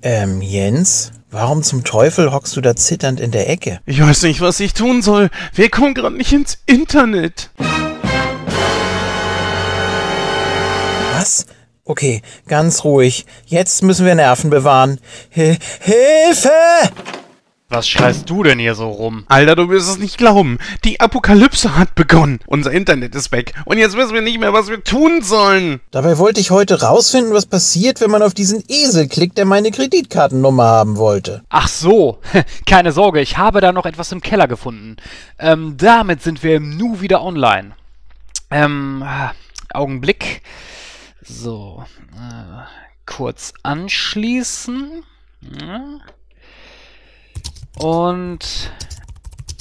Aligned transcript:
Ähm, 0.00 0.42
Jens, 0.42 1.10
warum 1.28 1.64
zum 1.64 1.82
Teufel 1.82 2.30
hockst 2.30 2.54
du 2.54 2.60
da 2.60 2.76
zitternd 2.76 3.18
in 3.18 3.32
der 3.32 3.50
Ecke? 3.50 3.80
Ich 3.84 4.00
weiß 4.00 4.22
nicht, 4.22 4.40
was 4.40 4.60
ich 4.60 4.72
tun 4.72 5.02
soll. 5.02 5.28
Wir 5.54 5.70
kommen 5.70 5.92
gerade 5.92 6.16
nicht 6.16 6.32
ins 6.32 6.58
Internet. 6.66 7.50
Was? 11.14 11.46
Okay, 11.82 12.22
ganz 12.46 12.84
ruhig. 12.84 13.26
Jetzt 13.46 13.82
müssen 13.82 14.06
wir 14.06 14.14
Nerven 14.14 14.50
bewahren. 14.50 15.00
Hi 15.34 15.58
Hilfe! 15.80 16.52
Was 17.70 17.86
schreist 17.86 18.30
du 18.30 18.42
denn 18.42 18.58
hier 18.58 18.74
so 18.74 18.88
rum? 18.88 19.24
Alter, 19.28 19.54
du 19.54 19.68
wirst 19.68 19.90
es 19.90 19.98
nicht 19.98 20.16
glauben. 20.16 20.56
Die 20.84 21.00
Apokalypse 21.00 21.76
hat 21.76 21.94
begonnen. 21.94 22.40
Unser 22.46 22.72
Internet 22.72 23.14
ist 23.14 23.30
weg. 23.30 23.52
Und 23.66 23.76
jetzt 23.76 23.94
wissen 23.94 24.14
wir 24.14 24.22
nicht 24.22 24.40
mehr, 24.40 24.54
was 24.54 24.68
wir 24.68 24.82
tun 24.82 25.20
sollen. 25.20 25.80
Dabei 25.90 26.16
wollte 26.16 26.40
ich 26.40 26.50
heute 26.50 26.80
rausfinden, 26.80 27.34
was 27.34 27.44
passiert, 27.44 28.00
wenn 28.00 28.10
man 28.10 28.22
auf 28.22 28.32
diesen 28.32 28.64
Esel 28.68 29.06
klickt, 29.06 29.36
der 29.36 29.44
meine 29.44 29.70
Kreditkartennummer 29.70 30.64
haben 30.64 30.96
wollte. 30.96 31.42
Ach 31.50 31.68
so, 31.68 32.20
keine 32.66 32.92
Sorge, 32.92 33.20
ich 33.20 33.36
habe 33.36 33.60
da 33.60 33.70
noch 33.70 33.84
etwas 33.84 34.12
im 34.12 34.22
Keller 34.22 34.48
gefunden. 34.48 34.96
Ähm, 35.38 35.74
damit 35.76 36.22
sind 36.22 36.42
wir 36.42 36.56
im 36.56 36.74
Nu 36.78 37.02
wieder 37.02 37.22
online. 37.22 37.72
Ähm, 38.50 39.04
Augenblick. 39.74 40.40
So, 41.22 41.84
äh, 42.14 42.62
kurz 43.04 43.52
anschließen. 43.62 45.04
Ja. 45.42 45.98
Und 47.76 48.72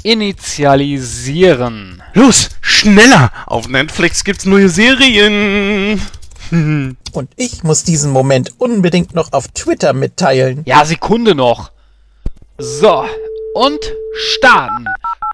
initialisieren. 0.03 2.01
Los, 2.13 2.49
schneller! 2.61 3.31
Auf 3.45 3.67
Netflix 3.67 4.23
gibt's 4.23 4.45
neue 4.45 4.69
Serien. 4.69 6.01
Und 7.11 7.29
ich 7.35 7.63
muss 7.63 7.83
diesen 7.83 8.11
Moment 8.11 8.53
unbedingt 8.57 9.13
noch 9.13 9.33
auf 9.33 9.49
Twitter 9.49 9.93
mitteilen. 9.93 10.63
Ja, 10.65 10.85
Sekunde 10.85 11.35
noch. 11.35 11.71
So, 12.57 13.05
und 13.53 13.79
starten. 14.13 14.85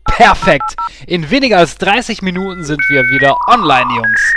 Perfekt. 0.06 0.76
In 1.08 1.30
weniger 1.30 1.58
als 1.60 1.78
30 1.78 2.22
Minuten 2.22 2.64
sind 2.64 2.82
wir 2.90 3.04
wieder 3.04 3.38
online, 3.48 3.94
Jungs. 3.96 4.34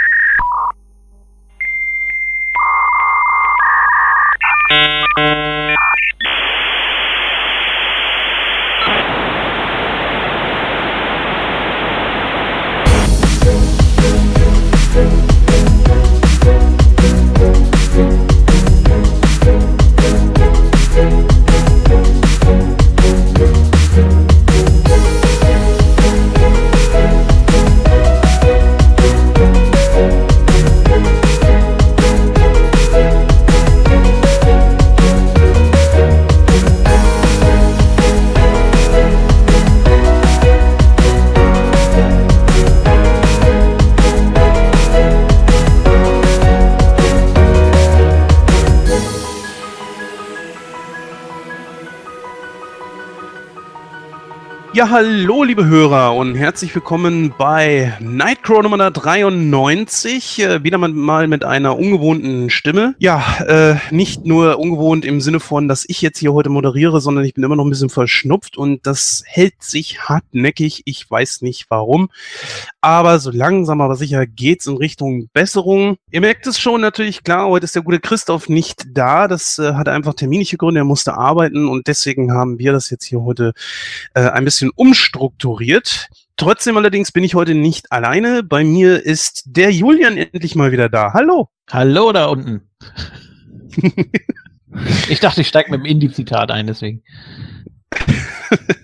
Ja, 54.86 54.92
hallo, 54.92 55.42
liebe 55.42 55.66
Hörer 55.66 56.14
und 56.14 56.36
herzlich 56.36 56.72
willkommen 56.72 57.34
bei 57.36 57.92
Nightcrow 57.98 58.62
Nummer 58.62 58.88
93. 58.88 60.38
Äh, 60.38 60.62
wieder 60.62 60.78
mal 60.78 61.26
mit 61.26 61.42
einer 61.42 61.76
ungewohnten 61.76 62.50
Stimme. 62.50 62.94
Ja, 63.00 63.20
äh, 63.48 63.74
nicht 63.90 64.26
nur 64.26 64.60
ungewohnt 64.60 65.04
im 65.04 65.20
Sinne 65.20 65.40
von, 65.40 65.66
dass 65.66 65.86
ich 65.88 66.02
jetzt 66.02 66.20
hier 66.20 66.32
heute 66.32 66.50
moderiere, 66.50 67.00
sondern 67.00 67.24
ich 67.24 67.34
bin 67.34 67.42
immer 67.42 67.56
noch 67.56 67.64
ein 67.64 67.70
bisschen 67.70 67.90
verschnupft 67.90 68.56
und 68.56 68.86
das 68.86 69.24
hält 69.26 69.60
sich 69.60 70.02
hartnäckig. 70.02 70.82
Ich 70.84 71.10
weiß 71.10 71.42
nicht 71.42 71.66
warum. 71.68 72.08
Aber 72.80 73.18
so 73.18 73.32
langsam, 73.32 73.80
aber 73.80 73.96
sicher 73.96 74.24
geht's 74.24 74.66
in 74.66 74.76
Richtung 74.76 75.28
Besserung. 75.32 75.96
Ihr 76.12 76.20
merkt 76.20 76.46
es 76.46 76.60
schon 76.60 76.80
natürlich, 76.80 77.24
klar, 77.24 77.48
heute 77.48 77.64
ist 77.64 77.74
der 77.74 77.82
gute 77.82 77.98
Christoph 77.98 78.48
nicht 78.48 78.84
da. 78.92 79.26
Das 79.26 79.58
äh, 79.58 79.74
hat 79.74 79.88
einfach 79.88 80.14
terminische 80.14 80.58
Gründe. 80.58 80.82
Er 80.82 80.84
musste 80.84 81.14
arbeiten 81.14 81.66
und 81.66 81.88
deswegen 81.88 82.30
haben 82.30 82.60
wir 82.60 82.70
das 82.70 82.88
jetzt 82.90 83.06
hier 83.06 83.22
heute 83.22 83.52
äh, 84.14 84.20
ein 84.20 84.44
bisschen 84.44 84.70
umstrukturiert. 84.76 86.08
Trotzdem 86.36 86.76
allerdings 86.76 87.12
bin 87.12 87.24
ich 87.24 87.34
heute 87.34 87.54
nicht 87.54 87.90
alleine. 87.90 88.42
Bei 88.42 88.62
mir 88.62 89.04
ist 89.04 89.42
der 89.46 89.72
Julian 89.72 90.16
endlich 90.16 90.54
mal 90.54 90.70
wieder 90.70 90.88
da. 90.88 91.12
Hallo. 91.12 91.48
Hallo 91.70 92.12
da 92.12 92.26
unten. 92.26 92.62
ich 95.08 95.20
dachte, 95.20 95.40
ich 95.40 95.48
steige 95.48 95.70
mit 95.70 95.80
dem 95.80 95.86
Indie-Zitat 95.86 96.50
ein, 96.50 96.66
deswegen. 96.66 97.02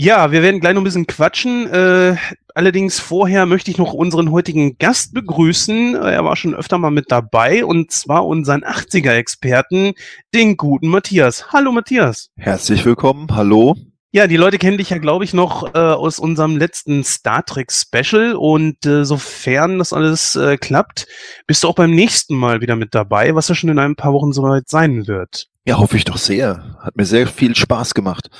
Ja, 0.00 0.30
wir 0.30 0.44
werden 0.44 0.60
gleich 0.60 0.74
noch 0.74 0.82
ein 0.82 0.84
bisschen 0.84 1.08
quatschen. 1.08 1.68
Äh, 1.72 2.14
allerdings 2.54 3.00
vorher 3.00 3.46
möchte 3.46 3.72
ich 3.72 3.78
noch 3.78 3.92
unseren 3.92 4.30
heutigen 4.30 4.78
Gast 4.78 5.12
begrüßen. 5.12 5.96
Er 5.96 6.24
war 6.24 6.36
schon 6.36 6.54
öfter 6.54 6.78
mal 6.78 6.92
mit 6.92 7.06
dabei 7.10 7.64
und 7.64 7.90
zwar 7.90 8.24
unseren 8.24 8.62
80er-Experten, 8.62 9.94
den 10.32 10.56
guten 10.56 10.86
Matthias. 10.86 11.52
Hallo 11.52 11.72
Matthias. 11.72 12.30
Herzlich 12.36 12.84
willkommen. 12.84 13.26
Hallo. 13.32 13.74
Ja, 14.10 14.26
die 14.26 14.38
Leute 14.38 14.56
kennen 14.56 14.78
dich 14.78 14.88
ja, 14.88 14.96
glaube 14.96 15.24
ich, 15.24 15.34
noch 15.34 15.74
äh, 15.74 15.78
aus 15.78 16.18
unserem 16.18 16.56
letzten 16.56 17.04
Star 17.04 17.44
Trek 17.44 17.70
Special 17.70 18.34
und 18.36 18.86
äh, 18.86 19.04
sofern 19.04 19.78
das 19.78 19.92
alles 19.92 20.34
äh, 20.34 20.56
klappt, 20.56 21.06
bist 21.46 21.62
du 21.62 21.68
auch 21.68 21.74
beim 21.74 21.90
nächsten 21.90 22.34
Mal 22.34 22.62
wieder 22.62 22.74
mit 22.74 22.94
dabei, 22.94 23.34
was 23.34 23.48
ja 23.48 23.54
schon 23.54 23.68
in 23.68 23.78
ein 23.78 23.96
paar 23.96 24.14
Wochen 24.14 24.32
soweit 24.32 24.70
sein 24.70 25.06
wird. 25.06 25.48
Ja, 25.66 25.76
hoffe 25.76 25.98
ich 25.98 26.06
doch 26.06 26.16
sehr. 26.16 26.78
Hat 26.80 26.96
mir 26.96 27.04
sehr 27.04 27.26
viel 27.26 27.54
Spaß 27.54 27.92
gemacht. 27.92 28.30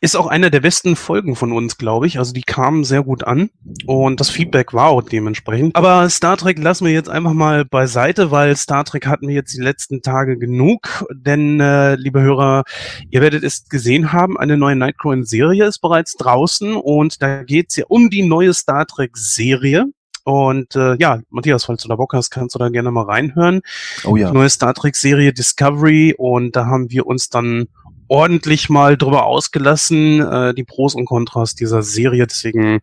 Ist 0.00 0.16
auch 0.16 0.26
einer 0.26 0.50
der 0.50 0.60
besten 0.60 0.96
Folgen 0.96 1.36
von 1.36 1.52
uns, 1.52 1.78
glaube 1.78 2.06
ich. 2.06 2.18
Also 2.18 2.32
die 2.32 2.42
kamen 2.42 2.84
sehr 2.84 3.02
gut 3.02 3.24
an 3.24 3.50
und 3.86 4.20
das 4.20 4.30
Feedback 4.30 4.74
war 4.74 4.88
auch 4.88 5.02
dementsprechend. 5.02 5.74
Aber 5.76 6.08
Star 6.10 6.36
Trek 6.36 6.58
lassen 6.58 6.86
wir 6.86 6.92
jetzt 6.92 7.08
einfach 7.08 7.32
mal 7.32 7.64
beiseite, 7.64 8.30
weil 8.30 8.56
Star 8.56 8.84
Trek 8.84 9.06
hatten 9.06 9.28
wir 9.28 9.34
jetzt 9.34 9.56
die 9.56 9.62
letzten 9.62 10.02
Tage 10.02 10.38
genug. 10.38 11.06
Denn, 11.12 11.60
äh, 11.60 11.94
liebe 11.96 12.20
Hörer, 12.20 12.64
ihr 13.10 13.20
werdet 13.20 13.44
es 13.44 13.68
gesehen 13.68 14.12
haben, 14.12 14.36
eine 14.36 14.56
neue 14.56 14.76
Nightcrawler-Serie 14.76 15.64
ist 15.64 15.80
bereits 15.80 16.14
draußen 16.16 16.74
und 16.74 17.22
da 17.22 17.42
geht 17.42 17.70
es 17.70 17.76
ja 17.76 17.84
um 17.88 18.10
die 18.10 18.22
neue 18.22 18.52
Star 18.52 18.86
Trek-Serie. 18.86 19.86
Und 20.24 20.74
äh, 20.74 20.96
ja, 20.98 21.20
Matthias, 21.30 21.66
falls 21.66 21.82
du 21.82 21.88
da 21.88 21.94
Bock 21.94 22.12
hast, 22.12 22.30
kannst 22.30 22.56
du 22.56 22.58
da 22.58 22.68
gerne 22.68 22.90
mal 22.90 23.04
reinhören. 23.04 23.60
Oh 24.04 24.16
ja. 24.16 24.28
Die 24.28 24.34
neue 24.34 24.50
Star 24.50 24.74
Trek-Serie 24.74 25.32
Discovery 25.32 26.16
und 26.18 26.56
da 26.56 26.66
haben 26.66 26.90
wir 26.90 27.06
uns 27.06 27.28
dann 27.28 27.68
ordentlich 28.08 28.68
mal 28.68 28.96
drüber 28.96 29.24
ausgelassen, 29.24 30.20
äh, 30.20 30.54
die 30.54 30.64
Pros 30.64 30.94
und 30.94 31.06
Kontras 31.06 31.54
dieser 31.54 31.82
Serie. 31.82 32.26
Deswegen 32.26 32.80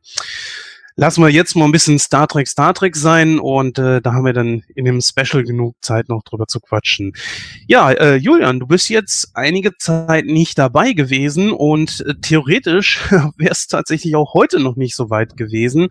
lassen 0.95 1.23
wir 1.23 1.29
jetzt 1.29 1.55
mal 1.55 1.65
ein 1.65 1.71
bisschen 1.71 1.99
Star 1.99 2.27
Trek, 2.27 2.47
Star 2.47 2.73
Trek 2.73 2.95
sein 2.95 3.39
und 3.39 3.79
äh, 3.79 4.01
da 4.01 4.13
haben 4.13 4.25
wir 4.25 4.33
dann 4.33 4.63
in 4.75 4.85
dem 4.85 5.01
Special 5.01 5.43
genug 5.43 5.75
Zeit 5.81 6.09
noch 6.09 6.23
drüber 6.23 6.47
zu 6.47 6.59
quatschen. 6.59 7.13
Ja, 7.67 7.91
äh, 7.91 8.15
Julian, 8.15 8.59
du 8.59 8.67
bist 8.67 8.89
jetzt 8.89 9.31
einige 9.33 9.75
Zeit 9.77 10.25
nicht 10.25 10.57
dabei 10.57 10.93
gewesen 10.93 11.51
und 11.51 12.03
äh, 12.07 12.15
theoretisch 12.21 12.99
wär's 13.37 13.67
tatsächlich 13.67 14.15
auch 14.15 14.33
heute 14.33 14.59
noch 14.59 14.75
nicht 14.75 14.95
so 14.95 15.09
weit 15.09 15.37
gewesen. 15.37 15.89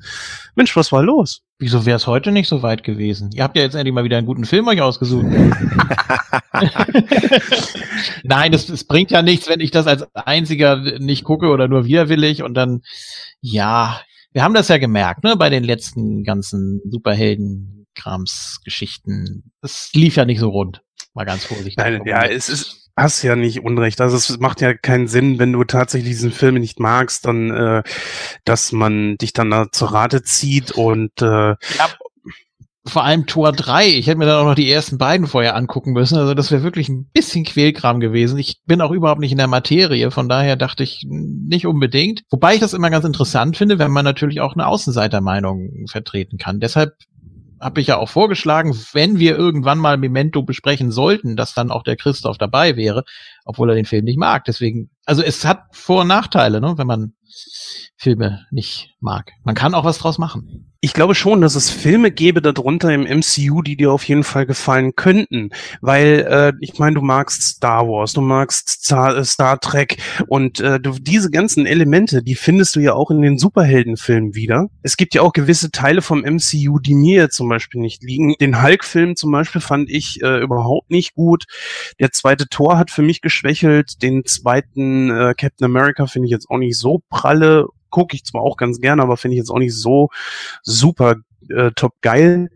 Mensch, 0.55 0.77
was 0.77 0.93
war 0.93 1.03
los? 1.03 1.43
Wieso 1.59 1.87
wäre 1.87 1.97
es 1.97 2.07
heute 2.09 2.33
nicht 2.33 2.49
so 2.49 2.63
weit 2.63 2.83
gewesen? 2.83 3.31
Ihr 3.35 3.45
habt 3.45 3.57
ja 3.57 3.63
jetzt 3.63 3.75
endlich 3.75 3.95
mal 3.95 4.03
wieder 4.03 4.19
einen 4.19 4.27
guten 4.27 4.45
Film 4.45 4.67
euch 4.67 4.81
ausgesucht. 4.81 5.27
Nein, 8.25 8.53
es, 8.53 8.69
es 8.69 8.85
bringt 8.85 9.11
ja 9.11 9.23
nichts, 9.23 9.49
wenn 9.49 9.61
ich 9.61 9.71
das 9.71 9.87
als 9.87 10.05
einziger 10.15 10.77
nicht 10.99 11.25
gucke 11.25 11.49
oder 11.49 11.69
nur 11.69 11.85
widerwillig 11.85 12.43
und 12.43 12.55
dann, 12.55 12.83
ja, 13.41 14.01
wir 14.33 14.43
haben 14.43 14.55
das 14.55 14.69
ja 14.69 14.79
gemerkt, 14.79 15.23
ne, 15.25 15.37
bei 15.37 15.51
den 15.51 15.65
letzten 15.65 16.25
ganzen 16.25 16.81
Superhelden-Krams-Geschichten. 16.91 19.53
Es 19.61 19.91
lief 19.93 20.17
ja 20.17 20.25
nicht 20.25 20.41
so 20.41 20.49
rund. 20.49 20.81
Mal 21.15 21.25
ganz 21.25 21.45
vorsichtig. 21.45 21.77
Nein, 21.77 22.03
ja, 22.07 22.25
es 22.25 22.49
ist, 22.49 22.91
hast 22.97 23.23
ja 23.23 23.37
nicht 23.37 23.63
Unrecht. 23.63 24.01
Also 24.01 24.17
es 24.17 24.39
macht 24.39 24.63
ja 24.63 24.73
keinen 24.75 25.09
Sinn, 25.09 25.39
wenn 25.39 25.53
du 25.53 25.65
tatsächlich 25.65 26.13
diesen 26.13 26.33
Film 26.33 26.55
nicht 26.55 26.81
magst, 26.81 27.27
dann, 27.27 27.51
äh, 27.51 27.83
dass 28.45 28.73
man 28.73 29.19
dich 29.19 29.35
dann 29.35 29.51
da 29.51 29.71
zur 29.71 29.93
Rate 29.93 30.23
zieht 30.23 30.73
und 30.73 31.13
äh, 31.21 31.27
ja, 31.27 31.59
vor 32.85 33.05
allem 33.05 33.27
Tor 33.27 33.53
3. 33.53 33.87
Ich 33.87 34.07
hätte 34.07 34.19
mir 34.19 34.27
dann 34.27 34.43
auch 34.43 34.49
noch 34.49 34.55
die 34.55 34.71
ersten 34.71 34.99
beiden 34.99 35.27
vorher 35.27 35.55
angucken 35.55 35.93
müssen. 35.93 36.19
Also 36.19 36.35
das 36.35 36.51
wäre 36.51 36.63
wirklich 36.63 36.89
ein 36.89 37.09
bisschen 37.13 37.45
Quälkram 37.45 38.01
gewesen. 38.01 38.39
Ich 38.39 38.61
bin 38.67 38.81
auch 38.81 38.91
überhaupt 38.91 39.21
nicht 39.21 39.33
in 39.33 39.39
der 39.39 39.47
Materie. 39.47 40.11
Von 40.11 40.29
daher 40.29 40.57
dachte 40.57 40.83
ich 40.83 41.07
nicht 41.09 41.67
unbedingt. 41.67 42.23
Wobei 42.31 42.55
ich 42.55 42.61
das 42.61 42.73
immer 42.73 42.91
ganz 42.91 43.05
interessant 43.05 43.57
finde, 43.57 43.79
wenn 43.79 43.93
man 43.93 44.05
natürlich 44.05 44.41
auch 44.41 44.55
eine 44.55 44.67
Außenseitermeinung 44.67 45.87
vertreten 45.89 46.39
kann. 46.39 46.59
Deshalb 46.59 46.95
habe 47.61 47.81
ich 47.81 47.87
ja 47.87 47.99
auch 47.99 48.09
vorgeschlagen, 48.09 48.77
wenn 48.93 49.21
wir 49.21 49.39
irgendwann 49.39 49.79
mal 49.79 49.97
Memento 49.97 50.43
besprechen 50.43 50.91
sollten, 50.91 51.37
dass 51.37 51.55
dann 51.55 51.71
auch 51.71 51.85
der 51.85 51.97
Christoph 51.97 52.37
dabei 52.37 52.77
wäre, 52.77 53.05
obwohl 53.45 53.71
er 53.71 53.77
den 53.77 53.85
Film 53.85 54.05
nicht 54.05 54.19
mag. 54.19 54.45
Deswegen, 54.45 54.91
also 55.07 55.23
es 55.23 55.45
hat 55.45 55.63
Vor- 55.71 56.01
und 56.01 56.09
Nachteile, 56.09 56.61
ne, 56.61 56.75
wenn 56.77 56.89
man 56.89 57.13
Filme 57.97 58.45
nicht 58.51 58.91
mag. 58.99 59.31
Man 59.45 59.55
kann 59.55 59.75
auch 59.75 59.85
was 59.85 59.99
draus 59.99 60.19
machen. 60.19 60.72
Ich 60.85 60.95
glaube 60.95 61.15
schon, 61.15 61.41
dass 61.41 61.55
es 61.55 61.71
Filme 61.71 62.11
gäbe 62.11 62.43
darunter 62.43 62.93
im 62.93 63.03
MCU, 63.03 63.63
die 63.63 63.77
dir 63.77 63.93
auf 63.93 64.03
jeden 64.03 64.25
Fall 64.25 64.47
gefallen 64.47 64.97
könnten. 64.97 65.51
Weil, 65.81 66.27
äh, 66.29 66.53
ich 66.59 66.77
meine, 66.81 66.97
du 66.97 67.03
magst 67.03 67.41
Star 67.43 67.87
Wars, 67.87 68.15
du 68.15 68.21
magst 68.21 68.69
Star, 68.69 69.17
äh, 69.17 69.25
Star 69.25 69.61
Trek 69.61 69.99
und 70.27 70.59
äh, 70.59 70.81
du, 70.81 70.97
diese 70.99 71.31
ganzen 71.31 71.67
Elemente, 71.67 72.25
die 72.25 72.35
findest 72.35 72.75
du 72.75 72.81
ja 72.81 72.95
auch 72.95 73.13
in 73.13 73.23
den 73.23 73.39
Superheldenfilmen 73.39 74.35
wieder. 74.35 74.71
Es 74.83 74.97
gibt 74.97 75.15
ja 75.15 75.23
auch 75.23 75.33
gewisse 75.33 75.71
Teile 75.71 76.03
vom 76.03 76.25
MCU, 76.25 76.81
die 76.81 76.97
mir 76.97 77.31
zum 77.31 77.49
Beispiel 77.49 77.81
nicht 77.81 78.03
liegen. 78.03 78.35
Den 78.41 78.61
Hulk-Film 78.61 79.15
zum 79.15 79.31
Beispiel 79.31 79.61
fand 79.61 79.89
ich 79.89 80.21
äh, 80.21 80.43
überhaupt 80.43 80.91
nicht 80.91 81.15
gut. 81.15 81.45
Der 82.01 82.11
zweite 82.11 82.49
Tor 82.49 82.77
hat 82.77 82.91
für 82.91 83.03
mich 83.03 83.21
geschwächelt. 83.21 84.03
Den 84.03 84.25
zweiten 84.25 85.11
äh, 85.11 85.35
Captain 85.39 85.65
America 85.65 86.09
finde 86.09 86.27
ich 86.27 86.33
jetzt 86.33 86.51
auch 86.51 86.59
nicht 86.59 86.77
so 86.77 87.03
pralle 87.09 87.69
gucke 87.93 88.17
ich 88.17 88.25
zwar 88.25 88.43
auch 88.43 88.57
ganz 88.57 88.81
gerne, 88.81 89.03
aber 89.03 89.17
finde 89.17 89.37
ich 89.37 89.39
jetzt 89.39 89.51
auch 89.51 89.61
nicht 89.61 89.77
so 89.77 90.09
super 90.63 91.15
äh, 91.49 91.71
top 91.77 91.95
geil. 92.01 92.51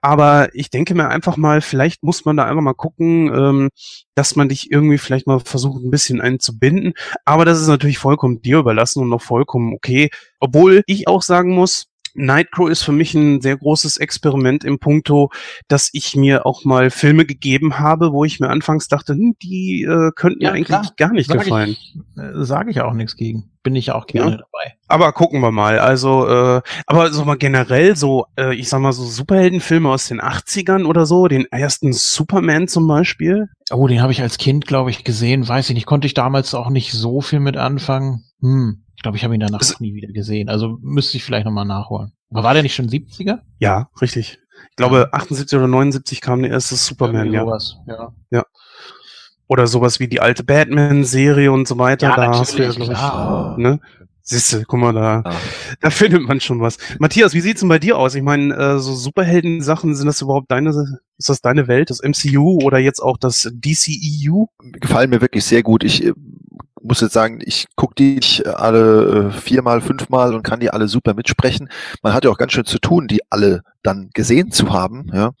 Aber 0.00 0.48
ich 0.52 0.68
denke 0.68 0.96
mir 0.96 1.08
einfach 1.08 1.36
mal, 1.36 1.60
vielleicht 1.60 2.02
muss 2.02 2.24
man 2.24 2.36
da 2.36 2.44
einfach 2.44 2.62
mal 2.62 2.74
gucken, 2.74 3.32
ähm, 3.32 3.70
dass 4.16 4.34
man 4.34 4.48
dich 4.48 4.72
irgendwie 4.72 4.98
vielleicht 4.98 5.28
mal 5.28 5.38
versucht, 5.38 5.82
ein 5.84 5.92
bisschen 5.92 6.20
einzubinden. 6.20 6.94
Aber 7.24 7.44
das 7.44 7.60
ist 7.60 7.68
natürlich 7.68 7.98
vollkommen 7.98 8.42
dir 8.42 8.58
überlassen 8.58 9.00
und 9.00 9.08
noch 9.08 9.22
vollkommen 9.22 9.72
okay. 9.72 10.10
Obwohl 10.40 10.82
ich 10.86 11.06
auch 11.06 11.22
sagen 11.22 11.54
muss, 11.54 11.86
Nightcrow 12.14 12.68
ist 12.68 12.82
für 12.82 12.92
mich 12.92 13.14
ein 13.14 13.40
sehr 13.40 13.56
großes 13.56 13.96
Experiment 13.96 14.64
im 14.64 14.78
Punkto, 14.78 15.30
dass 15.68 15.90
ich 15.92 16.14
mir 16.16 16.46
auch 16.46 16.64
mal 16.64 16.90
Filme 16.90 17.24
gegeben 17.24 17.78
habe, 17.78 18.12
wo 18.12 18.24
ich 18.24 18.40
mir 18.40 18.48
anfangs 18.48 18.88
dachte, 18.88 19.14
hm, 19.14 19.34
die 19.42 19.82
äh, 19.84 20.10
könnten 20.14 20.42
Ja, 20.42 20.50
mir 20.50 20.56
eigentlich 20.56 20.66
klar. 20.68 20.86
gar 20.96 21.12
nicht 21.12 21.28
Sag 21.28 21.40
gefallen. 21.42 21.70
Ich, 21.70 21.96
äh, 22.16 22.44
Sage 22.44 22.70
ich 22.70 22.80
auch 22.80 22.92
nichts 22.92 23.16
gegen. 23.16 23.50
Bin 23.62 23.76
ich 23.76 23.92
auch 23.92 24.06
gerne 24.06 24.32
Ja. 24.32 24.36
dabei. 24.38 24.74
Aber 24.88 25.12
gucken 25.12 25.40
wir 25.40 25.52
mal. 25.52 25.78
Also, 25.78 26.26
äh, 26.28 26.62
aber 26.86 27.12
so 27.12 27.24
mal 27.24 27.36
generell 27.36 27.94
so, 27.96 28.26
äh, 28.36 28.54
ich 28.56 28.68
sag 28.68 28.80
mal 28.80 28.92
so 28.92 29.04
Superheldenfilme 29.04 29.88
aus 29.88 30.08
den 30.08 30.20
80ern 30.20 30.84
oder 30.84 31.06
so, 31.06 31.28
den 31.28 31.46
ersten 31.46 31.92
Superman 31.92 32.66
zum 32.68 32.88
Beispiel. 32.88 33.48
Oh, 33.70 33.86
den 33.86 34.02
habe 34.02 34.12
ich 34.12 34.20
als 34.20 34.36
Kind, 34.38 34.66
glaube 34.66 34.90
ich, 34.90 35.04
gesehen. 35.04 35.46
Weiß 35.46 35.68
ich 35.70 35.74
nicht. 35.74 35.86
Konnte 35.86 36.06
ich 36.06 36.14
damals 36.14 36.54
auch 36.54 36.70
nicht 36.70 36.92
so 36.92 37.20
viel 37.20 37.38
mit 37.40 37.56
anfangen. 37.56 38.24
Hm. 38.40 38.82
Ich 39.02 39.04
glaube, 39.04 39.16
ich 39.18 39.24
habe 39.24 39.34
ihn 39.34 39.40
danach 39.40 39.60
Es- 39.60 39.80
nie 39.80 39.94
wieder 39.94 40.12
gesehen. 40.12 40.48
Also 40.48 40.78
müsste 40.80 41.16
ich 41.16 41.24
vielleicht 41.24 41.44
nochmal 41.44 41.64
nachholen. 41.64 42.12
Aber 42.30 42.44
war 42.44 42.54
der 42.54 42.62
nicht 42.62 42.76
schon 42.76 42.88
70er? 42.88 43.40
Ja, 43.58 43.88
richtig. 44.00 44.38
Ich 44.70 44.76
glaube, 44.76 45.08
78 45.12 45.58
oder 45.58 45.66
79 45.66 46.20
kam 46.20 46.40
der 46.42 46.52
erste 46.52 46.76
Superman, 46.76 47.32
ja. 47.32 47.40
Sowas. 47.40 47.76
ja. 48.30 48.44
Oder 49.48 49.66
sowas 49.66 49.98
wie 49.98 50.06
die 50.06 50.20
alte 50.20 50.44
Batman-Serie 50.44 51.50
und 51.50 51.66
so 51.66 51.78
weiter. 51.78 52.10
Ja, 52.10 52.14
da 52.16 52.38
hast 52.38 52.56
du 52.56 52.62
ja, 52.62 52.70
glaube 52.70 52.92
ich, 52.92 52.98
klar. 52.98 53.58
ne? 53.58 53.80
Siehste, 54.24 54.62
guck 54.68 54.78
mal, 54.78 54.92
da, 54.92 55.22
Ah. 55.24 55.34
da 55.80 55.90
findet 55.90 56.22
man 56.22 56.38
schon 56.40 56.60
was. 56.60 56.78
Matthias, 57.00 57.34
wie 57.34 57.40
sieht's 57.40 57.58
denn 57.58 57.68
bei 57.68 57.80
dir 57.80 57.98
aus? 57.98 58.14
Ich 58.14 58.22
meine, 58.22 58.54
äh, 58.54 58.78
so 58.78 58.94
Superhelden-Sachen, 58.94 59.96
sind 59.96 60.06
das 60.06 60.22
überhaupt 60.22 60.48
deine, 60.52 60.70
ist 61.18 61.28
das 61.28 61.40
deine 61.40 61.66
Welt, 61.66 61.90
das 61.90 61.98
MCU 62.00 62.60
oder 62.62 62.78
jetzt 62.78 63.00
auch 63.00 63.16
das 63.18 63.50
DCEU? 63.52 64.46
Gefallen 64.80 65.10
mir 65.10 65.20
wirklich 65.20 65.44
sehr 65.44 65.64
gut. 65.64 65.82
Ich 65.82 66.04
äh, 66.04 66.12
muss 66.82 67.00
jetzt 67.00 67.12
sagen, 67.12 67.40
ich 67.44 67.66
gucke 67.76 67.94
die 67.94 68.16
nicht 68.16 68.46
alle 68.46 69.28
äh, 69.28 69.30
viermal, 69.30 69.80
fünfmal 69.80 70.34
und 70.34 70.42
kann 70.42 70.60
die 70.60 70.70
alle 70.70 70.88
super 70.88 71.14
mitsprechen. 71.14 71.68
Man 72.02 72.12
hat 72.12 72.24
ja 72.24 72.30
auch 72.30 72.38
ganz 72.38 72.52
schön 72.52 72.64
zu 72.64 72.78
tun, 72.78 73.08
die 73.08 73.20
alle 73.30 73.62
dann 73.82 74.10
gesehen 74.14 74.52
zu 74.52 74.72
haben, 74.72 75.10
ja, 75.12 75.32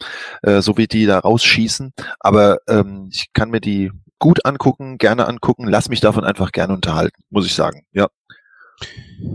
äh, 0.42 0.60
so 0.62 0.76
wie 0.76 0.86
die 0.86 1.06
da 1.06 1.18
rausschießen. 1.18 1.92
Aber 2.20 2.58
ähm, 2.68 3.08
ich 3.10 3.32
kann 3.32 3.50
mir 3.50 3.60
die 3.60 3.90
gut 4.18 4.44
angucken, 4.44 4.98
gerne 4.98 5.26
angucken, 5.26 5.66
lass 5.66 5.88
mich 5.88 6.00
davon 6.00 6.24
einfach 6.24 6.52
gerne 6.52 6.74
unterhalten, 6.74 7.22
muss 7.30 7.46
ich 7.46 7.54
sagen. 7.54 7.84
Ja. 7.92 8.08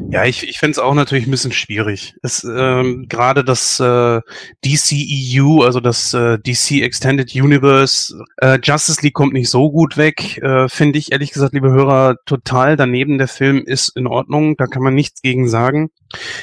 Ja, 0.10 0.24
ich, 0.24 0.48
ich 0.48 0.58
finde 0.60 0.72
es 0.72 0.80
auch 0.80 0.94
natürlich 0.94 1.28
ein 1.28 1.32
bisschen 1.32 1.52
schwierig. 1.52 2.16
Ähm, 2.44 3.08
Gerade 3.10 3.44
das 3.44 3.80
äh, 3.80 4.22
DCEU, 4.64 5.64
also 5.64 5.80
das 5.80 6.14
äh, 6.14 6.40
DC 6.40 6.82
Extended 6.82 7.34
Universe, 7.36 8.18
äh, 8.38 8.58
Justice 8.64 9.02
League 9.02 9.14
kommt 9.14 9.34
nicht 9.34 9.50
so 9.50 9.70
gut 9.70 9.98
weg, 9.98 10.38
äh, 10.38 10.70
finde 10.70 10.98
ich 11.00 11.12
ehrlich 11.12 11.32
gesagt, 11.32 11.54
liebe 11.54 11.72
Hörer, 11.72 12.16
total 12.26 12.78
daneben. 12.78 13.18
Der 13.18 13.28
Film 13.28 13.64
ist 13.66 13.90
in 13.98 14.08
Ordnung, 14.08 14.56
da 14.58 14.68
kann 14.68 14.82
man 14.82 14.96
nichts 14.96 15.22
gegen 15.22 15.50
sagen. 15.50 15.90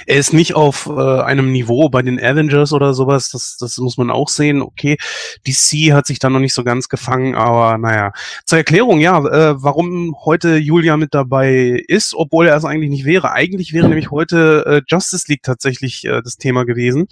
Er 0.07 0.17
ist 0.17 0.33
nicht 0.33 0.55
auf 0.55 0.87
äh, 0.87 1.21
einem 1.23 1.51
Niveau 1.51 1.89
bei 1.89 2.03
den 2.03 2.23
Avengers 2.23 2.73
oder 2.73 2.93
sowas, 2.93 3.31
das, 3.31 3.57
das 3.59 3.79
muss 3.79 3.97
man 3.97 4.11
auch 4.11 4.29
sehen. 4.29 4.61
Okay, 4.61 4.99
DC 5.47 5.93
hat 5.93 6.07
sich 6.07 6.19
da 6.19 6.29
noch 6.29 6.41
nicht 6.41 6.53
so 6.53 6.65
ganz 6.65 6.89
gefangen, 6.89 7.35
aber 7.35 7.79
naja. 7.79 8.13
Zur 8.45 8.59
Erklärung, 8.59 9.01
ja, 9.01 9.19
äh, 9.19 9.63
warum 9.63 10.15
heute 10.25 10.57
Julia 10.57 10.97
mit 10.97 11.15
dabei 11.15 11.83
ist, 11.89 12.15
obwohl 12.15 12.47
er 12.47 12.57
es 12.57 12.65
eigentlich 12.65 12.91
nicht 12.91 13.05
wäre. 13.05 13.33
Eigentlich 13.35 13.73
wäre 13.73 13.89
nämlich 13.89 14.11
heute 14.11 14.65
äh, 14.67 14.83
Justice 14.87 15.27
League 15.29 15.43
tatsächlich 15.43 16.05
äh, 16.05 16.23
das 16.23 16.37
Thema 16.37 16.65
gewesen. 16.65 17.07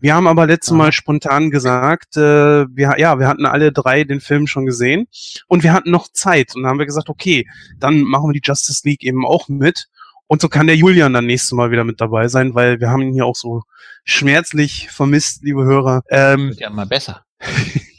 Wir 0.00 0.14
haben 0.14 0.26
aber 0.26 0.46
letztes 0.46 0.72
Mal 0.72 0.92
spontan 0.92 1.50
gesagt, 1.50 2.16
äh, 2.16 2.66
wir, 2.68 2.94
ja, 2.98 3.18
wir 3.18 3.28
hatten 3.28 3.44
alle 3.44 3.72
drei 3.72 4.04
den 4.04 4.20
Film 4.20 4.46
schon 4.46 4.64
gesehen 4.64 5.08
und 5.48 5.62
wir 5.62 5.72
hatten 5.72 5.90
noch 5.90 6.08
Zeit 6.12 6.54
und 6.54 6.62
dann 6.62 6.70
haben 6.70 6.78
wir 6.78 6.86
gesagt, 6.86 7.08
okay, 7.08 7.46
dann 7.78 8.02
machen 8.02 8.28
wir 8.28 8.40
die 8.40 8.46
Justice 8.46 8.88
League 8.88 9.02
eben 9.02 9.26
auch 9.26 9.48
mit. 9.48 9.88
Und 10.28 10.40
so 10.40 10.48
kann 10.48 10.66
der 10.66 10.76
Julian 10.76 11.12
dann 11.12 11.26
nächstes 11.26 11.52
Mal 11.52 11.70
wieder 11.70 11.84
mit 11.84 12.00
dabei 12.00 12.28
sein, 12.28 12.54
weil 12.54 12.80
wir 12.80 12.90
haben 12.90 13.02
ihn 13.02 13.12
hier 13.12 13.26
auch 13.26 13.36
so 13.36 13.62
schmerzlich 14.04 14.88
vermisst, 14.90 15.42
liebe 15.42 15.64
Hörer. 15.64 16.02
Ähm, 16.10 16.48
Wird 16.48 16.60
ja 16.60 16.70
mal 16.70 16.86
besser. 16.86 17.24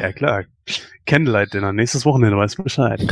ja 0.00 0.12
klar. 0.12 0.44
Candlelight 1.06 1.52
Dinner, 1.52 1.72
nächstes 1.72 2.04
Wochenende, 2.06 2.36
weiß 2.36 2.56
Bescheid. 2.56 3.00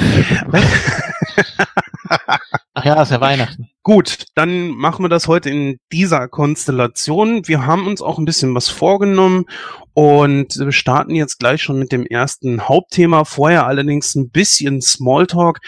Ach 2.73 2.85
ja, 2.85 3.03
ist 3.03 3.11
ja 3.11 3.21
Weihnachten. 3.21 3.69
Gut, 3.83 4.27
dann 4.35 4.69
machen 4.69 5.05
wir 5.05 5.09
das 5.09 5.27
heute 5.27 5.51
in 5.51 5.79
dieser 5.93 6.29
Konstellation. 6.29 7.47
Wir 7.47 7.67
haben 7.67 7.87
uns 7.87 8.01
auch 8.01 8.19
ein 8.19 8.25
bisschen 8.25 8.55
was 8.55 8.69
vorgenommen 8.69 9.45
und 9.93 10.57
wir 10.57 10.73
starten 10.73 11.15
jetzt 11.15 11.39
gleich 11.39 11.63
schon 11.63 11.79
mit 11.79 11.93
dem 11.93 12.07
ersten 12.07 12.69
Hauptthema. 12.69 13.25
Vorher 13.25 13.67
allerdings 13.67 14.15
ein 14.15 14.31
bisschen 14.31 14.81
Smalltalk. 14.81 15.59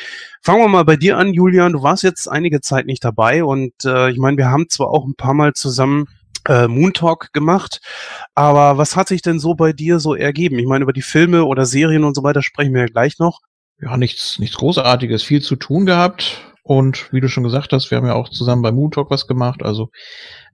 Fangen 0.43 0.61
wir 0.61 0.69
mal 0.69 0.85
bei 0.85 0.97
dir 0.97 1.19
an, 1.19 1.35
Julian. 1.35 1.73
Du 1.73 1.83
warst 1.83 2.03
jetzt 2.03 2.29
einige 2.29 2.61
Zeit 2.61 2.87
nicht 2.87 3.05
dabei 3.05 3.45
und 3.45 3.73
äh, 3.85 4.11
ich 4.11 4.19
meine, 4.19 4.37
wir 4.37 4.51
haben 4.51 4.69
zwar 4.69 4.89
auch 4.89 5.05
ein 5.05 5.15
paar 5.17 5.35
Mal 5.35 5.53
zusammen 5.55 6.07
äh, 6.49 6.69
Moon 6.69 6.93
Talk 6.93 7.33
gemacht, 7.33 7.81
aber 8.35 8.79
was 8.79 8.97
hat 8.97 9.09
sich 9.09 9.23
denn 9.23 9.39
so 9.39 9.55
bei 9.55 9.73
dir 9.73 9.99
so 10.01 10.15
ergeben? 10.15 10.59
Ich 10.59 10.67
meine, 10.67 10.83
über 10.83 10.93
die 10.93 11.03
Filme 11.03 11.45
oder 11.45 11.67
Serien 11.67 12.05
und 12.05 12.15
so 12.15 12.23
weiter 12.23 12.43
sprechen 12.43 12.75
wir 12.75 12.83
ja 12.83 12.87
gleich 12.87 13.19
noch. 13.19 13.41
Ja, 13.81 13.97
nichts, 13.97 14.39
nichts 14.39 14.57
Großartiges, 14.57 15.23
viel 15.23 15.43
zu 15.43 15.57
tun 15.57 15.87
gehabt. 15.87 16.41
Und 16.65 17.13
wie 17.13 17.21
du 17.21 17.29
schon 17.29 17.43
gesagt 17.43 17.73
hast, 17.73 17.91
wir 17.91 17.99
haben 17.99 18.07
ja 18.07 18.15
auch 18.15 18.29
zusammen 18.29 18.63
bei 18.63 18.71
Moon 18.71 18.93
Talk 18.93 19.11
was 19.11 19.27
gemacht. 19.27 19.63
Also 19.65 19.91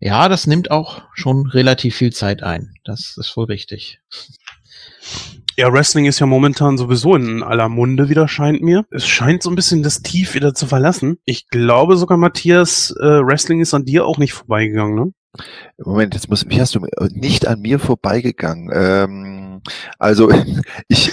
ja, 0.00 0.28
das 0.28 0.46
nimmt 0.46 0.70
auch 0.70 1.02
schon 1.14 1.46
relativ 1.46 1.96
viel 1.96 2.12
Zeit 2.12 2.42
ein. 2.42 2.72
Das 2.84 3.16
ist 3.18 3.36
wohl 3.36 3.44
richtig. 3.44 4.00
Ja, 5.58 5.72
Wrestling 5.72 6.06
ist 6.06 6.20
ja 6.20 6.26
momentan 6.26 6.78
sowieso 6.78 7.16
in 7.16 7.42
aller 7.42 7.68
Munde 7.68 8.08
wieder, 8.08 8.28
scheint 8.28 8.62
mir. 8.62 8.86
Es 8.90 9.06
scheint 9.06 9.42
so 9.42 9.50
ein 9.50 9.56
bisschen 9.56 9.82
das 9.82 10.02
Tief 10.02 10.34
wieder 10.34 10.54
zu 10.54 10.66
verlassen. 10.66 11.18
Ich 11.24 11.48
glaube 11.48 11.96
sogar, 11.96 12.16
Matthias, 12.16 12.94
äh, 13.00 13.26
Wrestling 13.26 13.60
ist 13.60 13.74
an 13.74 13.84
dir 13.84 14.06
auch 14.06 14.18
nicht 14.18 14.34
vorbeigegangen, 14.34 14.94
ne? 14.94 15.12
Moment, 15.76 16.14
jetzt 16.14 16.28
muss, 16.28 16.48
wie 16.48 16.60
hast 16.60 16.74
du 16.74 16.84
äh, 16.84 17.08
nicht 17.12 17.46
an 17.46 17.60
mir 17.60 17.78
vorbeigegangen? 17.78 18.70
Ähm, 18.72 19.62
also 19.98 20.30
ich 20.88 21.12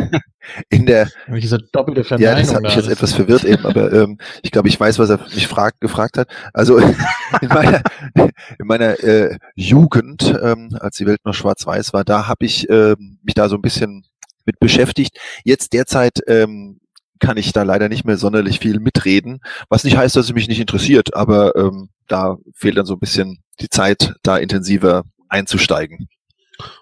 in 0.68 0.86
der 0.86 1.10
Mit 1.28 1.42
dieser 1.42 1.58
doppelte 1.58 2.02
Ja, 2.16 2.34
das 2.34 2.54
hat 2.54 2.62
mich 2.62 2.74
jetzt 2.74 2.88
etwas 2.88 3.12
verwirrt 3.12 3.44
eben, 3.44 3.66
aber 3.66 3.92
ähm, 3.92 4.18
ich 4.42 4.50
glaube, 4.50 4.68
ich 4.68 4.78
weiß, 4.78 4.98
was 4.98 5.10
er 5.10 5.18
mich 5.34 5.46
fragt, 5.46 5.80
gefragt 5.80 6.16
hat. 6.16 6.28
Also 6.52 6.78
in 6.78 7.48
meiner, 7.48 7.82
in 8.14 8.66
meiner 8.66 9.02
äh, 9.02 9.38
Jugend, 9.54 10.34
ähm, 10.42 10.76
als 10.80 10.96
die 10.96 11.06
Welt 11.06 11.20
noch 11.24 11.34
schwarz-weiß 11.34 11.92
war, 11.92 12.04
da 12.04 12.26
habe 12.28 12.44
ich 12.44 12.68
ähm, 12.70 13.18
mich 13.22 13.34
da 13.34 13.48
so 13.48 13.56
ein 13.56 13.62
bisschen 13.62 14.04
mit 14.44 14.58
beschäftigt. 14.58 15.18
Jetzt 15.44 15.72
derzeit 15.72 16.20
ähm, 16.26 16.80
kann 17.20 17.36
ich 17.36 17.52
da 17.52 17.62
leider 17.62 17.88
nicht 17.88 18.04
mehr 18.04 18.16
sonderlich 18.16 18.58
viel 18.58 18.80
mitreden, 18.80 19.40
was 19.68 19.84
nicht 19.84 19.96
heißt, 19.96 20.16
dass 20.16 20.26
es 20.26 20.34
mich 20.34 20.48
nicht 20.48 20.60
interessiert, 20.60 21.14
aber 21.14 21.54
ähm, 21.56 21.90
da 22.08 22.36
fehlt 22.54 22.76
dann 22.76 22.86
so 22.86 22.94
ein 22.94 22.98
bisschen 23.00 23.38
die 23.60 23.68
Zeit, 23.68 24.14
da 24.22 24.36
intensiver 24.36 25.04
einzusteigen. 25.28 26.08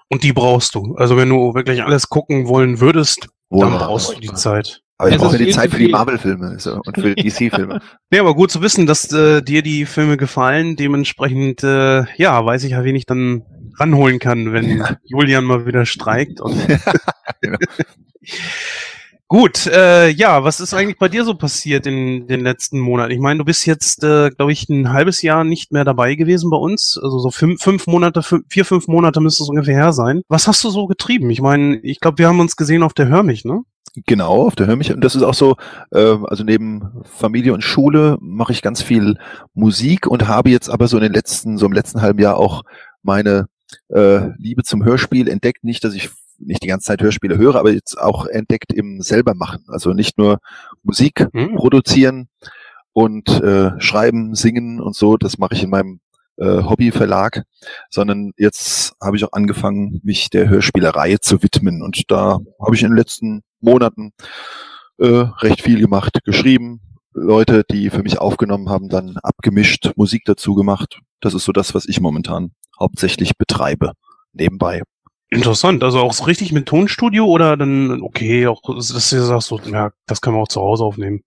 Und 0.08 0.22
die 0.22 0.32
brauchst 0.32 0.74
du. 0.74 0.94
Also 0.96 1.16
wenn 1.16 1.28
du 1.28 1.54
wirklich 1.54 1.82
alles 1.82 2.08
gucken 2.08 2.48
wollen 2.48 2.80
würdest, 2.80 3.28
dann 3.50 3.72
Wohl. 3.72 3.78
brauchst 3.78 4.16
du 4.16 4.20
die 4.20 4.32
Zeit. 4.32 4.80
Aber 4.96 5.10
ich 5.10 5.14
Es 5.14 5.20
brauche 5.20 5.38
ja 5.38 5.44
die 5.44 5.52
Zeit 5.52 5.70
für 5.70 5.78
die. 5.78 5.88
Marvel-Filme 5.88 6.58
so, 6.58 6.80
und 6.84 6.96
für 6.98 7.14
die 7.14 7.28
DC-Filme. 7.28 7.80
Nee, 8.10 8.18
aber 8.18 8.34
gut 8.34 8.50
zu 8.50 8.62
wissen, 8.62 8.86
dass 8.86 9.12
äh, 9.12 9.42
dir 9.42 9.62
die 9.62 9.86
Filme 9.86 10.16
gefallen. 10.16 10.74
Dementsprechend, 10.76 11.62
äh, 11.62 12.04
ja, 12.16 12.44
weiß 12.44 12.64
ich 12.64 12.72
ja, 12.72 12.82
wen 12.82 12.96
ich 12.96 13.06
dann 13.06 13.42
ranholen 13.78 14.18
kann, 14.18 14.52
wenn 14.52 14.84
Julian 15.04 15.44
mal 15.44 15.66
wieder 15.66 15.86
streikt. 15.86 16.40
Und 16.40 16.56
Genau. 17.40 17.58
Gut, 19.30 19.66
äh, 19.66 20.08
ja, 20.08 20.42
was 20.42 20.58
ist 20.58 20.72
eigentlich 20.72 20.96
bei 20.96 21.10
dir 21.10 21.22
so 21.22 21.34
passiert 21.34 21.86
in 21.86 22.26
den 22.28 22.40
letzten 22.40 22.78
Monaten? 22.78 23.10
Ich 23.10 23.18
meine, 23.18 23.36
du 23.36 23.44
bist 23.44 23.66
jetzt, 23.66 24.02
äh, 24.02 24.30
glaube 24.30 24.52
ich, 24.52 24.70
ein 24.70 24.90
halbes 24.90 25.20
Jahr 25.20 25.44
nicht 25.44 25.70
mehr 25.70 25.84
dabei 25.84 26.14
gewesen 26.14 26.48
bei 26.48 26.56
uns. 26.56 26.98
Also 27.02 27.18
so 27.18 27.30
fünf, 27.30 27.62
fünf 27.62 27.86
Monate, 27.86 28.22
fünf, 28.22 28.46
vier, 28.48 28.64
fünf 28.64 28.88
Monate 28.88 29.20
müsste 29.20 29.42
es 29.42 29.50
ungefähr 29.50 29.74
her 29.76 29.92
sein. 29.92 30.22
Was 30.28 30.48
hast 30.48 30.64
du 30.64 30.70
so 30.70 30.86
getrieben? 30.86 31.28
Ich 31.28 31.42
meine, 31.42 31.76
ich 31.80 32.00
glaube, 32.00 32.16
wir 32.16 32.26
haben 32.26 32.40
uns 32.40 32.56
gesehen 32.56 32.82
auf 32.82 32.94
der 32.94 33.08
Hörmich, 33.08 33.44
ne? 33.44 33.60
Genau, 34.06 34.46
auf 34.46 34.56
der 34.56 34.66
Hörmich. 34.66 34.94
Und 34.94 35.02
das 35.02 35.14
ist 35.14 35.22
auch 35.22 35.34
so, 35.34 35.56
äh, 35.90 36.16
also 36.24 36.42
neben 36.42 37.02
Familie 37.04 37.52
und 37.52 37.62
Schule 37.62 38.16
mache 38.22 38.52
ich 38.52 38.62
ganz 38.62 38.80
viel 38.80 39.18
Musik 39.52 40.06
und 40.06 40.26
habe 40.26 40.48
jetzt 40.48 40.70
aber 40.70 40.88
so 40.88 40.96
in 40.96 41.02
den 41.02 41.12
letzten, 41.12 41.58
so 41.58 41.66
im 41.66 41.72
letzten 41.72 42.00
halben 42.00 42.20
Jahr 42.20 42.38
auch 42.38 42.62
meine 43.02 43.48
äh, 43.90 44.30
Liebe 44.38 44.62
zum 44.62 44.84
Hörspiel 44.84 45.28
entdeckt. 45.28 45.64
Nicht, 45.64 45.84
dass 45.84 45.92
ich 45.92 46.08
nicht 46.38 46.62
die 46.62 46.68
ganze 46.68 46.86
Zeit 46.86 47.02
Hörspiele 47.02 47.36
höre, 47.36 47.56
aber 47.56 47.72
jetzt 47.72 47.98
auch 47.98 48.26
entdeckt 48.26 48.72
im 48.72 49.00
selber 49.00 49.34
machen. 49.34 49.64
Also 49.68 49.92
nicht 49.92 50.18
nur 50.18 50.38
Musik 50.82 51.26
Hm. 51.32 51.56
produzieren 51.56 52.28
und 52.92 53.28
äh, 53.42 53.72
schreiben, 53.78 54.34
singen 54.34 54.80
und 54.80 54.94
so. 54.96 55.16
Das 55.16 55.38
mache 55.38 55.54
ich 55.54 55.62
in 55.62 55.70
meinem 55.70 56.00
äh, 56.36 56.62
Hobbyverlag, 56.62 57.44
sondern 57.90 58.32
jetzt 58.36 58.94
habe 59.02 59.16
ich 59.16 59.24
auch 59.24 59.32
angefangen, 59.32 60.00
mich 60.02 60.30
der 60.30 60.48
Hörspielerei 60.48 61.16
zu 61.16 61.42
widmen. 61.42 61.82
Und 61.82 62.10
da 62.10 62.38
habe 62.64 62.74
ich 62.74 62.82
in 62.82 62.90
den 62.90 62.96
letzten 62.96 63.42
Monaten 63.60 64.12
äh, 64.98 65.06
recht 65.06 65.62
viel 65.62 65.80
gemacht, 65.80 66.20
geschrieben, 66.24 66.80
Leute, 67.12 67.64
die 67.68 67.90
für 67.90 68.02
mich 68.02 68.18
aufgenommen 68.18 68.68
haben, 68.68 68.88
dann 68.88 69.16
abgemischt, 69.22 69.92
Musik 69.96 70.22
dazu 70.24 70.54
gemacht. 70.54 71.00
Das 71.20 71.34
ist 71.34 71.44
so 71.44 71.52
das, 71.52 71.74
was 71.74 71.86
ich 71.86 72.00
momentan 72.00 72.52
hauptsächlich 72.78 73.36
betreibe, 73.36 73.92
nebenbei. 74.32 74.82
Interessant, 75.30 75.84
also 75.84 76.00
auch 76.00 76.14
so 76.14 76.24
richtig 76.24 76.52
mit 76.52 76.66
Tonstudio 76.66 77.26
oder 77.26 77.58
dann, 77.58 78.00
okay, 78.00 78.46
auch, 78.46 78.62
dass 78.62 78.88
du 78.88 78.98
sagst, 78.98 79.48
so, 79.48 79.60
ja, 79.60 79.90
das 80.06 80.22
können 80.22 80.36
wir 80.36 80.40
auch 80.40 80.48
zu 80.48 80.60
Hause 80.60 80.84
aufnehmen. 80.84 81.22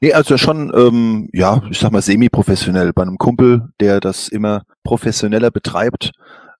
Nee, 0.00 0.12
also 0.12 0.36
schon, 0.36 0.70
ähm, 0.74 1.28
ja, 1.32 1.62
ich 1.70 1.78
sag 1.78 1.90
mal 1.90 2.02
semi-professionell 2.02 2.92
bei 2.92 3.02
einem 3.02 3.16
Kumpel, 3.16 3.70
der 3.80 4.00
das 4.00 4.28
immer 4.28 4.64
professioneller 4.84 5.50
betreibt, 5.50 6.12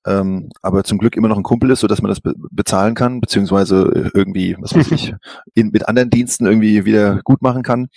ähm, 0.06 0.48
aber 0.62 0.82
zum 0.84 0.96
Glück 0.96 1.16
immer 1.16 1.28
noch 1.28 1.36
ein 1.36 1.42
Kumpel 1.42 1.70
ist, 1.70 1.80
so 1.80 1.86
dass 1.86 2.00
man 2.00 2.08
das 2.08 2.20
be 2.20 2.34
bezahlen 2.50 2.94
kann, 2.94 3.20
beziehungsweise 3.20 4.10
irgendwie, 4.14 4.56
was 4.58 4.74
weiß 4.74 4.90
ich, 4.92 5.14
in, 5.54 5.68
mit 5.68 5.86
anderen 5.86 6.08
Diensten 6.08 6.46
irgendwie 6.46 6.86
wieder 6.86 7.20
gut 7.24 7.42
machen 7.42 7.62
kann. 7.62 7.88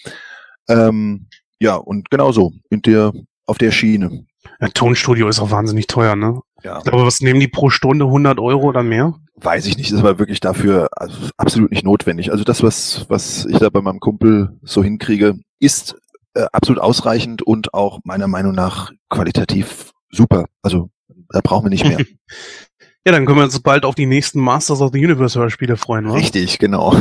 Ähm, 0.68 1.28
ja, 1.60 1.76
und 1.76 2.10
genau 2.10 2.34
so, 2.34 2.52
in 2.70 2.82
der, 2.82 3.14
auf 3.46 3.58
der 3.58 3.72
Schiene. 3.72 4.26
Ja, 4.60 4.68
Tonstudio 4.68 5.30
ist 5.30 5.40
auch 5.40 5.52
wahnsinnig 5.52 5.88
teuer, 5.88 6.18
ne? 6.18 6.42
Ja, 6.64 6.78
Ich 6.78 6.84
glaube, 6.86 7.06
was 7.06 7.22
nehmen 7.22 7.40
die 7.40 7.48
pro 7.48 7.70
Stunde? 7.70 8.06
100 8.06 8.40
Euro 8.40 8.68
oder 8.68 8.84
mehr? 8.84 9.16
weiß 9.36 9.66
ich 9.66 9.78
nicht, 9.78 9.92
ist 9.92 10.00
aber 10.00 10.20
wirklich 10.20 10.40
dafür 10.40 10.90
also 10.96 11.30
absolut 11.38 11.72
nicht 11.72 11.84
notwendig. 11.84 12.32
Also 12.32 12.44
das, 12.44 12.64
was, 12.64 13.06
was 13.10 13.46
ich 13.46 13.58
da 13.58 13.70
bei 13.70 13.82
meinem 13.82 14.00
Kumpel 14.00 14.58
so 14.62 14.84
hinkriege, 14.84 15.36
ist 15.60 15.96
äh, 16.36 16.46
absolut 16.52 16.82
ausreichend 16.82 17.42
und 17.42 17.74
auch 17.74 18.00
meiner 18.04 18.28
Meinung 18.28 18.54
nach 18.54 18.92
qualitativ 19.10 19.92
super. 20.12 20.46
Also 20.62 20.90
da 21.30 21.42
brauchen 21.44 21.66
wir 21.66 21.70
nicht 21.70 21.86
mehr. 21.86 22.00
Ja, 23.06 23.12
dann 23.12 23.26
können 23.26 23.40
wir 23.40 23.44
uns 23.44 23.60
bald 23.60 23.84
auf 23.84 23.96
die 23.96 24.06
nächsten 24.06 24.40
Masters 24.40 24.80
of 24.80 24.92
the 24.94 25.04
Universe 25.04 25.38
Hörspiele 25.38 25.76
freuen, 25.76 26.08
wa? 26.08 26.14
Richtig, 26.14 26.58
genau. 26.58 26.96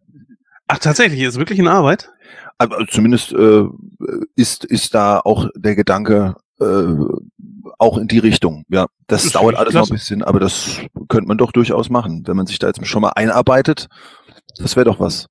Ach, 0.66 0.78
tatsächlich, 0.78 1.20
ist 1.20 1.38
wirklich 1.38 1.60
in 1.60 1.68
Arbeit? 1.68 2.10
Aber 2.58 2.84
zumindest 2.88 3.32
äh, 3.32 3.62
ist, 4.34 4.64
ist 4.64 4.92
da 4.92 5.20
auch 5.20 5.48
der 5.54 5.76
Gedanke 5.76 6.34
äh, 6.58 6.64
auch 7.78 7.98
in 7.98 8.08
die 8.08 8.18
Richtung. 8.18 8.64
Ja, 8.68 8.86
das, 9.06 9.24
Das 9.24 9.32
dauert 9.32 9.56
alles 9.56 9.74
noch 9.74 9.80
klasse. 9.80 9.92
ein 9.92 9.96
bisschen, 9.96 10.22
aber 10.22 10.40
das 10.40 10.80
könnte 11.08 11.28
man 11.28 11.38
doch 11.38 11.52
durchaus 11.52 11.90
machen, 11.90 12.22
wenn 12.26 12.36
man 12.36 12.46
sich 12.46 12.58
da 12.58 12.66
jetzt 12.68 12.84
schon 12.86 13.02
mal 13.02 13.10
einarbeitet. 13.10 13.88
Das 14.58 14.76
wäre 14.76 14.84
doch 14.84 15.00
was. 15.00 15.26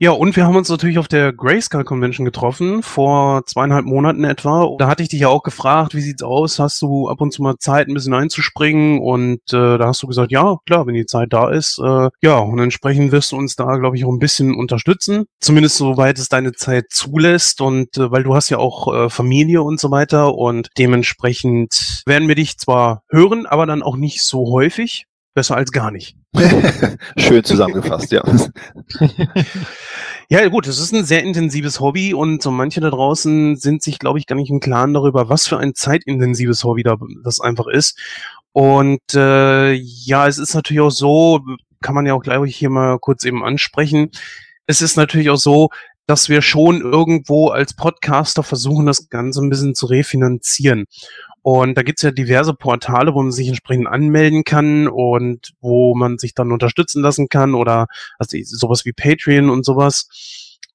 Ja, 0.00 0.12
und 0.12 0.36
wir 0.36 0.46
haben 0.46 0.54
uns 0.54 0.68
natürlich 0.68 0.96
auf 1.00 1.08
der 1.08 1.32
Grayscale 1.32 1.82
Convention 1.82 2.24
getroffen, 2.24 2.84
vor 2.84 3.44
zweieinhalb 3.46 3.84
Monaten 3.84 4.22
etwa. 4.22 4.76
Da 4.78 4.86
hatte 4.86 5.02
ich 5.02 5.08
dich 5.08 5.22
ja 5.22 5.28
auch 5.28 5.42
gefragt, 5.42 5.92
wie 5.92 6.00
sieht's 6.00 6.22
aus? 6.22 6.60
Hast 6.60 6.80
du 6.82 7.08
ab 7.08 7.20
und 7.20 7.32
zu 7.32 7.42
mal 7.42 7.56
Zeit, 7.58 7.88
ein 7.88 7.94
bisschen 7.94 8.14
einzuspringen? 8.14 9.00
Und 9.00 9.40
äh, 9.52 9.76
da 9.76 9.88
hast 9.88 10.00
du 10.00 10.06
gesagt, 10.06 10.30
ja, 10.30 10.58
klar, 10.66 10.86
wenn 10.86 10.94
die 10.94 11.04
Zeit 11.04 11.32
da 11.32 11.50
ist. 11.50 11.80
Äh, 11.84 12.10
ja, 12.22 12.38
und 12.38 12.60
entsprechend 12.60 13.10
wirst 13.10 13.32
du 13.32 13.36
uns 13.36 13.56
da, 13.56 13.76
glaube 13.76 13.96
ich, 13.96 14.04
auch 14.04 14.12
ein 14.12 14.20
bisschen 14.20 14.54
unterstützen. 14.54 15.24
Zumindest 15.40 15.78
soweit 15.78 16.20
es 16.20 16.28
deine 16.28 16.52
Zeit 16.52 16.84
zulässt. 16.90 17.60
Und 17.60 17.96
äh, 17.98 18.12
weil 18.12 18.22
du 18.22 18.36
hast 18.36 18.50
ja 18.50 18.58
auch 18.58 18.94
äh, 18.94 19.10
Familie 19.10 19.64
und 19.64 19.80
so 19.80 19.90
weiter. 19.90 20.36
Und 20.36 20.68
dementsprechend 20.78 22.04
werden 22.06 22.28
wir 22.28 22.36
dich 22.36 22.56
zwar 22.56 23.02
hören, 23.10 23.46
aber 23.46 23.66
dann 23.66 23.82
auch 23.82 23.96
nicht 23.96 24.22
so 24.22 24.52
häufig. 24.52 25.07
Besser 25.38 25.56
als 25.56 25.70
gar 25.70 25.92
nicht. 25.92 26.16
Schön 27.16 27.44
zusammengefasst, 27.44 28.10
ja. 28.10 28.24
Ja, 30.28 30.48
gut, 30.48 30.66
es 30.66 30.80
ist 30.80 30.92
ein 30.92 31.04
sehr 31.04 31.22
intensives 31.22 31.78
Hobby 31.78 32.12
und 32.12 32.42
so 32.42 32.50
manche 32.50 32.80
da 32.80 32.90
draußen 32.90 33.54
sind 33.54 33.84
sich, 33.84 34.00
glaube 34.00 34.18
ich, 34.18 34.26
gar 34.26 34.34
nicht 34.34 34.50
im 34.50 34.58
Klaren 34.58 34.94
darüber, 34.94 35.28
was 35.28 35.46
für 35.46 35.58
ein 35.58 35.76
zeitintensives 35.76 36.64
Hobby 36.64 36.82
da, 36.82 36.96
das 37.22 37.40
einfach 37.40 37.68
ist. 37.68 38.00
Und 38.50 39.14
äh, 39.14 39.74
ja, 39.74 40.26
es 40.26 40.38
ist 40.38 40.54
natürlich 40.54 40.80
auch 40.80 40.90
so, 40.90 41.40
kann 41.80 41.94
man 41.94 42.04
ja 42.04 42.14
auch 42.14 42.22
gleich 42.22 42.56
hier 42.56 42.68
mal 42.68 42.98
kurz 42.98 43.24
eben 43.24 43.44
ansprechen. 43.44 44.10
Es 44.66 44.82
ist 44.82 44.96
natürlich 44.96 45.30
auch 45.30 45.36
so, 45.36 45.70
dass 46.08 46.28
wir 46.28 46.42
schon 46.42 46.80
irgendwo 46.80 47.50
als 47.50 47.74
Podcaster 47.74 48.42
versuchen, 48.42 48.86
das 48.86 49.08
Ganze 49.10 49.40
ein 49.40 49.50
bisschen 49.50 49.76
zu 49.76 49.86
refinanzieren. 49.86 50.86
Und 51.42 51.76
da 51.76 51.82
gibt's 51.82 52.02
ja 52.02 52.10
diverse 52.10 52.54
Portale, 52.54 53.14
wo 53.14 53.22
man 53.22 53.32
sich 53.32 53.48
entsprechend 53.48 53.86
anmelden 53.86 54.44
kann 54.44 54.88
und 54.88 55.52
wo 55.60 55.94
man 55.94 56.18
sich 56.18 56.34
dann 56.34 56.52
unterstützen 56.52 57.02
lassen 57.02 57.28
kann 57.28 57.54
oder 57.54 57.86
also 58.18 58.36
sowas 58.42 58.84
wie 58.84 58.92
Patreon 58.92 59.50
und 59.50 59.64
sowas. 59.64 60.08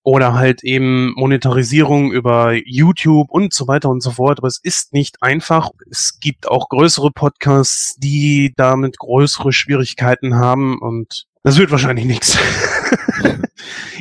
Oder 0.05 0.33
halt 0.33 0.65
eben 0.65 1.13
Monetarisierung 1.15 2.11
über 2.11 2.53
YouTube 2.65 3.29
und 3.29 3.53
so 3.53 3.69
weiter 3.69 3.89
und 3.89 4.03
so 4.03 4.11
fort. 4.11 4.39
Aber 4.39 4.49
es 4.49 4.59
ist 4.61 4.91
nicht 4.91 5.21
einfach. 5.21 5.69
Es 5.89 6.19
gibt 6.19 6.49
auch 6.49 6.67
größere 6.67 7.11
Podcasts, 7.11 7.95
die 7.95 8.53
damit 8.57 8.97
größere 8.99 9.53
Schwierigkeiten 9.53 10.35
haben 10.35 10.77
und 10.79 11.25
das 11.43 11.57
wird 11.57 11.71
wahrscheinlich 11.71 12.05
nichts. 12.05 12.37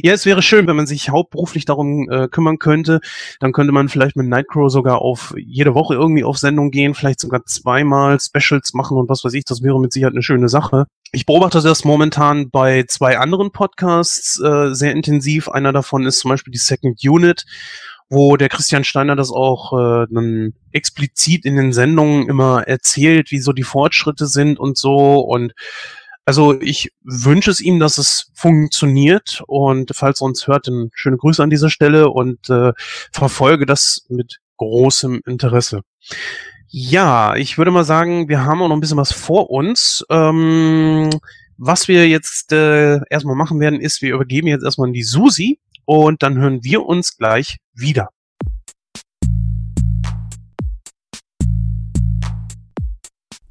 Ja, 0.05 0.13
es 0.13 0.27
wäre 0.27 0.43
schön, 0.43 0.67
wenn 0.67 0.75
man 0.75 0.87
sich 0.87 1.11
hauptberuflich 1.11 1.65
darum 1.65 2.11
äh, 2.11 2.27
kümmern 2.27 2.59
könnte. 2.59 3.01
Dann 3.39 3.53
könnte 3.53 3.73
man 3.73 3.89
vielleicht 3.89 4.17
mit 4.17 4.27
Nightcrow 4.27 4.71
sogar 4.71 5.01
auf 5.01 5.33
jede 5.37 5.75
Woche 5.75 5.95
irgendwie 5.95 6.25
auf 6.25 6.39
Sendung 6.39 6.73
gehen, 6.73 6.95
vielleicht 6.95 7.21
sogar 7.21 7.45
zweimal 7.45 8.19
Specials 8.19 8.75
machen 8.75 8.97
und 8.97 9.09
was 9.09 9.25
weiß 9.25 9.33
ich. 9.35 9.45
Das 9.45 9.63
wäre 9.63 9.81
mit 9.81 9.93
Sicherheit 9.93 10.15
eine 10.15 10.23
schöne 10.23 10.49
Sache. 10.49 10.87
Ich 11.13 11.25
beobachte 11.25 11.61
das 11.61 11.85
momentan 11.85 12.51
bei 12.51 12.85
zwei 12.89 13.19
anderen 13.19 13.53
Podcasts 13.53 14.41
äh, 14.41 14.75
sehr 14.75 14.93
intensiv. 14.93 15.49
Einer 15.49 15.73
davon 15.73 16.05
ist 16.05 16.19
zum 16.19 16.31
Beispiel 16.31 16.53
die 16.53 16.59
Second 16.59 16.99
Unit, 17.05 17.45
wo 18.09 18.37
der 18.37 18.49
Christian 18.49 18.85
Steiner 18.85 19.15
das 19.15 19.31
auch 19.31 19.73
äh, 19.73 20.07
dann 20.11 20.55
explizit 20.73 21.45
in 21.45 21.57
den 21.57 21.73
Sendungen 21.73 22.29
immer 22.29 22.67
erzählt, 22.67 23.31
wie 23.31 23.41
so 23.41 23.53
die 23.53 23.63
Fortschritte 23.63 24.27
sind 24.27 24.59
und 24.59 24.77
so. 24.77 25.21
Und 25.21 25.53
also 26.25 26.61
ich 26.61 26.93
wünsche 27.03 27.51
es 27.51 27.61
ihm, 27.61 27.81
dass 27.81 27.99
es 27.99 28.31
funktioniert 28.35 29.43
und 29.47 29.91
falls 29.95 30.21
er 30.21 30.27
uns 30.27 30.47
hört, 30.47 30.69
dann 30.69 30.91
schöne 30.95 31.17
Grüße 31.17 31.43
an 31.43 31.51
dieser 31.51 31.71
Stelle 31.71 32.11
und 32.11 32.49
äh, 32.49 32.73
verfolge 33.13 33.67
das 33.67 34.07
mit 34.09 34.39
großem 34.57 35.23
Interesse. 35.27 35.83
Ja, 36.69 37.35
ich 37.35 37.59
würde 37.59 37.71
mal 37.71 37.85
sagen, 37.85 38.29
wir 38.29 38.45
haben 38.45 38.63
auch 38.63 38.69
noch 38.69 38.77
ein 38.77 38.81
bisschen 38.81 38.97
was 38.97 39.13
vor 39.13 39.51
uns. 39.51 40.05
Ähm, 40.09 41.11
was 41.59 41.87
wir 41.87 42.09
jetzt 42.09 42.53
äh, 42.53 43.01
erstmal 43.11 43.37
machen 43.37 43.61
werden, 43.61 43.81
ist, 43.81 44.01
wir 44.01 44.15
übergeben 44.15 44.49
jetzt 44.49 44.65
erstmal 44.65 44.89
an 44.89 44.95
die 44.95 45.03
Susi 45.03 45.59
und 45.85 46.23
dann 46.23 46.39
hören 46.39 46.65
wir 46.65 46.87
uns 46.87 47.17
gleich 47.17 47.59
wieder. 47.75 48.09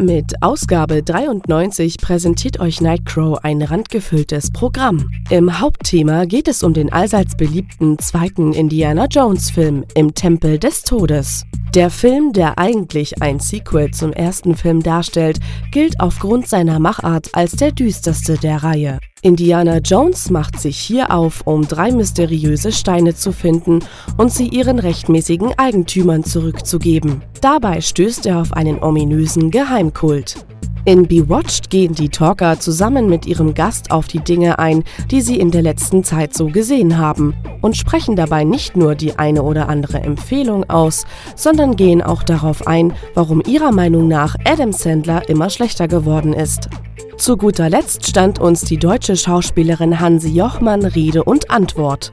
Mit 0.01 0.41
Ausgabe 0.41 1.03
93 1.03 1.97
präsentiert 1.99 2.59
euch 2.59 2.81
Nightcrow 2.81 3.37
ein 3.43 3.61
randgefülltes 3.61 4.49
Programm. 4.49 5.11
Im 5.29 5.59
Hauptthema 5.59 6.25
geht 6.25 6.47
es 6.47 6.63
um 6.63 6.73
den 6.73 6.91
allseits 6.91 7.37
beliebten 7.37 7.99
zweiten 7.99 8.53
Indiana 8.53 9.05
Jones 9.05 9.51
Film 9.51 9.85
im 9.93 10.15
Tempel 10.15 10.57
des 10.57 10.81
Todes. 10.81 11.45
Der 11.75 11.91
Film, 11.91 12.33
der 12.33 12.57
eigentlich 12.57 13.21
ein 13.21 13.39
Sequel 13.39 13.91
zum 13.91 14.11
ersten 14.11 14.55
Film 14.55 14.81
darstellt, 14.81 15.39
gilt 15.71 15.99
aufgrund 15.99 16.47
seiner 16.47 16.79
Machart 16.79 17.29
als 17.33 17.51
der 17.51 17.71
düsterste 17.71 18.39
der 18.39 18.63
Reihe. 18.63 18.97
Indiana 19.23 19.77
Jones 19.77 20.31
macht 20.31 20.59
sich 20.59 20.79
hier 20.79 21.11
auf, 21.11 21.41
um 21.45 21.67
drei 21.67 21.91
mysteriöse 21.91 22.71
Steine 22.71 23.13
zu 23.13 23.31
finden 23.31 23.85
und 24.17 24.31
sie 24.31 24.47
ihren 24.47 24.79
rechtmäßigen 24.79 25.53
Eigentümern 25.59 26.23
zurückzugeben. 26.23 27.21
Dabei 27.39 27.81
stößt 27.81 28.25
er 28.25 28.41
auf 28.41 28.53
einen 28.53 28.81
ominösen 28.81 29.51
Geheimkult. 29.51 30.43
In 30.83 31.07
Bewatched 31.07 31.69
gehen 31.69 31.93
die 31.93 32.09
Talker 32.09 32.59
zusammen 32.59 33.07
mit 33.07 33.27
ihrem 33.27 33.53
Gast 33.53 33.91
auf 33.91 34.07
die 34.07 34.19
Dinge 34.19 34.57
ein, 34.57 34.83
die 35.11 35.21
sie 35.21 35.39
in 35.39 35.51
der 35.51 35.61
letzten 35.61 36.03
Zeit 36.03 36.33
so 36.33 36.47
gesehen 36.47 36.97
haben 36.97 37.35
und 37.61 37.77
sprechen 37.77 38.15
dabei 38.15 38.43
nicht 38.43 38.75
nur 38.75 38.95
die 38.95 39.19
eine 39.19 39.43
oder 39.43 39.69
andere 39.69 39.99
Empfehlung 39.99 40.67
aus, 40.71 41.05
sondern 41.35 41.75
gehen 41.75 42.01
auch 42.01 42.23
darauf 42.23 42.65
ein, 42.65 42.93
warum 43.13 43.43
ihrer 43.45 43.71
Meinung 43.71 44.07
nach 44.07 44.35
Adam 44.43 44.71
Sandler 44.71 45.29
immer 45.29 45.51
schlechter 45.51 45.87
geworden 45.87 46.33
ist. 46.33 46.67
Zu 47.15 47.37
guter 47.37 47.69
Letzt 47.69 48.07
stand 48.07 48.39
uns 48.39 48.61
die 48.61 48.77
deutsche 48.77 49.15
Schauspielerin 49.15 49.99
Hansi 49.99 50.29
Jochmann 50.29 50.83
Rede 50.83 51.23
und 51.23 51.51
Antwort. 51.51 52.11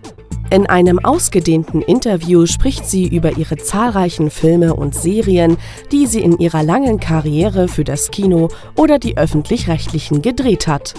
In 0.50 0.66
einem 0.66 0.98
ausgedehnten 0.98 1.82
Interview 1.82 2.46
spricht 2.46 2.86
sie 2.86 3.06
über 3.06 3.36
ihre 3.36 3.56
zahlreichen 3.56 4.30
Filme 4.30 4.74
und 4.74 4.94
Serien, 4.94 5.58
die 5.92 6.06
sie 6.06 6.20
in 6.20 6.38
ihrer 6.38 6.62
langen 6.62 6.98
Karriere 6.98 7.68
für 7.68 7.84
das 7.84 8.10
Kino 8.10 8.48
oder 8.74 8.98
die 8.98 9.18
öffentlich-rechtlichen 9.18 10.22
gedreht 10.22 10.66
hat. 10.66 10.94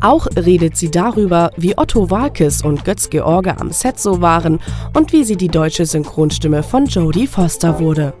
Auch 0.00 0.26
redet 0.36 0.76
sie 0.76 0.90
darüber, 0.90 1.50
wie 1.56 1.76
Otto 1.76 2.10
Walkes 2.10 2.62
und 2.62 2.84
Götz 2.84 3.10
George 3.10 3.56
am 3.58 3.72
Set 3.72 3.98
so 3.98 4.20
waren 4.20 4.60
und 4.96 5.12
wie 5.12 5.24
sie 5.24 5.36
die 5.36 5.48
deutsche 5.48 5.86
Synchronstimme 5.86 6.62
von 6.62 6.86
Jodie 6.86 7.26
Foster 7.26 7.80
wurde. 7.80 8.12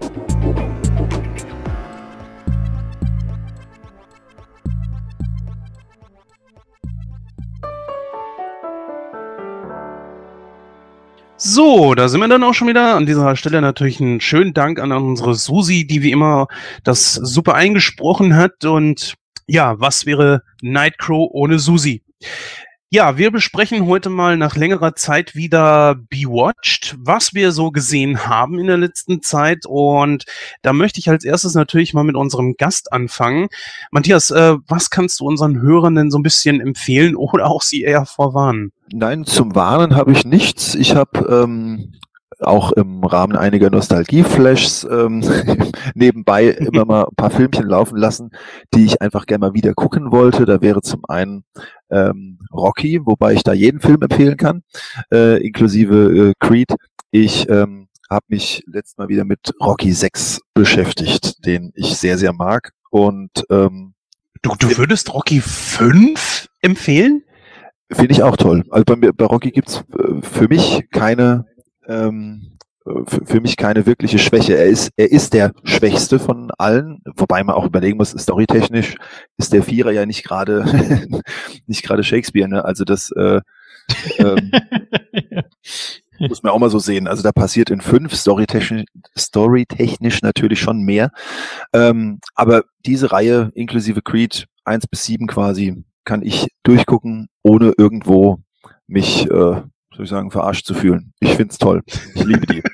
So, 11.44 11.96
da 11.96 12.08
sind 12.08 12.20
wir 12.20 12.28
dann 12.28 12.44
auch 12.44 12.54
schon 12.54 12.68
wieder. 12.68 12.94
An 12.94 13.04
dieser 13.04 13.34
Stelle 13.34 13.60
natürlich 13.60 14.00
einen 14.00 14.20
schönen 14.20 14.54
Dank 14.54 14.78
an 14.78 14.92
unsere 14.92 15.34
Susi, 15.34 15.84
die 15.84 16.00
wie 16.00 16.12
immer 16.12 16.46
das 16.84 17.14
super 17.14 17.56
eingesprochen 17.56 18.36
hat. 18.36 18.64
Und 18.64 19.14
ja, 19.48 19.74
was 19.80 20.06
wäre 20.06 20.42
Nightcrow 20.62 21.28
ohne 21.32 21.58
Susi? 21.58 22.04
Ja, 22.94 23.16
wir 23.16 23.30
besprechen 23.30 23.86
heute 23.86 24.10
mal 24.10 24.36
nach 24.36 24.54
längerer 24.54 24.94
Zeit 24.94 25.34
wieder 25.34 25.94
Bewatched, 26.10 26.94
was 26.98 27.32
wir 27.32 27.50
so 27.50 27.70
gesehen 27.70 28.26
haben 28.26 28.58
in 28.58 28.66
der 28.66 28.76
letzten 28.76 29.22
Zeit. 29.22 29.64
Und 29.64 30.26
da 30.60 30.74
möchte 30.74 31.00
ich 31.00 31.08
als 31.08 31.24
erstes 31.24 31.54
natürlich 31.54 31.94
mal 31.94 32.04
mit 32.04 32.16
unserem 32.16 32.54
Gast 32.58 32.92
anfangen. 32.92 33.48
Matthias, 33.92 34.30
äh, 34.30 34.56
was 34.68 34.90
kannst 34.90 35.20
du 35.20 35.24
unseren 35.24 35.62
Hörern 35.62 35.94
denn 35.94 36.10
so 36.10 36.18
ein 36.18 36.22
bisschen 36.22 36.60
empfehlen 36.60 37.16
oder 37.16 37.46
auch 37.46 37.62
sie 37.62 37.80
eher 37.80 38.04
vorwarnen? 38.04 38.72
Nein, 38.92 39.24
zum 39.24 39.54
Warnen 39.54 39.96
habe 39.96 40.12
ich 40.12 40.26
nichts. 40.26 40.74
Ich 40.74 40.94
habe 40.94 41.44
ähm, 41.44 41.94
auch 42.42 42.72
im 42.72 43.04
Rahmen 43.04 43.36
einiger 43.36 43.70
Nostalgie-Flashs 43.70 44.86
ähm, 44.90 45.22
nebenbei 45.94 46.48
immer 46.48 46.84
mal 46.84 47.04
ein 47.04 47.14
paar 47.16 47.30
Filmchen 47.30 47.66
laufen 47.66 47.96
lassen, 47.96 48.30
die 48.74 48.84
ich 48.84 49.00
einfach 49.00 49.26
gerne 49.26 49.46
mal 49.46 49.54
wieder 49.54 49.74
gucken 49.74 50.12
wollte. 50.12 50.44
Da 50.44 50.60
wäre 50.60 50.82
zum 50.82 51.04
einen 51.08 51.44
ähm, 51.90 52.38
Rocky, 52.52 53.00
wobei 53.04 53.34
ich 53.34 53.42
da 53.42 53.52
jeden 53.52 53.80
Film 53.80 54.02
empfehlen 54.02 54.36
kann, 54.36 54.62
äh, 55.12 55.44
inklusive 55.44 56.30
äh, 56.30 56.32
Creed. 56.38 56.74
Ich 57.10 57.48
ähm, 57.48 57.88
habe 58.10 58.24
mich 58.28 58.62
letztes 58.66 58.98
Mal 58.98 59.08
wieder 59.08 59.24
mit 59.24 59.52
Rocky 59.60 59.92
6 59.92 60.40
beschäftigt, 60.54 61.44
den 61.46 61.72
ich 61.74 61.96
sehr, 61.96 62.18
sehr 62.18 62.32
mag. 62.32 62.72
Und 62.90 63.44
ähm, 63.50 63.94
Du, 64.42 64.56
du 64.58 64.76
würdest 64.76 65.14
Rocky 65.14 65.40
5 65.40 66.48
empfehlen? 66.62 67.22
finde 67.94 68.12
ich 68.12 68.22
auch 68.22 68.36
toll. 68.36 68.64
Also 68.70 68.84
bei, 68.84 68.96
mir, 68.96 69.12
bei 69.12 69.26
Rocky 69.26 69.50
gibt's 69.50 69.84
äh, 69.98 70.22
für 70.22 70.48
mich 70.48 70.88
keine 70.90 71.46
ähm, 71.86 72.58
für, 72.84 73.24
für 73.24 73.40
mich 73.40 73.56
keine 73.56 73.86
wirkliche 73.86 74.18
Schwäche. 74.18 74.56
Er 74.56 74.66
ist, 74.66 74.90
er 74.96 75.10
ist 75.10 75.34
der 75.34 75.52
Schwächste 75.64 76.18
von 76.18 76.50
allen, 76.58 77.00
wobei 77.16 77.42
man 77.44 77.54
auch 77.54 77.64
überlegen 77.64 77.96
muss, 77.96 78.10
storytechnisch 78.10 78.96
ist 79.36 79.52
der 79.52 79.62
Vierer 79.62 79.92
ja 79.92 80.04
nicht 80.04 80.24
gerade 80.24 80.64
nicht 81.66 81.84
gerade 81.84 82.02
Shakespeare, 82.02 82.48
ne? 82.48 82.64
Also 82.64 82.84
das 82.84 83.10
äh, 83.12 83.40
ähm, 84.18 84.50
muss 86.18 86.42
man 86.42 86.52
auch 86.52 86.58
mal 86.58 86.70
so 86.70 86.78
sehen. 86.78 87.06
Also 87.06 87.22
da 87.22 87.32
passiert 87.32 87.70
in 87.70 87.80
fünf 87.80 88.14
storytechnisch, 88.14 88.84
storytechnisch 89.16 90.22
natürlich 90.22 90.60
schon 90.60 90.82
mehr. 90.82 91.10
Ähm, 91.72 92.20
aber 92.34 92.64
diese 92.84 93.12
Reihe 93.12 93.50
inklusive 93.54 94.02
Creed 94.02 94.46
eins 94.64 94.86
bis 94.86 95.04
sieben 95.04 95.26
quasi 95.26 95.84
kann 96.04 96.22
ich 96.22 96.48
durchgucken, 96.64 97.28
ohne 97.42 97.72
irgendwo 97.76 98.38
mich, 98.86 99.30
äh, 99.30 99.62
soll 99.94 100.04
ich 100.04 100.10
sagen, 100.10 100.30
verarscht 100.30 100.66
zu 100.66 100.74
fühlen. 100.74 101.12
Ich 101.20 101.34
find's 101.34 101.58
toll. 101.58 101.82
Ich 102.14 102.24
liebe 102.24 102.46
die. 102.46 102.62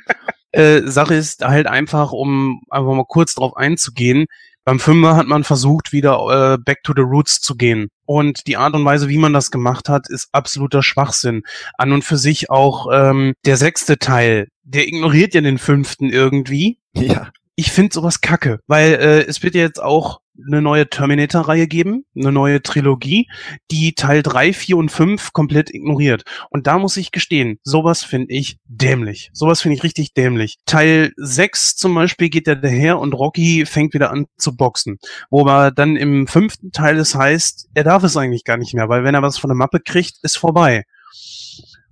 Äh, 0.51 0.87
Sache 0.87 1.15
ist 1.15 1.45
halt 1.45 1.67
einfach, 1.67 2.11
um 2.11 2.63
einfach 2.71 2.95
mal 2.95 3.05
kurz 3.07 3.35
drauf 3.35 3.55
einzugehen, 3.59 4.25
beim 4.69 4.81
Fünfer 4.81 5.17
hat 5.17 5.27
man 5.27 5.45
versucht, 5.45 5.93
wieder 5.95 6.19
äh, 6.31 6.59
back 6.59 6.83
to 6.83 6.93
the 6.95 7.01
roots 7.01 7.41
zu 7.41 7.55
gehen. 7.55 7.89
Und 8.05 8.47
die 8.47 8.59
Art 8.59 8.75
und 8.75 8.85
Weise, 8.85 9.09
wie 9.09 9.17
man 9.17 9.33
das 9.33 9.51
gemacht 9.51 9.89
hat, 9.89 10.11
ist 10.11 10.29
absoluter 10.33 10.83
Schwachsinn. 10.83 11.43
An 11.79 11.91
und 11.91 12.05
für 12.05 12.19
sich 12.19 12.51
auch 12.51 12.87
ähm, 12.93 13.33
der 13.47 13.57
sechste 13.57 13.97
Teil, 13.97 14.49
der 14.65 14.87
ignoriert 14.87 15.33
ja 15.33 15.41
den 15.41 15.57
fünften 15.57 16.11
irgendwie. 16.11 16.81
Ja. 16.95 17.31
Ich 17.61 17.73
finde 17.73 17.93
sowas 17.93 18.21
kacke, 18.21 18.61
weil 18.69 18.93
äh, 18.93 19.25
es 19.27 19.43
wird 19.43 19.57
ja 19.57 19.63
jetzt 19.63 19.83
auch 19.83 20.21
eine 20.47 20.63
neue 20.63 20.89
Terminator-Reihe 20.89 21.67
geben, 21.67 22.05
eine 22.15 22.31
neue 22.31 22.63
Trilogie, 22.63 23.27
die 23.73 23.95
Teil 23.95 24.23
3, 24.23 24.53
4 24.53 24.77
und 24.77 24.93
5 24.93 25.33
komplett 25.33 25.75
ignoriert. 25.75 26.23
Und 26.51 26.69
da 26.69 26.79
muss 26.79 26.97
ich 26.97 27.11
gestehen, 27.11 27.59
sowas 27.65 28.05
finde 28.05 28.33
ich 28.33 28.59
dämlich. 28.67 29.31
Sowas 29.33 29.61
finde 29.61 29.75
ich 29.75 29.83
richtig 29.83 30.15
dämlich. 30.15 30.59
Teil 30.67 31.11
6 31.17 31.75
zum 31.75 31.97
Beispiel 31.97 32.29
geht 32.29 32.47
ja 32.47 32.55
daher 32.55 33.01
und 33.01 33.13
Rocky 33.13 33.67
fängt 33.67 33.93
wieder 33.93 34.13
an 34.13 34.27
zu 34.37 34.57
boxen. 34.57 35.01
Wo 35.29 35.41
aber 35.41 35.73
dann 35.73 35.97
im 35.97 36.29
fünften 36.29 36.71
Teil 36.71 36.97
es 36.97 37.17
heißt, 37.17 37.71
er 37.75 37.83
darf 37.83 38.05
es 38.05 38.17
eigentlich 38.17 38.45
gar 38.45 38.57
nicht 38.57 38.73
mehr, 38.73 38.89
weil 38.89 39.03
wenn 39.03 39.17
er 39.17 39.23
was 39.23 39.37
von 39.37 39.49
der 39.49 39.57
Mappe 39.57 39.81
kriegt, 39.81 40.19
ist 40.23 40.39
vorbei 40.39 40.85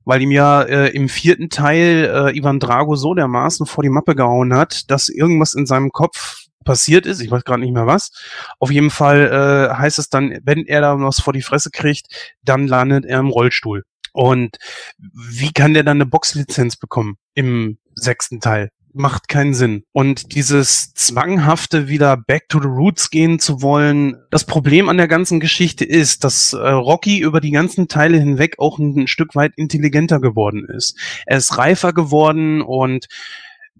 weil 0.06 0.22
ihm 0.22 0.30
ja 0.30 0.62
äh, 0.62 0.88
im 0.90 1.10
vierten 1.10 1.50
Teil 1.50 2.30
äh, 2.30 2.38
Ivan 2.38 2.60
Drago 2.60 2.96
so 2.96 3.12
dermaßen 3.12 3.66
vor 3.66 3.82
die 3.82 3.90
Mappe 3.90 4.14
gehauen 4.14 4.54
hat, 4.54 4.90
dass 4.90 5.10
irgendwas 5.10 5.52
in 5.52 5.66
seinem 5.66 5.90
Kopf 5.90 6.46
passiert 6.64 7.06
ist. 7.06 7.20
Ich 7.20 7.30
weiß 7.30 7.44
gerade 7.44 7.60
nicht 7.60 7.74
mehr 7.74 7.86
was. 7.86 8.10
Auf 8.58 8.70
jeden 8.70 8.90
Fall 8.90 9.70
äh, 9.72 9.74
heißt 9.74 9.98
es 9.98 10.08
dann, 10.08 10.38
wenn 10.44 10.64
er 10.64 10.80
da 10.80 10.98
was 10.98 11.20
vor 11.20 11.32
die 11.32 11.42
Fresse 11.42 11.70
kriegt, 11.70 12.36
dann 12.42 12.66
landet 12.66 13.04
er 13.04 13.18
im 13.18 13.28
Rollstuhl. 13.28 13.84
Und 14.12 14.56
wie 14.96 15.52
kann 15.52 15.74
der 15.74 15.82
dann 15.82 15.98
eine 15.98 16.06
Boxlizenz 16.06 16.76
bekommen 16.76 17.16
im 17.34 17.78
sechsten 17.94 18.40
Teil? 18.40 18.70
Macht 18.96 19.28
keinen 19.28 19.54
Sinn. 19.54 19.84
Und 19.92 20.34
dieses 20.34 20.92
zwanghafte 20.94 21.88
wieder 21.88 22.16
back 22.16 22.48
to 22.48 22.60
the 22.60 22.68
roots 22.68 23.10
gehen 23.10 23.38
zu 23.38 23.62
wollen, 23.62 24.16
das 24.30 24.44
Problem 24.44 24.88
an 24.88 24.96
der 24.96 25.08
ganzen 25.08 25.40
Geschichte 25.40 25.84
ist, 25.84 26.24
dass 26.24 26.52
äh, 26.52 26.56
Rocky 26.56 27.18
über 27.18 27.40
die 27.40 27.50
ganzen 27.50 27.88
Teile 27.88 28.18
hinweg 28.18 28.58
auch 28.58 28.78
ein, 28.78 28.96
ein 28.96 29.06
Stück 29.06 29.34
weit 29.34 29.52
intelligenter 29.56 30.20
geworden 30.20 30.66
ist. 30.68 30.98
Er 31.26 31.38
ist 31.38 31.58
reifer 31.58 31.92
geworden 31.92 32.62
und 32.62 33.06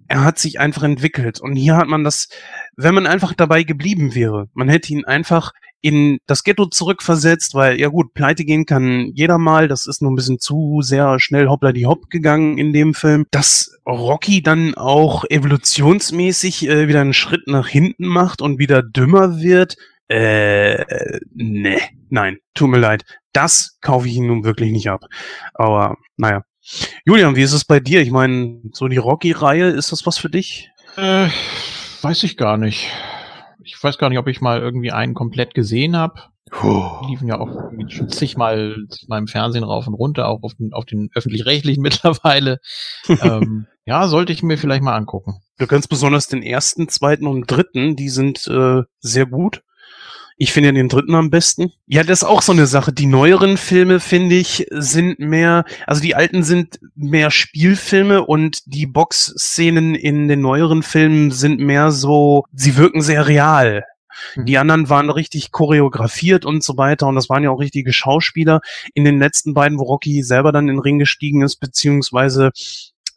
er 0.09 0.25
hat 0.25 0.39
sich 0.39 0.61
einfach 0.61 0.83
entwickelt. 0.83 1.41
Und 1.41 1.57
hier 1.57 1.77
hat 1.77 1.89
man 1.89 2.05
das, 2.05 2.29
wenn 2.77 2.95
man 2.95 3.07
einfach 3.07 3.35
dabei 3.35 3.63
geblieben 3.63 4.15
wäre, 4.15 4.49
man 4.55 4.69
hätte 4.69 4.93
ihn 4.93 5.05
einfach 5.05 5.53
in 5.81 6.19
das 6.27 6.43
Ghetto 6.43 6.67
zurückversetzt, 6.67 7.55
weil 7.55 7.79
ja 7.79 7.89
gut, 7.89 8.13
pleite 8.15 8.45
gehen 8.45 8.67
kann 8.67 9.13
jeder 9.15 9.39
mal, 9.39 9.69
das 9.69 9.87
ist 9.87 10.03
nur 10.03 10.11
ein 10.11 10.17
bisschen 10.17 10.41
zu 10.41 10.81
sehr 10.83 11.21
schnell 11.21 11.49
hoppla 11.49 11.73
die 11.73 11.87
hopp 11.87 12.11
gegangen 12.11 12.59
in 12.59 12.73
dem 12.73 12.95
Film, 12.95 13.27
dass 13.31 13.79
Rocky 13.87 14.43
dann 14.43 14.75
auch 14.75 15.25
evolutionsmäßig 15.29 16.69
äh, 16.69 16.89
wieder 16.89 17.03
einen 17.03 17.13
Schritt 17.13 17.47
nach 17.47 17.69
hinten 17.69 18.07
macht 18.07 18.43
und 18.43 18.59
wieder 18.59 18.83
dümmer 18.83 19.41
wird, 19.41 19.77
äh, 20.09 21.19
ne, 21.35 21.79
nein, 22.11 22.39
tut 22.55 22.71
mir 22.71 22.79
leid. 22.79 23.05
Das 23.33 23.79
kaufe 23.81 24.09
ich 24.09 24.17
ihn 24.17 24.27
nun 24.27 24.45
wirklich 24.45 24.73
nicht 24.73 24.89
ab. 24.89 25.05
Aber, 25.55 25.97
naja. 26.17 26.43
Julian, 27.05 27.37
wie 27.37 27.43
ist 27.43 27.53
es 27.53 27.65
bei 27.65 27.81
dir? 27.81 28.01
Ich 28.01 28.11
meine, 28.11 28.61
so 28.73 28.89
die 28.89 28.97
Rocky-Reihe, 28.97 29.69
ist 29.69 29.93
das 29.93 30.07
was 30.07 30.19
für 30.19 30.31
dich? 30.31 30.71
Äh, 30.97 31.29
weiß 32.03 32.23
ich 32.25 32.37
gar 32.37 32.57
nicht. 32.57 32.91
Ich 33.63 33.83
weiß 33.83 33.99
gar 33.99 34.09
nicht, 34.09 34.19
ob 34.19 34.29
ich 34.29 34.41
mal 34.41 34.61
irgendwie 34.61 34.93
einen 34.93 35.15
komplett 35.15 35.55
gesehen 35.55 35.97
habe. 35.97 36.23
Die 36.53 37.11
liefen 37.11 37.27
ja 37.27 37.41
auch 37.41 37.49
schon 37.89 38.09
zigmal, 38.09 38.77
zigmal 38.89 39.19
im 39.19 39.27
Fernsehen 39.27 39.65
rauf 39.65 39.89
und 39.89 39.95
runter, 39.95 40.29
auch 40.29 40.43
auf 40.43 40.55
den, 40.55 40.73
auf 40.73 40.85
den 40.85 41.11
öffentlich-rechtlichen 41.15 41.83
mittlerweile. 41.83 42.61
ähm, 43.09 43.67
ja, 43.85 44.07
sollte 44.07 44.33
ich 44.33 44.43
mir 44.43 44.57
vielleicht 44.57 44.83
mal 44.83 44.97
angucken. 44.97 45.41
Du 45.59 45.67
kannst 45.67 45.89
besonders 45.89 46.29
den 46.29 46.43
ersten, 46.43 46.89
zweiten 46.89 47.27
und 47.27 47.51
dritten, 47.51 47.97
die 47.97 48.09
sind 48.09 48.47
äh, 48.47 48.83
sehr 49.01 49.27
gut. 49.27 49.63
Ich 50.39 50.53
finde 50.53 50.69
ja 50.69 50.73
den 50.75 50.89
dritten 50.91 51.15
am 51.15 51.31
besten. 51.31 51.73
Ja, 51.87 52.03
das 52.03 52.21
ist 52.23 52.29
auch 52.29 52.43
so 52.43 52.53
eine 52.53 52.67
Sache. 52.67 52.93
Die 52.93 53.07
neueren 53.07 53.57
Filme, 53.57 54.01
finde 54.01 54.37
ich, 54.37 54.67
sind 54.71 55.19
mehr, 55.19 55.65
also 55.87 56.03
die 56.03 56.15
alten 56.15 56.43
sind 56.45 56.79
mehr 56.95 57.31
Spielfilme 57.31 58.23
und 58.25 58.61
die 58.67 58.87
Boxszenen 58.87 59.95
in 59.95 60.29
den 60.29 60.43
neueren 60.43 60.83
Filmen 60.83 61.31
sind 61.31 61.59
mehr 61.61 61.91
so, 61.91 62.45
sie 62.53 62.77
wirken 62.77 63.01
sehr 63.01 63.27
real. 63.27 63.85
Die 64.37 64.53
Mhm. 64.53 64.59
anderen 64.59 64.89
waren 64.89 65.11
richtig 65.11 65.53
choreografiert 65.53 66.45
und 66.47 66.63
so 66.63 66.77
weiter 66.77 67.07
und 67.07 67.15
das 67.17 67.29
waren 67.29 67.43
ja 67.43 67.51
auch 67.51 67.61
richtige 67.61 67.93
Schauspieler. 67.93 68.61
In 68.95 69.05
den 69.05 69.19
letzten 69.19 69.55
beiden, 69.55 69.79
wo 69.79 69.85
Rocky 69.85 70.23
selber 70.23 70.53
dann 70.53 70.69
in 70.69 70.77
den 70.77 70.81
Ring 70.81 70.99
gestiegen 70.99 71.43
ist, 71.43 71.57
beziehungsweise 71.57 72.51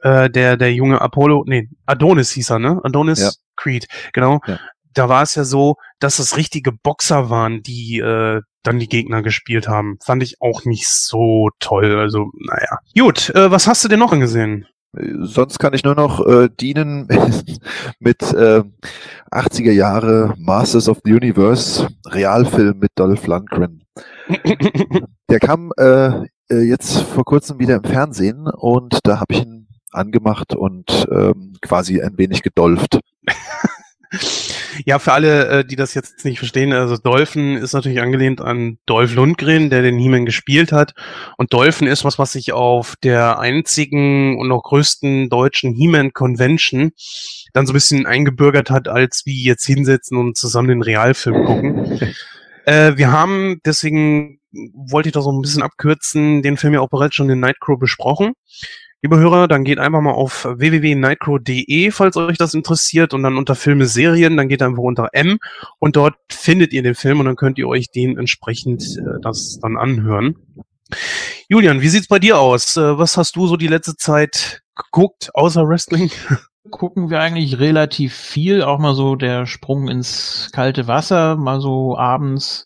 äh, 0.02 0.30
der, 0.30 0.56
der 0.58 0.74
junge 0.74 1.02
Apollo, 1.02 1.44
nee, 1.48 1.70
Adonis 1.86 2.32
hieß 2.32 2.52
er, 2.52 2.60
ne? 2.60 2.80
Adonis 2.84 3.20
Ja. 3.20 3.32
Creed, 3.58 3.88
genau. 4.14 4.40
Ja. 4.48 4.60
Da 4.94 5.10
war 5.10 5.24
es 5.24 5.36
ja 5.36 5.44
so, 5.44 5.76
dass 6.00 6.20
es 6.20 6.38
richtige 6.38 6.72
Boxer 6.72 7.30
waren, 7.30 7.62
die 7.62 8.00
äh, 8.00 8.42
dann 8.64 8.80
die 8.80 8.90
Gegner 8.90 9.22
gespielt 9.22 9.68
haben. 9.68 9.98
Fand 10.04 10.24
ich 10.24 10.42
auch 10.42 10.66
nicht 10.66 10.88
so 10.88 11.50
toll. 11.60 11.98
Also, 11.98 12.32
naja. 12.34 12.80
Gut, 12.98 13.30
äh, 13.32 13.52
was 13.52 13.68
hast 13.68 13.84
du 13.84 13.88
denn 13.88 14.00
noch 14.00 14.12
angesehen? 14.12 14.66
Sonst 14.94 15.60
kann 15.60 15.74
ich 15.74 15.84
nur 15.84 15.94
noch 15.94 16.26
äh, 16.26 16.50
dienen 16.50 17.08
mit 18.00 18.22
äh, 18.34 18.64
80er 19.32 19.72
Jahre 19.72 20.34
Masters 20.38 20.90
of 20.90 21.00
the 21.04 21.14
Universe 21.14 21.88
Realfilm 22.08 22.80
mit 22.80 22.92
Dolph 22.96 23.28
Lundgren. 23.28 23.84
Der 25.30 25.40
kam 25.40 25.72
äh, 25.78 26.26
äh, 26.50 26.62
jetzt 26.62 27.02
vor 27.02 27.24
kurzem 27.24 27.60
wieder 27.60 27.76
im 27.76 27.84
Fernsehen 27.84 28.48
und 28.48 29.00
da 29.04 29.20
habe 29.20 29.34
ich 29.34 29.42
ihn 29.44 29.68
angemacht 29.92 30.56
und 30.56 31.08
ähm, 31.12 31.54
quasi 31.62 32.02
ein 32.02 32.18
wenig 32.18 32.42
gedolft. 32.42 33.00
Ja, 34.86 34.98
für 34.98 35.14
alle, 35.14 35.48
äh, 35.48 35.66
die 35.66 35.76
das 35.76 35.94
jetzt 35.94 36.26
nicht 36.26 36.40
verstehen, 36.40 36.74
also 36.74 36.98
Dolphin 36.98 37.58
ist 37.58 37.74
natürlich 37.74 38.02
angelehnt 38.02 38.42
an 38.42 38.80
Dolph 38.86 39.14
Lundgren, 39.14 39.70
der 39.70 39.84
den 39.84 40.00
He-Man 40.00 40.26
gespielt 40.26 40.72
hat. 40.72 40.94
Und 41.38 41.54
Dolphin 41.54 41.88
ist 41.88 42.04
was, 42.06 42.18
was 42.18 42.32
sich 42.32 42.54
auf 42.54 42.96
der 43.04 43.40
einzigen 43.40 44.40
und 44.40 44.48
noch 44.48 44.64
größten 44.64 45.30
deutschen 45.30 45.74
He-Man 45.74 46.14
Convention 46.14 46.92
dann 47.54 47.68
so 47.68 47.72
ein 47.72 47.76
bisschen 47.76 48.06
eingebürgert 48.06 48.72
hat, 48.72 48.88
als 48.88 49.24
wie 49.26 49.44
jetzt 49.44 49.66
hinsetzen 49.66 50.18
und 50.18 50.38
zusammen 50.38 50.70
den 50.70 50.82
Realfilm 50.82 51.46
gucken. 51.46 52.00
äh, 52.66 52.98
wir 52.98 53.12
haben, 53.12 53.62
deswegen 53.66 54.40
wollte 54.52 55.10
ich 55.10 55.14
das 55.14 55.24
so 55.24 55.32
ein 55.32 55.42
bisschen 55.42 55.62
abkürzen, 55.62 56.42
den 56.42 56.58
Film 56.58 56.74
ja 56.74 56.82
auch 56.82 56.90
bereits 56.90 57.16
schon 57.16 57.30
in 57.30 57.40
Nightcrow 57.40 57.78
besprochen. 57.78 58.34
Liebe 59.02 59.18
Hörer, 59.18 59.48
dann 59.48 59.64
geht 59.64 59.80
einfach 59.80 60.02
mal 60.02 60.12
auf 60.12 60.44
www.nightcrow.de, 60.44 61.92
falls 61.92 62.18
euch 62.18 62.38
das 62.38 62.54
interessiert, 62.54 63.14
und 63.14 63.24
dann 63.24 63.38
unter 63.38 63.56
Filme, 63.56 63.86
Serien, 63.86 64.36
dann 64.36 64.50
geht 64.50 64.62
einfach 64.62 64.84
unter 64.84 65.10
M 65.14 65.40
und 65.80 65.96
dort 65.96 66.16
findet 66.30 66.74
ihr 66.74 66.84
den 66.84 66.96
Film 66.96 67.22
und 67.22 67.26
dann 67.26 67.38
könnt 67.38 67.58
ihr 67.58 67.68
euch 67.70 67.92
den 67.92 68.18
entsprechend 68.18 68.84
äh, 68.98 69.22
das 69.22 69.60
dann 69.62 69.78
anhören. 69.78 70.36
Julian, 71.48 71.82
wie 71.82 71.88
sieht's 71.88 72.08
bei 72.08 72.20
dir 72.20 72.40
aus? 72.40 72.76
Äh, 72.76 72.98
was 72.98 73.16
hast 73.16 73.38
du 73.38 73.48
so 73.48 73.56
die 73.56 73.68
letzte 73.68 73.96
Zeit 73.96 74.64
geguckt, 74.76 75.30
außer 75.34 75.68
Wrestling? 75.68 76.12
Gucken 76.70 77.10
wir 77.10 77.22
eigentlich 77.22 77.58
relativ 77.60 78.14
viel, 78.14 78.64
auch 78.64 78.80
mal 78.80 78.96
so 78.96 79.16
der 79.16 79.46
Sprung 79.46 79.88
ins 79.88 80.50
kalte 80.52 80.88
Wasser, 80.88 81.38
mal 81.38 81.62
so 81.62 81.98
abends. 81.98 82.66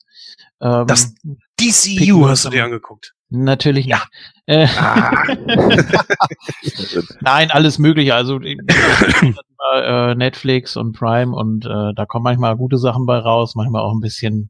Ähm, 0.61 0.87
Das 0.87 1.13
DCU 1.59 2.27
hast 2.27 2.45
du 2.45 2.49
dir 2.49 2.65
angeguckt. 2.65 3.13
Natürlich 3.35 3.85
Ja. 3.87 4.03
Äh, 4.45 4.67
Ah. 4.77 5.11
Nein, 7.21 7.49
alles 7.51 7.79
Mögliche. 7.79 8.13
Also 8.13 8.39
äh, 8.39 10.15
Netflix 10.15 10.75
und 10.77 10.93
Prime 10.93 11.35
und 11.35 11.65
äh, 11.65 11.93
da 11.95 12.05
kommen 12.05 12.23
manchmal 12.23 12.55
gute 12.57 12.77
Sachen 12.77 13.05
bei 13.05 13.17
raus, 13.17 13.55
manchmal 13.55 13.81
auch 13.81 13.93
ein 13.93 14.01
bisschen 14.01 14.49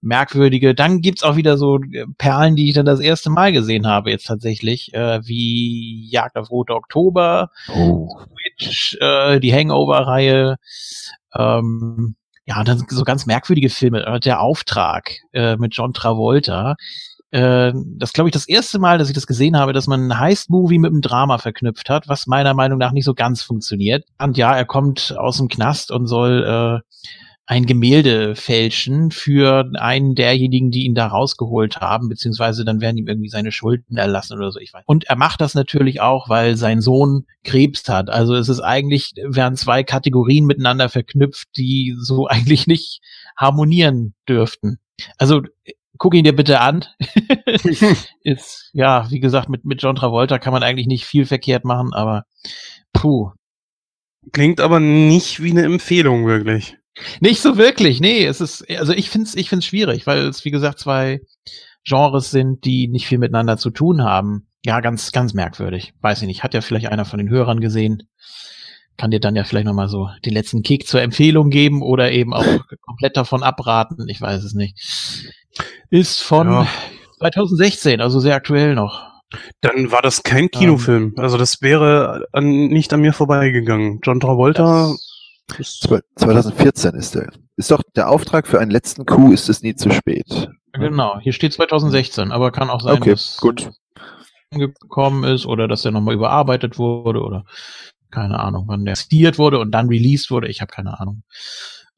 merkwürdige. 0.00 0.74
Dann 0.74 1.00
gibt's 1.00 1.22
auch 1.22 1.36
wieder 1.36 1.56
so 1.56 1.78
äh, 1.78 2.04
Perlen, 2.18 2.54
die 2.54 2.68
ich 2.68 2.74
dann 2.74 2.86
das 2.86 3.00
erste 3.00 3.30
Mal 3.30 3.52
gesehen 3.52 3.86
habe 3.86 4.10
jetzt 4.10 4.26
tatsächlich, 4.26 4.92
äh, 4.94 5.20
wie 5.26 6.08
Jagd 6.10 6.36
auf 6.36 6.50
Rote 6.50 6.74
Oktober, 6.74 7.50
Oh. 7.74 8.08
Witch, 8.60 8.96
äh, 9.00 9.40
die 9.40 9.52
Hangover-Reihe. 9.54 10.56
Ähm, 11.34 12.14
ja, 12.46 12.58
und 12.60 12.68
dann 12.68 12.84
so 12.88 13.04
ganz 13.04 13.26
merkwürdige 13.26 13.70
Filme. 13.70 14.04
Äh, 14.06 14.20
Der 14.20 14.40
Auftrag 14.40 15.10
äh, 15.32 15.56
mit 15.56 15.74
John 15.74 15.92
Travolta. 15.94 16.76
Äh, 17.30 17.72
das 17.74 18.12
glaube 18.12 18.28
ich 18.28 18.32
das 18.32 18.48
erste 18.48 18.78
Mal, 18.78 18.98
dass 18.98 19.08
ich 19.08 19.14
das 19.14 19.26
gesehen 19.26 19.56
habe, 19.56 19.72
dass 19.72 19.86
man 19.86 20.08
ein 20.08 20.18
Heist-Movie 20.18 20.78
mit 20.78 20.90
einem 20.90 21.02
Drama 21.02 21.38
verknüpft 21.38 21.90
hat, 21.90 22.08
was 22.08 22.26
meiner 22.26 22.54
Meinung 22.54 22.78
nach 22.78 22.92
nicht 22.92 23.04
so 23.04 23.14
ganz 23.14 23.42
funktioniert. 23.42 24.04
Und 24.18 24.36
ja, 24.36 24.56
er 24.56 24.64
kommt 24.64 25.14
aus 25.18 25.36
dem 25.36 25.48
Knast 25.48 25.90
und 25.90 26.06
soll 26.06 26.82
äh, 26.82 26.88
ein 27.48 27.64
Gemälde 27.64 28.36
fälschen 28.36 29.10
für 29.10 29.70
einen 29.78 30.14
derjenigen, 30.14 30.70
die 30.70 30.84
ihn 30.84 30.94
da 30.94 31.06
rausgeholt 31.06 31.78
haben, 31.80 32.10
beziehungsweise 32.10 32.62
dann 32.62 32.82
werden 32.82 32.98
ihm 32.98 33.08
irgendwie 33.08 33.30
seine 33.30 33.52
Schulden 33.52 33.96
erlassen 33.96 34.36
oder 34.36 34.52
so, 34.52 34.60
ich 34.60 34.74
weiß. 34.74 34.84
Und 34.84 35.04
er 35.04 35.16
macht 35.16 35.40
das 35.40 35.54
natürlich 35.54 36.02
auch, 36.02 36.28
weil 36.28 36.56
sein 36.56 36.82
Sohn 36.82 37.24
Krebs 37.44 37.88
hat. 37.88 38.10
Also 38.10 38.34
es 38.34 38.50
ist 38.50 38.60
eigentlich, 38.60 39.14
werden 39.24 39.56
zwei 39.56 39.82
Kategorien 39.82 40.44
miteinander 40.44 40.90
verknüpft, 40.90 41.48
die 41.56 41.96
so 41.98 42.26
eigentlich 42.28 42.66
nicht 42.66 43.00
harmonieren 43.34 44.12
dürften. 44.28 44.78
Also 45.16 45.40
guck 45.98 46.14
ihn 46.14 46.24
dir 46.24 46.34
bitte 46.34 46.60
an. 46.60 46.84
ist, 48.22 48.70
ja, 48.72 49.10
wie 49.10 49.20
gesagt, 49.20 49.48
mit, 49.48 49.64
mit 49.64 49.82
John 49.82 49.96
Travolta 49.96 50.38
kann 50.38 50.52
man 50.52 50.62
eigentlich 50.62 50.86
nicht 50.86 51.04
viel 51.04 51.26
verkehrt 51.26 51.64
machen, 51.64 51.92
aber 51.92 52.24
puh. 52.92 53.32
Klingt 54.32 54.60
aber 54.60 54.80
nicht 54.80 55.42
wie 55.42 55.50
eine 55.50 55.64
Empfehlung, 55.64 56.26
wirklich. 56.26 56.76
Nicht 57.20 57.40
so 57.40 57.56
wirklich, 57.56 58.00
nee, 58.00 58.24
es 58.24 58.40
ist, 58.40 58.68
also 58.70 58.92
ich 58.92 59.10
find's, 59.10 59.34
ich 59.36 59.48
find's 59.48 59.66
schwierig, 59.66 60.06
weil 60.06 60.26
es, 60.26 60.44
wie 60.44 60.50
gesagt, 60.50 60.80
zwei 60.80 61.20
Genres 61.84 62.30
sind, 62.30 62.64
die 62.64 62.88
nicht 62.88 63.06
viel 63.06 63.18
miteinander 63.18 63.56
zu 63.56 63.70
tun 63.70 64.02
haben. 64.02 64.48
Ja, 64.64 64.80
ganz, 64.80 65.12
ganz 65.12 65.34
merkwürdig. 65.34 65.94
Weiß 66.00 66.20
ich 66.20 66.26
nicht. 66.26 66.42
Hat 66.42 66.54
ja 66.54 66.60
vielleicht 66.60 66.88
einer 66.88 67.04
von 67.04 67.18
den 67.18 67.30
Hörern 67.30 67.60
gesehen. 67.60 68.08
Kann 68.96 69.10
dir 69.10 69.20
dann 69.20 69.36
ja 69.36 69.44
vielleicht 69.44 69.66
nochmal 69.66 69.88
so 69.88 70.10
den 70.24 70.34
letzten 70.34 70.62
Kick 70.62 70.86
zur 70.86 71.00
Empfehlung 71.00 71.50
geben 71.50 71.82
oder 71.82 72.10
eben 72.10 72.34
auch 72.34 72.44
komplett 72.82 73.16
davon 73.16 73.42
abraten. 73.42 74.08
Ich 74.08 74.20
weiß 74.20 74.42
es 74.42 74.54
nicht. 74.54 74.76
Ist 75.90 76.22
von 76.22 76.48
Ja. 76.50 76.66
2016, 77.18 78.00
also 78.00 78.20
sehr 78.20 78.34
aktuell 78.36 78.74
noch. 78.74 79.06
Dann 79.60 79.90
war 79.90 80.00
das 80.02 80.22
kein 80.22 80.50
Kinofilm. 80.50 81.14
Also 81.18 81.36
das 81.36 81.60
wäre 81.60 82.26
an, 82.32 82.46
nicht 82.68 82.92
an 82.92 83.00
mir 83.00 83.12
vorbeigegangen. 83.12 84.00
John 84.02 84.20
Travolta. 84.20 84.94
ist- 85.58 85.82
Zwe- 85.86 86.02
2014 86.16 86.94
ist 86.94 87.14
der. 87.14 87.30
Ist 87.56 87.70
doch 87.70 87.82
der 87.96 88.08
Auftrag 88.10 88.46
für 88.46 88.60
einen 88.60 88.70
letzten 88.70 89.04
Coup 89.06 89.32
ist 89.32 89.48
es 89.48 89.62
nie 89.62 89.74
zu 89.74 89.90
spät. 89.90 90.48
Genau, 90.72 91.18
hier 91.20 91.32
steht 91.32 91.52
2016, 91.54 92.30
aber 92.32 92.52
kann 92.52 92.70
auch 92.70 92.80
sein, 92.80 92.98
Okay, 92.98 93.10
dass 93.12 93.38
gut. 93.38 93.70
gekommen 94.50 95.24
ist 95.24 95.44
oder 95.46 95.66
dass 95.68 95.82
der 95.82 95.92
nochmal 95.92 96.14
überarbeitet 96.14 96.78
wurde 96.78 97.20
oder 97.22 97.44
keine 98.10 98.38
Ahnung, 98.40 98.64
wann 98.68 98.84
der 98.84 98.96
stiert 98.96 99.38
wurde 99.38 99.58
und 99.58 99.70
dann 99.72 99.88
released 99.88 100.30
wurde. 100.30 100.48
Ich 100.48 100.60
habe 100.62 100.70
keine 100.72 100.98
Ahnung. 101.00 101.22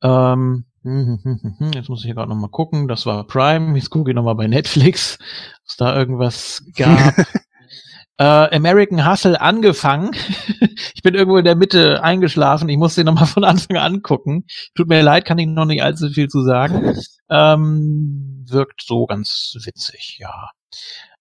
Ähm, 0.02 0.08
hm, 0.10 0.18
hm, 0.24 0.24
hm, 0.24 0.64
hm, 0.64 0.64
jetzt 0.82 1.88
muss 1.88 2.00
ich 2.00 2.06
hier 2.06 2.14
gerade 2.14 2.30
nochmal 2.30 2.50
gucken. 2.50 2.88
Das 2.88 3.04
war 3.06 3.26
Prime. 3.26 3.76
Jetzt 3.76 3.90
gucke 3.90 4.10
ich 4.10 4.14
nochmal 4.14 4.34
bei 4.34 4.46
Netflix, 4.46 5.18
ob 5.62 5.68
es 5.68 5.76
da 5.76 5.96
irgendwas 5.96 6.64
gab. 6.76 7.18
äh, 8.18 8.56
American 8.56 9.08
Hustle 9.08 9.40
angefangen. 9.40 10.12
ich 10.94 11.02
bin 11.02 11.14
irgendwo 11.14 11.36
in 11.36 11.44
der 11.44 11.56
Mitte 11.56 12.02
eingeschlafen. 12.02 12.68
Ich 12.68 12.78
muss 12.78 12.94
den 12.94 13.06
nochmal 13.06 13.26
von 13.26 13.44
Anfang 13.44 13.76
an 13.76 13.94
angucken. 13.94 14.44
Tut 14.74 14.88
mir 14.88 15.02
leid, 15.02 15.24
kann 15.24 15.38
ich 15.38 15.46
noch 15.46 15.66
nicht 15.66 15.82
allzu 15.82 16.08
viel 16.08 16.28
zu 16.28 16.42
sagen. 16.42 16.98
Ähm, 17.28 18.46
wirkt 18.48 18.82
so 18.82 19.06
ganz 19.06 19.54
witzig, 19.64 20.18
ja. 20.20 20.50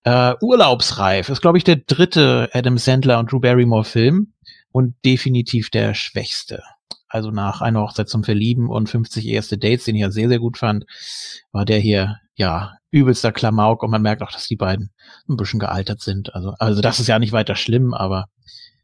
Äh, 0.04 0.36
Urlaubsreif 0.42 1.28
ist, 1.30 1.42
glaube 1.42 1.58
ich, 1.58 1.66
der 1.66 1.76
dritte 1.76 2.50
Adam 2.54 2.78
Sandler 2.78 3.20
und 3.20 3.32
Drew 3.32 3.40
Barrymore 3.40 3.84
Film 3.84 4.34
und 4.72 4.96
definitiv 5.06 5.70
der 5.70 5.94
schwächste. 5.94 6.64
Also 7.08 7.32
nach 7.32 7.62
einer 7.62 7.82
Hochzeit 7.82 8.08
zum 8.08 8.24
Verlieben 8.24 8.70
und 8.70 8.88
50 8.88 9.26
erste 9.26 9.58
Dates, 9.58 9.86
den 9.86 9.96
ich 9.96 10.02
ja 10.02 10.12
sehr, 10.12 10.30
sehr 10.30 10.40
gut 10.40 10.58
fand, 10.58 10.86
war 11.52 11.66
der 11.66 11.80
hier, 11.80 12.18
ja, 12.36 12.76
übelster 12.92 13.32
Klamauk 13.32 13.84
und 13.84 13.92
man 13.92 14.02
merkt 14.02 14.22
auch, 14.22 14.32
dass 14.32 14.48
die 14.48 14.56
beiden 14.56 14.92
ein 15.28 15.38
bisschen 15.38 15.60
gealtert 15.60 16.02
sind. 16.02 16.34
Also, 16.36 16.54
also 16.60 16.82
das 16.82 17.00
ist 17.00 17.08
ja 17.08 17.20
nicht 17.20 17.32
weiter 17.32 17.56
schlimm, 17.56 17.94
aber 17.94 18.28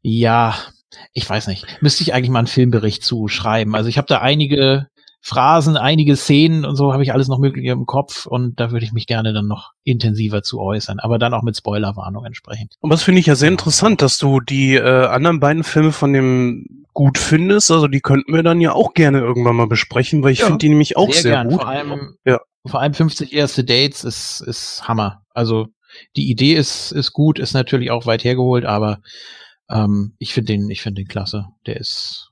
ja, 0.01 0.55
ich 1.13 1.29
weiß 1.29 1.47
nicht. 1.47 1.65
Müsste 1.81 2.03
ich 2.03 2.13
eigentlich 2.13 2.29
mal 2.29 2.39
einen 2.39 2.47
Filmbericht 2.47 3.03
zu 3.03 3.27
schreiben. 3.27 3.75
Also 3.75 3.89
ich 3.89 3.97
habe 3.97 4.07
da 4.07 4.21
einige 4.21 4.87
Phrasen, 5.27 5.75
einige 5.75 6.15
Szenen 6.15 6.65
und 6.65 6.75
so 6.75 6.93
habe 6.93 7.01
ich 7.01 7.11
alles 7.11 7.27
noch 7.29 7.39
mögliche 7.39 7.71
im 7.71 7.87
Kopf 7.87 8.27
und 8.27 8.59
da 8.59 8.69
würde 8.69 8.85
ich 8.85 8.93
mich 8.93 9.07
gerne 9.07 9.33
dann 9.33 9.47
noch 9.47 9.71
intensiver 9.83 10.43
zu 10.43 10.61
äußern, 10.61 10.99
aber 10.99 11.17
dann 11.17 11.33
auch 11.33 11.41
mit 11.41 11.57
Spoilerwarnung 11.57 12.25
entsprechend. 12.25 12.75
Und 12.79 12.91
das 12.91 13.01
finde 13.01 13.21
ich 13.21 13.25
ja 13.25 13.33
sehr 13.33 13.49
interessant, 13.49 14.03
dass 14.03 14.19
du 14.19 14.39
die 14.39 14.75
äh, 14.75 15.07
anderen 15.07 15.39
beiden 15.39 15.63
Filme 15.63 15.91
von 15.93 16.13
dem 16.13 16.85
gut 16.93 17.17
findest. 17.17 17.71
Also 17.71 17.87
die 17.87 18.01
könnten 18.01 18.35
wir 18.35 18.43
dann 18.43 18.61
ja 18.61 18.73
auch 18.73 18.93
gerne 18.93 19.17
irgendwann 19.17 19.55
mal 19.55 19.65
besprechen, 19.65 20.21
weil 20.21 20.31
ich 20.33 20.41
Ja, 20.41 20.45
finde 20.45 20.59
die 20.59 20.69
nämlich 20.69 20.95
auch 20.95 21.11
sehr, 21.11 21.31
gern. 21.31 21.47
gut. 21.49 21.61
Vor 21.61 21.69
allem, 21.69 22.17
Ja. 22.23 22.39
vor 22.67 22.81
allem 22.81 22.93
50 22.93 23.33
erste 23.33 23.63
Dates 23.63 24.03
ist, 24.03 24.41
ist 24.45 24.87
Hammer. 24.87 25.23
Also 25.33 25.69
die 26.17 26.29
Idee 26.29 26.53
ist, 26.53 26.91
ist 26.91 27.13
gut, 27.13 27.39
ist 27.39 27.53
natürlich 27.53 27.89
auch 27.89 28.05
weit 28.05 28.23
hergeholt, 28.23 28.63
aber 28.65 28.99
ähm, 29.71 30.13
ich 30.19 30.35
finde 30.35 30.53
den, 30.53 30.69
ich 30.69 30.83
finde 30.83 31.01
den 31.01 31.07
klasse. 31.07 31.47
Der 31.65 31.77
ist 31.77 32.29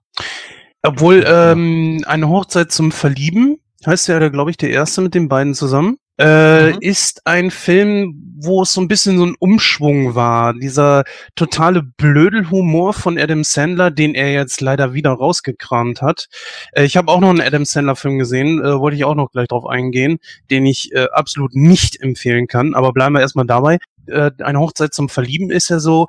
Obwohl 0.84 1.24
ähm, 1.26 2.04
eine 2.08 2.30
Hochzeit 2.30 2.72
zum 2.72 2.92
Verlieben 2.92 3.58
heißt 3.86 4.08
ja, 4.08 4.30
glaube 4.30 4.52
ich, 4.52 4.58
der 4.58 4.70
erste 4.70 5.02
mit 5.02 5.14
den 5.14 5.28
beiden 5.30 5.54
zusammen. 5.54 5.98
Äh, 6.20 6.74
Mhm. 6.74 6.78
ist 6.82 7.26
ein 7.26 7.50
Film, 7.50 8.36
wo 8.38 8.62
es 8.62 8.74
so 8.74 8.82
ein 8.82 8.88
bisschen 8.88 9.18
so 9.18 9.26
ein 9.26 9.36
Umschwung 9.40 10.14
war. 10.14 10.54
Dieser 10.54 11.06
totale 11.36 11.82
Blödelhumor 11.82 12.94
von 12.94 13.18
Adam 13.18 13.44
Sandler, 13.44 13.90
den 13.90 14.14
er 14.14 14.32
jetzt 14.32 14.62
leider 14.62 14.94
wieder 14.94 15.10
rausgekramt 15.10 16.04
hat. 16.04 16.28
Äh, 16.74 16.84
ich 16.84 16.98
habe 16.98 17.12
auch 17.12 17.20
noch 17.20 17.32
einen 17.32 17.42
Adam 17.42 17.66
Sandler-Film 17.66 18.20
gesehen, 18.20 18.64
äh, 18.64 18.80
wollte 18.80 18.96
ich 18.96 19.06
auch 19.06 19.16
noch 19.16 19.32
gleich 19.32 19.48
drauf 19.48 19.66
eingehen, 19.66 20.20
den 20.52 20.68
ich 20.68 20.92
äh, 20.94 21.08
absolut 21.12 21.56
nicht 21.56 22.00
empfehlen 22.00 22.46
kann. 22.48 22.76
Aber 22.76 22.94
bleiben 22.94 23.16
wir 23.16 23.22
erstmal 23.22 23.48
dabei. 23.48 23.80
Äh, 24.06 24.30
eine 24.44 24.60
Hochzeit 24.60 24.94
zum 24.94 25.10
Verlieben 25.10 25.50
ist 25.50 25.70
ja 25.70 25.80
so, 25.80 26.08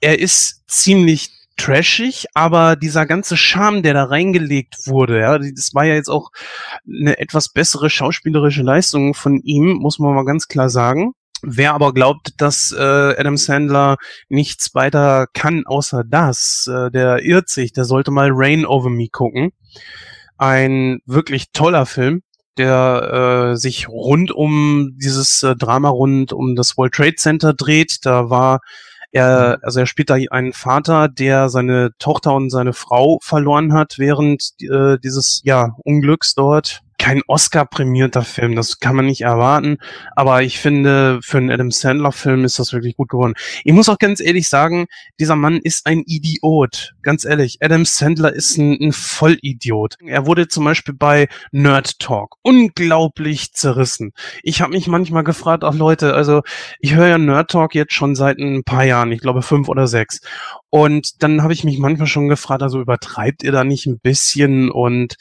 er 0.00 0.20
ist 0.20 0.62
ziemlich 0.68 1.32
trashig, 1.60 2.26
aber 2.34 2.74
dieser 2.76 3.06
ganze 3.06 3.36
Charme, 3.36 3.82
der 3.82 3.94
da 3.94 4.04
reingelegt 4.04 4.86
wurde, 4.86 5.20
ja, 5.20 5.38
das 5.38 5.74
war 5.74 5.84
ja 5.84 5.94
jetzt 5.94 6.08
auch 6.08 6.30
eine 6.88 7.18
etwas 7.18 7.50
bessere 7.50 7.90
schauspielerische 7.90 8.62
Leistung 8.62 9.14
von 9.14 9.40
ihm, 9.42 9.74
muss 9.74 9.98
man 9.98 10.14
mal 10.14 10.24
ganz 10.24 10.48
klar 10.48 10.70
sagen. 10.70 11.12
Wer 11.42 11.74
aber 11.74 11.94
glaubt, 11.94 12.34
dass 12.38 12.72
äh, 12.72 12.80
Adam 12.80 13.36
Sandler 13.36 13.96
nichts 14.28 14.74
weiter 14.74 15.26
kann 15.32 15.64
außer 15.66 16.02
das, 16.04 16.68
äh, 16.70 16.90
der 16.90 17.22
irrt 17.24 17.48
sich, 17.48 17.72
der 17.72 17.84
sollte 17.84 18.10
mal 18.10 18.28
Rain 18.32 18.66
Over 18.66 18.90
Me 18.90 19.08
gucken. 19.08 19.52
Ein 20.36 21.00
wirklich 21.06 21.52
toller 21.52 21.86
Film, 21.86 22.22
der 22.58 23.52
äh, 23.52 23.56
sich 23.56 23.88
rund 23.88 24.32
um 24.32 24.96
dieses 25.00 25.42
äh, 25.42 25.56
Drama 25.56 25.88
rund 25.88 26.32
um 26.32 26.56
das 26.56 26.76
World 26.76 26.94
Trade 26.94 27.16
Center 27.16 27.54
dreht. 27.54 28.04
Da 28.04 28.28
war 28.30 28.60
er, 29.12 29.58
also 29.62 29.80
er 29.80 29.86
spielt 29.86 30.10
da 30.10 30.14
einen 30.30 30.52
Vater, 30.52 31.08
der 31.08 31.48
seine 31.48 31.90
Tochter 31.98 32.34
und 32.34 32.50
seine 32.50 32.72
Frau 32.72 33.18
verloren 33.22 33.72
hat 33.72 33.98
während 33.98 34.52
äh, 34.60 34.98
dieses 34.98 35.40
ja 35.44 35.74
Unglücks 35.84 36.34
dort 36.34 36.82
kein 37.00 37.22
Oscar-prämierter 37.26 38.22
Film, 38.22 38.54
das 38.54 38.78
kann 38.78 38.94
man 38.94 39.06
nicht 39.06 39.22
erwarten. 39.22 39.78
Aber 40.14 40.42
ich 40.42 40.58
finde, 40.58 41.18
für 41.22 41.38
einen 41.38 41.50
Adam 41.50 41.70
Sandler-Film 41.70 42.44
ist 42.44 42.58
das 42.58 42.74
wirklich 42.74 42.94
gut 42.94 43.08
geworden. 43.08 43.32
Ich 43.64 43.72
muss 43.72 43.88
auch 43.88 43.98
ganz 43.98 44.20
ehrlich 44.20 44.50
sagen, 44.50 44.86
dieser 45.18 45.34
Mann 45.34 45.60
ist 45.62 45.86
ein 45.86 46.02
Idiot. 46.04 46.92
Ganz 47.02 47.24
ehrlich, 47.24 47.56
Adam 47.62 47.86
Sandler 47.86 48.34
ist 48.34 48.58
ein, 48.58 48.76
ein 48.78 48.92
Vollidiot. 48.92 49.96
Er 50.04 50.26
wurde 50.26 50.48
zum 50.48 50.64
Beispiel 50.64 50.92
bei 50.92 51.28
Nerd 51.52 51.98
Talk 52.00 52.36
unglaublich 52.42 53.54
zerrissen. 53.54 54.12
Ich 54.42 54.60
habe 54.60 54.74
mich 54.74 54.86
manchmal 54.86 55.24
gefragt, 55.24 55.64
ach 55.64 55.74
Leute, 55.74 56.14
also 56.14 56.42
ich 56.80 56.94
höre 56.94 57.08
ja 57.08 57.18
Nerd 57.18 57.50
Talk 57.50 57.74
jetzt 57.74 57.94
schon 57.94 58.14
seit 58.14 58.38
ein 58.38 58.62
paar 58.62 58.84
Jahren, 58.84 59.10
ich 59.10 59.22
glaube 59.22 59.40
fünf 59.40 59.70
oder 59.70 59.86
sechs. 59.86 60.20
Und 60.68 61.22
dann 61.22 61.42
habe 61.42 61.54
ich 61.54 61.64
mich 61.64 61.78
manchmal 61.78 62.08
schon 62.08 62.28
gefragt, 62.28 62.62
also 62.62 62.78
übertreibt 62.78 63.42
ihr 63.42 63.52
da 63.52 63.64
nicht 63.64 63.86
ein 63.86 63.98
bisschen 63.98 64.70
und 64.70 65.16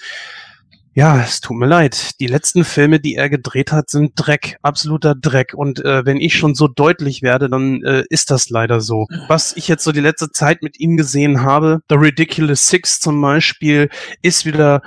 ja, 0.93 1.21
es 1.21 1.39
tut 1.41 1.57
mir 1.57 1.67
leid. 1.67 2.19
Die 2.19 2.27
letzten 2.27 2.63
Filme, 2.63 2.99
die 2.99 3.15
er 3.15 3.29
gedreht 3.29 3.71
hat, 3.71 3.89
sind 3.89 4.13
Dreck, 4.15 4.57
absoluter 4.61 5.15
Dreck. 5.15 5.53
Und 5.53 5.83
äh, 5.85 6.05
wenn 6.05 6.17
ich 6.17 6.35
schon 6.35 6.55
so 6.55 6.67
deutlich 6.67 7.21
werde, 7.21 7.49
dann 7.49 7.83
äh, 7.83 8.03
ist 8.09 8.31
das 8.31 8.49
leider 8.49 8.81
so. 8.81 9.05
Was 9.27 9.55
ich 9.55 9.67
jetzt 9.67 9.83
so 9.83 9.91
die 9.91 10.01
letzte 10.01 10.31
Zeit 10.31 10.63
mit 10.63 10.79
ihm 10.79 10.97
gesehen 10.97 11.43
habe, 11.43 11.81
The 11.89 11.95
Ridiculous 11.95 12.67
Six 12.67 12.99
zum 12.99 13.21
Beispiel, 13.21 13.89
ist 14.21 14.45
wieder 14.45 14.81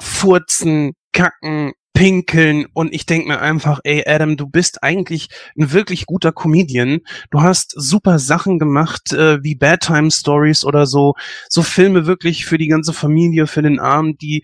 Furzen, 0.00 0.92
Kacken, 1.12 1.72
Pinkeln 1.94 2.66
und 2.72 2.94
ich 2.94 3.04
denke 3.04 3.28
mir 3.28 3.40
einfach, 3.40 3.80
ey 3.84 4.02
Adam, 4.06 4.36
du 4.36 4.48
bist 4.48 4.82
eigentlich 4.82 5.28
ein 5.58 5.72
wirklich 5.72 6.06
guter 6.06 6.32
Comedian. 6.32 7.00
Du 7.30 7.42
hast 7.42 7.74
super 7.76 8.18
Sachen 8.18 8.58
gemacht, 8.58 9.12
äh, 9.12 9.42
wie 9.44 9.54
Bad 9.54 9.80
Time 9.80 10.10
Stories 10.10 10.64
oder 10.64 10.86
so, 10.86 11.14
so 11.48 11.62
Filme 11.62 12.06
wirklich 12.06 12.46
für 12.46 12.56
die 12.56 12.68
ganze 12.68 12.92
Familie, 12.92 13.46
für 13.46 13.62
den 13.62 13.78
Arm, 13.78 14.16
die 14.16 14.42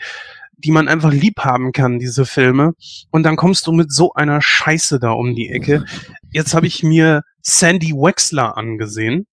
die 0.58 0.72
man 0.72 0.88
einfach 0.88 1.12
lieb 1.12 1.40
haben 1.40 1.72
kann, 1.72 1.98
diese 1.98 2.26
Filme. 2.26 2.74
Und 3.10 3.22
dann 3.22 3.36
kommst 3.36 3.66
du 3.66 3.72
mit 3.72 3.92
so 3.92 4.12
einer 4.14 4.42
Scheiße 4.42 4.98
da 4.98 5.12
um 5.12 5.34
die 5.34 5.48
Ecke. 5.48 5.84
Jetzt 6.32 6.54
habe 6.54 6.66
ich 6.66 6.82
mir 6.82 7.22
Sandy 7.42 7.92
Wexler 7.92 8.56
angesehen. 8.56 9.26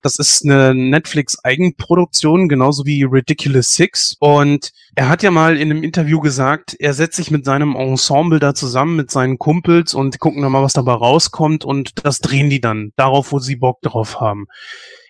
Das 0.00 0.20
ist 0.20 0.44
eine 0.44 0.74
Netflix-Eigenproduktion, 0.74 2.48
genauso 2.48 2.86
wie 2.86 3.02
Ridiculous 3.02 3.72
Six. 3.72 4.14
Und 4.20 4.70
er 4.94 5.08
hat 5.08 5.24
ja 5.24 5.32
mal 5.32 5.56
in 5.56 5.72
einem 5.72 5.82
Interview 5.82 6.20
gesagt, 6.20 6.76
er 6.78 6.94
setzt 6.94 7.16
sich 7.16 7.32
mit 7.32 7.44
seinem 7.44 7.74
Ensemble 7.74 8.38
da 8.38 8.54
zusammen, 8.54 8.94
mit 8.94 9.10
seinen 9.10 9.38
Kumpels 9.38 9.94
und 9.94 10.20
gucken 10.20 10.42
dann 10.42 10.52
mal, 10.52 10.62
was 10.62 10.74
dabei 10.74 10.92
rauskommt. 10.92 11.64
Und 11.64 12.04
das 12.06 12.20
drehen 12.20 12.48
die 12.48 12.60
dann 12.60 12.92
darauf, 12.94 13.32
wo 13.32 13.40
sie 13.40 13.56
Bock 13.56 13.82
drauf 13.82 14.20
haben. 14.20 14.46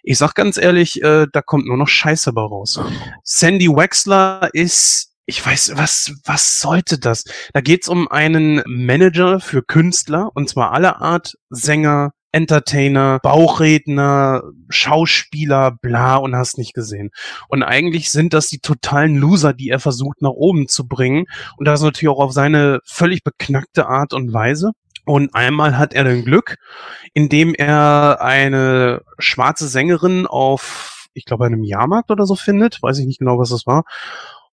Ich 0.03 0.17
sag 0.17 0.35
ganz 0.35 0.57
ehrlich, 0.57 1.03
äh, 1.03 1.27
da 1.31 1.43
kommt 1.43 1.67
nur 1.67 1.77
noch 1.77 1.89
Scheiße 1.89 2.33
bei 2.33 2.41
raus. 2.41 2.81
Sandy 3.25 3.69
Wexler 3.69 4.49
ist 4.55 5.08
ich 5.29 5.45
weiß, 5.45 5.73
was, 5.77 6.15
was 6.25 6.59
sollte 6.59 6.99
das? 6.99 7.25
Da 7.53 7.61
geht's 7.61 7.87
um 7.87 8.09
einen 8.09 8.63
Manager 8.67 9.41
für 9.41 9.63
Künstler, 9.63 10.31
und 10.35 10.49
zwar 10.49 10.73
aller 10.73 11.03
Art, 11.03 11.35
Sänger, 11.51 12.13
Entertainer, 12.33 13.19
Bauchredner, 13.23 14.43
Schauspieler, 14.71 15.73
bla 15.83 16.17
und 16.17 16.35
hast 16.35 16.57
nicht 16.57 16.73
gesehen. 16.73 17.11
Und 17.49 17.63
eigentlich 17.63 18.11
sind 18.11 18.33
das 18.33 18.49
die 18.49 18.61
totalen 18.61 19.17
Loser, 19.17 19.53
die 19.53 19.69
er 19.69 19.81
versucht 19.81 20.23
nach 20.23 20.31
oben 20.31 20.67
zu 20.67 20.89
bringen. 20.89 21.27
Und 21.59 21.67
das 21.67 21.83
natürlich 21.83 22.09
auch 22.09 22.25
auf 22.25 22.33
seine 22.33 22.81
völlig 22.87 23.23
beknackte 23.23 23.87
Art 23.87 24.15
und 24.15 24.33
Weise. 24.33 24.73
Und 25.05 25.35
einmal 25.35 25.77
hat 25.77 25.93
er 25.93 26.05
dann 26.05 26.25
Glück, 26.25 26.57
indem 27.13 27.55
er 27.55 28.23
eine 28.23 29.03
schwarze 29.19 29.69
Sängerin 29.69 30.27
auf, 30.27 31.07
ich 31.13 31.27
glaube, 31.27 31.45
einem 31.45 31.65
Jahrmarkt 31.65 32.11
oder 32.11 32.25
so 32.25 32.35
findet. 32.35 32.83
Weiß 32.83 32.99
ich 32.99 33.07
nicht 33.07 33.19
genau, 33.19 33.39
was 33.39 33.51
das 33.51 33.67
war. 33.67 33.85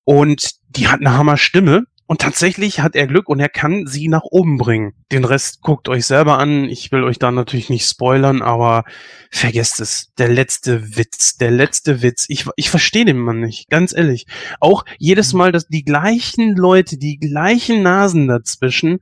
Und 0.05 0.51
die 0.69 0.87
hat 0.87 1.01
eine 1.01 1.17
Hammer 1.17 1.37
Stimme. 1.37 1.83
Und 2.07 2.21
tatsächlich 2.21 2.81
hat 2.81 2.95
er 2.95 3.07
Glück 3.07 3.27
und 3.29 3.39
er 3.39 3.49
kann 3.49 3.87
sie 3.87 4.07
nach 4.09 4.21
oben 4.23 4.57
bringen. 4.59 4.93
Den 5.11 5.25
Rest 5.25 5.61
guckt 5.61 5.89
euch 5.89 6.05
selber 6.05 6.37
an. 6.37 6.65
Ich 6.65 6.91
will 6.91 7.03
euch 7.03 7.17
da 7.17 7.31
natürlich 7.31 7.71
nicht 7.71 7.87
spoilern, 7.87 8.43
aber 8.43 8.83
vergesst 9.31 9.79
es. 9.79 10.13
Der 10.19 10.27
letzte 10.27 10.97
Witz, 10.97 11.37
der 11.37 11.49
letzte 11.49 12.03
Witz. 12.03 12.25
Ich, 12.27 12.45
ich 12.57 12.69
verstehe 12.69 13.05
den 13.05 13.17
Mann 13.17 13.39
nicht, 13.39 13.71
ganz 13.71 13.91
ehrlich. 13.91 14.27
Auch 14.59 14.85
jedes 14.99 15.33
Mal, 15.33 15.51
dass 15.51 15.67
die 15.67 15.83
gleichen 15.83 16.55
Leute, 16.55 16.97
die 16.97 17.17
gleichen 17.17 17.81
Nasen 17.81 18.27
dazwischen, 18.27 18.99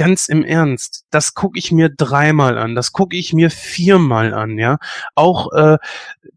ganz 0.00 0.30
im 0.30 0.46
Ernst, 0.46 1.04
das 1.10 1.34
gucke 1.34 1.58
ich 1.58 1.72
mir 1.72 1.90
dreimal 1.90 2.56
an, 2.56 2.74
das 2.74 2.92
gucke 2.92 3.18
ich 3.18 3.34
mir 3.34 3.50
viermal 3.50 4.32
an, 4.32 4.58
ja. 4.58 4.78
Auch 5.14 5.52
äh, 5.52 5.76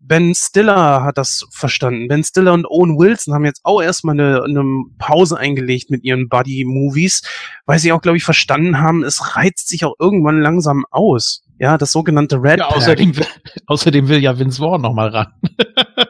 Ben 0.02 0.36
Stiller 0.36 1.02
hat 1.02 1.18
das 1.18 1.48
verstanden. 1.50 2.10
Ben 2.10 2.26
Stiller 2.26 2.52
und 2.52 2.66
Owen 2.70 3.00
Wilson 3.00 3.34
haben 3.34 3.46
jetzt 3.46 3.62
auch 3.64 3.82
erstmal 3.82 4.20
eine, 4.20 4.44
eine 4.44 4.66
Pause 4.98 5.38
eingelegt 5.38 5.90
mit 5.92 6.04
ihren 6.04 6.28
Buddy-Movies, 6.28 7.22
weil 7.66 7.80
sie 7.80 7.94
auch, 7.94 8.02
glaube 8.02 8.18
ich, 8.18 8.26
verstanden 8.26 8.80
haben, 8.80 9.02
es 9.02 9.38
reizt 9.38 9.70
sich 9.70 9.86
auch 9.86 9.96
irgendwann 9.98 10.42
langsam 10.42 10.84
aus. 10.92 11.46
Ja, 11.58 11.78
das 11.78 11.94
sogenannte 11.94 12.44
Red 12.44 12.60
ja, 12.60 12.68
außerdem, 12.68 13.16
will, 13.16 13.28
außerdem 13.68 14.10
will 14.10 14.20
ja 14.20 14.38
Vince 14.38 14.58
Vaughn 14.58 14.82
noch 14.82 14.94
mal 14.94 15.08
ran. 15.08 15.28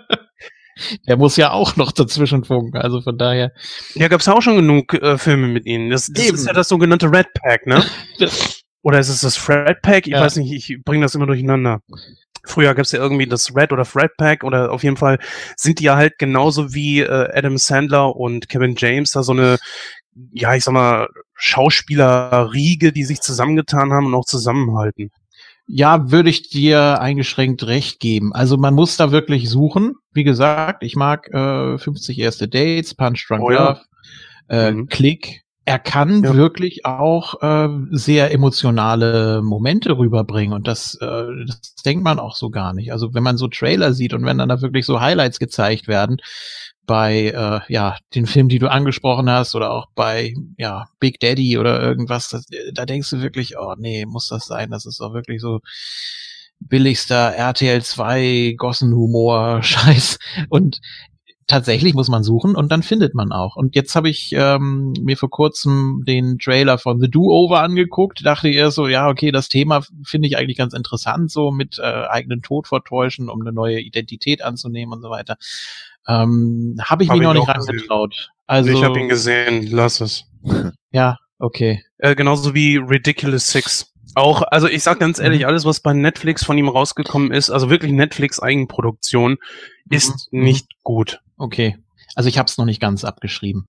Der 1.07 1.17
muss 1.17 1.37
ja 1.37 1.51
auch 1.51 1.75
noch 1.75 1.91
dazwischen 1.91 2.43
funken, 2.43 2.77
also 2.77 3.01
von 3.01 3.17
daher. 3.17 3.51
Ja, 3.95 4.07
gab's 4.07 4.27
auch 4.27 4.41
schon 4.41 4.55
genug 4.55 4.93
äh, 4.93 5.17
Filme 5.17 5.47
mit 5.47 5.65
ihnen. 5.65 5.89
Das, 5.89 6.07
das 6.07 6.25
ist 6.29 6.47
ja 6.47 6.53
das 6.53 6.67
sogenannte 6.67 7.11
Red 7.11 7.27
Pack, 7.33 7.67
ne? 7.67 7.83
Oder 8.83 8.99
ist 8.99 9.09
es 9.09 9.21
das 9.21 9.37
Fred 9.37 9.81
Pack? 9.81 10.07
Ich 10.07 10.13
ja. 10.13 10.21
weiß 10.21 10.35
nicht, 10.35 10.51
ich 10.51 10.83
bringe 10.83 11.03
das 11.03 11.15
immer 11.15 11.25
durcheinander. 11.25 11.79
Früher 12.45 12.75
gab's 12.75 12.91
ja 12.91 12.99
irgendwie 12.99 13.25
das 13.25 13.55
Red 13.55 13.71
oder 13.71 13.85
Fred 13.85 14.11
Pack 14.17 14.43
oder 14.43 14.73
auf 14.73 14.83
jeden 14.83 14.97
Fall 14.97 15.17
sind 15.55 15.79
die 15.79 15.85
ja 15.85 15.95
halt 15.95 16.19
genauso 16.19 16.73
wie 16.73 16.99
äh, 16.99 17.29
Adam 17.33 17.57
Sandler 17.57 18.17
und 18.17 18.49
Kevin 18.49 18.75
James 18.77 19.11
da 19.11 19.23
so 19.23 19.31
eine, 19.31 19.57
ja, 20.33 20.53
ich 20.53 20.65
sag 20.65 20.73
mal, 20.73 21.07
Schauspielerriege, 21.35 22.91
die 22.91 23.05
sich 23.05 23.21
zusammengetan 23.21 23.93
haben 23.93 24.07
und 24.07 24.15
auch 24.15 24.25
zusammenhalten. 24.25 25.11
Ja, 25.65 26.11
würde 26.11 26.29
ich 26.29 26.49
dir 26.49 26.99
eingeschränkt 26.99 27.65
recht 27.65 27.99
geben. 27.99 28.33
Also 28.33 28.57
man 28.57 28.73
muss 28.73 28.97
da 28.97 29.11
wirklich 29.11 29.49
suchen. 29.49 29.95
Wie 30.11 30.23
gesagt, 30.23 30.83
ich 30.83 30.95
mag 30.95 31.33
äh, 31.33 31.77
50 31.77 32.19
erste 32.19 32.47
Dates, 32.47 32.95
Punch 32.95 33.25
Drunk 33.27 33.43
oh, 33.43 33.49
Love, 33.49 33.81
ja. 34.49 34.67
äh, 34.67 34.71
mhm. 34.71 34.87
Click. 34.87 35.41
Er 35.65 35.79
kann 35.79 36.23
ja. 36.23 36.35
wirklich 36.35 36.85
auch 36.85 37.41
äh, 37.41 37.69
sehr 37.91 38.33
emotionale 38.33 39.41
Momente 39.41 39.97
rüberbringen 39.97 40.53
und 40.53 40.67
das, 40.67 40.95
äh, 40.99 41.25
das 41.47 41.75
denkt 41.85 42.03
man 42.03 42.19
auch 42.19 42.35
so 42.35 42.49
gar 42.49 42.73
nicht. 42.73 42.91
Also 42.91 43.13
wenn 43.13 43.23
man 43.23 43.37
so 43.37 43.47
Trailer 43.47 43.93
sieht 43.93 44.13
und 44.13 44.25
wenn 44.25 44.39
dann 44.39 44.49
da 44.49 44.61
wirklich 44.61 44.85
so 44.85 44.99
Highlights 44.99 45.39
gezeigt 45.39 45.87
werden, 45.87 46.17
bei 46.85 47.27
äh, 47.27 47.61
ja 47.71 47.97
den 48.15 48.25
Film, 48.25 48.49
die 48.49 48.59
du 48.59 48.69
angesprochen 48.69 49.29
hast, 49.29 49.55
oder 49.55 49.71
auch 49.71 49.87
bei 49.95 50.33
ja 50.57 50.85
Big 50.99 51.19
Daddy 51.19 51.57
oder 51.57 51.81
irgendwas, 51.81 52.29
das, 52.29 52.45
da 52.73 52.85
denkst 52.85 53.09
du 53.09 53.21
wirklich, 53.21 53.57
oh 53.57 53.75
nee, 53.77 54.05
muss 54.05 54.27
das 54.27 54.45
sein? 54.45 54.71
Das 54.71 54.85
ist 54.85 54.99
doch 54.99 55.13
wirklich 55.13 55.41
so 55.41 55.59
billigster 56.59 57.35
RTL 57.35 57.81
2 57.83 58.55
Gossenhumor 58.57 59.61
Scheiß 59.63 60.19
und 60.49 60.79
tatsächlich 61.47 61.93
muss 61.93 62.07
man 62.07 62.23
suchen 62.23 62.55
und 62.55 62.71
dann 62.71 62.83
findet 62.83 63.13
man 63.15 63.31
auch. 63.31 63.55
Und 63.55 63.75
jetzt 63.75 63.95
habe 63.95 64.09
ich 64.09 64.33
ähm, 64.33 64.93
mir 65.01 65.17
vor 65.17 65.29
kurzem 65.29 66.03
den 66.05 66.39
Trailer 66.39 66.77
von 66.77 66.99
The 66.99 67.09
Do-Over 67.09 67.61
angeguckt, 67.61 68.25
dachte 68.25 68.49
erst 68.49 68.75
so, 68.75 68.87
ja, 68.87 69.07
okay, 69.09 69.31
das 69.31 69.49
Thema 69.49 69.81
finde 70.03 70.27
ich 70.27 70.37
eigentlich 70.37 70.57
ganz 70.57 70.73
interessant, 70.73 71.31
so 71.31 71.51
mit 71.51 71.79
äh, 71.79 71.83
eigenen 71.83 72.41
Tod 72.41 72.67
vertäuschen, 72.67 73.29
um 73.29 73.41
eine 73.41 73.51
neue 73.51 73.79
Identität 73.79 74.43
anzunehmen 74.43 74.93
und 74.93 75.01
so 75.01 75.09
weiter. 75.09 75.37
Ähm, 76.07 76.77
habe 76.81 77.03
ich 77.03 77.09
hab 77.09 77.17
mich 77.17 77.25
noch 77.25 77.33
nicht 77.33 77.47
rangetraut. 77.47 78.31
Also, 78.45 78.71
ich 78.71 78.83
habe 78.83 78.99
ihn 78.99 79.09
gesehen, 79.09 79.67
lass 79.71 80.01
es. 80.01 80.25
ja, 80.91 81.17
okay. 81.39 81.83
Äh, 81.97 82.15
genauso 82.15 82.53
wie 82.53 82.77
Ridiculous 82.77 83.49
Six. 83.49 83.92
Auch, 84.15 84.43
also 84.43 84.67
ich 84.67 84.83
sag 84.83 84.99
ganz 84.99 85.19
ehrlich, 85.19 85.41
mhm. 85.41 85.47
alles, 85.47 85.65
was 85.65 85.79
bei 85.79 85.93
Netflix 85.93 86.43
von 86.43 86.57
ihm 86.57 86.69
rausgekommen 86.69 87.31
ist, 87.31 87.49
also 87.49 87.69
wirklich 87.69 87.91
Netflix 87.91 88.39
Eigenproduktion, 88.39 89.37
ist 89.89 90.31
mhm. 90.31 90.43
nicht 90.43 90.67
gut. 90.83 91.19
Okay. 91.37 91.77
Also 92.15 92.29
ich 92.29 92.37
habe 92.37 92.47
es 92.47 92.57
noch 92.57 92.65
nicht 92.65 92.79
ganz 92.79 93.03
abgeschrieben. 93.03 93.65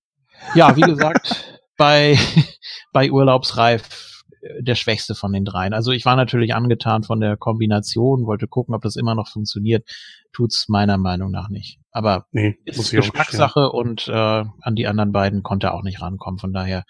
Ja, 0.54 0.76
wie 0.76 0.82
gesagt, 0.82 1.44
bei, 1.76 2.18
bei 2.92 3.10
Urlaubsreif 3.10 4.13
der 4.60 4.74
schwächste 4.74 5.14
von 5.14 5.32
den 5.32 5.44
dreien. 5.44 5.72
Also 5.72 5.92
ich 5.92 6.04
war 6.04 6.16
natürlich 6.16 6.54
angetan 6.54 7.02
von 7.02 7.20
der 7.20 7.36
Kombination, 7.36 8.26
wollte 8.26 8.46
gucken, 8.46 8.74
ob 8.74 8.82
das 8.82 8.96
immer 8.96 9.14
noch 9.14 9.28
funktioniert. 9.28 9.88
Tut's 10.32 10.68
meiner 10.68 10.98
Meinung 10.98 11.30
nach 11.30 11.48
nicht. 11.48 11.78
Aber 11.92 12.26
Nee, 12.32 12.58
ist 12.64 12.90
Geschmackssache 12.90 13.70
und 13.70 14.08
äh, 14.08 14.12
an 14.12 14.74
die 14.74 14.86
anderen 14.86 15.12
beiden 15.12 15.42
konnte 15.42 15.68
er 15.68 15.74
auch 15.74 15.82
nicht 15.82 16.02
rankommen. 16.02 16.38
Von 16.38 16.52
daher 16.52 16.84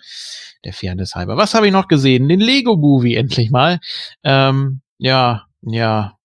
der 0.65 0.73
Fairness 0.73 1.15
halber. 1.15 1.37
Was 1.37 1.55
habe 1.55 1.67
ich 1.67 1.73
noch 1.73 1.89
gesehen? 1.89 2.29
Den 2.29 2.41
Lego 2.41 2.77
Movie 2.77 3.15
endlich 3.15 3.51
mal. 3.51 3.81
Ähm, 4.23 4.81
ja, 4.99 5.45
ja. 5.63 6.17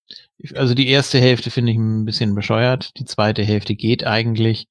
Also 0.54 0.74
die 0.74 0.88
erste 0.88 1.20
Hälfte 1.20 1.50
finde 1.50 1.72
ich 1.72 1.78
ein 1.78 2.06
bisschen 2.06 2.34
bescheuert. 2.34 2.98
Die 2.98 3.04
zweite 3.04 3.42
Hälfte 3.42 3.74
geht 3.74 4.06
eigentlich. 4.06 4.68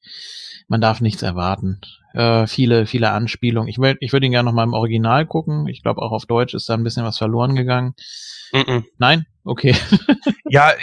Man 0.67 0.81
darf 0.81 1.01
nichts 1.01 1.21
erwarten. 1.21 1.79
Äh, 2.13 2.47
viele, 2.47 2.85
viele 2.85 3.11
Anspielungen. 3.11 3.69
Ich 3.69 3.77
würde 3.77 3.97
ich 4.01 4.13
würd 4.13 4.23
ihn 4.23 4.31
gerne 4.31 4.47
noch 4.47 4.53
mal 4.53 4.63
im 4.63 4.73
Original 4.73 5.25
gucken. 5.25 5.67
Ich 5.67 5.83
glaube, 5.83 6.01
auch 6.01 6.11
auf 6.11 6.25
Deutsch 6.25 6.53
ist 6.53 6.69
da 6.69 6.73
ein 6.73 6.83
bisschen 6.83 7.05
was 7.05 7.17
verloren 7.17 7.55
gegangen. 7.55 7.93
Mhm. 8.51 8.85
Nein? 8.97 9.25
Okay. 9.43 9.75
Ja, 10.51 10.73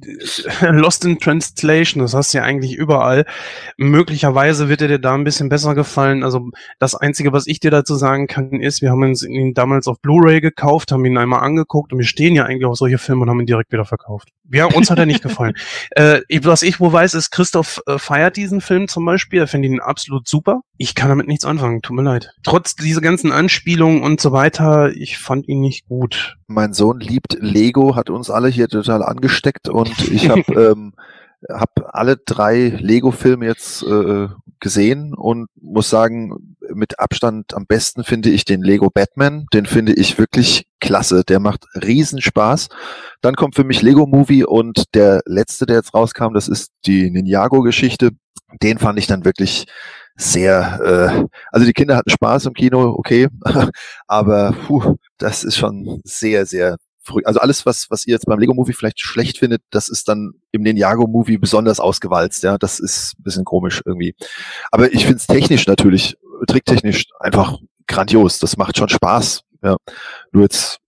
Lost 0.62 1.04
in 1.04 1.20
Translation, 1.20 2.02
das 2.02 2.12
hast 2.12 2.34
du 2.34 2.38
ja 2.38 2.44
eigentlich 2.44 2.74
überall. 2.74 3.24
Möglicherweise 3.76 4.68
wird 4.68 4.82
er 4.82 4.88
dir 4.88 4.98
da 4.98 5.14
ein 5.14 5.22
bisschen 5.22 5.48
besser 5.48 5.76
gefallen. 5.76 6.24
Also 6.24 6.50
das 6.80 6.96
Einzige, 6.96 7.32
was 7.32 7.46
ich 7.46 7.60
dir 7.60 7.70
dazu 7.70 7.94
sagen 7.94 8.26
kann, 8.26 8.60
ist, 8.60 8.82
wir 8.82 8.90
haben 8.90 9.04
uns 9.04 9.22
ihn 9.22 9.54
damals 9.54 9.86
auf 9.86 10.00
Blu-ray 10.00 10.40
gekauft, 10.40 10.90
haben 10.90 11.04
ihn 11.04 11.18
einmal 11.18 11.44
angeguckt 11.44 11.92
und 11.92 12.00
wir 12.00 12.04
stehen 12.04 12.34
ja 12.34 12.46
eigentlich 12.46 12.64
auf 12.64 12.76
solche 12.76 12.98
Filme 12.98 13.22
und 13.22 13.30
haben 13.30 13.38
ihn 13.38 13.46
direkt 13.46 13.70
wieder 13.70 13.84
verkauft. 13.84 14.30
Ja, 14.50 14.64
uns 14.66 14.90
hat 14.90 14.98
er 14.98 15.06
nicht 15.06 15.22
gefallen. 15.22 15.54
Äh, 15.90 16.22
was 16.42 16.62
ich 16.62 16.80
wohl 16.80 16.92
weiß, 16.92 17.14
ist, 17.14 17.30
Christoph 17.30 17.80
äh, 17.86 17.98
feiert 17.98 18.36
diesen 18.36 18.60
Film 18.60 18.88
zum 18.88 19.04
Beispiel. 19.04 19.40
Er 19.40 19.46
findet 19.46 19.70
ihn 19.70 19.80
absolut 19.80 20.26
super. 20.26 20.62
Ich 20.78 20.94
kann 20.94 21.08
damit 21.08 21.26
nichts 21.26 21.46
anfangen, 21.46 21.80
tut 21.80 21.96
mir 21.96 22.02
leid. 22.02 22.34
Trotz 22.42 22.74
dieser 22.74 23.00
ganzen 23.00 23.32
Anspielungen 23.32 24.02
und 24.02 24.20
so 24.20 24.32
weiter, 24.32 24.90
ich 24.94 25.16
fand 25.16 25.48
ihn 25.48 25.60
nicht 25.60 25.88
gut. 25.88 26.36
Mein 26.48 26.74
Sohn 26.74 27.00
liebt 27.00 27.38
Lego, 27.40 27.96
hat 27.96 28.10
uns 28.10 28.28
alle 28.28 28.48
hier 28.48 28.68
total 28.68 29.02
angesteckt 29.02 29.68
und 29.68 30.10
ich 30.10 30.28
habe 30.28 30.42
ähm, 30.72 30.92
hab 31.48 31.70
alle 31.94 32.16
drei 32.16 32.68
Lego-Filme 32.78 33.46
jetzt 33.46 33.82
äh, 33.84 34.28
gesehen 34.60 35.14
und 35.14 35.48
muss 35.60 35.90
sagen, 35.90 36.56
mit 36.74 36.98
Abstand 36.98 37.54
am 37.54 37.66
besten 37.66 38.04
finde 38.04 38.30
ich 38.30 38.44
den 38.44 38.62
Lego 38.62 38.90
Batman. 38.90 39.46
Den 39.52 39.66
finde 39.66 39.92
ich 39.92 40.18
wirklich 40.18 40.66
klasse. 40.80 41.24
Der 41.24 41.40
macht 41.40 41.66
riesen 41.74 42.20
Spaß. 42.20 42.68
Dann 43.20 43.36
kommt 43.36 43.54
für 43.54 43.64
mich 43.64 43.82
Lego 43.82 44.06
Movie 44.06 44.44
und 44.44 44.94
der 44.94 45.22
letzte, 45.26 45.66
der 45.66 45.76
jetzt 45.76 45.94
rauskam, 45.94 46.34
das 46.34 46.48
ist 46.48 46.72
die 46.86 47.10
Ninjago-Geschichte. 47.10 48.10
Den 48.62 48.78
fand 48.78 48.98
ich 48.98 49.06
dann 49.06 49.24
wirklich 49.24 49.66
sehr, 50.16 50.80
äh, 50.82 51.24
also 51.52 51.66
die 51.66 51.72
Kinder 51.72 51.96
hatten 51.96 52.10
Spaß 52.10 52.46
im 52.46 52.54
Kino, 52.54 52.94
okay, 52.96 53.28
aber 54.06 54.52
puh, 54.66 54.96
das 55.18 55.44
ist 55.44 55.56
schon 55.56 56.00
sehr, 56.04 56.46
sehr 56.46 56.76
früh. 57.06 57.22
Also 57.24 57.40
alles, 57.40 57.64
was, 57.64 57.90
was 57.90 58.06
ihr 58.06 58.14
jetzt 58.14 58.26
beim 58.26 58.38
Lego-Movie 58.38 58.72
vielleicht 58.72 59.00
schlecht 59.00 59.38
findet, 59.38 59.62
das 59.70 59.88
ist 59.88 60.08
dann 60.08 60.32
im 60.52 60.62
Ninjago-Movie 60.62 61.38
besonders 61.38 61.80
ausgewalzt, 61.80 62.42
ja. 62.42 62.58
Das 62.58 62.80
ist 62.80 63.14
ein 63.18 63.22
bisschen 63.22 63.44
komisch 63.44 63.82
irgendwie. 63.84 64.14
Aber 64.70 64.92
ich 64.92 65.04
finde 65.04 65.18
es 65.18 65.26
technisch 65.26 65.66
natürlich, 65.66 66.16
tricktechnisch 66.46 67.06
einfach 67.20 67.58
grandios. 67.86 68.38
Das 68.38 68.56
macht 68.56 68.76
schon 68.76 68.88
Spaß, 68.88 69.42
ja. 69.62 69.76
Nur 70.32 70.42
jetzt, 70.42 70.78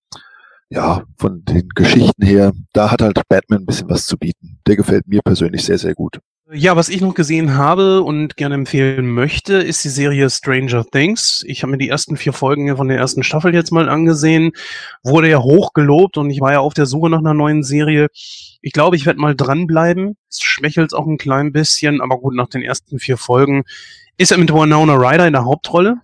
ja, 0.71 1.05
von 1.19 1.45
den 1.45 1.69
Geschichten 1.71 2.25
her, 2.25 2.53
da 2.73 2.91
hat 2.91 3.03
halt 3.03 3.21
Batman 3.29 3.61
ein 3.61 3.67
bisschen 3.67 3.89
was 3.89 4.07
zu 4.07 4.19
bieten. 4.19 4.59
Der 4.67 4.77
gefällt 4.77 5.07
mir 5.07 5.21
persönlich 5.23 5.65
sehr, 5.65 5.79
sehr 5.79 5.95
gut. 5.95 6.19
Ja, 6.51 6.77
was 6.77 6.89
ich 6.89 7.03
noch 7.03 7.13
gesehen 7.13 7.57
habe 7.57 8.01
und 8.01 8.39
gerne 8.39 8.55
empfehlen 8.55 9.11
möchte, 9.11 9.57
ist 9.57 9.85
die 9.85 9.91
Serie 9.91 10.31
Stranger 10.31 10.83
Things. 10.91 11.45
Ich 11.47 11.63
habe 11.63 11.73
mir 11.73 11.77
die 11.77 11.91
ersten 11.91 12.17
vier 12.17 12.33
Folgen 12.33 12.75
von 12.75 12.89
der 12.89 12.97
ersten 12.97 13.23
Staffel 13.23 13.53
jetzt 13.53 13.71
mal 13.71 13.91
angesehen. 13.91 14.53
Wurde 15.03 15.29
ja 15.29 15.43
hoch 15.43 15.75
gelobt 15.75 16.17
und 16.17 16.31
ich 16.31 16.41
war 16.41 16.53
ja 16.53 16.61
auf 16.61 16.73
der 16.73 16.87
Suche 16.87 17.11
nach 17.11 17.19
einer 17.19 17.35
neuen 17.35 17.63
Serie. 17.63 18.09
Ich 18.63 18.73
glaube, 18.73 18.97
ich 18.97 19.05
werde 19.05 19.21
mal 19.21 19.37
dranbleiben. 19.37 20.17
Es 20.31 20.41
schwächelt 20.41 20.95
auch 20.95 21.07
ein 21.07 21.19
klein 21.19 21.53
bisschen, 21.53 22.01
aber 22.01 22.17
gut, 22.17 22.35
nach 22.35 22.49
den 22.49 22.63
ersten 22.63 22.99
vier 22.99 23.19
Folgen 23.19 23.65
ist 24.17 24.33
er 24.33 24.39
mit 24.39 24.51
Winona 24.51 24.95
Ryder 24.95 25.27
in 25.27 25.35
der 25.35 25.45
Hauptrolle. 25.45 25.97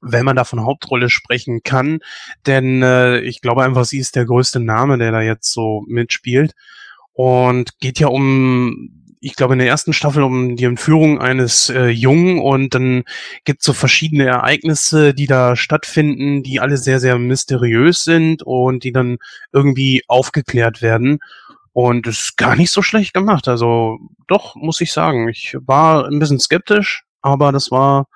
Wenn 0.00 0.24
man 0.24 0.34
da 0.34 0.42
von 0.42 0.64
Hauptrolle 0.64 1.08
sprechen 1.08 1.62
kann, 1.62 2.00
denn 2.46 2.82
äh, 2.82 3.20
ich 3.20 3.40
glaube 3.40 3.62
einfach, 3.62 3.84
sie 3.84 4.00
ist 4.00 4.16
der 4.16 4.26
größte 4.26 4.58
Name, 4.58 4.98
der 4.98 5.12
da 5.12 5.22
jetzt 5.22 5.52
so 5.52 5.84
mitspielt. 5.86 6.52
Und 7.12 7.78
geht 7.78 8.00
ja 8.00 8.08
um 8.08 9.03
ich 9.24 9.36
glaube, 9.36 9.54
in 9.54 9.58
der 9.58 9.68
ersten 9.68 9.94
Staffel 9.94 10.22
um 10.22 10.54
die 10.54 10.64
Entführung 10.64 11.18
eines 11.18 11.70
äh, 11.70 11.88
Jungen 11.88 12.38
und 12.38 12.74
dann 12.74 13.04
gibt 13.44 13.60
es 13.60 13.66
so 13.66 13.72
verschiedene 13.72 14.26
Ereignisse, 14.26 15.14
die 15.14 15.26
da 15.26 15.56
stattfinden, 15.56 16.42
die 16.42 16.60
alle 16.60 16.76
sehr, 16.76 17.00
sehr 17.00 17.18
mysteriös 17.18 18.04
sind 18.04 18.42
und 18.42 18.84
die 18.84 18.92
dann 18.92 19.16
irgendwie 19.50 20.02
aufgeklärt 20.08 20.82
werden. 20.82 21.20
Und 21.72 22.06
ist 22.06 22.36
gar 22.36 22.54
nicht 22.54 22.70
so 22.70 22.82
schlecht 22.82 23.14
gemacht. 23.14 23.48
Also 23.48 23.98
doch, 24.28 24.54
muss 24.56 24.80
ich 24.80 24.92
sagen. 24.92 25.28
Ich 25.28 25.56
war 25.66 26.06
ein 26.06 26.18
bisschen 26.20 26.38
skeptisch, 26.38 27.04
aber 27.20 27.50
das 27.50 27.70
war, 27.70 28.06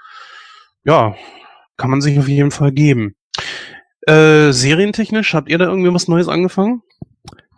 ja, 0.85 1.17
kann 1.77 1.91
man 1.91 2.03
sich 2.03 2.19
auf 2.19 2.29
jeden 2.29 2.51
Fall 2.51 2.71
geben. 2.71 3.17
Äh, 4.07 4.53
serientechnisch, 4.53 5.33
habt 5.35 5.49
ihr 5.49 5.59
da 5.59 5.65
irgendwie 5.65 5.93
was 5.93 6.07
Neues 6.07 6.29
angefangen? 6.29 6.83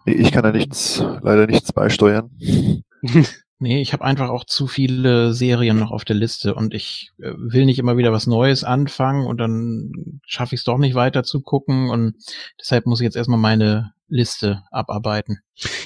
Nee, 0.07 0.15
ich 0.15 0.33
kann 0.33 0.45
da 0.45 0.53
nichts, 0.53 1.05
leider 1.21 1.47
nichts 1.47 1.73
beisteuern. 1.73 2.31
Nee, 3.63 3.83
ich 3.83 3.93
habe 3.93 4.05
einfach 4.05 4.31
auch 4.31 4.45
zu 4.45 4.67
viele 4.67 5.35
Serien 5.35 5.79
noch 5.79 5.91
auf 5.91 6.07
der 6.07 6.17
Liste 6.17 6.55
und 6.55 6.73
ich 6.73 7.13
äh, 7.19 7.35
will 7.37 7.67
nicht 7.67 7.79
immer 7.79 7.99
wieder 7.99 8.11
was 8.11 8.27
Neues 8.27 8.65
anfangen 8.65 9.27
und 9.27 9.37
dann 9.37 10.23
schaffe 10.25 10.55
ich 10.55 10.63
es 10.63 10.65
doch 10.65 10.79
nicht 10.79 10.95
weiter 10.95 11.25
zu 11.25 11.43
gucken 11.43 11.91
und 11.91 12.15
deshalb 12.59 12.87
muss 12.87 13.01
ich 13.01 13.05
jetzt 13.05 13.17
erstmal 13.17 13.39
meine 13.39 13.93
Liste 14.11 14.63
abarbeiten. 14.71 15.41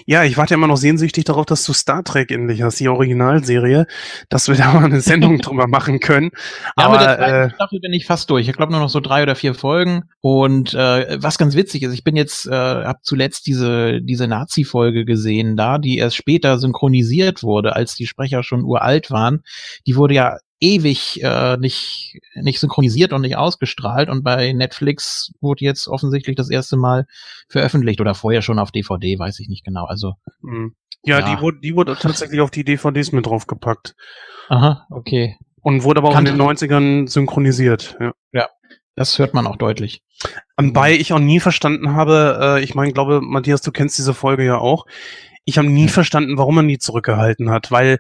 Ja, 0.07 0.25
ich 0.25 0.37
warte 0.37 0.55
immer 0.55 0.67
noch 0.67 0.77
sehnsüchtig 0.77 1.25
darauf, 1.25 1.47
dass 1.47 1.65
du 1.65 1.73
Star 1.73 2.05
Trek 2.05 2.31
endlich 2.31 2.63
hast, 2.63 2.79
die 2.79 2.89
Originalserie, 2.89 3.87
dass 4.29 4.49
wir 4.49 4.55
da 4.55 4.73
mal 4.73 4.85
eine 4.85 5.01
Sendung 5.01 5.39
drüber 5.43 5.67
machen 5.67 6.01
können. 6.01 6.31
Ja, 6.79 6.85
Aber 6.85 6.99
mit 6.99 7.07
der 7.07 7.17
zweiten 7.17 7.51
äh, 7.51 7.55
Staffel 7.55 7.81
bin 7.81 7.93
ich 7.93 8.07
fast 8.07 8.31
durch. 8.31 8.49
Ich 8.49 8.57
glaube 8.57 8.73
nur 8.73 8.81
noch 8.81 8.89
so 8.89 9.01
drei 9.01 9.23
oder 9.23 9.35
vier 9.35 9.55
Folgen. 9.55 10.05
Und 10.21 10.75
äh, 10.75 11.19
was 11.21 11.39
ganz 11.39 11.57
witzig 11.57 11.83
ist, 11.83 11.93
ich 11.93 12.05
bin 12.05 12.17
jetzt, 12.17 12.47
äh, 12.47 12.53
habe 12.53 13.01
zuletzt 13.03 13.47
diese 13.47 14.01
diese 14.01 14.29
Nazi-Folge 14.29 15.05
gesehen, 15.05 15.57
da 15.57 15.79
die 15.79 15.99
erst 15.99 16.17
später 16.17 16.59
synchronisiert 16.59 17.43
wurde, 17.43 17.75
als 17.75 17.95
die 17.95 18.07
Sprecher 18.07 18.43
schon 18.43 18.65
uralt 18.65 19.11
waren. 19.11 19.43
Die 19.87 19.97
wurde 19.97 20.15
ja 20.15 20.39
ewig 20.65 21.23
äh, 21.23 21.57
nicht 21.59 22.19
nicht 22.35 22.59
synchronisiert 22.61 23.13
und 23.13 23.21
nicht 23.23 23.37
ausgestrahlt 23.37 24.09
und 24.09 24.23
bei 24.25 24.53
Netflix 24.53 25.33
wurde 25.41 25.65
jetzt 25.65 25.89
offensichtlich 25.89 26.37
das 26.37 26.51
erste 26.51 26.77
Mal 26.77 27.07
veröffentlicht 27.49 28.01
oder 28.01 28.15
vorher 28.15 28.43
schon 28.43 28.59
auf 28.59 28.71
DVD, 28.73 29.19
weiß 29.19 29.39
ich 29.41 29.49
nicht 29.49 29.65
genau. 29.65 29.85
Also 29.85 30.15
mh. 30.43 30.71
ja, 31.05 31.21
Ja. 31.21 31.35
die 31.35 31.41
wurde, 31.43 31.59
die 31.61 31.77
wurde 31.77 31.97
tatsächlich 31.97 32.41
auf 32.41 32.51
die 32.51 32.65
DVDs 32.65 33.13
mit 33.13 33.27
draufgepackt 33.27 33.95
aha, 34.49 34.87
okay, 34.91 35.37
und 35.63 35.83
wurde 35.85 35.99
aber 35.99 36.09
auch 36.09 36.19
in 36.19 36.25
Kannte- 36.27 36.33
den 36.33 36.41
90ern 36.41 37.09
synchronisiert. 37.09 37.97
Ja. 38.33 38.49
das 38.97 39.19
hört 39.19 39.35
man 39.35 39.47
auch 39.47 39.57
deutlich. 39.57 40.03
Wobei 40.57 40.93
ich 40.95 41.13
auch 41.13 41.19
nie 41.19 41.41
verstanden 41.41 41.95
habe, 41.95 42.39
äh, 42.41 42.63
ich 42.63 42.75
meine, 42.77 42.93
glaube, 42.93 43.21
Matthias, 43.21 43.61
du 43.63 43.73
kennst 43.73 43.99
diese 43.99 44.15
Folge 44.15 44.45
ja 44.45 44.59
auch. 44.59 44.87
Ich 45.45 45.59
habe 45.59 45.69
nie 45.69 45.89
verstanden, 45.89 46.39
warum 46.39 46.55
man 46.55 46.69
die 46.69 46.79
zurückgehalten 46.79 47.51
hat, 47.51 47.71
weil 47.73 47.99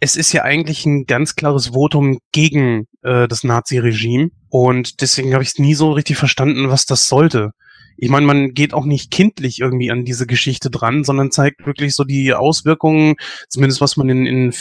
es 0.00 0.16
ist 0.16 0.32
ja 0.32 0.42
eigentlich 0.42 0.86
ein 0.86 1.06
ganz 1.06 1.34
klares 1.34 1.68
Votum 1.68 2.18
gegen 2.32 2.86
äh, 3.02 3.28
das 3.28 3.44
Nazi-Regime 3.44 4.30
und 4.48 5.00
deswegen 5.00 5.32
habe 5.34 5.42
ich 5.42 5.50
es 5.50 5.58
nie 5.58 5.74
so 5.74 5.92
richtig 5.92 6.16
verstanden, 6.16 6.68
was 6.68 6.86
das 6.86 7.08
sollte. 7.08 7.52
Ich 8.00 8.10
meine, 8.10 8.26
man 8.26 8.54
geht 8.54 8.74
auch 8.74 8.84
nicht 8.84 9.10
kindlich 9.10 9.58
irgendwie 9.58 9.90
an 9.90 10.04
diese 10.04 10.28
Geschichte 10.28 10.70
dran, 10.70 11.02
sondern 11.02 11.32
zeigt 11.32 11.66
wirklich 11.66 11.96
so 11.96 12.04
die 12.04 12.32
Auswirkungen, 12.32 13.16
zumindest 13.48 13.80
was 13.80 13.96
man 13.96 14.08
in, 14.08 14.24
in 14.24 14.54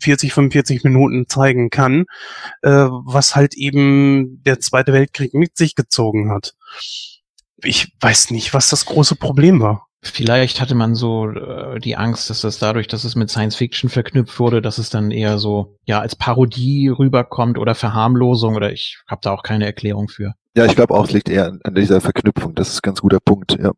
40, 0.00 0.32
45 0.32 0.84
Minuten 0.84 1.26
zeigen 1.28 1.68
kann, 1.68 2.06
äh, 2.62 2.70
was 2.70 3.36
halt 3.36 3.54
eben 3.54 4.42
der 4.42 4.58
Zweite 4.60 4.94
Weltkrieg 4.94 5.34
mit 5.34 5.58
sich 5.58 5.74
gezogen 5.74 6.30
hat. 6.30 6.54
Ich 7.62 7.92
weiß 8.00 8.30
nicht, 8.30 8.54
was 8.54 8.70
das 8.70 8.86
große 8.86 9.16
Problem 9.16 9.60
war. 9.60 9.87
Vielleicht 10.00 10.60
hatte 10.60 10.76
man 10.76 10.94
so 10.94 11.28
äh, 11.28 11.80
die 11.80 11.96
Angst, 11.96 12.30
dass 12.30 12.42
das 12.42 12.58
dadurch, 12.58 12.86
dass 12.86 13.02
es 13.02 13.16
mit 13.16 13.30
Science 13.30 13.56
Fiction 13.56 13.90
verknüpft 13.90 14.38
wurde, 14.38 14.62
dass 14.62 14.78
es 14.78 14.90
dann 14.90 15.10
eher 15.10 15.38
so 15.38 15.76
ja 15.86 16.00
als 16.00 16.14
Parodie 16.14 16.88
rüberkommt 16.88 17.58
oder 17.58 17.74
Verharmlosung 17.74 18.54
oder 18.54 18.72
ich 18.72 18.98
habe 19.08 19.20
da 19.22 19.32
auch 19.32 19.42
keine 19.42 19.66
Erklärung 19.66 20.08
für. 20.08 20.34
Ja, 20.56 20.66
ich 20.66 20.76
glaube 20.76 20.94
auch, 20.94 21.04
es 21.06 21.12
liegt 21.12 21.28
eher 21.28 21.46
an, 21.46 21.60
an 21.64 21.74
dieser 21.74 22.00
Verknüpfung. 22.00 22.54
Das 22.54 22.68
ist 22.68 22.76
ein 22.76 22.86
ganz 22.86 23.00
guter 23.00 23.20
Punkt, 23.20 23.58
ja. 23.60 23.72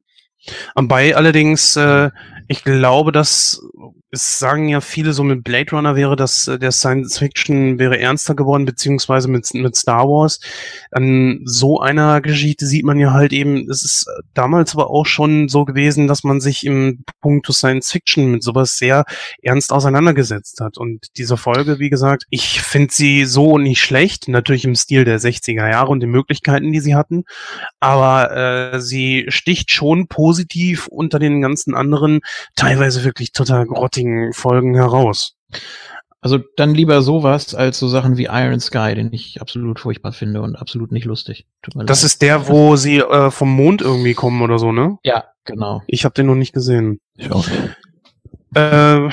Bei 0.74 1.16
allerdings, 1.16 1.76
äh, 1.76 2.11
ich 2.48 2.64
glaube, 2.64 3.12
dass 3.12 3.62
es 4.12 4.38
sagen 4.38 4.68
ja 4.68 4.80
viele 4.80 5.12
so 5.12 5.22
mit 5.22 5.44
Blade 5.44 5.70
Runner 5.72 5.94
wäre 5.94 6.16
das, 6.16 6.48
äh, 6.48 6.58
der 6.58 6.72
Science 6.72 7.18
Fiction 7.18 7.78
wäre 7.78 7.98
ernster 7.98 8.34
geworden, 8.34 8.64
beziehungsweise 8.64 9.28
mit, 9.28 9.52
mit 9.54 9.76
Star 9.76 10.08
Wars. 10.08 10.40
An 10.90 11.40
so 11.44 11.80
einer 11.80 12.20
Geschichte 12.20 12.66
sieht 12.66 12.84
man 12.84 12.98
ja 12.98 13.12
halt 13.12 13.32
eben, 13.32 13.68
es 13.70 13.82
ist 13.82 14.06
damals 14.34 14.74
aber 14.74 14.90
auch 14.90 15.06
schon 15.06 15.48
so 15.48 15.64
gewesen, 15.64 16.08
dass 16.08 16.24
man 16.24 16.40
sich 16.40 16.64
im 16.64 17.04
Punkt 17.20 17.46
Science 17.52 17.90
Fiction 17.90 18.30
mit 18.30 18.42
sowas 18.42 18.78
sehr 18.78 19.04
ernst 19.42 19.72
auseinandergesetzt 19.72 20.60
hat. 20.60 20.78
Und 20.78 21.06
diese 21.16 21.36
Folge, 21.36 21.78
wie 21.78 21.90
gesagt, 21.90 22.24
ich 22.30 22.60
finde 22.60 22.92
sie 22.92 23.24
so 23.24 23.58
nicht 23.58 23.80
schlecht, 23.80 24.28
natürlich 24.28 24.64
im 24.64 24.74
Stil 24.74 25.04
der 25.04 25.20
60er 25.20 25.68
Jahre 25.68 25.90
und 25.90 26.00
den 26.00 26.11
Möglichkeiten, 26.11 26.72
die 26.72 26.80
sie 26.80 26.94
hatten, 26.94 27.24
aber 27.80 28.72
äh, 28.74 28.80
sie 28.80 29.26
sticht 29.28 29.70
schon 29.70 30.06
positiv 30.06 30.86
unter 30.86 31.18
den 31.18 31.40
ganzen 31.40 31.74
anderen, 31.74 32.20
teilweise 32.56 33.04
wirklich 33.04 33.32
total 33.32 33.66
grottigen 34.01 34.32
Folgen 34.32 34.74
heraus. 34.74 35.36
Also 36.22 36.38
dann 36.57 36.74
lieber 36.74 37.01
sowas 37.01 37.55
als 37.55 37.78
so 37.78 37.88
Sachen 37.88 38.18
wie 38.18 38.28
Iron 38.30 38.61
Sky, 38.61 38.94
den 38.94 39.11
ich 39.12 39.40
absolut 39.40 39.80
furchtbar 39.80 40.12
finde 40.12 40.42
und 40.42 40.55
absolut 40.55 40.92
nicht 40.92 41.07
lustig. 41.07 41.46
das 41.62 41.74
leid. 41.74 41.90
ist 41.90 42.22
der, 42.22 42.48
wo 42.48 42.76
sie 42.76 42.98
äh, 42.98 43.30
vom 43.30 43.51
Mond 43.51 43.80
irgendwie 43.80 44.12
kommen 44.12 44.42
oder 44.42 44.59
so, 44.59 44.70
ne? 44.70 44.98
Ja, 45.03 45.24
genau. 45.44 45.82
Ich 45.86 46.05
habe 46.05 46.14
den 46.14 46.26
noch 46.26 46.34
nicht 46.34 46.53
gesehen. 46.53 47.01
Ich 47.16 47.32
auch. 47.32 47.46
Äh, 48.55 49.09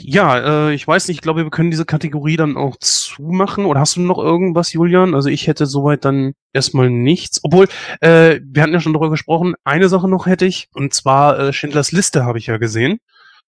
ja, 0.00 0.68
äh, 0.68 0.74
ich 0.74 0.86
weiß 0.86 1.08
nicht, 1.08 1.18
ich 1.18 1.22
glaube, 1.22 1.44
wir 1.44 1.50
können 1.50 1.70
diese 1.70 1.86
Kategorie 1.86 2.36
dann 2.36 2.56
auch 2.56 2.76
zumachen. 2.80 3.64
Oder 3.64 3.80
hast 3.80 3.96
du 3.96 4.00
noch 4.00 4.18
irgendwas, 4.18 4.72
Julian? 4.72 5.14
Also 5.14 5.28
ich 5.28 5.46
hätte 5.46 5.64
soweit 5.64 6.04
dann 6.04 6.32
erstmal 6.52 6.90
nichts. 6.90 7.40
Obwohl, 7.42 7.68
äh, 8.00 8.40
wir 8.44 8.62
hatten 8.62 8.72
ja 8.72 8.80
schon 8.80 8.92
darüber 8.92 9.10
gesprochen, 9.10 9.54
eine 9.64 9.88
Sache 9.88 10.08
noch 10.08 10.26
hätte 10.26 10.44
ich, 10.44 10.68
und 10.74 10.92
zwar 10.92 11.38
äh, 11.38 11.52
Schindlers 11.52 11.92
Liste 11.92 12.24
habe 12.24 12.38
ich 12.38 12.48
ja 12.48 12.58
gesehen. 12.58 12.98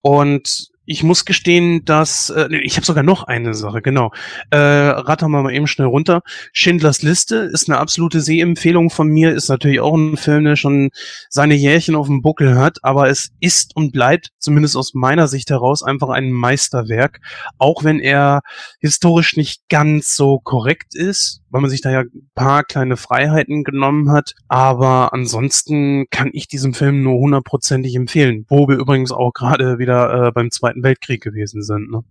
Und 0.01 0.72
ich 0.85 1.03
muss 1.03 1.24
gestehen, 1.24 1.85
dass 1.85 2.30
äh, 2.30 2.49
ich 2.57 2.76
habe 2.76 2.87
sogar 2.87 3.03
noch 3.03 3.24
eine 3.24 3.55
Sache, 3.55 3.83
genau. 3.83 4.12
Äh, 4.51 4.57
rattern 4.57 5.30
wir 5.30 5.43
mal 5.43 5.55
eben 5.55 5.66
schnell 5.66 5.87
runter. 5.87 6.22
Schindlers 6.53 7.03
Liste 7.03 7.37
ist 7.37 7.68
eine 7.68 7.78
absolute 7.78 8.20
Sehempfehlung 8.20 8.91
von 8.91 9.09
mir, 9.09 9.33
ist 9.33 9.49
natürlich 9.49 9.80
auch 9.80 9.95
ein 9.95 10.16
Film, 10.16 10.45
der 10.45 10.57
schon 10.57 10.91
seine 11.28 11.55
Jährchen 11.55 11.95
auf 11.95 12.07
dem 12.07 12.22
Buckel 12.22 12.59
hat, 12.59 12.78
aber 12.83 13.09
es 13.09 13.30
ist 13.41 13.76
und 13.76 13.93
bleibt, 13.93 14.30
zumindest 14.39 14.76
aus 14.76 14.95
meiner 14.95 15.28
Sicht 15.28 15.51
heraus, 15.51 15.83
einfach 15.83 16.09
ein 16.09 16.33
Meisterwerk, 16.33 17.20
auch 17.59 17.85
wenn 17.85 18.01
er 18.01 18.41
historisch 18.80 19.37
nicht 19.37 19.68
ganz 19.68 20.14
so 20.14 20.41
korrekt 20.41 20.95
ist 20.95 21.41
weil 21.53 21.61
man 21.61 21.70
sich 21.70 21.82
da 21.82 21.90
ja 21.90 22.00
ein 22.00 22.30
paar 22.34 22.64
kleine 22.64 22.96
Freiheiten 22.96 23.62
genommen 23.62 24.11
hat. 24.11 24.34
Aber 24.48 25.12
ansonsten 25.12 26.07
kann 26.11 26.30
ich 26.32 26.48
diesem 26.48 26.74
Film 26.74 27.03
nur 27.03 27.18
hundertprozentig 27.18 27.94
empfehlen, 27.94 28.46
wo 28.48 28.66
wir 28.68 28.76
übrigens 28.76 29.12
auch 29.12 29.32
gerade 29.32 29.78
wieder 29.78 30.28
äh, 30.28 30.32
beim 30.32 30.50
Zweiten 30.50 30.82
Weltkrieg 30.82 31.22
gewesen 31.22 31.62
sind. 31.62 31.90
Ne? 31.90 32.03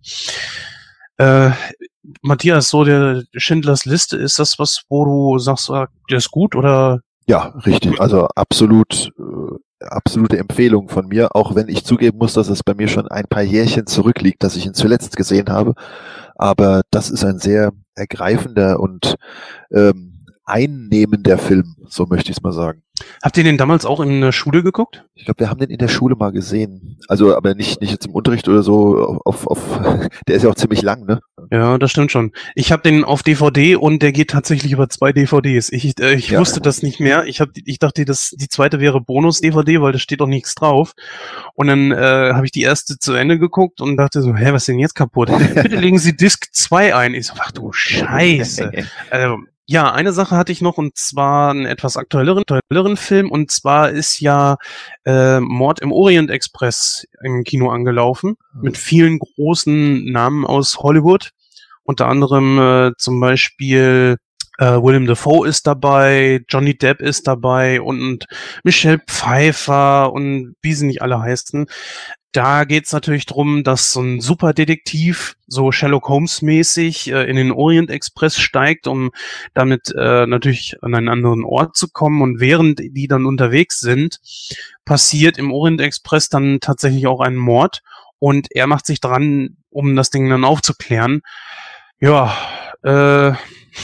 Äh, 1.18 1.50
Matthias, 2.22 2.68
so 2.68 2.84
der 2.84 3.24
Schindlers 3.36 3.84
Liste, 3.84 4.16
ist 4.16 4.38
das 4.38 4.58
was, 4.58 4.84
wo 4.88 5.04
du 5.04 5.38
sagst, 5.38 5.70
ah, 5.70 5.88
der 6.08 6.18
ist 6.18 6.30
gut 6.30 6.54
oder? 6.54 7.00
Ja, 7.26 7.54
richtig. 7.66 8.00
Also 8.00 8.26
absolut, 8.34 9.12
äh, 9.18 9.84
absolute 9.84 10.38
Empfehlung 10.38 10.88
von 10.88 11.08
mir, 11.08 11.34
auch 11.34 11.54
wenn 11.54 11.68
ich 11.68 11.84
zugeben 11.84 12.18
muss, 12.18 12.34
dass 12.34 12.48
es 12.48 12.62
bei 12.62 12.74
mir 12.74 12.88
schon 12.88 13.08
ein 13.08 13.26
paar 13.28 13.42
Jährchen 13.42 13.86
zurückliegt, 13.86 14.42
dass 14.42 14.56
ich 14.56 14.66
ihn 14.66 14.74
zuletzt 14.74 15.16
gesehen 15.16 15.48
habe. 15.48 15.74
Aber 16.34 16.82
das 16.90 17.10
ist 17.10 17.24
ein 17.24 17.38
sehr 17.38 17.72
ergreifender 17.94 18.80
und 18.80 19.16
ähm, 19.70 20.26
einnehmender 20.44 21.38
Film, 21.38 21.76
so 21.88 22.06
möchte 22.06 22.30
ich 22.30 22.38
es 22.38 22.42
mal 22.42 22.52
sagen. 22.52 22.82
Habt 23.22 23.36
ihr 23.36 23.44
den 23.44 23.58
damals 23.58 23.84
auch 23.84 24.00
in 24.00 24.20
der 24.20 24.32
Schule 24.32 24.62
geguckt? 24.62 25.04
Ich 25.14 25.24
glaube, 25.24 25.40
wir 25.40 25.50
haben 25.50 25.58
den 25.58 25.70
in 25.70 25.78
der 25.78 25.88
Schule 25.88 26.16
mal 26.16 26.32
gesehen. 26.32 26.98
Also, 27.08 27.36
aber 27.36 27.54
nicht, 27.54 27.80
nicht 27.80 27.90
jetzt 27.90 28.06
im 28.06 28.12
Unterricht 28.12 28.48
oder 28.48 28.62
so. 28.62 29.20
Auf, 29.24 29.46
auf, 29.46 29.58
der 30.28 30.36
ist 30.36 30.42
ja 30.42 30.50
auch 30.50 30.54
ziemlich 30.54 30.82
lang, 30.82 31.04
ne? 31.06 31.20
Ja, 31.50 31.78
das 31.78 31.90
stimmt 31.90 32.12
schon. 32.12 32.32
Ich 32.54 32.72
habe 32.72 32.82
den 32.82 33.04
auf 33.04 33.22
DVD 33.22 33.76
und 33.76 34.02
der 34.02 34.12
geht 34.12 34.30
tatsächlich 34.30 34.72
über 34.72 34.88
zwei 34.88 35.12
DVDs. 35.12 35.70
Ich, 35.70 35.98
äh, 36.00 36.14
ich 36.14 36.30
ja. 36.30 36.40
wusste 36.40 36.60
das 36.60 36.82
nicht 36.82 37.00
mehr. 37.00 37.24
Ich, 37.26 37.40
hab, 37.40 37.50
ich 37.54 37.78
dachte, 37.78 38.04
das, 38.04 38.30
die 38.30 38.48
zweite 38.48 38.80
wäre 38.80 39.00
Bonus-DVD, 39.00 39.80
weil 39.80 39.92
da 39.92 39.98
steht 39.98 40.20
doch 40.20 40.26
nichts 40.26 40.54
drauf. 40.54 40.92
Und 41.54 41.66
dann 41.66 41.92
äh, 41.92 42.32
habe 42.32 42.46
ich 42.46 42.52
die 42.52 42.62
erste 42.62 42.98
zu 42.98 43.12
Ende 43.12 43.38
geguckt 43.38 43.80
und 43.80 43.96
dachte 43.96 44.22
so, 44.22 44.34
hä, 44.34 44.52
was 44.52 44.62
ist 44.62 44.68
denn 44.68 44.78
jetzt 44.78 44.94
kaputt? 44.94 45.30
Bitte 45.54 45.76
legen 45.76 45.98
Sie 45.98 46.16
Disc 46.16 46.46
2 46.52 46.94
ein. 46.94 47.14
Ich 47.14 47.26
so, 47.26 47.34
ach 47.38 47.52
du 47.52 47.72
Scheiße. 47.72 48.72
also, 49.10 49.38
ja, 49.66 49.92
eine 49.92 50.12
Sache 50.12 50.36
hatte 50.36 50.52
ich 50.52 50.60
noch 50.60 50.76
und 50.76 50.96
zwar 50.96 51.50
einen 51.50 51.66
etwas 51.66 51.96
aktuelleren, 51.96 52.42
aktuelleren 52.46 52.96
Film 52.96 53.30
und 53.30 53.50
zwar 53.50 53.90
ist 53.90 54.20
ja 54.20 54.56
äh, 55.04 55.40
Mord 55.40 55.80
im 55.80 55.92
Orient 55.92 56.30
Express 56.30 57.06
im 57.22 57.44
Kino 57.44 57.70
angelaufen 57.70 58.36
mhm. 58.54 58.62
mit 58.62 58.76
vielen 58.76 59.18
großen 59.18 60.04
Namen 60.04 60.44
aus 60.44 60.78
Hollywood. 60.78 61.30
Unter 61.84 62.08
anderem 62.08 62.58
äh, 62.58 62.92
zum 62.98 63.20
Beispiel 63.20 64.16
äh, 64.58 64.64
William 64.64 65.06
Defoe 65.06 65.48
ist 65.48 65.66
dabei, 65.66 66.44
Johnny 66.48 66.76
Depp 66.76 67.00
ist 67.00 67.26
dabei 67.26 67.80
und 67.80 68.26
Michelle 68.64 69.00
Pfeiffer 69.06 70.12
und 70.12 70.54
wie 70.60 70.74
sie 70.74 70.86
nicht 70.86 71.02
alle 71.02 71.20
heißen. 71.20 71.66
Da 72.32 72.64
geht's 72.64 72.92
natürlich 72.92 73.26
drum, 73.26 73.62
dass 73.62 73.92
so 73.92 74.00
ein 74.00 74.22
Superdetektiv, 74.22 75.36
so 75.46 75.70
Sherlock 75.70 76.08
Holmes-mäßig, 76.08 77.12
äh, 77.12 77.24
in 77.28 77.36
den 77.36 77.52
Orient 77.52 77.90
Express 77.90 78.38
steigt, 78.38 78.86
um 78.86 79.10
damit 79.52 79.94
äh, 79.94 80.26
natürlich 80.26 80.76
an 80.82 80.94
einen 80.94 81.10
anderen 81.10 81.44
Ort 81.44 81.76
zu 81.76 81.88
kommen. 81.88 82.22
Und 82.22 82.40
während 82.40 82.78
die 82.80 83.06
dann 83.06 83.26
unterwegs 83.26 83.80
sind, 83.80 84.18
passiert 84.86 85.36
im 85.36 85.52
Orient 85.52 85.82
Express 85.82 86.30
dann 86.30 86.60
tatsächlich 86.60 87.06
auch 87.06 87.20
ein 87.20 87.36
Mord. 87.36 87.82
Und 88.18 88.48
er 88.50 88.66
macht 88.66 88.86
sich 88.86 89.00
dran, 89.00 89.58
um 89.68 89.94
das 89.94 90.08
Ding 90.08 90.30
dann 90.30 90.44
aufzuklären. 90.44 91.20
Ja, 92.00 92.34
äh, 92.82 93.32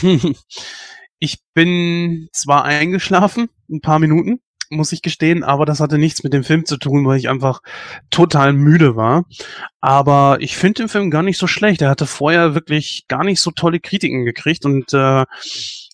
ich 1.19 1.37
bin 1.53 2.29
zwar 2.33 2.65
eingeschlafen, 2.65 3.49
ein 3.69 3.81
paar 3.81 3.99
Minuten, 3.99 4.41
muss 4.69 4.91
ich 4.91 5.01
gestehen, 5.01 5.43
aber 5.43 5.65
das 5.65 5.79
hatte 5.79 5.97
nichts 5.97 6.23
mit 6.23 6.33
dem 6.33 6.43
Film 6.43 6.65
zu 6.65 6.77
tun, 6.77 7.05
weil 7.05 7.17
ich 7.17 7.29
einfach 7.29 7.61
total 8.09 8.53
müde 8.53 8.95
war. 8.95 9.25
Aber 9.81 10.37
ich 10.41 10.57
finde 10.57 10.83
den 10.83 10.89
Film 10.89 11.09
gar 11.09 11.23
nicht 11.23 11.37
so 11.37 11.47
schlecht. 11.47 11.81
Er 11.81 11.89
hatte 11.89 12.05
vorher 12.05 12.55
wirklich 12.55 13.05
gar 13.07 13.23
nicht 13.23 13.41
so 13.41 13.51
tolle 13.51 13.79
Kritiken 13.79 14.25
gekriegt 14.25 14.65
und 14.65 14.93
äh, 14.93 15.25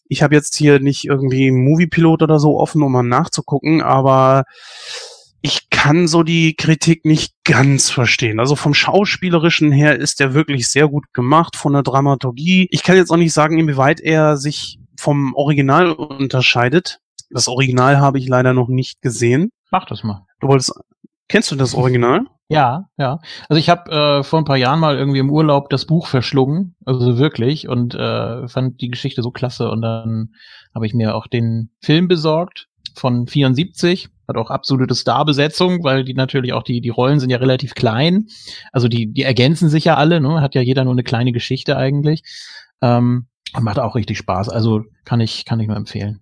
ich 0.07 0.21
habe 0.21 0.35
jetzt 0.35 0.55
hier 0.55 0.79
nicht 0.79 1.05
irgendwie 1.05 1.47
einen 1.47 1.63
Moviepilot 1.63 2.21
oder 2.21 2.39
so 2.39 2.59
offen, 2.59 2.83
um 2.83 2.91
mal 2.91 3.03
nachzugucken, 3.03 3.81
aber 3.81 4.43
ich 5.41 5.69
kann 5.69 6.07
so 6.07 6.23
die 6.23 6.55
Kritik 6.55 7.05
nicht 7.05 7.33
ganz 7.43 7.91
verstehen. 7.91 8.39
Also 8.39 8.55
vom 8.55 8.73
Schauspielerischen 8.73 9.71
her 9.71 9.99
ist 9.99 10.19
er 10.19 10.33
wirklich 10.33 10.67
sehr 10.67 10.87
gut 10.87 11.13
gemacht, 11.13 11.55
von 11.55 11.73
der 11.73 11.83
Dramaturgie. 11.83 12.67
Ich 12.71 12.81
kann 12.81 12.95
jetzt 12.95 13.11
auch 13.11 13.17
nicht 13.17 13.33
sagen, 13.33 13.59
inwieweit 13.59 13.99
er 14.01 14.37
sich 14.37 14.79
vom 14.97 15.35
Original 15.35 15.91
unterscheidet. 15.91 16.99
Das 17.29 17.47
Original 17.47 17.99
habe 17.99 18.19
ich 18.19 18.27
leider 18.27 18.53
noch 18.53 18.67
nicht 18.67 19.01
gesehen. 19.01 19.51
Mach 19.71 19.85
das 19.85 20.03
mal. 20.03 20.25
Du 20.39 20.47
wolltest, 20.47 20.73
kennst 21.27 21.51
du 21.51 21.55
das 21.55 21.73
Original? 21.73 22.25
Ja, 22.47 22.89
ja. 22.97 23.19
Also 23.49 23.59
ich 23.59 23.69
habe 23.69 23.91
äh, 23.91 24.23
vor 24.23 24.39
ein 24.39 24.45
paar 24.45 24.57
Jahren 24.57 24.79
mal 24.79 24.97
irgendwie 24.97 25.19
im 25.19 25.31
Urlaub 25.31 25.69
das 25.69 25.85
Buch 25.85 26.07
verschlungen, 26.07 26.75
also 26.85 27.17
wirklich, 27.17 27.67
und 27.67 27.95
äh, 27.95 28.47
fand 28.47 28.81
die 28.81 28.89
Geschichte 28.89 29.23
so 29.23 29.31
klasse. 29.31 29.71
Und 29.71 29.81
dann 29.81 30.35
habe 30.73 30.85
ich 30.85 30.93
mir 30.93 31.15
auch 31.15 31.25
den 31.27 31.71
Film 31.81 32.07
besorgt 32.07 32.67
von 32.93 33.27
74. 33.27 34.09
Hat 34.27 34.37
auch 34.37 34.49
absolute 34.49 34.95
Starbesetzung, 34.95 35.83
weil 35.83 36.03
die 36.03 36.13
natürlich 36.13 36.53
auch 36.53 36.63
die, 36.63 36.81
die 36.81 36.89
Rollen 36.89 37.19
sind 37.19 37.29
ja 37.29 37.37
relativ 37.37 37.73
klein. 37.75 38.27
Also 38.71 38.87
die, 38.87 39.11
die 39.11 39.23
ergänzen 39.23 39.69
sich 39.69 39.85
ja 39.85 39.95
alle, 39.95 40.19
ne? 40.21 40.41
Hat 40.41 40.55
ja 40.55 40.61
jeder 40.61 40.83
nur 40.83 40.93
eine 40.93 41.03
kleine 41.03 41.31
Geschichte 41.31 41.77
eigentlich. 41.77 42.23
Ähm, 42.81 43.27
macht 43.59 43.79
auch 43.79 43.95
richtig 43.95 44.17
Spaß. 44.17 44.49
Also 44.49 44.83
kann 45.03 45.19
ich, 45.19 45.45
kann 45.45 45.59
ich 45.59 45.67
nur 45.67 45.77
empfehlen. 45.77 46.21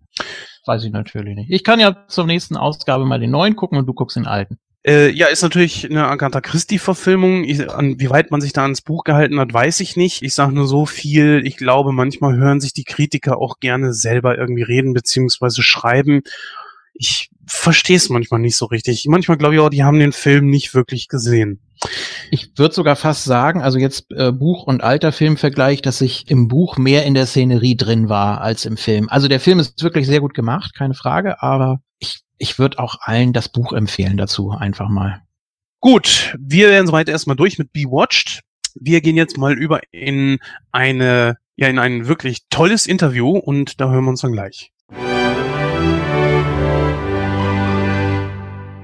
Weiß 0.65 0.83
ich 0.83 0.91
natürlich 0.91 1.35
nicht. 1.35 1.49
Ich 1.49 1.63
kann 1.63 1.79
ja 1.79 2.07
zur 2.07 2.25
nächsten 2.25 2.55
Ausgabe 2.55 3.05
mal 3.05 3.19
den 3.19 3.31
neuen 3.31 3.55
gucken 3.55 3.77
und 3.77 3.85
du 3.85 3.93
guckst 3.93 4.15
den 4.15 4.27
alten. 4.27 4.57
Äh, 4.85 5.11
ja, 5.11 5.27
ist 5.27 5.43
natürlich 5.43 5.89
eine 5.89 6.07
Agatha 6.07 6.41
Christie-Verfilmung. 6.41 7.43
Wie 7.43 8.09
weit 8.09 8.31
man 8.31 8.41
sich 8.41 8.51
da 8.51 8.63
ans 8.63 8.81
Buch 8.81 9.05
gehalten 9.05 9.39
hat, 9.39 9.53
weiß 9.53 9.79
ich 9.79 9.95
nicht. 9.95 10.23
Ich 10.23 10.33
sage 10.33 10.53
nur 10.53 10.67
so 10.67 10.85
viel. 10.85 11.41
Ich 11.45 11.55
glaube, 11.55 11.93
manchmal 11.93 12.35
hören 12.35 12.59
sich 12.59 12.73
die 12.73 12.83
Kritiker 12.83 13.37
auch 13.37 13.59
gerne 13.59 13.93
selber 13.93 14.37
irgendwie 14.37 14.63
reden 14.63 14.93
beziehungsweise 14.93 15.63
schreiben. 15.63 16.21
Ich 16.93 17.29
verstehe 17.53 17.97
es 17.97 18.09
manchmal 18.09 18.39
nicht 18.39 18.57
so 18.57 18.65
richtig. 18.65 19.05
Manchmal 19.07 19.37
glaube 19.37 19.53
ich 19.55 19.61
auch, 19.61 19.69
die 19.69 19.83
haben 19.83 19.99
den 19.99 20.11
Film 20.11 20.47
nicht 20.47 20.73
wirklich 20.73 21.07
gesehen. 21.07 21.59
Ich 22.31 22.57
würde 22.57 22.73
sogar 22.73 22.95
fast 22.95 23.25
sagen, 23.25 23.61
also 23.61 23.77
jetzt 23.77 24.11
äh, 24.11 24.31
Buch 24.31 24.63
und 24.63 24.83
alter 24.83 25.11
Filmvergleich, 25.11 25.81
dass 25.81 26.01
ich 26.01 26.29
im 26.29 26.47
Buch 26.47 26.77
mehr 26.77 27.05
in 27.05 27.13
der 27.13 27.27
Szenerie 27.27 27.77
drin 27.77 28.09
war 28.09 28.41
als 28.41 28.65
im 28.65 28.75
Film. 28.75 29.07
Also 29.09 29.27
der 29.27 29.39
Film 29.39 29.59
ist 29.59 29.83
wirklich 29.83 30.07
sehr 30.07 30.19
gut 30.19 30.33
gemacht, 30.33 30.73
keine 30.73 30.95
Frage, 30.95 31.41
aber 31.41 31.79
ich, 31.99 32.21
ich 32.37 32.57
würde 32.57 32.79
auch 32.79 32.95
allen 33.01 33.33
das 33.33 33.49
Buch 33.49 33.71
empfehlen 33.71 34.17
dazu, 34.17 34.49
einfach 34.49 34.89
mal. 34.89 35.21
Gut, 35.79 36.35
wir 36.39 36.69
werden 36.69 36.87
soweit 36.87 37.07
erstmal 37.07 37.35
durch 37.35 37.59
mit 37.59 37.71
Bewatched. 37.71 38.41
Wir 38.73 39.01
gehen 39.01 39.15
jetzt 39.15 39.37
mal 39.37 39.53
über 39.53 39.81
in 39.91 40.39
eine, 40.71 41.37
ja, 41.55 41.67
in 41.67 41.77
ein 41.77 42.07
wirklich 42.07 42.47
tolles 42.49 42.87
Interview 42.87 43.37
und 43.37 43.79
da 43.79 43.91
hören 43.91 44.05
wir 44.05 44.09
uns 44.09 44.21
dann 44.21 44.31
gleich. 44.31 44.72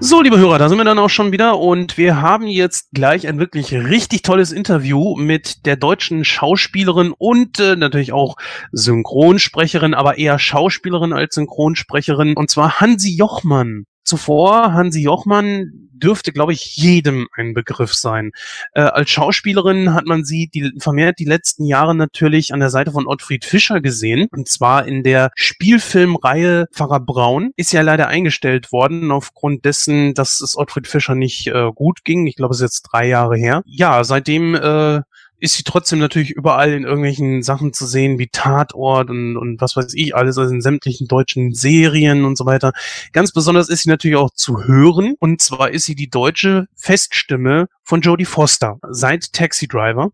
So, 0.02 0.22
liebe 0.22 0.39
Hörer, 0.39 0.58
da 0.60 0.70
sind 0.70 0.78
wir 0.78 0.86
dann 0.86 0.97
auch 0.97 1.10
schon 1.10 1.34
wieder 1.34 1.60
und 1.60 1.97
wir 1.97 2.22
haben 2.22 2.47
jetzt 2.47 2.91
gleich 2.93 3.28
ein 3.28 3.38
wirklich 3.38 3.74
richtig 3.74 4.22
tolles 4.22 4.54
Interview 4.54 5.18
mit 5.18 5.66
der 5.66 5.76
deutschen 5.76 6.24
Schauspielerin 6.24 7.14
und 7.18 7.60
äh, 7.60 7.76
natürlich 7.76 8.14
auch 8.14 8.38
Synchronsprecherin, 8.72 9.93
aber 9.93 10.18
eher 10.18 10.39
Schauspielerin 10.39 11.12
als 11.12 11.36
Synchronsprecherin 11.36 12.36
und 12.38 12.50
zwar 12.50 12.80
Hansi 12.80 13.14
Jochmann. 13.14 13.84
Zuvor, 14.06 14.72
Hansi 14.72 15.02
Jochmann 15.02 15.89
dürfte, 16.00 16.32
glaube 16.32 16.54
ich, 16.54 16.78
jedem 16.78 17.28
ein 17.36 17.54
Begriff 17.54 17.93
sein. 17.93 18.32
Äh, 18.74 18.82
als 18.82 19.10
Schauspielerin 19.10 19.93
hat 19.93 20.06
man 20.06 20.24
sie 20.24 20.47
die, 20.47 20.74
vermehrt 20.80 21.20
die 21.20 21.26
letzten 21.26 21.66
Jahre 21.66 21.95
natürlich 21.95 22.54
an 22.54 22.60
der 22.60 22.70
Seite 22.70 22.91
von 22.91 23.08
Ottfried 23.08 23.45
Fischer 23.45 23.82
gesehen. 23.82 24.28
Und 24.32 24.47
zwar 24.47 24.86
in 24.86 25.04
der 25.04 25.32
Spielfilmreihe 25.36 26.68
Pfarrer 26.72 27.00
Braun. 27.00 27.52
Ist 27.56 27.74
ja 27.74 27.82
leider 27.82 28.08
eingestellt 28.08 28.72
worden 28.72 29.12
aufgrund 29.12 29.66
dessen, 29.66 30.14
dass 30.14 30.41
es 30.41 30.58
Ottfried 30.58 30.88
Fischer 30.88 31.16
nicht 31.16 31.47
äh, 31.47 31.72
gut 31.74 32.04
ging. 32.04 32.28
Ich 32.28 32.36
glaube, 32.36 32.54
es 32.54 32.60
ist 32.60 32.66
jetzt 32.66 32.82
drei 32.91 33.08
Jahre 33.08 33.38
her. 33.38 33.62
Ja, 33.66 34.04
seitdem 34.04 34.56
äh, 34.56 35.02
ist 35.40 35.56
sie 35.56 35.64
trotzdem 35.64 36.00
natürlich 36.00 36.32
überall 36.32 36.74
in 36.74 36.84
irgendwelchen 36.84 37.44
Sachen 37.44 37.74
zu 37.74 37.86
sehen, 37.86 38.20
wie 38.20 38.28
Tatort 38.28 39.10
und, 39.10 39.38
und 39.38 39.62
was 39.62 39.76
weiß 39.76 39.94
ich, 39.96 40.16
alles 40.16 40.38
also 40.38 40.54
in 40.54 40.62
sämtlichen 40.62 41.08
deutschen 41.08 41.54
Serien 41.54 42.26
und 42.26 42.38
so 42.38 42.46
weiter. 42.46 42.74
Ganz 43.14 43.32
besonders 43.32 43.70
ist 43.70 43.84
sie 43.84 43.90
natürlich 43.90 44.18
auch 44.18 44.32
zu 44.32 44.64
hören. 44.66 45.16
Und 45.20 45.42
zwar 45.42 45.72
ist 45.72 45.86
sie 45.86 45.96
die 45.96 46.10
deutsche 46.10 46.68
Feststimme 46.76 47.68
von 47.84 48.02
Jodie 48.02 48.26
Foster 48.26 48.78
seit 48.90 49.34
Taxi 49.34 49.68
Driver. 49.68 50.12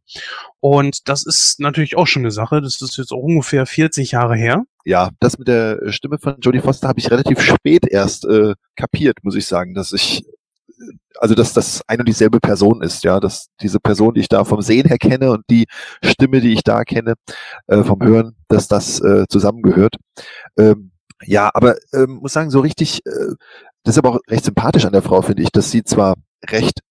Und 0.59 1.09
das 1.09 1.25
ist 1.25 1.59
natürlich 1.59 1.97
auch 1.97 2.07
schon 2.07 2.23
eine 2.23 2.31
Sache. 2.31 2.61
Das 2.61 2.81
ist 2.81 2.97
jetzt 2.97 3.11
auch 3.11 3.21
ungefähr 3.21 3.65
40 3.65 4.11
Jahre 4.11 4.35
her. 4.35 4.63
Ja, 4.85 5.09
das 5.19 5.39
mit 5.39 5.47
der 5.47 5.91
Stimme 5.91 6.19
von 6.19 6.37
Jodie 6.39 6.59
Foster 6.59 6.87
habe 6.87 6.99
ich 6.99 7.09
relativ 7.09 7.41
spät 7.41 7.87
erst 7.87 8.25
äh, 8.25 8.53
kapiert, 8.75 9.17
muss 9.23 9.35
ich 9.35 9.47
sagen, 9.47 9.73
dass 9.73 9.93
ich 9.93 10.25
also 11.19 11.35
dass 11.35 11.53
das 11.53 11.81
ein 11.87 11.99
und 11.99 12.07
dieselbe 12.07 12.39
Person 12.39 12.81
ist, 12.81 13.03
ja, 13.03 13.19
dass 13.19 13.47
diese 13.61 13.79
Person, 13.79 14.13
die 14.13 14.21
ich 14.21 14.29
da 14.29 14.43
vom 14.43 14.61
Sehen 14.61 14.87
her 14.87 14.97
kenne 14.97 15.31
und 15.31 15.43
die 15.49 15.65
Stimme, 16.03 16.41
die 16.41 16.53
ich 16.53 16.63
da 16.63 16.83
kenne, 16.83 17.13
äh, 17.67 17.83
vom 17.83 18.01
Hören, 18.01 18.35
dass 18.47 18.67
das 18.67 18.99
äh, 19.01 19.25
zusammengehört. 19.29 19.95
Ähm, 20.57 20.91
ja, 21.23 21.49
aber 21.53 21.75
ähm, 21.93 22.19
muss 22.21 22.33
sagen, 22.33 22.49
so 22.49 22.59
richtig, 22.59 23.05
äh, 23.05 23.33
das 23.83 23.95
ist 23.95 23.97
aber 23.99 24.15
auch 24.15 24.19
recht 24.29 24.45
sympathisch 24.45 24.85
an 24.85 24.93
der 24.93 25.01
Frau, 25.01 25.21
finde 25.21 25.43
ich, 25.43 25.51
dass 25.51 25.71
sie 25.71 25.83
zwar 25.83 26.15
recht 26.49 26.81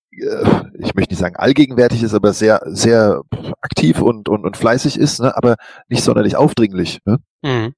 ich 0.78 0.94
möchte 0.94 1.12
nicht 1.12 1.20
sagen 1.20 1.36
allgegenwärtig 1.36 2.02
ist, 2.02 2.14
aber 2.14 2.32
sehr, 2.32 2.62
sehr 2.66 3.22
aktiv 3.60 4.00
und, 4.00 4.28
und, 4.28 4.44
und 4.44 4.56
fleißig 4.56 4.98
ist, 4.98 5.20
ne, 5.20 5.36
aber 5.36 5.56
nicht 5.88 6.02
sonderlich 6.02 6.36
aufdringlich. 6.36 7.00
Ne? 7.04 7.18
Mhm. 7.42 7.74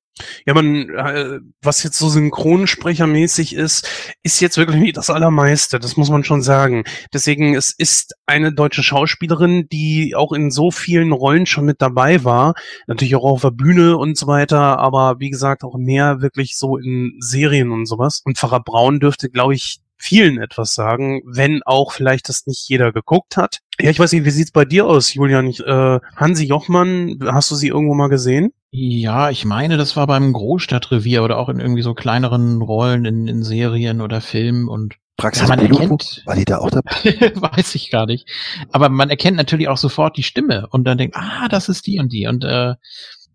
Ja, 0.47 0.55
man, 0.55 0.89
äh, 0.89 1.41
was 1.61 1.83
jetzt 1.83 1.99
so 1.99 2.09
synchronsprechermäßig 2.09 3.55
ist, 3.55 3.87
ist 4.23 4.41
jetzt 4.41 4.57
wirklich 4.57 4.81
nicht 4.81 4.97
das 4.97 5.11
Allermeiste, 5.11 5.79
das 5.79 5.99
muss 5.99 6.09
man 6.09 6.25
schon 6.25 6.41
sagen. 6.41 6.85
Deswegen, 7.13 7.55
es 7.55 7.71
ist 7.71 8.15
eine 8.25 8.53
deutsche 8.53 8.83
Schauspielerin, 8.83 9.69
die 9.69 10.15
auch 10.17 10.33
in 10.33 10.51
so 10.51 10.71
vielen 10.71 11.13
Rollen 11.13 11.45
schon 11.45 11.67
mit 11.67 11.83
dabei 11.83 12.25
war. 12.25 12.55
Natürlich 12.87 13.15
auch 13.15 13.25
auf 13.25 13.43
der 13.43 13.51
Bühne 13.51 13.99
und 13.99 14.17
so 14.17 14.27
weiter, 14.27 14.79
aber 14.79 15.21
wie 15.21 15.31
gesagt, 15.31 15.65
auch 15.65 15.77
mehr 15.77 16.23
wirklich 16.23 16.57
so 16.57 16.79
in 16.79 17.17
Serien 17.19 17.71
und 17.71 17.85
sowas. 17.85 18.23
Und 18.25 18.39
Pfarrer 18.39 18.61
Braun 18.61 19.01
dürfte, 19.01 19.29
glaube 19.29 19.55
ich, 19.55 19.81
vielen 19.99 20.39
etwas 20.39 20.75
sagen, 20.75 21.23
wenn 21.27 21.63
auch 21.65 21.93
vielleicht 21.93 22.29
das 22.29 22.47
nicht 22.47 22.69
jeder 22.69 22.93
geguckt 22.93 23.37
hat. 23.37 23.61
Ja, 23.81 23.91
ich 23.91 23.99
weiß 23.99 24.13
nicht, 24.13 24.25
wie 24.25 24.31
sieht's 24.31 24.53
bei 24.53 24.65
dir 24.65 24.87
aus, 24.87 25.13
Julian? 25.15 25.47
Ich, 25.47 25.61
äh, 25.61 26.01
Hansi 26.17 26.47
Jochmann, 26.47 27.19
hast 27.25 27.51
du 27.51 27.55
sie 27.55 27.69
irgendwo 27.69 27.95
mal 27.95 28.09
gesehen? 28.09 28.53
Ja, 28.71 29.31
ich 29.31 29.45
meine, 29.45 29.77
das 29.77 29.97
war 29.97 30.07
beim 30.07 30.33
Großstadtrevier 30.33 31.23
oder 31.23 31.39
auch 31.39 31.49
in 31.49 31.61
irgendwie 31.61 31.83
so 31.83 31.95
kleineren 31.95 32.61
Rollen 32.61 33.05
in, 33.05 33.27
in 33.27 33.43
Serien 33.43 34.01
oder 34.01 34.21
Filmen 34.21 34.69
und 34.69 34.95
Praxis 35.17 35.49
ja, 35.49 35.55
erkennt, 35.55 36.23
war 36.27 36.37
die 36.37 36.45
da 36.45 36.59
auch 36.59 36.71
dabei? 36.71 36.93
weiß 37.35 37.75
ich 37.75 37.91
gar 37.91 38.05
nicht. 38.05 38.29
Aber 38.73 38.91
man 38.91 39.09
erkennt 39.09 39.39
natürlich 39.39 39.69
auch 39.69 39.79
sofort 39.79 40.17
die 40.19 40.23
Stimme 40.23 40.67
und 40.71 40.85
dann 40.85 40.99
denkt, 40.99 41.17
ah, 41.17 41.49
das 41.49 41.71
ist 41.71 41.87
die 41.87 41.99
und 41.99 42.13
die. 42.13 42.27
Und 42.27 42.45
äh, 42.45 42.75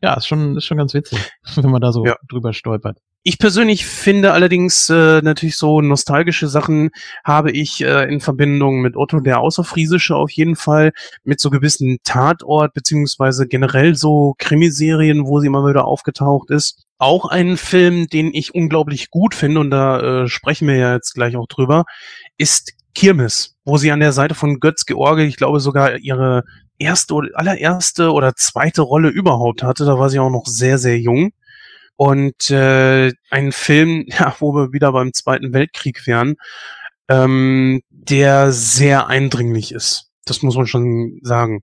ja, 0.03 0.13
ist 0.13 0.27
schon, 0.27 0.57
ist 0.57 0.65
schon 0.65 0.77
ganz 0.77 0.93
witzig, 0.93 1.17
wenn 1.55 1.71
man 1.71 1.81
da 1.81 1.91
so 1.91 2.05
Ja. 2.05 2.17
drüber 2.29 2.53
stolpert. 2.53 2.99
Ich 3.23 3.37
persönlich 3.37 3.85
finde 3.85 4.33
allerdings 4.33 4.89
äh, 4.89 5.21
natürlich 5.21 5.55
so 5.55 5.79
nostalgische 5.81 6.47
Sachen 6.47 6.89
habe 7.23 7.51
ich 7.51 7.83
äh, 7.83 8.11
in 8.11 8.19
Verbindung 8.19 8.81
mit 8.81 8.97
Otto 8.97 9.19
der 9.19 9.41
Außerfriesische 9.41 10.15
auf 10.15 10.31
jeden 10.31 10.55
Fall, 10.55 10.91
mit 11.23 11.39
so 11.39 11.51
gewissen 11.51 11.99
Tatort 12.03 12.73
beziehungsweise 12.73 13.47
generell 13.47 13.93
so 13.93 14.33
Krimiserien, 14.39 15.27
wo 15.27 15.39
sie 15.39 15.45
immer 15.45 15.67
wieder 15.67 15.85
aufgetaucht 15.85 16.49
ist. 16.49 16.83
Auch 16.97 17.25
ein 17.25 17.57
Film, 17.57 18.07
den 18.07 18.33
ich 18.33 18.55
unglaublich 18.55 19.11
gut 19.11 19.35
finde, 19.35 19.59
und 19.59 19.69
da 19.69 20.23
äh, 20.23 20.27
sprechen 20.27 20.67
wir 20.67 20.77
ja 20.77 20.95
jetzt 20.95 21.13
gleich 21.13 21.35
auch 21.35 21.47
drüber, 21.47 21.85
ist 22.39 22.73
Kirmes, 22.95 23.55
wo 23.65 23.77
sie 23.77 23.91
an 23.91 23.99
der 23.99 24.13
Seite 24.13 24.33
von 24.33 24.59
Götz 24.59 24.85
George, 24.87 25.25
ich 25.25 25.37
glaube 25.37 25.59
sogar 25.59 25.97
ihre 25.97 26.43
erste 26.79 27.13
oder 27.13 27.29
allererste 27.35 28.11
oder 28.13 28.33
zweite 28.35 28.81
Rolle 28.81 29.09
überhaupt 29.09 29.61
hatte. 29.61 29.85
Da 29.85 29.99
war 29.99 30.09
sie 30.09 30.17
auch 30.17 30.31
noch 30.31 30.47
sehr, 30.47 30.79
sehr 30.79 30.97
jung. 30.97 31.31
Und 31.95 32.49
äh, 32.49 33.11
ein 33.29 33.51
Film, 33.51 34.05
ja, 34.07 34.35
wo 34.39 34.53
wir 34.53 34.73
wieder 34.73 34.91
beim 34.91 35.13
Zweiten 35.13 35.53
Weltkrieg 35.53 36.07
wären, 36.07 36.35
ähm, 37.09 37.81
der 37.89 38.51
sehr 38.51 39.07
eindringlich 39.07 39.71
ist. 39.71 40.11
Das 40.25 40.43
muss 40.43 40.55
man 40.55 40.67
schon 40.67 41.19
sagen. 41.23 41.61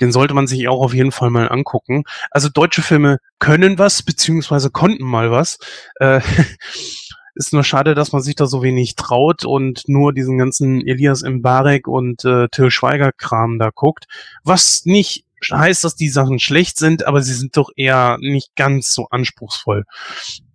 Den 0.00 0.12
sollte 0.12 0.34
man 0.34 0.46
sich 0.46 0.66
auch 0.68 0.82
auf 0.82 0.94
jeden 0.94 1.12
Fall 1.12 1.30
mal 1.30 1.48
angucken. 1.48 2.04
Also 2.30 2.48
deutsche 2.48 2.82
Filme 2.82 3.18
können 3.38 3.78
was, 3.78 4.02
beziehungsweise 4.02 4.70
konnten 4.70 5.04
mal 5.04 5.30
was. 5.30 5.58
Äh, 6.00 6.20
ist 7.34 7.52
nur 7.52 7.64
schade, 7.64 7.94
dass 7.94 8.12
man 8.12 8.22
sich 8.22 8.34
da 8.34 8.46
so 8.46 8.62
wenig 8.62 8.96
traut 8.96 9.44
und 9.44 9.84
nur 9.86 10.12
diesen 10.12 10.38
ganzen 10.38 10.84
Elias 10.84 11.22
Mbarek 11.22 11.86
und 11.86 12.24
äh, 12.24 12.48
Till 12.48 12.70
Schweiger-Kram 12.70 13.58
da 13.58 13.70
guckt. 13.72 14.06
Was 14.42 14.84
nicht 14.84 15.24
heißt, 15.50 15.84
dass 15.84 15.94
die 15.94 16.08
Sachen 16.08 16.38
schlecht 16.38 16.78
sind, 16.78 17.06
aber 17.06 17.22
sie 17.22 17.34
sind 17.34 17.56
doch 17.56 17.70
eher 17.76 18.18
nicht 18.20 18.56
ganz 18.56 18.92
so 18.92 19.06
anspruchsvoll. 19.10 19.84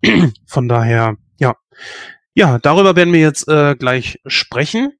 Von 0.45 0.67
daher, 0.67 1.15
ja. 1.37 1.55
Ja, 2.33 2.57
darüber 2.59 2.95
werden 2.95 3.13
wir 3.13 3.19
jetzt 3.19 3.47
äh, 3.47 3.75
gleich 3.75 4.19
sprechen. 4.25 4.93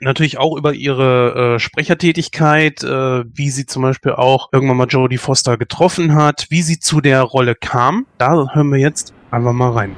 Natürlich 0.00 0.38
auch 0.38 0.56
über 0.56 0.74
ihre 0.74 1.54
äh, 1.54 1.58
Sprechertätigkeit, 1.58 2.82
äh, 2.82 3.24
wie 3.24 3.50
sie 3.50 3.64
zum 3.64 3.82
Beispiel 3.82 4.12
auch 4.12 4.48
irgendwann 4.52 4.76
mal 4.76 4.86
Jodie 4.86 5.18
Foster 5.18 5.56
getroffen 5.56 6.14
hat, 6.14 6.46
wie 6.50 6.62
sie 6.62 6.78
zu 6.78 7.00
der 7.00 7.22
Rolle 7.22 7.54
kam. 7.54 8.06
Da 8.18 8.32
hören 8.52 8.70
wir 8.70 8.78
jetzt 8.78 9.14
einfach 9.30 9.52
mal 9.52 9.70
rein. 9.70 9.96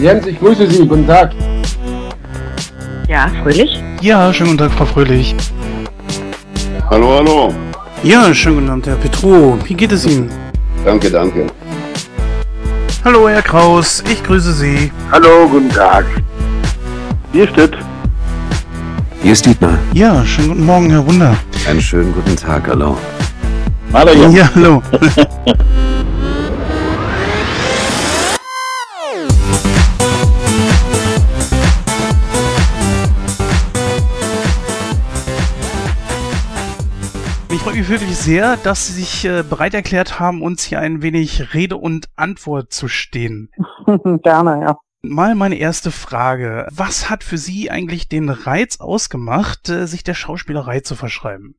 Jens, 0.00 0.26
ich 0.26 0.38
grüße 0.38 0.66
Sie. 0.70 0.86
Guten 0.86 1.06
Tag. 1.06 1.32
Ja, 3.06 3.30
fröhlich. 3.42 3.82
Ja, 4.00 4.32
schönen 4.32 4.56
guten 4.56 4.70
Tag, 4.70 4.78
Frau 4.78 4.86
Fröhlich. 4.86 5.34
Hallo, 6.88 7.16
hallo. 7.18 7.54
Ja, 8.02 8.32
schönen 8.32 8.56
guten 8.56 8.70
Abend, 8.70 8.86
Herr 8.86 8.96
Petro. 8.96 9.58
Wie 9.64 9.74
geht 9.74 9.92
es 9.92 10.06
Ihnen? 10.06 10.30
Danke, 10.86 11.10
danke. 11.10 11.48
Hallo, 13.04 13.28
Herr 13.28 13.42
Kraus. 13.42 14.02
Ich 14.10 14.22
grüße 14.24 14.54
Sie. 14.54 14.90
Hallo, 15.12 15.46
guten 15.50 15.68
Tag. 15.68 16.06
Hier 17.32 17.46
steht. 17.48 17.76
Hier 19.22 19.32
ist 19.32 19.44
Dietmar. 19.44 19.78
Ja, 19.92 20.24
schönen 20.24 20.48
guten 20.48 20.64
Morgen, 20.64 20.90
Herr 20.90 21.06
Wunder. 21.06 21.36
Einen 21.68 21.80
schönen 21.82 22.14
guten 22.14 22.36
Tag, 22.36 22.66
hallo. 22.68 22.96
Hallo, 23.92 24.12
Jens. 24.12 24.34
Ja, 24.34 24.50
hallo. 24.54 24.82
Ich 37.60 37.64
freue 37.64 37.76
mich 37.76 37.90
wirklich 37.90 38.16
sehr, 38.16 38.56
dass 38.56 38.86
Sie 38.86 38.94
sich 38.94 39.26
äh, 39.26 39.42
bereit 39.42 39.74
erklärt 39.74 40.18
haben, 40.18 40.40
uns 40.40 40.64
hier 40.64 40.80
ein 40.80 41.02
wenig 41.02 41.52
Rede 41.52 41.76
und 41.76 42.08
Antwort 42.16 42.72
zu 42.72 42.88
stehen. 42.88 43.50
Gerne, 44.22 44.62
ja. 44.62 44.78
Mal 45.02 45.34
meine 45.34 45.56
erste 45.56 45.90
Frage. 45.90 46.66
Was 46.74 47.10
hat 47.10 47.22
für 47.22 47.36
Sie 47.36 47.70
eigentlich 47.70 48.08
den 48.08 48.30
Reiz 48.30 48.80
ausgemacht, 48.80 49.68
äh, 49.68 49.86
sich 49.86 50.02
der 50.02 50.14
Schauspielerei 50.14 50.80
zu 50.80 50.94
verschreiben? 50.94 51.54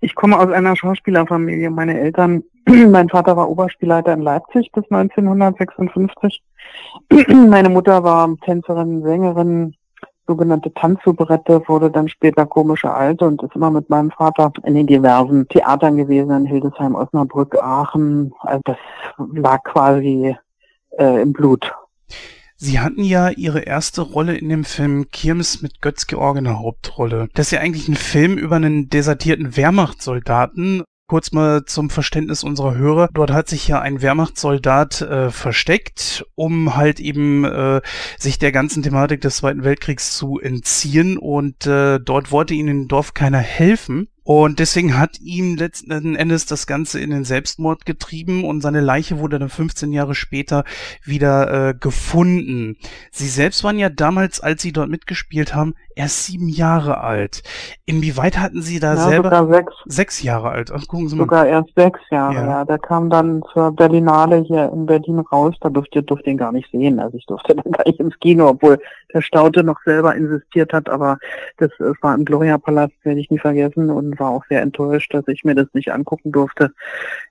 Ich 0.00 0.14
komme 0.14 0.38
aus 0.38 0.50
einer 0.50 0.76
Schauspielerfamilie. 0.76 1.70
Meine 1.70 1.98
Eltern, 1.98 2.42
mein 2.66 3.08
Vater 3.08 3.34
war 3.34 3.48
Oberspielleiter 3.48 4.12
in 4.12 4.20
Leipzig 4.20 4.70
bis 4.72 4.84
1956. 4.90 6.42
Meine 7.48 7.70
Mutter 7.70 8.04
war 8.04 8.28
Tänzerin, 8.44 9.02
Sängerin, 9.02 9.74
sogenannte 10.30 10.72
Tanzsoubrette, 10.72 11.62
wurde 11.66 11.90
dann 11.90 12.08
später 12.08 12.46
komische 12.46 12.92
Alte 12.92 13.24
und 13.26 13.42
ist 13.42 13.56
immer 13.56 13.72
mit 13.72 13.90
meinem 13.90 14.12
Vater 14.12 14.52
in 14.64 14.74
den 14.74 14.86
diversen 14.86 15.48
Theatern 15.48 15.96
gewesen, 15.96 16.30
in 16.30 16.46
Hildesheim, 16.46 16.94
Osnabrück, 16.94 17.56
Aachen. 17.60 18.32
Also 18.38 18.60
das 18.64 18.76
lag 19.34 19.64
quasi 19.64 20.36
äh, 20.98 21.22
im 21.22 21.32
Blut. 21.32 21.72
Sie 22.62 22.78
hatten 22.78 23.02
ja 23.02 23.30
Ihre 23.30 23.60
erste 23.60 24.02
Rolle 24.02 24.36
in 24.36 24.50
dem 24.50 24.64
Film 24.64 25.10
Kirmes 25.10 25.62
mit 25.62 25.80
Götz-George 25.80 26.40
in 26.40 26.44
der 26.44 26.60
Hauptrolle. 26.60 27.28
Das 27.34 27.46
ist 27.46 27.52
ja 27.52 27.60
eigentlich 27.60 27.88
ein 27.88 27.96
Film 27.96 28.36
über 28.36 28.56
einen 28.56 28.88
desertierten 28.90 29.56
Wehrmachtssoldaten, 29.56 30.84
Kurz 31.10 31.32
mal 31.32 31.64
zum 31.64 31.90
Verständnis 31.90 32.44
unserer 32.44 32.76
Hörer. 32.76 33.08
Dort 33.12 33.32
hat 33.32 33.48
sich 33.48 33.66
ja 33.66 33.80
ein 33.80 34.00
Wehrmachtssoldat 34.00 35.00
äh, 35.00 35.30
versteckt, 35.30 36.24
um 36.36 36.76
halt 36.76 37.00
eben 37.00 37.44
äh, 37.44 37.80
sich 38.16 38.38
der 38.38 38.52
ganzen 38.52 38.84
Thematik 38.84 39.20
des 39.20 39.38
Zweiten 39.38 39.64
Weltkriegs 39.64 40.16
zu 40.16 40.38
entziehen. 40.38 41.18
Und 41.18 41.66
äh, 41.66 41.98
dort 41.98 42.30
wollte 42.30 42.54
ihnen 42.54 42.68
im 42.68 42.86
Dorf 42.86 43.12
keiner 43.12 43.40
helfen. 43.40 44.06
Und 44.32 44.60
deswegen 44.60 44.96
hat 44.96 45.18
ihm 45.20 45.56
letzten 45.56 46.14
Endes 46.14 46.46
das 46.46 46.68
Ganze 46.68 47.00
in 47.00 47.10
den 47.10 47.24
Selbstmord 47.24 47.84
getrieben 47.84 48.44
und 48.44 48.60
seine 48.60 48.80
Leiche 48.80 49.18
wurde 49.18 49.40
dann 49.40 49.48
15 49.48 49.90
Jahre 49.90 50.14
später 50.14 50.62
wieder 51.02 51.70
äh, 51.70 51.74
gefunden. 51.74 52.76
Sie 53.10 53.26
selbst 53.26 53.64
waren 53.64 53.76
ja 53.76 53.88
damals, 53.88 54.38
als 54.40 54.62
sie 54.62 54.70
dort 54.70 54.88
mitgespielt 54.88 55.52
haben, 55.52 55.74
erst 55.96 56.26
sieben 56.26 56.48
Jahre 56.48 57.00
alt. 57.00 57.42
Inwieweit 57.86 58.38
hatten 58.38 58.62
Sie 58.62 58.78
da 58.78 58.94
Ja, 58.94 59.08
selber 59.08 59.30
sogar 59.30 59.48
sechs. 59.48 59.72
sechs 59.86 60.22
Jahre 60.22 60.50
alt? 60.50 60.70
Ach, 60.72 60.86
gucken 60.86 61.08
Sie 61.08 61.16
mal. 61.16 61.24
Sogar 61.24 61.46
erst 61.46 61.70
sechs 61.74 61.98
Jahre, 62.10 62.34
Ja. 62.34 62.46
ja. 62.46 62.64
Der 62.64 62.78
kam 62.78 63.10
dann 63.10 63.42
zur 63.52 63.72
Berlinale 63.72 64.44
hier 64.46 64.70
in 64.72 64.86
Berlin 64.86 65.18
raus. 65.18 65.56
Da 65.60 65.70
durfte 65.70 65.98
ich 65.98 66.06
durfte 66.06 66.30
ihn 66.30 66.38
gar 66.38 66.52
nicht 66.52 66.70
sehen. 66.70 67.00
Also 67.00 67.16
ich 67.18 67.26
durfte 67.26 67.56
dann 67.56 67.72
gar 67.72 67.84
nicht 67.84 67.98
ins 67.98 68.16
Kino, 68.20 68.48
obwohl 68.50 68.78
der 69.12 69.22
Staute 69.22 69.64
noch 69.64 69.80
selber 69.84 70.14
insistiert 70.14 70.72
hat. 70.72 70.88
Aber 70.88 71.18
das, 71.58 71.70
äh, 71.80 71.92
war 72.00 72.14
im 72.14 72.24
Gloria-Palast, 72.24 72.92
werde 73.02 73.18
ich 73.20 73.30
nie 73.30 73.38
vergessen 73.40 73.90
und 73.90 74.19
war 74.20 74.30
auch 74.30 74.44
sehr 74.48 74.62
enttäuscht, 74.62 75.12
dass 75.14 75.26
ich 75.28 75.44
mir 75.44 75.54
das 75.54 75.68
nicht 75.72 75.92
angucken 75.92 76.30
durfte. 76.32 76.72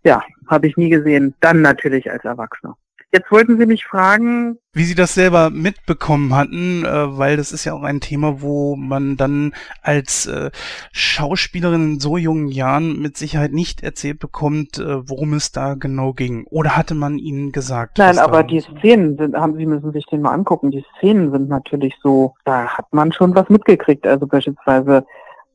Ja, 0.03 0.23
habe 0.47 0.67
ich 0.67 0.75
nie 0.75 0.89
gesehen. 0.89 1.35
Dann 1.39 1.61
natürlich 1.61 2.11
als 2.11 2.25
Erwachsener. 2.25 2.75
Jetzt 3.11 3.31
wollten 3.31 3.57
Sie 3.57 3.65
mich 3.65 3.85
fragen, 3.85 4.59
wie 4.71 4.83
Sie 4.83 4.93
das 4.93 5.15
selber 5.15 5.49
mitbekommen 5.49 6.35
hatten, 6.35 6.85
äh, 6.85 7.17
weil 7.17 7.37
das 7.37 7.51
ist 7.51 7.65
ja 7.65 7.73
auch 7.73 7.81
ein 7.81 8.01
Thema, 8.01 8.41
wo 8.41 8.75
man 8.75 9.17
dann 9.17 9.53
als 9.81 10.27
äh, 10.27 10.51
Schauspielerin 10.91 11.93
in 11.93 11.99
so 11.99 12.17
jungen 12.17 12.49
Jahren 12.49 13.01
mit 13.01 13.17
Sicherheit 13.17 13.51
nicht 13.51 13.81
erzählt 13.81 14.19
bekommt, 14.19 14.77
äh, 14.77 15.09
worum 15.09 15.33
es 15.33 15.51
da 15.51 15.73
genau 15.73 16.13
ging. 16.13 16.45
Oder 16.51 16.77
hatte 16.77 16.93
man 16.93 17.17
Ihnen 17.17 17.51
gesagt? 17.51 17.97
Nein, 17.97 18.19
aber 18.19 18.43
die 18.43 18.61
Szenen 18.61 19.17
sind, 19.17 19.35
haben 19.35 19.55
Sie 19.55 19.65
müssen 19.65 19.91
sich 19.91 20.05
den 20.05 20.21
mal 20.21 20.33
angucken. 20.33 20.69
Die 20.69 20.85
Szenen 20.97 21.31
sind 21.31 21.49
natürlich 21.49 21.95
so, 22.03 22.35
da 22.45 22.67
hat 22.67 22.93
man 22.93 23.11
schon 23.11 23.33
was 23.33 23.49
mitgekriegt. 23.49 24.05
Also 24.05 24.27
beispielsweise 24.27 25.03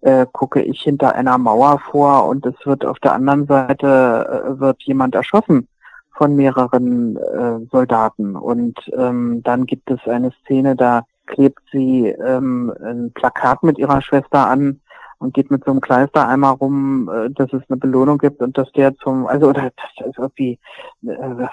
äh, 0.04 0.26
gucke 0.30 0.60
ich 0.60 0.82
hinter 0.82 1.14
einer 1.14 1.38
Mauer 1.38 1.78
vor 1.78 2.26
und 2.26 2.44
es 2.44 2.54
wird 2.64 2.84
auf 2.84 2.98
der 2.98 3.14
anderen 3.14 3.46
Seite 3.46 4.44
äh, 4.46 4.60
wird 4.60 4.82
jemand 4.82 5.14
erschossen 5.14 5.66
von 6.12 6.36
mehreren 6.36 7.16
äh, 7.16 7.66
Soldaten. 7.72 8.36
Und 8.36 8.78
ähm, 8.96 9.42
dann 9.42 9.64
gibt 9.64 9.90
es 9.90 9.98
eine 10.06 10.30
Szene, 10.42 10.76
da 10.76 11.04
klebt 11.26 11.60
sie 11.72 12.08
ähm, 12.08 12.72
ein 12.84 13.12
Plakat 13.12 13.62
mit 13.62 13.78
ihrer 13.78 14.02
Schwester 14.02 14.46
an 14.46 14.80
und 15.18 15.32
geht 15.32 15.50
mit 15.50 15.64
so 15.64 15.70
einem 15.70 15.80
Kleister 15.80 16.28
einmal 16.28 16.52
rum, 16.52 17.10
äh, 17.12 17.30
dass 17.30 17.52
es 17.54 17.62
eine 17.68 17.78
Belohnung 17.78 18.18
gibt 18.18 18.42
und 18.42 18.58
dass 18.58 18.70
der 18.72 18.94
zum, 18.96 19.26
also 19.26 19.48
oder 19.48 19.72
das 19.74 20.06
ist 20.06 20.18
irgendwie 20.18 20.58
äh, 21.06 21.46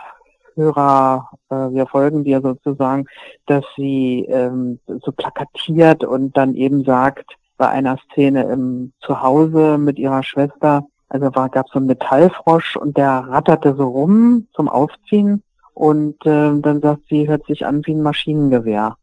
Hörer, 0.56 1.30
äh, 1.50 1.56
wir 1.56 1.88
folgen 1.88 2.26
dir 2.26 2.42
sozusagen, 2.42 3.06
dass 3.46 3.64
sie 3.78 4.26
ähm, 4.30 4.80
so 4.86 5.14
plakatiert 5.14 6.04
und 6.04 6.36
dann 6.36 6.56
eben 6.56 6.84
sagt, 6.84 7.38
bei 7.62 7.70
einer 7.70 8.00
Szene 8.10 8.46
im 8.46 8.92
Zuhause 9.02 9.78
mit 9.78 10.00
ihrer 10.00 10.24
Schwester, 10.24 10.84
also 11.10 11.36
war 11.36 11.48
gab 11.48 11.70
so 11.70 11.78
einen 11.78 11.86
Metallfrosch 11.86 12.76
und 12.76 12.98
der 12.98 13.28
ratterte 13.30 13.76
so 13.76 13.88
rum 13.88 14.48
zum 14.56 14.68
Aufziehen 14.68 15.44
und 15.76 16.16
äh, 16.26 16.60
dann 16.60 16.82
sagt 16.82 17.02
sie, 17.08 17.28
hört 17.28 17.46
sich 17.46 17.64
an 17.64 17.86
wie 17.86 17.94
ein 17.94 18.02
Maschinengewehr. 18.02 18.96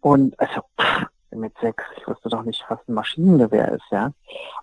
Und 0.00 0.38
also 0.38 0.60
pff, 0.80 1.06
mit 1.32 1.52
sechs, 1.60 1.82
ich 1.96 2.06
wusste 2.06 2.28
doch 2.28 2.44
nicht, 2.44 2.64
was 2.68 2.78
ein 2.86 2.94
Maschinengewehr 2.94 3.72
ist, 3.72 3.90
ja. 3.90 4.12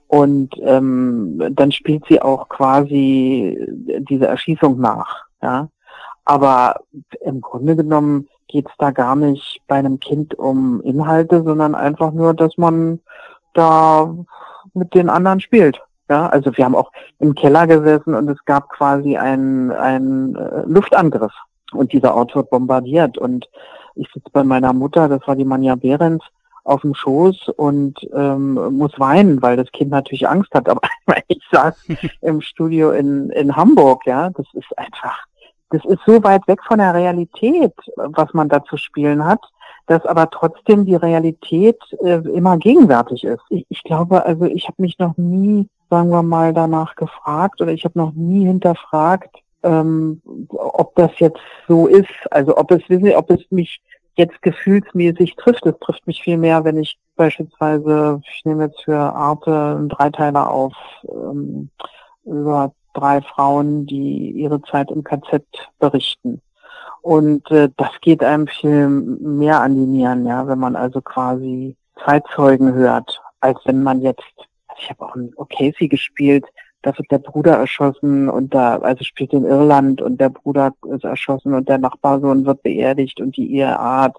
Und 0.07 0.55
ähm, 0.61 1.43
dann 1.51 1.73
spielt 1.73 2.05
sie 2.07 2.21
auch 2.21 2.47
quasi 2.47 3.59
diese 4.09 4.27
Erschießung 4.27 4.79
nach, 4.79 5.25
ja. 5.43 5.67
Aber 6.23 6.79
im 7.19 7.41
Grunde 7.41 7.75
genommen 7.75 8.29
geht's 8.47 8.71
da 8.77 8.91
gar 8.91 9.17
nicht 9.17 9.59
bei 9.67 9.75
einem 9.75 9.99
Kind 9.99 10.35
um 10.35 10.79
Inhalte, 10.83 11.43
sondern 11.43 11.75
einfach 11.75 12.13
nur, 12.13 12.33
dass 12.33 12.57
man 12.57 13.01
da 13.55 14.13
mit 14.73 14.93
den 14.93 15.09
anderen 15.09 15.39
spielt. 15.39 15.81
Ja, 16.09 16.27
also 16.27 16.55
wir 16.55 16.65
haben 16.65 16.75
auch 16.75 16.91
im 17.19 17.33
Keller 17.33 17.65
gesessen 17.65 18.13
und 18.13 18.29
es 18.29 18.43
gab 18.45 18.69
quasi 18.69 19.17
einen, 19.17 19.71
einen 19.71 20.35
äh, 20.35 20.61
Luftangriff 20.67 21.33
und 21.73 21.93
dieser 21.93 22.15
Ort 22.15 22.35
wird 22.35 22.51
bombardiert 22.51 23.17
und 23.17 23.49
ich 23.95 24.07
sitze 24.13 24.29
bei 24.31 24.43
meiner 24.43 24.71
Mutter, 24.73 25.09
das 25.09 25.25
war 25.25 25.35
die 25.35 25.45
Manja 25.45 25.75
Behrens, 25.75 26.21
auf 26.65 26.81
dem 26.81 26.95
Schoß 26.95 27.49
und 27.49 27.95
ähm, 28.13 28.55
muss 28.75 28.99
weinen, 28.99 29.41
weil 29.41 29.55
das 29.55 29.71
Kind 29.71 29.91
natürlich 29.91 30.27
Angst 30.27 30.53
hat. 30.53 30.67
Aber 30.67 30.81
ich 31.27 31.41
saß 31.51 31.87
im 32.21 32.41
Studio 32.41 32.91
in, 32.91 33.29
in 33.29 33.55
Hamburg, 33.55 34.05
ja, 34.05 34.29
das 34.31 34.47
ist 34.53 34.77
einfach, 34.77 35.25
das 35.69 35.85
ist 35.85 36.01
so 36.05 36.23
weit 36.23 36.47
weg 36.47 36.59
von 36.67 36.79
der 36.79 36.93
Realität, 36.93 37.73
was 37.95 38.33
man 38.33 38.49
da 38.49 38.63
zu 38.63 38.77
spielen 38.77 39.23
hat, 39.23 39.41
dass 39.87 40.05
aber 40.05 40.29
trotzdem 40.29 40.85
die 40.85 40.95
Realität 40.95 41.79
äh, 42.03 42.17
immer 42.29 42.57
gegenwärtig 42.57 43.23
ist. 43.23 43.43
Ich, 43.49 43.65
ich 43.69 43.83
glaube, 43.83 44.25
also 44.25 44.45
ich 44.45 44.67
habe 44.67 44.81
mich 44.81 44.97
noch 44.99 45.15
nie, 45.17 45.67
sagen 45.89 46.09
wir 46.09 46.23
mal, 46.23 46.53
danach 46.53 46.95
gefragt 46.95 47.61
oder 47.61 47.71
ich 47.71 47.85
habe 47.85 47.97
noch 47.97 48.13
nie 48.13 48.45
hinterfragt, 48.45 49.35
ähm, 49.63 50.21
ob 50.49 50.95
das 50.95 51.11
jetzt 51.19 51.41
so 51.67 51.87
ist. 51.87 52.09
Also 52.31 52.57
ob 52.57 52.71
es, 52.71 52.87
wissen 52.89 53.05
Sie, 53.05 53.15
ob 53.15 53.29
es 53.29 53.41
mich 53.51 53.81
jetzt 54.15 54.41
gefühlsmäßig 54.41 55.35
trifft. 55.35 55.65
Es 55.65 55.77
trifft 55.79 56.07
mich 56.07 56.21
viel 56.21 56.37
mehr, 56.37 56.63
wenn 56.63 56.77
ich 56.77 56.97
beispielsweise, 57.15 58.21
ich 58.25 58.45
nehme 58.45 58.65
jetzt 58.65 58.83
für 58.83 58.97
Arte 58.97 59.75
einen 59.77 59.89
Dreiteiler 59.89 60.49
auf, 60.49 60.73
ähm, 61.07 61.69
über 62.23 62.73
drei 62.93 63.21
Frauen, 63.21 63.85
die 63.85 64.31
ihre 64.31 64.61
Zeit 64.63 64.89
im 64.89 65.03
KZ 65.03 65.43
berichten. 65.79 66.41
Und 67.05 67.51
äh, 67.51 67.69
das 67.77 67.91
geht 68.01 68.23
einem 68.23 68.47
viel 68.47 68.87
mehr 68.87 69.61
an 69.61 69.75
die 69.75 69.85
Nieren, 69.85 70.25
ja, 70.25 70.47
wenn 70.47 70.57
man 70.57 70.75
also 70.75 71.01
quasi 71.01 71.77
Zeitzeugen 72.03 72.73
hört, 72.73 73.21
als 73.41 73.59
wenn 73.65 73.83
man 73.83 74.01
jetzt, 74.01 74.23
also 74.67 74.81
ich 74.81 74.89
habe 74.89 75.05
auch 75.05 75.15
ein 75.15 75.31
O'Casey 75.35 75.87
gespielt, 75.87 76.45
da 76.81 76.97
wird 76.97 77.11
der 77.11 77.19
Bruder 77.19 77.57
erschossen 77.57 78.27
und 78.27 78.55
da, 78.55 78.79
also 78.79 79.03
spielt 79.03 79.33
in 79.33 79.45
Irland 79.45 80.01
und 80.01 80.19
der 80.19 80.29
Bruder 80.29 80.73
ist 80.95 81.03
erschossen 81.03 81.53
und 81.53 81.69
der 81.69 81.77
Nachbarsohn 81.77 82.43
wird 82.43 82.63
beerdigt 82.63 83.21
und 83.21 83.37
die 83.37 83.53
Ehe 83.53 83.77
hat 83.77 84.15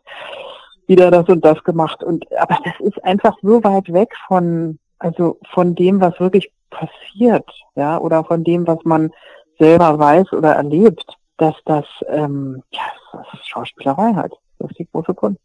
wieder 0.87 1.11
das 1.11 1.26
und 1.26 1.45
das 1.45 1.64
gemacht 1.64 2.05
und 2.05 2.24
aber 2.39 2.59
das 2.62 2.78
ist 2.78 3.03
einfach 3.03 3.37
so 3.43 3.64
weit 3.64 3.93
weg 3.93 4.14
von 4.28 4.78
also 5.01 5.41
von 5.53 5.74
dem, 5.74 6.01
was 6.01 6.20
wirklich 6.20 6.53
passiert, 6.70 7.51
ja, 7.74 7.99
oder 7.99 8.22
von 8.22 8.45
dem, 8.45 8.64
was 8.64 8.78
man 8.84 9.11
selber 9.59 9.99
weiß 9.99 10.32
oder 10.34 10.53
erlebt, 10.53 11.16
dass 11.39 11.55
das 11.64 11.84
ähm, 12.09 12.62
ja, 12.70 12.82
das 13.12 13.26
ist 13.34 13.49
Schauspielerei 13.49 14.14
halt. 14.14 14.32
Das 14.59 14.70
ist 14.70 14.78
die 14.78 14.89
große 14.91 15.14
Kunst. 15.14 15.41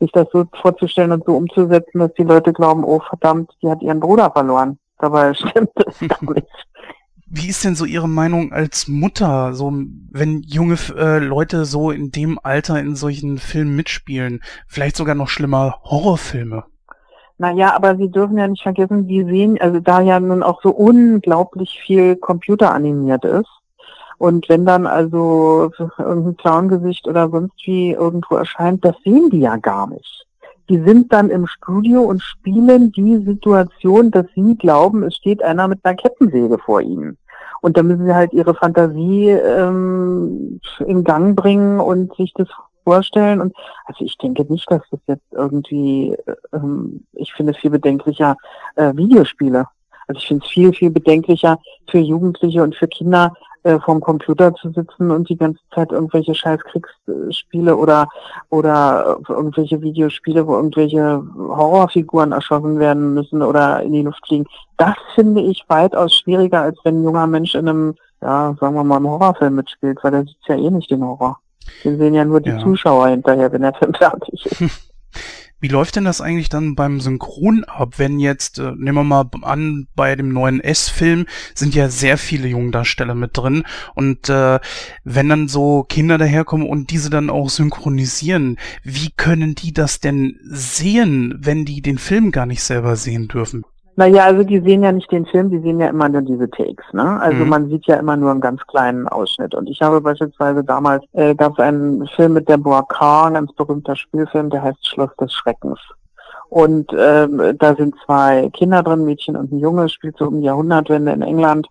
Sich 0.00 0.12
das 0.12 0.28
so 0.32 0.44
vorzustellen 0.60 1.12
und 1.12 1.24
so 1.24 1.36
umzusetzen, 1.36 1.98
dass 1.98 2.12
die 2.14 2.24
Leute 2.24 2.52
glauben, 2.52 2.84
oh 2.84 3.00
verdammt, 3.00 3.50
die 3.62 3.70
hat 3.70 3.82
ihren 3.82 4.00
Bruder 4.00 4.30
verloren. 4.30 4.78
Dabei 4.98 5.34
stimmt 5.34 5.70
das 5.74 5.98
gar 6.00 6.34
nicht. 6.34 6.46
Wie 7.34 7.48
ist 7.48 7.64
denn 7.64 7.74
so 7.74 7.86
Ihre 7.86 8.10
Meinung 8.10 8.52
als 8.52 8.88
Mutter, 8.88 9.54
so 9.54 9.72
wenn 10.10 10.42
junge 10.42 10.76
äh, 10.94 11.18
Leute 11.18 11.64
so 11.64 11.90
in 11.90 12.10
dem 12.10 12.38
Alter 12.42 12.78
in 12.78 12.94
solchen 12.94 13.38
Filmen 13.38 13.74
mitspielen? 13.74 14.42
Vielleicht 14.68 14.96
sogar 14.96 15.14
noch 15.14 15.28
schlimmer 15.28 15.80
Horrorfilme. 15.82 16.64
Naja, 17.38 17.74
aber 17.74 17.96
Sie 17.96 18.10
dürfen 18.10 18.36
ja 18.36 18.46
nicht 18.46 18.62
vergessen, 18.62 19.08
die 19.08 19.24
sehen, 19.24 19.58
also 19.58 19.80
da 19.80 20.02
ja 20.02 20.20
nun 20.20 20.42
auch 20.42 20.62
so 20.62 20.70
unglaublich 20.72 21.80
viel 21.84 22.16
computeranimiert 22.16 23.24
ist. 23.24 23.48
Und 24.22 24.48
wenn 24.48 24.64
dann 24.64 24.86
also 24.86 25.72
irgendein 25.98 26.36
Clown-Gesicht 26.36 27.08
oder 27.08 27.28
sonst 27.28 27.54
wie 27.64 27.90
irgendwo 27.90 28.36
erscheint, 28.36 28.84
das 28.84 28.94
sehen 29.02 29.30
die 29.30 29.40
ja 29.40 29.56
gar 29.56 29.88
nicht. 29.88 30.26
Die 30.68 30.78
sind 30.78 31.12
dann 31.12 31.28
im 31.28 31.48
Studio 31.48 32.02
und 32.02 32.22
spielen 32.22 32.92
die 32.92 33.16
Situation, 33.24 34.12
dass 34.12 34.26
sie 34.36 34.56
glauben, 34.56 35.02
es 35.02 35.16
steht 35.16 35.42
einer 35.42 35.66
mit 35.66 35.80
einer 35.82 35.96
Kettensäge 35.96 36.58
vor 36.58 36.80
ihnen. 36.80 37.18
Und 37.62 37.76
da 37.76 37.82
müssen 37.82 38.06
sie 38.06 38.14
halt 38.14 38.32
ihre 38.32 38.54
Fantasie 38.54 39.30
ähm, 39.30 40.60
in 40.86 41.02
Gang 41.02 41.34
bringen 41.34 41.80
und 41.80 42.14
sich 42.14 42.32
das 42.34 42.46
vorstellen. 42.84 43.40
Und 43.40 43.56
also 43.86 44.04
ich 44.04 44.16
denke 44.18 44.44
nicht, 44.48 44.70
dass 44.70 44.82
das 44.92 45.00
jetzt 45.08 45.32
irgendwie, 45.32 46.16
ähm, 46.52 47.04
ich 47.14 47.32
finde 47.32 47.54
es 47.54 47.58
viel 47.58 47.70
bedenklicher, 47.70 48.36
äh, 48.76 48.94
Videospiele. 48.94 49.66
Also 50.06 50.20
ich 50.20 50.28
finde 50.28 50.44
es 50.46 50.52
viel, 50.52 50.72
viel 50.72 50.90
bedenklicher 50.90 51.58
für 51.90 51.98
Jugendliche 51.98 52.62
und 52.62 52.76
für 52.76 52.86
Kinder, 52.86 53.32
äh, 53.64 53.78
vorm 53.78 54.00
Computer 54.00 54.54
zu 54.54 54.70
sitzen 54.70 55.10
und 55.10 55.28
die 55.28 55.36
ganze 55.36 55.60
Zeit 55.74 55.92
irgendwelche 55.92 56.34
scheiß 56.34 56.60
Kriegsspiele 56.64 57.76
oder 57.76 58.08
oder 58.50 59.18
irgendwelche 59.28 59.80
Videospiele, 59.80 60.46
wo 60.46 60.56
irgendwelche 60.56 61.22
Horrorfiguren 61.36 62.32
erschossen 62.32 62.78
werden 62.78 63.14
müssen 63.14 63.42
oder 63.42 63.82
in 63.82 63.92
die 63.92 64.02
Luft 64.02 64.26
fliegen. 64.26 64.46
Das 64.76 64.94
finde 65.14 65.40
ich 65.42 65.64
weitaus 65.68 66.14
schwieriger, 66.14 66.62
als 66.62 66.78
wenn 66.84 67.00
ein 67.00 67.04
junger 67.04 67.26
Mensch 67.26 67.54
in 67.54 67.68
einem, 67.68 67.94
ja, 68.20 68.54
sagen 68.60 68.74
wir 68.74 68.84
mal, 68.84 68.96
einem 68.96 69.08
Horrorfilm 69.08 69.54
mitspielt, 69.54 69.98
weil 70.02 70.10
der 70.10 70.22
sieht 70.22 70.36
ja 70.46 70.56
eh 70.56 70.70
nicht 70.70 70.90
den 70.90 71.04
Horror. 71.04 71.38
Den 71.84 71.98
sehen 71.98 72.14
ja 72.14 72.24
nur 72.24 72.40
die 72.40 72.50
Ja. 72.50 72.58
Zuschauer 72.58 73.08
hinterher, 73.08 73.52
wenn 73.52 73.62
der 73.62 73.74
Film 73.74 73.94
fertig 73.98 74.46
ist. 74.46 74.88
Wie 75.62 75.68
läuft 75.68 75.94
denn 75.94 76.04
das 76.04 76.20
eigentlich 76.20 76.48
dann 76.48 76.74
beim 76.74 77.00
Synchron 77.00 77.62
ab, 77.62 78.00
wenn 78.00 78.18
jetzt, 78.18 78.58
äh, 78.58 78.72
nehmen 78.72 78.96
wir 78.96 79.04
mal 79.04 79.30
an, 79.42 79.86
bei 79.94 80.16
dem 80.16 80.32
neuen 80.32 80.58
S-Film 80.58 81.26
sind 81.54 81.76
ja 81.76 81.88
sehr 81.88 82.18
viele 82.18 82.48
Jungdarsteller 82.48 83.14
mit 83.14 83.36
drin 83.36 83.62
und 83.94 84.28
äh, 84.28 84.58
wenn 85.04 85.28
dann 85.28 85.46
so 85.46 85.84
Kinder 85.84 86.18
daherkommen 86.18 86.68
und 86.68 86.90
diese 86.90 87.10
dann 87.10 87.30
auch 87.30 87.48
synchronisieren, 87.48 88.58
wie 88.82 89.10
können 89.16 89.54
die 89.54 89.72
das 89.72 90.00
denn 90.00 90.36
sehen, 90.42 91.38
wenn 91.38 91.64
die 91.64 91.80
den 91.80 91.98
Film 91.98 92.32
gar 92.32 92.46
nicht 92.46 92.64
selber 92.64 92.96
sehen 92.96 93.28
dürfen? 93.28 93.64
Naja, 93.96 94.24
also 94.24 94.42
die 94.42 94.60
sehen 94.60 94.82
ja 94.82 94.90
nicht 94.90 95.12
den 95.12 95.26
Film, 95.26 95.50
die 95.50 95.58
sehen 95.58 95.78
ja 95.78 95.88
immer 95.88 96.08
nur 96.08 96.22
diese 96.22 96.48
Takes, 96.48 96.84
ne? 96.92 97.20
Also 97.20 97.44
Mhm. 97.44 97.50
man 97.50 97.68
sieht 97.68 97.86
ja 97.86 97.96
immer 97.96 98.16
nur 98.16 98.30
einen 98.30 98.40
ganz 98.40 98.66
kleinen 98.66 99.06
Ausschnitt. 99.06 99.54
Und 99.54 99.68
ich 99.68 99.82
habe 99.82 100.00
beispielsweise 100.00 100.64
damals, 100.64 101.04
äh, 101.12 101.34
gab 101.34 101.52
es 101.52 101.58
einen 101.58 102.06
Film 102.08 102.32
mit 102.32 102.48
Deborah 102.48 102.86
Carr, 102.88 103.26
ein 103.26 103.34
ganz 103.34 103.52
berühmter 103.52 103.94
Spielfilm, 103.94 104.48
der 104.48 104.62
heißt 104.62 104.86
Schloss 104.86 105.10
des 105.20 105.32
Schreckens. 105.34 105.78
Und 106.48 106.90
ähm, 106.98 107.56
da 107.58 107.74
sind 107.74 107.94
zwei 108.06 108.48
Kinder 108.54 108.82
drin, 108.82 109.04
Mädchen 109.04 109.36
und 109.36 109.52
ein 109.52 109.58
Junge, 109.58 109.88
spielt 109.88 110.16
so 110.16 110.26
um 110.26 110.40
die 110.40 110.46
Jahrhundertwende 110.46 111.12
in 111.12 111.22
England. 111.22 111.66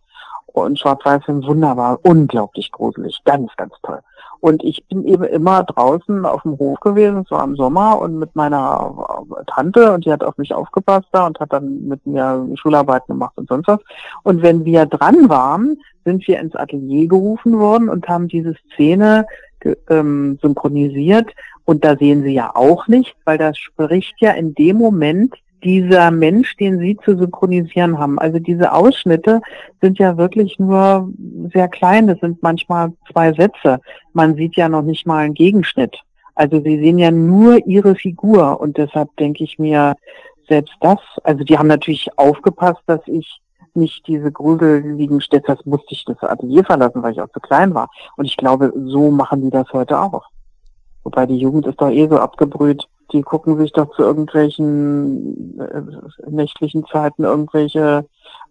Und 0.53 0.79
Schwarz-Weiß-Film 0.79 1.45
wunderbar, 1.45 1.99
unglaublich 2.03 2.71
gruselig, 2.71 3.21
ganz, 3.23 3.51
ganz 3.57 3.73
toll. 3.83 3.99
Und 4.41 4.63
ich 4.63 4.83
bin 4.87 5.05
eben 5.05 5.23
immer 5.23 5.63
draußen 5.63 6.25
auf 6.25 6.41
dem 6.41 6.57
Hof 6.57 6.79
gewesen, 6.79 7.23
so 7.29 7.35
am 7.35 7.55
Sommer 7.55 7.99
und 7.99 8.17
mit 8.17 8.35
meiner 8.35 9.25
äh, 9.39 9.43
Tante 9.45 9.93
und 9.93 10.05
die 10.05 10.11
hat 10.11 10.23
auf 10.23 10.37
mich 10.37 10.53
aufgepasst 10.53 11.07
da 11.11 11.27
und 11.27 11.39
hat 11.39 11.53
dann 11.53 11.87
mit 11.87 12.05
mir 12.07 12.47
Schularbeiten 12.55 13.13
gemacht 13.13 13.33
und 13.35 13.47
sonst 13.47 13.67
was. 13.67 13.79
Und 14.23 14.41
wenn 14.41 14.65
wir 14.65 14.87
dran 14.87 15.29
waren, 15.29 15.77
sind 16.05 16.27
wir 16.27 16.39
ins 16.39 16.55
Atelier 16.55 17.07
gerufen 17.07 17.59
worden 17.59 17.87
und 17.87 18.07
haben 18.07 18.27
diese 18.27 18.55
Szene 18.73 19.27
ähm, 19.89 20.39
synchronisiert. 20.41 21.29
Und 21.65 21.85
da 21.85 21.95
sehen 21.95 22.23
sie 22.23 22.33
ja 22.33 22.55
auch 22.55 22.87
nicht, 22.87 23.15
weil 23.25 23.37
das 23.37 23.57
spricht 23.57 24.15
ja 24.19 24.31
in 24.31 24.55
dem 24.55 24.77
Moment 24.77 25.35
dieser 25.63 26.11
Mensch, 26.11 26.55
den 26.57 26.79
sie 26.79 26.97
zu 27.03 27.17
synchronisieren 27.17 27.97
haben. 27.97 28.19
Also 28.19 28.39
diese 28.39 28.73
Ausschnitte 28.73 29.41
sind 29.81 29.99
ja 29.99 30.17
wirklich 30.17 30.59
nur 30.59 31.09
sehr 31.53 31.67
klein. 31.67 32.07
Das 32.07 32.19
sind 32.19 32.41
manchmal 32.41 32.93
zwei 33.11 33.33
Sätze. 33.33 33.79
Man 34.13 34.35
sieht 34.35 34.55
ja 34.55 34.69
noch 34.69 34.81
nicht 34.81 35.05
mal 35.05 35.19
einen 35.19 35.33
Gegenschnitt. 35.33 35.97
Also 36.35 36.61
sie 36.61 36.79
sehen 36.79 36.97
ja 36.97 37.11
nur 37.11 37.65
ihre 37.67 37.95
Figur 37.95 38.59
und 38.59 38.77
deshalb 38.77 39.15
denke 39.17 39.43
ich 39.43 39.59
mir, 39.59 39.95
selbst 40.47 40.73
das, 40.81 40.99
also 41.23 41.43
die 41.43 41.57
haben 41.57 41.67
natürlich 41.67 42.09
aufgepasst, 42.17 42.81
dass 42.85 43.01
ich 43.05 43.41
nicht 43.73 44.05
diese 44.07 44.31
gruseligen 44.31 45.21
Städte, 45.21 45.55
das 45.55 45.65
musste 45.65 45.93
ich 45.93 46.03
das 46.05 46.21
Atelier 46.21 46.63
verlassen, 46.63 47.01
weil 47.03 47.13
ich 47.13 47.21
auch 47.21 47.29
zu 47.29 47.39
klein 47.39 47.73
war. 47.73 47.89
Und 48.17 48.25
ich 48.25 48.37
glaube, 48.37 48.73
so 48.75 49.11
machen 49.11 49.41
die 49.41 49.49
das 49.49 49.71
heute 49.71 49.99
auch. 49.99 50.25
Wobei 51.03 51.25
die 51.25 51.37
Jugend 51.37 51.67
ist 51.67 51.79
doch 51.79 51.89
eh 51.89 52.07
so 52.07 52.17
abgebrüht. 52.17 52.87
Die 53.13 53.21
gucken 53.21 53.57
sich 53.57 53.71
doch 53.73 53.93
zu 53.95 54.03
irgendwelchen 54.03 55.59
äh, 55.59 56.29
nächtlichen 56.29 56.85
Zeiten 56.85 57.23
irgendwelche 57.23 58.05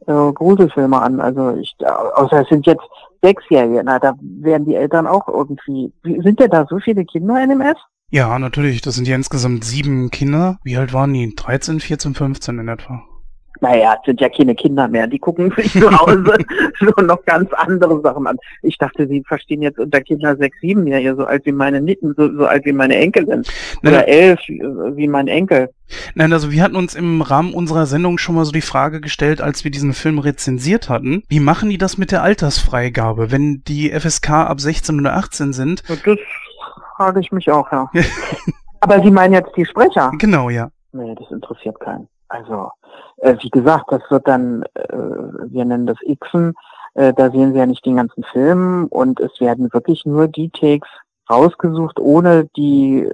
äh, 0.06 0.32
Gruselfilme 0.32 1.00
an. 1.00 1.20
Also 1.20 1.56
ich, 1.56 1.76
außer 1.84 2.42
es 2.42 2.48
sind 2.48 2.66
jetzt 2.66 2.84
Sechsjährige, 3.22 3.82
na, 3.84 3.98
da 3.98 4.14
werden 4.20 4.66
die 4.66 4.74
Eltern 4.74 5.06
auch 5.06 5.28
irgendwie. 5.28 5.92
Wie, 6.02 6.20
sind 6.22 6.40
denn 6.40 6.50
da 6.50 6.66
so 6.68 6.78
viele 6.78 7.04
Kinder 7.04 7.42
in 7.42 7.50
dem 7.50 7.60
F? 7.60 7.78
Ja, 8.10 8.38
natürlich, 8.38 8.80
das 8.80 8.96
sind 8.96 9.06
ja 9.06 9.14
insgesamt 9.14 9.64
sieben 9.64 10.10
Kinder. 10.10 10.58
Wie 10.64 10.76
alt 10.76 10.92
waren 10.92 11.12
die? 11.12 11.34
13, 11.34 11.80
14, 11.80 12.14
15 12.14 12.58
in 12.58 12.68
etwa. 12.68 13.02
Naja, 13.60 13.96
es 13.98 14.06
sind 14.06 14.20
ja 14.20 14.28
keine 14.28 14.54
Kinder 14.54 14.88
mehr. 14.88 15.06
Die 15.06 15.18
gucken 15.18 15.52
sich 15.56 15.72
zu 15.72 15.90
Hause 15.90 16.38
schon 16.74 17.06
noch 17.06 17.24
ganz 17.24 17.52
andere 17.52 18.00
Sachen 18.00 18.26
an. 18.26 18.38
Ich 18.62 18.78
dachte, 18.78 19.06
Sie 19.06 19.22
verstehen 19.26 19.62
jetzt 19.62 19.78
unter 19.78 20.00
Kinder 20.00 20.36
sechs, 20.36 20.58
sieben 20.60 20.86
ja, 20.86 21.14
so 21.14 21.24
alt 21.24 21.46
wie 21.46 21.52
meine 21.52 21.80
Nieten, 21.80 22.14
so, 22.16 22.32
so 22.32 22.46
alt 22.46 22.64
wie 22.64 22.72
meine 22.72 22.96
Enkelin. 22.96 23.42
Nein, 23.82 23.94
Oder 23.94 24.08
elf, 24.08 24.40
äh, 24.48 24.62
wie 24.96 25.08
mein 25.08 25.28
Enkel. 25.28 25.70
Nein, 26.14 26.32
also 26.32 26.52
wir 26.52 26.62
hatten 26.62 26.76
uns 26.76 26.94
im 26.94 27.20
Rahmen 27.20 27.52
unserer 27.52 27.86
Sendung 27.86 28.18
schon 28.18 28.34
mal 28.34 28.44
so 28.44 28.52
die 28.52 28.60
Frage 28.60 29.00
gestellt, 29.00 29.40
als 29.40 29.64
wir 29.64 29.70
diesen 29.70 29.92
Film 29.92 30.18
rezensiert 30.18 30.88
hatten, 30.88 31.22
wie 31.28 31.40
machen 31.40 31.68
die 31.68 31.78
das 31.78 31.98
mit 31.98 32.12
der 32.12 32.22
Altersfreigabe, 32.22 33.30
wenn 33.30 33.62
die 33.64 33.90
FSK 33.90 34.30
ab 34.30 34.60
16 34.60 35.00
oder 35.00 35.16
18 35.16 35.52
sind? 35.52 35.82
Das 35.88 35.98
frage 36.96 37.20
ich 37.20 37.32
mich 37.32 37.50
auch, 37.50 37.70
ja. 37.72 37.90
Aber 38.80 39.02
Sie 39.02 39.10
meinen 39.10 39.34
jetzt 39.34 39.54
die 39.56 39.66
Sprecher? 39.66 40.12
Genau, 40.18 40.48
ja. 40.48 40.70
Nee, 40.92 41.14
das 41.14 41.30
interessiert 41.30 41.78
keinen. 41.80 42.08
Also, 42.28 42.70
äh, 43.20 43.36
wie 43.40 43.50
gesagt, 43.50 43.86
das 43.88 44.02
wird 44.10 44.26
dann, 44.26 44.64
äh, 44.74 44.96
wir 44.96 45.64
nennen 45.64 45.86
das 45.86 45.98
Xen, 46.20 46.54
äh, 46.94 47.12
da 47.14 47.30
sehen 47.30 47.52
Sie 47.52 47.58
ja 47.58 47.66
nicht 47.66 47.84
den 47.86 47.96
ganzen 47.96 48.24
Film 48.24 48.86
und 48.90 49.20
es 49.20 49.40
werden 49.40 49.72
wirklich 49.72 50.04
nur 50.06 50.28
die 50.28 50.50
Takes 50.50 50.88
rausgesucht, 51.30 52.00
ohne 52.00 52.46
die, 52.56 53.08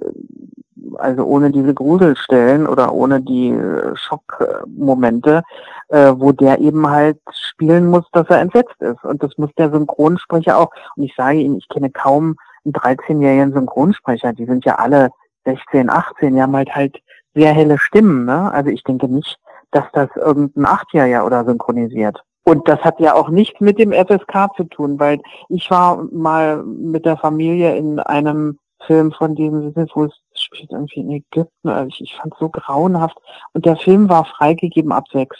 also 0.97 1.23
ohne 1.25 1.51
diese 1.51 1.73
Gruselstellen 1.73 2.65
oder 2.67 2.93
ohne 2.93 3.21
die 3.21 3.49
äh, 3.49 3.95
Schockmomente, 3.95 5.43
äh, 5.89 6.13
wo 6.15 6.31
der 6.31 6.59
eben 6.59 6.89
halt 6.89 7.19
spielen 7.31 7.87
muss, 7.87 8.05
dass 8.11 8.27
er 8.29 8.39
entsetzt 8.39 8.81
ist. 8.81 9.03
Und 9.03 9.21
das 9.21 9.37
muss 9.37 9.51
der 9.57 9.71
Synchronsprecher 9.71 10.57
auch. 10.57 10.71
Und 10.95 11.03
ich 11.03 11.13
sage 11.15 11.39
Ihnen, 11.39 11.57
ich 11.57 11.69
kenne 11.69 11.91
kaum 11.91 12.35
einen 12.65 12.73
13-jährigen 12.73 13.53
Synchronsprecher. 13.53 14.33
Die 14.33 14.45
sind 14.45 14.65
ja 14.65 14.75
alle 14.75 15.09
16, 15.45 15.89
18, 15.89 16.35
die 16.35 16.41
haben 16.41 16.55
halt 16.55 16.75
halt 16.75 16.97
sehr 17.35 17.53
helle 17.53 17.77
Stimmen. 17.77 18.25
Ne? 18.25 18.51
Also 18.51 18.71
ich 18.71 18.83
denke 18.83 19.07
nicht, 19.07 19.37
dass 19.71 19.85
das 19.93 20.09
irgendein 20.15 20.65
Achtjähriger 20.65 21.25
oder 21.25 21.45
synchronisiert. 21.45 22.21
Und 22.43 22.67
das 22.69 22.79
hat 22.79 22.99
ja 22.99 23.13
auch 23.13 23.29
nichts 23.29 23.59
mit 23.59 23.77
dem 23.77 23.91
FSK 23.91 24.55
zu 24.55 24.63
tun, 24.63 24.99
weil 24.99 25.19
ich 25.49 25.69
war 25.69 26.03
mal 26.11 26.63
mit 26.63 27.05
der 27.05 27.17
Familie 27.17 27.75
in 27.75 27.99
einem 27.99 28.57
Film 28.85 29.11
von 29.11 29.35
diesem, 29.35 29.75
wo 29.93 30.05
es 30.05 30.13
spielt 30.33 30.71
irgendwie 30.71 31.01
in 31.01 31.11
Ägypten. 31.11 31.87
Ich, 31.89 32.01
ich 32.01 32.15
fand 32.15 32.33
es 32.33 32.39
so 32.39 32.49
grauenhaft. 32.49 33.17
Und 33.53 33.65
der 33.65 33.75
Film 33.75 34.07
war 34.07 34.23
freigegeben 34.23 34.91
ab 34.91 35.05
sechs. 35.11 35.37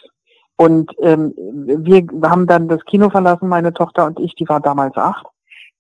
Und 0.58 0.92
ähm, 1.00 1.34
wir 1.38 2.06
haben 2.30 2.48
dann 2.48 2.68
das 2.68 2.84
Kino 2.86 3.10
verlassen, 3.10 3.48
meine 3.48 3.74
Tochter 3.74 4.06
und 4.06 4.20
ich, 4.20 4.34
die 4.34 4.50
war 4.50 4.60
damals 4.60 4.98
acht, 4.98 5.28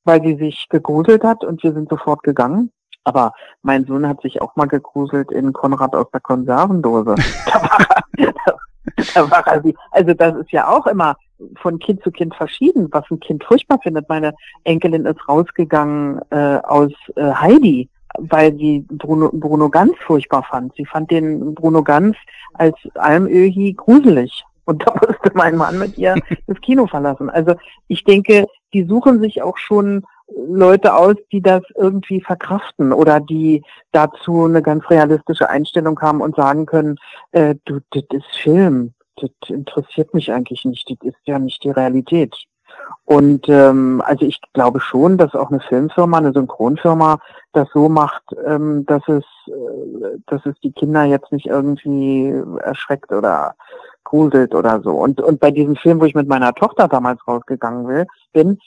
weil 0.04 0.22
sie 0.22 0.36
sich 0.36 0.70
gegruselt 0.70 1.24
hat 1.24 1.43
und 1.43 1.64
wir 1.64 1.74
sind 1.74 1.89
sofort 1.89 2.22
gegangen. 2.22 2.72
Aber 3.04 3.34
mein 3.64 3.86
Sohn 3.86 4.08
hat 4.08 4.22
sich 4.22 4.41
auch 4.41 4.56
mal 4.56 4.68
gegruselt 4.68 5.32
in 5.32 5.52
Konrad 5.52 5.95
aus 5.95 6.08
der 6.14 6.22
Konservendose. 6.22 7.16
Da 7.48 7.62
war 7.62 7.97
da 9.13 9.32
war 9.32 9.47
er 9.47 9.63
wie, 9.63 9.76
also 9.91 10.13
das 10.13 10.36
ist 10.36 10.51
ja 10.51 10.68
auch 10.68 10.88
immer 10.88 11.15
von 11.57 11.80
Kind 11.80 12.01
zu 12.03 12.11
Kind 12.11 12.36
verschieden, 12.36 12.88
was 12.91 13.05
ein 13.11 13.20
Kind 13.20 13.43
furchtbar 13.43 13.80
findet. 13.82 14.09
Meine 14.09 14.34
Enkelin 14.63 15.05
ist 15.05 15.28
rausgegangen 15.28 16.20
äh, 16.32 16.59
aus 16.63 16.91
äh, 17.15 17.32
Heidi, 17.32 17.89
weil 18.18 18.55
sie 18.55 18.86
Bruno, 18.89 19.30
Bruno 19.32 19.70
Ganz 19.70 19.93
furchtbar 20.05 20.43
fand. 20.43 20.74
Sie 20.76 20.86
fand 20.86 21.11
den 21.11 21.53
Bruno 21.53 21.84
Ganz 21.84 22.15
als 22.53 22.76
Almöhi 22.95 23.74
gruselig. 23.74 24.43
Und 24.65 24.86
da 24.86 24.93
musste 24.93 25.32
mein 25.34 25.55
Mann 25.55 25.80
mit 25.80 25.97
ihr 25.97 26.15
das 26.47 26.59
Kino 26.61 26.88
verlassen. 26.88 27.30
Also 27.30 27.55
ich 27.88 28.03
denke, 28.03 28.47
die 28.74 28.84
suchen 28.84 29.22
sich 29.22 29.41
auch 29.41 29.57
schon 29.57 30.03
Leute 30.36 30.95
aus, 30.95 31.15
die 31.32 31.41
das 31.41 31.63
irgendwie 31.75 32.21
verkraften 32.21 32.91
oder 32.91 33.19
die 33.19 33.63
dazu 33.91 34.45
eine 34.45 34.61
ganz 34.61 34.89
realistische 34.89 35.49
Einstellung 35.49 35.99
haben 36.01 36.21
und 36.21 36.36
sagen 36.36 36.65
können, 36.65 36.97
äh, 37.32 37.55
du, 37.65 37.80
das 37.91 38.03
ist 38.11 38.36
Film, 38.41 38.93
das 39.15 39.30
interessiert 39.47 40.13
mich 40.13 40.32
eigentlich 40.32 40.65
nicht, 40.65 40.89
das 40.89 40.97
ist 41.01 41.21
ja 41.25 41.39
nicht 41.39 41.63
die 41.63 41.71
Realität. 41.71 42.36
Und 43.05 43.47
ähm, 43.49 44.01
also 44.05 44.25
ich 44.25 44.39
glaube 44.53 44.80
schon, 44.80 45.17
dass 45.17 45.34
auch 45.34 45.49
eine 45.49 45.61
Filmfirma, 45.61 46.17
eine 46.17 46.34
Synchronfirma 46.34 47.19
das 47.53 47.67
so 47.73 47.89
macht, 47.89 48.23
ähm, 48.45 48.86
dass 48.86 49.01
es, 49.07 49.23
äh, 49.47 50.19
dass 50.28 50.45
es 50.45 50.55
die 50.61 50.71
Kinder 50.71 51.03
jetzt 51.03 51.32
nicht 51.32 51.47
irgendwie 51.47 52.34
erschreckt 52.59 53.11
oder 53.11 53.55
gruselt 54.03 54.53
oder 54.53 54.82
so. 54.82 54.91
Und 54.91 55.21
und 55.21 55.39
bei 55.39 55.51
diesem 55.51 55.75
Film, 55.75 55.99
wo 55.99 56.05
ich 56.05 56.15
mit 56.15 56.28
meiner 56.28 56.53
Tochter 56.53 56.88
damals 56.88 57.25
rausgegangen 57.28 57.88
will, 57.88 58.07
bin, 58.34 58.59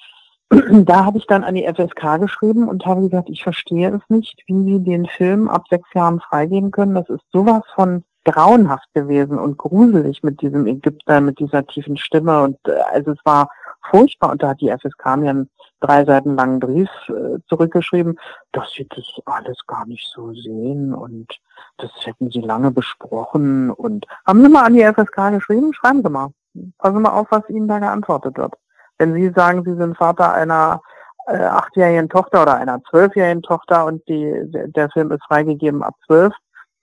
da 0.84 1.04
habe 1.04 1.18
ich 1.18 1.26
dann 1.26 1.44
an 1.44 1.54
die 1.54 1.66
FSK 1.66 2.18
geschrieben 2.18 2.68
und 2.68 2.84
habe 2.84 3.02
gesagt, 3.02 3.28
ich 3.30 3.42
verstehe 3.42 3.90
es 3.94 4.02
nicht, 4.08 4.42
wie 4.46 4.64
sie 4.64 4.82
den 4.82 5.06
Film 5.06 5.48
ab 5.48 5.64
sechs 5.70 5.88
Jahren 5.94 6.20
freigeben 6.20 6.72
können. 6.72 6.94
Das 6.94 7.08
ist 7.08 7.24
sowas 7.32 7.62
von 7.74 8.04
grauenhaft 8.24 8.92
gewesen 8.92 9.38
und 9.38 9.56
gruselig 9.56 10.22
mit 10.22 10.42
diesem 10.42 10.66
Ägypter, 10.66 11.20
mit 11.20 11.38
dieser 11.38 11.66
tiefen 11.66 11.96
Stimme. 11.96 12.42
Und 12.42 12.58
äh, 12.66 12.72
also 12.92 13.12
es 13.12 13.18
war 13.24 13.48
furchtbar. 13.90 14.30
Und 14.30 14.42
da 14.42 14.48
hat 14.50 14.60
die 14.60 14.70
FSK 14.70 15.16
mir 15.16 15.30
einen 15.30 15.50
drei 15.80 16.04
Seiten 16.04 16.34
langen 16.34 16.60
Brief 16.60 16.90
äh, 17.08 17.38
zurückgeschrieben, 17.48 18.18
dass 18.52 18.72
sie 18.72 18.86
das 18.88 19.06
alles 19.26 19.58
gar 19.66 19.86
nicht 19.86 20.06
so 20.12 20.32
sehen 20.34 20.92
und 20.92 21.40
das 21.78 21.90
hätten 22.04 22.30
sie 22.30 22.40
lange 22.40 22.70
besprochen. 22.70 23.70
Und 23.70 24.06
haben 24.26 24.42
Sie 24.42 24.50
mal 24.50 24.64
an 24.64 24.74
die 24.74 24.84
FSK 24.84 25.30
geschrieben? 25.30 25.72
Schreiben 25.72 26.02
Sie 26.02 26.10
mal. 26.10 26.30
Passen 26.78 26.96
Sie 26.96 27.02
mal 27.02 27.10
auf, 27.10 27.28
was 27.30 27.48
Ihnen 27.48 27.68
da 27.68 27.78
geantwortet 27.78 28.36
wird. 28.36 28.54
Wenn 29.00 29.14
Sie 29.14 29.30
sagen, 29.34 29.64
Sie 29.64 29.74
sind 29.76 29.96
Vater 29.96 30.34
einer 30.34 30.82
äh, 31.26 31.38
achtjährigen 31.38 32.10
Tochter 32.10 32.42
oder 32.42 32.56
einer 32.56 32.82
zwölfjährigen 32.90 33.42
Tochter 33.42 33.86
und 33.86 34.06
die, 34.06 34.30
der, 34.44 34.90
Film 34.90 35.10
ist 35.10 35.24
freigegeben 35.26 35.82
ab 35.82 35.94
zwölf 36.04 36.34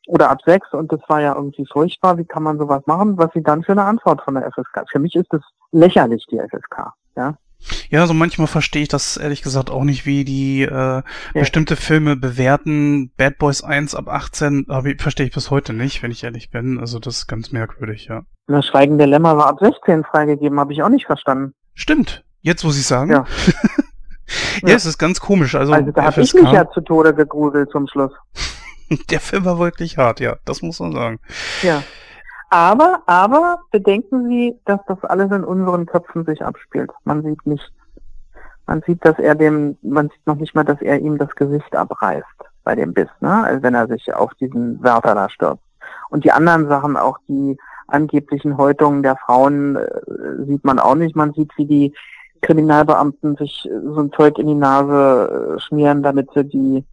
oder 0.07 0.31
ab 0.31 0.39
sechs 0.43 0.73
und 0.73 0.91
das 0.91 0.99
war 1.07 1.21
ja 1.21 1.35
irgendwie 1.35 1.67
furchtbar, 1.71 2.17
wie 2.17 2.25
kann 2.25 2.41
man 2.41 2.57
sowas 2.57 2.81
machen? 2.87 3.19
Was 3.19 3.29
Sie 3.35 3.43
dann 3.43 3.63
für 3.63 3.73
eine 3.73 3.83
Antwort 3.83 4.23
von 4.23 4.33
der 4.33 4.51
FSK? 4.51 4.89
Für 4.91 4.97
mich 4.97 5.15
ist 5.15 5.27
das 5.29 5.41
lächerlich, 5.71 6.25
die 6.31 6.39
FSK. 6.39 6.91
Ja? 7.15 7.35
Ja, 7.89 8.07
so 8.07 8.15
manchmal 8.15 8.47
verstehe 8.47 8.81
ich 8.81 8.87
das 8.87 9.17
ehrlich 9.17 9.43
gesagt 9.43 9.69
auch 9.69 9.83
nicht, 9.83 10.07
wie 10.07 10.25
die 10.25 10.63
äh, 10.63 11.03
bestimmte 11.35 11.75
Filme 11.75 12.15
bewerten. 12.15 13.11
Bad 13.15 13.37
Boys 13.37 13.63
1 13.63 13.93
ab 13.93 14.07
18 14.07 14.65
aber 14.69 14.89
verstehe 14.97 15.27
ich 15.27 15.33
bis 15.33 15.51
heute 15.51 15.73
nicht, 15.73 16.01
wenn 16.01 16.11
ich 16.11 16.23
ehrlich 16.23 16.49
bin. 16.49 16.79
Also 16.79 16.97
das 16.97 17.17
ist 17.17 17.27
ganz 17.27 17.51
merkwürdig, 17.51 18.07
ja. 18.09 18.23
Das 18.47 18.65
Schweigen 18.65 18.97
der 18.97 19.07
Lämmer 19.07 19.37
war 19.37 19.47
ab 19.47 19.59
16 19.59 20.03
freigegeben, 20.03 20.59
habe 20.59 20.73
ich 20.73 20.81
auch 20.81 20.89
nicht 20.89 21.05
verstanden. 21.05 21.53
Stimmt. 21.77 22.23
Jetzt, 22.41 22.65
wo 22.65 22.71
Sie 22.71 22.81
sagen. 22.81 23.25
Ja. 24.61 24.71
ja, 24.71 24.75
es 24.75 24.85
ist 24.85 24.97
ganz 24.97 25.21
komisch. 25.21 25.55
Also, 25.55 25.71
Also 25.71 25.89
da 25.91 26.03
habe 26.03 26.19
ich 26.19 26.33
mich 26.33 26.51
ja 26.51 26.69
zu 26.71 26.81
Tode 26.81 27.15
gegruselt 27.15 27.71
zum 27.71 27.87
Schluss. 27.87 28.11
der 29.09 29.21
Film 29.21 29.45
war 29.45 29.57
wirklich 29.57 29.97
hart, 29.97 30.19
ja. 30.19 30.35
Das 30.43 30.61
muss 30.61 30.81
man 30.81 30.91
sagen. 30.91 31.21
Ja. 31.61 31.81
Aber, 32.49 33.03
aber 33.05 33.59
bedenken 33.71 34.27
Sie, 34.27 34.59
dass 34.65 34.81
das 34.89 35.01
alles 35.05 35.31
in 35.31 35.45
unseren 35.45 35.85
Köpfen 35.85 36.25
sich 36.25 36.43
abspielt. 36.43 36.91
Man 37.05 37.23
sieht 37.23 37.45
nicht, 37.45 37.71
man 38.65 38.81
sieht, 38.85 39.05
dass 39.05 39.17
er 39.17 39.35
dem, 39.35 39.77
man 39.81 40.09
sieht 40.09 40.27
noch 40.27 40.35
nicht 40.35 40.53
mal, 40.55 40.65
dass 40.65 40.81
er 40.81 40.99
ihm 40.99 41.17
das 41.17 41.33
Gesicht 41.33 41.73
abreißt 41.73 42.25
bei 42.65 42.75
dem 42.75 42.93
Biss, 42.93 43.09
ne? 43.21 43.45
Also 43.45 43.63
wenn 43.63 43.75
er 43.75 43.87
sich 43.87 44.13
auf 44.13 44.33
diesen 44.41 44.83
Wärter 44.83 45.15
da 45.15 45.29
stürzt. 45.29 45.63
Und 46.09 46.25
die 46.25 46.33
anderen 46.33 46.67
Sachen, 46.67 46.97
auch 46.97 47.17
die 47.29 47.57
angeblichen 47.87 48.57
Häutungen 48.57 49.03
der 49.03 49.15
Frauen, 49.17 49.75
äh, 49.75 50.45
sieht 50.45 50.63
man 50.63 50.79
auch 50.79 50.95
nicht. 50.95 51.15
Man 51.15 51.33
sieht, 51.33 51.51
wie 51.57 51.65
die 51.65 51.93
Kriminalbeamten 52.41 53.35
sich 53.37 53.65
äh, 53.65 53.79
so 53.81 53.99
ein 53.99 54.11
Zeug 54.11 54.37
in 54.39 54.47
die 54.47 54.55
Nase 54.55 55.55
äh, 55.55 55.59
schmieren, 55.59 56.03
damit 56.03 56.29
sie 56.33 56.43
die 56.43 56.83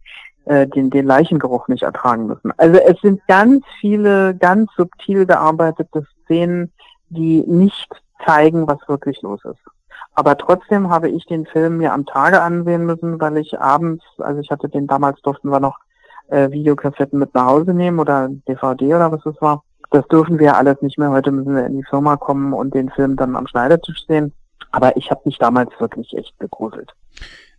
äh, 0.45 0.67
den, 0.67 0.89
den 0.89 1.05
Leichengeruch 1.05 1.67
nicht 1.67 1.83
ertragen 1.83 2.27
müssen. 2.27 2.51
Also 2.57 2.79
es 2.79 2.99
sind 3.01 3.25
ganz 3.27 3.63
viele, 3.79 4.35
ganz 4.35 4.69
subtil 4.77 5.25
gearbeitete 5.25 6.05
Szenen, 6.23 6.71
die 7.09 7.43
nicht 7.47 7.89
zeigen, 8.25 8.67
was 8.67 8.77
wirklich 8.87 9.21
los 9.21 9.43
ist. 9.45 9.59
Aber 10.13 10.37
trotzdem 10.37 10.89
habe 10.89 11.09
ich 11.09 11.25
den 11.25 11.45
Film 11.45 11.77
mir 11.77 11.93
am 11.93 12.05
Tage 12.05 12.41
ansehen 12.41 12.85
müssen, 12.85 13.19
weil 13.19 13.37
ich 13.37 13.59
abends, 13.59 14.03
also 14.19 14.39
ich 14.39 14.49
hatte 14.49 14.69
den 14.69 14.87
damals 14.87 15.21
durften 15.21 15.49
wir 15.49 15.59
noch 15.59 15.77
äh, 16.27 16.49
Videokassetten 16.51 17.19
mit 17.19 17.33
nach 17.33 17.47
Hause 17.47 17.73
nehmen 17.73 17.99
oder 17.99 18.29
DVD 18.47 18.95
oder 18.95 19.11
was 19.11 19.25
es 19.25 19.41
war. 19.41 19.63
Das 19.95 20.05
dürfen 20.09 20.39
wir 20.39 20.57
alles 20.57 20.81
nicht 20.81 20.97
mehr. 20.97 21.09
Heute 21.09 21.31
müssen 21.31 21.55
wir 21.55 21.65
in 21.65 21.77
die 21.77 21.85
Firma 21.89 22.17
kommen 22.17 22.51
und 22.51 22.73
den 22.73 22.89
Film 22.89 23.15
dann 23.15 23.37
am 23.37 23.47
Schneidertisch 23.47 24.05
sehen. 24.07 24.33
Aber 24.71 24.97
ich 24.97 25.09
habe 25.09 25.21
mich 25.23 25.37
damals 25.37 25.69
wirklich 25.79 26.13
echt 26.17 26.37
gegruselt. 26.37 26.91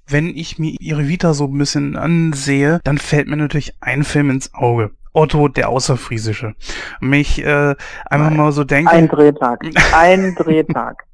Wenn 0.06 0.26
ich 0.36 0.58
mir 0.58 0.76
ihre 0.78 1.08
Vita 1.08 1.32
so 1.32 1.44
ein 1.46 1.56
bisschen 1.56 1.96
ansehe, 1.96 2.80
dann 2.84 2.98
fällt 2.98 3.26
mir 3.26 3.38
natürlich 3.38 3.72
ein 3.80 4.04
Film 4.04 4.28
ins 4.28 4.52
Auge. 4.52 4.90
Otto, 5.14 5.48
der 5.48 5.70
Außerfriesische. 5.70 6.54
Mich 7.00 7.42
äh, 7.42 7.74
einfach 8.04 8.30
mal 8.30 8.52
so 8.52 8.64
denke. 8.64 8.90
Ein 8.92 9.08
Drehtag. 9.08 9.64
Ein 9.94 10.34
Drehtag. 10.34 11.04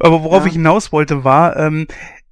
Aber 0.00 0.22
worauf 0.22 0.42
Ja. 0.42 0.48
ich 0.48 0.52
hinaus 0.52 0.92
wollte, 0.92 1.24
war, 1.24 1.56
ähm, 1.56 1.86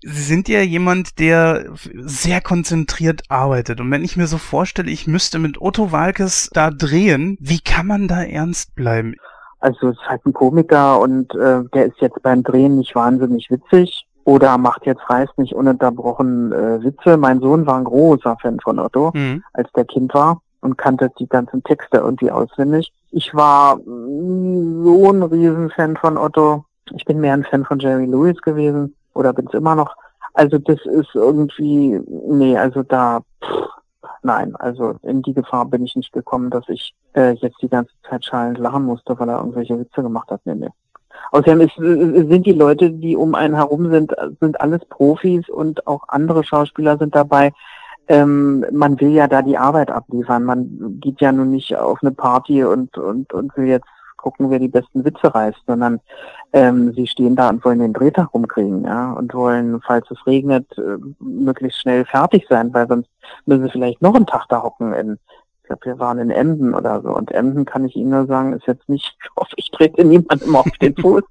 Sie 0.07 0.23
sind 0.23 0.49
ja 0.49 0.61
jemand, 0.61 1.19
der 1.19 1.65
sehr 1.95 2.41
konzentriert 2.43 3.23
arbeitet. 3.29 3.81
Und 3.81 3.91
wenn 3.91 4.05
ich 4.05 4.17
mir 4.17 4.27
so 4.27 4.39
vorstelle, 4.39 4.91
ich 4.91 5.07
müsste 5.07 5.39
mit 5.39 5.61
Otto 5.61 5.93
Walkes 5.93 6.51
da 6.53 6.71
drehen, 6.71 7.39
wie 7.41 7.61
kann 7.61 7.87
man 7.87 8.07
da 8.07 8.23
ernst 8.23 8.75
bleiben? 8.75 9.15
Also 9.61 9.89
es 9.89 9.97
ist 9.97 10.07
halt 10.07 10.25
ein 10.27 10.35
Komiker 10.35 11.01
und 11.01 11.35
äh, 11.35 11.65
der 11.73 11.87
ist 11.87 12.01
jetzt 12.01 12.23
beim 12.23 12.43
Drehen 12.43 12.77
nicht 12.77 12.95
wahnsinnig 12.95 13.51
witzig 13.51 14.07
oder 14.25 14.59
macht 14.59 14.85
jetzt 14.85 15.09
reißt 15.09 15.39
nicht 15.39 15.55
ununterbrochen 15.55 16.53
äh, 16.53 16.83
Witze. 16.85 17.17
Mein 17.17 17.41
Sohn 17.41 17.65
war 17.67 17.79
ein 17.79 17.85
großer 17.85 18.37
Fan 18.43 18.61
von 18.61 18.79
Otto, 18.79 19.11
Mhm. 19.15 19.43
als 19.55 19.73
der 19.73 19.87
Kind 19.87 20.13
war 20.13 20.43
und 20.61 20.77
kannte 20.77 21.11
die 21.19 21.29
ganzen 21.29 21.63
Texte 21.63 21.99
irgendwie 21.99 22.31
auswendig. 22.31 22.93
Ich 23.11 23.35
war 23.35 23.77
mm, 23.77 24.85
so 24.85 25.11
ein 25.11 25.23
Riesenfan 25.23 25.97
von 25.97 26.19
Otto. 26.19 26.67
Ich 26.95 27.07
bin 27.07 27.21
mehr 27.21 27.33
ein 27.33 27.45
Fan 27.45 27.65
von 27.65 27.79
Jerry 27.79 28.05
Lewis 28.05 28.41
gewesen 28.43 28.95
oder 29.15 29.33
bin 29.33 29.47
es 29.47 29.55
immer 29.55 29.75
noch. 29.75 29.97
Also 30.35 30.59
das 30.59 30.79
ist 30.85 31.15
irgendwie, 31.15 32.01
nee, 32.29 32.59
also 32.59 32.83
da, 32.83 33.21
pff, 33.43 33.69
nein, 34.23 34.55
also 34.57 34.97
in 35.03 35.23
die 35.23 35.35
Gefahr 35.35 35.65
bin 35.67 35.85
ich 35.85 35.95
nicht 35.95 36.13
gekommen, 36.13 36.51
dass 36.51 36.69
ich 36.69 36.95
äh, 37.15 37.33
jetzt 37.35 37.63
die 37.63 37.69
ganze 37.69 37.93
Zeit 38.09 38.25
schallend 38.25 38.59
lachen 38.59 38.85
musste, 38.85 39.19
weil 39.19 39.29
er 39.29 39.39
irgendwelche 39.39 39.79
Witze 39.79 40.03
gemacht 40.03 40.31
hat. 40.31 40.41
Nee, 40.45 40.57
nee. 40.57 40.71
Außerdem 41.31 41.61
ist, 41.61 41.79
äh, 41.79 42.27
sind 42.29 42.47
die 42.47 42.53
Leute, 42.53 42.91
die 42.91 43.17
um 43.17 43.35
einen 43.35 43.55
herum 43.55 43.91
sind, 43.91 44.13
sind 44.41 44.61
alles 44.61 44.85
Profis 44.87 45.49
und 45.49 45.87
auch 45.87 46.09
andere 46.09 46.43
Schauspieler 46.45 46.99
sind 46.99 47.15
dabei. 47.15 47.53
Ähm, 48.09 48.67
man 48.73 49.01
will 49.01 49.11
ja 49.11 49.29
da 49.29 49.41
die 49.41 49.57
Arbeit 49.57 49.91
abliefern. 49.91 50.45
Man 50.45 50.99
geht 51.01 51.21
ja 51.21 51.33
nun 51.33 51.51
nicht 51.51 51.77
auf 51.77 52.01
eine 52.03 52.13
Party 52.13 52.65
und, 52.65 52.99
und, 52.99 53.33
und 53.33 53.57
will 53.57 53.67
jetzt 53.67 53.89
gucken, 54.25 54.51
wer 54.51 54.59
die 54.59 54.69
besten 54.69 55.05
Witze 55.05 55.35
reißt, 55.35 55.61
sondern 55.67 56.01
ähm, 56.55 56.95
sie 56.95 57.07
stehen 57.07 57.37
da 57.37 57.51
und 57.51 57.63
wollen 57.63 57.81
den 57.81 57.93
Drehtag 57.93 58.33
rumkriegen, 58.33 58.85
ja, 58.85 59.13
und 59.13 59.35
wollen, 59.35 59.83
falls 59.83 60.11
es 60.11 60.27
regnet, 60.27 60.67
äh, 60.79 60.97
möglichst 61.21 61.81
schnell 61.81 62.07
fertig 62.07 62.47
sein, 62.49 62.73
weil 62.73 62.89
sonst 62.89 63.11
müssen 63.45 63.65
sie 63.65 63.71
vielleicht 63.71 64.01
noch 64.01 64.15
einen 64.15 64.27
Tag 64.27 64.47
da 64.49 64.63
hocken 64.63 64.95
in, 64.95 65.19
ich 65.63 65.67
glaube, 65.67 65.85
wir 65.85 65.99
waren 65.99 66.19
in 66.19 66.31
Emden 66.31 66.75
oder 66.75 67.03
so. 67.03 67.15
Und 67.15 67.33
Emden 67.33 67.67
kann 67.67 67.85
ich 67.85 67.97
Ihnen 67.97 68.11
nur 68.11 68.27
sagen, 68.27 68.55
ist 68.55 68.67
jetzt 68.67 68.89
nicht, 68.89 69.15
ich 69.23 69.31
hoffe, 69.37 69.55
ich 69.57 69.71
trete 69.71 70.05
niemandem 70.05 70.57
auf 70.57 70.67
den 70.81 70.97
Fuß. 71.01 71.23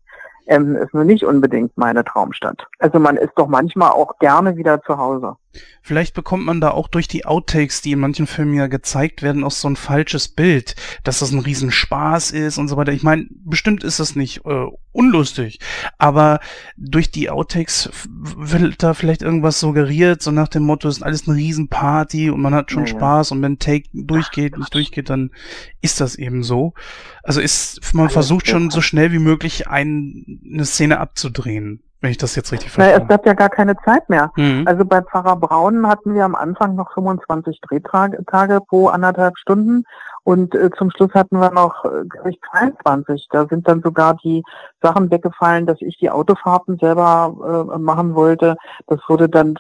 Emden 0.46 0.76
ist 0.76 0.94
nur 0.94 1.04
nicht 1.04 1.24
unbedingt 1.24 1.76
meine 1.78 2.04
Traumstadt. 2.04 2.68
Also 2.80 3.00
man 3.00 3.18
ist 3.18 3.34
doch 3.38 3.48
manchmal 3.48 3.92
auch 3.92 4.20
gerne 4.20 4.56
wieder 4.56 4.82
zu 4.84 4.98
Hause. 4.98 5.36
Vielleicht 5.82 6.14
bekommt 6.14 6.46
man 6.46 6.62
da 6.62 6.72
auch 6.72 6.88
durch 6.88 7.08
die 7.08 7.26
Outtakes, 7.26 7.82
die 7.82 7.92
in 7.92 8.00
manchen 8.00 8.26
Filmen 8.26 8.54
ja 8.54 8.68
gezeigt 8.68 9.22
werden, 9.22 9.44
auch 9.44 9.52
so 9.52 9.68
ein 9.68 9.76
falsches 9.76 10.30
Bild, 10.30 10.76
dass 11.04 11.20
das 11.20 11.32
ein 11.32 11.40
Riesenspaß 11.40 12.32
ist 12.32 12.58
und 12.58 12.70
so 12.70 12.78
weiter. 12.78 12.94
Ich 12.94 13.04
meine, 13.04 13.28
bestimmt 13.44 13.84
ist 13.84 14.00
das 14.00 14.16
nicht 14.16 14.46
äh, 14.46 14.66
unlustig, 14.94 15.60
aber 15.98 16.40
durch 16.78 17.12
die 17.12 17.30
Outtakes 17.30 17.90
wird 18.08 18.82
da 18.82 18.94
vielleicht 18.94 19.22
irgendwas 19.22 19.60
suggeriert, 19.60 20.22
so 20.22 20.32
nach 20.32 20.48
dem 20.48 20.64
Motto, 20.64 20.88
es 20.88 20.98
ist 20.98 21.04
alles 21.04 21.28
eine 21.28 21.38
Riesenparty 21.38 22.30
und 22.30 22.42
man 22.42 22.54
hat 22.54 22.72
schon 22.72 22.86
Ja, 22.86 22.94
ja. 22.94 22.98
Spaß 22.98 23.32
und 23.32 23.42
wenn 23.42 23.60
Take 23.60 23.90
durchgeht, 23.94 24.58
nicht 24.58 24.74
durchgeht, 24.74 25.10
dann 25.10 25.32
ist 25.82 26.00
das 26.00 26.16
eben 26.16 26.44
so. 26.44 26.74
Also 27.24 27.42
ist, 27.42 27.94
man 27.94 28.10
versucht 28.10 28.48
schon 28.48 28.70
so 28.70 28.82
schnell 28.82 29.12
wie 29.12 29.20
möglich 29.20 29.68
ein, 29.68 30.40
eine 30.50 30.66
Szene 30.66 31.00
abzudrehen, 31.00 31.84
wenn 32.04 32.12
ich 32.12 32.18
das 32.18 32.36
jetzt 32.36 32.52
richtig 32.52 32.78
Naja, 32.78 32.90
es 32.92 32.96
verstehe. 32.98 33.08
bleibt 33.08 33.26
ja 33.26 33.34
gar 33.34 33.50
keine 33.50 33.78
Zeit 33.78 34.10
mehr. 34.10 34.32
Mhm. 34.36 34.68
Also 34.68 34.84
bei 34.84 35.02
Pfarrer 35.02 35.38
Braun 35.38 35.88
hatten 35.88 36.14
wir 36.14 36.26
am 36.26 36.36
Anfang 36.36 36.76
noch 36.76 36.94
25 36.94 37.62
Drehtage 37.62 38.24
Tage 38.26 38.60
pro 38.60 38.90
anderthalb 38.90 39.38
Stunden 39.38 39.86
und 40.24 40.56
äh, 40.56 40.70
zum 40.78 40.90
Schluss 40.92 41.14
hatten 41.14 41.40
wir 41.40 41.52
noch, 41.52 41.84
äh, 41.84 42.06
glaube 42.08 42.32
ich, 42.32 42.40
23. 42.52 43.28
Da 43.32 43.46
sind 43.46 43.68
dann 43.68 43.82
sogar 43.82 44.16
die 44.24 44.44
Sachen 44.82 45.12
weggefallen, 45.12 45.66
dass 45.66 45.82
ich 45.82 45.98
die 45.98 46.10
Autofahrten 46.10 46.78
selber 46.78 47.68
äh, 47.76 47.78
machen 47.78 48.16
wollte. 48.16 48.56
Das 48.88 49.00
wurde 49.08 49.28
dann 49.28 49.56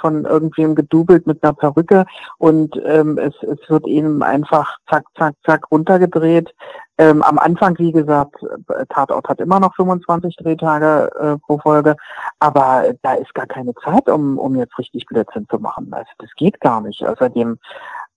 von 0.00 0.24
irgendwem 0.26 0.74
gedoubelt 0.74 1.26
mit 1.26 1.42
einer 1.42 1.54
Perücke 1.54 2.04
und 2.38 2.78
ähm, 2.84 3.16
es, 3.18 3.34
es 3.42 3.58
wird 3.70 3.86
eben 3.86 4.22
einfach 4.22 4.76
zack, 4.90 5.04
zack, 5.16 5.34
zack 5.44 5.70
runtergedreht. 5.70 6.54
Ähm, 6.96 7.22
am 7.22 7.38
Anfang, 7.38 7.76
wie 7.78 7.90
gesagt, 7.90 8.36
äh, 8.42 8.84
Tatort 8.88 9.28
hat 9.28 9.40
immer 9.40 9.58
noch 9.58 9.74
25 9.74 10.36
Drehtage 10.36 11.10
äh, 11.18 11.38
pro 11.38 11.58
Folge, 11.58 11.96
aber 12.38 12.92
da 13.02 13.14
ist 13.14 13.34
gar 13.34 13.46
keine 13.46 13.74
Zeit, 13.82 14.08
um, 14.08 14.38
um 14.38 14.54
jetzt 14.56 14.78
richtig 14.78 15.06
Blödsinn 15.06 15.46
zu 15.50 15.58
machen. 15.58 15.88
Also 15.92 16.10
das 16.18 16.30
geht 16.36 16.60
gar 16.60 16.82
nicht. 16.82 17.04
Außerdem, 17.04 17.58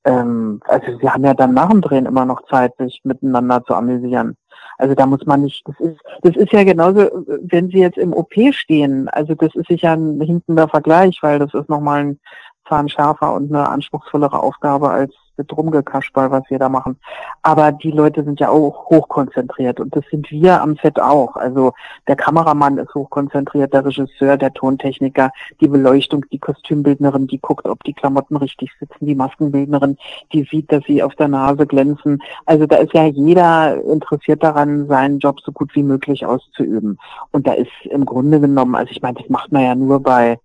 ähm, 0.08 0.62
also 0.68 1.00
wir 1.00 1.14
haben 1.14 1.26
ja 1.26 1.34
dann 1.34 1.54
nach 1.54 1.70
dem 1.70 1.82
Drehen 1.82 2.06
immer 2.06 2.26
noch 2.26 2.42
Zeit, 2.50 2.74
sich 2.78 3.02
miteinander 3.04 3.64
zu 3.66 3.76
amüsieren. 3.76 4.38
Also 4.78 4.96
da 4.96 5.06
muss 5.06 5.26
man 5.26 5.42
nicht, 5.42 5.68
das 5.68 5.80
ist, 5.80 6.00
das 6.22 6.36
ist 6.36 6.52
ja 6.54 6.64
genauso, 6.64 7.10
wenn 7.42 7.70
Sie 7.70 7.80
jetzt 7.80 7.98
im 7.98 8.14
OP 8.14 8.34
stehen, 8.52 9.10
also 9.10 9.34
das 9.36 9.54
ist 9.56 9.68
sicher 9.68 9.94
ein 9.94 10.22
hinkender 10.22 10.68
Vergleich, 10.68 11.20
weil 11.22 11.40
das 11.40 11.54
ist 11.54 11.68
nochmal 11.68 12.02
ein 12.02 12.20
Zahn 12.70 12.88
schärfer 12.88 13.34
und 13.34 13.54
eine 13.54 13.68
anspruchsvollere 13.68 14.40
Aufgabe 14.42 14.90
als 14.90 15.14
mit 15.38 15.56
Rumgekasperl, 15.56 16.32
was 16.32 16.44
wir 16.50 16.60
da 16.60 16.70
machen. 16.70 16.98
Aber 17.42 17.72
die 17.72 17.92
Leute 17.92 18.24
sind 18.24 18.40
ja 18.40 18.50
auch 18.50 18.90
hochkonzentriert 18.90 19.80
und 19.80 19.96
das 19.96 20.04
sind 20.10 20.30
wir 20.32 20.62
am 20.62 20.76
Set 20.82 21.00
auch. 21.00 21.36
Also 21.36 21.74
der 22.08 22.16
Kameramann 22.16 22.78
ist 22.78 22.94
hochkonzentriert, 22.94 23.74
der 23.74 23.86
Regisseur, 23.86 24.38
der 24.38 24.54
Tontechniker, 24.54 25.32
die 25.62 25.68
Beleuchtung, 25.68 26.26
die 26.32 26.40
Kostümbildnerin, 26.40 27.28
die 27.28 27.40
guckt, 27.40 27.68
ob 27.68 27.84
die 27.84 27.94
Klamotten 27.94 28.38
richtig 28.38 28.72
sitzen, 28.80 29.06
die 29.06 29.16
Maskenbildnerin, 29.16 29.98
die 30.34 30.44
sieht, 30.44 30.72
dass 30.72 30.84
sie 30.86 31.04
auf 31.04 31.16
der 31.16 31.28
Nase 31.28 31.66
glänzen. 31.66 32.22
Also 32.46 32.66
da 32.66 32.78
ist 32.78 32.94
ja 32.94 33.06
jeder 33.06 33.84
interessiert 33.84 34.44
daran, 34.44 34.88
seinen 34.88 35.20
Job 35.20 35.40
so 35.42 35.52
gut 35.52 35.76
wie 35.76 35.84
möglich 35.84 36.26
auszuüben. 36.26 37.00
Und 37.32 37.48
da 37.48 37.54
ist 37.54 37.72
im 37.90 38.06
Grunde 38.06 38.40
genommen, 38.40 38.76
also 38.76 38.92
ich 38.92 39.02
meine, 39.02 39.20
das 39.20 39.30
macht 39.30 39.52
man 39.52 39.64
ja 39.64 39.76
nur 39.76 40.02
bei 40.02 40.40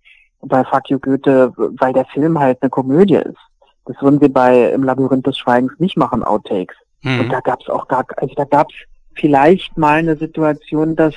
bei 0.45 0.63
You 0.87 0.99
Goethe, 0.99 1.53
weil 1.55 1.93
der 1.93 2.05
Film 2.05 2.39
halt 2.39 2.61
eine 2.61 2.69
Komödie 2.69 3.15
ist. 3.15 3.37
Das 3.85 4.01
würden 4.01 4.21
wir 4.21 4.31
bei 4.31 4.71
Im 4.71 4.83
Labyrinth 4.83 5.27
des 5.27 5.37
Schweigens 5.37 5.73
nicht 5.79 5.97
machen, 5.97 6.23
Outtakes. 6.23 6.75
Mhm. 7.01 7.21
Und 7.21 7.29
da 7.29 7.39
gab's 7.41 7.69
auch 7.69 7.87
gar, 7.87 8.05
also 8.17 8.33
da 8.35 8.45
gab's 8.45 8.73
vielleicht 9.15 9.77
mal 9.77 9.99
eine 9.99 10.15
Situation, 10.15 10.95
dass 10.95 11.15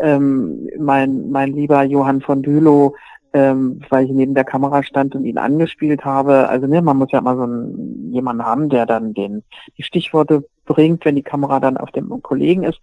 ähm, 0.00 0.68
mein, 0.78 1.30
mein 1.30 1.52
lieber 1.52 1.82
Johann 1.82 2.20
von 2.20 2.42
Bülow, 2.42 2.94
ähm, 3.32 3.80
weil 3.90 4.04
ich 4.04 4.12
neben 4.12 4.34
der 4.34 4.44
Kamera 4.44 4.82
stand 4.82 5.14
und 5.14 5.24
ihn 5.24 5.38
angespielt 5.38 6.04
habe, 6.04 6.48
also 6.48 6.66
ne, 6.66 6.82
man 6.82 6.96
muss 6.96 7.10
ja 7.10 7.18
immer 7.18 7.36
so 7.36 7.42
einen, 7.42 8.12
jemanden 8.12 8.44
haben, 8.44 8.68
der 8.68 8.86
dann 8.86 9.12
den, 9.12 9.42
die 9.76 9.82
Stichworte 9.82 10.44
bringt, 10.66 11.04
wenn 11.04 11.16
die 11.16 11.22
Kamera 11.22 11.60
dann 11.60 11.76
auf 11.76 11.90
dem 11.90 12.22
Kollegen 12.22 12.62
ist. 12.62 12.80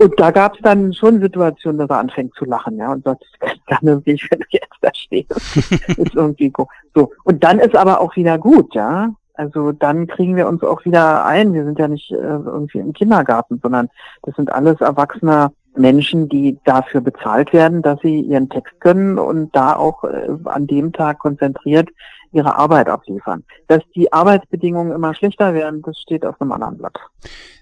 Und 0.00 0.18
da 0.18 0.30
gab 0.30 0.54
es 0.54 0.60
dann 0.62 0.94
schon 0.94 1.20
Situationen, 1.20 1.78
dass 1.78 1.90
er 1.90 1.98
anfängt 1.98 2.34
zu 2.34 2.46
lachen, 2.46 2.78
ja, 2.78 2.90
und 2.90 3.04
sagt, 3.04 3.22
gar 3.66 3.78
nicht, 3.82 4.06
wenn 4.30 4.40
du 4.40 4.46
jetzt 4.48 4.78
da 4.80 4.90
stehst. 4.94 5.30
ist 5.98 6.14
irgendwie 6.14 6.48
go- 6.48 6.68
so. 6.94 7.12
Und 7.24 7.44
dann 7.44 7.58
ist 7.58 7.76
aber 7.76 8.00
auch 8.00 8.16
wieder 8.16 8.38
gut, 8.38 8.74
ja. 8.74 9.10
Also 9.34 9.72
dann 9.72 10.06
kriegen 10.06 10.36
wir 10.36 10.48
uns 10.48 10.62
auch 10.62 10.84
wieder 10.86 11.26
ein. 11.26 11.52
Wir 11.52 11.64
sind 11.64 11.78
ja 11.78 11.86
nicht 11.88 12.10
äh, 12.12 12.16
irgendwie 12.16 12.78
im 12.78 12.94
Kindergarten, 12.94 13.60
sondern 13.62 13.90
das 14.22 14.34
sind 14.36 14.50
alles 14.50 14.80
erwachsene 14.80 15.52
Menschen, 15.76 16.30
die 16.30 16.58
dafür 16.64 17.02
bezahlt 17.02 17.52
werden, 17.52 17.82
dass 17.82 18.00
sie 18.00 18.20
ihren 18.20 18.48
Text 18.48 18.80
können 18.80 19.18
und 19.18 19.54
da 19.54 19.76
auch 19.76 20.04
äh, 20.04 20.28
an 20.44 20.66
dem 20.66 20.92
Tag 20.94 21.18
konzentriert 21.18 21.90
ihre 22.32 22.56
Arbeit 22.56 22.88
abliefern. 22.88 23.44
Dass 23.66 23.82
die 23.94 24.12
Arbeitsbedingungen 24.12 24.92
immer 24.92 25.14
schlechter 25.14 25.54
werden, 25.54 25.82
das 25.82 25.98
steht 25.98 26.24
auf 26.24 26.40
einem 26.40 26.52
anderen 26.52 26.78
Blatt. 26.78 26.98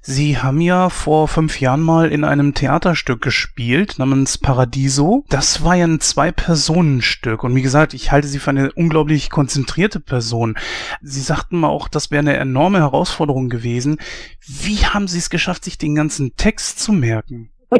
Sie 0.01 0.39
haben 0.39 0.61
ja 0.61 0.89
vor 0.89 1.29
fünf 1.29 1.61
Jahren 1.61 1.83
mal 1.83 2.11
in 2.11 2.25
einem 2.25 2.55
Theaterstück 2.55 3.21
gespielt 3.21 3.99
namens 3.99 4.39
Paradiso. 4.39 5.25
Das 5.29 5.65
war 5.65 5.75
ja 5.75 5.87
ein 5.87 6.01
Zwei-Personen-Stück. 6.01 7.45
Und 7.45 7.55
wie 7.55 7.63
gesagt, 7.63 7.95
ich 7.95 8.13
halte 8.13 8.29
Sie 8.29 8.39
für 8.39 8.51
eine 8.51 8.73
unglaublich 8.73 9.31
konzentrierte 9.31 10.01
Person. 10.01 10.57
Sie 11.03 11.21
sagten 11.21 11.59
mal 11.59 11.69
auch, 11.69 11.89
das 11.89 12.11
wäre 12.11 12.21
eine 12.21 12.37
enorme 12.37 12.79
Herausforderung 12.79 13.49
gewesen. 13.49 13.99
Wie 14.47 14.87
haben 14.87 15.09
Sie 15.09 15.19
es 15.19 15.31
geschafft, 15.31 15.65
sich 15.65 15.79
den 15.79 15.95
ganzen 15.95 16.37
Text 16.37 16.79
zu 16.79 16.93
merken? 16.93 17.51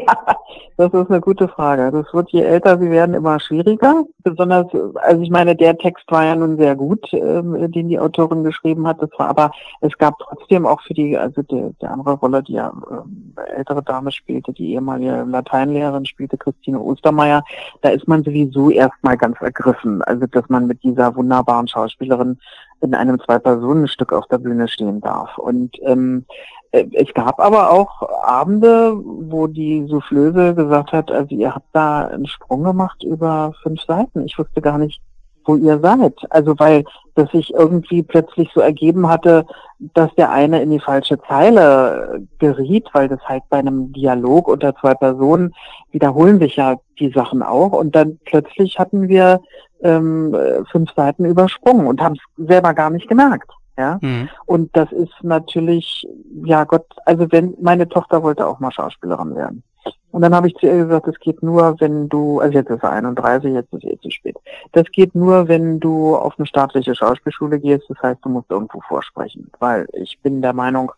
Das 0.79 0.93
ist 0.93 1.11
eine 1.11 1.21
gute 1.21 1.49
Frage. 1.49 1.91
Das 1.91 2.15
wird 2.15 2.31
je 2.31 2.43
älter 2.43 2.79
sie 2.79 2.89
werden 2.89 3.13
immer 3.13 3.41
schwieriger. 3.41 4.05
Besonders, 4.23 4.67
also 4.95 5.23
ich 5.23 5.29
meine, 5.29 5.57
der 5.57 5.77
Text 5.77 6.05
war 6.09 6.25
ja 6.25 6.37
nun 6.37 6.57
sehr 6.57 6.77
gut, 6.77 7.13
ähm, 7.13 7.73
den 7.73 7.89
die 7.89 7.99
Autorin 7.99 8.45
geschrieben 8.45 8.87
hat. 8.87 9.03
Das 9.03 9.11
war 9.19 9.29
aber, 9.29 9.51
es 9.81 9.99
gab 9.99 10.17
trotzdem 10.21 10.67
auch 10.67 10.81
für 10.83 10.95
die, 10.95 11.19
also 11.19 11.43
die, 11.43 11.75
die 11.83 11.87
andere 11.87 12.13
Rolle, 12.13 12.45
die 12.45 12.53
ja 12.53 12.73
ähm, 12.93 13.35
ältere 13.57 13.83
Dame 13.83 14.13
spielte, 14.13 14.53
die 14.53 14.75
ehemalige 14.75 15.25
Lateinlehrerin 15.29 16.07
spielte, 16.07 16.39
Christine 16.39 16.79
Ostermeier, 16.79 17.43
da 17.83 17.89
ist 17.89 18.07
man 18.07 18.23
sowieso 18.23 18.71
erstmal 18.71 19.17
ganz 19.17 19.41
ergriffen. 19.41 20.03
Also 20.03 20.27
dass 20.27 20.49
man 20.49 20.69
mit 20.69 20.85
dieser 20.85 21.17
wunderbaren 21.17 21.67
Schauspielerin 21.67 22.39
in 22.81 22.95
einem 22.95 23.19
Zwei-Personen-Stück 23.21 24.13
auf 24.13 24.27
der 24.29 24.39
Bühne 24.39 24.69
stehen 24.69 25.01
darf. 25.01 25.37
Und 25.39 25.77
ähm, 25.83 26.25
äh, 26.29 26.58
es 26.71 27.15
gab 27.15 27.41
aber 27.41 27.71
auch 27.71 28.03
Abende, 28.23 28.95
wo 29.03 29.47
die 29.47 29.87
Soufflöse 29.87 30.55
gesagt 30.55 30.93
hat, 30.93 31.11
also 31.11 31.35
ihr 31.35 31.55
habt 31.55 31.69
da 31.73 32.09
einen 32.09 32.27
Sprung 32.27 32.63
gemacht 32.63 33.03
über 33.03 33.53
fünf 33.63 33.83
Seiten. 33.83 34.25
Ich 34.27 34.39
wusste 34.39 34.61
gar 34.61 34.77
nicht, 34.77 35.01
wo 35.47 35.57
ihr 35.57 35.79
seid. 35.81 36.15
Also 36.29 36.59
weil 36.59 36.85
das 37.15 37.31
sich 37.31 37.55
irgendwie 37.55 38.03
plötzlich 38.03 38.51
so 38.55 38.61
ergeben 38.61 39.09
hatte, 39.09 39.47
dass 39.95 40.15
der 40.17 40.31
eine 40.31 40.63
in 40.63 40.71
die 40.71 40.81
falsche 40.81 41.19
Zeile 41.23 42.21
geriet, 42.39 42.89
weil 42.93 43.09
das 43.09 43.21
halt 43.25 43.45
bei 43.49 43.59
einem 43.59 43.93
Dialog 43.93 44.49
unter 44.49 44.75
zwei 44.77 44.95
Personen 44.95 45.55
wiederholen 45.91 46.39
sich 46.39 46.57
ja 46.57 46.77
die 46.99 47.11
Sachen 47.11 47.43
auch. 47.43 47.73
Und 47.73 47.97
dann 47.97 48.19
plötzlich 48.27 48.79
hatten 48.79 49.09
wir 49.09 49.41
ähm, 49.83 50.37
fünf 50.71 50.93
Seiten 50.95 51.25
übersprungen 51.25 51.87
und 51.87 52.03
haben 52.03 52.17
es 52.17 52.47
selber 52.47 52.75
gar 52.75 52.91
nicht 52.91 53.09
gemerkt. 53.09 53.51
Ja. 53.79 53.99
Mhm. 54.03 54.29
Und 54.45 54.77
das 54.77 54.91
ist 54.93 55.15
natürlich, 55.23 56.07
ja 56.45 56.65
Gott, 56.65 56.85
also 57.07 57.31
wenn 57.31 57.57
meine 57.61 57.89
Tochter 57.89 58.23
wollte 58.23 58.47
auch 58.47 58.59
mal 58.59 58.73
Schauspielerin 58.73 59.37
werden. 59.37 59.63
Und 60.11 60.23
dann 60.23 60.35
habe 60.35 60.49
ich 60.49 60.55
zu 60.57 60.67
ihr 60.67 60.85
gesagt, 60.85 61.07
das 61.07 61.19
geht 61.21 61.43
nur, 61.43 61.79
wenn 61.81 62.09
du, 62.09 62.41
also 62.41 62.55
jetzt 62.55 62.71
ist 62.71 62.83
er 62.83 62.91
31, 62.91 63.53
jetzt 63.53 63.73
ist 63.73 63.85
eh 63.85 63.99
zu 64.01 64.11
spät. 64.11 64.37
Das 64.73 64.85
geht 64.91 65.15
nur, 65.15 65.49
wenn 65.49 65.79
du 65.81 66.17
auf 66.17 66.35
eine 66.39 66.47
staatliche 66.47 66.95
Schauspielschule 66.95 67.61
gehst. 67.61 67.85
Das 67.89 68.03
heißt, 68.03 68.21
du 68.25 68.31
musst 68.31 68.51
irgendwo 68.51 68.81
vorsprechen. 68.81 69.51
Weil 69.59 69.87
ich 69.93 70.19
bin 70.21 70.43
der 70.43 70.55
Meinung, 70.55 70.93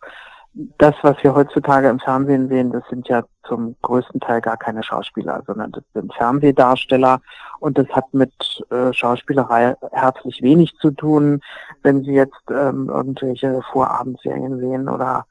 das, 0.53 0.95
was 1.01 1.15
wir 1.23 1.33
heutzutage 1.33 1.87
im 1.87 1.99
Fernsehen 1.99 2.49
sehen, 2.49 2.71
das 2.71 2.83
sind 2.89 3.07
ja 3.07 3.23
zum 3.47 3.75
größten 3.81 4.19
Teil 4.19 4.41
gar 4.41 4.57
keine 4.57 4.83
Schauspieler, 4.83 5.41
sondern 5.47 5.71
das 5.71 5.83
sind 5.93 6.13
Fernsehdarsteller 6.13 7.21
und 7.59 7.77
das 7.77 7.87
hat 7.89 8.13
mit 8.13 8.33
äh, 8.69 8.91
Schauspielerei 8.91 9.75
herzlich 9.91 10.41
wenig 10.41 10.73
zu 10.81 10.91
tun. 10.91 11.41
Wenn 11.83 12.03
Sie 12.03 12.13
jetzt 12.13 12.43
ähm, 12.49 12.89
irgendwelche 12.89 13.61
Vorabendserien 13.71 14.59
sehen 14.59 14.89
oder 14.89 15.25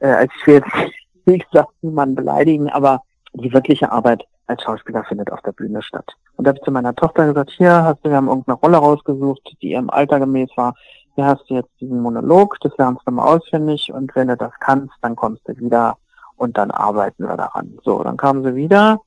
äh, 0.00 0.08
als 0.08 0.32
ich 0.40 0.46
will 0.46 0.54
jetzt 0.54 0.92
wie 1.26 1.38
gesagt 1.38 1.70
niemanden 1.82 2.14
beleidigen, 2.14 2.68
aber 2.68 3.02
die 3.34 3.52
wirkliche 3.52 3.90
Arbeit 3.90 4.24
als 4.46 4.62
Schauspieler 4.62 5.04
findet 5.04 5.32
auf 5.32 5.42
der 5.42 5.52
Bühne 5.52 5.82
statt. 5.82 6.06
Und 6.36 6.44
da 6.44 6.50
habe 6.50 6.58
ich 6.58 6.64
zu 6.64 6.70
meiner 6.70 6.94
Tochter 6.94 7.26
gesagt, 7.26 7.50
hier 7.50 7.82
hast 7.82 8.04
du, 8.04 8.10
wir 8.10 8.16
haben 8.16 8.28
irgendeine 8.28 8.58
Rolle 8.58 8.76
rausgesucht, 8.76 9.56
die 9.60 9.72
ihrem 9.72 9.90
Alter 9.90 10.20
gemäß 10.20 10.50
war. 10.56 10.74
Hier 11.16 11.24
hast 11.24 11.48
du 11.48 11.54
jetzt 11.54 11.70
diesen 11.80 12.02
Monolog, 12.02 12.58
das 12.60 12.76
lernst 12.76 13.00
du 13.06 13.10
mal 13.10 13.24
auswendig 13.24 13.90
und 13.90 14.14
wenn 14.14 14.28
du 14.28 14.36
das 14.36 14.52
kannst, 14.60 14.92
dann 15.00 15.16
kommst 15.16 15.48
du 15.48 15.56
wieder 15.56 15.96
und 16.36 16.58
dann 16.58 16.70
arbeiten 16.70 17.26
wir 17.26 17.38
daran. 17.38 17.78
So, 17.82 18.04
dann 18.04 18.18
kam 18.18 18.44
sie 18.44 18.54
wieder 18.54 19.00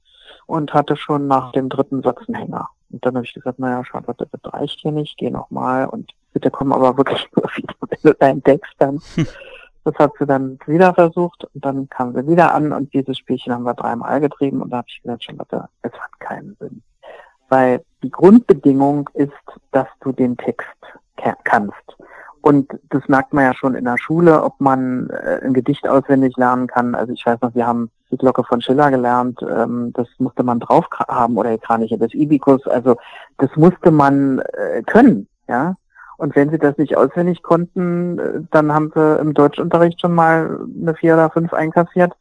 und 0.47 0.73
hatte 0.73 0.97
schon 0.97 1.27
nach 1.27 1.51
dem 1.51 1.69
dritten 1.69 2.01
Satz 2.01 2.17
einen 2.27 2.35
Hänger. 2.35 2.69
Und 2.91 3.05
dann 3.05 3.15
habe 3.15 3.25
ich 3.27 3.33
gesagt, 3.35 3.59
naja, 3.59 3.85
Charlotte, 3.85 4.27
das 4.31 4.53
reicht 4.53 4.79
hier 4.79 4.91
nicht, 4.91 5.17
geh 5.17 5.29
nochmal 5.29 5.85
und 5.85 6.11
bitte 6.33 6.49
komm 6.49 6.73
aber 6.73 6.97
wirklich 6.97 7.29
nur 7.35 7.45
wieder, 7.55 7.75
wenn 7.87 7.99
du 8.01 8.13
deinen 8.15 8.43
Text 8.43 8.73
dann. 8.79 8.99
Das 9.85 9.95
hat 9.95 10.11
sie 10.19 10.25
dann 10.25 10.59
wieder 10.67 10.93
versucht 10.93 11.45
und 11.55 11.63
dann 11.63 11.87
kam 11.87 12.13
sie 12.13 12.27
wieder 12.27 12.53
an 12.53 12.73
und 12.73 12.93
dieses 12.93 13.17
Spielchen 13.17 13.53
haben 13.53 13.63
wir 13.63 13.73
dreimal 13.73 14.19
getrieben 14.19 14.61
und 14.61 14.71
da 14.71 14.77
habe 14.79 14.87
ich 14.89 15.01
gesagt, 15.01 15.23
Charlotte, 15.23 15.69
es 15.81 15.93
hat 15.93 16.19
keinen 16.19 16.55
Sinn. 16.59 16.83
Weil 17.47 17.83
die 18.03 18.11
Grundbedingung 18.11 19.09
ist, 19.13 19.31
dass 19.71 19.87
du 20.01 20.11
den 20.11 20.35
Text 20.35 20.67
kannst. 21.43 21.97
Und 22.41 22.71
das 22.89 23.07
merkt 23.07 23.33
man 23.33 23.43
ja 23.43 23.53
schon 23.53 23.75
in 23.75 23.85
der 23.85 23.97
Schule, 23.97 24.43
ob 24.43 24.59
man 24.59 25.09
äh, 25.09 25.41
ein 25.43 25.53
Gedicht 25.53 25.87
auswendig 25.87 26.37
lernen 26.37 26.67
kann. 26.67 26.95
Also 26.95 27.13
ich 27.13 27.25
weiß 27.25 27.41
noch, 27.41 27.53
wir 27.53 27.67
haben 27.67 27.91
die 28.11 28.17
Glocke 28.17 28.43
von 28.43 28.61
Schiller 28.61 28.89
gelernt, 28.89 29.39
ähm, 29.41 29.91
das 29.93 30.07
musste 30.19 30.43
man 30.43 30.59
drauf 30.59 30.85
haben 31.07 31.37
oder 31.37 31.51
die 31.51 31.59
Kraniche 31.59 31.97
des 31.97 32.13
Ibikus. 32.13 32.65
Also 32.65 32.95
das 33.37 33.49
musste 33.55 33.91
man 33.91 34.39
äh, 34.39 34.81
können, 34.83 35.27
ja. 35.47 35.75
Und 36.17 36.35
wenn 36.35 36.49
sie 36.49 36.57
das 36.57 36.77
nicht 36.77 36.97
auswendig 36.97 37.43
konnten, 37.43 38.19
äh, 38.19 38.41
dann 38.51 38.73
haben 38.73 38.91
sie 38.93 39.19
im 39.19 39.33
Deutschunterricht 39.33 40.01
schon 40.01 40.15
mal 40.15 40.59
eine 40.81 40.95
vier 40.95 41.13
oder 41.15 41.29
fünf 41.29 41.53
einkassiert. 41.53 42.13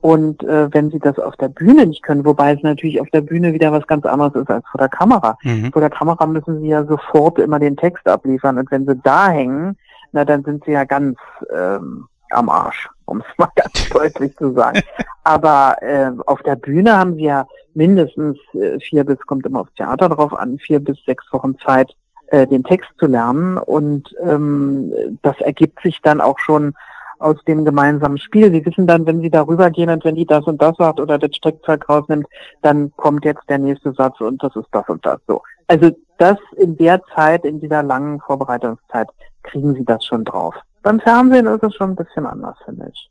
Und 0.00 0.44
äh, 0.44 0.72
wenn 0.72 0.90
sie 0.90 1.00
das 1.00 1.18
auf 1.18 1.36
der 1.36 1.48
Bühne 1.48 1.86
nicht 1.86 2.02
können, 2.02 2.24
wobei 2.24 2.52
es 2.52 2.62
natürlich 2.62 3.00
auf 3.00 3.10
der 3.10 3.20
Bühne 3.20 3.52
wieder 3.52 3.72
was 3.72 3.86
ganz 3.86 4.06
anderes 4.06 4.34
ist 4.34 4.50
als 4.50 4.64
vor 4.70 4.78
der 4.78 4.88
Kamera. 4.88 5.36
Mhm. 5.42 5.72
Vor 5.72 5.80
der 5.80 5.90
Kamera 5.90 6.24
müssen 6.26 6.60
sie 6.60 6.68
ja 6.68 6.84
sofort 6.84 7.38
immer 7.38 7.58
den 7.58 7.76
Text 7.76 8.06
abliefern. 8.06 8.58
Und 8.58 8.70
wenn 8.70 8.86
sie 8.86 8.96
da 9.02 9.28
hängen, 9.28 9.76
na 10.12 10.24
dann 10.24 10.44
sind 10.44 10.64
sie 10.64 10.72
ja 10.72 10.84
ganz 10.84 11.18
ähm, 11.52 12.06
am 12.30 12.48
Arsch, 12.48 12.88
um 13.06 13.20
es 13.20 13.26
mal 13.38 13.50
ganz 13.56 13.88
deutlich 13.90 14.36
zu 14.36 14.52
sagen. 14.52 14.80
Aber 15.24 15.76
äh, 15.80 16.10
auf 16.26 16.42
der 16.42 16.56
Bühne 16.56 16.96
haben 16.96 17.14
sie 17.16 17.24
ja 17.24 17.46
mindestens 17.74 18.38
äh, 18.54 18.78
vier 18.80 19.04
bis, 19.04 19.18
kommt 19.26 19.46
immer 19.46 19.60
aufs 19.60 19.74
Theater 19.74 20.08
drauf 20.08 20.32
an, 20.32 20.58
vier 20.58 20.80
bis 20.80 20.96
sechs 21.04 21.24
Wochen 21.32 21.58
Zeit, 21.58 21.92
äh, 22.28 22.46
den 22.46 22.64
Text 22.64 22.90
zu 22.98 23.06
lernen. 23.06 23.58
Und 23.58 24.14
ähm, 24.22 24.92
das 25.22 25.38
ergibt 25.40 25.82
sich 25.82 26.00
dann 26.02 26.20
auch 26.20 26.38
schon 26.38 26.74
aus 27.18 27.36
dem 27.46 27.64
gemeinsamen 27.64 28.18
Spiel. 28.18 28.50
Sie 28.50 28.64
wissen 28.64 28.86
dann, 28.86 29.06
wenn 29.06 29.20
sie 29.20 29.30
darüber 29.30 29.70
gehen 29.70 29.90
und 29.90 30.04
wenn 30.04 30.14
die 30.14 30.26
das 30.26 30.44
und 30.44 30.60
das 30.60 30.76
sagt 30.76 31.00
oder 31.00 31.18
das 31.18 31.34
Strickzeug 31.34 31.88
rausnimmt, 31.88 32.26
dann 32.62 32.92
kommt 32.96 33.24
jetzt 33.24 33.48
der 33.48 33.58
nächste 33.58 33.92
Satz 33.92 34.20
und 34.20 34.42
das 34.42 34.54
ist 34.56 34.68
das 34.72 34.88
und 34.88 35.04
das 35.04 35.20
so. 35.26 35.42
Also 35.66 35.90
das 36.18 36.38
in 36.56 36.76
der 36.76 37.02
Zeit, 37.14 37.44
in 37.44 37.60
dieser 37.60 37.82
langen 37.82 38.20
Vorbereitungszeit, 38.20 39.08
kriegen 39.42 39.74
sie 39.74 39.84
das 39.84 40.04
schon 40.04 40.24
drauf. 40.24 40.54
Beim 40.82 41.00
Fernsehen 41.00 41.46
ist 41.46 41.62
es 41.62 41.74
schon 41.74 41.90
ein 41.90 41.96
bisschen 41.96 42.26
anders, 42.26 42.56
finde 42.64 42.90
ich. 42.92 43.10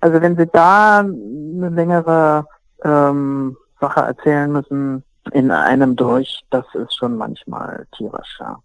Also 0.00 0.20
wenn 0.20 0.36
sie 0.36 0.46
da 0.46 1.00
eine 1.00 1.68
längere 1.70 2.46
ähm, 2.84 3.56
Sache 3.80 4.00
erzählen 4.00 4.50
müssen 4.52 5.04
in 5.32 5.50
einem 5.50 5.96
durch, 5.96 6.42
das 6.50 6.64
ist 6.74 6.94
schon 6.96 7.16
manchmal 7.16 7.86
tierisch, 7.96 8.38
ja. 8.40 8.58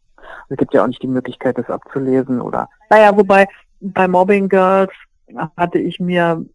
Es 0.49 0.57
gibt 0.57 0.73
ja 0.73 0.83
auch 0.83 0.87
nicht 0.87 1.01
die 1.01 1.07
Möglichkeit, 1.07 1.57
das 1.57 1.69
abzulesen 1.69 2.41
oder, 2.41 2.67
naja, 2.89 3.15
wobei 3.15 3.47
bei 3.81 4.07
Mobbing 4.07 4.49
Girls 4.49 4.91
hatte 5.57 5.79
ich 5.79 5.99
mir 5.99 6.45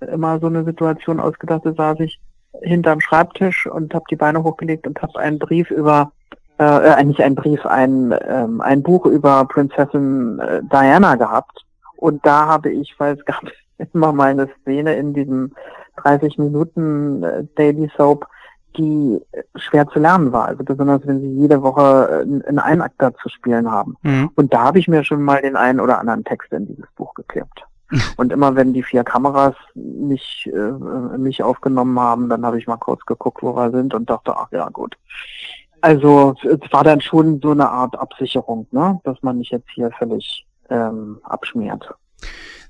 immer 0.00 0.38
so 0.40 0.46
eine 0.46 0.64
Situation 0.64 1.20
ausgedacht, 1.20 1.62
da 1.64 1.72
saß 1.72 2.00
ich 2.00 2.20
hinterm 2.62 3.00
Schreibtisch 3.00 3.66
und 3.66 3.94
habe 3.94 4.04
die 4.10 4.16
Beine 4.16 4.42
hochgelegt 4.42 4.86
und 4.86 5.00
habe 5.02 5.18
einen 5.18 5.38
Brief 5.38 5.70
über, 5.70 6.12
äh, 6.58 7.00
äh, 7.00 7.04
nicht 7.04 7.20
einen 7.20 7.34
Brief, 7.34 7.64
ein, 7.66 8.14
ähm, 8.26 8.60
ein 8.60 8.82
Buch 8.82 9.06
über 9.06 9.44
Prinzessin 9.46 10.38
äh, 10.38 10.62
Diana 10.62 11.16
gehabt. 11.16 11.64
Und 11.96 12.24
da 12.24 12.46
habe 12.46 12.70
ich, 12.70 12.94
weil 12.98 13.16
es 13.16 13.24
gab 13.24 13.42
immer 13.92 14.12
mal 14.12 14.30
eine 14.30 14.48
Szene 14.60 14.94
in 14.96 15.14
diesem 15.14 15.52
30 15.96 16.38
Minuten 16.38 17.22
äh, 17.22 17.44
Daily 17.56 17.90
Soap, 17.96 18.26
die 18.76 19.20
äh, 19.32 19.42
schwer 19.56 19.86
zu 19.88 19.98
lernen 19.98 20.32
war. 20.32 20.46
Also 20.46 20.64
besonders 20.64 21.06
wenn 21.06 21.20
sie 21.20 21.40
jede 21.40 21.62
Woche 21.62 22.08
äh, 22.10 22.48
einen 22.48 22.58
Einakter 22.58 23.14
zu 23.14 23.28
spielen 23.28 23.70
haben. 23.70 23.96
Mhm. 24.02 24.30
Und 24.34 24.52
da 24.52 24.64
habe 24.64 24.78
ich 24.78 24.88
mir 24.88 25.04
schon 25.04 25.22
mal 25.22 25.42
den 25.42 25.56
einen 25.56 25.80
oder 25.80 25.98
anderen 25.98 26.24
Text 26.24 26.52
in 26.52 26.66
dieses 26.66 26.90
Buch 26.96 27.14
geklebt. 27.14 27.64
Und 28.16 28.32
immer 28.32 28.56
wenn 28.56 28.72
die 28.72 28.82
vier 28.82 29.04
Kameras 29.04 29.54
mich, 29.74 30.50
äh, 30.52 31.18
mich 31.18 31.42
aufgenommen 31.42 31.98
haben, 31.98 32.28
dann 32.28 32.44
habe 32.44 32.58
ich 32.58 32.66
mal 32.66 32.76
kurz 32.76 33.04
geguckt, 33.06 33.42
wo 33.42 33.54
wir 33.54 33.70
sind 33.70 33.94
und 33.94 34.08
dachte, 34.08 34.36
ach 34.36 34.50
ja, 34.50 34.68
gut. 34.70 34.96
Also 35.80 36.34
es 36.42 36.72
war 36.72 36.82
dann 36.82 37.02
schon 37.02 37.40
so 37.42 37.50
eine 37.50 37.68
Art 37.68 37.98
Absicherung, 37.98 38.66
ne? 38.70 39.00
dass 39.04 39.22
man 39.22 39.38
nicht 39.38 39.52
jetzt 39.52 39.68
hier 39.74 39.90
völlig 39.98 40.46
ähm, 40.70 41.18
abschmiert. 41.24 41.94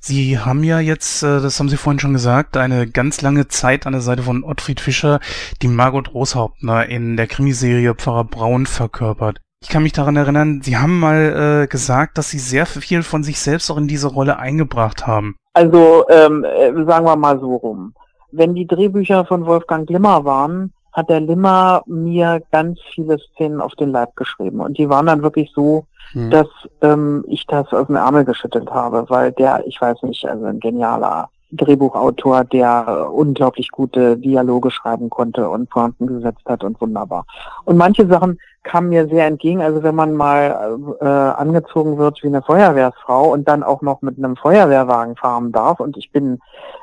Sie 0.07 0.39
haben 0.39 0.63
ja 0.65 0.81
jetzt, 0.81 1.23
äh, 1.23 1.41
das 1.41 1.59
haben 1.59 1.71
Sie 1.71 1.79
vorhin 1.79 1.99
schon 1.99 2.13
gesagt, 2.13 2.59
eine 2.59 2.87
ganz 2.87 3.23
lange 3.23 3.49
Zeit 3.49 3.87
an 3.87 3.95
der 3.95 4.03
Seite 4.03 4.23
von 4.23 4.45
Ottfried 4.45 4.79
Fischer 4.79 5.19
die 5.63 5.69
Margot 5.69 6.11
Großhauptner 6.11 6.85
in 6.91 7.17
der 7.17 7.27
Krimiserie 7.27 7.95
Pfarrer 7.95 8.25
Braun 8.25 8.67
verkörpert. 8.67 9.39
Ich 9.63 9.71
kann 9.71 9.83
mich 9.83 9.95
daran 9.95 10.17
erinnern, 10.17 10.61
Sie 10.63 10.77
haben 10.77 11.01
mal 11.01 11.63
äh, 11.63 11.67
gesagt, 11.69 12.19
dass 12.19 12.29
Sie 12.29 12.39
sehr 12.39 12.67
viel 12.67 13.03
von 13.03 13.25
sich 13.25 13.41
selbst 13.41 13.71
auch 13.71 13.79
in 13.79 13.89
diese 13.89 14.09
Rolle 14.09 14.39
eingebracht 14.39 15.07
haben. 15.07 15.37
Also 15.55 16.07
ähm, 16.11 16.45
äh, 16.45 16.85
sagen 16.85 17.07
wir 17.07 17.17
mal 17.17 17.41
so 17.41 17.57
rum. 17.57 17.95
Wenn 18.31 18.55
die 18.55 18.67
Drehbücher 18.67 19.25
von 19.25 19.47
Wolfgang 19.47 19.87
Glimmer 19.87 20.27
waren, 20.27 20.75
hat 20.93 21.09
der 21.09 21.21
Limmer 21.21 21.83
mir 21.87 22.43
ganz 22.53 22.79
viele 22.95 23.19
Szenen 23.19 23.63
auf 23.63 23.75
den 23.77 23.89
Leib 23.89 24.15
geschrieben. 24.17 24.61
Und 24.61 24.77
die 24.77 24.91
waren 24.91 25.07
dann 25.07 25.23
wirklich 25.23 25.51
so, 25.55 25.87
hm. 26.15 26.31
dass 26.31 26.49
ähm, 26.81 27.25
ich 27.29 27.47
das 27.47 27.73
aus 27.73 27.87
dem 27.87 27.97
Ärmel 27.97 28.25
geschüttelt 28.25 28.71
habe, 28.71 29.05
weil 29.09 29.33
der, 29.33 29.67
ich 29.67 29.81
weiß 29.81 30.03
nicht, 30.03 30.27
also 30.27 30.47
ein 30.47 30.61
genialer 30.61 31.29
Drehbuchautor, 31.57 32.45
der 32.45 33.11
unglaublich 33.13 33.71
gute 33.71 34.17
Dialoge 34.17 34.71
schreiben 34.71 35.11
konnte 35.11 35.49
und 35.49 35.71
Pointen 35.71 36.07
gesetzt 36.07 36.43
hat 36.47 36.65
und 36.65 36.81
wunderbar. 36.81 37.27
Und 37.65 37.77
manche 37.77 38.07
Sachen 38.07 38.39
kamen 38.65 38.89
mir 38.89 39.07
sehr 39.07 39.27
entgegen. 39.27 39.61
Also 39.63 39.83
wenn 39.83 39.95
man 39.95 40.15
mal 40.15 40.79
äh, 41.01 41.05
angezogen 41.05 41.99
wird 41.99 42.23
wie 42.23 42.29
eine 42.29 42.43
Feuerwehrsfrau 42.43 43.33
und 43.33 43.47
dann 43.47 43.63
auch 43.63 43.83
noch 43.83 44.03
mit 44.03 44.19
einem 44.19 44.37
Feuerwehrwagen 44.37 45.17
fahren 45.17 45.53
darf 45.53 45.81
und 45.81 45.97
ich 45.97 46.11
bin 46.11 46.39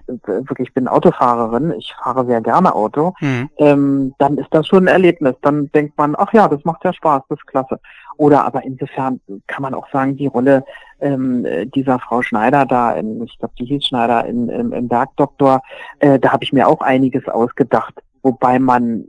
äh, 0.08 0.14
wirklich 0.28 0.70
ich 0.70 0.74
bin 0.74 0.88
Autofahrerin, 0.88 1.74
ich 1.78 1.94
fahre 2.02 2.26
sehr 2.26 2.40
gerne 2.42 2.74
Auto, 2.76 3.14
mhm. 3.20 3.50
ähm, 3.58 4.14
dann 4.20 4.38
ist 4.38 4.50
das 4.52 4.68
schon 4.68 4.84
ein 4.86 4.94
Erlebnis. 4.94 5.36
Dann 5.42 5.72
denkt 5.72 5.98
man, 5.98 6.16
ach 6.18 6.32
ja, 6.34 6.48
das 6.48 6.64
macht 6.64 6.86
ja 6.86 6.94
Spaß, 6.94 7.24
das 7.28 7.40
ist 7.40 7.48
klasse. 7.48 7.80
Oder 8.22 8.45
aber 8.45 8.63
insofern 8.63 9.19
kann 9.47 9.63
man 9.63 9.74
auch 9.74 9.89
sagen, 9.89 10.15
die 10.15 10.28
Rolle 10.28 10.63
ähm, 10.99 11.43
dieser 11.74 11.97
Frau 11.97 12.22
Schneider 12.22 12.67
da, 12.67 12.91
in, 12.91 13.24
ich 13.24 13.36
glaube, 13.39 13.55
die 13.57 13.65
hieß 13.65 13.84
Schneider 13.84 14.28
in, 14.28 14.47
im, 14.47 14.74
im 14.74 14.88
Bergdoktor, 14.88 15.63
äh, 15.97 16.19
da 16.19 16.32
habe 16.32 16.43
ich 16.43 16.53
mir 16.53 16.67
auch 16.67 16.82
einiges 16.82 17.28
ausgedacht. 17.28 17.95
Wobei 18.22 18.59
man 18.59 19.05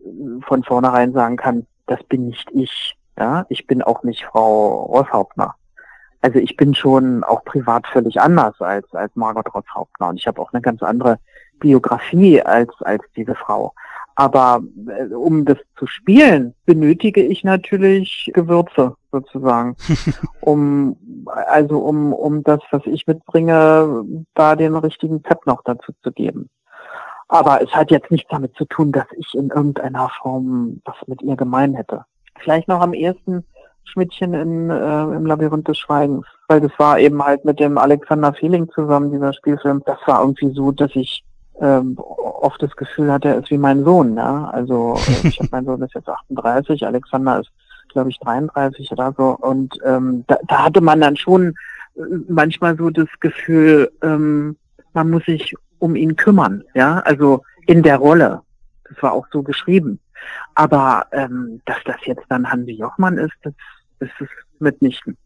von 0.46 0.64
vornherein 0.64 1.12
sagen 1.12 1.36
kann, 1.36 1.66
das 1.86 2.02
bin 2.04 2.28
nicht 2.28 2.50
ich. 2.54 2.96
Ja, 3.18 3.44
ich 3.50 3.66
bin 3.66 3.82
auch 3.82 4.02
nicht 4.02 4.24
Frau 4.24 4.84
Rosshauptner. 4.84 5.56
Also 6.22 6.38
ich 6.38 6.56
bin 6.56 6.74
schon 6.74 7.22
auch 7.22 7.44
privat 7.44 7.86
völlig 7.88 8.18
anders 8.18 8.58
als 8.62 8.90
als 8.94 9.14
Margot 9.14 9.54
Rosshauptner 9.54 10.08
und 10.08 10.16
ich 10.16 10.26
habe 10.26 10.40
auch 10.40 10.54
eine 10.54 10.62
ganz 10.62 10.82
andere 10.82 11.18
Biografie 11.60 12.40
als 12.40 12.70
als 12.80 13.04
diese 13.14 13.34
Frau. 13.34 13.74
Aber 14.14 14.62
äh, 14.86 15.14
um 15.14 15.44
das 15.44 15.58
zu 15.78 15.86
spielen, 15.86 16.54
benötige 16.66 17.22
ich 17.22 17.44
natürlich 17.44 18.30
Gewürze 18.34 18.96
sozusagen, 19.10 19.76
um 20.40 20.96
also 21.26 21.78
um 21.78 22.12
um 22.12 22.42
das, 22.42 22.60
was 22.70 22.82
ich 22.86 23.06
mitbringe, 23.06 24.04
da 24.34 24.56
den 24.56 24.76
richtigen 24.76 25.22
Pep 25.22 25.46
noch 25.46 25.62
dazu 25.64 25.92
zu 26.02 26.12
geben. 26.12 26.48
Aber 27.28 27.62
es 27.62 27.70
hat 27.70 27.90
jetzt 27.90 28.10
nichts 28.10 28.28
damit 28.30 28.54
zu 28.56 28.66
tun, 28.66 28.92
dass 28.92 29.06
ich 29.16 29.34
in 29.34 29.48
irgendeiner 29.48 30.10
Form 30.20 30.82
was 30.84 30.96
mit 31.06 31.22
ihr 31.22 31.36
gemein 31.36 31.74
hätte. 31.74 32.04
Vielleicht 32.38 32.68
noch 32.68 32.80
am 32.80 32.92
ersten 32.92 33.44
Schmidtchen 33.84 34.34
in, 34.34 34.70
äh, 34.70 35.02
im 35.02 35.26
Labyrinth 35.26 35.68
des 35.68 35.78
Schweigens, 35.78 36.26
weil 36.48 36.60
das 36.60 36.72
war 36.78 36.98
eben 36.98 37.22
halt 37.22 37.44
mit 37.44 37.58
dem 37.58 37.78
Alexander 37.78 38.32
Feeling 38.34 38.68
zusammen, 38.70 39.10
dieser 39.10 39.32
Spielfilm. 39.32 39.82
Das 39.86 39.98
war 40.06 40.20
irgendwie 40.20 40.50
so, 40.50 40.72
dass 40.72 40.90
ich 40.94 41.24
ähm, 41.61 41.96
oft 41.98 42.62
das 42.62 42.74
Gefühl 42.76 43.12
hatte, 43.12 43.28
er 43.28 43.38
ist 43.38 43.50
wie 43.50 43.59
mein 43.59 43.84
Sohn. 43.84 44.16
Ja? 44.16 44.50
Also 44.50 44.96
äh, 44.96 45.28
ich 45.28 45.38
habe 45.38 45.48
mein 45.53 45.64
Sohn 45.64 45.82
ist 45.82 45.94
jetzt 45.94 46.09
38, 46.09 46.86
Alexander 46.86 47.40
ist, 47.40 47.50
glaube 47.90 48.11
ich, 48.11 48.18
33 48.20 48.90
oder 48.92 49.14
so. 49.16 49.36
Und 49.40 49.78
ähm, 49.84 50.24
da, 50.26 50.38
da 50.48 50.64
hatte 50.64 50.80
man 50.80 51.00
dann 51.00 51.16
schon 51.16 51.55
äh, 51.96 52.00
manchmal 52.28 52.76
so 52.76 52.90
das 52.90 53.09
Gefühl, 53.20 53.90
ähm, 54.03 54.57
man 54.92 55.11
muss 55.11 55.24
sich 55.24 55.55
um 55.78 55.96
ihn 55.96 56.16
kümmern, 56.16 56.62
ja, 56.74 57.00
also 57.00 57.42
in 57.66 57.82
der 57.82 57.96
Rolle. 57.96 58.42
Das 58.88 59.03
war 59.03 59.12
auch 59.12 59.26
so 59.32 59.42
geschrieben. 59.42 59.98
Aber 60.55 61.07
ähm, 61.12 61.61
dass 61.64 61.78
das 61.84 61.96
jetzt 62.05 62.24
dann 62.28 62.48
Hansi 62.50 62.72
Jochmann 62.72 63.18
ist, 63.18 63.34
das, 63.42 63.55
ist 63.98 64.30
mitnichten. 64.61 65.16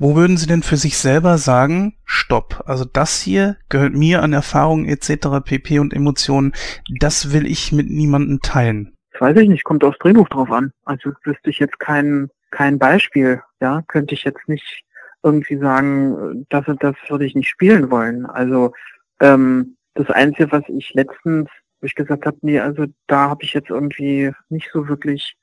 Wo 0.00 0.14
würden 0.14 0.36
Sie 0.36 0.46
denn 0.46 0.62
für 0.62 0.76
sich 0.76 0.96
selber 0.96 1.38
sagen, 1.38 1.96
stopp, 2.04 2.62
also 2.66 2.84
das 2.84 3.20
hier 3.20 3.56
gehört 3.68 3.94
mir 3.94 4.22
an 4.22 4.32
Erfahrungen 4.32 4.86
etc. 4.86 5.40
pp 5.44 5.80
und 5.80 5.92
Emotionen, 5.92 6.52
das 7.00 7.32
will 7.32 7.46
ich 7.46 7.72
mit 7.72 7.90
niemandem 7.90 8.40
teilen? 8.40 8.94
Das 9.10 9.20
weiß 9.20 9.38
ich 9.38 9.48
nicht, 9.48 9.64
kommt 9.64 9.82
aufs 9.82 9.98
Drehbuch 9.98 10.28
drauf 10.28 10.52
an. 10.52 10.70
Also 10.84 11.10
wüsste 11.24 11.50
ich 11.50 11.58
jetzt 11.58 11.80
kein, 11.80 12.30
kein 12.52 12.78
Beispiel, 12.78 13.42
ja, 13.60 13.82
könnte 13.88 14.14
ich 14.14 14.22
jetzt 14.22 14.48
nicht 14.48 14.84
irgendwie 15.24 15.56
sagen, 15.56 16.46
das 16.48 16.68
und 16.68 16.80
das 16.80 16.94
würde 17.08 17.24
ich 17.24 17.34
nicht 17.34 17.48
spielen 17.48 17.90
wollen. 17.90 18.24
Also 18.24 18.72
ähm, 19.20 19.76
das 19.94 20.10
Einzige, 20.10 20.52
was 20.52 20.62
ich 20.68 20.94
letztens, 20.94 21.48
wo 21.80 21.86
ich 21.86 21.96
gesagt 21.96 22.24
habe, 22.24 22.36
nee, 22.42 22.60
also 22.60 22.84
da 23.08 23.30
habe 23.30 23.42
ich 23.42 23.52
jetzt 23.52 23.70
irgendwie 23.70 24.30
nicht 24.48 24.70
so 24.72 24.86
wirklich 24.86 25.34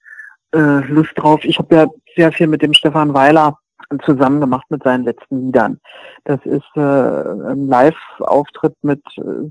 äh, 0.53 0.79
Lust 0.87 1.11
drauf. 1.17 1.43
Ich 1.43 1.59
habe 1.59 1.75
ja 1.75 1.87
sehr 2.15 2.31
viel 2.31 2.47
mit 2.47 2.61
dem 2.61 2.73
Stefan 2.73 3.13
Weiler 3.13 3.59
zusammen 4.05 4.41
gemacht 4.41 4.65
mit 4.69 4.83
seinen 4.83 5.03
letzten 5.03 5.45
Liedern. 5.45 5.79
Das 6.23 6.39
ist 6.45 6.69
äh, 6.75 6.79
ein 6.81 7.67
Live-Auftritt 7.67 8.75
mit 8.81 9.01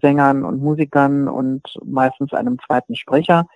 Sängern 0.01 0.45
und 0.45 0.63
Musikern 0.63 1.29
und 1.29 1.63
meistens 1.85 2.33
einem 2.33 2.59
zweiten 2.67 2.97
Sprecher. 2.97 3.47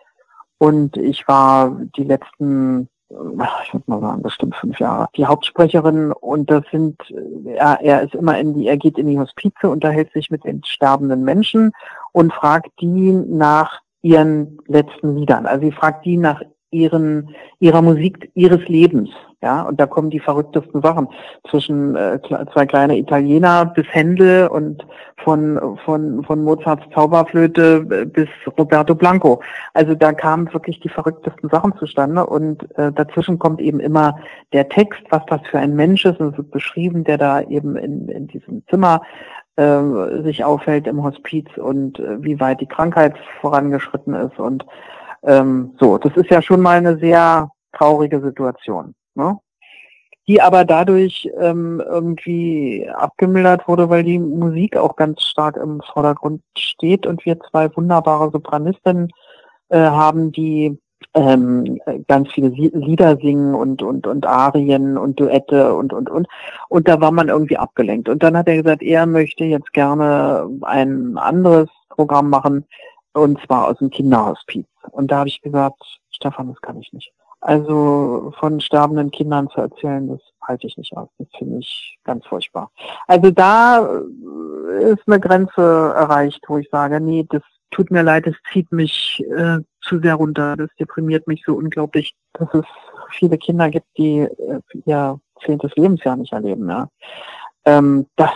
Und 0.58 0.96
ich 0.96 1.26
war 1.28 1.76
die 1.96 2.04
letzten 2.04 2.88
ich 3.10 3.72
würde 3.72 3.84
mal 3.86 4.00
sagen, 4.00 4.22
bestimmt 4.22 4.54
fünf 4.56 4.78
Jahre, 4.78 5.08
die 5.16 5.24
Hauptsprecherin 5.24 6.12
und 6.12 6.50
das 6.50 6.62
sind, 6.70 7.00
er, 7.46 7.80
er 7.80 8.02
ist 8.02 8.14
immer 8.14 8.38
in 8.38 8.54
die, 8.54 8.66
er 8.66 8.76
geht 8.76 8.98
in 8.98 9.06
die 9.06 9.18
Hospize, 9.18 9.70
unterhält 9.70 10.12
sich 10.12 10.30
mit 10.30 10.44
den 10.44 10.62
sterbenden 10.64 11.24
Menschen 11.24 11.72
und 12.12 12.34
fragt 12.34 12.70
die 12.80 13.12
nach 13.12 13.80
ihren 14.02 14.58
letzten 14.66 15.16
Liedern. 15.16 15.46
Also 15.46 15.66
sie 15.66 15.72
fragt 15.72 16.04
die 16.04 16.18
nach 16.18 16.42
ihren, 16.70 17.34
ihrer 17.60 17.82
Musik 17.82 18.30
ihres 18.34 18.66
Lebens. 18.68 19.10
Ja, 19.40 19.62
und 19.62 19.78
da 19.78 19.86
kommen 19.86 20.10
die 20.10 20.18
verrücktesten 20.18 20.82
Sachen 20.82 21.06
zwischen 21.48 21.94
äh, 21.94 22.18
zwei 22.52 22.66
kleine 22.66 22.98
Italiener 22.98 23.66
bis 23.66 23.86
Händel 23.88 24.48
und 24.48 24.84
von, 25.22 25.78
von, 25.84 26.24
von 26.24 26.42
Mozarts 26.42 26.82
Zauberflöte 26.92 27.86
äh, 27.88 28.04
bis 28.04 28.28
Roberto 28.58 28.96
Blanco. 28.96 29.40
Also 29.74 29.94
da 29.94 30.12
kamen 30.12 30.52
wirklich 30.52 30.80
die 30.80 30.88
verrücktesten 30.88 31.48
Sachen 31.50 31.72
zustande 31.78 32.26
und 32.26 32.66
äh, 32.76 32.90
dazwischen 32.90 33.38
kommt 33.38 33.60
eben 33.60 33.78
immer 33.78 34.18
der 34.52 34.68
Text, 34.68 35.02
was 35.10 35.22
das 35.26 35.40
für 35.48 35.60
ein 35.60 35.76
Mensch 35.76 36.04
ist, 36.04 36.18
und 36.18 36.32
es 36.32 36.38
wird 36.38 36.50
beschrieben, 36.50 37.04
der 37.04 37.18
da 37.18 37.40
eben 37.42 37.76
in, 37.76 38.08
in 38.08 38.26
diesem 38.26 38.64
Zimmer 38.68 39.02
äh, 39.54 40.22
sich 40.22 40.42
aufhält 40.42 40.88
im 40.88 41.04
Hospiz 41.04 41.46
und 41.56 42.00
äh, 42.00 42.20
wie 42.24 42.40
weit 42.40 42.60
die 42.60 42.66
Krankheit 42.66 43.14
vorangeschritten 43.40 44.14
ist 44.14 44.38
und 44.40 44.66
ähm, 45.22 45.74
so, 45.80 45.98
das 45.98 46.16
ist 46.16 46.30
ja 46.30 46.42
schon 46.42 46.60
mal 46.60 46.78
eine 46.78 46.98
sehr 46.98 47.50
traurige 47.72 48.20
Situation 48.20 48.94
ne? 49.18 49.38
die 50.26 50.40
aber 50.42 50.64
dadurch 50.64 51.28
ähm, 51.38 51.82
irgendwie 51.84 52.88
abgemildert 52.94 53.66
wurde, 53.66 53.88
weil 53.88 54.04
die 54.04 54.18
Musik 54.18 54.76
auch 54.76 54.94
ganz 54.94 55.22
stark 55.22 55.56
im 55.56 55.80
Vordergrund 55.92 56.42
steht 56.56 57.06
und 57.06 57.24
wir 57.24 57.40
zwei 57.40 57.74
wunderbare 57.74 58.30
Sopranistinnen 58.30 59.10
äh, 59.70 59.78
haben, 59.78 60.30
die 60.30 60.78
ähm, 61.14 61.80
ganz 62.08 62.30
viele 62.30 62.48
Lieder 62.48 63.16
singen 63.16 63.54
und, 63.54 63.82
und, 63.82 64.06
und 64.06 64.26
Arien 64.26 64.98
und 64.98 65.18
Duette 65.18 65.74
und, 65.74 65.94
und, 65.94 66.10
und. 66.10 66.28
Und 66.68 66.88
da 66.88 67.00
war 67.00 67.10
man 67.10 67.28
irgendwie 67.28 67.56
abgelenkt. 67.56 68.10
Und 68.10 68.22
dann 68.22 68.36
hat 68.36 68.48
er 68.48 68.62
gesagt, 68.62 68.82
er 68.82 69.06
möchte 69.06 69.44
jetzt 69.44 69.72
gerne 69.72 70.46
ein 70.62 71.16
anderes 71.16 71.70
Programm 71.88 72.28
machen, 72.28 72.66
und 73.18 73.40
zwar 73.46 73.68
aus 73.68 73.78
dem 73.78 73.90
Kinderhospiz. 73.90 74.66
Und 74.90 75.10
da 75.10 75.18
habe 75.18 75.28
ich 75.28 75.40
gesagt, 75.42 75.82
Stefan, 76.10 76.48
das 76.48 76.60
kann 76.60 76.80
ich 76.80 76.92
nicht. 76.92 77.12
Also 77.40 78.32
von 78.38 78.60
sterbenden 78.60 79.10
Kindern 79.10 79.48
zu 79.50 79.60
erzählen, 79.60 80.08
das 80.08 80.20
halte 80.42 80.66
ich 80.66 80.76
nicht 80.76 80.96
aus. 80.96 81.08
Das 81.18 81.28
finde 81.38 81.58
ich 81.58 81.98
ganz 82.04 82.26
furchtbar. 82.26 82.70
Also 83.06 83.30
da 83.30 83.86
äh, 83.86 84.92
ist 84.92 85.02
eine 85.06 85.20
Grenze 85.20 85.92
erreicht, 85.96 86.42
wo 86.48 86.58
ich 86.58 86.68
sage, 86.70 87.00
nee, 87.00 87.26
das 87.28 87.42
tut 87.70 87.90
mir 87.90 88.02
leid, 88.02 88.26
es 88.26 88.34
zieht 88.52 88.72
mich 88.72 89.22
äh, 89.36 89.58
zu 89.82 90.00
sehr 90.00 90.16
runter. 90.16 90.56
Das 90.56 90.70
deprimiert 90.80 91.26
mich 91.28 91.42
so 91.46 91.54
unglaublich, 91.54 92.14
dass 92.32 92.52
es 92.54 92.64
viele 93.10 93.38
Kinder 93.38 93.70
gibt, 93.70 93.86
die 93.96 94.20
äh, 94.20 94.60
ihr 94.84 95.20
zehntes 95.44 95.74
Lebensjahr 95.76 96.16
nicht 96.16 96.32
erleben. 96.32 96.68
Ja. 96.68 96.88
Ähm, 97.64 98.06
das 98.16 98.32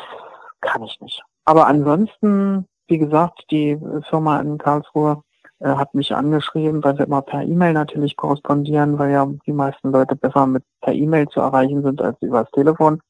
kann 0.60 0.82
ich 0.84 1.00
nicht. 1.00 1.22
Aber 1.44 1.66
ansonsten, 1.66 2.66
wie 2.92 2.98
gesagt, 2.98 3.46
die 3.50 3.78
Firma 4.10 4.38
in 4.38 4.58
Karlsruhe 4.58 5.22
er 5.62 5.78
hat 5.78 5.94
mich 5.94 6.12
angeschrieben, 6.12 6.82
weil 6.82 6.98
wir 6.98 7.06
immer 7.06 7.22
per 7.22 7.42
E-Mail 7.42 7.72
natürlich 7.72 8.16
korrespondieren, 8.16 8.98
weil 8.98 9.12
ja 9.12 9.28
die 9.46 9.52
meisten 9.52 9.92
Leute 9.92 10.16
besser 10.16 10.44
mit 10.44 10.64
per 10.80 10.92
E-Mail 10.92 11.28
zu 11.28 11.38
erreichen 11.38 11.84
sind 11.84 12.02
als 12.02 12.20
übers 12.20 12.50
Telefon. 12.50 13.00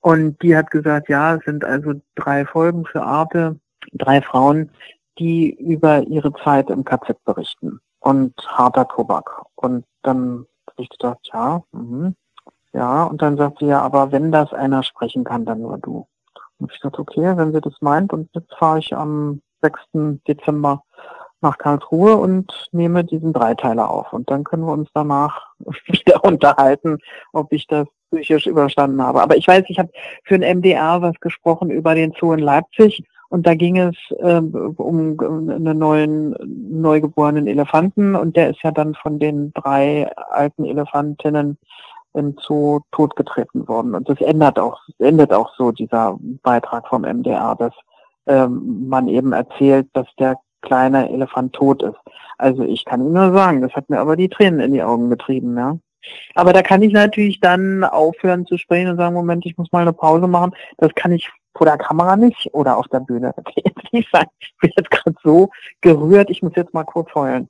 Und 0.00 0.42
die 0.42 0.56
hat 0.56 0.70
gesagt, 0.70 1.10
ja, 1.10 1.34
es 1.34 1.44
sind 1.44 1.66
also 1.66 1.92
drei 2.14 2.46
Folgen 2.46 2.86
für 2.86 3.02
Arte, 3.02 3.60
drei 3.92 4.22
Frauen, 4.22 4.70
die 5.18 5.50
über 5.50 6.00
ihre 6.04 6.32
Zeit 6.42 6.70
im 6.70 6.84
KZ 6.84 7.22
berichten 7.24 7.80
und 8.00 8.32
harter 8.46 8.88
Tobak. 8.88 9.42
Und 9.54 9.84
dann 10.02 10.46
habe 10.70 10.82
ich 10.82 10.88
gedacht, 10.88 11.18
ja, 11.34 11.62
mh, 11.72 12.14
ja, 12.72 13.04
und 13.04 13.20
dann 13.20 13.36
sagt 13.36 13.58
sie 13.58 13.66
ja, 13.66 13.82
aber 13.82 14.10
wenn 14.10 14.32
das 14.32 14.54
einer 14.54 14.82
sprechen 14.82 15.24
kann, 15.24 15.44
dann 15.44 15.60
nur 15.60 15.76
du. 15.76 16.06
Und 16.58 16.72
ich 16.72 16.80
dachte, 16.80 17.00
okay, 17.00 17.36
wenn 17.36 17.52
sie 17.52 17.60
das 17.60 17.74
meint, 17.80 18.12
und 18.12 18.28
jetzt 18.34 18.54
fahre 18.54 18.78
ich 18.78 18.94
am 18.94 19.40
6. 19.62 20.20
Dezember 20.26 20.82
nach 21.40 21.58
Karlsruhe 21.58 22.16
und 22.16 22.68
nehme 22.72 23.04
diesen 23.04 23.32
Dreiteiler 23.32 23.88
auf. 23.90 24.12
Und 24.12 24.28
dann 24.30 24.44
können 24.44 24.64
wir 24.64 24.72
uns 24.72 24.88
danach 24.92 25.46
wieder 25.86 26.24
unterhalten, 26.24 26.98
ob 27.32 27.52
ich 27.52 27.66
das 27.66 27.86
psychisch 28.10 28.46
überstanden 28.46 29.02
habe. 29.02 29.22
Aber 29.22 29.36
ich 29.36 29.46
weiß, 29.46 29.64
ich 29.68 29.78
habe 29.78 29.90
für 30.24 30.34
ein 30.34 30.58
MDR 30.58 31.02
was 31.02 31.18
gesprochen 31.20 31.70
über 31.70 31.94
den 31.94 32.12
Zoo 32.18 32.32
in 32.32 32.40
Leipzig 32.40 33.04
und 33.28 33.46
da 33.46 33.54
ging 33.54 33.76
es 33.76 33.96
ähm, 34.20 34.74
um 34.76 35.18
einen 35.20 35.78
neuen, 35.78 36.34
neugeborenen 36.80 37.46
Elefanten 37.46 38.14
und 38.14 38.36
der 38.36 38.50
ist 38.50 38.62
ja 38.62 38.70
dann 38.70 38.94
von 38.94 39.18
den 39.18 39.52
drei 39.52 40.10
alten 40.30 40.64
Elefantinnen 40.64 41.58
im 42.14 42.36
Zoo 42.40 42.80
totgetreten 42.92 43.68
worden. 43.68 43.94
Und 43.94 44.08
das 44.08 44.20
ändert 44.20 44.58
auch, 44.58 44.80
endet 44.98 45.32
auch 45.32 45.54
so 45.56 45.72
dieser 45.72 46.16
Beitrag 46.42 46.88
vom 46.88 47.02
MDR, 47.02 47.54
dass 47.56 47.74
ähm, 48.26 48.88
man 48.88 49.08
eben 49.08 49.32
erzählt, 49.32 49.88
dass 49.92 50.06
der 50.18 50.38
kleine 50.62 51.10
Elefant 51.10 51.52
tot 51.52 51.82
ist. 51.82 51.98
Also 52.36 52.62
ich 52.62 52.84
kann 52.84 53.00
Ihnen 53.00 53.12
nur 53.12 53.32
sagen, 53.32 53.62
das 53.62 53.72
hat 53.72 53.88
mir 53.90 54.00
aber 54.00 54.16
die 54.16 54.28
Tränen 54.28 54.60
in 54.60 54.72
die 54.72 54.82
Augen 54.82 55.10
getrieben, 55.10 55.56
ja. 55.56 55.78
Aber 56.34 56.52
da 56.52 56.62
kann 56.62 56.82
ich 56.82 56.92
natürlich 56.92 57.40
dann 57.40 57.84
aufhören 57.84 58.46
zu 58.46 58.56
sprechen 58.56 58.90
und 58.90 58.96
sagen, 58.96 59.14
Moment, 59.14 59.44
ich 59.46 59.58
muss 59.58 59.72
mal 59.72 59.82
eine 59.82 59.92
Pause 59.92 60.26
machen. 60.26 60.54
Das 60.78 60.94
kann 60.94 61.12
ich 61.12 61.28
vor 61.54 61.66
der 61.66 61.76
Kamera 61.76 62.16
nicht 62.16 62.48
oder 62.54 62.76
auf 62.76 62.88
der 62.88 63.00
Bühne. 63.00 63.34
Ich 63.90 64.10
bin 64.60 64.72
jetzt 64.76 64.90
gerade 64.90 65.16
so 65.22 65.48
gerührt, 65.80 66.28
ich 66.28 66.42
muss 66.42 66.52
jetzt 66.56 66.74
mal 66.74 66.84
kurz 66.84 67.14
heulen. 67.14 67.48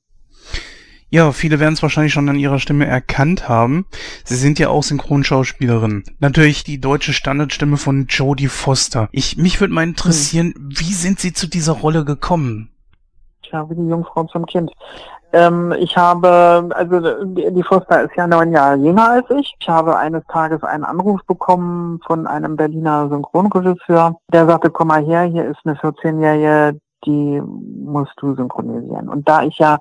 Ja, 1.11 1.33
viele 1.33 1.59
werden 1.59 1.73
es 1.73 1.83
wahrscheinlich 1.83 2.13
schon 2.13 2.29
an 2.29 2.37
ihrer 2.37 2.59
Stimme 2.59 2.87
erkannt 2.87 3.49
haben. 3.49 3.87
Sie 4.25 4.37
sind 4.37 4.59
ja 4.59 4.69
auch 4.69 4.83
Synchronschauspielerin. 4.83 6.05
Natürlich 6.19 6.65
die 6.65 6.81
deutsche 6.81 7.15
Standardstimme 7.15 7.79
von 7.79 8.07
Jodie 8.09 8.49
Foster. 8.49 9.09
Ich, 9.11 9.39
mich 9.39 9.59
würde 9.61 9.73
mal 9.73 9.85
interessieren, 9.85 10.53
hm. 10.55 10.69
wie 10.69 10.93
sind 10.93 11.19
Sie 11.19 11.33
zu 11.33 11.47
dieser 11.47 11.73
Rolle 11.73 12.05
gekommen? 12.05 12.71
Ja, 13.51 13.69
wie 13.71 13.75
die 13.75 13.89
Jungfrau 13.89 14.25
zum 14.25 14.45
Kind. 14.45 14.71
Ähm, 15.33 15.75
ich 15.79 15.97
habe, 15.97 16.69
also 16.75 17.25
die 17.25 17.63
Foster 17.63 18.03
ist 18.03 18.15
ja 18.17 18.27
neun 18.27 18.53
Jahre 18.53 18.77
jünger 18.77 19.11
als 19.11 19.31
ich. 19.31 19.55
Ich 19.59 19.69
habe 19.69 19.97
eines 19.97 20.25
Tages 20.27 20.63
einen 20.63 20.85
Anruf 20.85 21.21
bekommen 21.27 22.01
von 22.07 22.27
einem 22.27 22.57
Berliner 22.57 23.09
Synchronregisseur, 23.09 24.17
der 24.33 24.47
sagte, 24.47 24.71
komm 24.71 24.89
mal 24.89 25.05
her, 25.05 25.23
hier 25.23 25.47
ist 25.47 25.61
eine 25.65 25.75
14-Jährige, 25.77 26.79
die 27.05 27.41
musst 27.41 28.13
du 28.19 28.35
synchronisieren. 28.35 29.09
Und 29.09 29.29
da 29.29 29.43
ich 29.43 29.59
ja 29.59 29.79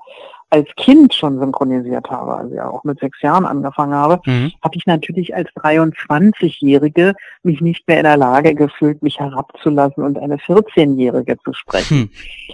als 0.50 0.68
Kind 0.76 1.12
schon 1.12 1.38
synchronisiert 1.38 2.10
habe, 2.10 2.34
also 2.34 2.54
ja 2.54 2.68
auch 2.68 2.82
mit 2.84 2.98
sechs 3.00 3.20
Jahren 3.20 3.44
angefangen 3.44 3.94
habe, 3.94 4.20
mhm. 4.24 4.52
habe 4.62 4.76
ich 4.76 4.86
natürlich 4.86 5.34
als 5.34 5.50
23-Jährige 5.50 7.14
mich 7.42 7.60
nicht 7.60 7.86
mehr 7.86 7.98
in 7.98 8.04
der 8.04 8.16
Lage 8.16 8.54
gefühlt, 8.54 9.02
mich 9.02 9.20
herabzulassen 9.20 10.02
und 10.04 10.18
eine 10.18 10.36
14-Jährige 10.36 11.36
zu 11.44 11.52
sprechen. 11.52 11.98
Hm. 11.98 12.10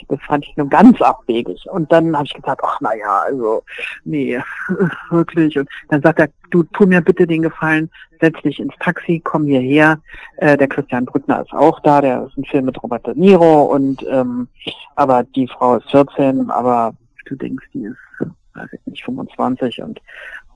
Das 0.09 0.21
fand 0.23 0.45
ich 0.45 0.57
nur 0.57 0.69
ganz 0.69 1.01
abwegig. 1.01 1.67
Und 1.71 1.91
dann 1.93 2.15
habe 2.17 2.27
ich 2.27 2.35
gesagt, 2.35 2.61
ach 2.65 2.81
naja, 2.81 3.23
also 3.27 3.63
nee, 4.05 4.41
wirklich. 5.11 5.57
Und 5.59 5.69
dann 5.89 6.03
sagt 6.03 6.19
er, 6.19 6.29
du 6.51 6.65
tu 6.65 6.87
mir 6.87 7.01
bitte 7.01 7.27
den 7.27 7.43
Gefallen, 7.43 7.91
setz 8.21 8.41
dich 8.43 8.59
ins 8.59 8.75
Taxi, 8.81 9.21
komm 9.23 9.45
hierher. 9.45 10.01
Äh, 10.39 10.57
der 10.57 10.69
Christian 10.69 11.05
Brückner 11.05 11.43
ist 11.43 11.53
auch 11.53 11.81
da, 11.81 12.01
der 12.01 12.27
ist 12.27 12.37
ein 12.37 12.45
Film 12.45 12.67
mit 12.67 12.83
Robert 12.83 13.07
De 13.07 13.15
Niro 13.15 13.65
und 13.65 14.05
ähm, 14.11 14.49
aber 14.97 15.25
die 15.25 15.49
Frau 15.49 15.77
ist 15.77 15.91
14, 15.91 16.51
aber 16.51 16.95
du 17.25 17.37
denkst, 17.37 17.67
die 17.73 17.85
ist, 17.85 18.29
weiß 18.55 18.73
ich 18.73 18.87
nicht, 18.87 19.05
25 19.05 19.83
und 19.83 20.01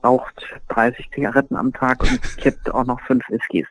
raucht 0.03 0.45
30 0.69 1.09
Zigaretten 1.13 1.55
am 1.55 1.73
Tag 1.73 2.01
und 2.03 2.21
kippt 2.37 2.73
auch 2.73 2.85
noch 2.85 3.01
fünf 3.01 3.27
Whiskys. 3.29 3.67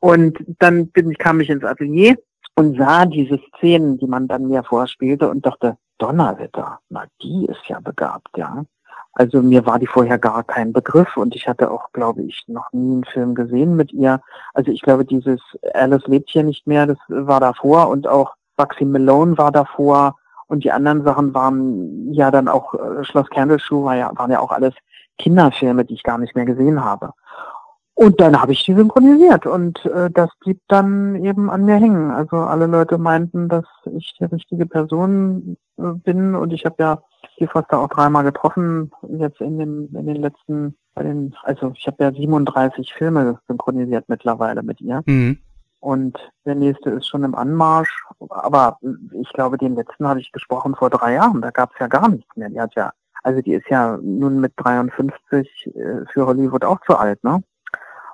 Und 0.00 0.38
dann 0.58 0.88
bin 0.88 1.10
ich, 1.10 1.18
kam 1.18 1.40
ich 1.40 1.50
ins 1.50 1.64
Atelier 1.64 2.16
und 2.56 2.76
sah 2.76 3.06
diese 3.06 3.38
Szenen, 3.56 3.98
die 3.98 4.06
man 4.06 4.28
dann 4.28 4.48
mir 4.48 4.62
vorspielte 4.64 5.28
und 5.28 5.46
dachte, 5.46 5.76
Donnerwetter, 5.98 6.80
na 6.88 7.04
die 7.22 7.46
ist 7.46 7.64
ja 7.68 7.78
begabt, 7.80 8.36
ja. 8.36 8.64
Also 9.14 9.42
mir 9.42 9.66
war 9.66 9.78
die 9.78 9.86
vorher 9.86 10.18
gar 10.18 10.42
kein 10.42 10.72
Begriff 10.72 11.16
und 11.16 11.36
ich 11.36 11.46
hatte 11.46 11.70
auch, 11.70 11.92
glaube 11.92 12.22
ich, 12.22 12.44
noch 12.48 12.72
nie 12.72 12.94
einen 12.94 13.04
Film 13.04 13.34
gesehen 13.34 13.76
mit 13.76 13.92
ihr. 13.92 14.20
Also 14.54 14.72
ich 14.72 14.80
glaube, 14.80 15.04
dieses 15.04 15.40
Alice 15.74 16.06
lebt 16.06 16.30
hier 16.30 16.42
nicht 16.42 16.66
mehr, 16.66 16.86
das 16.86 16.98
war 17.08 17.40
davor 17.40 17.88
und 17.88 18.08
auch 18.08 18.34
Bugsy 18.56 18.84
Malone 18.84 19.36
war 19.36 19.52
davor 19.52 20.16
und 20.52 20.64
die 20.64 20.70
anderen 20.70 21.02
Sachen 21.02 21.32
waren 21.32 22.12
ja 22.12 22.30
dann 22.30 22.46
auch, 22.46 22.74
äh, 22.74 23.02
Schloss 23.04 23.30
Candleshoe 23.30 23.84
war 23.84 23.96
ja, 23.96 24.12
waren 24.14 24.30
ja 24.30 24.38
auch 24.38 24.52
alles 24.52 24.74
Kinderfilme, 25.16 25.86
die 25.86 25.94
ich 25.94 26.02
gar 26.02 26.18
nicht 26.18 26.36
mehr 26.36 26.44
gesehen 26.44 26.84
habe. 26.84 27.12
Und 27.94 28.20
dann 28.20 28.38
habe 28.38 28.52
ich 28.52 28.62
die 28.62 28.74
synchronisiert 28.74 29.46
und 29.46 29.82
äh, 29.86 30.10
das 30.10 30.28
blieb 30.40 30.60
dann 30.68 31.24
eben 31.24 31.48
an 31.48 31.64
mir 31.64 31.76
hängen. 31.76 32.10
Also 32.10 32.36
alle 32.36 32.66
Leute 32.66 32.98
meinten, 32.98 33.48
dass 33.48 33.64
ich 33.96 34.14
die 34.20 34.24
richtige 34.26 34.66
Person 34.66 35.56
äh, 35.78 35.92
bin 35.94 36.34
und 36.34 36.52
ich 36.52 36.66
habe 36.66 36.76
ja 36.78 37.02
die 37.38 37.46
Foster 37.46 37.78
auch 37.78 37.88
dreimal 37.88 38.24
getroffen 38.24 38.90
jetzt 39.18 39.40
in 39.40 39.58
den 39.58 39.88
in 39.94 40.06
den 40.06 40.16
letzten 40.16 40.76
bei 40.94 41.02
den 41.02 41.34
also 41.44 41.72
ich 41.74 41.86
habe 41.86 42.04
ja 42.04 42.12
37 42.12 42.92
Filme 42.92 43.38
synchronisiert 43.48 44.04
mittlerweile 44.08 44.62
mit 44.62 44.82
ihr. 44.82 45.02
Mhm. 45.06 45.38
Und 45.82 46.16
der 46.46 46.54
nächste 46.54 46.90
ist 46.90 47.08
schon 47.08 47.24
im 47.24 47.34
Anmarsch. 47.34 48.04
Aber 48.28 48.78
ich 49.20 49.28
glaube, 49.32 49.58
den 49.58 49.74
letzten 49.74 50.06
habe 50.06 50.20
ich 50.20 50.30
gesprochen 50.30 50.76
vor 50.76 50.90
drei 50.90 51.14
Jahren. 51.14 51.42
Da 51.42 51.50
gab 51.50 51.72
es 51.72 51.80
ja 51.80 51.88
gar 51.88 52.08
nichts 52.08 52.36
mehr. 52.36 52.48
Die 52.50 52.60
hat 52.60 52.76
ja, 52.76 52.92
also 53.24 53.42
die 53.42 53.54
ist 53.54 53.68
ja 53.68 53.98
nun 54.00 54.40
mit 54.40 54.52
53 54.58 55.74
äh, 55.74 56.04
für 56.12 56.26
Hollywood 56.26 56.64
auch 56.64 56.80
zu 56.82 56.96
alt, 56.96 57.24
ne? 57.24 57.42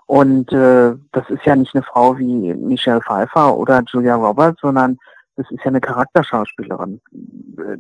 Und 0.07 0.51
äh, 0.51 0.95
das 1.12 1.28
ist 1.28 1.45
ja 1.45 1.57
nicht 1.57 1.74
eine 1.74 1.82
Frau 1.82 2.16
wie 2.16 2.55
Michelle 2.55 3.03
Pfeiffer 3.03 3.55
oder 3.55 3.82
Julia 3.86 4.15
Roberts, 4.15 4.62
sondern 4.62 4.97
das 5.36 5.51
ist 5.51 5.61
ja 5.61 5.66
eine 5.66 5.82
Charakterschauspielerin. 5.82 7.03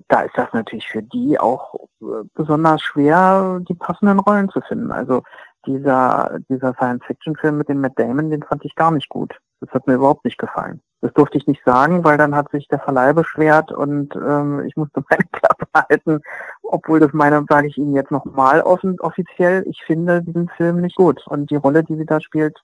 Da 0.08 0.20
ist 0.20 0.36
das 0.36 0.52
natürlich 0.52 0.86
für 0.86 1.02
die 1.02 1.40
auch 1.40 1.74
äh, 2.02 2.24
besonders 2.34 2.82
schwer, 2.82 3.58
die 3.66 3.74
passenden 3.74 4.18
Rollen 4.18 4.50
zu 4.50 4.60
finden. 4.60 4.92
Also 4.92 5.22
dieser, 5.64 6.40
dieser 6.50 6.74
Science-Fiction-Film 6.74 7.56
mit 7.56 7.70
dem 7.70 7.80
Matt 7.80 7.98
Damon, 7.98 8.28
den 8.28 8.42
fand 8.42 8.66
ich 8.66 8.74
gar 8.74 8.90
nicht 8.90 9.08
gut. 9.08 9.34
Das 9.60 9.70
hat 9.70 9.86
mir 9.86 9.94
überhaupt 9.94 10.24
nicht 10.24 10.38
gefallen. 10.38 10.80
Das 11.00 11.12
durfte 11.12 11.38
ich 11.38 11.46
nicht 11.46 11.62
sagen, 11.64 12.02
weil 12.04 12.18
dann 12.18 12.34
hat 12.34 12.50
sich 12.50 12.66
der 12.68 12.80
Verleih 12.80 13.12
beschwert 13.12 13.70
und 13.70 14.14
ähm, 14.16 14.64
ich 14.66 14.76
musste 14.76 15.02
meine 15.10 15.24
Klappe 15.32 15.66
halten, 15.74 16.20
obwohl 16.62 17.00
das 17.00 17.12
meine, 17.12 17.44
sage 17.48 17.68
ich 17.68 17.78
Ihnen 17.78 17.94
jetzt 17.94 18.10
nochmal 18.10 18.60
offen, 18.62 18.98
offiziell, 19.00 19.64
ich 19.68 19.82
finde 19.84 20.22
diesen 20.22 20.48
Film 20.48 20.80
nicht 20.80 20.96
gut. 20.96 21.24
Und 21.26 21.50
die 21.50 21.56
Rolle, 21.56 21.84
die 21.84 21.96
sie 21.96 22.06
da 22.06 22.20
spielt, 22.20 22.58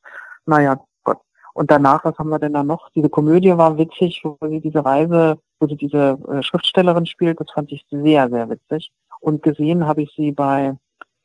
naja, 0.47 0.81
Gott. 1.05 1.19
Und 1.53 1.71
danach, 1.71 2.05
was 2.05 2.19
haben 2.19 2.31
wir 2.31 2.39
denn 2.39 2.53
da 2.55 2.65
noch? 2.65 2.91
Diese 2.91 3.09
Komödie 3.09 3.57
war 3.57 3.79
witzig, 3.79 4.23
wo 4.25 4.37
sie 4.49 4.61
diese 4.61 4.85
Reise, 4.85 5.39
wo 5.61 5.69
sie 5.69 5.77
diese 5.77 6.19
äh, 6.29 6.43
Schriftstellerin 6.43 7.07
spielt, 7.07 7.41
das 7.41 7.51
fand 7.53 7.71
ich 7.73 7.87
sehr, 7.91 8.29
sehr 8.29 8.49
witzig. 8.51 8.93
Und 9.21 9.43
gesehen 9.43 9.87
habe 9.87 10.03
ich 10.03 10.13
sie 10.17 10.33
bei 10.33 10.77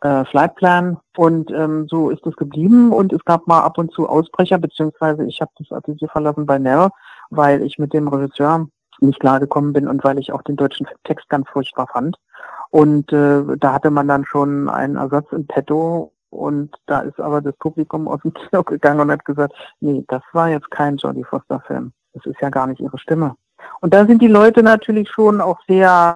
äh, 0.02 0.26
Flightplan 0.26 0.98
und 1.18 1.52
ähm, 1.52 1.88
so 1.90 2.10
ist 2.10 2.26
es 2.26 2.36
geblieben 2.36 2.92
und 2.92 3.12
es 3.14 3.24
gab 3.26 3.48
mal 3.48 3.62
ab 3.62 3.78
und 3.78 3.92
zu 3.92 4.08
Ausbrecher, 4.08 4.58
beziehungsweise 4.58 5.26
ich 5.26 5.42
habe 5.42 5.52
das 5.58 5.72
Atelier 5.72 6.10
verlassen 6.10 6.46
bei 6.46 6.58
Nell, 6.58 6.90
weil 7.30 7.62
ich 7.62 7.78
mit 7.78 7.94
dem 7.94 8.08
Regisseur 8.08 8.68
nicht 9.02 9.20
klargekommen 9.20 9.74
bin 9.74 9.88
und 9.88 10.04
weil 10.04 10.20
ich 10.20 10.32
auch 10.32 10.42
den 10.42 10.56
deutschen 10.56 10.88
Text 11.04 11.30
ganz 11.30 11.48
furchtbar 11.50 11.88
fand. 11.92 12.18
Und 12.70 13.12
äh, 13.12 13.44
da 13.58 13.74
hatte 13.74 13.92
man 13.92 14.08
dann 14.08 14.26
schon 14.26 14.70
einen 14.70 14.98
Ersatz 14.98 15.32
in 15.32 15.48
petto 15.48 16.14
und 16.30 16.76
da 16.86 17.02
ist 17.02 17.20
aber 17.20 17.42
das 17.42 17.56
Publikum 17.58 18.08
aus 18.08 18.22
dem 18.22 18.34
Kino 18.34 18.64
gegangen 18.64 19.00
und 19.00 19.12
hat 19.12 19.26
gesagt, 19.26 19.54
nee, 19.80 20.04
das 20.08 20.22
war 20.34 20.50
jetzt 20.50 20.70
kein 20.70 20.98
Jodie 20.98 21.24
Foster 21.24 21.60
Film. 21.62 21.92
Das 22.14 22.26
ist 22.26 22.40
ja 22.42 22.50
gar 22.50 22.68
nicht 22.68 22.80
ihre 22.80 22.98
Stimme. 22.98 23.36
Und 23.82 23.94
da 23.94 24.06
sind 24.06 24.22
die 24.22 24.28
Leute 24.28 24.64
natürlich 24.64 25.10
schon 25.10 25.42
auch 25.42 25.60
sehr 25.68 26.16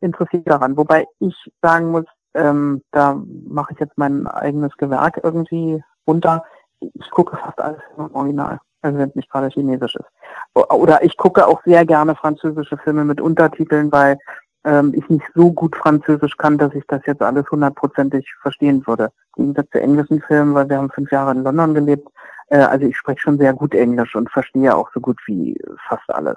interessiert 0.00 0.48
daran, 0.48 0.76
wobei 0.76 1.06
ich 1.20 1.34
sagen 1.60 1.90
muss, 1.90 2.04
ähm, 2.34 2.82
da 2.92 3.20
mache 3.48 3.72
ich 3.72 3.80
jetzt 3.80 3.96
mein 3.96 4.26
eigenes 4.26 4.76
Gewerk 4.76 5.20
irgendwie 5.22 5.82
runter. 6.06 6.44
Ich 6.80 7.10
gucke 7.10 7.36
fast 7.36 7.60
alles 7.60 7.80
im 7.96 8.14
Original, 8.14 8.58
also 8.82 8.98
wenn 8.98 9.10
es 9.10 9.14
nicht 9.14 9.30
gerade 9.30 9.48
Chinesisch 9.48 9.96
ist. 9.96 10.10
Oder 10.54 11.02
ich 11.04 11.16
gucke 11.16 11.46
auch 11.46 11.62
sehr 11.64 11.84
gerne 11.86 12.14
französische 12.14 12.76
Filme 12.78 13.04
mit 13.04 13.20
Untertiteln, 13.20 13.92
weil 13.92 14.18
ähm, 14.64 14.92
ich 14.94 15.08
nicht 15.08 15.26
so 15.34 15.52
gut 15.52 15.76
Französisch 15.76 16.36
kann, 16.36 16.58
dass 16.58 16.74
ich 16.74 16.84
das 16.86 17.02
jetzt 17.06 17.22
alles 17.22 17.50
hundertprozentig 17.50 18.32
verstehen 18.40 18.86
würde. 18.86 19.10
Im 19.36 19.46
Gegensatz 19.46 19.70
zu 19.72 19.80
englischen 19.80 20.22
Filmen, 20.22 20.54
weil 20.54 20.68
wir 20.68 20.78
haben 20.78 20.90
fünf 20.90 21.10
Jahre 21.10 21.32
in 21.32 21.42
London 21.42 21.74
gelebt. 21.74 22.08
Äh, 22.48 22.58
also 22.58 22.86
ich 22.86 22.96
spreche 22.96 23.20
schon 23.20 23.38
sehr 23.38 23.52
gut 23.54 23.74
Englisch 23.74 24.14
und 24.14 24.30
verstehe 24.30 24.74
auch 24.74 24.90
so 24.92 25.00
gut 25.00 25.18
wie 25.26 25.58
fast 25.88 26.08
alles. 26.10 26.36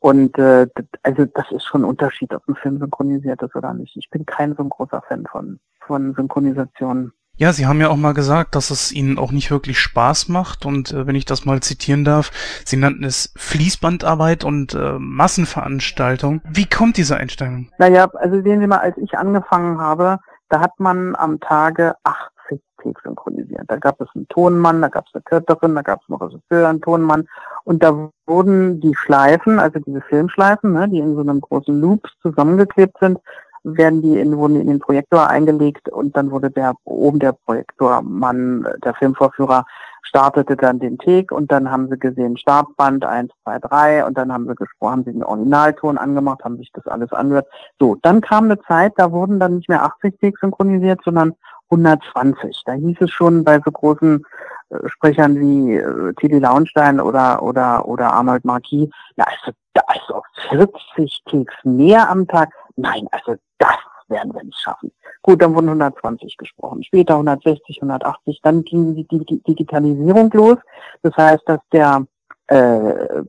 Und 0.00 0.38
äh, 0.38 0.66
also 1.02 1.24
das 1.24 1.50
ist 1.50 1.64
schon 1.64 1.82
ein 1.82 1.88
Unterschied, 1.88 2.32
ob 2.32 2.46
ein 2.48 2.54
Film 2.54 2.78
synchronisiert 2.78 3.42
ist 3.42 3.56
oder 3.56 3.74
nicht. 3.74 3.96
Ich 3.96 4.10
bin 4.10 4.24
kein 4.26 4.54
so 4.54 4.62
ein 4.62 4.68
großer 4.68 5.02
Fan 5.08 5.26
von, 5.26 5.58
von 5.80 6.14
Synchronisationen. 6.14 7.12
Ja, 7.36 7.52
Sie 7.52 7.66
haben 7.66 7.80
ja 7.80 7.88
auch 7.88 7.96
mal 7.96 8.14
gesagt, 8.14 8.56
dass 8.56 8.70
es 8.70 8.90
Ihnen 8.90 9.16
auch 9.16 9.30
nicht 9.30 9.50
wirklich 9.52 9.78
Spaß 9.78 10.28
macht. 10.28 10.66
Und 10.66 10.92
äh, 10.92 11.06
wenn 11.06 11.14
ich 11.14 11.24
das 11.24 11.44
mal 11.44 11.60
zitieren 11.60 12.04
darf, 12.04 12.30
Sie 12.64 12.76
nannten 12.76 13.04
es 13.04 13.32
Fließbandarbeit 13.36 14.44
und 14.44 14.74
äh, 14.74 14.98
Massenveranstaltung. 14.98 16.42
Wie 16.48 16.66
kommt 16.66 16.96
diese 16.96 17.16
Einstellung? 17.16 17.70
Naja, 17.78 18.10
also 18.14 18.42
sehen 18.42 18.60
Sie 18.60 18.66
mal, 18.66 18.78
als 18.78 18.96
ich 18.98 19.16
angefangen 19.16 19.80
habe, 19.80 20.18
da 20.48 20.60
hat 20.60 20.80
man 20.80 21.14
am 21.14 21.38
Tage 21.38 21.94
80 22.02 22.37
Take 22.82 23.00
synchronisiert. 23.02 23.64
Da 23.68 23.76
gab 23.76 24.00
es 24.00 24.08
einen 24.14 24.28
Tonmann, 24.28 24.80
da 24.80 24.88
gab 24.88 25.06
es 25.06 25.14
eine 25.14 25.22
Kürterin, 25.22 25.74
da 25.74 25.82
gab 25.82 26.00
es 26.02 26.08
einen 26.08 26.20
Regisseur, 26.20 26.68
einen 26.68 26.80
Tonmann 26.80 27.28
und 27.64 27.82
da 27.82 28.10
wurden 28.26 28.80
die 28.80 28.94
Schleifen, 28.94 29.58
also 29.58 29.78
diese 29.80 30.00
Filmschleifen, 30.02 30.72
ne, 30.72 30.88
die 30.88 30.98
in 30.98 31.14
so 31.14 31.20
einem 31.20 31.40
großen 31.40 31.80
Loop 31.80 32.08
zusammengeklebt 32.22 32.96
sind, 33.00 33.18
werden 33.64 34.02
die 34.02 34.18
in, 34.18 34.36
wurden 34.36 34.56
in 34.56 34.68
den 34.68 34.78
Projektor 34.78 35.28
eingelegt 35.28 35.88
und 35.88 36.16
dann 36.16 36.30
wurde 36.30 36.50
der 36.50 36.74
oben 36.84 37.18
der 37.18 37.32
Projektormann, 37.32 38.66
der 38.84 38.94
Filmvorführer, 38.94 39.64
startete 40.02 40.56
dann 40.56 40.78
den 40.78 40.98
Take 40.98 41.34
und 41.34 41.52
dann 41.52 41.70
haben 41.70 41.88
sie 41.88 41.98
gesehen 41.98 42.38
Startband 42.38 43.04
1, 43.04 43.30
2, 43.44 43.58
3 43.58 44.06
und 44.06 44.16
dann 44.16 44.32
haben 44.32 44.48
sie 44.48 44.54
gesprochen, 44.54 44.92
haben 44.92 45.04
sie 45.04 45.12
den 45.12 45.24
Originalton 45.24 45.98
angemacht, 45.98 46.44
haben 46.44 46.56
sich 46.56 46.70
das 46.72 46.86
alles 46.86 47.12
angehört. 47.12 47.46
So, 47.78 47.96
dann 48.02 48.20
kam 48.20 48.44
eine 48.44 48.58
Zeit, 48.62 48.94
da 48.96 49.12
wurden 49.12 49.38
dann 49.38 49.56
nicht 49.56 49.68
mehr 49.68 49.84
80 49.84 50.18
Takes 50.18 50.40
synchronisiert, 50.40 51.00
sondern 51.04 51.34
120. 51.70 52.62
Da 52.64 52.72
hieß 52.72 52.96
es 53.00 53.10
schon 53.10 53.44
bei 53.44 53.60
so 53.64 53.70
großen 53.70 54.24
äh, 54.70 54.88
Sprechern 54.88 55.38
wie 55.38 55.76
äh, 55.76 56.12
Tilly 56.14 56.38
Launstein 56.38 57.00
oder, 57.00 57.42
oder, 57.42 57.86
oder 57.86 58.12
Arnold 58.12 58.44
Marquis, 58.44 58.88
na, 59.16 59.24
also, 59.24 59.56
da 59.74 59.82
ist 59.94 60.10
auf 60.12 60.24
40 60.50 61.22
Takes 61.26 61.54
mehr 61.64 62.08
am 62.08 62.26
Tag. 62.26 62.50
Nein, 62.76 63.06
also 63.10 63.36
das 63.58 63.76
werden 64.08 64.34
wir 64.34 64.42
nicht 64.42 64.60
schaffen. 64.60 64.90
Gut, 65.22 65.42
dann 65.42 65.54
wurden 65.54 65.68
120 65.68 66.36
gesprochen, 66.36 66.82
später 66.82 67.14
160, 67.14 67.82
180, 67.82 68.40
dann 68.42 68.62
ging 68.64 68.94
die, 68.94 69.06
die, 69.06 69.42
Digitalisierung 69.42 70.30
los. 70.32 70.56
Das 71.02 71.14
heißt, 71.16 71.42
dass 71.46 71.60
der 71.72 72.06
äh, 72.46 73.22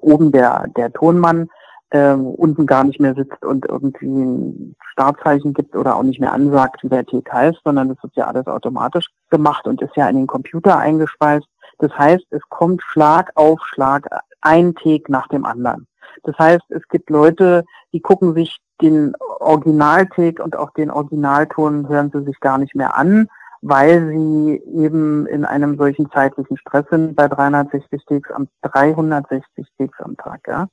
oben 0.00 0.32
der, 0.32 0.66
der 0.76 0.92
Tonmann 0.92 1.48
äh, 1.90 2.12
unten 2.12 2.66
gar 2.66 2.84
nicht 2.84 3.00
mehr 3.00 3.14
sitzt 3.14 3.44
und 3.44 3.66
irgendwie 3.66 4.06
ein 4.06 4.76
Startzeichen 4.92 5.54
gibt 5.54 5.76
oder 5.76 5.96
auch 5.96 6.02
nicht 6.02 6.20
mehr 6.20 6.32
ansagt, 6.32 6.82
wie 6.82 6.88
der 6.88 7.06
Take 7.06 7.32
heißt, 7.32 7.60
sondern 7.64 7.88
das 7.88 8.02
wird 8.02 8.16
ja 8.16 8.26
alles 8.26 8.46
automatisch 8.46 9.08
gemacht 9.30 9.66
und 9.66 9.82
ist 9.82 9.96
ja 9.96 10.08
in 10.08 10.16
den 10.16 10.26
Computer 10.26 10.78
eingespeist. 10.78 11.46
Das 11.78 11.92
heißt, 11.96 12.24
es 12.30 12.42
kommt 12.48 12.82
Schlag 12.82 13.30
auf 13.34 13.60
Schlag 13.64 14.08
ein 14.40 14.74
Take 14.74 15.10
nach 15.10 15.28
dem 15.28 15.44
anderen. 15.44 15.86
Das 16.22 16.38
heißt, 16.38 16.64
es 16.70 16.86
gibt 16.88 17.10
Leute, 17.10 17.64
die 17.92 18.00
gucken 18.00 18.34
sich 18.34 18.58
den 18.80 19.14
Originaltake 19.40 20.42
und 20.42 20.56
auch 20.56 20.70
den 20.72 20.90
Originalton 20.90 21.88
hören 21.88 22.10
sie 22.12 22.24
sich 22.24 22.40
gar 22.40 22.58
nicht 22.58 22.74
mehr 22.74 22.96
an, 22.96 23.28
weil 23.62 24.08
sie 24.08 24.62
eben 24.74 25.26
in 25.26 25.44
einem 25.44 25.76
solchen 25.76 26.10
zeitlichen 26.10 26.56
Stress 26.56 26.84
sind 26.90 27.16
bei 27.16 27.28
360 27.28 28.04
Takes 28.06 28.30
am 28.30 28.48
360 28.62 29.66
Takes 29.78 30.00
am 30.00 30.16
Tag, 30.16 30.40
ja, 30.46 30.68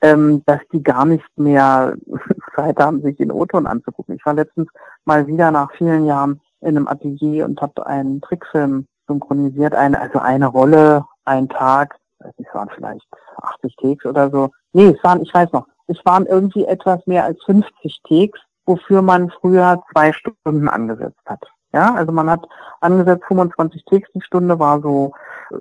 ähm, 0.00 0.42
dass 0.46 0.60
die 0.72 0.82
gar 0.82 1.04
nicht 1.04 1.26
mehr 1.36 1.94
Zeit 2.56 2.78
haben, 2.78 3.02
sich 3.02 3.16
den 3.16 3.32
O-Ton 3.32 3.66
anzugucken. 3.66 4.16
Ich 4.16 4.26
war 4.26 4.34
letztens 4.34 4.68
mal 5.04 5.26
wieder 5.26 5.50
nach 5.50 5.72
vielen 5.72 6.06
Jahren 6.06 6.40
in 6.60 6.76
einem 6.76 6.88
Atelier 6.88 7.44
und 7.44 7.60
habe 7.60 7.86
einen 7.86 8.20
Trickfilm 8.20 8.86
synchronisiert, 9.06 9.74
eine, 9.74 10.00
also 10.00 10.18
eine 10.18 10.46
Rolle, 10.46 11.04
ein 11.24 11.48
Tag, 11.48 11.96
es 12.38 12.46
waren 12.54 12.70
vielleicht 12.74 13.06
80 13.42 13.76
Takes 13.76 14.06
oder 14.06 14.30
so. 14.30 14.50
Nee, 14.72 14.88
es 14.88 15.04
waren, 15.04 15.22
ich 15.22 15.32
weiß 15.32 15.52
noch, 15.52 15.66
es 15.86 15.98
waren 16.04 16.26
irgendwie 16.26 16.64
etwas 16.64 17.06
mehr 17.06 17.24
als 17.24 17.42
50 17.44 18.00
Takes, 18.08 18.40
wofür 18.66 19.02
man 19.02 19.30
früher 19.30 19.82
zwei 19.92 20.12
Stunden 20.12 20.68
angesetzt 20.68 21.20
hat. 21.26 21.42
Ja, 21.74 21.92
also 21.92 22.12
man 22.12 22.30
hat 22.30 22.46
angesetzt 22.80 23.24
25 23.26 23.84
Takes 23.84 24.08
die 24.14 24.20
Stunde, 24.20 24.60
war 24.60 24.80
so 24.80 25.12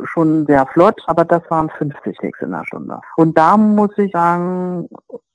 schon 0.04 0.46
sehr 0.46 0.68
flott, 0.68 1.02
aber 1.08 1.26
das 1.26 1.42
waren 1.50 1.72
50 1.72 2.18
Takes 2.18 2.42
in 2.42 2.52
der 2.52 2.64
Stunde. 2.66 3.02
Und 3.18 3.36
da 3.36 3.58
muss 3.58 3.98
ich 3.98 4.12
sagen, 4.12 4.88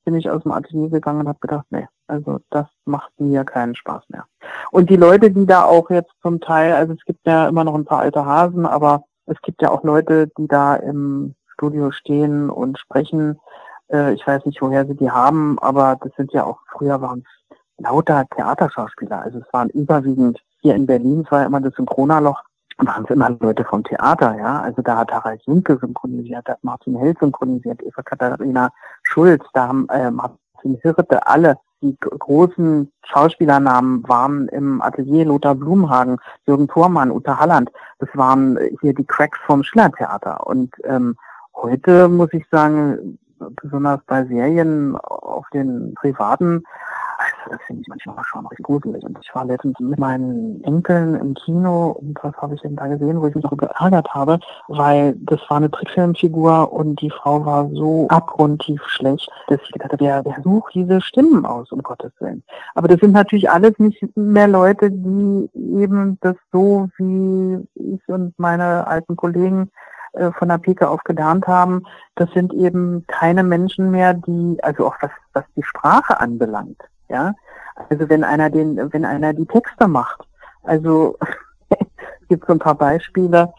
bin 0.04 0.14
ich 0.14 0.30
aus 0.30 0.44
dem 0.44 0.52
Atelier 0.52 0.88
gegangen 0.88 1.20
und 1.20 1.28
habe 1.28 1.40
gedacht, 1.40 1.66
nee, 1.70 1.88
also 2.06 2.38
das 2.50 2.66
macht 2.84 3.10
mir 3.18 3.44
keinen 3.44 3.74
Spaß 3.74 4.04
mehr. 4.08 4.24
Und 4.70 4.88
die 4.88 4.96
Leute, 4.96 5.32
die 5.32 5.46
da 5.46 5.64
auch 5.64 5.90
jetzt 5.90 6.12
zum 6.22 6.40
Teil, 6.40 6.72
also 6.74 6.92
es 6.92 7.04
gibt 7.04 7.26
ja 7.26 7.48
immer 7.48 7.64
noch 7.64 7.74
ein 7.74 7.84
paar 7.84 8.00
alte 8.00 8.24
Hasen, 8.24 8.64
aber 8.64 9.02
es 9.26 9.36
gibt 9.42 9.60
ja 9.60 9.70
auch 9.70 9.82
Leute, 9.82 10.28
die 10.38 10.46
da 10.46 10.76
im 10.76 11.34
Studio 11.54 11.90
stehen 11.90 12.50
und 12.50 12.78
sprechen. 12.78 13.40
Äh, 13.88 14.14
ich 14.14 14.24
weiß 14.24 14.46
nicht, 14.46 14.62
woher 14.62 14.86
sie 14.86 14.94
die 14.94 15.10
haben, 15.10 15.58
aber 15.58 15.98
das 16.00 16.12
sind 16.16 16.32
ja 16.32 16.44
auch, 16.44 16.60
früher 16.70 17.00
waren 17.00 17.24
es 17.26 17.56
lauter 17.78 18.26
Theaterschauspieler. 18.34 19.20
Also 19.22 19.40
es 19.40 19.52
waren 19.52 19.70
überwiegend 19.70 20.40
hier 20.60 20.74
in 20.74 20.86
Berlin, 20.86 21.22
es 21.24 21.30
war 21.30 21.40
ja 21.40 21.46
immer 21.46 21.60
das 21.60 21.74
Synchronerloch, 21.74 22.42
waren 22.78 23.04
es 23.04 23.10
immer 23.10 23.30
Leute 23.40 23.64
vom 23.64 23.82
Theater, 23.84 24.36
ja. 24.36 24.60
Also 24.60 24.82
da 24.82 24.98
hat 24.98 25.12
Harald 25.12 25.42
Junke 25.46 25.78
synchronisiert, 25.80 26.42
da 26.46 26.52
hat 26.52 26.64
Martin 26.64 26.96
Hell 26.96 27.14
synchronisiert, 27.18 27.82
Eva 27.82 28.02
Katharina 28.02 28.70
Schulz, 29.02 29.44
da 29.52 29.68
haben 29.68 29.88
äh, 29.88 30.10
Martin 30.10 30.78
Hirte, 30.82 31.26
alle 31.26 31.56
die 31.80 31.96
großen 32.00 32.90
Schauspielernamen 33.04 34.06
waren 34.08 34.48
im 34.48 34.82
Atelier 34.82 35.24
Lothar 35.24 35.54
Blumhagen, 35.54 36.18
Jürgen 36.46 36.66
Thormann, 36.66 37.12
Uta 37.12 37.38
Halland. 37.38 37.70
Das 38.00 38.08
waren 38.14 38.58
hier 38.80 38.94
die 38.94 39.04
Cracks 39.04 39.38
vom 39.46 39.62
Schillertheater. 39.62 40.44
Und 40.46 40.74
ähm, 40.84 41.16
heute 41.54 42.08
muss 42.08 42.32
ich 42.32 42.44
sagen, 42.50 43.18
besonders 43.38 44.00
bei 44.06 44.24
Serien 44.24 44.96
auf 44.96 45.46
den 45.50 45.94
privaten, 45.94 46.64
das 47.48 47.60
finde 47.66 47.82
ich 47.82 47.88
manchmal 47.88 48.16
schon 48.24 48.46
richtig 48.46 48.66
gruselig. 48.66 49.04
Und 49.04 49.18
ich 49.22 49.34
war 49.34 49.44
letztens 49.44 49.78
mit 49.80 49.98
meinen 49.98 50.62
Enkeln 50.64 51.14
im 51.14 51.34
Kino 51.34 51.90
und 52.00 52.18
was 52.22 52.34
habe 52.36 52.54
ich 52.54 52.60
denn 52.60 52.76
da 52.76 52.86
gesehen, 52.86 53.20
wo 53.20 53.26
ich 53.26 53.34
mich 53.34 53.44
auch 53.44 53.56
geärgert 53.56 54.12
habe, 54.14 54.38
weil 54.68 55.14
das 55.20 55.40
war 55.48 55.58
eine 55.58 55.70
Trickfilmfigur 55.70 56.72
und 56.72 57.00
die 57.00 57.10
Frau 57.10 57.44
war 57.44 57.68
so 57.70 58.06
abgrundtief 58.08 58.82
schlecht, 58.86 59.30
dass 59.48 59.60
ich 59.62 59.72
gedacht 59.72 59.92
habe, 59.92 60.04
wer, 60.04 60.24
wer 60.24 60.42
sucht 60.42 60.74
diese 60.74 61.00
Stimmen 61.00 61.46
aus, 61.46 61.72
um 61.72 61.82
Gottes 61.82 62.12
Willen. 62.20 62.42
Aber 62.74 62.88
das 62.88 63.00
sind 63.00 63.12
natürlich 63.12 63.50
alles 63.50 63.78
nicht 63.78 64.16
mehr 64.16 64.48
Leute, 64.48 64.90
die 64.90 65.50
eben 65.54 66.18
das 66.20 66.36
so 66.52 66.88
wie 66.96 67.66
ich 67.74 68.00
und 68.08 68.38
meine 68.38 68.86
alten 68.86 69.16
Kollegen 69.16 69.70
äh, 70.12 70.32
von 70.32 70.48
der 70.48 70.58
Pike 70.58 70.88
auf 70.88 71.04
gelernt 71.04 71.46
haben, 71.46 71.84
das 72.14 72.30
sind 72.32 72.52
eben 72.54 73.06
keine 73.06 73.42
Menschen 73.44 73.90
mehr, 73.90 74.14
die, 74.14 74.58
also 74.62 74.86
auch 74.86 74.96
was, 75.00 75.10
was 75.32 75.44
die 75.56 75.62
Sprache 75.62 76.18
anbelangt, 76.18 76.80
ja. 77.08 77.34
Also 77.90 78.08
wenn 78.08 78.24
einer 78.24 78.50
den, 78.50 78.92
wenn 78.92 79.04
einer 79.04 79.32
die 79.32 79.46
Texte 79.46 79.86
macht, 79.88 80.26
also 80.64 81.16
es 81.70 82.28
gibt 82.28 82.46
so 82.46 82.52
ein 82.52 82.58
paar 82.58 82.74
Beispiele, 82.74 83.52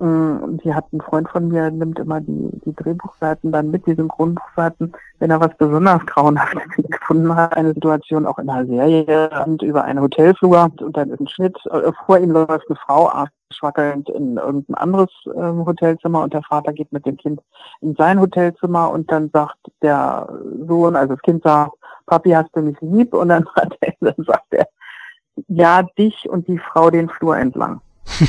Mm, 0.00 0.58
die 0.62 0.72
hat 0.72 0.92
ein 0.92 1.00
Freund 1.00 1.28
von 1.28 1.48
mir, 1.48 1.72
nimmt 1.72 1.98
immer 1.98 2.20
die, 2.20 2.50
die 2.64 2.74
Drehbuchseiten 2.74 3.50
dann 3.50 3.72
mit, 3.72 3.84
die 3.86 3.94
Synchronbuchseiten, 3.94 4.92
wenn 5.18 5.30
er 5.30 5.40
was 5.40 5.56
besonders 5.56 6.06
grauenhaftes 6.06 6.62
gefunden 6.88 7.34
hat, 7.34 7.56
eine 7.56 7.74
Situation 7.74 8.24
auch 8.24 8.38
in 8.38 8.48
einer 8.48 8.66
Serie 8.66 9.30
und 9.44 9.62
über 9.62 9.84
eine 9.84 10.00
Hotelflur 10.00 10.70
und 10.80 10.96
dann 10.96 11.10
ist 11.10 11.20
ein 11.20 11.26
Schnitt, 11.26 11.56
äh, 11.66 11.90
vor 12.06 12.18
ihm 12.18 12.30
läuft 12.30 12.68
eine 12.68 12.78
Frau 12.86 13.08
schwackelnd 13.50 14.08
in 14.10 14.36
irgendein 14.36 14.74
anderes 14.74 15.10
äh, 15.26 15.40
Hotelzimmer 15.40 16.22
und 16.22 16.32
der 16.32 16.42
Vater 16.42 16.72
geht 16.72 16.92
mit 16.92 17.06
dem 17.06 17.16
Kind 17.16 17.40
in 17.80 17.94
sein 17.96 18.20
Hotelzimmer 18.20 18.90
und 18.90 19.10
dann 19.10 19.30
sagt 19.30 19.58
der 19.82 20.28
Sohn, 20.66 20.96
also 20.96 21.14
das 21.14 21.22
Kind 21.22 21.42
sagt, 21.42 21.72
Papi, 22.06 22.30
hast 22.30 22.50
du 22.54 22.60
mich 22.60 22.76
lieb? 22.80 23.14
Und 23.14 23.28
dann, 23.28 23.46
hat 23.56 23.76
er, 23.80 23.92
dann 24.00 24.24
sagt 24.24 24.52
er, 24.52 24.68
ja, 25.48 25.82
dich 25.96 26.28
und 26.28 26.48
die 26.48 26.58
Frau 26.58 26.90
den 26.90 27.08
Flur 27.08 27.36
entlang. 27.36 27.80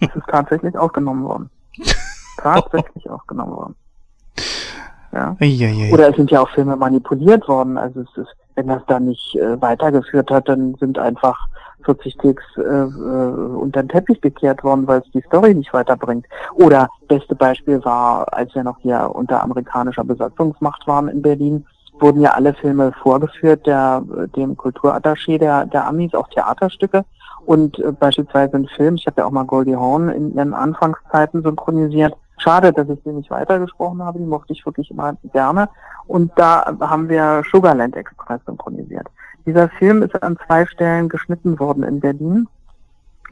Es 0.00 0.14
ist 0.14 0.28
tatsächlich 0.28 0.78
aufgenommen 0.78 1.24
worden. 1.24 1.50
tatsächlich 2.36 3.10
aufgenommen 3.10 3.56
worden. 3.56 3.74
Ja. 5.12 5.36
Oder 5.92 6.10
es 6.10 6.14
sind 6.16 6.30
ja 6.30 6.40
auch 6.40 6.50
Filme 6.50 6.76
manipuliert 6.76 7.48
worden. 7.48 7.76
Also 7.76 8.02
es 8.02 8.16
ist, 8.16 8.36
wenn 8.54 8.68
das 8.68 8.82
da 8.86 9.00
nicht 9.00 9.34
äh, 9.34 9.60
weitergeführt 9.60 10.30
hat, 10.30 10.48
dann 10.48 10.76
sind 10.76 11.00
einfach 11.00 11.48
40 11.84 12.16
Takes 12.16 12.44
äh, 12.56 12.60
äh, 12.60 12.84
unter 12.84 13.82
den 13.82 13.88
Teppich 13.88 14.20
gekehrt 14.20 14.62
worden, 14.64 14.86
weil 14.86 15.00
es 15.00 15.10
die 15.12 15.22
Story 15.22 15.54
nicht 15.54 15.72
weiterbringt. 15.72 16.26
Oder 16.54 16.88
beste 17.08 17.34
Beispiel 17.34 17.84
war, 17.84 18.32
als 18.32 18.54
wir 18.54 18.64
noch 18.64 18.78
hier 18.78 19.10
unter 19.14 19.42
amerikanischer 19.42 20.04
Besatzungsmacht 20.04 20.86
waren 20.86 21.08
in 21.08 21.22
Berlin, 21.22 21.64
wurden 22.00 22.20
ja 22.20 22.32
alle 22.32 22.54
Filme 22.54 22.92
vorgeführt, 23.02 23.66
der, 23.66 24.02
dem 24.36 24.56
Kulturattaché 24.56 25.38
der, 25.38 25.66
der 25.66 25.86
Amis, 25.86 26.14
auch 26.14 26.28
Theaterstücke. 26.28 27.04
Und 27.44 27.78
äh, 27.78 27.92
beispielsweise 27.92 28.56
ein 28.56 28.68
Film, 28.68 28.96
ich 28.96 29.06
habe 29.06 29.20
ja 29.20 29.26
auch 29.26 29.30
mal 29.30 29.44
Goldie 29.44 29.76
Hawn 29.76 30.08
in 30.10 30.34
ihren 30.34 30.54
Anfangszeiten 30.54 31.42
synchronisiert. 31.42 32.14
Schade, 32.38 32.72
dass 32.72 32.88
ich 32.88 33.00
sie 33.04 33.12
nicht 33.12 33.30
weitergesprochen 33.30 34.02
habe, 34.02 34.18
die 34.18 34.26
mochte 34.26 34.52
ich 34.52 34.64
wirklich 34.64 34.90
immer 34.90 35.14
gerne. 35.32 35.68
Und 36.06 36.30
da 36.36 36.76
haben 36.80 37.08
wir 37.08 37.42
Sugarland 37.50 37.96
Express 37.96 38.40
synchronisiert. 38.46 39.06
Dieser 39.48 39.70
Film 39.70 40.02
ist 40.02 40.22
an 40.22 40.36
zwei 40.46 40.66
Stellen 40.66 41.08
geschnitten 41.08 41.58
worden 41.58 41.82
in 41.82 42.00
Berlin 42.00 42.46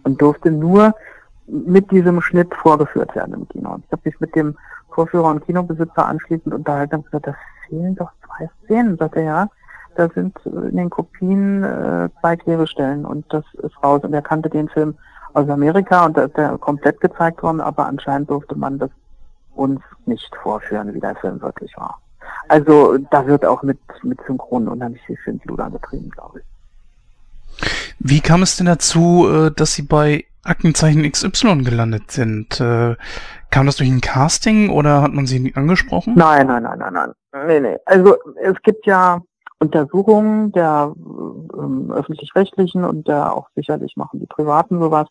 und 0.04 0.22
durfte 0.22 0.50
nur 0.50 0.94
mit 1.46 1.90
diesem 1.90 2.22
Schnitt 2.22 2.54
vorgeführt 2.54 3.14
werden 3.14 3.34
im 3.34 3.46
Kino. 3.50 3.78
Ich 3.84 3.92
habe 3.92 4.00
mich 4.02 4.18
mit 4.18 4.34
dem 4.34 4.56
Vorführer 4.88 5.28
und 5.28 5.44
Kinobesitzer 5.44 6.06
anschließend 6.06 6.54
unterhalten 6.54 6.94
und 6.96 7.04
gesagt, 7.04 7.26
das 7.26 7.36
fehlen 7.68 7.96
doch 7.96 8.10
zwei 8.24 8.48
Szenen. 8.64 8.96
Sagt 8.96 9.16
er, 9.16 9.22
ja, 9.24 9.48
da 9.96 10.08
sind 10.08 10.34
in 10.46 10.78
den 10.78 10.88
Kopien 10.88 11.62
äh, 11.62 12.08
zwei 12.22 12.34
Klebestellen 12.36 13.04
und 13.04 13.30
das 13.30 13.44
ist 13.62 13.74
raus. 13.84 14.02
Und 14.02 14.14
er 14.14 14.22
kannte 14.22 14.48
den 14.48 14.70
Film 14.70 14.94
aus 15.34 15.50
Amerika 15.50 16.06
und 16.06 16.16
da 16.16 16.22
ist 16.22 16.38
er 16.38 16.56
komplett 16.56 16.98
gezeigt 17.02 17.42
worden, 17.42 17.60
aber 17.60 17.84
anscheinend 17.84 18.30
durfte 18.30 18.56
man 18.56 18.78
das 18.78 18.90
uns 19.54 19.82
nicht 20.06 20.34
vorführen, 20.36 20.94
wie 20.94 21.00
der 21.00 21.14
Film 21.16 21.42
wirklich 21.42 21.76
war. 21.76 22.00
Also 22.48 22.98
da 23.10 23.26
wird 23.26 23.44
auch 23.44 23.62
mit, 23.62 23.78
mit 24.02 24.18
Synchron 24.26 24.68
unheimlich 24.68 25.02
viel 25.02 25.16
Schindluder 25.18 25.70
betrieben, 25.70 26.10
glaube 26.10 26.40
ich. 26.40 26.44
Wie 27.98 28.20
kam 28.20 28.42
es 28.42 28.56
denn 28.56 28.66
dazu, 28.66 29.28
äh, 29.28 29.50
dass 29.50 29.74
Sie 29.74 29.82
bei 29.82 30.24
Aktenzeichen 30.46 31.10
XY 31.10 31.64
gelandet 31.64 32.10
sind. 32.10 32.60
Äh, 32.60 32.96
kam 33.50 33.66
das 33.66 33.76
durch 33.76 33.90
ein 33.90 34.00
Casting 34.00 34.70
oder 34.70 35.02
hat 35.02 35.12
man 35.12 35.26
sie 35.26 35.52
angesprochen? 35.54 36.14
Nein, 36.16 36.46
nein, 36.46 36.62
nein, 36.62 36.78
nein, 36.78 36.92
nein. 36.92 37.12
Nee, 37.46 37.60
nee. 37.60 37.76
Also 37.84 38.16
es 38.42 38.54
gibt 38.62 38.86
ja 38.86 39.20
Untersuchungen 39.58 40.52
der 40.52 40.92
ähm, 40.96 41.90
öffentlich-rechtlichen 41.90 42.84
und 42.84 43.08
der 43.08 43.32
auch 43.32 43.48
sicherlich 43.54 43.96
machen 43.96 44.20
die 44.20 44.26
Privaten 44.26 44.78
sowas, 44.80 45.08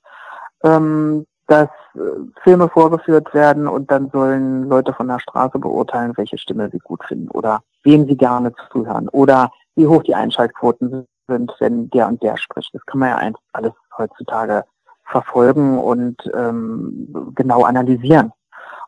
ähm, 0.63 1.25
dass 1.47 1.69
äh, 1.95 1.99
Filme 2.43 2.69
vorgeführt 2.69 3.33
werden 3.33 3.67
und 3.67 3.91
dann 3.91 4.09
sollen 4.09 4.67
Leute 4.67 4.93
von 4.93 5.07
der 5.07 5.19
Straße 5.19 5.59
beurteilen, 5.59 6.13
welche 6.15 6.37
Stimme 6.37 6.69
sie 6.71 6.79
gut 6.79 7.03
finden 7.05 7.29
oder 7.29 7.61
wem 7.83 8.07
sie 8.07 8.17
gerne 8.17 8.53
zuhören 8.71 9.09
oder 9.09 9.51
wie 9.75 9.87
hoch 9.87 10.03
die 10.03 10.15
Einschaltquoten 10.15 11.05
sind, 11.27 11.51
wenn 11.59 11.89
der 11.89 12.07
und 12.07 12.21
der 12.23 12.37
spricht. 12.37 12.73
Das 12.73 12.85
kann 12.85 12.99
man 12.99 13.09
ja 13.09 13.31
alles 13.53 13.73
heutzutage 13.97 14.63
verfolgen 15.05 15.77
und 15.77 16.17
ähm, 16.33 17.33
genau 17.35 17.63
analysieren. 17.63 18.31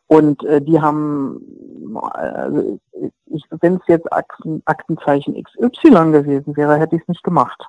Und 0.08 0.44
äh, 0.46 0.62
die 0.62 0.82
haben, 0.82 1.96
also 2.02 2.80
ich, 3.26 3.44
wenn 3.60 3.76
es 3.76 3.82
jetzt 3.88 4.12
Akten, 4.12 4.62
Aktenzeichen 4.66 5.42
XY 5.42 6.12
gewesen 6.12 6.56
wäre, 6.56 6.78
hätte 6.78 6.96
ich 6.96 7.02
es 7.02 7.08
nicht 7.10 7.24
gemacht. 7.24 7.68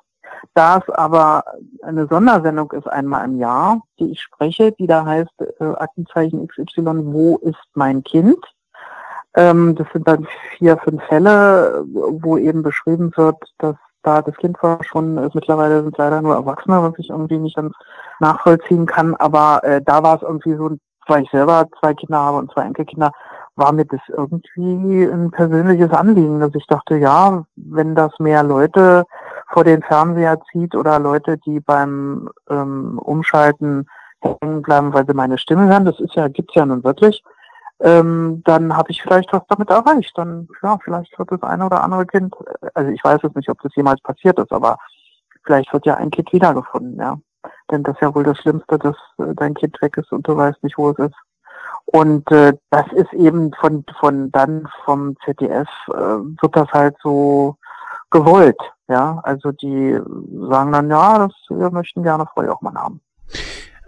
Da 0.55 0.78
es 0.78 0.89
aber 0.94 1.44
eine 1.82 2.06
Sondersendung 2.06 2.73
ist 2.73 2.86
einmal 2.86 3.24
im 3.24 3.39
Jahr, 3.39 3.81
die 3.98 4.12
ich 4.12 4.20
spreche, 4.20 4.73
die 4.73 4.86
da 4.86 5.05
heißt 5.05 5.31
äh, 5.60 5.65
Aktenzeichen 5.65 6.47
XY, 6.47 7.12
wo 7.12 7.36
ist 7.39 7.62
mein 7.74 8.02
Kind? 8.02 8.39
Ähm, 9.35 9.74
das 9.77 9.86
sind 9.93 10.09
dann 10.09 10.27
vier, 10.56 10.78
fünf 10.78 11.02
Fälle, 11.05 11.85
wo 11.86 12.39
eben 12.39 12.62
beschrieben 12.62 13.12
wird, 13.16 13.36
dass 13.59 13.77
da 14.02 14.23
das 14.23 14.36
Kind 14.36 14.59
verschwunden 14.59 15.19
ist. 15.19 15.35
Mittlerweile 15.35 15.82
sind 15.82 15.97
leider 15.98 16.23
nur 16.23 16.35
Erwachsene, 16.35 16.82
was 16.82 16.98
ich 16.98 17.10
irgendwie 17.10 17.39
nicht 17.39 17.56
ganz 17.56 17.74
nachvollziehen 18.20 18.86
kann. 18.86 19.15
Aber 19.16 19.62
äh, 19.65 19.82
da 19.85 20.02
war 20.02 20.16
es 20.16 20.23
irgendwie 20.23 20.55
so, 20.55 20.70
weil 21.06 21.23
ich 21.23 21.31
selber 21.31 21.66
zwei 21.78 21.94
Kinder 21.94 22.19
habe 22.19 22.39
und 22.39 22.52
zwei 22.52 22.62
Enkelkinder, 22.62 23.12
war 23.56 23.73
mir 23.73 23.85
das 23.85 24.01
irgendwie 24.09 25.05
ein 25.05 25.31
persönliches 25.31 25.90
Anliegen, 25.90 26.40
dass 26.40 26.55
ich 26.55 26.66
dachte, 26.66 26.97
ja, 26.97 27.44
wenn 27.56 27.94
das 27.94 28.12
mehr 28.19 28.44
Leute 28.44 29.05
vor 29.50 29.64
den 29.64 29.82
Fernseher 29.82 30.40
zieht 30.52 30.74
oder 30.74 30.98
Leute, 30.98 31.38
die 31.38 31.60
beim 31.60 32.28
ähm, 32.50 32.98
Umschalten 32.98 33.88
hängen 34.20 34.62
bleiben, 34.62 34.92
weil 34.92 35.06
sie 35.06 35.14
meine 35.14 35.38
Stimme 35.38 35.68
hören, 35.68 35.84
das 35.84 35.98
ist 36.00 36.14
ja, 36.14 36.28
gibt's 36.28 36.54
ja 36.54 36.66
nun 36.66 36.84
wirklich, 36.84 37.22
ähm, 37.80 38.42
dann 38.44 38.76
habe 38.76 38.90
ich 38.90 39.02
vielleicht 39.02 39.32
was 39.32 39.42
damit 39.48 39.70
erreicht. 39.70 40.16
Dann, 40.16 40.48
ja, 40.62 40.78
vielleicht 40.82 41.16
wird 41.18 41.30
das 41.30 41.42
eine 41.42 41.66
oder 41.66 41.82
andere 41.82 42.06
Kind, 42.06 42.34
also 42.74 42.90
ich 42.90 43.02
weiß 43.02 43.20
jetzt 43.22 43.36
nicht, 43.36 43.48
ob 43.48 43.60
das 43.62 43.74
jemals 43.76 44.00
passiert 44.02 44.38
ist, 44.38 44.52
aber 44.52 44.78
vielleicht 45.44 45.72
wird 45.72 45.86
ja 45.86 45.94
ein 45.94 46.10
Kind 46.10 46.32
wiedergefunden, 46.32 46.98
ja. 46.98 47.18
Denn 47.70 47.82
das 47.84 47.94
ist 47.94 48.02
ja 48.02 48.14
wohl 48.14 48.24
das 48.24 48.38
Schlimmste, 48.38 48.78
dass 48.78 48.96
äh, 49.18 49.34
dein 49.34 49.54
Kind 49.54 49.80
weg 49.80 49.96
ist 49.96 50.10
und 50.12 50.26
du 50.26 50.36
weißt 50.36 50.62
nicht, 50.62 50.76
wo 50.76 50.90
es 50.90 50.98
ist. 50.98 51.14
Und 51.86 52.30
äh, 52.32 52.54
das 52.70 52.86
ist 52.92 53.12
eben 53.12 53.52
von, 53.54 53.84
von 53.98 54.30
dann 54.32 54.68
vom 54.84 55.16
ZDF 55.24 55.68
äh, 55.88 55.94
wird 55.94 56.56
das 56.56 56.68
halt 56.72 56.96
so 57.02 57.56
gewollt. 58.10 58.58
Ja, 58.89 59.20
also 59.23 59.52
die 59.52 59.98
sagen 60.48 60.73
dann, 60.73 60.90
ja, 60.90 61.19
das, 61.19 61.32
wir 61.51 61.70
möchten 61.70 62.02
gerne 62.02 62.27
Frau 62.32 62.43
Jochmann 62.43 62.77
haben. 62.77 63.01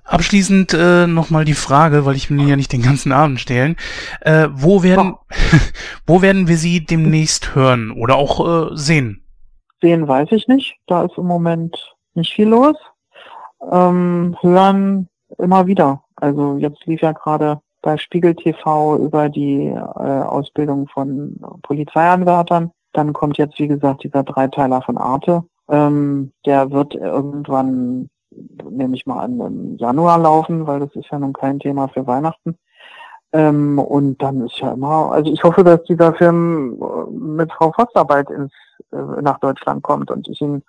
Abschließend 0.05 0.75
äh, 0.75 1.07
nochmal 1.07 1.45
die 1.45 1.55
Frage, 1.55 2.05
weil 2.05 2.17
ich 2.17 2.31
will 2.31 2.49
ja 2.49 2.57
nicht 2.57 2.73
den 2.73 2.83
ganzen 2.83 3.13
Abend 3.13 3.39
stellen. 3.39 3.77
Äh, 4.21 4.49
wo 4.53 4.83
werden 4.83 5.15
oh. 5.15 5.57
wo 6.07 6.21
werden 6.21 6.49
wir 6.49 6.57
sie 6.57 6.85
demnächst 6.85 7.55
hören 7.55 7.93
oder 7.93 8.17
auch 8.17 8.73
äh, 8.73 8.77
sehen? 8.77 9.25
Sehen 9.81 10.09
weiß 10.09 10.33
ich 10.33 10.49
nicht. 10.49 10.77
Da 10.89 11.05
ist 11.05 11.17
im 11.17 11.27
Moment 11.27 11.95
nicht 12.15 12.35
viel 12.35 12.49
los. 12.49 12.77
Ähm, 13.71 14.37
hören 14.41 15.09
immer 15.39 15.67
wieder. 15.67 16.03
Also 16.17 16.57
jetzt 16.59 16.85
lief 16.87 17.03
ja 17.03 17.13
gerade 17.13 17.61
bei 17.81 17.97
Spiegel 17.97 18.35
TV 18.35 18.99
über 18.99 19.29
die 19.29 19.67
äh, 19.67 19.79
Ausbildung 19.79 20.89
von 20.89 21.37
Polizeianwärtern. 21.63 22.73
Dann 22.93 23.13
kommt 23.13 23.39
jetzt, 23.39 23.59
wie 23.59 23.69
gesagt, 23.69 24.05
dieser 24.05 24.23
Dreiteiler 24.23 24.83
von 24.83 24.99
Arte. 24.99 25.45
Ähm, 25.69 26.33
der 26.45 26.71
wird 26.71 26.95
irgendwann, 26.95 28.11
nehme 28.69 28.97
ich 28.97 29.07
mal 29.07 29.21
an, 29.21 29.41
im 29.41 29.77
Januar 29.77 30.19
laufen, 30.19 30.67
weil 30.67 30.81
das 30.81 30.95
ist 30.95 31.09
ja 31.11 31.19
nun 31.19 31.33
kein 31.33 31.61
Thema 31.61 31.89
für 31.89 32.07
Weihnachten. 32.07 32.57
Ähm, 33.33 33.79
und 33.79 34.21
dann 34.21 34.41
ist 34.45 34.59
ja 34.59 34.73
immer, 34.73 35.13
also 35.13 35.33
ich 35.33 35.45
hoffe, 35.45 35.63
dass 35.63 35.83
dieser 35.85 36.13
Film 36.15 36.83
äh, 36.83 37.11
mit 37.13 37.53
Frau 37.53 37.71
Foster 37.73 38.05
bald 38.05 38.29
ins, 38.31 38.53
äh, 38.91 39.23
nach 39.23 39.39
Deutschland 39.39 39.83
kommt 39.83 40.11
und 40.11 40.27
ich 40.29 40.41
ihn 40.41 40.65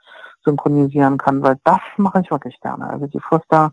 synchronisieren 0.46 1.18
kann, 1.18 1.42
weil 1.42 1.58
das 1.64 1.80
mache 1.98 2.22
ich 2.22 2.30
wirklich 2.30 2.60
gerne. 2.62 2.88
Also 2.88 3.08
die 3.08 3.20
Foster 3.20 3.72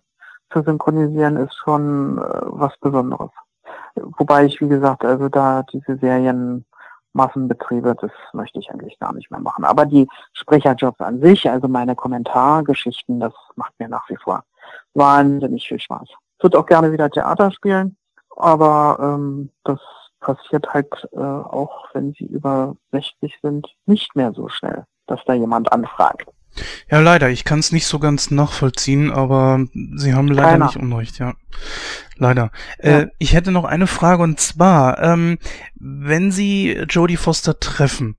zu 0.51 0.63
synchronisieren 0.63 1.37
ist 1.37 1.55
schon 1.55 2.19
äh, 2.19 2.41
was 2.45 2.73
Besonderes. 2.81 3.31
Wobei 3.95 4.47
ich, 4.47 4.61
wie 4.61 4.69
gesagt, 4.69 5.05
also 5.05 5.29
da 5.29 5.65
diese 5.65 5.99
Serien 5.99 6.65
Massenbetriebe, 7.13 7.97
das 8.01 8.11
möchte 8.33 8.59
ich 8.59 8.71
eigentlich 8.71 8.99
gar 8.99 9.13
nicht 9.13 9.31
mehr 9.31 9.41
machen. 9.41 9.65
Aber 9.65 9.87
die 9.87 10.07
Sprecherjobs 10.33 11.01
an 11.01 11.21
sich, 11.21 11.49
also 11.51 11.69
meine 11.69 11.95
Kommentargeschichten, 11.95 13.21
das 13.21 13.33
macht 13.57 13.73
mir 13.79 13.89
nach 13.89 14.09
wie 14.09 14.17
vor 14.17 14.45
wahnsinnig 14.95 15.67
viel 15.67 15.81
Spaß. 15.81 16.09
Ich 16.09 16.45
würde 16.45 16.59
auch 16.59 16.67
gerne 16.67 16.93
wieder 16.93 17.11
Theater 17.11 17.51
spielen, 17.51 17.97
aber 18.37 18.99
ähm, 19.01 19.51
das 19.65 19.81
passiert 20.21 20.73
halt 20.73 21.09
äh, 21.13 21.19
auch, 21.19 21.89
wenn 21.93 22.13
sie 22.13 22.27
über 22.27 22.77
60 22.93 23.39
sind, 23.43 23.67
nicht 23.87 24.15
mehr 24.17 24.33
so 24.33 24.49
schnell, 24.49 24.85
dass 25.07 25.25
da 25.25 25.33
jemand 25.33 25.73
anfragt. 25.73 26.29
Ja, 26.91 27.01
leider. 27.01 27.31
Ich 27.31 27.45
kann 27.45 27.59
es 27.59 27.73
nicht 27.73 27.87
so 27.87 27.99
ganz 27.99 28.31
nachvollziehen, 28.31 29.11
aber 29.11 29.65
Sie 29.97 30.15
haben 30.15 30.29
leider 30.29 30.51
Keiner. 30.51 30.67
nicht 30.67 30.77
Unrecht, 30.77 31.19
ja. 31.19 31.35
Leider. 32.17 32.51
Ja. 32.83 33.01
Äh, 33.01 33.07
ich 33.19 33.33
hätte 33.33 33.53
noch 33.53 33.65
eine 33.65 33.87
Frage 33.87 34.23
und 34.23 34.41
zwar, 34.41 35.03
ähm, 35.03 35.39
wenn 35.77 36.31
Sie 36.31 36.73
Jodie 36.89 37.17
Foster 37.17 37.59
treffen, 37.61 38.17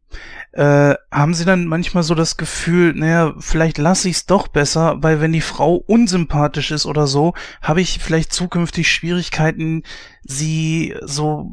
äh, 0.54 0.96
haben 1.12 1.34
Sie 1.34 1.46
dann 1.46 1.66
manchmal 1.66 2.04
so 2.04 2.16
das 2.16 2.38
Gefühl, 2.38 2.94
naja, 2.94 3.34
vielleicht 3.40 3.78
lasse 3.78 4.10
ich 4.10 4.18
es 4.18 4.26
doch 4.26 4.48
besser, 4.48 4.98
weil 5.02 5.22
wenn 5.22 5.34
die 5.34 5.42
Frau 5.42 5.76
unsympathisch 5.76 6.72
ist 6.72 6.86
oder 6.86 7.08
so, 7.08 7.34
habe 7.62 7.82
ich 7.82 8.00
vielleicht 8.00 8.34
zukünftig 8.34 8.92
Schwierigkeiten, 8.92 9.84
sie 10.24 10.96
so 11.02 11.52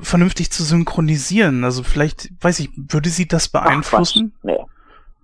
vernünftig 0.00 0.50
zu 0.50 0.64
synchronisieren. 0.64 1.64
Also 1.64 1.82
vielleicht, 1.82 2.30
weiß 2.40 2.58
ich, 2.60 2.70
würde 2.76 3.08
sie 3.08 3.28
das 3.28 3.48
beeinflussen? 3.48 4.32
Ach, 4.38 4.44
nee. 4.44 4.58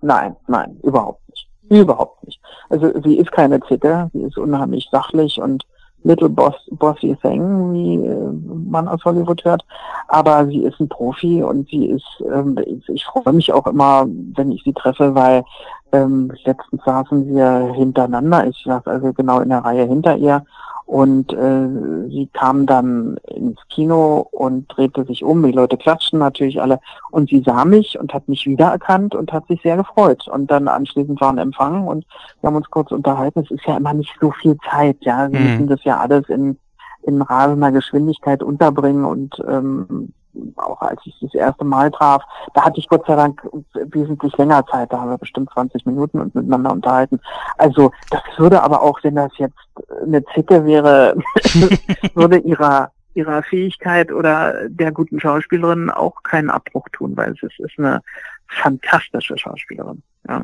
Nein, 0.01 0.35
nein, 0.47 0.77
überhaupt 0.83 1.27
nicht. 1.29 1.47
Überhaupt 1.69 2.25
nicht. 2.25 2.41
Also 2.69 2.91
sie 3.03 3.17
ist 3.17 3.31
keine 3.31 3.59
Zicke, 3.61 4.09
sie 4.13 4.21
ist 4.21 4.37
unheimlich 4.37 4.87
sachlich 4.91 5.39
und 5.39 5.65
little 6.03 6.29
boss, 6.29 6.55
bossy 6.71 7.15
thing, 7.21 7.73
wie 7.73 7.95
äh, 8.05 8.31
man 8.69 8.87
aus 8.87 9.03
Hollywood 9.03 9.43
hört. 9.43 9.65
Aber 10.07 10.45
sie 10.47 10.63
ist 10.63 10.79
ein 10.79 10.89
Profi 10.89 11.43
und 11.43 11.67
sie 11.69 11.87
ist, 11.87 12.23
ähm, 12.31 12.57
ich, 12.87 13.05
freue 13.05 13.33
mich 13.33 13.51
auch 13.51 13.67
immer, 13.67 14.07
wenn 14.35 14.51
ich 14.51 14.63
sie 14.63 14.73
treffe, 14.73 15.13
weil 15.13 15.43
ähm, 15.91 16.31
letztens 16.45 16.83
saßen 16.85 17.35
wir 17.35 17.73
hintereinander, 17.73 18.47
ich 18.47 18.63
saß 18.63 18.85
also 18.87 19.11
genau 19.13 19.39
in 19.39 19.49
der 19.49 19.59
Reihe 19.59 19.85
hinter 19.85 20.15
ihr 20.17 20.43
und 20.89 21.31
äh, 21.33 22.09
sie 22.09 22.27
kam 22.33 22.65
dann 22.65 23.17
ins 23.27 23.59
Kino 23.69 24.27
und 24.31 24.65
drehte 24.75 25.05
sich 25.05 25.23
um. 25.23 25.43
Die 25.43 25.51
Leute 25.51 25.77
klatschten 25.77 26.17
natürlich 26.17 26.59
alle. 26.59 26.79
Und 27.11 27.29
sie 27.29 27.43
sah 27.45 27.63
mich 27.63 27.99
und 27.99 28.11
hat 28.11 28.27
mich 28.27 28.47
wiedererkannt 28.47 29.13
und 29.13 29.31
hat 29.31 29.45
sich 29.45 29.61
sehr 29.61 29.77
gefreut. 29.77 30.27
Und 30.27 30.49
dann 30.49 30.67
anschließend 30.67 31.21
war 31.21 31.29
ein 31.29 31.37
Empfang 31.37 31.85
und 31.85 32.07
wir 32.41 32.47
haben 32.47 32.55
uns 32.55 32.71
kurz 32.71 32.91
unterhalten. 32.91 33.41
Es 33.41 33.51
ist 33.51 33.67
ja 33.67 33.77
immer 33.77 33.93
nicht 33.93 34.15
so 34.19 34.31
viel 34.31 34.57
Zeit, 34.67 34.97
ja. 35.01 35.31
Wir 35.31 35.39
mhm. 35.39 35.45
müssen 35.45 35.67
das 35.67 35.83
ja 35.83 35.99
alles 35.99 36.27
in, 36.27 36.57
in 37.03 37.21
rasender 37.21 37.71
Geschwindigkeit 37.71 38.41
unterbringen 38.41 39.05
und 39.05 39.35
ähm, 39.47 40.11
auch 40.57 40.81
als 40.81 41.01
ich 41.05 41.15
das 41.21 41.33
erste 41.33 41.65
Mal 41.65 41.91
traf, 41.91 42.23
da 42.53 42.65
hatte 42.65 42.79
ich 42.79 42.87
Gott 42.87 43.05
sei 43.05 43.15
Dank 43.15 43.47
wesentlich 43.73 44.35
länger 44.37 44.65
Zeit, 44.67 44.91
da 44.91 44.99
haben 44.99 45.09
wir 45.09 45.17
bestimmt 45.17 45.49
20 45.53 45.85
Minuten 45.85 46.19
und 46.19 46.35
miteinander 46.35 46.71
unterhalten. 46.71 47.19
Also 47.57 47.91
das 48.11 48.21
würde 48.37 48.61
aber 48.61 48.81
auch, 48.81 48.99
wenn 49.03 49.15
das 49.15 49.31
jetzt 49.37 49.57
eine 50.03 50.23
Zicke 50.33 50.65
wäre, 50.65 51.15
würde 52.13 52.37
ihrer 52.37 52.91
ihrer 53.15 53.43
Fähigkeit 53.43 54.11
oder 54.11 54.69
der 54.69 54.91
guten 54.91 55.19
Schauspielerin 55.19 55.89
auch 55.89 56.23
keinen 56.23 56.49
Abbruch 56.49 56.87
tun, 56.91 57.17
weil 57.17 57.31
es 57.33 57.43
ist, 57.43 57.59
ist 57.59 57.77
eine 57.77 58.01
fantastische 58.47 59.37
Schauspielerin. 59.37 60.01
Ja. 60.27 60.43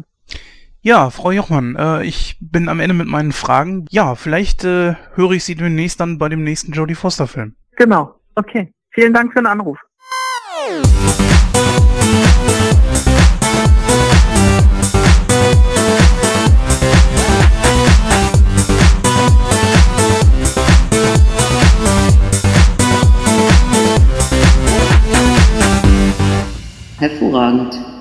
Ja, 0.81 1.09
Frau 1.09 1.31
Jochmann, 1.31 1.75
äh, 1.75 2.03
ich 2.03 2.37
bin 2.39 2.69
am 2.69 2.79
Ende 2.79 2.93
mit 2.93 3.07
meinen 3.07 3.31
Fragen. 3.31 3.87
Ja, 3.89 4.13
vielleicht 4.13 4.63
äh, 4.65 4.93
höre 5.15 5.31
ich 5.31 5.43
Sie 5.43 5.55
demnächst 5.55 5.99
dann 5.99 6.19
bei 6.19 6.29
dem 6.29 6.43
nächsten 6.43 6.73
Jodie 6.73 6.93
Foster 6.93 7.25
Film. 7.25 7.55
Genau, 7.75 8.13
okay. 8.35 8.71
Vielen 8.95 9.13
Dank 9.13 9.33
für 9.33 9.39
den 9.39 9.47
Anruf. 9.47 9.77
Hervorragend. 26.97 27.94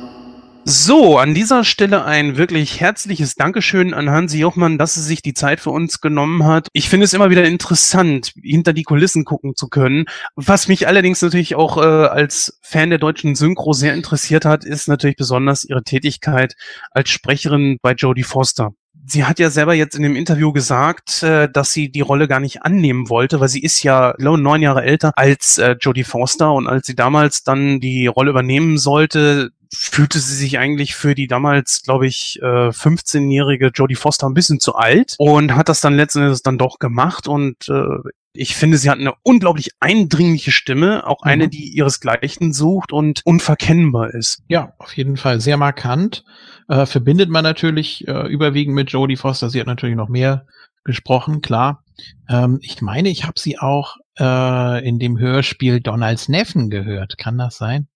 So, 0.67 1.19
an 1.19 1.35
dieser 1.35 1.63
Stelle 1.63 2.07
ein 2.07 2.39
wirklich 2.39 2.81
herzliches 2.81 3.35
Dankeschön 3.35 3.93
an 3.93 4.09
Hansi 4.09 4.39
Jochmann, 4.39 4.79
dass 4.79 4.95
sie 4.95 5.03
sich 5.03 5.21
die 5.21 5.35
Zeit 5.35 5.61
für 5.61 5.69
uns 5.69 6.01
genommen 6.01 6.47
hat. 6.47 6.69
Ich 6.73 6.89
finde 6.89 7.05
es 7.05 7.13
immer 7.13 7.29
wieder 7.29 7.45
interessant, 7.45 8.33
hinter 8.43 8.73
die 8.73 8.83
Kulissen 8.83 9.27
gucken 9.27 9.57
zu 9.57 9.69
können. 9.69 10.07
Was 10.37 10.67
mich 10.67 10.89
allerdings 10.89 11.21
natürlich 11.21 11.55
auch 11.55 11.77
äh, 11.77 11.81
als 11.81 12.59
Fan 12.63 12.89
der 12.89 12.99
deutschen 12.99 13.35
Synchro 13.35 13.75
sehr 13.75 13.93
interessiert 13.93 14.47
hat, 14.47 14.65
ist 14.65 14.89
natürlich 14.89 15.17
besonders 15.17 15.65
ihre 15.65 15.83
Tätigkeit 15.83 16.55
als 16.93 17.11
Sprecherin 17.11 17.77
bei 17.83 17.93
Jodie 17.93 18.23
Foster 18.23 18.73
sie 19.07 19.25
hat 19.25 19.39
ja 19.39 19.51
selber 19.51 19.75
jetzt 19.75 19.95
in 19.95 20.03
dem 20.03 20.17
Interview 20.17 20.53
gesagt, 20.53 21.23
äh, 21.23 21.49
dass 21.51 21.73
sie 21.73 21.91
die 21.91 22.01
Rolle 22.01 22.29
gar 22.29 22.41
nicht 22.41 22.63
annehmen 22.63 23.09
wollte, 23.09 23.41
weil 23.41 23.49
sie 23.49 23.63
ist 23.63 23.83
ja 23.83 24.13
glaube, 24.13 24.41
neun 24.41 24.63
Jahre 24.63 24.83
älter 24.83 25.13
als 25.17 25.59
äh, 25.59 25.77
Jodie 25.81 26.05
Foster 26.05 26.53
und 26.53 26.67
als 26.67 26.87
sie 26.87 26.95
damals 26.95 27.43
dann 27.43 27.81
die 27.81 28.07
Rolle 28.07 28.31
übernehmen 28.31 28.79
sollte, 28.79 29.51
fühlte 29.75 30.19
sie 30.19 30.35
sich 30.35 30.59
eigentlich 30.59 30.95
für 30.95 31.15
die 31.15 31.27
damals, 31.27 31.83
glaube 31.83 32.07
ich, 32.07 32.39
äh, 32.43 32.69
15-jährige 32.69 33.69
Jodie 33.75 33.95
Foster 33.95 34.29
ein 34.29 34.35
bisschen 34.35 34.61
zu 34.61 34.75
alt 34.75 35.15
und 35.19 35.55
hat 35.55 35.69
das 35.69 35.81
dann 35.81 35.97
letzten 35.97 36.23
Endes 36.23 36.43
dann 36.43 36.59
doch 36.59 36.79
gemacht 36.79 37.29
und 37.29 37.69
äh, 37.69 38.11
ich 38.37 38.57
finde, 38.57 38.79
sie 38.79 38.91
hat 38.91 38.99
eine 38.99 39.15
unglaublich 39.23 39.71
eindringliche 39.79 40.51
Stimme, 40.51 41.07
auch 41.07 41.23
eine, 41.23 41.47
mhm. 41.47 41.51
die 41.51 41.69
ihresgleichen 41.69 42.53
sucht 42.53 42.93
und 42.93 43.21
unverkennbar 43.25 44.13
ist. 44.13 44.43
Ja, 44.49 44.73
auf 44.79 44.97
jeden 44.97 45.17
Fall 45.17 45.41
sehr 45.41 45.57
markant. 45.57 46.25
Äh, 46.69 46.85
verbindet 46.87 47.31
man 47.31 47.45
natürlich 47.45 48.07
äh, 48.09 48.27
überwiegend 48.27 48.75
mit 48.75 48.91
Jodie 48.91 49.17
Foster. 49.17 49.51
Sie 49.51 49.61
hat 49.61 49.69
natürlich 49.69 49.95
noch 49.95 50.09
mehr 50.09 50.47
gesprochen, 50.83 51.43
klar. 51.43 51.85
Ähm, 52.29 52.59
ich 52.61 52.83
meine, 52.83 53.09
ich 53.09 53.25
habe 53.25 53.39
sie 53.39 53.59
auch 53.59 53.97
äh, 54.19 54.87
in 54.87 54.99
dem 54.99 55.19
Hörspiel 55.19 55.81
Donalds 55.81 56.29
Neffen 56.29 56.71
gehört. 56.71 57.19
Kann 57.19 57.39
das 57.39 57.57
sein? 57.57 57.87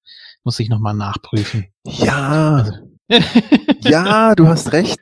Muss 0.49 0.61
ich 0.61 0.71
nochmal 0.71 0.95
nachprüfen. 0.95 1.67
Ja. 1.85 2.55
Also. 2.55 2.73
ja, 3.83 4.35
du 4.35 4.47
hast 4.49 4.73
recht. 4.73 4.99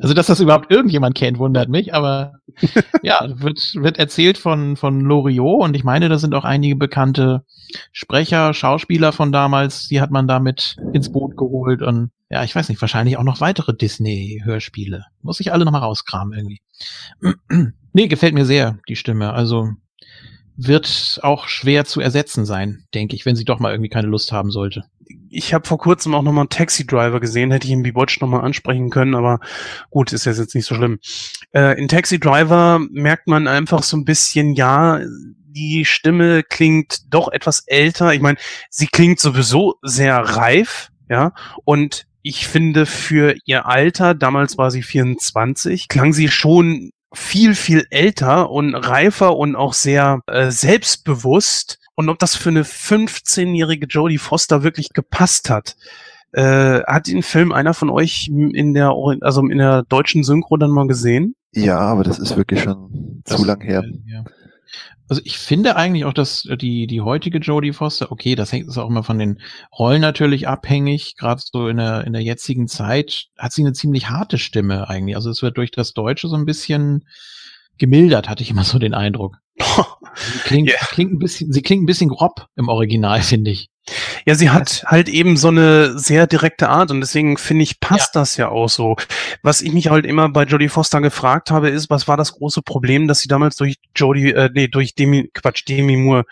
Also, 0.00 0.14
dass 0.14 0.28
das 0.28 0.38
überhaupt 0.38 0.70
irgendjemand 0.70 1.16
kennt, 1.16 1.40
wundert 1.40 1.68
mich, 1.68 1.92
aber 1.92 2.34
ja, 3.02 3.26
wird, 3.40 3.58
wird 3.74 3.98
erzählt 3.98 4.38
von, 4.38 4.76
von 4.76 5.00
Loriot 5.00 5.64
und 5.64 5.74
ich 5.74 5.82
meine, 5.82 6.08
da 6.08 6.16
sind 6.16 6.32
auch 6.32 6.44
einige 6.44 6.76
bekannte 6.76 7.44
Sprecher, 7.90 8.54
Schauspieler 8.54 9.10
von 9.10 9.32
damals, 9.32 9.88
die 9.88 10.00
hat 10.00 10.12
man 10.12 10.28
damit 10.28 10.76
ins 10.92 11.10
Boot 11.10 11.36
geholt 11.36 11.82
und 11.82 12.12
ja, 12.30 12.44
ich 12.44 12.54
weiß 12.54 12.68
nicht, 12.68 12.80
wahrscheinlich 12.80 13.16
auch 13.16 13.24
noch 13.24 13.40
weitere 13.40 13.74
Disney-Hörspiele. 13.74 15.06
Muss 15.22 15.40
ich 15.40 15.52
alle 15.52 15.64
nochmal 15.64 15.82
rauskramen 15.82 16.38
irgendwie. 16.38 16.60
nee, 17.92 18.06
gefällt 18.06 18.34
mir 18.34 18.46
sehr, 18.46 18.78
die 18.88 18.94
Stimme. 18.94 19.32
Also 19.32 19.70
wird 20.56 21.18
auch 21.22 21.48
schwer 21.48 21.84
zu 21.84 22.00
ersetzen 22.00 22.44
sein, 22.44 22.84
denke 22.94 23.16
ich, 23.16 23.26
wenn 23.26 23.36
sie 23.36 23.44
doch 23.44 23.58
mal 23.58 23.72
irgendwie 23.72 23.90
keine 23.90 24.08
Lust 24.08 24.32
haben 24.32 24.50
sollte. 24.50 24.84
Ich 25.28 25.52
habe 25.52 25.66
vor 25.66 25.78
kurzem 25.78 26.14
auch 26.14 26.22
nochmal 26.22 26.42
einen 26.42 26.50
Taxi 26.50 26.86
Driver 26.86 27.20
gesehen, 27.20 27.50
hätte 27.50 27.66
ich 27.66 27.72
im 27.72 27.82
B-Watch 27.82 28.20
nochmal 28.20 28.42
ansprechen 28.42 28.90
können, 28.90 29.14
aber 29.14 29.40
gut, 29.90 30.12
ist 30.12 30.24
jetzt 30.26 30.54
nicht 30.54 30.66
so 30.66 30.74
schlimm. 30.74 31.00
Äh, 31.52 31.78
in 31.78 31.88
Taxi 31.88 32.20
Driver 32.20 32.80
merkt 32.90 33.26
man 33.26 33.48
einfach 33.48 33.82
so 33.82 33.96
ein 33.96 34.04
bisschen, 34.04 34.54
ja, 34.54 35.00
die 35.54 35.84
Stimme 35.84 36.42
klingt 36.42 37.12
doch 37.12 37.28
etwas 37.28 37.60
älter. 37.66 38.12
Ich 38.12 38.20
meine, 38.20 38.38
sie 38.70 38.86
klingt 38.86 39.20
sowieso 39.20 39.74
sehr 39.82 40.16
reif, 40.16 40.90
ja, 41.08 41.32
und 41.64 42.06
ich 42.22 42.46
finde 42.46 42.86
für 42.86 43.36
ihr 43.44 43.66
Alter, 43.66 44.14
damals 44.14 44.56
war 44.56 44.70
sie 44.70 44.82
24, 44.82 45.88
klang 45.88 46.14
sie 46.14 46.28
schon 46.28 46.90
viel, 47.16 47.54
viel 47.54 47.86
älter 47.90 48.50
und 48.50 48.74
reifer 48.74 49.36
und 49.36 49.56
auch 49.56 49.72
sehr 49.72 50.20
äh, 50.26 50.50
selbstbewusst. 50.50 51.78
Und 51.94 52.08
ob 52.08 52.18
das 52.18 52.34
für 52.34 52.48
eine 52.48 52.64
15-jährige 52.64 53.86
Jodie 53.86 54.18
Foster 54.18 54.62
wirklich 54.62 54.90
gepasst 54.90 55.50
hat. 55.50 55.76
Äh, 56.32 56.82
hat 56.82 57.06
den 57.06 57.22
Film 57.22 57.52
einer 57.52 57.74
von 57.74 57.90
euch 57.90 58.28
in 58.28 58.74
der, 58.74 58.92
also 59.20 59.42
in 59.42 59.58
der 59.58 59.84
deutschen 59.84 60.24
Synchro 60.24 60.56
dann 60.56 60.70
mal 60.70 60.88
gesehen? 60.88 61.36
Ja, 61.52 61.78
aber 61.78 62.02
das 62.02 62.18
ist 62.18 62.36
wirklich 62.36 62.62
schon 62.62 63.22
das, 63.24 63.36
zu 63.36 63.46
lang 63.46 63.60
her. 63.60 63.84
Ja. 64.06 64.24
Also 65.08 65.20
ich 65.24 65.38
finde 65.38 65.76
eigentlich 65.76 66.06
auch, 66.06 66.14
dass 66.14 66.48
die, 66.60 66.86
die 66.86 67.00
heutige 67.02 67.38
Jodie 67.38 67.72
Foster, 67.72 68.10
okay, 68.10 68.34
das 68.34 68.52
hängt 68.52 68.68
ist 68.68 68.78
auch 68.78 68.88
immer 68.88 69.02
von 69.02 69.18
den 69.18 69.40
Rollen 69.78 70.00
natürlich 70.00 70.48
abhängig, 70.48 71.16
gerade 71.16 71.42
so 71.44 71.68
in 71.68 71.76
der, 71.76 72.06
in 72.06 72.14
der 72.14 72.22
jetzigen 72.22 72.68
Zeit 72.68 73.26
hat 73.36 73.52
sie 73.52 73.62
eine 73.62 73.74
ziemlich 73.74 74.08
harte 74.08 74.38
Stimme 74.38 74.88
eigentlich. 74.88 75.16
Also 75.16 75.30
es 75.30 75.42
wird 75.42 75.58
durch 75.58 75.70
das 75.70 75.92
Deutsche 75.92 76.28
so 76.28 76.36
ein 76.36 76.46
bisschen 76.46 77.04
gemildert, 77.76 78.28
hatte 78.28 78.42
ich 78.42 78.50
immer 78.50 78.64
so 78.64 78.78
den 78.78 78.94
Eindruck. 78.94 79.36
sie 79.58 80.38
klingt, 80.44 80.70
yeah. 80.70 80.78
klingt 80.90 81.12
ein 81.12 81.18
bisschen, 81.18 81.52
sie 81.52 81.62
klingt 81.62 81.82
ein 81.82 81.86
bisschen 81.86 82.08
grob 82.08 82.46
im 82.56 82.68
Original, 82.68 83.20
finde 83.22 83.50
ich. 83.50 83.68
Ja, 84.24 84.34
sie 84.34 84.50
hat 84.50 84.84
halt 84.86 85.08
eben 85.08 85.36
so 85.36 85.48
eine 85.48 85.98
sehr 85.98 86.26
direkte 86.26 86.68
Art 86.68 86.90
und 86.90 87.00
deswegen 87.00 87.36
finde 87.36 87.64
ich, 87.64 87.80
passt 87.80 88.14
ja. 88.14 88.20
das 88.20 88.36
ja 88.36 88.48
auch 88.48 88.68
so. 88.68 88.96
Was 89.42 89.60
ich 89.60 89.72
mich 89.72 89.90
halt 89.90 90.06
immer 90.06 90.28
bei 90.30 90.44
Jodie 90.44 90.68
Foster 90.68 91.00
gefragt 91.02 91.50
habe, 91.50 91.68
ist, 91.68 91.90
was 91.90 92.08
war 92.08 92.16
das 92.16 92.32
große 92.32 92.62
Problem, 92.62 93.08
dass 93.08 93.20
sie 93.20 93.28
damals 93.28 93.56
durch 93.56 93.76
Jodie, 93.94 94.32
äh, 94.32 94.50
nee, 94.54 94.68
durch 94.68 94.94
Demi, 94.94 95.30
Quatsch, 95.34 95.64
Demi 95.68 95.96
Moore, 95.96 96.24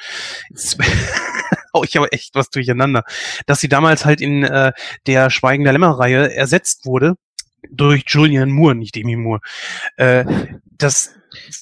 oh, 1.74 1.83
ich 1.87 1.97
habe 1.97 2.11
echt 2.12 2.35
was 2.35 2.49
durcheinander, 2.49 3.05
dass 3.47 3.61
sie 3.61 3.69
damals 3.69 4.07
halt 4.07 4.23
in 4.23 4.45
äh, 4.45 4.73
der 5.07 5.29
Schweigen 5.29 5.65
der 5.65 5.74
Lämmer-Reihe 5.74 6.35
ersetzt 6.35 6.87
wurde 6.87 7.16
durch 7.70 8.05
Julian 8.07 8.51
Moore, 8.51 8.74
nicht 8.74 8.95
Demi 8.95 9.16
Moore. 9.16 9.41
Äh, 9.97 10.24
das 10.79 11.15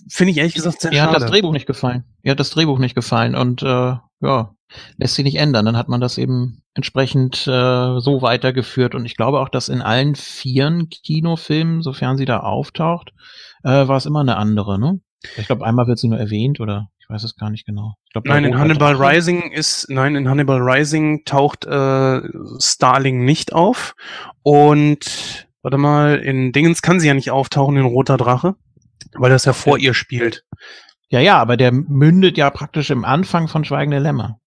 finde 0.08 0.32
ich 0.32 0.38
ehrlich 0.38 0.54
gesagt 0.54 0.80
sehr 0.80 0.92
Ihr 0.92 0.98
schade. 0.98 1.14
hat 1.14 1.22
das 1.22 1.30
Drehbuch 1.30 1.52
nicht 1.52 1.66
gefallen. 1.66 2.04
Ihr 2.22 2.32
hat 2.32 2.40
das 2.40 2.50
Drehbuch 2.50 2.78
nicht 2.78 2.94
gefallen 2.94 3.34
und 3.34 3.62
äh, 3.62 3.94
ja, 4.20 4.54
lässt 4.96 5.14
sich 5.14 5.24
nicht 5.24 5.38
ändern. 5.38 5.66
Dann 5.66 5.76
hat 5.76 5.88
man 5.88 6.00
das 6.00 6.18
eben 6.18 6.62
entsprechend 6.74 7.46
äh, 7.46 8.00
so 8.00 8.22
weitergeführt. 8.22 8.94
Und 8.94 9.04
ich 9.04 9.16
glaube 9.16 9.40
auch, 9.40 9.48
dass 9.48 9.68
in 9.68 9.82
allen 9.82 10.14
vieren 10.14 10.88
Kinofilmen, 10.88 11.82
sofern 11.82 12.16
sie 12.16 12.24
da 12.24 12.40
auftaucht, 12.40 13.12
äh, 13.64 13.88
war 13.88 13.96
es 13.96 14.06
immer 14.06 14.20
eine 14.20 14.36
andere, 14.36 14.78
ne? 14.78 15.00
Ich 15.36 15.46
glaube, 15.46 15.66
einmal 15.66 15.86
wird 15.86 15.98
sie 15.98 16.08
nur 16.08 16.18
erwähnt 16.18 16.60
oder 16.60 16.88
ich 16.98 17.10
weiß 17.10 17.24
es 17.24 17.36
gar 17.36 17.50
nicht 17.50 17.66
genau. 17.66 17.94
Glaub, 18.12 18.24
nein, 18.26 18.44
in 18.44 18.58
Hannibal 18.58 18.94
Rising 18.94 19.52
ist, 19.52 19.90
nein, 19.90 20.16
in 20.16 20.28
Hannibal 20.28 20.60
Rising 20.60 21.24
taucht 21.26 21.66
äh, 21.66 22.22
Starling 22.58 23.24
nicht 23.24 23.52
auf. 23.52 23.94
Und 24.42 25.46
warte 25.62 25.76
mal, 25.76 26.18
in 26.18 26.52
Dingens 26.52 26.80
kann 26.80 27.00
sie 27.00 27.08
ja 27.08 27.14
nicht 27.14 27.30
auftauchen, 27.30 27.76
in 27.76 27.84
Roter 27.84 28.16
Drache, 28.16 28.54
weil 29.12 29.30
das 29.30 29.44
ja 29.44 29.52
vor 29.52 29.76
ihr 29.76 29.92
spielt. 29.92 30.44
Ja, 31.10 31.20
ja, 31.20 31.38
aber 31.38 31.56
der 31.56 31.72
mündet 31.72 32.38
ja 32.38 32.50
praktisch 32.50 32.90
im 32.90 33.04
Anfang 33.04 33.48
von 33.48 33.64
Schweigende 33.64 33.98
Lämmer. 33.98 34.38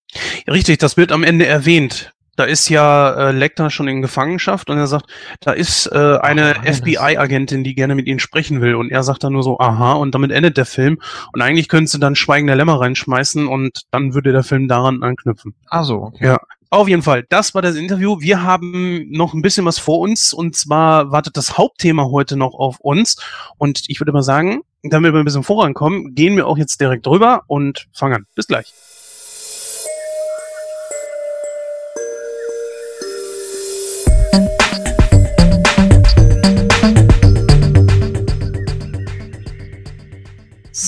Richtig, 0.48 0.78
das 0.80 0.98
wird 0.98 1.12
am 1.12 1.24
Ende 1.24 1.46
erwähnt. 1.46 2.14
Da 2.36 2.46
ist 2.46 2.68
ja 2.70 3.12
äh, 3.12 3.32
Lecter 3.32 3.70
schon 3.70 3.88
in 3.88 4.02
Gefangenschaft 4.02 4.72
und 4.72 4.78
er 4.78 4.88
sagt, 4.88 5.06
da 5.42 5.52
ist 5.52 5.86
äh, 5.88 6.18
eine 6.20 6.56
FBI-Agentin, 6.64 7.64
die 7.64 7.76
gerne 7.76 7.94
mit 7.94 8.08
ihnen 8.08 8.20
sprechen 8.20 8.60
will. 8.62 8.74
Und 8.74 8.90
er 8.90 9.04
sagt 9.04 9.24
dann 9.24 9.34
nur 9.34 9.44
so, 9.44 9.60
aha, 9.60 9.94
und 9.94 10.16
damit 10.16 10.32
endet 10.32 10.58
der 10.58 10.66
Film. 10.66 11.00
Und 11.34 11.42
eigentlich 11.42 11.68
könntest 11.68 11.94
du 11.94 12.00
dann 12.00 12.16
Schweigende 12.16 12.56
Lämmer 12.56 12.80
reinschmeißen 12.80 13.46
und 13.46 13.84
dann 13.92 14.16
würde 14.16 14.32
der 14.32 14.44
Film 14.44 14.68
daran 14.68 15.04
anknüpfen. 15.04 15.54
Ah 15.70 15.84
so, 15.84 15.98
okay. 15.98 16.26
Ja. 16.26 16.40
Auf 16.74 16.88
jeden 16.88 17.04
Fall, 17.04 17.24
das 17.30 17.54
war 17.54 17.62
das 17.62 17.76
Interview. 17.76 18.20
Wir 18.20 18.42
haben 18.42 19.06
noch 19.12 19.36
ein 19.36 19.44
bisschen 19.44 19.64
was 19.64 19.78
vor 19.78 20.00
uns 20.00 20.34
und 20.34 20.56
zwar 20.56 21.12
wartet 21.12 21.38
das 21.38 21.56
Hauptthema 21.56 22.06
heute 22.06 22.36
noch 22.36 22.56
auf 22.56 22.80
uns. 22.80 23.18
Und 23.60 23.84
ich 23.90 24.00
würde 24.00 24.12
mal 24.12 24.24
sagen, 24.24 24.62
damit 24.82 25.14
wir 25.14 25.20
ein 25.20 25.26
bisschen 25.26 25.44
vorankommen, 25.44 26.16
gehen 26.16 26.36
wir 26.36 26.48
auch 26.48 26.58
jetzt 26.58 26.82
direkt 26.82 27.06
drüber 27.06 27.44
und 27.46 27.86
fangen 27.94 28.16
an. 28.16 28.26
Bis 28.34 28.48
gleich. 28.48 28.74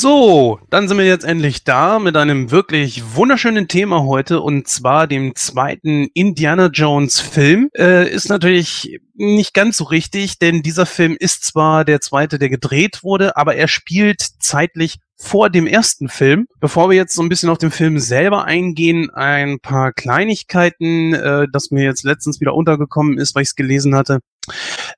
So, 0.05 0.59
dann 0.69 0.87
sind 0.87 0.99
wir 0.99 1.05
jetzt 1.07 1.25
endlich 1.25 1.63
da 1.63 1.97
mit 1.97 2.15
einem 2.15 2.51
wirklich 2.51 3.15
wunderschönen 3.15 3.67
Thema 3.67 4.03
heute 4.03 4.39
und 4.39 4.67
zwar 4.67 5.07
dem 5.07 5.33
zweiten 5.33 6.09
Indiana 6.13 6.67
Jones 6.67 7.19
Film. 7.19 7.71
Äh, 7.75 8.07
ist 8.13 8.29
natürlich 8.29 8.99
nicht 9.15 9.55
ganz 9.55 9.77
so 9.77 9.85
richtig, 9.85 10.37
denn 10.37 10.61
dieser 10.61 10.85
Film 10.85 11.17
ist 11.19 11.43
zwar 11.43 11.85
der 11.85 12.01
zweite, 12.01 12.37
der 12.37 12.49
gedreht 12.49 13.01
wurde, 13.01 13.35
aber 13.35 13.55
er 13.55 13.67
spielt 13.67 14.21
zeitlich 14.21 14.99
vor 15.17 15.49
dem 15.49 15.65
ersten 15.65 16.07
Film. 16.07 16.45
Bevor 16.59 16.91
wir 16.91 16.97
jetzt 16.97 17.15
so 17.15 17.23
ein 17.23 17.29
bisschen 17.29 17.49
auf 17.49 17.57
den 17.57 17.71
Film 17.71 17.97
selber 17.97 18.45
eingehen, 18.45 19.09
ein 19.09 19.59
paar 19.59 19.91
Kleinigkeiten, 19.91 21.15
äh, 21.15 21.47
das 21.51 21.71
mir 21.71 21.83
jetzt 21.83 22.03
letztens 22.03 22.39
wieder 22.39 22.53
untergekommen 22.53 23.17
ist, 23.17 23.33
weil 23.33 23.41
ich 23.41 23.49
es 23.49 23.55
gelesen 23.55 23.95
hatte. 23.95 24.19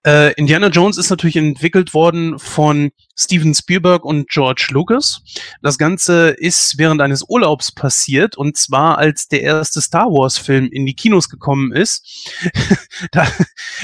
Äh, 0.06 0.34
Indiana 0.34 0.68
Jones 0.68 0.98
ist 0.98 1.10
natürlich 1.10 1.36
entwickelt 1.36 1.94
worden 1.94 2.40
von 2.40 2.92
Steven 3.16 3.54
Spielberg 3.54 4.06
und 4.06 4.30
George 4.30 4.68
Lucas. 4.72 5.22
Das 5.62 5.78
Ganze 5.78 6.30
ist 6.30 6.78
während 6.78 7.02
eines 7.02 7.24
Urlaubs 7.28 7.72
passiert 7.72 8.38
und 8.38 8.58
zwar 8.58 8.98
als 8.98 9.28
der 9.28 9.42
erste 9.42 9.82
Star 9.82 10.08
Wars 10.08 10.38
Film 10.38 10.70
in 10.72 10.86
die 10.86 10.94
Kinos 10.94 11.30
gekommen 11.30 11.72
ist. 11.72 12.32
da 13.12 13.28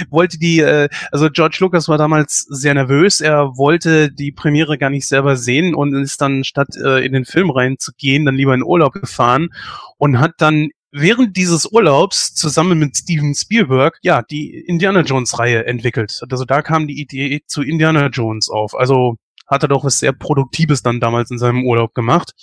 wollte 0.09 0.37
die, 0.37 0.59
äh, 0.59 0.89
also 1.11 1.29
George 1.29 1.57
Lucas 1.59 1.87
war 1.87 1.97
damals 1.97 2.45
sehr 2.49 2.73
nervös. 2.73 3.21
Er 3.21 3.57
wollte 3.57 4.11
die 4.11 4.31
Premiere 4.31 4.77
gar 4.77 4.89
nicht 4.89 5.07
selber 5.07 5.35
sehen 5.35 5.73
und 5.73 5.93
ist 5.95 6.21
dann 6.21 6.43
statt 6.43 6.69
äh, 6.75 7.05
in 7.05 7.13
den 7.13 7.25
Film 7.25 7.49
reinzugehen, 7.49 8.25
dann 8.25 8.35
lieber 8.35 8.53
in 8.53 8.63
Urlaub 8.63 8.93
gefahren 8.93 9.49
und 9.97 10.19
hat 10.19 10.33
dann 10.37 10.69
während 10.93 11.35
dieses 11.35 11.65
Urlaubs 11.65 12.33
zusammen 12.35 12.77
mit 12.77 12.95
Steven 12.95 13.33
Spielberg 13.33 13.97
ja 14.03 14.21
die 14.21 14.51
Indiana 14.53 15.01
Jones 15.01 15.37
Reihe 15.39 15.65
entwickelt. 15.65 16.21
Also 16.29 16.45
da 16.45 16.61
kam 16.61 16.87
die 16.87 17.01
Idee 17.01 17.41
zu 17.47 17.63
Indiana 17.63 18.07
Jones 18.07 18.49
auf. 18.49 18.75
Also 18.75 19.15
hat 19.47 19.63
er 19.63 19.69
doch 19.69 19.83
was 19.83 19.99
sehr 19.99 20.13
Produktives 20.13 20.83
dann 20.83 20.99
damals 20.99 21.31
in 21.31 21.39
seinem 21.39 21.65
Urlaub 21.65 21.93
gemacht. 21.95 22.33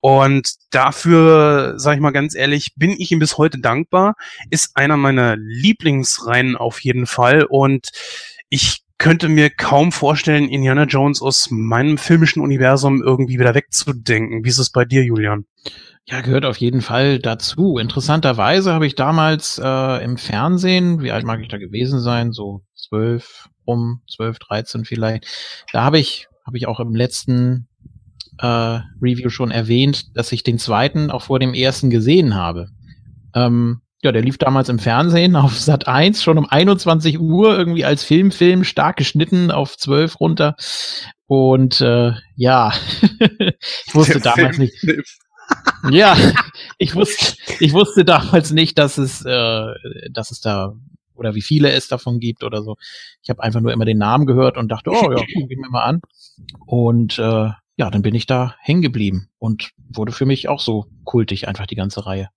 Und 0.00 0.54
dafür, 0.70 1.74
sage 1.76 1.96
ich 1.96 2.02
mal 2.02 2.12
ganz 2.12 2.34
ehrlich, 2.34 2.74
bin 2.76 2.90
ich 2.90 3.10
ihm 3.10 3.18
bis 3.18 3.38
heute 3.38 3.58
dankbar. 3.58 4.14
Ist 4.50 4.76
einer 4.76 4.96
meiner 4.96 5.36
Lieblingsreihen 5.36 6.56
auf 6.56 6.80
jeden 6.80 7.06
Fall. 7.06 7.44
Und 7.48 7.88
ich 8.50 8.82
könnte 8.98 9.28
mir 9.28 9.50
kaum 9.50 9.92
vorstellen, 9.92 10.48
Indiana 10.48 10.84
Jones 10.84 11.20
aus 11.20 11.50
meinem 11.50 11.98
filmischen 11.98 12.42
Universum 12.42 13.02
irgendwie 13.02 13.38
wieder 13.38 13.54
wegzudenken. 13.54 14.44
Wie 14.44 14.48
ist 14.48 14.58
es 14.58 14.70
bei 14.70 14.84
dir, 14.84 15.02
Julian? 15.02 15.46
Ja, 16.06 16.20
gehört 16.20 16.44
auf 16.44 16.58
jeden 16.58 16.82
Fall 16.82 17.18
dazu. 17.18 17.78
Interessanterweise 17.78 18.74
habe 18.74 18.86
ich 18.86 18.94
damals 18.94 19.58
äh, 19.62 20.04
im 20.04 20.18
Fernsehen, 20.18 21.00
wie 21.00 21.10
alt 21.10 21.24
mag 21.24 21.40
ich 21.40 21.48
da 21.48 21.56
gewesen 21.56 21.98
sein, 21.98 22.32
so 22.32 22.62
zwölf, 22.74 23.48
um 23.64 24.02
zwölf, 24.10 24.38
dreizehn 24.38 24.84
vielleicht, 24.84 25.26
da 25.72 25.82
habe 25.82 25.98
ich, 25.98 26.28
habe 26.46 26.58
ich 26.58 26.66
auch 26.66 26.78
im 26.78 26.94
letzten 26.94 27.68
äh, 28.38 28.46
Review 29.00 29.30
schon 29.30 29.50
erwähnt, 29.50 30.14
dass 30.14 30.32
ich 30.32 30.42
den 30.42 30.58
zweiten 30.58 31.10
auch 31.10 31.22
vor 31.22 31.38
dem 31.38 31.54
ersten 31.54 31.88
gesehen 31.88 32.34
habe. 32.34 32.68
Ähm, 33.34 33.80
ja, 34.02 34.12
der 34.12 34.22
lief 34.22 34.36
damals 34.36 34.68
im 34.68 34.78
Fernsehen 34.78 35.36
auf 35.36 35.58
Sat 35.58 35.88
1 35.88 36.22
schon 36.22 36.36
um 36.36 36.46
21 36.46 37.18
Uhr 37.18 37.56
irgendwie 37.56 37.86
als 37.86 38.04
Filmfilm 38.04 38.60
-Film, 38.60 38.64
stark 38.64 38.96
geschnitten 38.96 39.50
auf 39.50 39.78
12 39.78 40.20
runter. 40.20 40.56
Und 41.26 41.80
äh, 41.80 42.12
ja, 42.36 42.74
ich 43.86 43.94
wusste 43.94 44.20
der 44.20 44.34
damals 44.34 44.56
Film 44.56 44.70
nicht. 44.84 45.08
Ja, 45.90 46.16
ich 46.78 46.94
wusste, 46.94 47.36
ich 47.60 47.72
wusste 47.72 48.04
damals 48.04 48.50
nicht, 48.50 48.78
dass 48.78 48.98
es, 48.98 49.24
äh, 49.24 49.74
dass 50.10 50.30
es 50.30 50.40
da 50.40 50.74
oder 51.14 51.34
wie 51.34 51.42
viele 51.42 51.70
es 51.72 51.88
davon 51.88 52.18
gibt 52.18 52.42
oder 52.42 52.62
so. 52.62 52.76
Ich 53.22 53.30
habe 53.30 53.42
einfach 53.42 53.60
nur 53.60 53.72
immer 53.72 53.84
den 53.84 53.98
Namen 53.98 54.26
gehört 54.26 54.56
und 54.56 54.68
dachte, 54.68 54.90
oh 54.90 55.12
ja, 55.12 55.24
guck 55.34 55.50
ich 55.50 55.58
mir 55.58 55.70
mal 55.70 55.84
an. 55.84 56.00
Und 56.66 57.18
äh, 57.18 57.50
ja, 57.76 57.90
dann 57.90 58.02
bin 58.02 58.14
ich 58.14 58.26
da 58.26 58.54
hängen 58.60 58.82
geblieben 58.82 59.28
und 59.38 59.70
wurde 59.76 60.12
für 60.12 60.26
mich 60.26 60.48
auch 60.48 60.60
so 60.60 60.86
kultig 61.04 61.48
einfach 61.48 61.66
die 61.66 61.76
ganze 61.76 62.06
Reihe. 62.06 62.28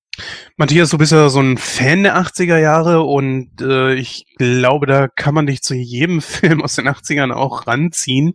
Matthias, 0.55 0.89
du 0.89 0.97
bist 0.97 1.11
ja 1.11 1.29
so 1.29 1.39
ein 1.39 1.57
Fan 1.57 2.01
der 2.01 2.17
80er 2.17 2.57
Jahre 2.57 3.03
und 3.03 3.61
äh, 3.61 3.93
ich 3.93 4.25
glaube, 4.37 4.87
da 4.87 5.07
kann 5.07 5.35
man 5.35 5.45
dich 5.45 5.61
zu 5.61 5.75
jedem 5.75 6.21
Film 6.23 6.63
aus 6.63 6.75
den 6.75 6.87
80ern 6.87 7.31
auch 7.31 7.67
ranziehen. 7.67 8.33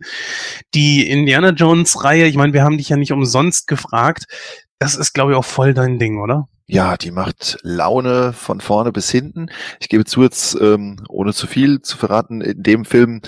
Die 0.73 1.09
Indiana 1.09 1.49
Jones 1.49 2.03
Reihe, 2.03 2.27
ich 2.27 2.37
meine, 2.37 2.53
wir 2.53 2.63
haben 2.63 2.77
dich 2.77 2.89
ja 2.89 2.95
nicht 2.95 3.11
umsonst 3.11 3.67
gefragt. 3.67 4.25
Das 4.83 4.95
ist, 4.95 5.13
glaube 5.13 5.31
ich, 5.31 5.37
auch 5.37 5.45
voll 5.45 5.73
dein 5.73 5.97
Ding, 5.97 6.19
oder? 6.19 6.49
Ja, 6.65 6.97
die 6.97 7.11
macht 7.11 7.57
Laune 7.61 8.33
von 8.33 8.59
vorne 8.59 8.91
bis 8.91 9.09
hinten. 9.09 9.47
Ich 9.79 9.87
gebe 9.87 10.03
zu 10.03 10.23
jetzt, 10.23 10.57
ähm, 10.59 10.97
ohne 11.07 11.33
zu 11.33 11.47
viel 11.47 11.81
zu 11.81 11.95
verraten, 11.95 12.41
in 12.41 12.63
dem 12.63 12.83
Film 12.83 13.21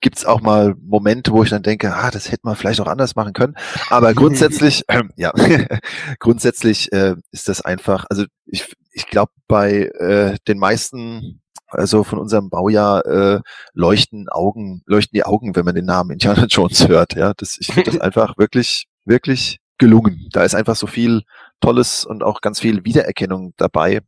gibt's 0.00 0.24
auch 0.24 0.40
mal 0.40 0.74
Momente, 0.80 1.32
wo 1.32 1.42
ich 1.42 1.50
dann 1.50 1.62
denke, 1.62 1.94
ah, 1.94 2.10
das 2.10 2.32
hätte 2.32 2.40
man 2.44 2.56
vielleicht 2.56 2.80
auch 2.80 2.86
anders 2.86 3.16
machen 3.16 3.34
können. 3.34 3.54
Aber 3.90 4.14
grundsätzlich, 4.14 4.84
äh, 4.88 5.02
ja, 5.16 5.32
grundsätzlich 6.20 6.90
äh, 6.94 7.16
ist 7.32 7.50
das 7.50 7.60
einfach, 7.60 8.06
also 8.08 8.24
ich, 8.46 8.74
ich 8.90 9.06
glaube, 9.06 9.32
bei 9.46 9.90
äh, 9.98 10.36
den 10.48 10.58
meisten 10.58 11.42
also 11.66 12.02
von 12.02 12.18
unserem 12.18 12.48
Baujahr 12.48 13.04
äh, 13.04 13.40
leuchten 13.74 14.30
Augen, 14.30 14.82
leuchten 14.86 15.14
die 15.14 15.24
Augen, 15.24 15.54
wenn 15.54 15.66
man 15.66 15.74
den 15.74 15.84
Namen 15.84 16.12
Indiana 16.12 16.46
Jones 16.46 16.88
hört. 16.88 17.14
Ja, 17.14 17.34
das, 17.36 17.58
ich 17.60 17.66
finde 17.66 17.90
das 17.90 18.00
einfach 18.00 18.38
wirklich, 18.38 18.86
wirklich 19.04 19.60
gelungen. 19.78 20.28
Da 20.32 20.44
ist 20.44 20.54
einfach 20.54 20.76
so 20.76 20.86
viel 20.86 21.22
Tolles 21.60 22.04
und 22.04 22.22
auch 22.22 22.40
ganz 22.40 22.60
viel 22.60 22.84
Wiedererkennung 22.84 23.54
dabei. 23.56 24.00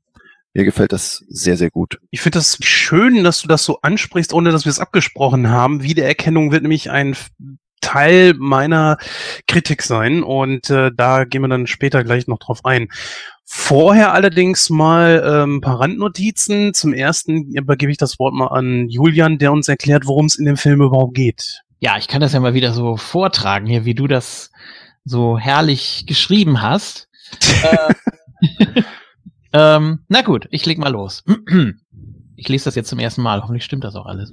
Mir 0.55 0.65
gefällt 0.65 0.93
das 0.93 1.25
sehr, 1.29 1.57
sehr 1.57 1.71
gut. 1.71 1.99
Ich 2.11 2.23
finde 2.23 2.39
das 2.39 2.59
schön, 2.63 3.25
dass 3.25 3.43
du 3.43 3.49
das 3.49 3.65
so 3.65 3.79
ansprichst, 3.83 4.33
ohne 4.33 4.53
dass 4.53 4.65
wir 4.65 4.71
es 4.71 4.79
abgesprochen 4.79 5.51
haben. 5.51 5.83
Wiedererkennung 5.83 6.51
wird 6.51 6.63
nämlich 6.63 6.91
ein 6.91 7.15
Teil 7.83 8.35
meiner 8.39 8.97
Kritik 9.47 9.83
sein 9.83 10.23
und 10.23 10.71
äh, 10.71 10.91
da 10.97 11.25
gehen 11.25 11.43
wir 11.43 11.49
dann 11.49 11.67
später 11.67 12.05
gleich 12.05 12.27
noch 12.27 12.39
drauf 12.39 12.65
ein. 12.65 12.89
Vorher 13.45 14.13
allerdings 14.13 14.71
mal 14.71 15.23
ähm, 15.25 15.57
ein 15.57 15.61
paar 15.61 15.79
Randnotizen. 15.81 16.75
Zum 16.75 16.93
ersten 16.93 17.53
übergebe 17.53 17.93
ich 17.93 17.99
das 17.99 18.19
Wort 18.19 18.35
mal 18.35 18.49
an 18.49 18.89
Julian, 18.89 19.39
der 19.39 19.53
uns 19.53 19.69
erklärt, 19.69 20.07
worum 20.07 20.27
es 20.27 20.37
in 20.37 20.47
dem 20.47 20.57
Film 20.57 20.83
überhaupt 20.83 21.15
geht. 21.15 21.61
Ja, 21.79 21.97
ich 21.97 22.09
kann 22.09 22.21
das 22.21 22.33
ja 22.33 22.41
mal 22.41 22.55
wieder 22.55 22.73
so 22.73 22.97
vortragen 22.97 23.67
hier, 23.67 23.85
wie 23.85 23.95
du 23.95 24.09
das 24.09 24.51
so 25.07 25.39
herrlich 25.39 26.05
geschrieben 26.07 26.61
hast. 26.61 27.09
äh, 27.63 28.83
ähm, 29.53 30.01
na 30.09 30.21
gut, 30.21 30.49
ich 30.51 30.67
leg 30.67 30.79
mal 30.79 30.93
los. 30.93 31.25
ich 32.37 32.49
lese 32.49 32.67
das 32.67 32.75
jetzt 32.75 32.91
zum 32.91 32.99
ersten 32.99 33.23
Mal. 33.23 33.41
Hoffentlich 33.41 33.65
stimmt 33.65 33.85
das 33.85 33.95
auch 33.95 34.07
alles. 34.07 34.33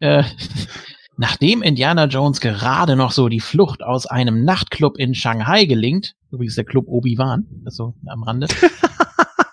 äh, 0.00 0.24
nachdem 1.16 1.62
Indiana 1.62 2.06
Jones 2.06 2.40
gerade 2.40 2.96
noch 2.96 3.12
so 3.12 3.28
die 3.28 3.40
Flucht 3.40 3.82
aus 3.82 4.06
einem 4.06 4.44
Nachtclub 4.44 4.98
in 4.98 5.14
Shanghai 5.14 5.64
gelingt, 5.64 6.14
übrigens 6.30 6.56
der 6.56 6.64
Club 6.64 6.86
Obi-Wan, 6.88 7.46
das 7.64 7.76
so 7.76 7.94
am 8.06 8.24
Rande, 8.24 8.48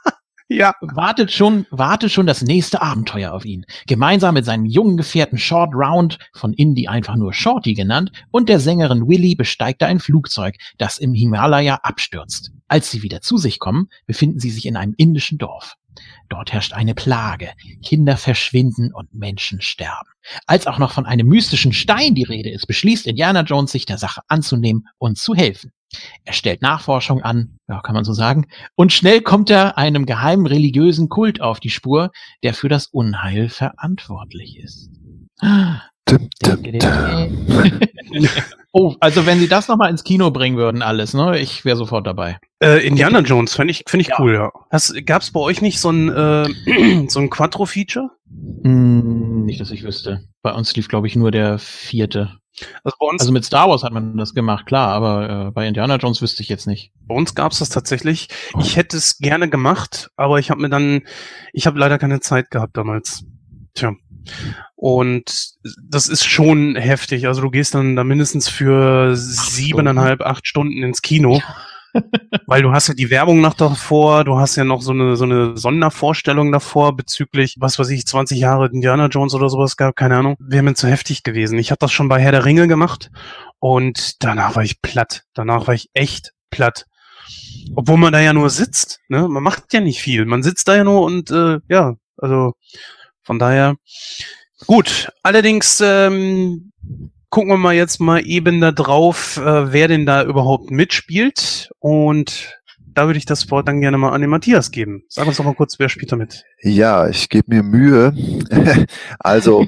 ja. 0.54 0.74
Wartet 0.82 1.32
schon, 1.32 1.66
wartet 1.70 2.12
schon 2.12 2.26
das 2.26 2.42
nächste 2.42 2.82
Abenteuer 2.82 3.34
auf 3.34 3.46
ihn. 3.46 3.66
Gemeinsam 3.88 4.34
mit 4.36 4.46
seinem 4.46 4.66
jungen 4.66 4.98
Gefährten 4.98 5.38
Short 5.38 5.74
Round, 5.74 6.18
von 6.34 6.54
Indy 6.54 6.88
einfach 6.88 7.16
nur 7.16 7.34
Shorty 7.34 7.74
genannt, 7.74 8.12
und 8.32 8.50
der 8.50 8.60
Sängerin 8.60 9.08
Willy 9.08 9.36
besteigt 9.36 9.82
er 9.82 9.90
ein 9.90 10.00
Flugzeug, 10.00 10.56
das 10.78 10.98
im 10.98 11.14
Himalaya 11.14 11.76
abstürzt. 11.84 12.52
Als 12.68 12.92
sie 12.92 13.04
wieder 13.04 13.22
zu 13.22 13.38
sich 13.38 13.60
kommen, 13.60 13.90
befinden 14.06 14.40
sie 14.40 14.50
sich 14.50 14.66
in 14.66 14.78
einem 14.78 14.94
indischen 14.98 15.38
Dorf. 15.38 15.76
Dort 16.30 16.52
herrscht 16.52 16.74
eine 16.74 16.96
Plage. 16.96 17.52
Kinder 17.86 18.18
verschwinden 18.18 18.92
und 18.94 19.14
Menschen 19.14 19.62
sterben. 19.62 20.10
Als 20.48 20.68
auch 20.68 20.80
noch 20.80 20.92
von 20.92 21.06
einem 21.06 21.28
mystischen 21.28 21.74
Stein 21.74 22.16
die 22.16 22.24
Rede 22.24 22.50
ist, 22.50 22.66
beschließt 22.66 23.06
Indiana 23.06 23.42
Jones, 23.42 23.72
sich 23.72 23.86
der 23.86 23.98
Sache 23.98 24.22
anzunehmen 24.28 24.88
und 24.98 25.18
zu 25.18 25.36
helfen. 25.36 25.72
Er 26.24 26.34
stellt 26.34 26.62
Nachforschung 26.62 27.22
an, 27.22 27.60
ja, 27.68 27.82
kann 27.82 27.96
man 27.96 28.04
so 28.04 28.14
sagen, 28.14 28.48
und 28.76 28.94
schnell 28.94 29.22
kommt 29.22 29.50
er 29.50 29.78
einem 29.78 30.06
geheimen 30.06 30.46
religiösen 30.46 31.10
Kult 31.10 31.42
auf 31.42 31.60
die 31.60 31.70
Spur, 31.70 32.12
der 32.44 32.54
für 32.54 32.70
das 32.70 32.88
Unheil 32.88 33.50
verantwortlich 33.50 34.58
ist. 34.60 34.90
Dum, 36.06 36.30
dum, 36.42 36.64
dum. 36.64 37.80
oh, 38.74 38.96
also 39.00 39.26
wenn 39.26 39.40
sie 39.40 39.48
das 39.48 39.68
nochmal 39.68 39.90
ins 39.90 40.04
Kino 40.04 40.32
bringen 40.32 40.58
würden, 40.58 40.82
alles, 40.82 41.14
ne? 41.14 41.40
Ich 41.40 41.64
wäre 41.64 41.78
sofort 41.78 42.06
dabei. 42.06 42.40
Äh, 42.62 42.86
Indiana 42.86 43.20
Jones, 43.20 43.56
finde 43.56 43.72
ich, 43.72 43.84
find 43.88 44.02
ich 44.02 44.10
ja. 44.10 44.16
cool, 44.20 44.34
ja. 44.34 44.52
Gab 45.06 45.22
es 45.22 45.32
bei 45.32 45.40
euch 45.40 45.62
nicht 45.62 45.80
so 45.80 45.92
ein, 45.92 46.10
äh, 46.10 47.08
so 47.08 47.20
ein 47.20 47.30
Quattro-Feature? 47.30 48.10
Hm, 48.64 49.46
nicht, 49.46 49.62
dass 49.62 49.72
ich 49.72 49.84
wüsste. 49.84 50.28
Bei 50.42 50.54
uns 50.54 50.76
lief, 50.76 50.90
glaube 50.90 51.08
ich, 51.08 51.16
nur 51.16 51.32
der 51.32 51.58
vierte. 51.58 52.38
Also, 52.84 52.98
also 53.00 53.32
mit 53.32 53.46
Star 53.46 53.70
Wars 53.70 53.84
hat 53.84 53.94
man 53.94 54.16
das 54.18 54.34
gemacht, 54.34 54.66
klar, 54.66 54.90
aber 54.90 55.48
äh, 55.48 55.52
bei 55.52 55.68
Indiana 55.68 55.96
Jones 55.96 56.22
wüsste 56.22 56.44
ich 56.44 56.50
jetzt 56.50 56.68
nicht. 56.68 56.92
Bei 57.02 57.16
uns 57.16 57.36
gab 57.36 57.52
es 57.52 57.60
das 57.60 57.70
tatsächlich. 57.70 58.30
Ich 58.60 58.78
hätte 58.78 58.98
es 58.98 59.18
gerne 59.18 59.50
gemacht, 59.50 60.12
aber 60.16 60.40
ich 60.40 60.52
habe 60.52 60.62
mir 60.62 60.70
dann, 60.70 61.02
ich 61.52 61.66
habe 61.66 61.80
leider 61.80 61.98
keine 61.98 62.20
Zeit 62.20 62.52
gehabt 62.52 62.78
damals. 62.78 63.26
Tja. 63.74 63.94
Und 64.76 65.54
das 65.90 66.08
ist 66.08 66.26
schon 66.26 66.76
heftig. 66.76 67.28
Also 67.28 67.42
du 67.42 67.50
gehst 67.50 67.74
dann 67.74 67.96
da 67.96 68.04
mindestens 68.04 68.48
für 68.48 69.16
siebeneinhalb, 69.16 70.22
acht 70.22 70.48
Stunden 70.48 70.84
ins 70.84 71.02
Kino. 71.02 71.38
Ja. 71.38 71.56
Weil 72.48 72.62
du 72.62 72.72
hast 72.72 72.88
ja 72.88 72.94
die 72.94 73.10
Werbung 73.10 73.42
noch 73.42 73.54
davor, 73.54 74.24
du 74.24 74.38
hast 74.38 74.56
ja 74.56 74.64
noch 74.64 74.82
so 74.82 74.92
eine, 74.92 75.16
so 75.16 75.26
eine 75.26 75.58
Sondervorstellung 75.58 76.52
davor 76.52 76.96
bezüglich, 76.96 77.56
was 77.60 77.78
weiß 77.78 77.90
ich, 77.90 78.06
20 78.06 78.40
Jahre 78.40 78.68
Indiana 78.68 79.08
Jones 79.08 79.34
oder 79.34 79.50
sowas 79.50 79.78
gab, 79.78 79.96
keine 79.96 80.18
Ahnung. 80.18 80.36
Wäre 80.40 80.64
mir 80.64 80.74
zu 80.74 80.88
heftig 80.88 81.24
gewesen. 81.24 81.60
Ich 81.60 81.72
habe 81.72 81.80
das 81.80 81.92
schon 81.92 82.10
bei 82.10 82.20
Herr 82.20 82.32
der 82.32 82.46
Ringe 82.46 82.68
gemacht 82.68 83.12
und 83.60 84.24
danach 84.24 84.56
war 84.56 84.64
ich 84.64 84.82
platt. 84.82 85.24
Danach 85.34 85.68
war 85.68 85.74
ich 85.74 85.90
echt 85.94 86.34
platt. 86.50 86.86
Obwohl 87.76 87.98
man 87.98 88.14
da 88.14 88.20
ja 88.20 88.34
nur 88.34 88.50
sitzt, 88.50 89.00
ne? 89.08 89.28
Man 89.28 89.44
macht 89.44 89.74
ja 89.74 89.80
nicht 89.80 90.02
viel. 90.02 90.26
Man 90.26 90.44
sitzt 90.44 90.68
da 90.68 90.76
ja 90.76 90.84
nur 90.84 91.04
und 91.04 91.32
äh, 91.32 91.60
ja, 91.70 91.96
also 92.18 92.54
von 93.22 93.40
daher. 93.40 93.76
Gut, 94.66 95.12
allerdings 95.24 95.82
ähm, 95.82 96.72
gucken 97.34 97.50
wir 97.50 97.58
mal 97.58 97.74
jetzt 97.74 98.00
mal 98.00 98.24
eben 98.24 98.62
da 98.62 98.72
drauf, 98.72 99.38
äh, 99.38 99.74
wer 99.74 99.88
denn 99.88 100.06
da 100.06 100.24
überhaupt 100.24 100.70
mitspielt. 100.70 101.72
Und 101.80 102.62
da 102.94 103.08
würde 103.08 103.18
ich 103.18 103.26
das 103.26 103.50
Wort 103.50 103.68
dann 103.68 103.82
gerne 103.82 103.98
mal 103.98 104.12
an 104.12 104.22
den 104.22 104.30
Matthias 104.30 104.70
geben. 104.70 105.02
Sag 105.10 105.26
uns 105.26 105.38
doch 105.38 105.44
mal 105.44 105.56
kurz, 105.56 105.80
wer 105.80 105.90
spielt 105.90 106.12
da 106.12 106.16
mit? 106.16 106.44
Ja, 106.62 107.08
ich 107.08 107.30
gebe 107.30 107.52
mir 107.52 107.64
Mühe. 107.64 108.14
also 109.20 109.66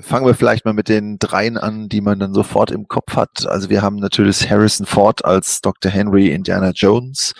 fangen 0.00 0.26
wir 0.26 0.34
vielleicht 0.34 0.64
mal 0.64 0.74
mit 0.74 0.88
den 0.88 1.18
dreien 1.18 1.58
an, 1.58 1.88
die 1.88 2.02
man 2.02 2.20
dann 2.20 2.34
sofort 2.34 2.70
im 2.70 2.86
Kopf 2.86 3.16
hat. 3.16 3.48
Also 3.48 3.68
wir 3.68 3.82
haben 3.82 3.96
natürlich 3.96 4.48
Harrison 4.48 4.86
Ford 4.86 5.24
als 5.24 5.60
Dr. 5.60 5.90
Henry 5.90 6.28
Indiana 6.28 6.70
Jones. 6.70 7.34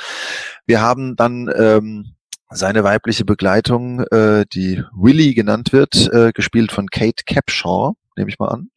Wir 0.67 0.81
haben 0.81 1.15
dann 1.15 1.49
ähm, 1.57 2.15
seine 2.51 2.83
weibliche 2.83 3.25
Begleitung, 3.25 4.01
äh, 4.11 4.45
die 4.53 4.83
Willy 4.93 5.35
genannt 5.35 5.73
wird, 5.73 6.13
äh, 6.13 6.33
gespielt 6.33 6.73
von 6.73 6.89
Kate 6.89 7.23
Capshaw 7.25 7.95
nehme 8.19 8.31
ich 8.31 8.39
mal 8.39 8.49
an. 8.49 8.71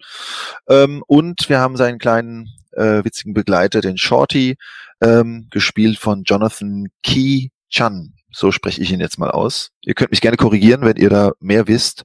Ähm, 0.69 1.03
und 1.07 1.49
wir 1.49 1.59
haben 1.59 1.77
seinen 1.77 1.99
kleinen 1.99 2.49
äh, 2.71 3.03
witzigen 3.03 3.33
Begleiter, 3.33 3.81
den 3.81 3.97
Shorty, 3.97 4.57
ähm, 5.01 5.47
gespielt 5.49 5.97
von 5.97 6.23
Jonathan 6.23 6.87
Key 7.03 7.49
Chan. 7.69 8.13
So 8.31 8.51
spreche 8.51 8.81
ich 8.81 8.91
ihn 8.91 9.01
jetzt 9.01 9.19
mal 9.19 9.31
aus. 9.31 9.71
Ihr 9.81 9.93
könnt 9.93 10.11
mich 10.11 10.21
gerne 10.21 10.37
korrigieren, 10.37 10.81
wenn 10.83 10.97
ihr 10.97 11.09
da 11.09 11.31
mehr 11.39 11.67
wisst. 11.67 12.03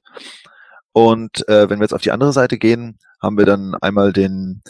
Und 0.91 1.47
äh, 1.47 1.69
wenn 1.69 1.79
wir 1.79 1.85
jetzt 1.85 1.93
auf 1.93 2.01
die 2.01 2.11
andere 2.11 2.33
Seite 2.33 2.57
gehen, 2.57 2.97
haben 3.21 3.37
wir 3.37 3.45
dann 3.45 3.75
einmal 3.75 4.13
den 4.13 4.61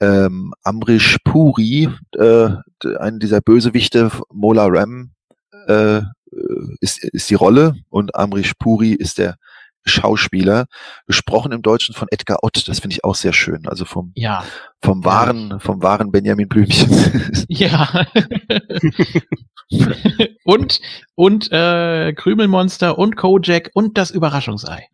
ähm, 0.00 0.52
Amrish 0.62 1.16
Puri, 1.24 1.88
äh, 2.16 2.48
einen 2.98 3.20
dieser 3.20 3.40
Bösewichte, 3.40 4.10
Mola 4.30 4.66
Ram, 4.66 5.12
äh, 5.66 6.02
ist, 6.80 7.02
ist 7.04 7.30
die 7.30 7.34
Rolle 7.34 7.74
und 7.90 8.14
Amrish 8.14 8.52
Puri 8.58 8.92
ist 8.92 9.18
der 9.18 9.36
Schauspieler, 9.88 10.66
gesprochen 11.06 11.52
im 11.52 11.62
Deutschen 11.62 11.94
von 11.94 12.08
Edgar 12.10 12.38
Ott, 12.42 12.68
das 12.68 12.80
finde 12.80 12.94
ich 12.94 13.04
auch 13.04 13.14
sehr 13.14 13.32
schön, 13.32 13.66
also 13.66 13.84
vom, 13.84 14.12
Ja. 14.14 14.44
vom 14.82 15.04
wahren, 15.04 15.58
vom 15.60 15.82
wahren 15.82 16.10
Benjamin 16.12 16.48
Blümchen. 16.48 16.88
Ja. 17.48 17.88
und 20.44 20.80
und 21.14 21.50
äh, 21.52 22.12
Krümelmonster 22.14 22.98
und 22.98 23.16
Kojak 23.16 23.70
und 23.74 23.98
das 23.98 24.10
Überraschungsei. 24.10 24.86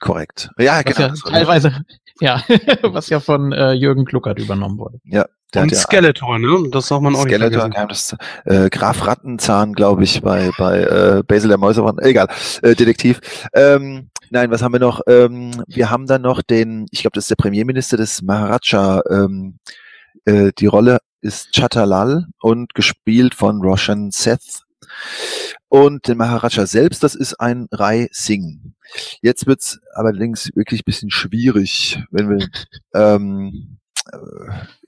Korrekt. 0.00 0.50
Ja, 0.58 0.82
Was 0.84 0.96
genau. 0.96 1.08
ja 1.08 1.14
teilweise, 1.30 1.80
ja, 2.20 2.42
was 2.82 3.08
ja 3.08 3.20
von 3.20 3.52
äh, 3.52 3.72
Jürgen 3.72 4.04
Kluckert 4.04 4.38
übernommen 4.38 4.78
wurde. 4.78 4.98
ja, 5.04 5.26
der 5.54 5.62
Und 5.62 5.74
Skeletor, 5.76 6.38
ne? 6.38 6.68
Das 6.70 6.88
darf 6.88 7.00
man 7.00 7.14
auch 7.14 7.24
nicht 7.24 7.34
Skeletor, 7.34 7.70
vergessen. 7.70 8.18
Geheimnis, 8.46 8.66
äh, 8.66 8.70
Graf 8.70 9.06
Rattenzahn, 9.06 9.74
glaube 9.74 10.02
ich, 10.04 10.20
bei, 10.22 10.50
bei 10.58 10.80
äh, 10.80 11.22
Basil 11.26 11.48
der 11.48 11.58
Mäusemann, 11.58 11.98
egal, 12.00 12.28
äh, 12.62 12.74
Detektiv. 12.74 13.20
Ähm, 13.54 14.08
nein, 14.32 14.50
was 14.50 14.62
haben 14.62 14.72
wir 14.72 14.80
noch? 14.80 15.02
Ähm, 15.06 15.62
wir 15.68 15.90
haben 15.90 16.06
dann 16.06 16.22
noch 16.22 16.42
den, 16.42 16.86
ich 16.90 17.02
glaube, 17.02 17.14
das 17.14 17.24
ist 17.24 17.30
der 17.30 17.36
Premierminister 17.36 17.96
des 17.96 18.22
Maharaja, 18.22 19.02
ähm, 19.10 19.58
äh, 20.24 20.52
die 20.58 20.66
Rolle 20.66 20.98
ist 21.20 21.52
Chatalal 21.52 22.26
und 22.40 22.74
gespielt 22.74 23.34
von 23.34 23.62
Roshan 23.62 24.10
Seth. 24.10 24.62
Und 25.68 26.08
der 26.08 26.16
Maharaja 26.16 26.66
selbst, 26.66 27.02
das 27.02 27.14
ist 27.14 27.34
ein 27.40 27.68
Rai 27.70 28.08
Singh. 28.10 28.58
Jetzt 29.20 29.46
wird's 29.46 29.80
allerdings 29.94 30.50
wirklich 30.54 30.80
ein 30.80 30.86
bisschen 30.86 31.10
schwierig, 31.10 32.02
wenn 32.10 32.28
wir 32.28 32.48
ähm, 32.94 33.78
äh, 33.80 33.81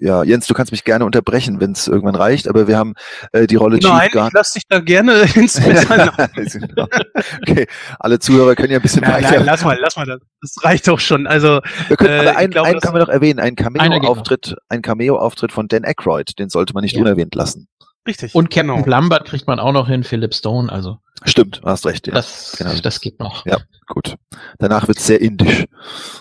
ja, 0.00 0.24
Jens, 0.24 0.46
du 0.46 0.54
kannst 0.54 0.72
mich 0.72 0.84
gerne 0.84 1.04
unterbrechen, 1.04 1.60
wenn 1.60 1.72
es 1.72 1.86
irgendwann 1.86 2.16
reicht, 2.16 2.48
aber 2.48 2.66
wir 2.66 2.76
haben 2.76 2.94
äh, 3.32 3.46
die 3.46 3.54
Rolle 3.56 3.78
Nein, 3.78 3.98
Chief 4.00 4.06
ich 4.06 4.12
Guard. 4.12 4.32
lass 4.34 4.52
dich 4.52 4.64
da 4.68 4.80
gerne 4.80 5.22
ins. 5.34 5.54
Genau. 5.54 6.86
okay, 7.42 7.66
alle 8.00 8.18
Zuhörer 8.18 8.54
können 8.56 8.72
ja 8.72 8.78
ein 8.78 8.82
bisschen 8.82 9.02
Nein, 9.02 9.22
weiter. 9.24 9.36
nein, 9.36 9.46
lass 9.46 9.64
mal, 9.64 9.78
lass 9.80 9.96
mal. 9.96 10.06
Das, 10.06 10.18
das 10.40 10.64
reicht 10.64 10.88
doch 10.88 10.98
schon. 11.00 11.26
Also, 11.26 11.60
wir 11.88 11.96
können, 11.96 12.26
äh, 12.26 12.30
einen, 12.30 12.50
glaube, 12.50 12.68
einen 12.68 12.80
können 12.80 12.94
wir 12.94 13.00
noch 13.02 13.08
erwähnen. 13.08 13.54
Cameo-Auftritt, 13.54 14.56
ein 14.68 14.82
Cameo-Auftritt 14.82 15.52
von 15.52 15.68
Dan 15.68 15.84
Aykroyd, 15.84 16.38
den 16.38 16.48
sollte 16.48 16.74
man 16.74 16.82
nicht 16.82 16.96
Ja. 16.96 17.02
unerwähnt 17.02 17.34
lassen. 17.34 17.68
richtig. 18.06 18.34
Und 18.34 18.50
Captain 18.50 18.74
genau. 18.76 18.86
Lambert 18.86 19.26
kriegt 19.26 19.46
man 19.46 19.60
auch 19.60 19.72
noch 19.72 19.88
hin, 19.88 20.02
Philip 20.04 20.34
Stone, 20.34 20.70
also 20.72 20.98
Stimmt, 21.24 21.60
hast 21.64 21.86
recht, 21.86 22.06
ja. 22.08 22.12
das, 22.14 22.56
genau. 22.58 22.72
das 22.82 23.00
geht 23.00 23.18
noch. 23.20 23.46
Ja. 23.46 23.58
Gut. 23.86 24.16
Danach 24.58 24.88
wird's 24.88 25.06
sehr 25.06 25.20
indisch. 25.22 25.64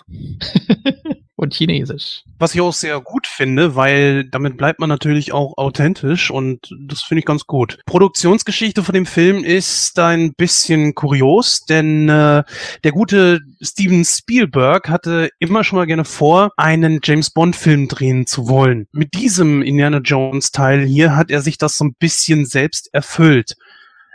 Und 1.36 1.56
Chinesisch. 1.56 2.24
Was 2.38 2.54
ich 2.54 2.62
auch 2.62 2.74
sehr 2.74 3.00
gut 3.02 3.26
finde, 3.26 3.76
weil 3.76 4.24
damit 4.26 4.56
bleibt 4.56 4.80
man 4.80 4.88
natürlich 4.88 5.34
auch 5.34 5.58
authentisch 5.58 6.30
und 6.30 6.70
das 6.88 7.02
finde 7.02 7.20
ich 7.20 7.26
ganz 7.26 7.46
gut. 7.46 7.80
Produktionsgeschichte 7.88 8.84
von 8.84 8.94
dem 8.94 9.08
Film 9.08 9.44
ist 9.44 9.98
ein 9.98 10.34
bisschen 10.34 10.94
kurios, 10.94 11.66
denn 11.66 12.08
äh, 12.08 12.44
der 12.84 12.92
gute 12.92 13.40
Steven 13.62 14.06
Spielberg 14.06 14.90
hatte 14.90 15.30
immer 15.40 15.64
schon 15.64 15.80
mal 15.80 15.88
gerne 15.88 16.06
vor, 16.06 16.52
einen 16.56 17.00
James 17.04 17.32
Bond 17.32 17.56
Film 17.56 17.88
drehen 17.88 18.28
zu 18.28 18.48
wollen. 18.48 18.86
Mit 18.92 19.16
diesem 19.16 19.64
Indiana 19.64 19.98
Jones 19.98 20.52
Teil 20.52 20.86
hier 20.86 21.16
hat 21.16 21.32
er 21.32 21.42
sich 21.42 21.58
das 21.58 21.78
so 21.78 21.86
ein 21.86 21.96
bisschen 21.98 22.46
selbst 22.46 22.94
erfüllt. 22.94 23.56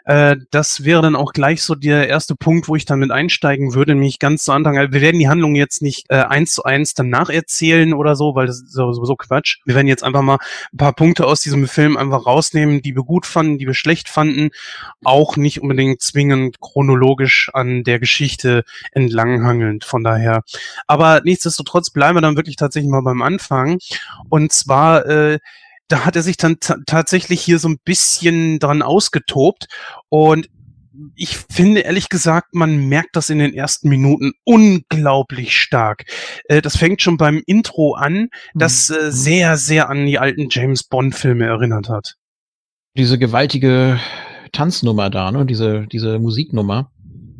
Äh, 0.09 0.36
das 0.51 0.85
wäre 0.85 1.02
dann 1.02 1.14
auch 1.14 1.35
gleich 1.35 1.62
so 1.62 1.74
der 1.74 2.09
erste 2.09 2.35
Punkt, 2.35 2.66
wo 2.66 2.76
ich 2.76 2.86
dann 2.86 2.98
mit 2.98 3.10
einsteigen 3.10 3.74
würde, 3.74 3.94
nämlich 3.94 4.18
ganz 4.18 4.44
zu 4.44 4.52
Anfang. 4.52 4.74
Wir 4.74 5.02
werden 5.02 5.18
die 5.18 5.28
Handlung 5.28 5.55
jetzt 5.55 5.82
nicht 5.82 6.06
äh, 6.09 6.14
eins 6.14 6.55
zu 6.55 6.64
eins 6.64 6.94
danach 6.94 7.28
erzählen 7.28 7.93
oder 7.93 8.16
so, 8.16 8.35
weil 8.35 8.47
das 8.47 8.62
ist 8.62 8.72
sowieso 8.72 9.16
Quatsch. 9.16 9.59
Wir 9.66 9.74
werden 9.74 9.86
jetzt 9.86 10.02
einfach 10.02 10.22
mal 10.22 10.39
ein 10.72 10.78
paar 10.78 10.94
Punkte 10.94 11.26
aus 11.26 11.40
diesem 11.40 11.68
Film 11.68 11.98
einfach 11.98 12.24
rausnehmen, 12.24 12.80
die 12.80 12.97
wir 12.97 13.02
gut 13.02 13.26
fanden, 13.26 13.59
die 13.59 13.66
wir 13.66 13.74
schlecht 13.74 14.09
fanden, 14.09 14.48
auch 15.05 15.36
nicht 15.36 15.60
unbedingt 15.60 16.01
zwingend 16.01 16.59
chronologisch 16.59 17.51
an 17.52 17.85
der 17.85 17.98
Geschichte 17.98 18.64
entlanghangelnd. 18.93 19.85
Von 19.85 20.05
daher. 20.05 20.43
Aber 20.86 21.20
nichtsdestotrotz 21.22 21.90
bleiben 21.90 22.16
wir 22.16 22.22
dann 22.22 22.36
wirklich 22.36 22.56
tatsächlich 22.56 22.90
mal 22.90 23.02
beim 23.02 23.20
Anfang. 23.20 23.78
Und 24.30 24.52
zwar 24.52 25.05
äh, 25.05 25.39
da 25.89 26.05
hat 26.05 26.16
er 26.16 26.23
sich 26.23 26.36
dann 26.36 26.60
ta- 26.60 26.78
tatsächlich 26.86 27.40
hier 27.40 27.59
so 27.59 27.69
ein 27.69 27.78
bisschen 27.85 28.59
dran 28.59 28.82
ausgetobt 28.82 29.66
und 30.09 30.48
ich 31.15 31.36
finde 31.36 31.82
ehrlich 31.82 32.09
gesagt, 32.09 32.55
man 32.55 32.89
merkt 32.89 33.15
das 33.15 33.31
in 33.31 33.39
den 33.39 33.55
ersten 33.55 33.89
Minuten 33.89 34.32
unglaublich 34.44 35.56
stark. 35.56 36.05
Äh, 36.44 36.60
das 36.60 36.77
fängt 36.77 37.02
schon 37.02 37.16
beim 37.16 37.43
Intro 37.47 37.94
an, 37.94 38.28
das 38.55 38.90
äh, 38.90 39.12
sehr, 39.12 39.56
sehr 39.56 39.89
an 39.90 40.06
die 40.06 40.19
alten 40.19 40.48
James 40.51 40.82
Bond-Filme 40.85 41.44
erinnert 41.47 41.89
hat. 41.89 42.16
Diese 42.97 43.16
gewaltige 43.19 44.01
Tanznummer 44.51 45.09
da, 45.09 45.31
ne? 45.31 45.47
Diese, 45.47 45.86
diese 45.86 46.19
Musiknummer. 46.19 46.90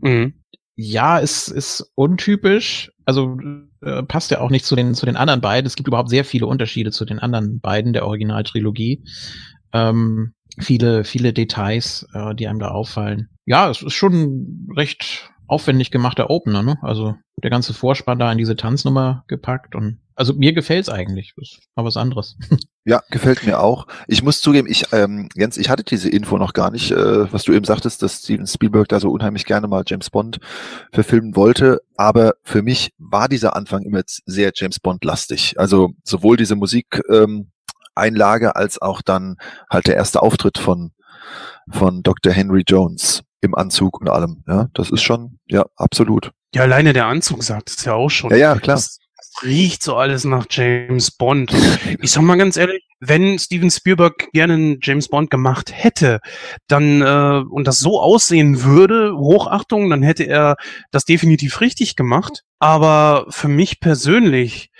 Mhm. 0.03 0.35
Ja, 0.77 1.19
es 1.19 1.49
ist 1.49 1.91
untypisch. 1.97 2.93
Also 3.05 3.37
äh, 3.83 4.03
passt 4.03 4.31
ja 4.31 4.41
auch 4.41 4.51
nicht 4.51 4.65
zu 4.65 4.77
den, 4.77 4.95
zu 4.95 5.07
den 5.07 5.17
anderen 5.17 5.41
beiden. 5.41 5.67
Es 5.67 5.77
gibt 5.77 5.89
überhaupt 5.89 6.11
sehr 6.11 6.25
viele 6.25 6.47
Unterschiede 6.47 6.91
zu 6.91 7.05
den 7.05 7.19
anderen 7.19 7.61
beiden 7.61 7.93
der 7.93 8.07
Originaltrilogie. 8.07 9.05
Ähm, 9.73 10.33
viele, 10.59 11.05
viele 11.05 11.33
Details, 11.33 12.07
äh, 12.13 12.35
die 12.35 12.49
einem 12.49 12.59
da 12.59 12.69
auffallen. 12.69 13.29
Ja, 13.47 13.71
es 13.71 13.83
ist 13.83 13.95
schon 13.95 14.69
recht 14.77 15.31
aufwendig 15.47 15.91
gemachter 15.91 16.31
Opener, 16.31 16.63
ne? 16.63 16.79
Also 16.83 17.17
der 17.43 17.51
ganze 17.51 17.73
Vorspann 17.73 18.19
da 18.19 18.31
in 18.31 18.39
diese 18.39 18.57
Tanznummer 18.57 19.25
gepackt 19.29 19.75
und 19.75 19.99
also 20.19 20.35
mir 20.35 20.53
gefällt's 20.53 20.89
eigentlich. 20.89 21.32
Das 21.36 21.53
ist 21.53 21.61
mal 21.77 21.85
was 21.85 21.97
anderes. 21.97 22.36
Ja, 22.85 23.03
gefällt 23.11 23.45
mir 23.45 23.61
auch. 23.61 23.86
Ich 24.07 24.23
muss 24.23 24.40
zugeben, 24.40 24.66
ich, 24.66 24.95
ähm, 24.95 25.28
Jens, 25.35 25.59
ich 25.59 25.69
hatte 25.69 25.85
diese 25.85 26.09
Info 26.09 26.39
noch 26.39 26.55
gar 26.55 26.70
nicht, 26.70 26.90
äh, 26.90 27.31
was 27.31 27.43
du 27.43 27.53
eben 27.53 27.66
sagtest, 27.66 28.01
dass 28.01 28.20
Steven 28.20 28.47
Spielberg 28.47 28.89
da 28.89 28.99
so 28.99 29.11
unheimlich 29.11 29.45
gerne 29.45 29.69
mal 29.69 29.82
James 29.86 30.09
Bond 30.09 30.39
verfilmen 30.90 31.36
wollte. 31.36 31.82
Aber 31.99 32.36
für 32.45 32.62
mich 32.62 32.95
war 32.97 33.28
dieser 33.28 33.55
Anfang 33.55 33.82
immer 33.82 34.01
sehr 34.07 34.53
James 34.55 34.81
Bond-lastig. 34.81 35.61
Also 35.61 35.90
sowohl 36.03 36.39
diese 36.39 36.57
Musik, 36.57 37.03
ähm, 37.11 37.51
Einlage 37.95 38.57
als 38.57 38.81
auch 38.81 39.03
dann 39.03 39.36
halt 39.70 39.86
der 39.86 39.97
erste 39.97 40.23
Auftritt 40.23 40.57
von, 40.57 40.93
von 41.70 42.03
Dr. 42.03 42.32
Henry 42.32 42.62
Jones 42.66 43.23
im 43.43 43.55
Anzug 43.55 44.01
und 44.01 44.09
allem. 44.09 44.45
Ja, 44.49 44.69
das 44.73 44.90
ist 44.90 45.03
schon, 45.03 45.39
ja, 45.47 45.66
absolut. 45.77 46.32
Ja, 46.55 46.62
alleine 46.62 46.95
der 46.95 47.07
Anzug 47.07 47.43
sagt 47.43 47.69
es 47.69 47.85
ja 47.85 47.93
auch 47.93 48.09
schon. 48.09 48.31
Ja, 48.31 48.36
ja, 48.36 48.55
klar. 48.57 48.77
Das 48.77 48.99
riecht 49.43 49.82
so 49.82 49.97
alles 49.97 50.24
nach 50.24 50.47
James 50.51 51.10
Bond. 51.10 51.52
Ich 52.01 52.10
sag 52.12 52.23
mal 52.23 52.36
ganz 52.36 52.56
ehrlich, 52.56 52.85
wenn 53.01 53.39
Steven 53.39 53.70
Spielberg 53.70 54.31
gerne 54.32 54.55
einen 54.55 54.78
James 54.82 55.09
Bond 55.09 55.31
gemacht 55.31 55.70
hätte, 55.73 56.20
dann 56.66 57.02
äh, 57.02 57.44
und 57.48 57.66
das 57.66 57.78
so 57.78 58.01
aussehen 58.01 58.65
würde, 58.65 59.16
Hochachtung, 59.16 59.90
dann 59.90 60.02
hätte 60.02 60.24
er 60.24 60.56
das 60.90 61.05
definitiv 61.05 61.60
richtig 61.60 61.97
gemacht. 61.97 62.43
Aber 62.59 63.27
für 63.28 63.48
mich 63.48 63.81
persönlich 63.81 64.70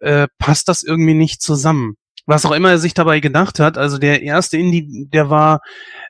äh, 0.00 0.28
passt 0.38 0.68
das 0.68 0.82
irgendwie 0.82 1.14
nicht 1.14 1.42
zusammen. 1.42 1.96
Was 2.28 2.44
auch 2.44 2.52
immer 2.52 2.70
er 2.70 2.78
sich 2.78 2.94
dabei 2.94 3.20
gedacht 3.20 3.60
hat, 3.60 3.78
also 3.78 3.98
der 3.98 4.22
erste 4.22 4.56
Indie, 4.56 5.06
der 5.12 5.30
war 5.30 5.60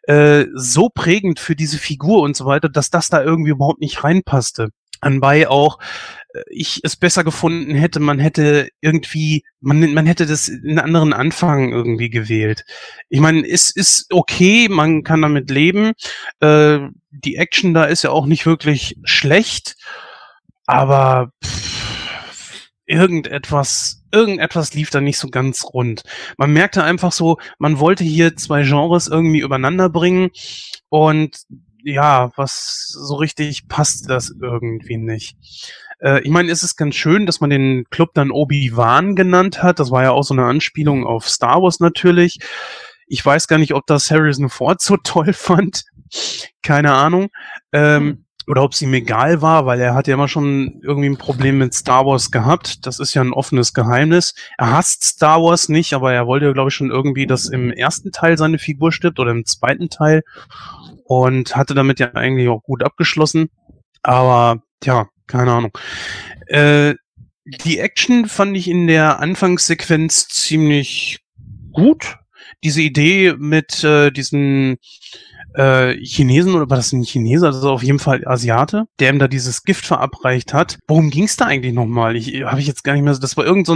äh, 0.05 0.47
so 0.55 0.89
prägend 0.89 1.39
für 1.39 1.55
diese 1.55 1.77
Figur 1.79 2.23
und 2.23 2.35
so 2.37 2.47
weiter, 2.47 2.71
dass 2.71 2.89
das 2.89 3.11
da 3.11 3.23
irgendwie 3.23 3.51
überhaupt 3.51 3.81
nicht 3.81 4.03
reinpasste. 4.03 4.71
Anbei 5.01 5.49
auch 5.49 5.79
äh, 6.35 6.43
ich 6.49 6.81
es 6.83 6.97
besser 6.97 7.25
gefunden 7.25 7.75
hätte, 7.75 8.01
man 8.01 8.19
hätte 8.19 8.69
irgendwie, 8.81 9.45
man, 9.61 9.93
man 9.95 10.07
hätte 10.07 10.27
das 10.27 10.49
in 10.49 10.71
einen 10.71 10.79
anderen 10.79 11.13
Anfang 11.13 11.73
irgendwie 11.73 12.11
gewählt. 12.11 12.65
Ich 13.09 13.21
meine, 13.21 13.47
es 13.47 13.71
ist 13.71 14.13
okay, 14.13 14.69
man 14.69 15.03
kann 15.05 15.23
damit 15.23 15.51
leben. 15.51 15.93
Äh, 16.41 16.79
die 17.11 17.37
Action 17.37 17.75
da 17.75 17.85
ist 17.85 18.03
ja 18.03 18.11
auch 18.11 18.27
nicht 18.27 18.47
wirklich 18.47 18.99
schlecht, 19.05 19.77
aber 20.67 21.33
pff, 21.45 22.71
irgendetwas, 22.87 24.05
irgendetwas 24.13 24.75
lief 24.75 24.91
da 24.91 25.01
nicht 25.01 25.19
so 25.19 25.29
ganz 25.29 25.65
rund. 25.65 26.03
Man 26.39 26.53
merkte 26.53 26.85
einfach 26.85 27.13
so, 27.13 27.39
man 27.59 27.81
wollte 27.81 28.05
hier 28.05 28.37
zwei 28.37 28.63
Genres 28.63 29.09
irgendwie 29.09 29.41
übereinander 29.41 29.89
bringen 29.89 30.31
und 30.89 31.37
ja, 31.87 32.33
was 32.37 32.89
so 32.89 33.15
richtig 33.15 33.69
passt 33.69 34.11
das 34.11 34.35
irgendwie 34.41 34.97
nicht. 34.97 35.37
Äh, 36.01 36.21
ich 36.23 36.31
meine, 36.31 36.51
es 36.51 36.65
ist 36.65 36.77
ganz 36.77 36.97
schön, 36.97 37.27
dass 37.27 37.41
man 37.41 37.51
den 37.51 37.85
Club 37.91 38.11
dann 38.15 38.33
Obi-Wan 38.33 39.15
genannt 39.15 39.63
hat. 39.63 39.79
Das 39.79 39.93
war 39.93 40.03
ja 40.03 40.11
auch 40.11 40.25
so 40.25 40.35
eine 40.35 40.45
Anspielung 40.45 41.07
auf 41.07 41.29
Star 41.29 41.63
Wars 41.63 41.79
natürlich. 41.79 42.39
Ich 43.07 43.25
weiß 43.25 43.47
gar 43.47 43.59
nicht, 43.59 43.73
ob 43.73 43.87
das 43.87 44.11
Harrison 44.11 44.49
Ford 44.49 44.81
so 44.81 44.97
toll 45.05 45.33
fand. 45.33 45.85
Keine 46.63 46.93
Ahnung. 46.93 47.29
Ähm, 47.73 48.25
oder 48.49 48.63
ob 48.63 48.73
es 48.73 48.83
ihm 48.83 48.95
egal 48.95 49.43
war, 49.43 49.67
weil 49.67 49.81
er 49.81 49.95
hat 49.95 50.07
ja 50.07 50.15
immer 50.15 50.29
schon 50.29 50.81
irgendwie 50.83 51.09
ein 51.09 51.17
Problem 51.17 51.59
mit 51.59 51.75
Star 51.75 52.07
Wars 52.07 52.31
gehabt. 52.31 52.87
Das 52.87 53.01
ist 53.01 53.13
ja 53.15 53.23
ein 53.23 53.33
offenes 53.33 53.75
Geheimnis. 53.75 54.35
Er 54.57 54.73
hasst 54.73 55.05
Star 55.05 55.43
Wars 55.43 55.69
nicht, 55.69 55.95
aber 55.95 56.13
er 56.13 56.27
wollte, 56.27 56.53
glaube 56.53 56.69
ich, 56.69 56.75
schon 56.75 56.91
irgendwie, 56.91 57.27
dass 57.27 57.47
im 57.47 57.73
ersten 57.73 58.13
Teil 58.13 58.39
seine 58.39 58.59
Figur 58.59 58.93
stirbt 58.93 59.19
oder 59.19 59.33
im 59.33 59.45
zweiten 59.45 59.89
Teil. 59.89 60.23
Und 61.07 61.57
hatte 61.57 61.75
damit 61.75 62.01
ja 62.01 62.13
eigentlich 62.15 62.49
auch 62.49 62.63
gut 62.63 62.83
abgeschlossen. 62.83 63.49
Aber, 64.03 64.63
tja, 64.81 65.09
keine 65.27 65.53
Ahnung. 65.53 65.77
Äh, 66.47 66.95
die 67.45 67.79
Action 67.79 68.27
fand 68.27 68.57
ich 68.57 68.69
in 68.69 68.87
der 68.87 69.21
Anfangssequenz 69.21 70.29
ziemlich 70.29 71.21
gut. 71.73 72.17
Diese 72.65 72.83
Idee 72.83 73.35
mit 73.39 73.85
äh, 73.85 74.11
diesen 74.11 74.79
äh, 75.55 75.95
Chinesen 76.05 76.55
oder 76.55 76.69
war 76.69 76.77
das 76.77 76.93
ein 76.93 77.03
Chineser, 77.03 77.49
also 77.49 77.71
auf 77.71 77.83
jeden 77.83 77.99
Fall 77.99 78.27
Asiate, 78.27 78.87
der 78.99 79.11
ihm 79.11 79.19
da 79.19 79.29
dieses 79.29 79.63
Gift 79.63 79.87
verabreicht 79.87 80.53
hat. 80.53 80.79
Worum 80.87 81.11
ging 81.11 81.25
es 81.25 81.37
da 81.37 81.47
eigentlich 81.47 81.73
nochmal? 81.73 82.17
Ich 82.17 82.43
habe 82.45 82.61
ich 82.61 82.67
jetzt 82.67 82.85
gar 82.85 82.95
nicht 82.95 83.03
mehr 83.03 83.15
so. 83.15 83.21
Das 83.21 83.37
war 83.37 83.45
irgend 83.45 83.67
so 83.67 83.75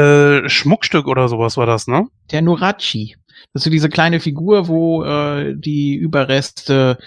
äh, 0.00 0.48
Schmuckstück 0.48 1.06
oder 1.06 1.28
sowas 1.28 1.56
war 1.56 1.66
das, 1.66 1.86
ne? 1.86 2.06
Der 2.30 2.42
Nurachi. 2.42 3.16
Das 3.52 3.60
ist 3.60 3.64
so 3.64 3.70
diese 3.70 3.88
kleine 3.88 4.20
Figur, 4.20 4.68
wo 4.68 5.04
äh, 5.04 5.54
die 5.56 5.94
Überreste 5.94 6.98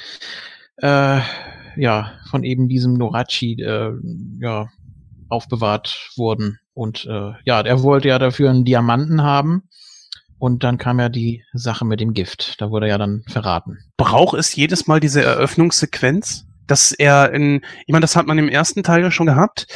äh, 0.77 1.19
ja 1.77 2.11
von 2.29 2.43
eben 2.43 2.67
diesem 2.67 2.93
Norachi 2.93 3.61
äh, 3.61 3.91
ja 4.39 4.69
aufbewahrt 5.29 6.11
wurden. 6.15 6.59
Und 6.73 7.05
äh, 7.05 7.31
ja, 7.45 7.63
der 7.63 7.83
wollte 7.83 8.09
ja 8.09 8.19
dafür 8.19 8.49
einen 8.49 8.65
Diamanten 8.65 9.23
haben. 9.23 9.63
Und 10.37 10.63
dann 10.63 10.77
kam 10.77 10.99
ja 10.99 11.09
die 11.09 11.43
Sache 11.53 11.85
mit 11.85 11.99
dem 11.99 12.13
Gift. 12.13 12.61
Da 12.61 12.69
wurde 12.69 12.87
er 12.87 12.91
ja 12.91 12.97
dann 12.97 13.23
verraten. 13.27 13.79
Braucht 13.97 14.37
es 14.37 14.55
jedes 14.55 14.85
Mal 14.85 14.99
diese 14.99 15.23
Eröffnungssequenz? 15.23 16.45
Dass 16.67 16.91
er 16.91 17.31
in, 17.31 17.61
ich 17.85 17.91
meine, 17.91 18.01
das 18.01 18.15
hat 18.15 18.25
man 18.25 18.37
im 18.39 18.49
ersten 18.49 18.83
Teil 18.83 19.01
ja 19.01 19.11
schon 19.11 19.27
gehabt, 19.27 19.67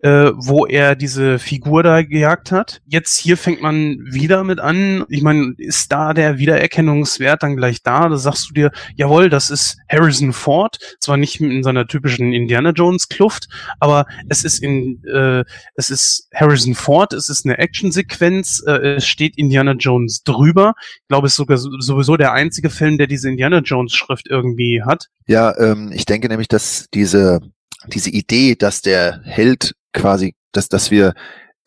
äh, 0.00 0.30
wo 0.36 0.66
er 0.66 0.94
diese 0.94 1.38
Figur 1.38 1.82
da 1.82 2.02
gejagt 2.02 2.52
hat. 2.52 2.80
Jetzt 2.86 3.18
hier 3.18 3.36
fängt 3.36 3.60
man 3.60 3.98
wieder 4.04 4.44
mit 4.44 4.60
an. 4.60 5.04
Ich 5.08 5.22
meine, 5.22 5.54
ist 5.56 5.90
da 5.90 6.14
der 6.14 6.38
Wiedererkennungswert 6.38 7.42
dann 7.42 7.56
gleich 7.56 7.82
da? 7.82 8.08
Da 8.08 8.16
sagst 8.16 8.48
du 8.48 8.54
dir, 8.54 8.70
jawohl, 8.94 9.28
das 9.28 9.50
ist 9.50 9.76
Harrison 9.88 10.32
Ford. 10.32 10.78
Zwar 11.00 11.16
nicht 11.16 11.40
in 11.40 11.62
seiner 11.64 11.86
typischen 11.86 12.32
Indiana 12.32 12.70
Jones 12.70 13.08
Kluft, 13.08 13.48
aber 13.80 14.06
es 14.28 14.44
ist 14.44 14.62
in, 14.62 15.02
äh, 15.04 15.44
es 15.74 15.90
ist 15.90 16.28
Harrison 16.32 16.74
Ford. 16.74 17.12
Es 17.12 17.28
ist 17.28 17.44
eine 17.44 17.58
Actionsequenz. 17.58 18.62
Äh, 18.66 18.96
es 18.96 19.06
steht 19.06 19.36
Indiana 19.36 19.72
Jones 19.72 20.22
drüber. 20.22 20.74
Ich 21.02 21.08
glaube, 21.08 21.26
es 21.26 21.32
ist 21.32 21.38
sogar 21.38 21.58
sowieso 21.58 22.16
der 22.16 22.32
einzige 22.32 22.70
Film, 22.70 22.98
der 22.98 23.08
diese 23.08 23.28
Indiana 23.28 23.58
Jones 23.58 23.94
Schrift 23.94 24.28
irgendwie 24.28 24.82
hat. 24.84 25.06
Ja, 25.26 25.58
ähm, 25.58 25.90
ich 25.92 26.04
denke 26.04 26.28
nämlich, 26.28 26.48
dass 26.48 26.86
diese 26.94 27.40
diese 27.86 28.10
Idee, 28.10 28.56
dass 28.56 28.82
der 28.82 29.20
Held 29.24 29.74
quasi, 29.92 30.34
dass, 30.52 30.68
dass 30.68 30.90
wir 30.90 31.14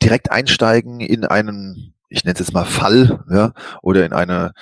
direkt 0.01 0.31
einsteigen 0.31 0.99
in 0.99 1.25
einen, 1.25 1.93
ich 2.09 2.23
nenne 2.23 2.33
es 2.33 2.39
jetzt 2.39 2.53
mal 2.53 2.65
Fall, 2.65 3.23
ja, 3.29 3.53
oder 3.81 4.05
in 4.05 4.13
eine 4.13 4.53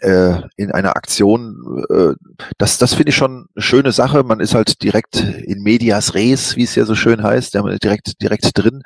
äh, 0.00 0.42
in 0.56 0.72
einer 0.72 0.96
Aktion, 0.96 1.84
äh, 1.88 2.14
das, 2.58 2.78
das 2.78 2.94
finde 2.94 3.10
ich 3.10 3.16
schon 3.16 3.46
eine 3.54 3.62
schöne 3.62 3.92
Sache. 3.92 4.24
Man 4.24 4.40
ist 4.40 4.54
halt 4.54 4.82
direkt 4.82 5.16
in 5.16 5.62
medias 5.62 6.14
res, 6.14 6.56
wie 6.56 6.64
es 6.64 6.74
ja 6.74 6.84
so 6.84 6.94
schön 6.94 7.22
heißt, 7.22 7.54
ja, 7.54 7.62
direkt, 7.78 8.20
direkt 8.20 8.50
drin. 8.54 8.82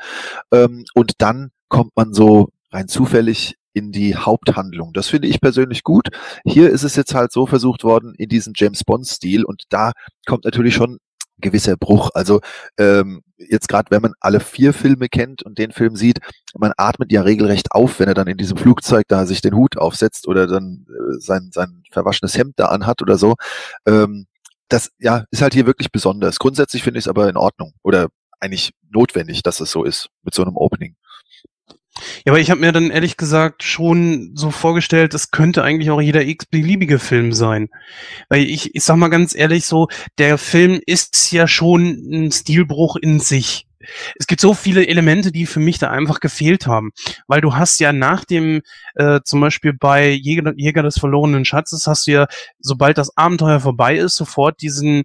Ähm, 0.52 0.84
und 0.94 1.14
dann 1.18 1.50
kommt 1.68 1.96
man 1.96 2.14
so 2.14 2.50
rein 2.70 2.88
zufällig 2.88 3.56
in 3.72 3.92
die 3.92 4.16
Haupthandlung. 4.16 4.92
Das 4.92 5.08
finde 5.08 5.28
ich 5.28 5.40
persönlich 5.40 5.84
gut. 5.84 6.08
Hier 6.44 6.70
ist 6.70 6.82
es 6.82 6.96
jetzt 6.96 7.14
halt 7.14 7.32
so 7.32 7.46
versucht 7.46 7.84
worden 7.84 8.14
in 8.16 8.28
diesem 8.28 8.52
James 8.56 8.84
Bond-Stil 8.84 9.44
und 9.44 9.64
da 9.68 9.92
kommt 10.26 10.44
natürlich 10.44 10.74
schon 10.74 10.98
gewisser 11.40 11.76
Bruch. 11.76 12.10
Also 12.14 12.40
ähm, 12.78 13.22
jetzt 13.36 13.68
gerade, 13.68 13.90
wenn 13.90 14.02
man 14.02 14.12
alle 14.20 14.40
vier 14.40 14.72
Filme 14.72 15.08
kennt 15.08 15.42
und 15.42 15.58
den 15.58 15.72
Film 15.72 15.96
sieht, 15.96 16.20
man 16.56 16.72
atmet 16.76 17.12
ja 17.12 17.22
regelrecht 17.22 17.72
auf, 17.72 18.00
wenn 18.00 18.08
er 18.08 18.14
dann 18.14 18.28
in 18.28 18.36
diesem 18.36 18.56
Flugzeug 18.56 19.04
da 19.08 19.26
sich 19.26 19.40
den 19.40 19.54
Hut 19.54 19.76
aufsetzt 19.76 20.28
oder 20.28 20.46
dann 20.46 20.86
äh, 20.88 21.18
sein, 21.18 21.50
sein 21.52 21.82
verwaschenes 21.90 22.36
Hemd 22.36 22.54
da 22.56 22.66
anhat 22.66 23.02
oder 23.02 23.18
so. 23.18 23.34
Ähm, 23.86 24.26
das 24.68 24.90
ja 24.98 25.24
ist 25.30 25.42
halt 25.42 25.54
hier 25.54 25.66
wirklich 25.66 25.90
besonders. 25.90 26.38
Grundsätzlich 26.38 26.82
finde 26.82 26.98
ich 26.98 27.04
es 27.04 27.08
aber 27.08 27.28
in 27.28 27.36
Ordnung 27.36 27.74
oder 27.82 28.08
eigentlich 28.40 28.72
notwendig, 28.90 29.42
dass 29.42 29.60
es 29.60 29.70
so 29.70 29.84
ist 29.84 30.08
mit 30.22 30.34
so 30.34 30.42
einem 30.42 30.56
Opening. 30.56 30.96
Ja, 32.24 32.32
aber 32.32 32.40
ich 32.40 32.50
habe 32.50 32.60
mir 32.60 32.72
dann 32.72 32.90
ehrlich 32.90 33.16
gesagt 33.16 33.62
schon 33.62 34.32
so 34.34 34.50
vorgestellt, 34.50 35.14
es 35.14 35.30
könnte 35.30 35.62
eigentlich 35.62 35.90
auch 35.90 36.00
jeder 36.00 36.22
x-beliebige 36.22 36.98
Film 36.98 37.32
sein. 37.32 37.68
Weil 38.28 38.42
ich, 38.42 38.74
ich 38.74 38.84
sag 38.84 38.96
mal 38.96 39.08
ganz 39.08 39.34
ehrlich 39.34 39.66
so, 39.66 39.88
der 40.18 40.38
Film 40.38 40.80
ist 40.86 41.32
ja 41.32 41.48
schon 41.48 41.82
ein 42.10 42.32
Stilbruch 42.32 42.96
in 42.96 43.20
sich. 43.20 43.66
Es 44.18 44.26
gibt 44.26 44.40
so 44.40 44.52
viele 44.54 44.86
Elemente, 44.86 45.32
die 45.32 45.46
für 45.46 45.60
mich 45.60 45.78
da 45.78 45.90
einfach 45.90 46.20
gefehlt 46.20 46.66
haben. 46.66 46.90
Weil 47.26 47.40
du 47.40 47.54
hast 47.54 47.80
ja 47.80 47.92
nach 47.92 48.24
dem, 48.24 48.62
äh, 48.94 49.20
zum 49.24 49.40
Beispiel 49.40 49.72
bei 49.72 50.10
Jäger, 50.10 50.52
Jäger 50.56 50.82
des 50.82 50.98
verlorenen 50.98 51.44
Schatzes, 51.44 51.86
hast 51.86 52.06
du 52.06 52.12
ja, 52.12 52.26
sobald 52.58 52.98
das 52.98 53.16
Abenteuer 53.16 53.60
vorbei 53.60 53.96
ist, 53.96 54.16
sofort 54.16 54.60
diesen 54.60 55.04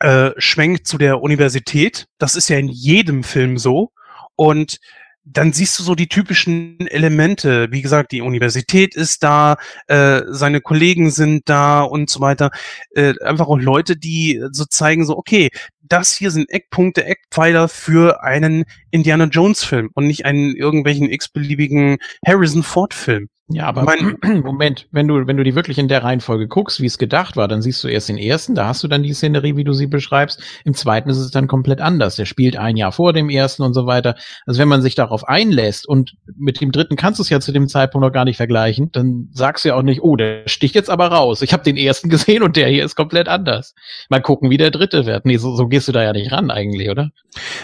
äh, 0.00 0.32
Schwenk 0.36 0.86
zu 0.86 0.98
der 0.98 1.22
Universität. 1.22 2.06
Das 2.18 2.34
ist 2.34 2.48
ja 2.48 2.58
in 2.58 2.68
jedem 2.68 3.22
Film 3.22 3.56
so. 3.56 3.92
Und 4.34 4.78
dann 5.24 5.52
siehst 5.52 5.78
du 5.78 5.82
so 5.82 5.94
die 5.94 6.08
typischen 6.08 6.86
Elemente. 6.88 7.70
Wie 7.70 7.82
gesagt, 7.82 8.12
die 8.12 8.22
Universität 8.22 8.94
ist 8.94 9.22
da, 9.22 9.56
äh, 9.86 10.22
seine 10.28 10.60
Kollegen 10.60 11.10
sind 11.10 11.48
da 11.48 11.82
und 11.82 12.10
so 12.10 12.20
weiter. 12.20 12.50
Äh, 12.94 13.14
einfach 13.22 13.46
auch 13.46 13.58
Leute, 13.58 13.96
die 13.96 14.42
so 14.50 14.64
zeigen, 14.64 15.04
so, 15.04 15.16
okay, 15.16 15.50
das 15.82 16.12
hier 16.14 16.30
sind 16.30 16.50
Eckpunkte, 16.50 17.04
Eckpfeiler 17.04 17.68
für 17.68 18.22
einen 18.22 18.64
Indiana 18.90 19.24
Jones 19.24 19.62
Film 19.62 19.90
und 19.94 20.06
nicht 20.06 20.24
einen 20.24 20.56
irgendwelchen 20.56 21.10
x-beliebigen 21.10 21.98
Harrison 22.26 22.62
Ford 22.62 22.94
Film. 22.94 23.28
Ja, 23.52 23.66
aber 23.66 23.82
mein, 23.82 24.16
Moment, 24.42 24.88
wenn 24.92 25.08
du, 25.08 25.26
wenn 25.26 25.36
du 25.36 25.44
die 25.44 25.54
wirklich 25.54 25.78
in 25.78 25.88
der 25.88 26.02
Reihenfolge 26.02 26.48
guckst, 26.48 26.80
wie 26.80 26.86
es 26.86 26.98
gedacht 26.98 27.36
war, 27.36 27.48
dann 27.48 27.62
siehst 27.62 27.82
du 27.84 27.88
erst 27.88 28.08
den 28.08 28.18
ersten, 28.18 28.54
da 28.54 28.66
hast 28.66 28.82
du 28.82 28.88
dann 28.88 29.02
die 29.02 29.12
Szenerie, 29.12 29.56
wie 29.56 29.64
du 29.64 29.72
sie 29.72 29.86
beschreibst. 29.86 30.42
Im 30.64 30.74
zweiten 30.74 31.10
ist 31.10 31.18
es 31.18 31.30
dann 31.30 31.46
komplett 31.46 31.80
anders. 31.80 32.16
Der 32.16 32.24
spielt 32.24 32.56
ein 32.56 32.76
Jahr 32.76 32.92
vor 32.92 33.12
dem 33.12 33.28
ersten 33.28 33.62
und 33.62 33.74
so 33.74 33.86
weiter. 33.86 34.14
Also 34.46 34.60
wenn 34.60 34.68
man 34.68 34.82
sich 34.82 34.94
darauf 34.94 35.28
einlässt 35.28 35.86
und 35.86 36.14
mit 36.36 36.60
dem 36.60 36.72
dritten 36.72 36.96
kannst 36.96 37.18
du 37.18 37.22
es 37.22 37.30
ja 37.30 37.40
zu 37.40 37.52
dem 37.52 37.68
Zeitpunkt 37.68 38.06
noch 38.06 38.12
gar 38.12 38.24
nicht 38.24 38.36
vergleichen, 38.36 38.90
dann 38.92 39.28
sagst 39.32 39.64
du 39.64 39.70
ja 39.70 39.74
auch 39.74 39.82
nicht, 39.82 40.02
oh, 40.02 40.16
der 40.16 40.42
sticht 40.46 40.74
jetzt 40.74 40.90
aber 40.90 41.08
raus. 41.08 41.42
Ich 41.42 41.52
habe 41.52 41.62
den 41.62 41.76
ersten 41.76 42.08
gesehen 42.10 42.42
und 42.42 42.56
der 42.56 42.68
hier 42.68 42.84
ist 42.84 42.96
komplett 42.96 43.28
anders. 43.28 43.74
Mal 44.08 44.22
gucken, 44.22 44.50
wie 44.50 44.56
der 44.56 44.70
dritte 44.70 45.06
wird. 45.06 45.26
Nee, 45.26 45.36
so, 45.36 45.54
so 45.54 45.66
gehst 45.66 45.88
du 45.88 45.92
da 45.92 46.02
ja 46.02 46.12
nicht 46.12 46.32
ran 46.32 46.50
eigentlich, 46.50 46.90
oder? 46.90 47.10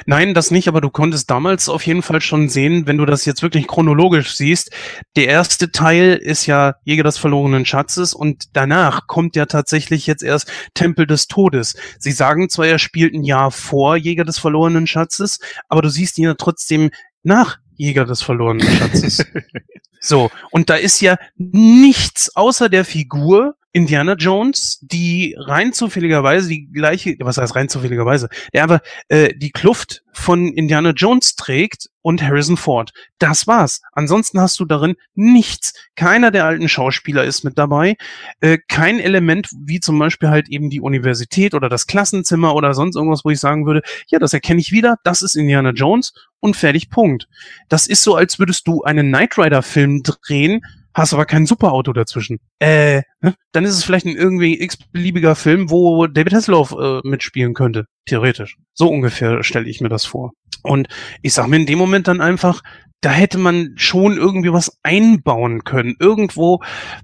Nein, 0.07 0.35
das 0.35 0.51
nicht, 0.51 0.69
aber 0.69 0.81
du 0.81 0.91
konntest 0.91 1.31
damals 1.31 1.69
auf 1.69 1.87
jeden 1.87 2.03
Fall 2.03 2.21
schon 2.21 2.49
sehen, 2.49 2.87
wenn 2.87 2.99
du 2.99 3.07
das 3.07 3.25
jetzt 3.25 3.43
wirklich 3.43 3.67
chronologisch 3.67 4.35
siehst, 4.35 4.75
der 5.17 5.29
erste 5.29 5.71
Teil 5.79 6.17
ist 6.17 6.47
ja 6.47 6.75
Jäger 6.83 7.05
des 7.05 7.19
verlorenen 7.19 7.65
Schatzes 7.65 8.13
und 8.13 8.57
danach 8.57 9.07
kommt 9.07 9.37
ja 9.37 9.47
tatsächlich 9.47 10.09
jetzt 10.09 10.25
erst 10.25 10.51
Tempel 10.75 11.07
des 11.07 11.29
Todes. 11.29 11.77
Sie 12.01 12.11
sagen 12.11 12.51
zwar, 12.51 12.67
er 12.67 12.81
spielt 12.81 13.15
ein 13.15 13.23
Jahr 13.23 13.53
vor 13.53 13.97
Jäger 13.97 14.25
des 14.25 14.41
verlorenen 14.41 14.89
Schatzes, 14.89 15.39
aber 15.69 15.83
du 15.83 15.89
siehst 15.89 16.19
ihn 16.19 16.25
ja 16.25 16.35
trotzdem 16.35 16.91
nach 17.23 17.59
Jäger 17.77 18.05
des 18.05 18.23
verlorenen 18.23 18.69
Schatzes. 18.69 19.25
so, 20.01 20.33
und 20.51 20.69
da 20.69 20.75
ist 20.75 21.01
ja 21.01 21.17
nichts 21.37 22.35
außer 22.35 22.69
der 22.69 22.85
Figur 22.85 23.55
Indiana 23.79 24.15
Jones, 24.15 24.81
die 24.83 25.37
rein 25.39 25.73
zufälligerweise 25.73 26.49
die 26.49 26.67
gleiche, 26.67 27.15
was 27.21 27.39
heißt 27.39 27.55
rein 27.55 27.69
zufälligerweise, 27.69 28.29
der 28.53 28.65
aber 28.65 28.81
äh, 29.07 29.33
die 29.37 29.53
Kluft 29.53 30.03
von 30.13 30.53
Indiana 30.53 30.91
Jones 30.91 31.37
trägt 31.37 31.89
und 32.03 32.21
Harrison 32.21 32.57
Ford. 32.57 32.91
Das 33.21 33.47
war's. 33.47 33.81
Ansonsten 33.93 34.41
hast 34.41 34.59
du 34.59 34.65
darin 34.65 34.97
nichts. 35.15 35.75
Keiner 35.95 36.33
der 36.33 36.45
alten 36.45 36.69
Schauspieler 36.69 37.23
ist 37.23 37.45
mit 37.45 37.57
dabei. 37.57 37.95
Äh, 38.41 38.59
kein 38.67 38.99
Element 38.99 39.49
wie 39.57 39.79
zum 39.79 39.97
Beispiel 39.97 40.29
halt 40.29 40.49
eben 40.49 40.71
die 40.71 40.81
Universität 40.81 41.55
oder 41.55 41.69
das 41.69 41.87
Klassenzimmer 41.87 42.57
oder 42.57 42.75
sonst 42.75 42.97
irgendwas, 42.97 43.25
wo 43.25 43.31
ich 43.31 43.39
sagen 43.39 43.65
würde, 43.65 43.83
ja, 44.09 44.19
das 44.19 44.33
erkenne 44.33 44.61
ich 44.61 44.73
wieder, 44.73 44.97
das 45.05 45.23
ist 45.23 45.37
Indiana 45.37 45.71
Jones 45.71 46.15
und 46.41 46.57
fertig, 46.57 46.91
Punkt. 46.91 47.29
Das 47.69 47.87
ist 47.87 48.03
so, 48.03 48.17
als 48.17 48.41
würdest 48.41 48.67
du 48.67 48.83
einen 48.83 49.07
Knight 49.13 49.39
Rider 49.39 49.63
Film 49.63 50.03
drehen, 50.03 50.63
hast 50.99 51.15
aber 51.15 51.27
kein 51.27 51.47
Superauto 51.47 51.93
dazwischen. 51.93 52.39
Äh, 52.59 53.03
ne? 53.21 53.35
dann 53.53 53.65
ist 53.65 53.75
es 53.75 53.85
vielleicht 53.85 54.07
ein 54.07 54.17
irgendwie 54.17 54.61
x-beliebiger 54.61 55.35
Film, 55.35 55.71
wo 55.71 56.07
David 56.07 56.35
Hasselhoff 56.35 56.73
äh, 56.73 57.01
mitspielen 57.09 57.55
könnte, 57.55 57.87
theoretisch. 58.07 58.57
So 58.75 58.89
ungefähr 58.89 59.43
stelle 59.43 59.69
ich 59.69 59.81
mir 59.81 59.89
das 59.89 60.05
vor. 60.05 60.33
Und 60.63 60.89
ich 61.23 61.33
sag 61.33 61.49
mir 61.49 61.57
in 61.57 61.67
dem 61.67 61.79
Moment 61.79 62.09
dann 62.09 62.21
einfach, 62.21 62.63
da 63.01 63.11
hätte 63.11 63.39
man 63.39 63.75
schon 63.77 64.17
irgendwie 64.17 64.53
was 64.53 64.77
einbauen 64.83 65.63
können. 65.63 65.95
Irgendwo, 66.01 66.61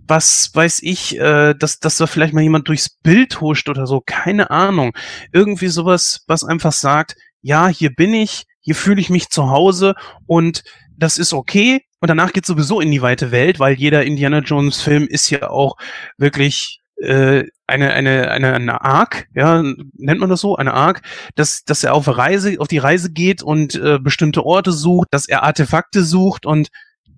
was 0.07 0.51
weiß 0.53 0.81
ich, 0.83 1.19
äh, 1.19 1.55
dass, 1.55 1.79
dass 1.79 1.97
da 1.97 2.07
vielleicht 2.07 2.35
mal 2.35 2.43
jemand 2.43 2.69
durchs 2.69 2.91
Bild 2.91 3.41
huscht 3.41 3.69
oder 3.69 3.87
so, 3.87 4.03
keine 4.05 4.51
Ahnung. 4.51 4.93
Irgendwie 5.33 5.69
sowas, 5.69 6.25
was 6.27 6.43
einfach 6.43 6.73
sagt, 6.73 7.15
ja, 7.43 7.69
hier 7.69 7.95
bin 7.95 8.13
ich, 8.13 8.45
hier 8.61 8.75
fühle 8.75 9.01
ich 9.01 9.11
mich 9.11 9.29
zu 9.29 9.51
Hause 9.51 9.95
und 10.27 10.65
das 10.97 11.19
ist 11.19 11.33
okay. 11.33 11.83
Und 12.05 12.09
danach 12.09 12.35
geht 12.35 12.45
sowieso 12.45 12.83
in 12.83 12.91
die 12.91 13.01
weite 13.01 13.31
Welt, 13.31 13.59
weil 13.59 13.77
jeder 13.77 14.05
Indiana 14.05 14.41
Jones 14.41 14.83
Film 14.83 15.07
ist 15.09 15.31
ja 15.31 15.49
auch 15.49 15.79
wirklich 16.19 16.83
äh, 16.97 17.45
eine, 17.67 17.95
eine, 17.95 18.31
eine, 18.31 18.53
eine 18.53 18.83
Arc, 18.83 19.27
ja, 19.35 19.63
nennt 19.63 20.21
man 20.21 20.29
das 20.29 20.43
so, 20.43 20.55
eine 20.55 20.75
Arc, 20.75 21.01
dass, 21.35 21.65
dass 21.65 21.83
er 21.83 21.95
auf 21.95 22.07
Reise, 22.07 22.57
auf 22.59 22.69
die 22.69 22.77
Reise 22.77 23.11
geht 23.11 23.43
und 23.43 23.77
äh, 23.77 23.99
bestimmte 23.99 24.45
Orte 24.45 24.71
sucht, 24.71 25.09
dass 25.13 25.27
er 25.27 25.45
Artefakte 25.45 26.05
sucht 26.05 26.45
und 26.45 26.69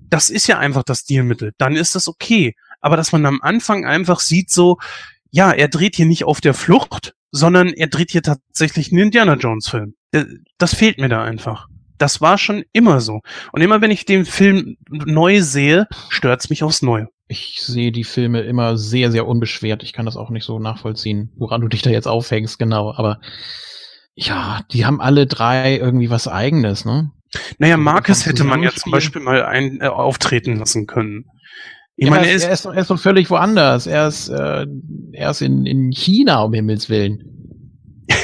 das 0.08 0.30
ist 0.30 0.46
ja 0.46 0.60
einfach 0.60 0.84
das 0.84 1.00
Stilmittel. 1.00 1.50
Dann 1.58 1.74
ist 1.74 1.96
das 1.96 2.06
okay. 2.06 2.54
Aber 2.80 2.96
dass 2.96 3.10
man 3.10 3.26
am 3.26 3.42
Anfang 3.42 3.84
einfach 3.86 4.20
sieht 4.20 4.50
so, 4.50 4.78
ja, 5.32 5.50
er 5.50 5.66
dreht 5.66 5.96
hier 5.96 6.06
nicht 6.06 6.22
auf 6.22 6.40
der 6.40 6.54
Flucht, 6.54 7.16
sondern 7.32 7.70
er 7.70 7.88
dreht 7.88 8.12
hier 8.12 8.22
tatsächlich 8.22 8.92
einen 8.92 9.02
Indiana 9.02 9.34
Jones 9.34 9.68
Film. 9.68 9.96
Das 10.58 10.76
fehlt 10.76 10.98
mir 10.98 11.08
da 11.08 11.24
einfach. 11.24 11.66
Das 11.98 12.20
war 12.20 12.38
schon 12.38 12.64
immer 12.72 13.00
so. 13.00 13.20
Und 13.52 13.62
immer 13.62 13.80
wenn 13.80 13.90
ich 13.90 14.04
den 14.04 14.24
Film 14.24 14.76
neu 14.88 15.40
sehe, 15.42 15.86
stört's 16.08 16.50
mich 16.50 16.62
aufs 16.62 16.82
Neue. 16.82 17.08
Ich 17.28 17.60
sehe 17.62 17.90
die 17.90 18.04
Filme 18.04 18.42
immer 18.42 18.76
sehr, 18.76 19.10
sehr 19.10 19.26
unbeschwert. 19.26 19.82
Ich 19.82 19.92
kann 19.92 20.06
das 20.06 20.16
auch 20.16 20.30
nicht 20.30 20.44
so 20.44 20.58
nachvollziehen, 20.58 21.32
woran 21.36 21.60
du 21.60 21.68
dich 21.68 21.82
da 21.82 21.90
jetzt 21.90 22.06
aufhängst, 22.06 22.58
genau. 22.58 22.92
Aber 22.94 23.20
ja, 24.14 24.60
die 24.72 24.86
haben 24.86 25.00
alle 25.00 25.26
drei 25.26 25.76
irgendwie 25.76 26.10
was 26.10 26.28
Eigenes, 26.28 26.84
ne? 26.84 27.10
Naja, 27.58 27.76
Marcus 27.76 28.24
hätte 28.24 28.44
man 28.44 28.62
ja 28.62 28.70
zum 28.70 28.92
Beispiel 28.92 29.20
mal 29.20 29.44
ein, 29.44 29.80
äh, 29.80 29.88
auftreten 29.88 30.56
lassen 30.56 30.86
können. 30.86 31.26
Ich 31.96 32.06
ja, 32.06 32.10
meine, 32.10 32.26
er 32.26 32.34
ist, 32.34 32.44
er, 32.44 32.52
ist, 32.52 32.64
er 32.64 32.76
ist 32.76 32.90
doch 32.90 33.00
völlig 33.00 33.30
woanders. 33.30 33.86
Er 33.86 34.08
ist, 34.08 34.28
äh, 34.28 34.66
er 35.12 35.30
ist 35.30 35.40
in, 35.40 35.66
in 35.66 35.90
China, 35.90 36.42
um 36.42 36.52
Himmels 36.52 36.88
Willen. 36.88 37.35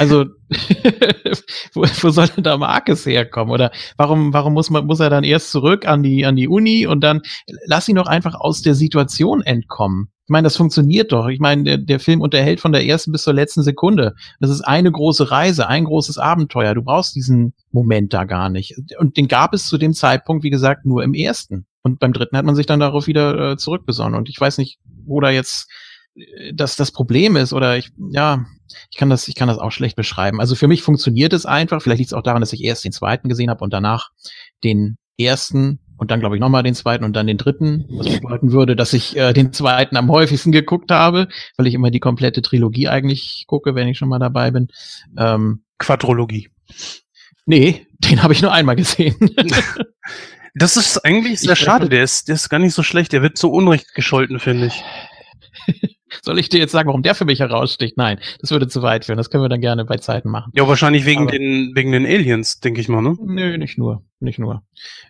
Also, 0.03 0.25
wo, 1.75 1.83
wo 1.83 2.11
soll 2.11 2.27
denn 2.27 2.43
da 2.43 2.57
Marcus 2.57 3.07
herkommen? 3.07 3.55
Oder 3.55 3.71
warum, 3.97 4.33
warum 4.33 4.53
muss 4.53 4.69
man, 4.69 4.85
muss 4.85 4.99
er 4.99 5.11
dann 5.11 5.23
erst 5.23 5.53
zurück 5.53 5.87
an 5.87 6.03
die, 6.03 6.27
an 6.27 6.35
die 6.35 6.49
Uni 6.49 6.89
und 6.89 7.03
dann 7.03 7.23
lass 7.67 7.89
ihn 7.89 7.95
doch 7.95 8.09
einfach 8.09 8.35
aus 8.35 8.63
der 8.63 8.75
Situation 8.75 9.43
entkommen. 9.43 10.09
Ich 10.25 10.29
meine, 10.29 10.47
das 10.47 10.57
funktioniert 10.57 11.13
doch. 11.13 11.29
Ich 11.29 11.39
meine, 11.39 11.63
der, 11.63 11.79
der 11.79 12.01
Film 12.01 12.21
unterhält 12.21 12.59
von 12.59 12.73
der 12.73 12.85
ersten 12.85 13.13
bis 13.13 13.23
zur 13.23 13.33
letzten 13.33 13.63
Sekunde. 13.63 14.15
Das 14.41 14.51
ist 14.51 14.63
eine 14.63 14.91
große 14.91 15.31
Reise, 15.31 15.69
ein 15.69 15.85
großes 15.85 16.19
Abenteuer. 16.19 16.75
Du 16.75 16.83
brauchst 16.83 17.15
diesen 17.15 17.55
Moment 17.71 18.13
da 18.13 18.25
gar 18.25 18.49
nicht. 18.49 18.75
Und 18.99 19.17
den 19.17 19.29
gab 19.29 19.55
es 19.55 19.69
zu 19.69 19.79
dem 19.79 19.95
Zeitpunkt, 19.95 20.43
wie 20.43 20.51
gesagt, 20.51 20.85
nur 20.85 21.05
im 21.05 21.15
ersten. 21.15 21.67
Und 21.85 22.01
beim 22.01 22.13
dritten 22.13 22.37
hat 22.37 22.45
man 22.45 22.57
sich 22.57 22.67
dann 22.67 22.81
darauf 22.81 23.07
wieder 23.07 23.53
äh, 23.53 23.57
zurückbesonnen. 23.57 24.19
Und 24.19 24.29
ich 24.29 24.41
weiß 24.41 24.59
nicht, 24.59 24.81
wo 25.07 25.21
da 25.21 25.31
jetzt 25.31 25.71
äh, 26.17 26.53
das, 26.53 26.75
das 26.75 26.91
Problem 26.91 27.37
ist 27.37 27.53
oder 27.53 27.77
ich, 27.77 27.91
ja, 28.11 28.45
ich 28.91 28.97
kann 28.97 29.11
das, 29.11 29.29
ich 29.29 29.35
kann 29.35 29.49
das 29.49 29.59
auch 29.59 29.73
schlecht 29.73 29.97
beschreiben. 29.97 30.41
Also 30.41 30.55
für 30.55 30.69
mich 30.69 30.83
funktioniert 30.83 31.33
es 31.33 31.47
einfach. 31.47 31.83
Vielleicht 31.83 31.99
liegt 31.99 32.13
es 32.13 32.15
auch 32.15 32.23
daran, 32.23 32.41
dass 32.41 32.53
ich 32.53 32.63
erst 32.63 32.85
den 32.85 32.93
zweiten 32.93 33.29
gesehen 33.29 33.51
habe 33.51 33.65
und 33.65 33.73
danach 33.73 34.11
den 34.65 34.97
ersten 35.19 35.79
und 36.03 36.11
dann 36.11 36.19
glaube 36.19 36.35
ich 36.35 36.41
nochmal 36.41 36.65
den 36.65 36.75
zweiten 36.75 37.05
und 37.05 37.15
dann 37.15 37.29
den 37.29 37.39
dritten, 37.39 37.85
was 37.91 38.09
bedeuten 38.09 38.51
würde, 38.51 38.75
dass 38.75 38.93
ich 38.93 39.17
äh, 39.17 39.33
den 39.33 39.53
zweiten 39.53 39.97
am 39.97 40.11
häufigsten 40.11 40.51
geguckt 40.51 40.91
habe, 40.91 41.29
weil 41.57 41.69
ich 41.69 41.75
immer 41.75 41.93
die 41.93 42.01
komplette 42.01 42.43
Trilogie 42.43 42.89
eigentlich 42.89 43.45
gucke, 43.47 43.77
wenn 43.77 43.87
ich 43.87 43.99
schon 43.99 44.09
mal 44.09 44.19
dabei 44.19 44.51
bin. 44.51 44.67
Ähm, 45.17 45.63
Quadrologie. 45.79 46.49
Nee, 47.47 47.87
den 47.99 48.23
habe 48.23 48.33
ich 48.33 48.43
nur 48.43 48.53
einmal 48.53 48.75
gesehen. 48.75 49.15
das 50.55 50.77
ist 50.77 51.05
eigentlich 51.05 51.39
sehr 51.39 51.53
ich 51.53 51.59
schade. 51.61 51.89
Der 51.89 52.03
ist, 52.03 52.27
der 52.27 52.35
ist 52.35 52.49
gar 52.49 52.59
nicht 52.59 52.75
so 52.75 52.83
schlecht. 52.83 53.13
Der 53.13 53.23
wird 53.23 53.39
zu 53.39 53.53
Unrecht 53.53 53.95
gescholten, 53.95 54.41
finde 54.41 54.67
ich. 54.67 54.83
Soll 56.23 56.39
ich 56.39 56.49
dir 56.49 56.59
jetzt 56.59 56.73
sagen, 56.73 56.89
warum 56.89 57.03
der 57.03 57.15
für 57.15 57.25
mich 57.25 57.41
heraussticht? 57.41 57.97
Nein, 57.97 58.21
das 58.41 58.51
würde 58.51 58.69
zu 58.69 58.83
weit 58.83 59.05
führen. 59.05 59.17
Das 59.17 59.31
können 59.31 59.45
wir 59.45 59.49
dann 59.49 59.61
gerne 59.61 59.85
bei 59.85 59.97
Zeiten 59.97 60.31
machen. 60.31 60.53
Ja, 60.55 60.69
wahrscheinlich 60.69 61.07
wegen 61.07 61.23
Aber 61.23 61.33
den, 61.33 61.73
wegen 61.75 61.93
den 61.93 62.05
Aliens, 62.05 62.61
denke 62.61 62.81
ich 62.81 62.89
mal, 62.89 63.03
ne? 63.03 63.17
Nö, 63.21 63.57
nicht 63.57 63.79
nur. 63.79 64.05
Nicht 64.21 64.39
nur. 64.39 64.63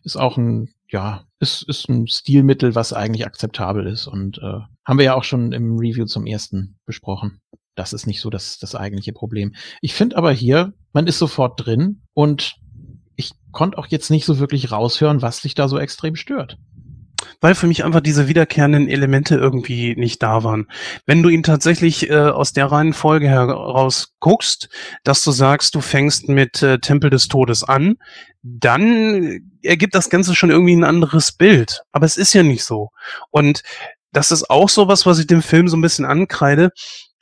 Ist 0.05 0.17
auch 0.17 0.37
ein, 0.37 0.71
ja, 0.89 1.25
ist, 1.41 1.63
ist 1.69 1.89
ein 1.89 2.07
Stilmittel, 2.07 2.75
was 2.75 2.93
eigentlich 2.93 3.27
akzeptabel 3.27 3.87
ist. 3.87 4.07
Und 4.07 4.39
äh, 4.39 4.61
haben 4.85 4.99
wir 4.99 5.05
ja 5.05 5.15
auch 5.15 5.25
schon 5.25 5.53
im 5.53 5.77
Review 5.77 6.07
zum 6.07 6.27
ersten 6.27 6.79
besprochen. 6.87 7.41
Das 7.75 7.93
ist 7.93 8.07
nicht 8.07 8.21
so 8.21 8.31
das, 8.31 8.59
das 8.59 8.75
eigentliche 8.75 9.13
Problem. 9.13 9.55
Ich 9.81 9.95
finde 9.95 10.17
aber 10.17 10.33
hier, 10.33 10.75
man 10.93 11.07
ist 11.07 11.19
sofort 11.19 11.65
drin 11.65 12.03
und 12.13 12.57
ich 13.17 13.33
konnte 13.51 13.79
auch 13.79 13.87
jetzt 13.87 14.11
nicht 14.11 14.25
so 14.25 14.39
wirklich 14.39 14.73
raushören, 14.73 15.23
was 15.23 15.41
dich 15.43 15.55
da 15.55 15.69
so 15.69 15.79
extrem 15.79 16.17
stört 16.17 16.59
weil 17.43 17.55
für 17.55 17.67
mich 17.67 17.85
einfach 17.85 18.01
diese 18.01 18.29
wiederkehrenden 18.29 18.89
Elemente 18.89 19.35
irgendwie 19.35 19.95
nicht 19.97 20.23
da 20.23 20.45
waren. 20.45 20.69
Wenn 21.05 21.23
du 21.23 21.29
ihn 21.29 21.43
tatsächlich 21.43 22.09
äh, 22.09 22.15
aus 22.15 22.53
der 22.53 22.67
Reihenfolge 22.67 23.29
heraus 23.29 24.15
guckst, 24.21 24.71
dass 25.05 25.23
du 25.25 25.33
sagst, 25.33 25.75
du 25.75 25.81
fängst 25.81 26.29
mit 26.29 26.63
äh, 26.63 26.79
Tempel 26.79 27.11
des 27.11 27.29
Todes 27.29 27.65
an, 27.65 27.97
dann 28.43 29.41
ergibt 29.63 29.95
das 29.95 30.09
Ganze 30.09 30.35
schon 30.35 30.51
irgendwie 30.51 30.77
ein 30.77 30.85
anderes 30.85 31.33
Bild. 31.33 31.83
Aber 31.91 32.07
es 32.07 32.17
ist 32.17 32.33
ja 32.33 32.45
nicht 32.45 32.65
so. 32.65 32.91
Und 33.31 33.63
das 34.13 34.31
ist 34.31 34.49
auch 34.49 34.69
sowas, 34.69 35.05
was 35.05 35.19
ich 35.19 35.27
dem 35.27 35.43
Film 35.43 35.69
so 35.69 35.77
ein 35.77 35.83
bisschen 35.83 36.05
ankreide. 36.05 36.71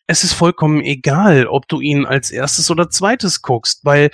Es 0.06 0.22
ist 0.22 0.34
vollkommen 0.34 0.82
egal, 0.82 1.46
ob 1.46 1.66
du 1.66 1.80
ihn 1.80 2.04
als 2.04 2.30
erstes 2.30 2.70
oder 2.70 2.90
zweites 2.90 3.40
guckst, 3.40 3.84
weil 3.84 4.10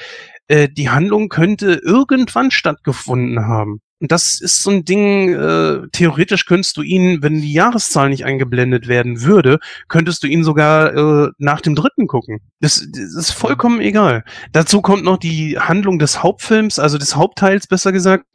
äh, 0.47 0.69
die 0.69 0.89
Handlung 0.89 1.29
könnte 1.29 1.81
irgendwann 1.83 2.53
stattgefunden 2.53 3.47
haben. 3.47 3.81
Und 3.99 4.13
das 4.13 4.41
ist 4.41 4.63
so 4.63 4.71
ein 4.71 4.85
Ding, 4.85 5.33
äh, 5.33 5.89
theoretisch 5.91 6.45
könntest 6.45 6.77
du 6.77 6.83
ihn, 6.83 7.23
wenn 7.23 7.41
die 7.41 7.53
Jahreszahl 7.53 8.11
nicht 8.11 8.27
eingeblendet 8.27 8.89
werden 8.89 9.23
würde, 9.23 9.59
könntest 9.89 10.23
du 10.23 10.27
ihn 10.27 10.45
sogar 10.45 10.95
äh, 10.95 11.31
nach 11.39 11.63
dem 11.63 11.75
dritten 11.75 12.07
gucken. 12.07 12.41
Das, 12.61 12.87
das 12.93 13.15
ist 13.15 13.31
vollkommen 13.31 13.81
egal. 13.81 14.25
Dazu 14.53 14.83
kommt 14.83 15.03
noch 15.03 15.17
die 15.17 15.59
Handlung 15.59 15.99
des 15.99 16.23
Hauptfilms, 16.23 16.79
also 16.79 16.99
des 16.99 17.17
Hauptteils 17.17 17.69
besser 17.69 17.91
gesagt, 17.91 18.27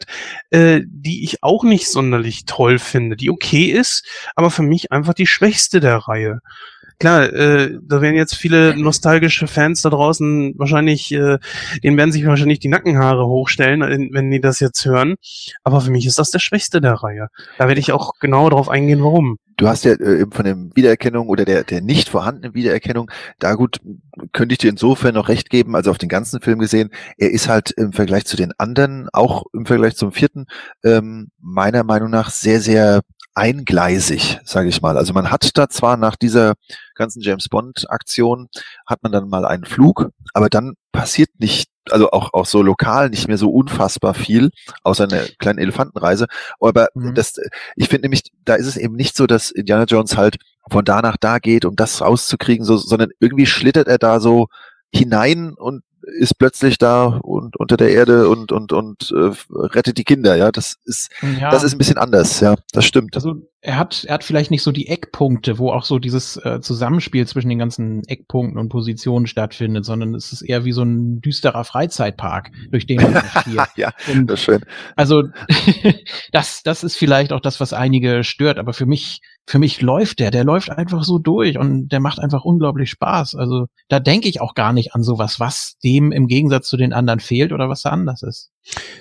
äh, 0.50 0.82
die 0.88 1.24
ich 1.24 1.44
auch 1.44 1.64
nicht 1.64 1.88
sonderlich 1.88 2.46
toll 2.46 2.80
finde, 2.80 3.16
die 3.16 3.30
okay 3.30 3.66
ist, 3.66 4.04
aber 4.36 4.50
für 4.50 4.64
mich 4.64 4.92
einfach 4.92 5.14
die 5.14 5.28
schwächste 5.28 5.80
der 5.80 5.98
Reihe 5.98 6.40
klar, 7.02 7.34
äh, 7.34 7.80
da 7.82 8.02
werden 8.02 8.16
jetzt 8.16 8.36
viele 8.36 8.78
nostalgische 8.78 9.48
Fans 9.48 9.82
da 9.82 9.90
draußen 9.90 10.54
wahrscheinlich, 10.58 11.12
äh, 11.12 11.40
denen 11.84 11.98
werden 11.98 12.12
sich 12.12 12.26
wahrscheinlich 12.26 12.60
die 12.60 12.70
Nackenhaare 12.70 13.26
hochstellen, 13.26 14.10
wenn 14.14 14.32
die 14.32 14.40
das 14.40 14.60
jetzt 14.60 14.86
hören. 14.86 15.16
Aber 15.64 15.82
für 15.82 15.92
mich 15.92 16.06
ist 16.06 16.20
das 16.20 16.32
der 16.32 16.40
schwächste 16.40 16.80
der 16.80 16.94
Reihe. 16.94 17.28
Da 17.58 17.68
werde 17.68 17.80
ich 17.80 17.92
auch 17.92 18.14
genau 18.20 18.50
darauf 18.50 18.70
eingehen, 18.70 19.04
warum. 19.04 19.38
Du 19.58 19.68
hast 19.68 19.84
ja 19.84 19.94
äh, 19.94 20.26
von 20.32 20.46
der 20.46 20.56
Wiedererkennung 20.76 21.28
oder 21.28 21.44
der, 21.44 21.64
der 21.64 21.82
nicht 21.82 22.10
vorhandenen 22.10 22.54
Wiedererkennung, 22.54 23.12
da 23.40 23.56
gut, 23.56 23.78
könnte 24.32 24.54
ich 24.54 24.60
dir 24.60 24.70
insofern 24.70 25.16
noch 25.16 25.28
recht 25.28 25.50
geben, 25.50 25.76
also 25.76 25.92
auf 25.92 25.98
den 25.98 26.10
ganzen 26.10 26.40
Film 26.42 26.60
gesehen, 26.60 26.90
er 27.18 27.32
ist 27.32 27.50
halt 27.50 27.72
im 27.72 27.94
Vergleich 27.94 28.26
zu 28.26 28.38
den 28.38 28.54
anderen, 28.58 29.10
auch 29.12 29.44
im 29.54 29.66
Vergleich 29.66 29.96
zum 29.96 30.12
vierten, 30.12 30.46
ähm, 30.84 31.30
meiner 31.40 31.84
Meinung 31.84 32.10
nach 32.12 32.30
sehr, 32.30 32.62
sehr 32.62 33.02
eingleisig, 33.34 34.40
sage 34.44 34.70
ich 34.70 34.82
mal. 34.82 34.98
Also 34.98 35.14
man 35.14 35.32
hat 35.32 35.58
da 35.58 35.70
zwar 35.70 35.98
nach 35.98 36.16
dieser 36.16 36.54
ganzen 36.96 37.22
James 37.22 37.48
Bond 37.50 37.90
Aktion 37.90 38.50
hat 38.86 39.04
man 39.04 39.12
dann 39.12 39.30
mal 39.30 39.46
einen 39.46 39.66
Flug, 39.66 40.10
aber 40.34 40.50
dann 40.50 40.74
passiert 40.92 41.30
nicht, 41.40 41.70
also 41.90 42.12
auch 42.12 42.34
auch 42.34 42.46
so 42.46 42.62
lokal 42.62 43.10
nicht 43.10 43.28
mehr 43.28 43.38
so 43.38 43.50
unfassbar 43.50 44.14
viel, 44.14 44.52
außer 44.84 45.06
eine 45.06 45.28
kleine 45.40 45.62
Elefantenreise. 45.62 46.28
Aber 46.60 46.90
mhm. 46.94 47.16
das, 47.16 47.40
ich 47.76 47.88
finde 47.88 48.04
nämlich, 48.04 48.24
da 48.44 48.56
ist 48.56 48.68
es 48.68 48.78
eben 48.78 48.96
nicht 48.96 49.16
so, 49.16 49.28
dass 49.28 49.52
Indiana 49.52 49.86
Jones 49.86 50.18
halt 50.18 50.38
von 50.70 50.86
da 50.86 51.02
nach 51.02 51.18
da 51.18 51.40
geht, 51.40 51.66
um 51.66 51.76
das 51.76 52.02
rauszukriegen, 52.02 52.66
so, 52.66 52.78
sondern 52.78 53.10
irgendwie 53.20 53.46
schlittert 53.46 53.88
er 53.88 53.98
da 53.98 54.20
so 54.20 54.48
hinein 54.94 55.54
und 55.54 55.84
ist 56.04 56.38
plötzlich 56.38 56.78
da 56.78 57.06
und 57.06 57.58
unter 57.58 57.78
der 57.78 57.92
Erde 57.92 58.30
und 58.30 58.52
und 58.52 58.74
und 58.74 59.12
äh, 59.12 59.32
rettet 59.54 59.98
die 59.98 60.04
Kinder. 60.04 60.36
Ja, 60.36 60.52
das 60.52 60.78
ist 60.86 61.12
ja. 61.40 61.52
das 61.52 61.64
ist 61.64 61.74
ein 61.74 61.78
bisschen 61.78 61.98
anders. 61.98 62.40
Ja, 62.40 62.56
das 62.72 62.86
stimmt. 62.86 63.16
Also 63.16 63.36
er 63.62 63.78
hat 63.78 64.04
er 64.06 64.16
hat 64.16 64.24
vielleicht 64.24 64.52
nicht 64.52 64.64
so 64.64 64.72
die 64.72 64.88
Eckpunkte, 64.88 65.58
wo 65.58 65.72
auch 65.72 65.84
so 65.84 66.00
dieses 66.00 66.38
äh, 66.38 66.62
Zusammenspiel 66.62 67.28
zwischen 67.28 67.50
den 67.50 67.60
ganzen 67.60 68.04
Eckpunkten 68.08 68.60
und 68.60 68.70
Positionen 68.70 69.28
stattfindet, 69.28 69.86
sondern 69.86 70.16
es 70.16 70.34
ist 70.34 70.42
eher 70.42 70.66
wie 70.66 70.72
so 70.72 70.84
ein 70.84 71.22
düsterer 71.22 71.64
Freizeitpark, 71.64 72.52
durch 72.72 72.88
den 72.88 73.02
man 73.02 73.14
marschiert. 73.34 73.70
ja, 73.76 73.92
und 74.12 74.28
das 74.28 74.40
ist 74.40 74.46
schön. 74.46 74.62
Also 74.96 75.24
das 76.32 76.64
das 76.64 76.84
ist 76.84 76.96
vielleicht 76.96 77.34
auch 77.34 77.42
das, 77.42 77.60
was 77.60 77.74
einige 77.74 78.24
stört, 78.24 78.58
aber 78.58 78.74
für 78.74 78.86
mich 78.86 79.22
für 79.48 79.60
mich 79.60 79.82
läuft 79.82 80.20
der, 80.20 80.32
der 80.32 80.44
läuft 80.44 80.70
einfach 80.70 81.04
so 81.04 81.18
durch 81.18 81.58
und 81.58 81.90
der 81.90 82.00
macht 82.00 82.20
einfach 82.20 82.46
unglaublich 82.46 82.90
Spaß. 82.90 83.36
Also 83.36 83.66
da 83.90 84.00
denke 84.00 84.30
ich 84.30 84.40
auch 84.40 84.54
gar 84.54 84.72
nicht 84.72 84.96
an 84.96 85.04
sowas, 85.04 85.40
was 85.40 85.78
dem 85.84 86.12
im 86.12 86.28
Gegensatz 86.28 86.68
zu 86.68 86.78
den 86.78 86.94
anderen 86.94 87.20
fehlt 87.20 87.52
oder 87.52 87.68
was 87.68 87.82
da 87.82 87.90
anders 87.90 88.24
ist. 88.24 88.52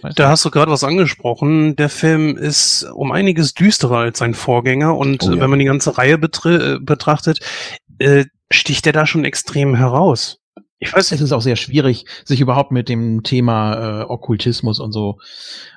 Weißt 0.02 0.18
da 0.18 0.28
hast 0.28 0.44
du 0.44 0.50
gerade 0.50 0.72
was 0.72 0.84
angesprochen. 0.84 1.76
Der 1.76 1.88
Film 1.88 2.36
ist 2.36 2.84
um 2.94 3.12
einiges 3.12 3.54
düsterer 3.54 3.98
als 3.98 4.18
sein 4.18 4.34
Vorgänger 4.34 4.96
und 4.96 5.22
oh, 5.22 5.32
ja. 5.32 5.40
wenn 5.40 5.50
man 5.50 5.58
die 5.58 5.66
ganze 5.66 5.96
Reihe 5.98 6.14
äh, 6.14 6.78
betrachtet, 6.80 7.40
äh, 7.98 8.24
sticht 8.50 8.86
er 8.86 8.92
da 8.92 9.06
schon 9.06 9.24
extrem 9.24 9.74
heraus. 9.74 10.38
Ich 10.82 10.92
weiß, 10.94 11.12
es 11.12 11.20
ist 11.20 11.32
auch 11.32 11.42
sehr 11.42 11.56
schwierig, 11.56 12.06
sich 12.24 12.40
überhaupt 12.40 12.72
mit 12.72 12.88
dem 12.88 13.22
Thema 13.22 14.00
äh, 14.00 14.04
Okkultismus 14.04 14.80
und 14.80 14.92
so 14.92 15.18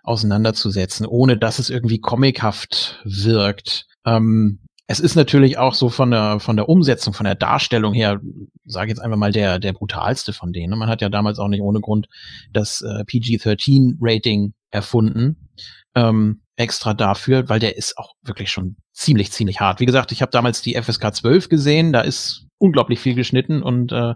auseinanderzusetzen, 0.02 1.06
ohne 1.06 1.38
dass 1.38 1.60
es 1.60 1.70
irgendwie 1.70 2.00
comichaft 2.00 3.02
wirkt. 3.04 3.86
Ähm, 4.06 4.60
es 4.88 5.00
ist 5.00 5.16
natürlich 5.16 5.58
auch 5.58 5.74
so 5.74 5.90
von 5.90 6.12
der 6.12 6.40
von 6.40 6.58
der 6.58 6.68
Umsetzung, 6.68 7.14
von 7.14 7.24
der 7.24 7.36
Darstellung 7.36 7.94
her, 7.94 8.20
sage 8.66 8.90
jetzt 8.90 9.00
einfach 9.00 9.18
mal 9.18 9.32
der 9.32 9.60
der 9.60 9.74
brutalste 9.74 10.34
von 10.34 10.52
denen. 10.52 10.78
Man 10.78 10.90
hat 10.90 11.02
ja 11.02 11.10
damals 11.10 11.40
auch 11.40 11.48
nicht 11.48 11.62
ohne 11.62 11.80
Grund 11.80 12.08
das 12.52 12.82
äh, 12.82 13.04
PG-13 13.06 13.98
Rating 14.02 14.54
erfunden, 14.72 15.50
ähm, 15.96 16.42
extra 16.56 16.94
dafür, 16.94 17.48
weil 17.50 17.60
der 17.60 17.78
ist 17.78 17.98
auch 17.98 18.14
wirklich 18.24 18.52
schon 18.52 18.76
ziemlich 18.92 19.32
ziemlich 19.32 19.62
hart. 19.62 19.80
Wie 19.80 19.86
gesagt, 19.86 20.12
ich 20.12 20.22
habe 20.22 20.32
damals 20.32 20.62
die 20.62 20.76
FSK 20.76 21.16
12 21.16 21.50
gesehen, 21.50 21.94
da 21.94 22.02
ist 22.02 22.46
unglaublich 22.58 23.00
viel 23.00 23.16
geschnitten 23.16 23.64
und 23.64 23.92
äh, 23.92 24.16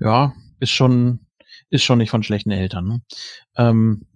ja, 0.00 0.34
ist 0.58 0.70
schon 0.70 1.20
ist 1.70 1.84
schon 1.84 1.98
nicht 1.98 2.10
von 2.10 2.22
schlechten 2.22 2.50
Eltern. 2.50 2.86
Ne? 2.86 3.02
Ähm, 3.56 4.06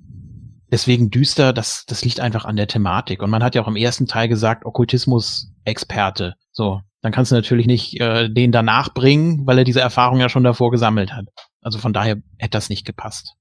deswegen 0.71 1.11
düster, 1.11 1.53
das, 1.53 1.85
das 1.87 2.05
liegt 2.05 2.21
einfach 2.21 2.45
an 2.45 2.57
der 2.57 2.69
Thematik. 2.69 3.23
Und 3.23 3.31
man 3.31 3.43
hat 3.43 3.55
ja 3.55 3.63
auch 3.63 3.69
im 3.69 3.77
ersten 3.77 4.07
Teil 4.07 4.29
gesagt, 4.29 4.65
Okkultismus-Experte. 4.65 6.35
So, 6.53 6.81
dann 7.03 7.13
kannst 7.13 7.31
du 7.31 7.37
natürlich 7.37 7.67
nicht 7.67 8.01
äh, 8.01 8.29
den 8.29 8.53
danach 8.53 8.93
bringen, 8.93 9.47
weil 9.47 9.59
er 9.59 9.65
diese 9.65 9.81
Erfahrung 9.81 10.21
ja 10.21 10.29
schon 10.29 10.45
davor 10.45 10.71
gesammelt 10.71 11.13
hat. 11.13 11.27
Also 11.61 11.79
von 11.79 11.93
daher 11.93 12.17
hätte 12.39 12.53
das 12.53 12.71
nicht 12.71 12.87
gepasst. 12.87 13.35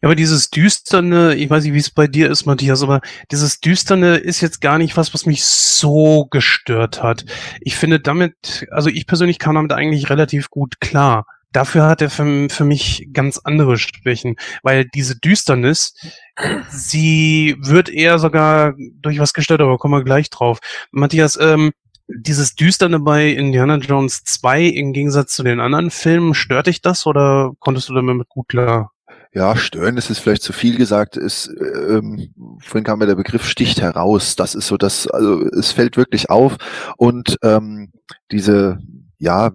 Ja, 0.00 0.08
aber 0.08 0.14
dieses 0.14 0.50
Düsterne, 0.50 1.34
ich 1.34 1.48
weiß 1.48 1.64
nicht, 1.64 1.72
wie 1.72 1.78
es 1.78 1.90
bei 1.90 2.06
dir 2.06 2.30
ist, 2.30 2.46
Matthias, 2.46 2.82
aber 2.82 3.00
dieses 3.30 3.60
Düsterne 3.60 4.16
ist 4.16 4.40
jetzt 4.40 4.60
gar 4.60 4.78
nicht 4.78 4.96
was, 4.96 5.14
was 5.14 5.26
mich 5.26 5.44
so 5.44 6.26
gestört 6.30 7.02
hat. 7.02 7.24
Ich 7.60 7.76
finde 7.76 8.00
damit, 8.00 8.66
also 8.70 8.88
ich 8.88 9.06
persönlich 9.06 9.38
kam 9.38 9.54
damit 9.54 9.72
eigentlich 9.72 10.10
relativ 10.10 10.50
gut 10.50 10.80
klar. 10.80 11.26
Dafür 11.52 11.86
hat 11.86 12.02
er 12.02 12.10
für, 12.10 12.48
für 12.48 12.64
mich 12.64 13.08
ganz 13.12 13.38
andere 13.38 13.78
Schwächen, 13.78 14.36
weil 14.62 14.86
diese 14.86 15.16
Düsternis, 15.16 15.94
sie 16.70 17.56
wird 17.60 17.88
eher 17.88 18.18
sogar 18.18 18.74
durch 19.00 19.18
was 19.18 19.32
gestört, 19.32 19.60
aber 19.60 19.78
kommen 19.78 19.94
wir 19.94 20.04
gleich 20.04 20.30
drauf. 20.30 20.58
Matthias, 20.90 21.38
ähm, 21.40 21.72
dieses 22.08 22.54
Düsterne 22.54 23.00
bei 23.00 23.28
Indiana 23.28 23.76
Jones 23.76 24.24
2 24.24 24.64
im 24.64 24.92
Gegensatz 24.92 25.34
zu 25.34 25.42
den 25.42 25.60
anderen 25.60 25.90
Filmen, 25.90 26.34
stört 26.34 26.66
dich 26.66 26.82
das 26.82 27.06
oder 27.06 27.52
konntest 27.58 27.88
du 27.88 27.94
damit 27.94 28.28
gut 28.28 28.48
klar? 28.48 28.90
Ja, 29.34 29.56
stören 29.56 29.96
ist 29.96 30.10
es 30.10 30.18
vielleicht 30.18 30.42
zu 30.42 30.52
viel 30.52 30.76
gesagt. 30.76 31.16
Ist, 31.16 31.50
ähm, 31.58 32.34
vorhin 32.60 32.84
kam 32.84 32.98
mir 32.98 33.06
der 33.06 33.14
Begriff 33.14 33.46
sticht 33.46 33.80
heraus. 33.80 34.36
Das 34.36 34.54
ist 34.54 34.66
so 34.66 34.76
das, 34.76 35.06
also 35.06 35.40
es 35.46 35.72
fällt 35.72 35.96
wirklich 35.96 36.28
auf. 36.28 36.58
Und 36.98 37.38
ähm, 37.42 37.92
diese, 38.30 38.78
ja, 39.22 39.52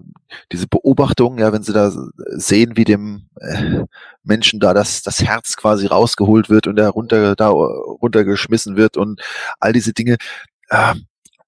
diese 0.53 0.65
Beobachtung, 0.65 1.39
ja, 1.39 1.52
wenn 1.52 1.61
sie 1.61 1.73
da 1.73 1.91
sehen, 2.15 2.77
wie 2.77 2.85
dem 2.85 3.27
äh, 3.41 3.81
Menschen 4.23 4.61
da 4.61 4.73
das, 4.73 5.02
das 5.02 5.22
Herz 5.22 5.57
quasi 5.57 5.88
rausgeholt 5.88 6.49
wird 6.49 6.68
und 6.68 6.80
er 6.80 6.88
runter, 6.88 7.35
da 7.35 7.49
runtergeschmissen 7.49 8.77
wird 8.77 8.95
und 8.95 9.22
all 9.60 9.73
diese 9.73 9.91
Dinge, 9.91 10.15
äh, 10.69 10.95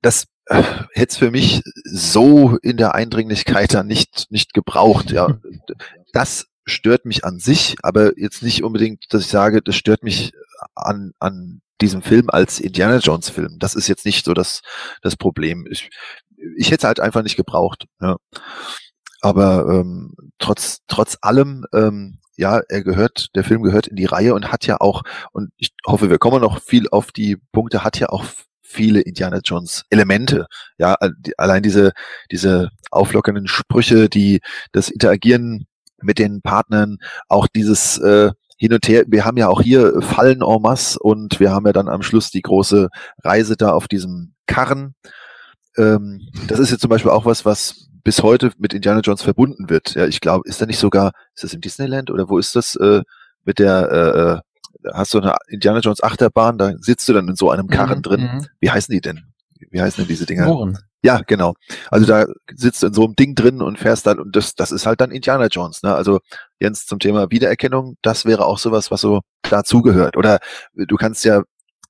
das 0.01 0.25
äh, 0.47 0.63
hätte 0.91 1.11
es 1.11 1.17
für 1.17 1.31
mich 1.31 1.61
so 1.85 2.57
in 2.61 2.75
der 2.75 2.93
Eindringlichkeit 2.93 3.73
dann 3.73 3.87
nicht, 3.87 4.25
nicht 4.29 4.53
gebraucht. 4.53 5.11
Ja, 5.11 5.39
das 6.11 6.47
stört 6.65 7.05
mich 7.05 7.23
an 7.23 7.39
sich, 7.39 7.77
aber 7.83 8.19
jetzt 8.19 8.43
nicht 8.43 8.65
unbedingt, 8.65 9.13
dass 9.13 9.21
ich 9.21 9.29
sage, 9.29 9.61
das 9.61 9.77
stört 9.77 10.03
mich 10.03 10.33
an, 10.75 11.13
an 11.19 11.61
diesem 11.79 12.01
Film 12.01 12.29
als 12.29 12.59
Indiana 12.59 12.97
Jones 12.97 13.29
Film. 13.29 13.59
Das 13.59 13.75
ist 13.75 13.87
jetzt 13.87 14.05
nicht 14.05 14.25
so 14.25 14.33
das, 14.33 14.61
das 15.01 15.15
Problem. 15.15 15.65
Ich, 15.71 15.89
ich 16.57 16.67
hätte 16.67 16.81
es 16.81 16.83
halt 16.85 16.99
einfach 16.99 17.23
nicht 17.23 17.35
gebraucht. 17.35 17.85
Ja. 18.01 18.17
Aber 19.21 19.67
ähm, 19.69 20.15
trotz, 20.37 20.79
trotz 20.87 21.17
allem, 21.21 21.65
ähm, 21.73 22.19
ja, 22.37 22.61
er 22.69 22.83
gehört, 22.83 23.35
der 23.35 23.43
Film 23.43 23.63
gehört 23.63 23.87
in 23.87 23.97
die 23.97 24.05
Reihe 24.05 24.33
und 24.33 24.51
hat 24.51 24.65
ja 24.65 24.79
auch, 24.79 25.03
und 25.33 25.51
ich 25.57 25.71
hoffe, 25.85 26.09
wir 26.09 26.19
kommen 26.19 26.41
noch 26.41 26.61
viel 26.61 26.87
auf 26.89 27.11
die 27.11 27.37
Punkte, 27.51 27.83
hat 27.83 27.99
ja 27.99 28.09
auch 28.09 28.23
viele 28.61 29.01
Indiana 29.01 29.39
Jones 29.43 29.83
Elemente. 29.89 30.45
Ja, 30.77 30.95
allein 31.37 31.63
diese, 31.63 31.91
diese 32.31 32.69
auflockernden 32.91 33.47
Sprüche, 33.47 34.09
die 34.09 34.39
das 34.71 34.89
Interagieren 34.89 35.65
mit 36.01 36.19
den 36.19 36.41
Partnern, 36.41 36.97
auch 37.27 37.47
dieses 37.47 37.97
äh, 37.97 38.31
hin 38.57 38.73
und 38.73 38.87
her. 38.87 39.05
Wir 39.07 39.25
haben 39.25 39.37
ja 39.37 39.47
auch 39.47 39.61
hier 39.61 40.01
Fallen 40.01 40.41
en 40.41 40.61
masse 40.61 40.99
und 40.99 41.39
wir 41.39 41.51
haben 41.51 41.65
ja 41.65 41.73
dann 41.73 41.89
am 41.89 42.03
Schluss 42.03 42.29
die 42.29 42.41
große 42.41 42.89
Reise 43.23 43.57
da 43.57 43.71
auf 43.71 43.87
diesem 43.87 44.33
Karren. 44.45 44.95
Ähm, 45.77 46.21
das 46.47 46.59
ist 46.59 46.71
jetzt 46.71 46.81
zum 46.81 46.89
Beispiel 46.89 47.11
auch 47.11 47.25
was, 47.25 47.45
was 47.45 47.89
bis 48.03 48.23
heute 48.23 48.51
mit 48.57 48.73
Indiana 48.73 49.01
Jones 49.01 49.21
verbunden 49.21 49.69
wird. 49.69 49.95
Ja, 49.95 50.05
ich 50.05 50.21
glaube, 50.21 50.47
ist 50.47 50.61
da 50.61 50.65
nicht 50.65 50.79
sogar, 50.79 51.11
ist 51.35 51.43
das 51.43 51.53
im 51.53 51.61
Disneyland 51.61 52.09
oder 52.11 52.29
wo 52.29 52.37
ist 52.37 52.55
das 52.55 52.75
äh, 52.75 53.01
mit 53.45 53.59
der 53.59 53.91
äh, 53.91 54.19
äh 54.19 54.39
hast 54.93 55.13
du 55.13 55.19
eine 55.19 55.35
Indiana 55.49 55.79
Jones 55.79 56.01
Achterbahn, 56.01 56.57
da 56.57 56.73
sitzt 56.79 57.07
du 57.09 57.13
dann 57.13 57.27
in 57.27 57.35
so 57.35 57.51
einem 57.51 57.67
Karren 57.67 57.97
mhm, 57.97 58.03
drin. 58.03 58.21
Mhm. 58.21 58.47
Wie 58.59 58.71
heißen 58.71 58.93
die 58.93 59.01
denn? 59.01 59.25
Wie 59.71 59.81
heißen 59.81 60.01
denn 60.01 60.07
diese 60.07 60.25
Dinger? 60.25 60.45
Mohren. 60.45 60.77
Ja, 61.01 61.21
genau. 61.25 61.53
Also 61.91 62.05
da 62.05 62.25
sitzt 62.53 62.83
du 62.83 62.87
in 62.87 62.93
so 62.93 63.05
einem 63.05 63.15
Ding 63.15 63.35
drin 63.35 63.61
und 63.61 63.79
fährst 63.79 64.05
dann, 64.07 64.19
und 64.19 64.35
das, 64.35 64.55
das 64.55 64.71
ist 64.71 64.85
halt 64.85 64.99
dann 64.99 65.11
Indiana 65.11 65.47
Jones, 65.47 65.83
ne? 65.83 65.93
Also 65.93 66.19
Jens 66.59 66.85
zum 66.85 66.99
Thema 66.99 67.31
Wiedererkennung, 67.31 67.95
das 68.01 68.25
wäre 68.25 68.45
auch 68.45 68.57
sowas, 68.57 68.91
was 68.91 69.01
so 69.01 69.21
dazugehört. 69.43 70.17
Oder 70.17 70.39
du 70.73 70.95
kannst 70.97 71.23
ja 71.23 71.43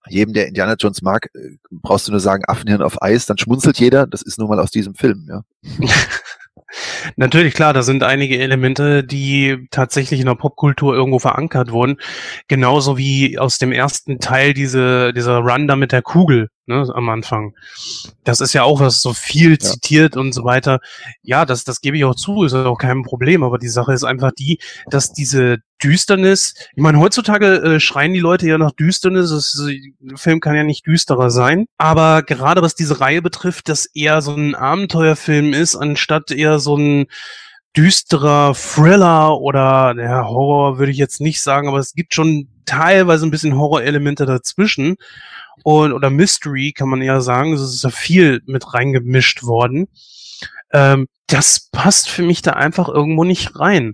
jedem, 0.07 0.33
der 0.33 0.47
Indiana 0.47 0.75
Jones 0.79 1.01
mag, 1.01 1.29
äh, 1.33 1.57
brauchst 1.69 2.07
du 2.07 2.11
nur 2.11 2.19
sagen, 2.19 2.43
Affenhirn 2.47 2.81
auf 2.81 3.01
Eis, 3.01 3.25
dann 3.25 3.37
schmunzelt 3.37 3.79
jeder. 3.79 4.07
Das 4.07 4.21
ist 4.21 4.39
nun 4.39 4.49
mal 4.49 4.59
aus 4.59 4.71
diesem 4.71 4.95
Film, 4.95 5.27
ja. 5.29 5.43
Natürlich, 7.15 7.53
klar, 7.55 7.73
da 7.73 7.81
sind 7.81 8.03
einige 8.03 8.37
Elemente, 8.39 9.03
die 9.03 9.67
tatsächlich 9.71 10.19
in 10.19 10.27
der 10.27 10.35
Popkultur 10.35 10.93
irgendwo 10.93 11.19
verankert 11.19 11.71
wurden. 11.71 11.97
Genauso 12.47 12.97
wie 12.97 13.39
aus 13.39 13.57
dem 13.57 13.71
ersten 13.71 14.19
Teil 14.19 14.53
diese, 14.53 15.11
dieser 15.13 15.39
Run 15.39 15.67
da 15.67 15.75
mit 15.75 15.91
der 15.91 16.03
Kugel 16.03 16.49
ne, 16.67 16.87
am 16.93 17.09
Anfang. 17.09 17.55
Das 18.23 18.39
ist 18.39 18.53
ja 18.53 18.63
auch 18.63 18.79
was 18.79 19.01
so 19.01 19.13
viel 19.13 19.51
ja. 19.51 19.59
zitiert 19.59 20.15
und 20.15 20.33
so 20.33 20.43
weiter. 20.43 20.79
Ja, 21.23 21.45
das, 21.45 21.63
das 21.63 21.81
gebe 21.81 21.97
ich 21.97 22.05
auch 22.05 22.15
zu, 22.15 22.43
ist 22.43 22.53
auch 22.53 22.77
kein 22.77 23.03
Problem. 23.03 23.43
Aber 23.43 23.57
die 23.57 23.69
Sache 23.69 23.93
ist 23.93 24.03
einfach 24.03 24.31
die, 24.31 24.59
dass 24.89 25.11
diese 25.11 25.57
Düsternis, 25.83 26.53
ich 26.75 26.83
meine, 26.83 26.99
heutzutage 26.99 27.55
äh, 27.55 27.79
schreien 27.79 28.13
die 28.13 28.19
Leute 28.19 28.47
ja 28.47 28.57
nach 28.57 28.71
Düsternis. 28.71 29.29
Das, 29.29 29.61
der 29.99 30.17
Film 30.17 30.39
kann 30.39 30.55
ja 30.55 30.63
nicht 30.63 30.85
düsterer 30.85 31.29
sein. 31.29 31.65
Aber 31.77 32.23
gerade 32.23 32.61
was 32.61 32.75
diese 32.75 32.99
Reihe 32.99 33.21
betrifft, 33.21 33.69
dass 33.69 33.85
eher 33.85 34.21
so 34.21 34.33
ein 34.33 34.55
Abenteuerfilm 34.55 35.53
ist, 35.53 35.75
anstatt 35.75 36.31
eher 36.31 36.59
so 36.59 36.75
ein 36.75 37.07
düsterer 37.77 38.53
Thriller 38.55 39.39
oder 39.39 39.95
ja, 39.97 40.25
Horror 40.25 40.79
würde 40.79 40.91
ich 40.91 40.97
jetzt 40.97 41.21
nicht 41.21 41.41
sagen, 41.41 41.67
aber 41.67 41.77
es 41.77 41.93
gibt 41.93 42.13
schon 42.13 42.47
teilweise 42.65 43.25
ein 43.25 43.31
bisschen 43.31 43.55
Horrorelemente 43.55 44.25
dazwischen 44.25 44.95
und 45.63 45.93
oder 45.93 46.09
Mystery 46.09 46.73
kann 46.73 46.89
man 46.89 47.01
eher 47.01 47.21
sagen. 47.21 47.53
Es 47.53 47.61
ist 47.61 47.83
ja 47.83 47.89
viel 47.89 48.41
mit 48.45 48.73
reingemischt 48.73 49.43
worden. 49.43 49.87
Ähm, 50.71 51.07
das 51.27 51.69
passt 51.71 52.09
für 52.09 52.23
mich 52.23 52.41
da 52.41 52.51
einfach 52.53 52.89
irgendwo 52.89 53.23
nicht 53.23 53.59
rein. 53.59 53.93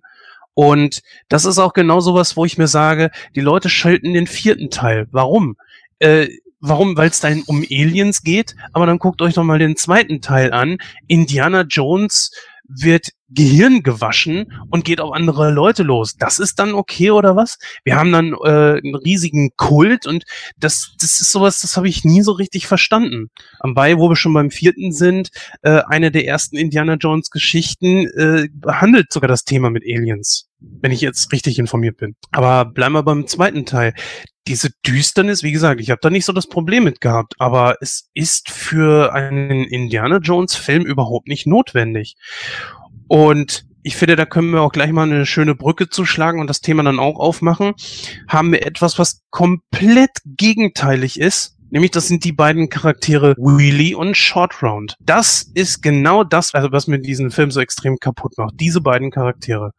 Und 0.56 1.02
das 1.30 1.46
ist 1.46 1.60
auch 1.60 1.74
genau 1.74 2.00
sowas, 2.00 2.36
wo 2.36 2.46
ich 2.46 2.58
mir 2.58 2.68
sage, 2.68 3.12
die 3.36 3.42
Leute 3.42 3.70
schalten 3.70 4.14
den 4.14 4.26
vierten 4.26 4.72
Teil. 4.72 5.08
Warum? 5.12 5.58
Äh, 6.00 6.30
warum? 6.62 6.98
Weil 6.98 7.10
es 7.10 7.20
da 7.20 7.30
um 7.46 7.64
Aliens 7.70 8.24
geht. 8.24 8.56
Aber 8.74 8.88
dann 8.88 8.98
guckt 8.98 9.22
euch 9.22 9.36
doch 9.36 9.44
mal 9.44 9.60
den 9.60 9.76
zweiten 9.76 10.22
Teil 10.22 10.54
an. 10.54 10.78
Indiana 11.08 11.62
Jones 11.62 12.32
wird 12.68 13.10
Gehirn 13.30 13.82
gewaschen 13.82 14.52
und 14.70 14.86
geht 14.86 15.02
auf 15.02 15.14
andere 15.14 15.52
Leute 15.52 15.84
los. 15.84 16.16
Das 16.16 16.40
ist 16.40 16.60
dann 16.60 16.74
okay 16.74 17.12
oder 17.12 17.36
was? 17.36 17.58
Wir 17.84 17.96
haben 17.96 18.12
dann 18.12 18.34
äh, 18.34 18.80
einen 18.84 18.96
riesigen 18.96 19.52
Kult 19.58 20.06
und 20.06 20.26
das, 20.58 20.96
das 21.00 21.22
ist 21.22 21.32
sowas, 21.32 21.62
das 21.62 21.76
habe 21.76 21.88
ich 21.88 22.06
nie 22.06 22.22
so 22.22 22.32
richtig 22.32 22.68
verstanden. 22.68 23.30
Am 23.60 23.74
Bei, 23.74 23.98
wo 23.98 24.10
wir 24.10 24.16
schon 24.16 24.34
beim 24.34 24.52
vierten 24.52 24.92
sind, 24.92 25.30
äh, 25.64 25.82
eine 25.88 26.12
der 26.12 26.28
ersten 26.28 26.58
Indiana 26.58 26.96
Jones 26.96 27.30
Geschichten 27.30 28.08
äh, 28.08 28.48
behandelt 28.54 29.12
sogar 29.12 29.28
das 29.28 29.44
Thema 29.44 29.70
mit 29.70 29.84
Aliens, 29.84 30.50
wenn 30.60 30.92
ich 30.92 31.02
jetzt 31.02 31.32
richtig 31.32 31.58
informiert 31.58 31.98
bin. 31.98 32.16
Aber 32.32 32.66
bleiben 32.66 32.94
wir 32.94 33.04
beim 33.04 33.28
zweiten 33.28 33.66
Teil 33.66 33.94
diese 34.48 34.70
Düsternis, 34.86 35.42
wie 35.42 35.52
gesagt, 35.52 35.82
ich 35.82 35.90
habe 35.90 36.00
da 36.02 36.10
nicht 36.10 36.26
so 36.26 36.32
das 36.32 36.48
Problem 36.48 36.84
mit 36.84 37.02
gehabt, 37.02 37.34
aber 37.40 37.78
es 37.82 38.10
ist 38.14 38.52
für 38.52 39.12
einen 39.14 39.64
Indiana 39.64 40.18
Jones 40.18 40.56
Film 40.56 40.86
überhaupt 40.86 41.28
nicht 41.28 41.48
notwendig. 41.48 42.16
Und 43.08 43.66
ich 43.84 43.96
finde, 43.96 44.16
da 44.16 44.26
können 44.26 44.52
wir 44.52 44.62
auch 44.62 44.72
gleich 44.72 44.92
mal 44.92 45.04
eine 45.04 45.28
schöne 45.28 45.54
Brücke 45.54 45.90
zuschlagen 45.90 46.40
und 46.40 46.48
das 46.48 46.62
Thema 46.62 46.82
dann 46.84 47.00
auch 47.00 47.20
aufmachen. 47.20 47.74
Haben 48.28 48.52
wir 48.52 48.66
etwas, 48.66 48.98
was 48.98 49.22
komplett 49.30 50.10
gegenteilig 50.26 51.20
ist 51.20 51.55
Nämlich 51.76 51.92
das 51.92 52.08
sind 52.08 52.24
die 52.24 52.32
beiden 52.32 52.70
Charaktere 52.70 53.36
Wheelie 53.38 53.98
und 53.98 54.16
Short 54.16 54.64
Round. 54.64 54.96
Das 55.02 55.42
ist 55.56 55.84
genau 55.84 56.24
das, 56.24 56.54
also 56.54 56.72
was 56.72 56.88
mir 56.88 57.00
diesen 57.00 57.32
Film 57.32 57.52
so 57.52 57.60
extrem 57.60 57.98
kaputt 58.00 58.38
macht. 58.38 58.54
Diese 58.62 58.80
beiden 58.80 59.12
Charaktere. 59.12 59.72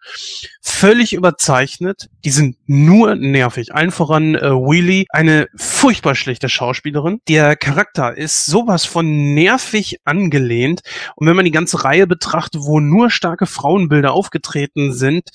Völlig 0.60 1.14
überzeichnet. 1.14 2.10
Die 2.22 2.28
sind 2.28 2.58
nur 2.66 3.14
nervig. 3.14 3.74
Allen 3.74 3.92
voran 3.92 4.34
äh, 4.34 4.50
Wheelie, 4.50 5.06
eine 5.08 5.46
furchtbar 5.56 6.14
schlechte 6.14 6.50
Schauspielerin. 6.50 7.20
Der 7.28 7.56
Charakter 7.56 8.14
ist 8.14 8.44
sowas 8.44 8.84
von 8.84 9.32
nervig 9.32 9.96
angelehnt. 10.04 10.82
Und 11.14 11.26
wenn 11.26 11.36
man 11.36 11.46
die 11.46 11.50
ganze 11.50 11.82
Reihe 11.82 12.06
betrachtet, 12.06 12.60
wo 12.66 12.78
nur 12.78 13.08
starke 13.08 13.46
Frauenbilder 13.46 14.12
aufgetreten 14.12 14.92
sind, 14.92 15.30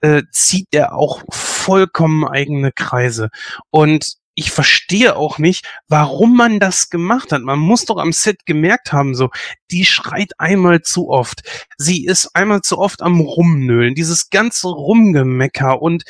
äh, 0.00 0.22
zieht 0.32 0.68
er 0.70 0.94
auch 0.94 1.20
vollkommen 1.30 2.26
eigene 2.26 2.72
Kreise. 2.72 3.28
Und 3.68 4.16
ich 4.36 4.50
verstehe 4.50 5.16
auch 5.16 5.38
nicht, 5.38 5.66
warum 5.88 6.36
man 6.36 6.60
das 6.60 6.90
gemacht 6.90 7.32
hat. 7.32 7.40
Man 7.42 7.58
muss 7.58 7.86
doch 7.86 7.96
am 7.96 8.12
Set 8.12 8.44
gemerkt 8.44 8.92
haben, 8.92 9.14
so, 9.14 9.30
die 9.70 9.86
schreit 9.86 10.32
einmal 10.38 10.82
zu 10.82 11.08
oft. 11.08 11.42
Sie 11.78 12.04
ist 12.04 12.36
einmal 12.36 12.60
zu 12.60 12.78
oft 12.78 13.02
am 13.02 13.20
Rumnölen. 13.20 13.94
Dieses 13.94 14.28
ganze 14.28 14.68
Rumgemecker 14.68 15.80
und 15.80 16.04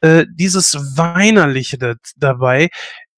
äh, 0.00 0.26
dieses 0.28 0.74
Weinerliche 0.96 1.78
da, 1.78 1.94
dabei. 2.16 2.68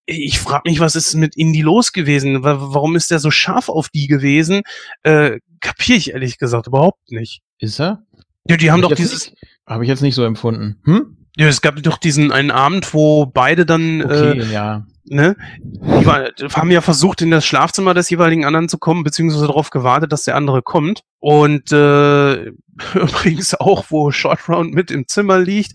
Ich 0.05 0.39
frage 0.39 0.69
mich, 0.69 0.78
was 0.78 0.95
ist 0.95 1.15
mit 1.15 1.37
Indy 1.37 1.62
los 1.62 1.93
gewesen? 1.93 2.43
Warum 2.43 2.97
ist 2.97 3.11
der 3.11 3.19
so 3.19 3.31
scharf 3.31 3.70
auf 3.70 3.89
die 3.89 4.09
gewesen? 4.09 4.61
Äh, 5.03 5.39
kapiere 5.61 5.97
ich 5.97 6.11
ehrlich 6.11 6.37
gesagt 6.37 6.66
überhaupt 6.66 7.11
nicht. 7.11 7.41
Ist 7.59 7.81
er? 7.81 8.05
Ja, 8.47 8.59
die 8.59 8.70
haben 8.70 8.82
hab 8.82 8.91
doch 8.91 8.97
dieses. 8.97 9.32
Habe 9.66 9.85
ich 9.85 9.89
jetzt 9.89 10.03
nicht 10.03 10.15
so 10.15 10.24
empfunden. 10.24 10.82
Hm? 10.85 11.16
Ja, 11.36 11.47
es 11.47 11.61
gab 11.61 11.81
doch 11.82 11.98
diesen 11.98 12.32
einen 12.32 12.51
Abend, 12.51 12.93
wo 12.93 13.27
beide 13.27 13.65
dann 13.65 14.02
Okay, 14.02 14.40
äh, 14.40 14.52
ja. 14.52 14.85
ne, 15.05 15.36
war, 15.81 16.31
haben 16.55 16.70
ja 16.70 16.81
versucht, 16.81 17.23
in 17.23 17.31
das 17.31 17.47
Schlafzimmer 17.47 17.94
des 17.94 18.11
jeweiligen 18.11 18.44
anderen 18.44 18.69
zu 18.69 18.78
kommen, 18.78 19.05
beziehungsweise 19.05 19.47
darauf 19.47 19.70
gewartet, 19.70 20.12
dass 20.12 20.24
der 20.24 20.36
andere 20.36 20.62
kommt. 20.62 21.02
Und 21.20 21.70
äh, 21.70 22.44
übrigens 22.94 23.55
auch, 23.55 23.85
wo 23.90 24.11
Short 24.11 24.48
Round 24.48 24.74
mit 24.74 24.90
im 24.90 25.07
Zimmer 25.07 25.39
liegt, 25.39 25.73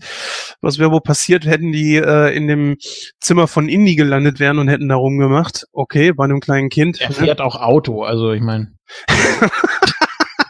was 0.60 0.78
wäre 0.78 0.92
wohl 0.92 1.00
passiert, 1.00 1.46
hätten 1.46 1.72
die 1.72 1.96
äh, 1.96 2.36
in 2.36 2.48
dem 2.48 2.76
Zimmer 3.20 3.48
von 3.48 3.68
Indy 3.68 3.96
gelandet 3.96 4.38
wären 4.40 4.58
und 4.58 4.68
hätten 4.68 4.88
da 4.88 4.96
rumgemacht. 4.96 5.66
Okay, 5.72 6.12
bei 6.12 6.24
einem 6.24 6.40
kleinen 6.40 6.68
Kind. 6.68 7.00
Er 7.00 7.08
ne? 7.08 7.14
fährt 7.14 7.40
auch 7.40 7.56
Auto, 7.56 8.02
also 8.02 8.32
ich 8.32 8.42
meine. 8.42 8.72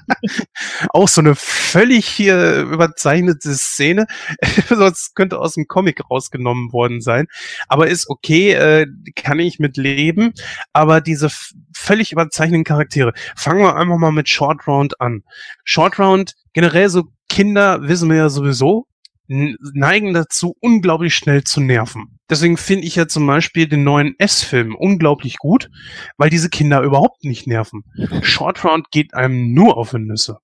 auch 0.90 1.08
so 1.08 1.20
eine 1.20 1.34
völlig 1.34 2.06
hier 2.06 2.60
überzeichnete 2.60 3.54
Szene. 3.54 4.06
Sonst 4.68 5.14
könnte 5.14 5.38
aus 5.38 5.54
dem 5.54 5.66
Comic 5.68 6.00
rausgenommen 6.10 6.72
worden 6.72 7.00
sein. 7.00 7.26
Aber 7.68 7.88
ist 7.88 8.08
okay, 8.08 8.52
äh, 8.52 8.86
kann 9.14 9.38
ich 9.38 9.58
mit 9.58 9.76
leben. 9.76 10.32
Aber 10.72 11.00
diese 11.00 11.28
völlig 11.74 12.12
überzeichneten 12.12 12.64
Charaktere. 12.64 13.12
Fangen 13.36 13.60
wir 13.60 13.76
einfach 13.76 13.98
mal 13.98 14.12
mit 14.12 14.28
Short 14.28 14.66
Round 14.66 15.00
an. 15.00 15.22
Short 15.64 15.98
Round, 15.98 16.34
generell 16.52 16.88
so 16.88 17.04
Kinder, 17.28 17.82
wissen 17.82 18.08
wir 18.08 18.16
ja 18.16 18.28
sowieso, 18.28 18.86
neigen 19.28 20.14
dazu, 20.14 20.56
unglaublich 20.60 21.14
schnell 21.14 21.44
zu 21.44 21.60
nerven. 21.60 22.18
Deswegen 22.28 22.56
finde 22.56 22.86
ich 22.86 22.96
ja 22.96 23.06
zum 23.06 23.26
Beispiel 23.26 23.68
den 23.68 23.84
neuen 23.84 24.14
S-Film 24.18 24.74
unglaublich 24.74 25.36
gut, 25.38 25.70
weil 26.16 26.30
diese 26.30 26.50
Kinder 26.50 26.82
überhaupt 26.82 27.24
nicht 27.24 27.46
nerven. 27.46 27.84
Short 28.22 28.64
Round 28.64 28.90
geht 28.90 29.14
einem 29.14 29.52
nur 29.54 29.76
auf 29.76 29.90
die 29.90 29.98
Nüsse. 29.98 30.38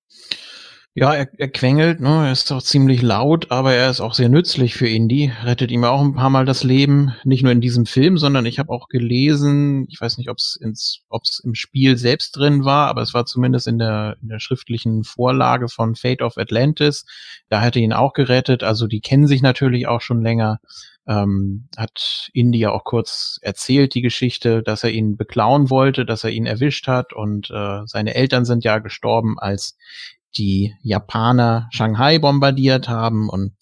Ja, 0.95 1.11
er, 1.15 1.27
er 1.39 1.49
quengelt, 1.49 2.01
ne? 2.01 2.27
er 2.27 2.31
ist 2.31 2.51
doch 2.51 2.61
ziemlich 2.61 3.01
laut, 3.01 3.49
aber 3.49 3.73
er 3.73 3.89
ist 3.89 3.99
auch 3.99 4.13
sehr 4.13 4.29
nützlich 4.29 4.75
für 4.75 4.87
Indy. 4.87 5.33
Rettet 5.43 5.71
ihm 5.71 5.83
auch 5.85 5.99
ein 6.01 6.13
paar 6.13 6.29
Mal 6.29 6.45
das 6.45 6.63
Leben, 6.63 7.15
nicht 7.23 7.41
nur 7.41 7.51
in 7.51 7.61
diesem 7.61 7.87
Film, 7.87 8.19
sondern 8.19 8.45
ich 8.45 8.59
habe 8.59 8.71
auch 8.71 8.89
gelesen, 8.89 9.87
ich 9.89 9.99
weiß 9.99 10.19
nicht, 10.19 10.29
ob 10.29 10.37
es 10.37 10.59
im 11.43 11.55
Spiel 11.55 11.97
selbst 11.97 12.37
drin 12.37 12.63
war, 12.63 12.89
aber 12.89 13.01
es 13.01 13.15
war 13.15 13.25
zumindest 13.25 13.67
in 13.67 13.79
der, 13.79 14.17
in 14.21 14.27
der 14.27 14.39
schriftlichen 14.39 15.03
Vorlage 15.03 15.67
von 15.67 15.95
Fate 15.95 16.21
of 16.21 16.37
Atlantis. 16.37 17.05
Da 17.49 17.65
er 17.65 17.75
ihn 17.75 17.93
auch 17.93 18.13
gerettet. 18.13 18.61
Also 18.61 18.85
die 18.85 19.01
kennen 19.01 19.25
sich 19.25 19.41
natürlich 19.41 19.87
auch 19.87 20.01
schon 20.01 20.21
länger. 20.21 20.59
Ähm, 21.07 21.69
hat 21.75 22.29
Indy 22.33 22.59
ja 22.59 22.71
auch 22.71 22.83
kurz 22.83 23.39
erzählt, 23.41 23.95
die 23.95 24.03
Geschichte, 24.03 24.61
dass 24.61 24.83
er 24.83 24.91
ihn 24.91 25.17
beklauen 25.17 25.71
wollte, 25.71 26.05
dass 26.05 26.23
er 26.23 26.29
ihn 26.29 26.45
erwischt 26.45 26.87
hat 26.87 27.13
und 27.13 27.49
äh, 27.49 27.81
seine 27.85 28.13
Eltern 28.13 28.45
sind 28.45 28.63
ja 28.63 28.77
gestorben, 28.77 29.37
als 29.39 29.75
die 30.37 30.75
Japaner 30.81 31.67
Shanghai 31.71 32.19
bombardiert 32.19 32.89
haben 32.89 33.29
und 33.29 33.53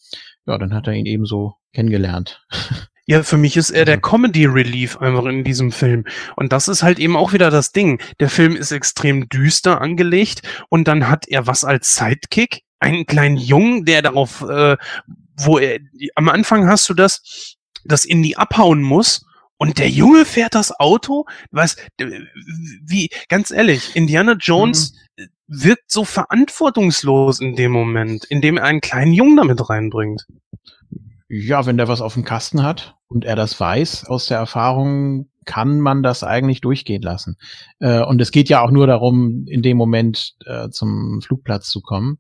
ja, 0.46 0.58
dann 0.58 0.74
hat 0.74 0.88
er 0.88 0.94
ihn 0.94 1.06
ebenso 1.06 1.56
kennengelernt. 1.74 2.46
Ja, 3.08 3.24
für 3.24 3.38
mich 3.38 3.58
ist 3.58 3.72
er 3.72 3.84
der 3.84 4.00
Comedy 4.00 4.46
Relief 4.46 4.96
einfach 4.98 5.26
in 5.26 5.44
diesem 5.44 5.72
Film. 5.72 6.06
Und 6.38 6.54
das 6.54 6.70
ist 6.70 6.82
halt 6.82 7.00
eben 7.00 7.18
auch 7.18 7.34
wieder 7.34 7.50
das 7.50 7.74
Ding. 7.74 8.00
Der 8.22 8.30
Film 8.30 8.56
ist 8.56 8.72
extrem 8.72 9.28
düster 9.28 9.82
angelegt 9.82 10.44
und 10.70 10.88
dann 10.88 11.10
hat 11.10 11.28
er 11.28 11.46
was 11.46 11.66
als 11.66 11.96
Sidekick? 11.96 12.62
Einen 12.80 13.06
kleinen 13.08 13.36
Jungen, 13.36 13.84
der 13.84 14.02
darauf, 14.02 14.44
äh, 14.44 14.78
wo 15.36 15.58
er, 15.58 15.80
am 16.16 16.30
Anfang 16.30 16.68
hast 16.68 16.88
du 16.88 16.94
das, 16.94 17.58
dass 17.84 18.06
Indy 18.06 18.36
abhauen 18.36 18.82
muss 18.82 19.26
und 19.58 19.80
der 19.80 19.90
Junge 19.90 20.24
fährt 20.24 20.56
das 20.56 20.80
Auto? 20.80 21.26
Was, 21.50 21.76
wie, 21.98 23.10
ganz 23.28 23.52
ehrlich, 23.52 23.96
Indiana 23.96 24.38
Jones 24.40 24.94
wirkt 25.52 25.92
so 25.92 26.06
verantwortungslos 26.06 27.42
in 27.42 27.56
dem 27.56 27.72
Moment, 27.74 28.24
indem 28.26 28.58
er 28.58 28.64
einen 28.64 28.82
kleinen 28.82 29.12
Jungen 29.12 29.36
damit 29.36 29.70
reinbringt. 29.70 30.26
Ja, 31.28 31.66
wenn 31.66 31.78
der 31.78 31.90
was 31.90 32.02
auf 32.02 32.14
dem 32.14 32.24
Kasten 32.24 32.64
hat 32.64 32.96
und 33.08 33.26
er 33.26 33.36
das 33.36 33.60
weiß 33.60 34.06
aus 34.08 34.28
der 34.28 34.38
Erfahrung, 34.38 35.30
kann 35.46 35.80
man 35.80 36.04
das 36.04 36.24
eigentlich 36.24 36.62
durchgehen 36.62 37.02
lassen. 37.02 37.36
Äh, 37.80 38.02
und 38.02 38.22
es 38.22 38.32
geht 38.32 38.48
ja 38.48 38.62
auch 38.62 38.72
nur 38.72 38.88
darum, 38.88 39.46
in 39.48 39.62
dem 39.62 39.76
Moment 39.76 40.36
äh, 40.46 40.70
zum 40.70 41.22
Flugplatz 41.22 41.70
zu 41.70 41.82
kommen. 41.82 42.20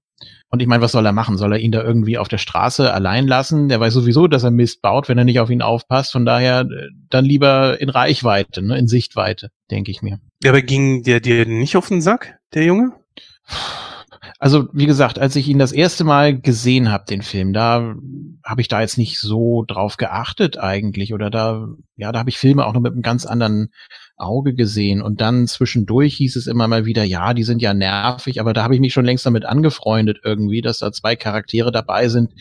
Und 0.49 0.61
ich 0.61 0.67
meine, 0.67 0.81
was 0.81 0.91
soll 0.91 1.05
er 1.05 1.13
machen? 1.13 1.37
Soll 1.37 1.53
er 1.53 1.59
ihn 1.59 1.71
da 1.71 1.81
irgendwie 1.81 2.17
auf 2.17 2.27
der 2.27 2.37
Straße 2.37 2.93
allein 2.93 3.27
lassen? 3.27 3.69
Der 3.69 3.79
weiß 3.79 3.93
sowieso, 3.93 4.27
dass 4.27 4.43
er 4.43 4.51
Mist 4.51 4.81
baut, 4.81 5.07
wenn 5.07 5.17
er 5.17 5.23
nicht 5.23 5.39
auf 5.39 5.49
ihn 5.49 5.61
aufpasst. 5.61 6.11
Von 6.11 6.25
daher 6.25 6.61
äh, 6.61 6.89
dann 7.09 7.25
lieber 7.25 7.79
in 7.79 7.89
Reichweite, 7.89 8.61
ne? 8.61 8.77
in 8.77 8.87
Sichtweite, 8.87 9.51
denke 9.69 9.91
ich 9.91 10.01
mir. 10.01 10.19
Ja, 10.43 10.51
aber 10.51 10.61
ging 10.61 11.03
der 11.03 11.21
dir 11.21 11.45
nicht 11.45 11.77
auf 11.77 11.87
den 11.87 12.01
Sack, 12.01 12.39
der 12.53 12.65
Junge? 12.65 12.91
Also, 14.39 14.67
wie 14.73 14.87
gesagt, 14.87 15.19
als 15.19 15.35
ich 15.35 15.47
ihn 15.47 15.59
das 15.59 15.71
erste 15.71 16.03
Mal 16.03 16.39
gesehen 16.39 16.91
habe, 16.91 17.05
den 17.07 17.21
Film, 17.21 17.53
da 17.53 17.93
habe 18.43 18.61
ich 18.61 18.67
da 18.67 18.81
jetzt 18.81 18.97
nicht 18.97 19.19
so 19.19 19.63
drauf 19.67 19.97
geachtet 19.97 20.57
eigentlich. 20.57 21.13
Oder 21.13 21.29
da, 21.29 21.67
ja, 21.95 22.11
da 22.11 22.17
habe 22.17 22.31
ich 22.31 22.39
Filme 22.39 22.65
auch 22.65 22.73
noch 22.73 22.81
mit 22.81 22.93
einem 22.93 23.03
ganz 23.03 23.27
anderen 23.27 23.69
Auge 24.17 24.55
gesehen. 24.55 25.01
Und 25.01 25.21
dann 25.21 25.47
zwischendurch 25.47 26.15
hieß 26.15 26.35
es 26.37 26.47
immer 26.47 26.67
mal 26.67 26.85
wieder, 26.85 27.03
ja, 27.03 27.35
die 27.35 27.43
sind 27.43 27.61
ja 27.61 27.75
nervig, 27.75 28.39
aber 28.39 28.53
da 28.53 28.63
habe 28.63 28.73
ich 28.73 28.81
mich 28.81 28.93
schon 28.93 29.05
längst 29.05 29.27
damit 29.27 29.45
angefreundet 29.45 30.19
irgendwie, 30.23 30.61
dass 30.61 30.79
da 30.79 30.91
zwei 30.91 31.15
Charaktere 31.15 31.71
dabei 31.71 32.07
sind, 32.07 32.31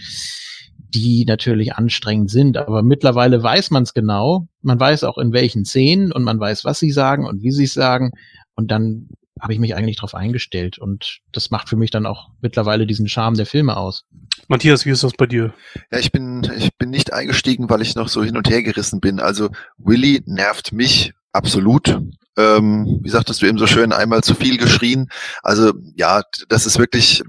die 0.79 1.25
natürlich 1.27 1.75
anstrengend 1.75 2.31
sind. 2.31 2.57
Aber 2.57 2.83
mittlerweile 2.83 3.43
weiß 3.43 3.71
man 3.73 3.83
es 3.83 3.95
genau. 3.95 4.49
Man 4.63 4.81
weiß 4.81 5.05
auch 5.05 5.19
in 5.19 5.33
welchen 5.33 5.65
Szenen 5.65 6.13
und 6.13 6.23
man 6.23 6.41
weiß, 6.41 6.65
was 6.65 6.79
sie 6.79 6.93
sagen 6.93 7.27
und 7.27 7.43
wie 7.43 7.51
sie 7.51 7.65
es 7.65 7.75
sagen. 7.75 8.13
Und 8.55 8.71
dann 8.71 9.09
habe 9.41 9.53
ich 9.53 9.59
mich 9.59 9.75
eigentlich 9.75 9.97
darauf 9.97 10.15
eingestellt. 10.15 10.79
Und 10.79 11.21
das 11.33 11.51
macht 11.51 11.69
für 11.69 11.77
mich 11.77 11.91
dann 11.91 12.07
auch 12.07 12.31
mittlerweile 12.41 12.87
diesen 12.87 13.09
Charme 13.09 13.37
der 13.37 13.47
Filme 13.47 13.77
aus. 13.77 14.05
Matthias, 14.49 14.85
wie 14.85 14.91
ist 14.91 15.03
das 15.03 15.13
bei 15.13 15.27
dir? 15.27 15.55
Ja, 15.91 15.99
ich 15.99 16.13
bin, 16.13 16.51
ich 16.57 16.77
bin 16.77 16.91
nicht 16.91 17.13
eingestiegen, 17.13 17.71
weil 17.71 17.83
ich 17.83 17.95
noch 17.95 18.09
so 18.09 18.23
hin 18.23 18.37
und 18.37 18.49
her 18.49 18.63
gerissen 18.63 19.01
bin. 19.01 19.21
Also 19.21 19.51
Willy 19.79 20.23
nervt 20.27 20.73
mich 20.73 21.13
absolut. 21.33 22.01
Ähm, 22.37 23.01
wie 23.03 23.11
sagtest 23.11 23.43
du 23.43 23.47
eben 23.47 23.59
so 23.59 23.67
schön, 23.67 23.93
einmal 23.93 24.23
zu 24.23 24.35
viel 24.35 24.57
geschrien. 24.57 25.09
Also 25.43 25.73
ja, 25.95 26.23
das 26.49 26.67
ist 26.67 26.79
wirklich, 26.79 27.23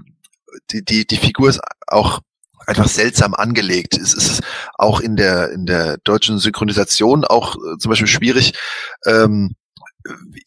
die, 0.70 0.84
die, 0.84 1.06
die 1.06 1.16
Figur 1.16 1.48
ist 1.48 1.60
auch 1.86 2.20
einfach 2.66 2.88
seltsam 2.88 3.34
angelegt. 3.34 3.96
Es 3.96 4.14
ist 4.14 4.42
auch 4.74 5.00
in 5.00 5.16
der, 5.16 5.50
in 5.50 5.66
der 5.66 5.98
deutschen 5.98 6.38
Synchronisation 6.38 7.24
auch 7.24 7.56
äh, 7.56 7.78
zum 7.78 7.90
Beispiel 7.90 8.06
schwierig, 8.06 8.54
ähm, 9.06 9.54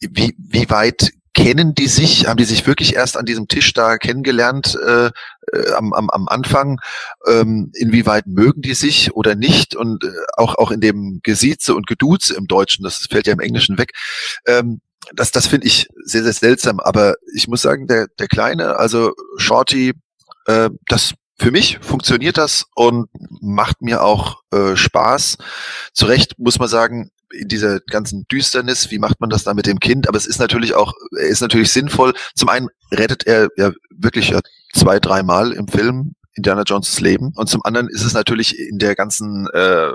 wie, 0.00 0.34
wie 0.38 0.70
weit 0.70 1.12
kennen 1.36 1.74
die 1.74 1.86
sich, 1.86 2.26
haben 2.26 2.38
die 2.38 2.44
sich 2.44 2.66
wirklich 2.66 2.94
erst 2.94 3.18
an 3.18 3.26
diesem 3.26 3.46
Tisch 3.46 3.74
da 3.74 3.98
kennengelernt 3.98 4.74
äh, 4.74 5.10
äh, 5.52 5.72
am, 5.76 5.92
am, 5.92 6.08
am 6.08 6.28
Anfang, 6.28 6.80
ähm, 7.26 7.70
inwieweit 7.74 8.26
mögen 8.26 8.62
die 8.62 8.72
sich 8.72 9.14
oder 9.14 9.34
nicht? 9.34 9.76
Und 9.76 10.02
äh, 10.02 10.08
auch, 10.38 10.54
auch 10.54 10.70
in 10.70 10.80
dem 10.80 11.20
Gesieze 11.22 11.74
und 11.74 11.86
Geduze 11.86 12.34
im 12.34 12.46
Deutschen, 12.46 12.84
das 12.84 13.06
fällt 13.10 13.26
ja 13.26 13.34
im 13.34 13.40
Englischen 13.40 13.76
weg, 13.76 13.92
ähm, 14.46 14.80
das, 15.14 15.30
das 15.30 15.46
finde 15.46 15.66
ich 15.66 15.88
sehr, 16.04 16.22
sehr 16.22 16.32
seltsam, 16.32 16.80
aber 16.80 17.16
ich 17.34 17.48
muss 17.48 17.60
sagen, 17.60 17.86
der, 17.86 18.06
der 18.18 18.28
Kleine, 18.28 18.76
also 18.76 19.12
Shorty, 19.36 19.92
äh, 20.46 20.70
das 20.88 21.12
für 21.38 21.50
mich 21.50 21.78
funktioniert 21.82 22.38
das 22.38 22.64
und 22.74 23.10
macht 23.42 23.82
mir 23.82 24.02
auch 24.02 24.40
äh, 24.52 24.74
Spaß. 24.74 25.36
Zu 25.92 26.06
Recht 26.06 26.38
muss 26.38 26.58
man 26.58 26.68
sagen, 26.68 27.10
in 27.32 27.48
dieser 27.48 27.80
ganzen 27.80 28.26
Düsternis, 28.30 28.90
wie 28.90 28.98
macht 28.98 29.20
man 29.20 29.30
das 29.30 29.44
da 29.44 29.54
mit 29.54 29.66
dem 29.66 29.80
Kind? 29.80 30.08
Aber 30.08 30.16
es 30.16 30.26
ist 30.26 30.38
natürlich 30.38 30.74
auch, 30.74 30.92
er 31.18 31.26
ist 31.28 31.40
natürlich 31.40 31.72
sinnvoll. 31.72 32.14
Zum 32.34 32.48
einen 32.48 32.68
rettet 32.92 33.26
er 33.26 33.48
ja 33.56 33.72
wirklich 33.90 34.30
ja 34.30 34.40
zwei, 34.72 34.98
dreimal 35.00 35.52
im 35.52 35.68
Film 35.68 36.12
Indiana 36.36 36.64
Jones 36.66 37.00
Leben 37.00 37.32
und 37.34 37.48
zum 37.48 37.64
anderen 37.64 37.88
ist 37.88 38.04
es 38.04 38.12
natürlich 38.12 38.58
in 38.58 38.78
der 38.78 38.94
ganzen, 38.94 39.48
äh, 39.54 39.88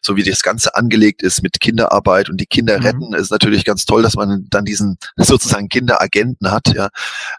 so 0.00 0.16
wie 0.16 0.22
das 0.22 0.42
Ganze 0.42 0.74
angelegt 0.74 1.22
ist 1.22 1.42
mit 1.42 1.60
Kinderarbeit 1.60 2.30
und 2.30 2.40
die 2.40 2.46
Kinder 2.46 2.78
Mhm. 2.78 2.84
retten, 2.86 3.14
ist 3.14 3.30
natürlich 3.30 3.64
ganz 3.66 3.84
toll, 3.84 4.02
dass 4.02 4.14
man 4.14 4.46
dann 4.48 4.64
diesen 4.64 4.96
sozusagen 5.16 5.68
Kinderagenten 5.68 6.50
hat, 6.50 6.68
ja. 6.74 6.88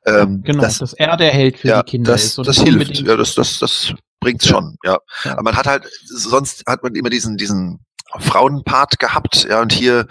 Ähm, 0.05 0.43
Genau, 0.43 0.61
das, 0.61 0.77
dass 0.77 0.93
er 0.93 1.17
der 1.17 1.31
Held 1.31 1.57
für 1.57 1.69
ja, 1.69 1.81
die 1.81 1.89
Kinder 1.89 2.11
das, 2.11 2.23
ist. 2.23 2.37
und 2.37 2.47
das 2.47 2.59
hilft. 2.61 2.99
Ja, 2.99 3.17
das, 3.17 3.33
das, 3.33 3.57
das 3.57 3.93
bringt's 4.19 4.47
schon, 4.47 4.77
ja. 4.83 4.97
Ja. 5.23 5.31
Aber 5.33 5.43
man 5.43 5.55
hat 5.55 5.65
halt, 5.65 5.89
sonst 6.05 6.63
hat 6.67 6.83
man 6.83 6.93
immer 6.93 7.09
diesen, 7.09 7.35
diesen 7.37 7.79
Frauenpart 8.19 8.99
gehabt, 8.99 9.47
ja, 9.49 9.61
und 9.61 9.73
hier 9.73 10.07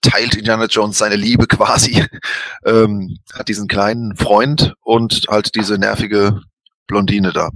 teilt 0.00 0.34
Indiana 0.34 0.66
Jones 0.66 0.98
seine 0.98 1.16
Liebe 1.16 1.46
quasi, 1.46 2.04
ähm, 2.64 3.18
hat 3.32 3.48
diesen 3.48 3.68
kleinen 3.68 4.16
Freund 4.16 4.74
und 4.82 5.26
halt 5.28 5.54
diese 5.54 5.78
nervige 5.78 6.40
Blondine 6.86 7.32
da. 7.32 7.50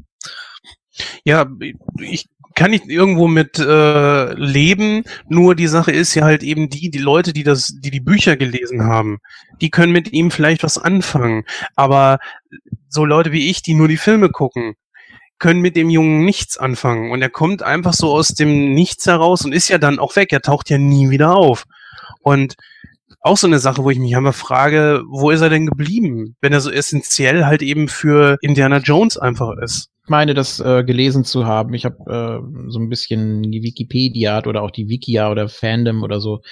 Ja, 1.24 1.47
ich 2.01 2.28
kann 2.55 2.70
nicht 2.70 2.86
irgendwo 2.86 3.28
mit 3.28 3.59
äh, 3.59 4.35
leben, 4.35 5.05
nur 5.28 5.55
die 5.55 5.66
Sache 5.66 5.90
ist 5.90 6.14
ja 6.14 6.24
halt 6.24 6.43
eben 6.43 6.69
die, 6.69 6.90
die 6.90 6.98
Leute, 6.98 7.32
die 7.32 7.44
das, 7.44 7.73
die 7.78 7.90
die 7.90 8.01
Bücher 8.01 8.36
gelesen 8.36 8.85
haben, 8.85 9.19
die 9.60 9.70
können 9.70 9.93
mit 9.93 10.12
ihm 10.12 10.31
vielleicht 10.31 10.62
was 10.62 10.78
anfangen. 10.78 11.44
Aber 11.77 12.19
so 12.89 13.05
Leute 13.05 13.32
wie 13.32 13.48
ich, 13.48 13.62
die 13.62 13.74
nur 13.74 13.89
die 13.89 13.97
Filme 13.97 14.28
gucken, 14.28 14.74
können 15.43 15.60
mit 15.60 15.74
dem 15.74 15.90
Jungen 15.90 16.24
nichts 16.24 16.56
anfangen. 16.56 17.10
Und 17.10 17.20
er 17.20 17.28
kommt 17.28 17.64
einfach 17.64 17.93
so 17.94 18.12
aus 18.12 18.28
dem 18.28 18.74
Nichts 18.74 19.06
heraus 19.06 19.44
und 19.44 19.52
ist 19.52 19.69
ja 19.69 19.78
dann 19.78 19.98
auch 19.98 20.14
weg. 20.14 20.32
Er 20.32 20.40
taucht 20.40 20.70
ja 20.70 20.78
nie 20.78 21.10
wieder 21.10 21.35
auf. 21.35 21.64
Und 22.20 22.55
auch 23.20 23.36
so 23.36 23.48
eine 23.48 23.59
Sache, 23.59 23.82
wo 23.82 23.90
ich 23.90 23.98
mich 23.98 24.16
einmal 24.16 24.32
frage, 24.32 25.02
wo 25.10 25.31
ist 25.32 25.40
er 25.40 25.51
denn 25.51 25.66
geblieben, 25.66 26.36
wenn 26.40 26.52
er 26.52 26.60
so 26.60 26.70
essentiell 26.70 27.44
halt 27.44 27.60
eben 27.60 27.89
für 27.89 28.39
Indiana 28.40 28.78
Jones 28.78 29.19
einfach 29.19 29.51
ist? 29.60 29.89
Ich 30.05 30.10
meine, 30.10 30.32
das 30.32 30.60
äh, 30.60 30.85
gelesen 30.85 31.24
zu 31.24 31.44
haben. 31.44 31.74
Ich 31.74 31.85
habe 31.85 31.97
äh, 32.06 32.70
so 32.70 32.78
ein 32.78 32.89
bisschen 32.89 33.43
die 33.43 33.64
Wikipedia 33.64 34.44
oder 34.47 34.62
auch 34.62 34.70
die 34.70 34.89
Wikia 34.89 35.28
oder 35.28 35.48
Fandom 35.48 36.05
oder 36.05 36.20
so 36.20 36.43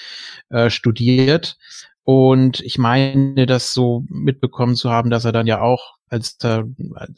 äh, 0.49 0.69
studiert. 0.69 1.59
Und 2.03 2.61
ich 2.61 2.77
meine, 2.77 3.47
das 3.47 3.73
so 3.73 4.05
mitbekommen 4.09 4.75
zu 4.75 4.91
haben, 4.91 5.11
dass 5.11 5.25
er 5.25 5.33
dann 5.33 5.47
ja 5.47 5.61
auch, 5.61 6.00
als, 6.11 6.37
da, 6.37 6.65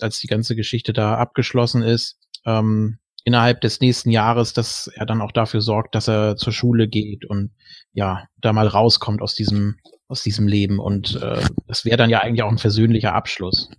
als 0.01 0.20
die 0.20 0.27
ganze 0.28 0.55
Geschichte 0.55 0.93
da 0.93 1.16
abgeschlossen 1.16 1.82
ist, 1.82 2.19
ähm, 2.44 2.98
innerhalb 3.24 3.60
des 3.60 3.81
nächsten 3.81 4.10
Jahres, 4.10 4.52
dass 4.52 4.89
er 4.89 5.06
dann 5.06 5.20
auch 5.20 5.32
dafür 5.32 5.60
sorgt, 5.60 5.94
dass 5.94 6.09
er 6.09 6.36
zur 6.36 6.52
Schule 6.52 6.89
geht 6.89 7.24
und 7.24 7.52
ja, 7.93 8.27
da 8.40 8.52
mal 8.52 8.66
rauskommt 8.66 9.23
aus 9.23 9.35
diesem, 9.35 9.77
aus 10.09 10.23
diesem 10.23 10.47
Leben. 10.48 10.78
Und 10.78 11.20
äh, 11.23 11.43
das 11.66 11.85
wäre 11.85 11.97
dann 11.97 12.10
ja 12.10 12.20
eigentlich 12.20 12.43
auch 12.43 12.51
ein 12.51 12.59
versöhnlicher 12.59 13.14
Abschluss. 13.14 13.70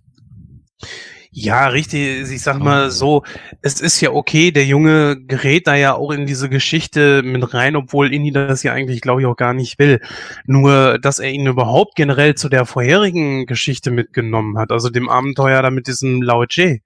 Ja, 1.36 1.66
richtig. 1.66 2.30
Ich 2.30 2.42
sag 2.42 2.60
mal 2.60 2.92
so, 2.92 3.24
es 3.60 3.80
ist 3.80 4.00
ja 4.00 4.12
okay, 4.12 4.52
der 4.52 4.66
Junge 4.66 5.20
gerät 5.20 5.66
da 5.66 5.74
ja 5.74 5.94
auch 5.94 6.12
in 6.12 6.26
diese 6.26 6.48
Geschichte 6.48 7.24
mit 7.24 7.52
rein, 7.52 7.74
obwohl 7.74 8.14
Indy 8.14 8.30
das 8.30 8.62
ja 8.62 8.72
eigentlich, 8.72 9.00
glaube 9.00 9.20
ich, 9.20 9.26
auch 9.26 9.34
gar 9.34 9.52
nicht 9.52 9.80
will. 9.80 10.00
Nur, 10.46 11.00
dass 11.00 11.18
er 11.18 11.32
ihn 11.32 11.48
überhaupt 11.48 11.96
generell 11.96 12.36
zu 12.36 12.48
der 12.48 12.66
vorherigen 12.66 13.46
Geschichte 13.46 13.90
mitgenommen 13.90 14.58
hat, 14.58 14.70
also 14.70 14.90
dem 14.90 15.08
Abenteuer 15.08 15.60
da 15.60 15.70
mit 15.70 15.88
diesem 15.88 16.22
Lao 16.22 16.46
Tse. 16.46 16.78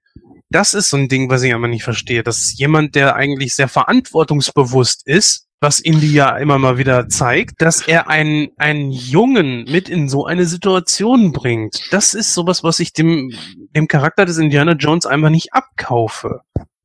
Das 0.49 0.73
ist 0.73 0.89
so 0.89 0.97
ein 0.97 1.09
Ding, 1.09 1.29
was 1.29 1.43
ich 1.43 1.53
aber 1.53 1.67
nicht 1.67 1.83
verstehe, 1.83 2.23
dass 2.23 2.57
jemand, 2.57 2.95
der 2.95 3.15
eigentlich 3.15 3.53
sehr 3.53 3.67
verantwortungsbewusst 3.67 5.05
ist, 5.05 5.45
was 5.61 5.79
Indy 5.79 6.13
ja 6.13 6.37
immer 6.37 6.57
mal 6.57 6.77
wieder 6.77 7.09
zeigt, 7.09 7.61
dass 7.61 7.85
er 7.87 8.09
einen, 8.09 8.49
einen 8.57 8.91
Jungen 8.91 9.65
mit 9.65 9.89
in 9.89 10.07
so 10.07 10.25
eine 10.25 10.45
Situation 10.45 11.31
bringt. 11.33 11.81
Das 11.91 12.13
ist 12.13 12.33
sowas, 12.33 12.63
was 12.63 12.79
ich 12.79 12.93
dem, 12.93 13.31
dem 13.75 13.87
Charakter 13.87 14.25
des 14.25 14.37
Indiana 14.37 14.73
Jones 14.73 15.05
einfach 15.05 15.29
nicht 15.29 15.53
abkaufe. 15.53 16.41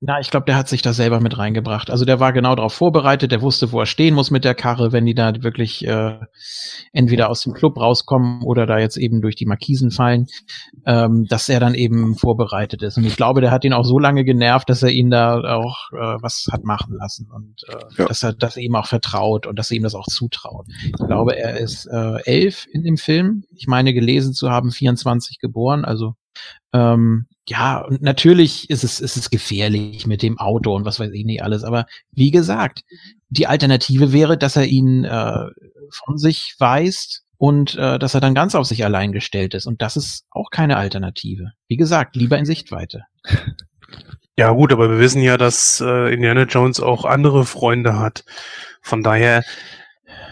Na, 0.07 0.21
ich 0.21 0.31
glaube, 0.31 0.45
der 0.45 0.57
hat 0.57 0.69
sich 0.69 0.83
da 0.83 0.93
selber 0.93 1.19
mit 1.19 1.39
reingebracht. 1.39 1.91
Also 1.91 2.05
der 2.05 2.21
war 2.21 2.35
genau 2.35 2.55
darauf 2.55 2.75
vorbereitet, 2.75 3.33
der 3.33 3.41
wusste, 3.41 3.73
wo 3.73 3.81
er 3.81 3.87
stehen 3.87 4.15
muss 4.15 4.31
mit 4.31 4.45
der 4.45 4.55
Karre, 4.55 4.93
wenn 4.93 5.07
die 5.07 5.15
da 5.15 5.33
wirklich 5.43 5.87
äh, 5.87 6.19
entweder 6.93 7.31
aus 7.31 7.41
dem 7.41 7.55
Club 7.55 7.79
rauskommen 7.79 8.43
oder 8.43 8.67
da 8.67 8.79
jetzt 8.79 8.99
eben 8.99 9.23
durch 9.23 9.35
die 9.35 9.47
Markisen 9.47 9.91
fallen, 9.91 10.27
ähm, 10.85 11.25
dass 11.31 11.49
er 11.49 11.59
dann 11.59 11.75
eben 11.75 12.17
vorbereitet 12.17 12.83
ist. 12.83 12.99
Und 12.99 13.07
ich 13.07 13.17
glaube, 13.17 13.41
der 13.41 13.51
hat 13.51 13.65
ihn 13.65 13.73
auch 13.73 13.85
so 13.85 13.99
lange 13.99 14.25
genervt, 14.25 14.69
dass 14.69 14.83
er 14.83 14.91
ihn 14.91 15.09
da 15.09 15.39
auch 15.41 15.91
äh, 15.93 16.17
was 16.21 16.49
hat 16.53 16.65
machen 16.65 16.97
lassen 16.99 17.31
und 17.35 17.63
äh, 17.69 18.03
ja. 18.03 18.05
dass 18.07 18.23
er 18.23 18.35
das 18.35 18.59
eben 18.59 18.77
auch 18.77 18.87
vertraut 18.87 19.47
und 19.47 19.59
dass 19.59 19.71
er 19.71 19.79
ihm 19.79 19.85
das 19.85 19.95
auch 19.95 20.07
zutraut. 20.07 20.67
Ich 20.85 21.07
glaube, 21.07 21.35
er 21.39 21.57
ist 21.57 21.87
äh, 21.87 22.19
elf 22.27 22.67
in 22.71 22.83
dem 22.83 22.99
Film. 22.99 23.45
Ich 23.57 23.69
meine 23.69 23.95
gelesen 23.95 24.35
zu 24.35 24.51
haben, 24.51 24.71
24 24.71 25.39
geboren, 25.39 25.87
also 25.87 26.13
ähm, 26.75 27.25
ja, 27.49 27.79
und 27.79 28.03
natürlich 28.03 28.71
ist 28.71 28.85
es, 28.85 29.01
ist 29.01 29.17
es 29.17 29.31
gefährlich 29.31 30.07
mit 30.07 30.23
dem 30.23 30.39
Auto 30.39 30.75
und 30.75 30.85
was 30.85 30.99
weiß 30.99 31.11
ich 31.13 31.25
nicht 31.25 31.43
alles. 31.43 31.63
Aber 31.65 31.87
wie 32.13 32.31
gesagt, 32.31 32.83
die 33.29 33.47
Alternative 33.47 34.13
wäre, 34.13 34.39
dass 34.39 34.57
er 34.57 34.65
ihn 34.65 35.05
äh, 35.05 35.47
von 35.91 36.17
sich 36.17 36.55
weist 36.59 37.23
und 37.37 37.75
äh, 37.77 37.99
dass 37.99 38.15
er 38.15 38.21
dann 38.21 38.35
ganz 38.35 38.55
auf 38.55 38.67
sich 38.67 38.85
allein 38.85 39.13
gestellt 39.13 39.55
ist. 39.55 39.67
Und 39.67 39.83
das 39.83 39.97
ist 39.97 40.25
auch 40.31 40.51
keine 40.51 40.77
Alternative. 40.79 41.53
Wie 41.69 41.77
gesagt, 41.77 42.17
lieber 42.17 42.39
in 42.39 42.47
Sichtweite. 42.47 43.05
Ja 44.37 44.51
gut, 44.51 44.73
aber 44.73 44.91
wir 44.91 44.99
wissen 44.99 45.23
ja, 45.23 45.37
dass 45.37 45.81
äh, 45.81 46.13
Indiana 46.13 46.43
Jones 46.43 46.81
auch 46.81 47.05
andere 47.05 47.47
Freunde 47.47 48.01
hat. 48.01 48.25
Von 48.83 49.05
daher 49.05 49.45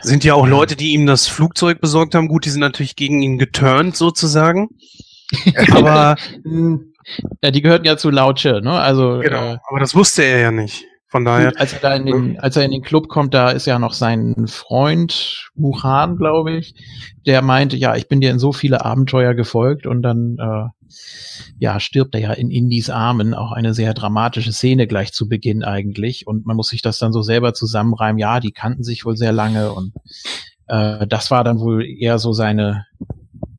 sind 0.01 0.25
ja 0.25 0.35
auch 0.35 0.49
Leute, 0.49 0.75
die 0.75 0.93
ihm 0.93 1.07
das 1.07 1.29
Flugzeug 1.29 1.81
besorgt 1.81 2.17
haben. 2.17 2.27
Gut, 2.27 2.45
die 2.45 2.51
sind 2.51 2.63
natürlich 2.63 2.97
gegen 2.97 3.23
ihn 3.23 3.39
geturnt 3.39 3.97
sozusagen. 3.97 4.71
aber 5.71 6.17
ja, 7.43 7.51
die 7.51 7.63
gehörten 7.63 7.87
ja 7.87 7.97
zu 7.97 8.11
Lautsche, 8.11 8.61
ne? 8.63 8.73
Also 8.73 9.19
genau, 9.19 9.55
äh, 9.55 9.59
aber 9.69 9.81
das 9.81 9.95
wusste 9.95 10.23
er 10.23 10.41
ja 10.41 10.51
nicht. 10.51 10.85
Von 11.09 11.27
daher. 11.27 11.53
Als 11.61 11.75
er, 11.75 11.81
da 11.81 11.95
in 11.95 12.07
den, 12.07 12.41
als 12.41 12.57
er 12.57 12.65
in 12.65 12.71
den 12.71 12.81
Club 12.81 13.09
kommt, 13.09 13.35
da 13.35 13.51
ist 13.51 13.67
ja 13.67 13.79
noch 13.79 13.93
sein 13.93 14.47
Freund, 14.47 15.51
Wuhan, 15.55 16.17
glaube 16.17 16.53
ich, 16.53 16.75
der 17.27 17.43
meinte, 17.43 17.77
ja, 17.77 17.95
ich 17.97 18.09
bin 18.09 18.23
dir 18.23 18.31
in 18.31 18.39
so 18.39 18.55
viele 18.55 18.83
Abenteuer 18.83 19.35
gefolgt 19.35 19.87
und 19.87 20.01
dann 20.01 20.39
äh, 20.39 20.69
ja, 21.59 21.81
stirbt 21.81 22.15
er 22.15 22.21
ja 22.23 22.33
in 22.33 22.51
Indies 22.51 22.89
Armen, 22.89 23.35
auch 23.35 23.53
eine 23.53 23.75
sehr 23.75 23.93
dramatische 23.93 24.53
Szene 24.53 24.87
gleich 24.87 25.13
zu 25.13 25.29
Beginn 25.29 25.63
eigentlich. 25.65 26.27
Und 26.27 26.47
man 26.47 26.57
muss 26.57 26.69
sich 26.69 26.81
das 26.81 26.99
dann 26.99 27.13
so 27.13 27.21
selber 27.21 27.53
zusammenreimen, 27.53 28.19
ja, 28.19 28.41
die 28.41 28.53
kannten 28.53 28.83
sich 28.83 29.05
wohl 29.05 29.17
sehr 29.19 29.33
lange 29.33 29.73
und 29.73 29.93
äh, 30.67 31.07
das 31.07 31.31
war 31.31 31.45
dann 31.45 31.61
wohl 31.61 31.85
eher 31.85 32.19
so 32.19 32.33
seine 32.33 32.87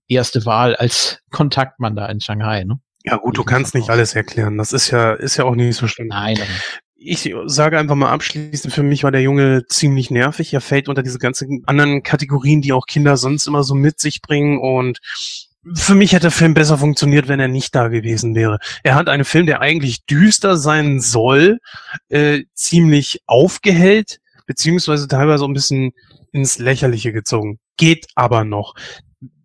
erste 0.07 0.45
Wahl 0.45 0.75
als 0.75 1.19
Kontaktmann 1.29 1.95
da 1.95 2.07
in 2.07 2.19
Shanghai, 2.19 2.63
ne? 2.63 2.79
Ja 3.03 3.17
gut, 3.17 3.37
du 3.37 3.43
kannst 3.43 3.75
nicht 3.75 3.89
alles 3.89 4.15
erklären. 4.15 4.57
Das 4.57 4.73
ist 4.73 4.91
ja, 4.91 5.13
ist 5.13 5.37
ja 5.37 5.45
auch 5.45 5.55
nicht 5.55 5.75
so 5.75 5.87
schlimm. 5.87 6.07
Nein. 6.07 6.37
Ich 6.95 7.33
sage 7.47 7.77
einfach 7.77 7.95
mal 7.95 8.11
abschließend, 8.11 8.73
für 8.73 8.83
mich 8.83 9.03
war 9.03 9.11
der 9.11 9.21
Junge 9.21 9.65
ziemlich 9.67 10.09
nervig. 10.09 10.53
Er 10.53 10.61
fällt 10.61 10.87
unter 10.87 11.03
diese 11.03 11.19
ganzen 11.19 11.63
anderen 11.65 12.01
Kategorien, 12.01 12.61
die 12.61 12.71
auch 12.71 12.85
Kinder 12.85 13.17
sonst 13.17 13.45
immer 13.45 13.63
so 13.63 13.75
mit 13.75 13.99
sich 13.99 14.21
bringen 14.21 14.57
und 14.57 14.99
für 15.73 15.95
mich 15.95 16.11
hätte 16.11 16.23
der 16.23 16.31
Film 16.31 16.53
besser 16.53 16.77
funktioniert, 16.77 17.27
wenn 17.27 17.39
er 17.39 17.47
nicht 17.47 17.73
da 17.73 17.87
gewesen 17.87 18.35
wäre. 18.35 18.59
Er 18.83 18.95
hat 18.95 19.07
einen 19.07 19.25
Film, 19.25 19.45
der 19.45 19.61
eigentlich 19.61 20.05
düster 20.05 20.57
sein 20.57 20.99
soll, 20.99 21.59
äh, 22.09 22.43
ziemlich 22.53 23.21
aufgehellt, 23.27 24.19
beziehungsweise 24.45 25.07
teilweise 25.07 25.45
ein 25.45 25.53
bisschen 25.53 25.91
ins 26.31 26.57
Lächerliche 26.57 27.13
gezogen. 27.13 27.59
Geht 27.77 28.07
aber 28.15 28.43
noch. 28.43 28.75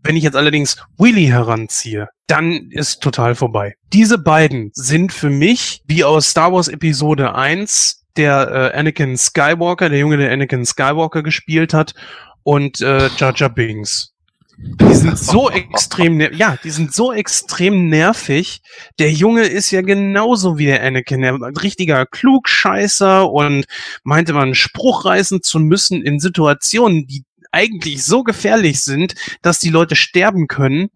Wenn 0.03 0.17
ich 0.17 0.23
jetzt 0.23 0.37
allerdings 0.37 0.77
Willy 0.97 1.27
heranziehe, 1.27 2.09
dann 2.27 2.71
ist 2.71 3.03
total 3.03 3.35
vorbei. 3.35 3.75
Diese 3.93 4.19
beiden 4.19 4.71
sind 4.75 5.13
für 5.13 5.31
mich, 5.31 5.83
wie 5.87 6.05
aus 6.05 6.31
Star 6.31 6.53
Wars 6.53 6.69
Episode 6.69 7.35
1, 7.35 8.05
der 8.17 8.73
äh, 8.75 8.79
Anakin 8.79 9.17
Skywalker, 9.17 9.89
der 9.89 9.99
Junge, 9.99 10.17
der 10.17 10.33
Anakin 10.33 10.65
Skywalker 10.65 11.23
gespielt 11.23 11.73
hat, 11.73 11.95
und 12.43 12.81
äh, 12.81 13.09
Jar 13.17 13.35
Jar 13.35 13.51
Binks. 13.51 14.15
Die 14.59 14.95
sind 14.95 15.19
so 15.19 15.51
extrem, 15.51 16.21
ja, 16.21 16.57
die 16.65 16.71
sind 16.71 16.93
so 16.93 17.13
extrem 17.13 17.89
nervig. 17.89 18.61
Der 18.99 19.13
Junge 19.13 19.43
ist 19.43 19.71
ja 19.71 19.83
genauso 19.83 20.59
wie 20.59 20.67
der 20.67 20.83
Anakin, 20.83 21.25
ein 21.25 21.57
richtiger 21.57 22.07
Klugscheißer 22.07 23.31
und 23.31 23.67
meinte 24.03 24.33
man 24.33 24.55
Spruch 24.55 25.05
reißen 25.05 25.43
zu 25.43 25.61
müssen 25.61 26.03
in 26.03 26.19
Situationen, 26.19 27.07
die 27.07 27.25
eigentlich 27.53 28.05
so 28.05 28.23
gefährlich 28.23 28.81
sind, 28.81 29.15
dass 29.43 29.59
die 29.59 29.71
Leute 29.71 29.97
sterben 29.97 30.47
können 30.47 30.89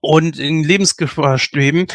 und 0.00 0.38
in 0.38 0.64
Lebensgefahr 0.64 1.38
schweben, 1.38 1.86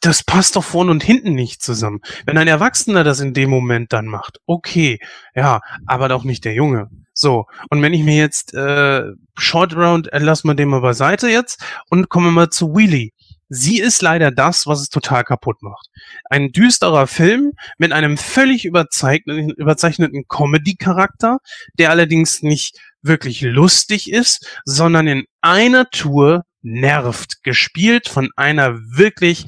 das 0.00 0.22
passt 0.22 0.56
doch 0.56 0.64
vorne 0.64 0.90
und 0.90 1.04
hinten 1.04 1.34
nicht 1.34 1.62
zusammen. 1.62 2.00
Wenn 2.24 2.38
ein 2.38 2.48
Erwachsener 2.48 3.04
das 3.04 3.20
in 3.20 3.34
dem 3.34 3.50
Moment 3.50 3.92
dann 3.92 4.06
macht, 4.06 4.38
okay, 4.46 4.98
ja, 5.34 5.60
aber 5.86 6.08
doch 6.08 6.24
nicht 6.24 6.44
der 6.44 6.54
Junge. 6.54 6.88
So, 7.12 7.44
und 7.68 7.82
wenn 7.82 7.92
ich 7.92 8.02
mir 8.02 8.16
jetzt 8.16 8.54
äh, 8.54 9.02
Short 9.36 9.76
Round, 9.76 10.10
äh, 10.12 10.18
lassen 10.18 10.48
wir 10.48 10.54
den 10.54 10.70
mal 10.70 10.80
beiseite 10.80 11.28
jetzt 11.28 11.62
und 11.90 12.08
kommen 12.08 12.28
wir 12.28 12.32
mal 12.32 12.50
zu 12.50 12.74
Wheelie. 12.74 13.10
Sie 13.52 13.80
ist 13.80 14.00
leider 14.00 14.30
das, 14.30 14.66
was 14.66 14.80
es 14.80 14.88
total 14.90 15.24
kaputt 15.24 15.60
macht. 15.60 15.88
Ein 16.30 16.52
düsterer 16.52 17.08
Film 17.08 17.52
mit 17.78 17.92
einem 17.92 18.16
völlig 18.16 18.64
überzeichneten, 18.64 19.50
überzeichneten 19.50 20.24
Comedy-Charakter, 20.28 21.38
der 21.76 21.90
allerdings 21.90 22.42
nicht 22.42 22.78
wirklich 23.02 23.40
lustig 23.40 24.10
ist, 24.10 24.46
sondern 24.64 25.06
in 25.06 25.24
einer 25.40 25.88
Tour 25.90 26.44
nervt, 26.62 27.42
gespielt 27.42 28.08
von 28.08 28.30
einer 28.36 28.78
wirklich 28.78 29.46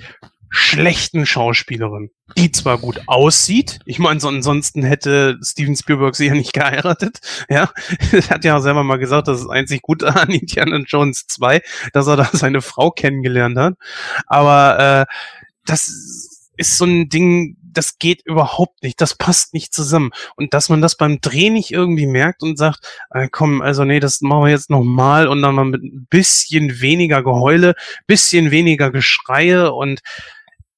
schlechten 0.55 1.25
Schauspielerin, 1.25 2.11
die 2.37 2.53
zwar 2.53 2.77
gut 2.77 3.01
aussieht, 3.07 3.81
ich 3.87 3.99
meine, 3.99 4.21
so 4.21 4.29
ansonsten 4.29 4.83
hätte 4.83 5.39
Steven 5.43 5.75
Spielberg 5.75 6.15
sie 6.15 6.27
ja 6.27 6.35
nicht 6.35 6.53
geheiratet, 6.53 7.21
ja, 7.49 7.71
er 8.13 8.29
hat 8.31 8.45
ja 8.45 8.61
selber 8.61 8.85
mal 8.85 8.99
gesagt, 8.99 9.29
das 9.29 9.41
ist 9.41 9.49
einzig 9.49 9.81
gut 9.81 10.05
an 10.05 10.29
Indiana 10.29 10.77
Jones 10.87 11.27
2, 11.27 11.63
dass 11.95 12.07
er 12.07 12.17
da 12.17 12.29
seine 12.33 12.61
Frau 12.61 12.91
kennengelernt 12.91 13.57
hat, 13.57 13.75
aber 14.27 15.07
äh, 15.09 15.15
das 15.65 15.89
ist 16.59 16.77
so 16.77 16.85
ein 16.85 17.09
Ding, 17.09 17.57
das 17.73 17.99
geht 17.99 18.23
überhaupt 18.25 18.83
nicht, 18.83 19.01
das 19.01 19.15
passt 19.15 19.55
nicht 19.55 19.75
zusammen. 19.75 20.11
Und 20.37 20.55
dass 20.55 20.69
man 20.69 20.81
das 20.81 20.97
beim 20.97 21.21
Dreh 21.21 21.51
nicht 21.51 21.73
irgendwie 21.73 22.07
merkt 22.07 22.43
und 22.43 22.59
sagt, 22.59 22.81
äh, 23.11 23.29
komm, 23.31 23.63
also 23.63 23.85
nee, 23.85 24.01
das 24.01 24.21
machen 24.21 24.45
wir 24.45 24.51
jetzt 24.51 24.71
nochmal 24.71 25.29
und 25.29 25.43
dann 25.43 25.55
mal 25.55 25.65
mit 25.65 25.83
ein 25.83 26.07
bisschen 26.11 26.81
weniger 26.81 27.23
Geheule, 27.23 27.75
bisschen 28.07 28.51
weniger 28.51 28.91
Geschreie 28.91 29.73
und 29.73 30.01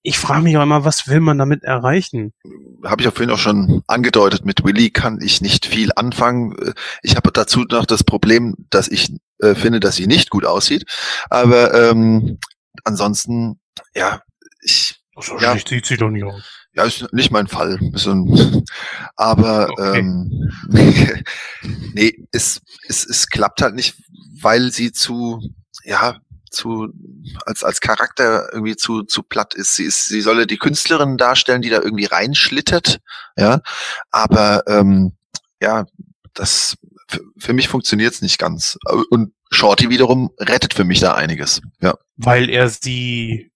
ich 0.07 0.19
frage 0.19 0.43
mich 0.43 0.57
auch 0.59 0.63
immer, 0.63 0.85
was 0.85 1.09
will 1.09 1.21
man 1.21 1.39
damit 1.39 1.65
erreichen? 1.65 2.35
Habe 2.85 3.01
ich 3.01 3.09
auch 3.09 3.15
vorhin 3.15 3.31
auch 3.31 3.39
schon 3.39 3.83
angedeutet, 3.87 4.45
mit 4.45 4.63
Willy 4.63 4.91
kann 4.91 5.19
ich 5.23 5.41
nicht 5.41 5.65
viel 5.65 5.93
anfangen. 5.97 6.55
Ich 7.03 7.17
habe 7.17 7.33
dazu 7.33 7.61
noch 7.63 7.87
das 7.87 8.05
Problem, 8.05 8.55
dass 8.69 8.87
ich 8.89 9.15
äh, 9.39 9.55
finde, 9.55 9.81
dass 9.81 9.97
sie 9.97 10.07
nicht 10.07 10.29
gut 10.29 10.45
aussieht. 10.45 10.85
Aber 11.31 11.73
ähm, 11.73 12.39
ansonsten, 12.85 13.59
ja, 13.95 14.21
ich. 14.61 15.01
So 15.19 15.39
ja, 15.39 15.57
sieht 15.57 15.87
sie 15.87 15.97
doch 15.97 16.11
nicht 16.11 16.25
aus. 16.25 16.64
Ja, 16.75 16.85
ist 16.85 17.13
nicht 17.13 17.31
mein 17.31 17.47
Fall. 17.47 17.79
Ein, 17.81 18.65
aber 19.17 19.69
Okay. 19.71 19.99
ähm, 20.01 20.51
nee, 21.95 22.27
es, 22.33 22.61
es, 22.89 23.07
es 23.07 23.29
klappt 23.29 23.63
halt 23.63 23.75
nicht, 23.75 23.95
weil 24.41 24.73
sie 24.73 24.93
zu, 24.93 25.41
ja, 25.85 26.19
zu 26.51 26.89
als 27.47 27.65
als 27.65 27.81
Charakter 27.81 28.53
irgendwie 28.53 28.77
zu 28.77 29.03
zu 29.03 29.23
platt 29.23 29.55
ist. 29.55 29.75
Sie 29.77 29.85
ist, 29.85 30.07
sie 30.07 30.21
solle 30.21 30.47
die 30.47 30.57
Künstlerin 30.59 31.17
darstellen, 31.17 31.63
die 31.63 31.71
da 31.71 31.81
irgendwie 31.81 32.05
reinschlittert, 32.07 33.01
ja. 33.37 33.61
Aber 34.11 34.63
ähm, 34.69 35.13
ja, 35.61 35.87
das 36.33 36.77
für, 37.09 37.21
für 37.39 37.53
mich 37.53 37.69
funktioniert's 37.69 38.23
nicht 38.23 38.39
ganz. 38.39 38.79
Und 39.11 39.33
Shorty 39.51 39.91
wiederum 39.91 40.31
rettet 40.39 40.75
für 40.75 40.85
mich 40.85 41.01
da 41.01 41.15
einiges. 41.15 41.61
Ja. 41.81 41.95
weil 42.17 42.49
er 42.51 42.69
sie, 42.69 43.51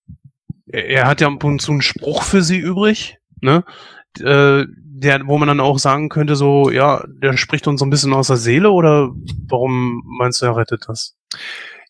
er 0.72 1.06
hat 1.06 1.20
ja 1.20 1.28
ab 1.28 1.44
und 1.44 1.60
zu 1.60 1.72
einen 1.72 1.82
Spruch 1.82 2.22
für 2.22 2.42
sie 2.42 2.58
übrig, 2.58 3.18
ne? 3.40 3.64
Äh, 4.20 4.64
der, 5.00 5.26
wo 5.26 5.38
man 5.38 5.48
dann 5.48 5.60
auch 5.60 5.78
sagen 5.78 6.08
könnte, 6.08 6.34
so, 6.34 6.70
ja, 6.70 7.04
der 7.06 7.36
spricht 7.36 7.68
uns 7.68 7.80
so 7.80 7.86
ein 7.86 7.90
bisschen 7.90 8.12
aus 8.12 8.26
der 8.26 8.36
Seele 8.36 8.70
oder 8.70 9.10
warum 9.48 10.02
meinst 10.18 10.42
du, 10.42 10.46
er 10.46 10.56
rettet 10.56 10.84
das? 10.88 11.14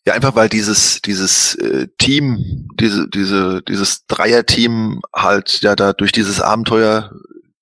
Ja, 0.05 0.14
einfach 0.14 0.34
weil 0.34 0.48
dieses, 0.48 1.00
dieses 1.02 1.55
äh, 1.56 1.88
Team, 1.98 2.68
diese, 2.78 3.09
diese, 3.09 3.62
dieses 3.62 4.06
Dreier-Team 4.06 5.00
halt 5.14 5.60
ja 5.62 5.74
da 5.74 5.92
durch 5.92 6.12
dieses 6.12 6.40
Abenteuer 6.40 7.10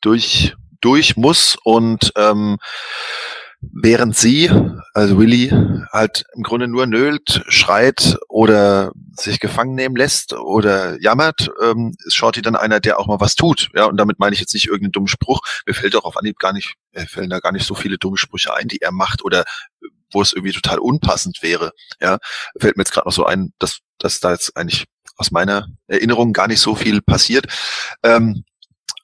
durch, 0.00 0.54
durch 0.80 1.16
muss 1.16 1.56
und 1.64 2.12
ähm, 2.16 2.58
während 3.72 4.16
sie, 4.16 4.50
also 4.94 5.18
Willy, 5.18 5.52
halt 5.92 6.24
im 6.34 6.42
Grunde 6.42 6.68
nur 6.68 6.86
nölt, 6.86 7.42
schreit 7.48 8.18
oder 8.28 8.92
sich 9.12 9.40
gefangen 9.40 9.74
nehmen 9.74 9.96
lässt 9.96 10.32
oder 10.32 11.00
jammert, 11.00 11.50
ähm, 11.62 11.94
ist 12.04 12.14
Shorty 12.14 12.42
dann 12.42 12.56
einer, 12.56 12.80
der 12.80 12.98
auch 12.98 13.06
mal 13.06 13.20
was 13.20 13.34
tut. 13.34 13.68
Ja, 13.74 13.84
und 13.86 13.96
damit 13.96 14.18
meine 14.18 14.34
ich 14.34 14.40
jetzt 14.40 14.54
nicht 14.54 14.66
irgendeinen 14.66 14.92
dummen 14.92 15.08
Spruch. 15.08 15.40
Mir 15.66 15.74
fällt 15.74 15.96
auch 15.96 16.04
auf 16.04 16.16
Anhieb 16.16 16.38
gar 16.38 16.52
nicht, 16.52 16.74
äh, 16.92 17.06
fällen 17.06 17.30
da 17.30 17.40
gar 17.40 17.52
nicht 17.52 17.66
so 17.66 17.74
viele 17.74 17.98
dumme 17.98 18.16
Sprüche 18.16 18.54
ein, 18.54 18.68
die 18.68 18.80
er 18.80 18.92
macht 18.92 19.24
oder 19.24 19.44
wo 20.12 20.22
es 20.22 20.32
irgendwie 20.32 20.52
total 20.52 20.78
unpassend 20.78 21.42
wäre. 21.42 21.72
Ja, 22.00 22.18
fällt 22.58 22.76
mir 22.76 22.82
jetzt 22.82 22.92
gerade 22.92 23.08
noch 23.08 23.14
so 23.14 23.24
ein, 23.24 23.52
dass, 23.58 23.80
dass 23.98 24.20
da 24.20 24.32
jetzt 24.32 24.56
eigentlich 24.56 24.84
aus 25.16 25.30
meiner 25.30 25.66
Erinnerung 25.86 26.32
gar 26.32 26.48
nicht 26.48 26.60
so 26.60 26.74
viel 26.74 27.02
passiert. 27.02 27.46
Ähm, 28.02 28.44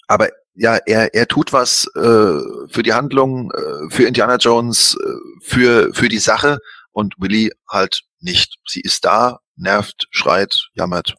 aber 0.07 0.29
ja, 0.55 0.77
er, 0.87 1.15
er 1.15 1.27
tut 1.29 1.53
was 1.53 1.87
äh, 1.95 2.01
für 2.69 2.83
die 2.83 2.93
Handlung, 2.93 3.51
äh, 3.53 3.91
für 3.91 4.05
Indiana 4.05 4.37
Jones, 4.37 4.97
äh, 5.03 5.09
für, 5.43 5.93
für 5.95 6.09
die 6.09 6.19
Sache 6.19 6.59
und 6.93 7.15
Willy 7.19 7.53
halt 7.71 8.03
nicht. 8.21 8.57
Sie 8.67 8.81
ist 8.81 9.05
da, 9.05 9.39
nervt, 9.57 10.07
schreit, 10.11 10.69
jammert. 10.75 11.15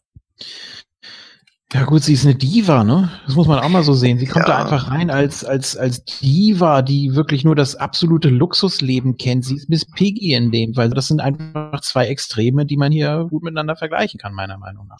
Ja 1.72 1.84
gut, 1.84 2.04
sie 2.04 2.12
ist 2.12 2.24
eine 2.24 2.36
Diva, 2.36 2.84
ne? 2.84 3.10
Das 3.26 3.34
muss 3.34 3.48
man 3.48 3.58
auch 3.58 3.68
mal 3.68 3.82
so 3.82 3.94
sehen. 3.94 4.16
Sie 4.20 4.26
kommt 4.26 4.46
Ja. 4.46 4.58
da 4.58 4.62
einfach 4.62 4.92
rein 4.92 5.10
als, 5.10 5.44
als, 5.44 5.76
als 5.76 6.04
Diva, 6.04 6.82
die 6.82 7.16
wirklich 7.16 7.42
nur 7.42 7.56
das 7.56 7.74
absolute 7.74 8.28
Luxusleben 8.28 9.16
kennt. 9.16 9.44
Sie 9.44 9.56
ist 9.56 9.68
Miss 9.68 9.84
Piggy 9.84 10.34
in 10.34 10.52
dem, 10.52 10.76
weil 10.76 10.90
das 10.90 11.08
sind 11.08 11.20
einfach 11.20 11.80
zwei 11.80 12.06
Extreme, 12.06 12.64
die 12.64 12.76
man 12.76 12.92
hier 12.92 13.26
gut 13.28 13.42
miteinander 13.42 13.74
vergleichen 13.74 14.20
kann, 14.20 14.34
meiner 14.34 14.56
Meinung 14.56 14.86
nach. 14.86 14.98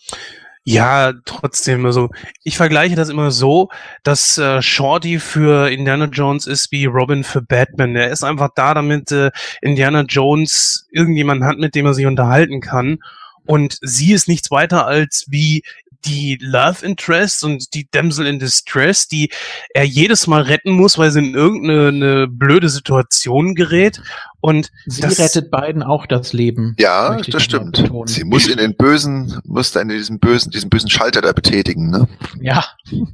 Ja, 0.67 1.13
trotzdem, 1.27 1.85
also 1.85 2.09
ich 2.43 2.57
vergleiche 2.57 2.97
das 2.97 3.11
immer 3.11 3.31
so, 3.31 3.69
dass 4.03 4.39
äh, 4.39 4.63
Shorty 4.63 5.19
für 5.19 5.71
Indiana 5.71 6.07
Jones 6.07 6.47
ist 6.47 6.73
wie 6.73 6.87
Robin 6.87 7.23
für 7.23 7.43
Batman. 7.43 7.95
Er 7.95 8.09
ist 8.09 8.25
einfach 8.25 8.49
da, 8.55 8.73
damit 8.73 9.13
äh, 9.13 9.31
Indiana 9.61 10.03
Jones 10.09 10.89
irgendjemanden 10.91 11.47
hat, 11.47 11.59
mit 11.59 11.75
dem 11.75 11.85
er 11.85 11.93
sich 11.93 12.07
unterhalten 12.07 12.63
kann. 12.63 12.99
Und 13.45 13.77
sie 13.83 14.15
ist 14.15 14.27
nichts 14.27 14.51
weiter 14.51 14.87
als 14.87 15.27
wie 15.29 15.65
die 16.05 16.39
Love 16.41 16.85
Interest 16.85 17.45
und 17.45 17.75
die 17.75 17.89
Damsel 17.91 18.27
in 18.27 18.39
Distress, 18.39 19.09
die 19.09 19.31
er 19.71 19.85
jedes 19.85 20.27
Mal 20.27 20.43
retten 20.43 20.73
muss, 20.73 20.99
weil 20.99 21.11
sie 21.11 21.21
in 21.21 21.35
irgendeine 21.35 21.89
eine 21.89 22.29
blöde 22.29 22.69
Situation 22.69 23.55
gerät. 23.55 24.01
Und 24.41 24.71
Sie 24.85 25.01
das, 25.01 25.19
rettet 25.19 25.51
beiden 25.51 25.83
auch 25.83 26.05
das 26.07 26.35
Leben. 26.35 26.77
Ja, 26.79 27.17
das 27.17 27.43
stimmt. 27.43 27.83
betonen. 27.83 28.09
Sie 28.09 28.25
muss 28.25 28.47
in 28.47 28.59
den 28.59 28.77
bösen, 28.77 29.41
muss 29.45 29.73
dann 29.73 29.89
in 29.89 29.97
diesen 29.97 30.19
bösen, 30.19 30.51
diesen 30.51 30.69
bösen 30.69 30.91
Schalter 30.91 31.23
da 31.23 31.33
betätigen, 31.33 31.91
ne? 31.91 32.07
Ja. 32.41 32.65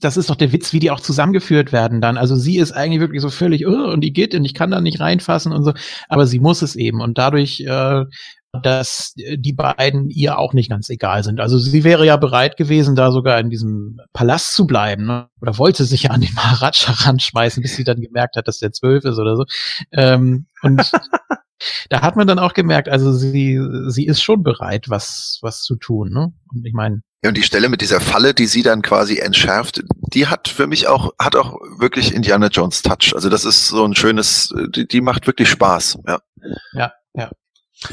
Das 0.00 0.16
ist 0.16 0.30
doch 0.30 0.36
der 0.36 0.52
Witz, 0.52 0.72
wie 0.72 0.78
die 0.78 0.92
auch 0.92 1.00
zusammengeführt 1.00 1.72
werden 1.72 2.00
dann. 2.00 2.18
Also 2.18 2.36
sie 2.36 2.58
ist 2.58 2.70
eigentlich 2.70 3.00
wirklich 3.00 3.20
so 3.20 3.30
völlig, 3.30 3.66
oh, 3.66 3.90
und 3.90 4.00
die 4.00 4.12
geht 4.12 4.32
und 4.32 4.44
ich 4.44 4.54
kann 4.54 4.70
da 4.70 4.80
nicht 4.80 5.00
reinfassen 5.00 5.52
und 5.52 5.64
so. 5.64 5.72
Aber 6.08 6.24
sie 6.24 6.38
muss 6.38 6.62
es 6.62 6.76
eben. 6.76 7.00
Und 7.00 7.18
dadurch, 7.18 7.62
äh, 7.66 8.04
dass 8.52 9.14
die 9.14 9.52
beiden 9.52 10.08
ihr 10.08 10.38
auch 10.38 10.54
nicht 10.54 10.70
ganz 10.70 10.88
egal 10.88 11.22
sind. 11.22 11.40
Also 11.40 11.58
sie 11.58 11.84
wäre 11.84 12.06
ja 12.06 12.16
bereit 12.16 12.56
gewesen, 12.56 12.96
da 12.96 13.12
sogar 13.12 13.38
in 13.40 13.50
diesem 13.50 14.00
Palast 14.12 14.54
zu 14.54 14.66
bleiben. 14.66 15.06
Ne? 15.06 15.28
Oder 15.40 15.58
wollte 15.58 15.84
sich 15.84 16.04
ja 16.04 16.10
an 16.10 16.22
den 16.22 16.32
Maharaja 16.34 16.92
ranschmeißen, 17.06 17.62
bis 17.62 17.76
sie 17.76 17.84
dann 17.84 18.00
gemerkt 18.00 18.36
hat, 18.36 18.48
dass 18.48 18.58
der 18.58 18.72
zwölf 18.72 19.04
ist 19.04 19.18
oder 19.18 19.36
so. 19.36 19.44
Ähm, 19.92 20.46
und 20.62 20.90
da 21.90 22.00
hat 22.00 22.16
man 22.16 22.26
dann 22.26 22.38
auch 22.38 22.54
gemerkt, 22.54 22.88
also 22.88 23.12
sie, 23.12 23.60
sie 23.88 24.06
ist 24.06 24.22
schon 24.22 24.42
bereit, 24.42 24.88
was, 24.88 25.38
was 25.42 25.62
zu 25.62 25.76
tun. 25.76 26.10
Ne? 26.10 26.32
Und 26.52 26.64
ich 26.64 26.72
meine, 26.72 27.02
Ja, 27.22 27.28
und 27.28 27.36
die 27.36 27.42
Stelle 27.42 27.68
mit 27.68 27.82
dieser 27.82 28.00
Falle, 28.00 28.32
die 28.32 28.46
sie 28.46 28.62
dann 28.62 28.80
quasi 28.80 29.18
entschärft, 29.18 29.82
die 30.14 30.26
hat 30.26 30.48
für 30.48 30.66
mich 30.66 30.88
auch, 30.88 31.12
hat 31.18 31.36
auch 31.36 31.54
wirklich 31.78 32.14
Indiana 32.14 32.46
Jones 32.46 32.80
Touch. 32.80 33.12
Also 33.14 33.28
das 33.28 33.44
ist 33.44 33.68
so 33.68 33.84
ein 33.84 33.94
schönes, 33.94 34.54
die, 34.74 34.88
die 34.88 35.02
macht 35.02 35.26
wirklich 35.26 35.50
Spaß, 35.50 35.98
ja. 36.06 36.20
ja, 36.72 36.92
ja. 37.14 37.30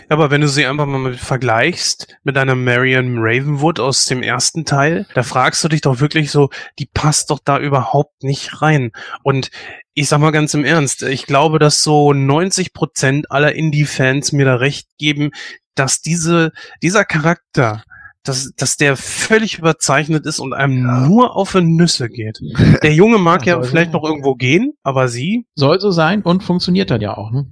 Aber 0.10 0.32
wenn 0.32 0.42
du 0.42 0.48
sie 0.48 0.66
einfach 0.66 0.86
mal 0.88 0.98
mit 1.00 1.18
vergleichst 1.20 2.18
mit 2.24 2.38
einer 2.38 2.56
Marion 2.56 3.18
Ravenwood 3.20 3.80
aus 3.80 4.06
dem 4.06 4.24
ersten 4.24 4.66
Teil, 4.66 5.06
da 5.14 5.22
fragst 5.24 5.64
du 5.64 5.68
dich 5.68 5.82
doch 5.82 6.00
wirklich 6.00 6.32
so, 6.32 6.50
die 6.80 6.88
passt 6.92 7.30
doch 7.30 7.40
da 7.44 7.60
überhaupt 7.60 8.24
nicht 8.24 8.62
rein. 8.62 8.92
Und 9.24 9.52
ich 9.94 10.08
sag 10.10 10.20
mal 10.20 10.32
ganz 10.32 10.54
im 10.54 10.66
Ernst, 10.66 11.04
ich 11.04 11.26
glaube, 11.28 11.60
dass 11.60 11.84
so 11.84 12.14
90 12.14 12.74
Prozent 12.74 13.32
aller 13.32 13.54
Indie-Fans 13.54 14.32
mir 14.32 14.46
da 14.46 14.56
recht 14.56 14.88
geben, 14.98 15.32
dass 15.76 16.02
diese, 16.02 16.52
dieser 16.82 17.06
Charakter, 17.06 17.84
dass, 18.24 18.52
dass 18.58 18.78
der 18.78 18.98
völlig 18.98 19.60
überzeichnet 19.60 20.26
ist 20.26 20.40
und 20.40 20.54
einem 20.54 21.06
nur 21.08 21.36
auf 21.36 21.52
die 21.52 21.62
Nüsse 21.62 22.10
geht. 22.10 22.40
Der 22.82 22.94
Junge 22.94 23.20
mag 23.20 23.46
ja 23.46 23.58
Also- 23.58 23.70
vielleicht 23.70 23.92
noch 23.94 24.04
irgendwo 24.04 24.34
gehen, 24.36 24.74
aber 24.84 25.08
sie, 25.10 25.46
Soll 25.56 25.80
so 25.80 25.92
sein 25.92 26.24
und 26.24 26.44
funktioniert 26.44 26.90
dann 26.90 27.02
ja 27.02 27.16
auch, 27.16 27.32
ne? 27.32 27.46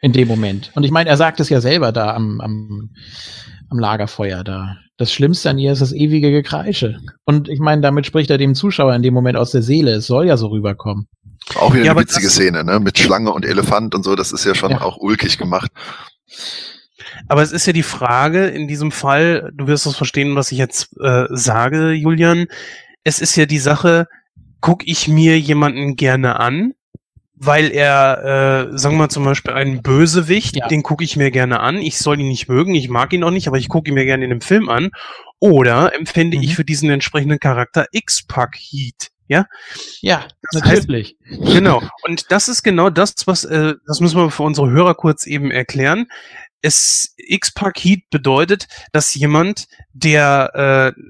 In 0.00 0.12
dem 0.12 0.28
Moment. 0.28 0.70
Und 0.74 0.84
ich 0.84 0.90
meine, 0.90 1.10
er 1.10 1.16
sagt 1.16 1.40
es 1.40 1.48
ja 1.48 1.60
selber 1.60 1.90
da 1.92 2.14
am, 2.14 2.40
am, 2.40 2.90
am 3.68 3.78
Lagerfeuer 3.78 4.44
da. 4.44 4.76
Das 4.96 5.12
Schlimmste 5.12 5.50
an 5.50 5.58
ihr 5.58 5.72
ist 5.72 5.82
das 5.82 5.92
ewige 5.92 6.30
Gekreische. 6.30 6.98
Und 7.24 7.48
ich 7.48 7.58
meine, 7.60 7.82
damit 7.82 8.06
spricht 8.06 8.30
er 8.30 8.38
dem 8.38 8.54
Zuschauer 8.54 8.94
in 8.94 9.02
dem 9.02 9.14
Moment 9.14 9.36
aus 9.36 9.50
der 9.50 9.62
Seele. 9.62 9.92
Es 9.92 10.06
soll 10.06 10.26
ja 10.26 10.36
so 10.36 10.48
rüberkommen. 10.48 11.06
Auch 11.56 11.72
wieder 11.74 11.84
Ja, 11.84 11.92
eine 11.92 12.00
witzige 12.00 12.26
das- 12.26 12.34
Szene, 12.34 12.64
ne? 12.64 12.78
Mit 12.80 12.98
Schlange 12.98 13.32
und 13.32 13.44
Elefant 13.44 13.94
und 13.94 14.04
so, 14.04 14.14
das 14.16 14.32
ist 14.32 14.44
ja 14.44 14.54
schon 14.54 14.70
Ja. 14.72 14.82
auch 14.82 14.98
ulkig 14.98 15.38
gemacht. 15.38 15.70
Aber 17.28 17.42
es 17.42 17.52
ist 17.52 17.66
ja 17.66 17.72
die 17.72 17.82
Frage 17.82 18.46
in 18.46 18.68
diesem 18.68 18.90
Fall, 18.92 19.50
du 19.54 19.66
wirst 19.66 19.86
es 19.86 19.96
verstehen, 19.96 20.36
was 20.36 20.52
ich 20.52 20.58
jetzt 20.58 20.90
äh, 21.00 21.24
sage, 21.30 21.92
Julian. 21.92 22.46
Es 23.04 23.18
ist 23.20 23.34
ja 23.36 23.46
die 23.46 23.58
Sache, 23.58 24.06
guck 24.60 24.86
ich 24.86 25.08
mir 25.08 25.38
jemanden 25.38 25.96
gerne 25.96 26.38
an, 26.38 26.72
weil 27.40 27.70
er, 27.70 28.68
äh, 28.72 28.78
sagen 28.78 28.96
wir 28.96 29.04
mal 29.04 29.08
zum 29.10 29.24
Beispiel 29.24 29.52
einen 29.54 29.82
Bösewicht, 29.82 30.56
Ja. 30.56 30.68
den 30.68 30.82
gucke 30.82 31.04
ich 31.04 31.16
mir 31.16 31.30
gerne 31.30 31.60
an. 31.60 31.78
Ich 31.78 31.98
soll 31.98 32.20
ihn 32.20 32.28
nicht 32.28 32.48
mögen, 32.48 32.74
ich 32.74 32.88
mag 32.88 33.12
ihn 33.12 33.22
auch 33.24 33.30
nicht, 33.30 33.46
aber 33.48 33.58
ich 33.58 33.68
gucke 33.68 33.88
ihn 33.90 33.94
mir 33.94 34.04
gerne 34.04 34.24
in 34.24 34.30
dem 34.30 34.40
Film 34.40 34.68
an. 34.68 34.90
Oder 35.40 35.94
empfinde 35.94 36.36
Mhm. 36.36 36.42
ich 36.42 36.56
für 36.56 36.64
diesen 36.64 36.90
entsprechenden 36.90 37.38
Charakter 37.38 37.86
X-Pack 37.92 38.56
Heat. 38.58 39.08
Ja, 39.28 39.46
Ja, 40.00 40.26
Das 40.52 40.62
heißt- 40.62 40.76
natürlich. 40.80 41.16
Genau. 41.28 41.82
Und 42.04 42.30
das 42.32 42.48
ist 42.48 42.62
genau 42.62 42.88
das, 42.90 43.14
was, 43.26 43.44
äh, 43.44 43.74
das 43.86 44.00
müssen 44.00 44.16
wir 44.18 44.30
für 44.30 44.42
unsere 44.42 44.70
Hörer 44.70 44.94
kurz 44.94 45.26
eben 45.26 45.50
erklären. 45.50 46.06
Es 46.62 47.14
X-Pack 47.18 47.78
Heat 47.78 48.04
bedeutet, 48.10 48.66
dass 48.92 49.14
jemand, 49.14 49.68
der 49.92 50.94
äh, 50.96 51.00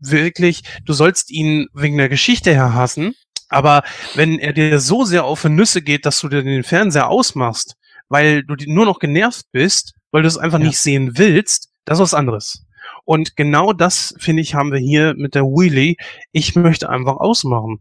wirklich, 0.00 0.62
du 0.84 0.92
sollst 0.92 1.30
ihn 1.30 1.68
wegen 1.74 1.96
der 1.96 2.08
Geschichte 2.08 2.52
her 2.52 2.74
hassen, 2.74 3.14
aber 3.48 3.82
wenn 4.14 4.38
er 4.38 4.52
dir 4.52 4.80
so 4.80 5.04
sehr 5.04 5.24
auf 5.24 5.42
die 5.42 5.48
Nüsse 5.48 5.82
geht, 5.82 6.06
dass 6.06 6.20
du 6.20 6.28
dir 6.28 6.42
den 6.42 6.62
Fernseher 6.62 7.08
ausmachst, 7.08 7.76
weil 8.08 8.42
du 8.42 8.54
nur 8.66 8.84
noch 8.86 8.98
genervt 8.98 9.46
bist, 9.52 9.94
weil 10.10 10.22
du 10.22 10.28
es 10.28 10.38
einfach 10.38 10.58
Ja. 10.58 10.66
nicht 10.66 10.78
sehen 10.78 11.18
willst, 11.18 11.70
das 11.84 11.98
ist 11.98 12.02
was 12.02 12.14
anderes. 12.14 12.64
Und 13.04 13.36
genau 13.36 13.72
das, 13.72 14.14
finde 14.18 14.42
ich, 14.42 14.54
haben 14.54 14.72
wir 14.72 14.78
hier 14.78 15.14
mit 15.16 15.34
der 15.34 15.44
Wheelie. 15.44 15.96
Ich 16.32 16.54
möchte 16.56 16.88
einfach 16.90 17.16
ausmachen. 17.16 17.80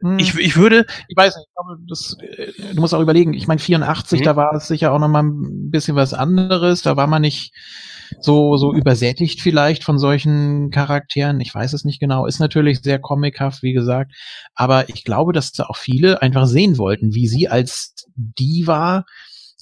Hm. 0.00 0.18
Ich, 0.18 0.36
ich 0.36 0.56
würde, 0.56 0.86
ich 1.08 1.16
weiß 1.16 1.36
nicht, 1.36 1.46
ich 1.48 1.54
glaube, 1.54 1.80
das, 1.88 2.16
äh, 2.20 2.74
du 2.74 2.80
musst 2.80 2.94
auch 2.94 3.00
überlegen, 3.00 3.34
ich 3.34 3.46
meine 3.48 3.60
84, 3.60 4.20
Mhm. 4.20 4.24
da 4.24 4.36
war 4.36 4.52
es 4.54 4.68
sicher 4.68 4.92
auch 4.92 4.98
noch 4.98 5.08
mal 5.08 5.22
ein 5.22 5.70
bisschen 5.70 5.96
was 5.96 6.14
anderes, 6.14 6.82
da 6.82 6.96
war 6.96 7.06
man 7.06 7.22
nicht 7.22 7.52
so 8.20 8.56
so 8.56 8.72
übersättigt 8.72 9.40
vielleicht 9.40 9.84
von 9.84 9.98
solchen 9.98 10.70
Charakteren, 10.70 11.40
ich 11.40 11.54
weiß 11.54 11.72
es 11.72 11.84
nicht 11.84 12.00
genau, 12.00 12.26
ist 12.26 12.40
natürlich 12.40 12.80
sehr 12.80 12.98
comichaft, 12.98 13.62
wie 13.62 13.72
gesagt, 13.72 14.12
aber 14.54 14.88
ich 14.88 15.04
glaube, 15.04 15.32
dass 15.32 15.52
da 15.52 15.64
auch 15.64 15.76
viele 15.76 16.22
einfach 16.22 16.46
sehen 16.46 16.78
wollten, 16.78 17.14
wie 17.14 17.26
sie 17.26 17.48
als 17.48 17.94
Diva 18.16 19.04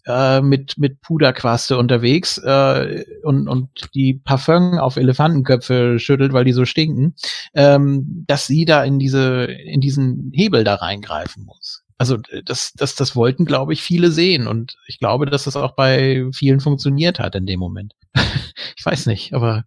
äh, 0.06 0.40
mit, 0.40 0.78
mit 0.78 1.01
Puderquaste 1.02 1.77
unterwegs 1.77 2.39
äh, 2.39 3.05
und, 3.22 3.48
und 3.48 3.68
die 3.94 4.14
Parfum 4.14 4.78
auf 4.78 4.97
Elefantenköpfe 4.97 5.98
schüttelt, 5.98 6.32
weil 6.32 6.44
die 6.44 6.52
so 6.52 6.64
stinken, 6.64 7.14
ähm, 7.55 8.24
dass 8.27 8.47
sie 8.47 8.64
da 8.64 8.82
in 8.82 8.98
diese, 8.98 9.44
in 9.44 9.81
diesen 9.81 10.31
Hebel 10.35 10.64
da 10.64 10.77
reingreifen 10.77 11.44
muss. 11.44 11.80
Also 12.01 12.16
das, 12.47 12.72
das, 12.72 12.94
das 12.94 13.14
wollten, 13.14 13.44
glaube 13.44 13.74
ich, 13.74 13.82
viele 13.82 14.10
sehen 14.10 14.47
und 14.47 14.78
ich 14.86 14.98
glaube, 15.01 15.27
dass 15.27 15.44
das 15.44 15.55
auch 15.55 15.72
bei 15.72 16.24
vielen 16.35 16.60
funktioniert 16.60 17.18
hat 17.18 17.35
in 17.35 17.44
dem 17.44 17.60
Moment. 17.60 17.93
ich 18.14 18.86
weiß 18.86 19.05
nicht, 19.05 19.35
aber 19.35 19.64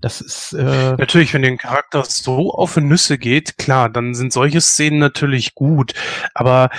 das 0.00 0.20
ist 0.20 0.52
äh 0.52 0.92
natürlich, 0.92 1.34
wenn 1.34 1.42
den 1.42 1.58
Charakter 1.58 2.04
so 2.04 2.52
auf 2.52 2.76
Nüsse 2.76 3.18
geht, 3.18 3.58
klar, 3.58 3.90
dann 3.90 4.14
sind 4.14 4.32
solche 4.32 4.60
Szenen 4.60 5.00
natürlich 5.00 5.56
gut. 5.56 5.94
Aber 6.32 6.70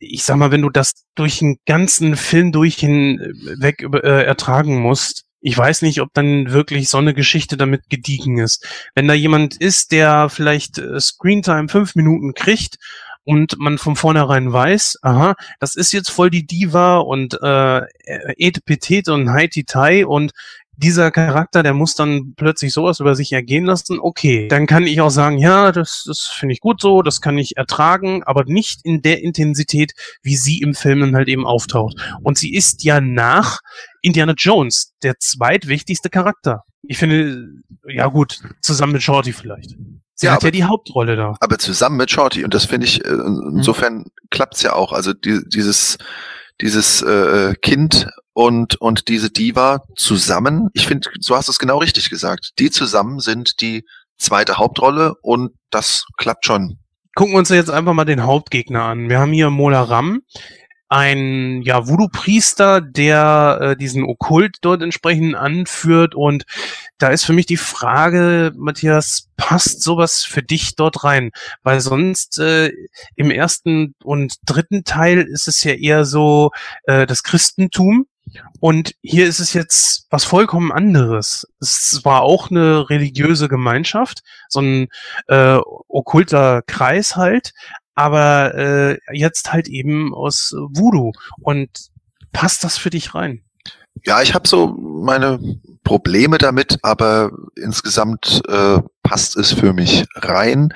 ich 0.00 0.24
sag 0.24 0.36
mal, 0.36 0.50
wenn 0.50 0.62
du 0.62 0.70
das 0.70 1.04
durch 1.14 1.40
einen 1.40 1.60
ganzen 1.64 2.16
Film 2.16 2.50
durch 2.50 2.74
hinweg 2.74 3.86
äh, 4.02 4.24
ertragen 4.24 4.80
musst, 4.80 5.26
ich 5.40 5.56
weiß 5.56 5.82
nicht, 5.82 6.00
ob 6.00 6.12
dann 6.12 6.50
wirklich 6.50 6.88
so 6.88 6.98
eine 6.98 7.14
Geschichte 7.14 7.56
damit 7.56 7.88
gediegen 7.88 8.38
ist. 8.38 8.66
Wenn 8.96 9.06
da 9.06 9.14
jemand 9.14 9.56
ist, 9.58 9.92
der 9.92 10.28
vielleicht 10.28 10.78
äh, 10.78 10.98
Screentime 10.98 11.68
fünf 11.68 11.94
Minuten 11.94 12.34
kriegt 12.34 12.78
und 13.24 13.58
man 13.58 13.78
von 13.78 13.96
vornherein 13.96 14.52
weiß, 14.52 14.98
aha, 15.02 15.34
das 15.60 15.76
ist 15.76 15.92
jetzt 15.92 16.10
voll 16.10 16.30
die 16.30 16.46
Diva 16.46 16.98
und 16.98 17.38
äh, 17.42 17.80
Ete 18.36 18.60
Petit 18.60 19.08
und 19.08 19.30
Haiti 19.30 19.64
Tai 19.64 20.06
und 20.06 20.32
dieser 20.78 21.10
Charakter, 21.10 21.64
der 21.64 21.74
muss 21.74 21.96
dann 21.96 22.34
plötzlich 22.36 22.72
sowas 22.72 23.00
über 23.00 23.16
sich 23.16 23.32
ergehen 23.32 23.64
lassen, 23.64 23.98
okay, 24.00 24.46
dann 24.46 24.66
kann 24.66 24.86
ich 24.86 25.00
auch 25.00 25.10
sagen, 25.10 25.38
ja, 25.38 25.72
das, 25.72 26.04
das 26.06 26.20
finde 26.20 26.52
ich 26.52 26.60
gut 26.60 26.80
so, 26.80 27.02
das 27.02 27.20
kann 27.20 27.36
ich 27.36 27.56
ertragen, 27.56 28.22
aber 28.22 28.44
nicht 28.44 28.84
in 28.84 29.02
der 29.02 29.22
Intensität, 29.22 29.92
wie 30.22 30.36
sie 30.36 30.60
im 30.60 30.74
Film 30.74 31.00
dann 31.00 31.16
halt 31.16 31.28
eben 31.28 31.46
auftaucht. 31.46 31.96
Und 32.22 32.38
sie 32.38 32.54
ist 32.54 32.84
ja 32.84 33.00
nach 33.00 33.58
Indiana 34.02 34.34
Jones 34.36 34.94
der 35.02 35.18
zweitwichtigste 35.18 36.10
Charakter. 36.10 36.62
Ich 36.82 36.98
finde, 36.98 37.48
ja 37.88 38.06
gut, 38.06 38.40
zusammen 38.62 38.92
mit 38.92 39.02
Shorty 39.02 39.32
vielleicht. 39.32 39.74
Sie 40.20 40.26
Ja, 40.26 40.32
hat 40.32 40.42
ja 40.42 40.48
aber- 40.48 40.50
die 40.52 40.64
Hauptrolle 40.64 41.14
da. 41.14 41.36
aber 41.40 41.58
zusammen 41.58 41.96
mit 41.96 42.10
Shorty 42.10 42.42
und 42.44 42.52
das 42.52 42.64
finde 42.64 42.86
ich 42.86 43.04
äh, 43.04 43.08
insofern 43.08 44.06
klappt's 44.30 44.62
ja 44.62 44.72
auch 44.72 44.92
also 44.92 45.12
die, 45.14 45.40
dieses 45.46 45.96
dieses 46.60 47.02
äh, 47.02 47.54
Kind 47.62 48.08
und 48.32 48.80
und 48.80 49.06
diese 49.06 49.30
Diva 49.30 49.84
zusammen 49.94 50.70
ich 50.74 50.86
finde 50.88 51.08
so 51.20 51.36
hast 51.36 51.46
du 51.46 51.52
es 51.52 51.60
genau 51.60 51.78
richtig 51.78 52.10
gesagt 52.10 52.50
die 52.58 52.70
zusammen 52.70 53.20
sind 53.20 53.60
die 53.60 53.84
zweite 54.16 54.58
Hauptrolle 54.58 55.14
und 55.22 55.52
das 55.70 56.04
klappt 56.16 56.44
schon 56.46 56.78
Gucken 57.14 57.34
wir 57.34 57.38
uns 57.38 57.48
jetzt 57.50 57.70
einfach 57.70 57.94
mal 57.94 58.04
den 58.04 58.22
Hauptgegner 58.22 58.82
an. 58.84 59.08
Wir 59.08 59.18
haben 59.18 59.32
hier 59.32 59.50
Mola 59.50 59.82
Ram, 59.82 60.20
ein 60.88 61.62
ja, 61.62 61.88
Voodoo-Priester, 61.88 62.80
der 62.80 63.58
äh, 63.60 63.76
diesen 63.76 64.04
Okkult 64.04 64.58
dort 64.60 64.82
entsprechend 64.82 65.34
anführt. 65.34 66.14
Und 66.14 66.44
da 66.98 67.08
ist 67.08 67.24
für 67.24 67.32
mich 67.32 67.46
die 67.46 67.56
Frage, 67.56 68.52
Matthias, 68.56 69.28
passt 69.36 69.82
sowas 69.82 70.24
für 70.24 70.42
dich 70.42 70.74
dort 70.74 71.04
rein? 71.04 71.30
Weil 71.62 71.80
sonst 71.80 72.38
äh, 72.38 72.72
im 73.14 73.30
ersten 73.30 73.94
und 74.02 74.36
dritten 74.44 74.84
Teil 74.84 75.20
ist 75.20 75.48
es 75.48 75.62
ja 75.64 75.74
eher 75.74 76.04
so 76.04 76.50
äh, 76.84 77.06
das 77.06 77.22
Christentum. 77.22 78.06
Und 78.60 78.94
hier 79.00 79.26
ist 79.26 79.38
es 79.38 79.54
jetzt 79.54 80.06
was 80.10 80.24
vollkommen 80.24 80.72
anderes. 80.72 81.46
Es 81.60 82.04
war 82.04 82.22
auch 82.22 82.50
eine 82.50 82.90
religiöse 82.90 83.48
Gemeinschaft, 83.48 84.22
so 84.48 84.60
ein 84.60 84.88
äh, 85.28 85.58
okkulter 85.88 86.62
Kreis 86.66 87.16
halt, 87.16 87.52
aber 87.94 88.54
äh, 88.54 88.98
jetzt 89.12 89.52
halt 89.52 89.68
eben 89.68 90.14
aus 90.14 90.52
Voodoo. 90.52 91.12
Und 91.40 91.88
passt 92.32 92.64
das 92.64 92.76
für 92.76 92.90
dich 92.90 93.14
rein? 93.14 93.44
Ja, 94.04 94.22
ich 94.22 94.34
habe 94.34 94.48
so 94.48 94.68
meine 94.68 95.38
Probleme 95.84 96.38
damit, 96.38 96.78
aber 96.82 97.30
insgesamt 97.56 98.42
äh, 98.48 98.80
passt 99.02 99.36
es 99.36 99.52
für 99.52 99.72
mich 99.72 100.04
rein 100.16 100.72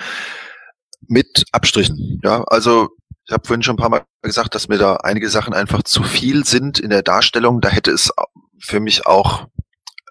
mit 1.08 1.44
Abstrichen. 1.52 2.20
Ja, 2.22 2.44
also 2.44 2.88
ich 3.26 3.32
habe 3.32 3.46
vorhin 3.46 3.62
schon 3.62 3.74
ein 3.74 3.78
paar 3.78 3.90
Mal 3.90 4.02
gesagt, 4.22 4.54
dass 4.54 4.68
mir 4.68 4.78
da 4.78 4.96
einige 4.96 5.28
Sachen 5.28 5.54
einfach 5.54 5.82
zu 5.82 6.02
viel 6.02 6.44
sind 6.44 6.78
in 6.78 6.90
der 6.90 7.02
Darstellung. 7.02 7.60
Da 7.60 7.68
hätte 7.68 7.90
es 7.90 8.10
für 8.58 8.80
mich 8.80 9.06
auch 9.06 9.46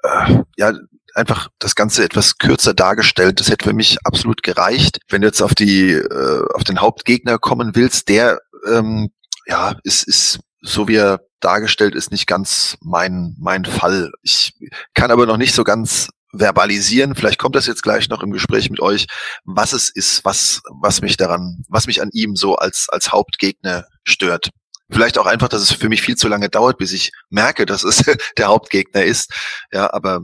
äh, 0.03 0.43
ja 0.57 0.73
einfach 1.15 1.49
das 1.59 1.75
Ganze 1.75 2.03
etwas 2.03 2.37
kürzer 2.37 2.73
dargestellt. 2.73 3.39
Das 3.39 3.49
hätte 3.49 3.65
für 3.65 3.73
mich 3.73 3.97
absolut 4.05 4.43
gereicht. 4.43 4.99
Wenn 5.09 5.21
du 5.21 5.27
jetzt 5.27 5.41
auf 5.41 5.55
die 5.55 5.91
äh, 5.91 6.45
auf 6.53 6.63
den 6.63 6.79
Hauptgegner 6.79 7.37
kommen 7.37 7.75
willst, 7.75 8.09
der 8.09 8.39
ähm, 8.67 9.11
ja 9.45 9.75
ist 9.83 10.07
ist 10.07 10.39
so 10.61 10.87
wie 10.87 10.95
er 10.95 11.21
dargestellt 11.39 11.95
ist, 11.95 12.11
nicht 12.11 12.27
ganz 12.27 12.77
mein 12.81 13.35
mein 13.39 13.65
Fall. 13.65 14.11
Ich 14.21 14.53
kann 14.93 15.11
aber 15.11 15.25
noch 15.25 15.37
nicht 15.37 15.55
so 15.55 15.63
ganz 15.63 16.09
verbalisieren. 16.33 17.15
Vielleicht 17.15 17.39
kommt 17.39 17.55
das 17.55 17.67
jetzt 17.67 17.83
gleich 17.83 18.09
noch 18.09 18.23
im 18.23 18.31
Gespräch 18.31 18.69
mit 18.69 18.79
euch, 18.79 19.07
was 19.43 19.73
es 19.73 19.89
ist, 19.89 20.23
was 20.23 20.61
was 20.69 21.01
mich 21.01 21.17
daran, 21.17 21.63
was 21.67 21.87
mich 21.87 22.01
an 22.01 22.09
ihm 22.13 22.35
so 22.35 22.55
als 22.55 22.87
als 22.89 23.11
Hauptgegner 23.11 23.85
stört. 24.03 24.49
Vielleicht 24.89 25.17
auch 25.17 25.25
einfach, 25.25 25.47
dass 25.47 25.61
es 25.61 25.71
für 25.71 25.89
mich 25.89 26.01
viel 26.01 26.17
zu 26.17 26.27
lange 26.27 26.49
dauert, 26.49 26.77
bis 26.77 26.91
ich 26.91 27.11
merke, 27.29 27.65
dass 27.65 27.83
es 27.83 28.03
der 28.37 28.47
Hauptgegner 28.47 29.03
ist. 29.03 29.33
Ja, 29.71 29.91
aber 29.93 30.21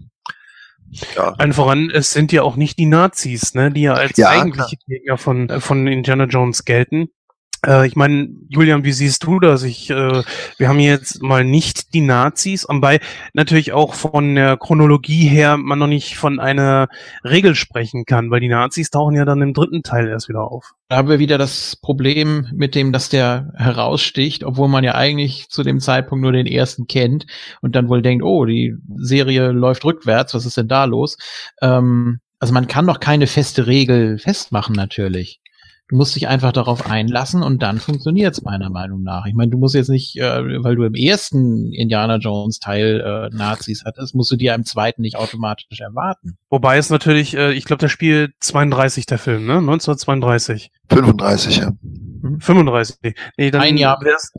ja, 1.15 1.33
Allen 1.33 1.53
voran, 1.53 1.89
es 1.89 2.11
sind 2.11 2.31
ja 2.31 2.43
auch 2.43 2.55
nicht 2.55 2.79
die 2.79 2.85
Nazis, 2.85 3.53
ne, 3.53 3.71
die 3.71 3.81
ja 3.81 3.93
als 3.93 4.17
Ja, 4.17 4.29
eigentliche 4.29 4.77
Gegner 4.87 5.17
von, 5.17 5.59
von 5.59 5.85
Indiana 5.85 6.25
Jones 6.25 6.63
gelten. 6.63 7.09
Äh, 7.65 7.87
ich 7.87 7.95
meine, 7.95 8.29
Julian, 8.49 8.83
wie 8.83 8.91
siehst 8.91 9.23
du 9.23 9.39
das? 9.39 9.63
Ich, 9.63 9.89
äh, 9.89 10.23
wir 10.57 10.69
haben 10.69 10.79
jetzt 10.79 11.21
mal 11.21 11.43
nicht 11.43 11.93
die 11.93 12.01
Nazis, 12.01 12.65
wobei 12.67 12.99
natürlich 13.33 13.71
auch 13.73 13.93
von 13.93 14.35
der 14.35 14.57
Chronologie 14.57 15.27
her 15.27 15.57
man 15.57 15.79
noch 15.79 15.87
nicht 15.87 16.17
von 16.17 16.39
einer 16.39 16.87
Regel 17.23 17.55
sprechen 17.55 18.05
kann, 18.05 18.31
weil 18.31 18.39
die 18.39 18.49
Nazis 18.49 18.89
tauchen 18.89 19.15
ja 19.15 19.25
dann 19.25 19.41
im 19.41 19.53
dritten 19.53 19.83
Teil 19.83 20.07
erst 20.07 20.29
wieder 20.29 20.51
auf. 20.51 20.73
Da 20.89 20.97
haben 20.97 21.09
wir 21.09 21.19
wieder 21.19 21.37
das 21.37 21.75
Problem 21.75 22.47
mit 22.53 22.75
dem, 22.75 22.93
dass 22.93 23.09
der 23.09 23.51
heraussticht, 23.55 24.43
obwohl 24.43 24.69
man 24.69 24.83
ja 24.83 24.95
eigentlich 24.95 25.49
zu 25.49 25.63
dem 25.63 25.79
Zeitpunkt 25.79 26.21
nur 26.21 26.31
den 26.31 26.47
ersten 26.47 26.87
kennt 26.87 27.25
und 27.61 27.75
dann 27.75 27.89
wohl 27.89 28.01
denkt, 28.01 28.23
oh, 28.23 28.45
die 28.45 28.75
Serie 28.95 29.51
läuft 29.51 29.83
rückwärts, 29.83 30.33
was 30.33 30.45
ist 30.45 30.57
denn 30.57 30.67
da 30.67 30.85
los? 30.85 31.17
Ähm, 31.61 32.19
also 32.39 32.53
man 32.53 32.67
kann 32.67 32.87
doch 32.87 32.99
keine 32.99 33.27
feste 33.27 33.67
Regel 33.67 34.19
festmachen 34.19 34.75
natürlich. 34.75 35.41
Du 35.89 35.95
musst 35.95 36.15
dich 36.15 36.27
einfach 36.27 36.51
darauf 36.51 36.89
einlassen 36.89 37.43
und 37.43 37.63
dann 37.63 37.79
funktioniert's 37.79 38.41
meiner 38.41 38.69
Meinung 38.69 39.03
nach. 39.03 39.25
Ich 39.25 39.33
meine, 39.33 39.51
du 39.51 39.57
musst 39.57 39.73
jetzt 39.73 39.87
nicht, 39.89 40.17
äh, 40.17 40.63
weil 40.63 40.75
du 40.75 40.83
im 40.83 40.95
ersten 40.95 41.71
Indiana 41.71 42.17
Jones 42.17 42.59
Teil 42.59 42.99
äh, 43.31 43.35
Nazis 43.35 43.83
hattest, 43.85 44.13
musst 44.13 44.29
du 44.31 44.35
dir 44.35 44.53
im 44.53 44.65
zweiten 44.65 45.01
nicht 45.01 45.15
automatisch 45.15 45.79
erwarten. 45.79 46.37
Wobei 46.49 46.77
es 46.77 46.89
natürlich, 46.89 47.37
äh, 47.37 47.53
ich 47.53 47.63
glaube, 47.63 47.79
der 47.79 47.87
Spiel 47.87 48.33
32, 48.41 49.05
der 49.05 49.17
Film, 49.17 49.45
ne? 49.45 49.59
1932. 49.59 50.71
35, 50.89 51.57
ja. 51.57 51.71
35. 52.39 53.15
Nee, 53.37 53.51
dann 53.51 53.61
Ein 53.61 53.77
Jahr. 53.77 54.01
wär's. 54.01 54.33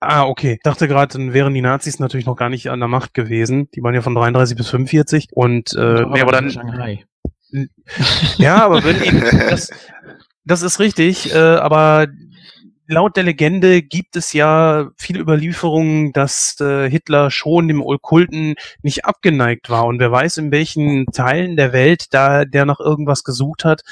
Ah, 0.00 0.24
okay. 0.24 0.54
Ich 0.54 0.62
dachte 0.62 0.86
gerade, 0.88 1.16
dann 1.16 1.32
wären 1.32 1.54
die 1.54 1.62
Nazis 1.62 1.98
natürlich 1.98 2.26
noch 2.26 2.36
gar 2.36 2.50
nicht 2.50 2.68
an 2.68 2.80
der 2.80 2.88
Macht 2.88 3.14
gewesen. 3.14 3.70
Die 3.74 3.82
waren 3.82 3.94
ja 3.94 4.02
von 4.02 4.14
33 4.14 4.56
bis 4.56 4.68
45. 4.68 5.28
Und 5.32 5.72
äh, 5.74 6.04
nee, 6.04 6.20
aber 6.20 6.32
dann, 6.32 6.50
Shanghai. 6.50 7.04
ja, 8.36 8.64
aber 8.64 8.84
wenn 8.84 9.00
die, 9.00 9.10
das, 9.50 9.70
das 10.44 10.62
ist 10.62 10.78
richtig, 10.80 11.32
äh, 11.34 11.38
aber 11.38 12.06
laut 12.86 13.16
der 13.16 13.24
Legende 13.24 13.82
gibt 13.82 14.16
es 14.16 14.32
ja 14.32 14.90
viele 14.96 15.20
Überlieferungen, 15.20 16.12
dass 16.12 16.60
äh, 16.60 16.88
Hitler 16.90 17.30
schon 17.30 17.68
dem 17.68 17.80
Okkulten 17.80 18.54
nicht 18.82 19.04
abgeneigt 19.04 19.70
war. 19.70 19.86
Und 19.86 19.98
wer 20.00 20.12
weiß, 20.12 20.36
in 20.38 20.52
welchen 20.52 21.06
Teilen 21.06 21.56
der 21.56 21.72
Welt 21.72 22.12
da 22.12 22.44
der 22.44 22.66
nach 22.66 22.80
irgendwas 22.80 23.24
gesucht 23.24 23.64
hat, 23.64 23.82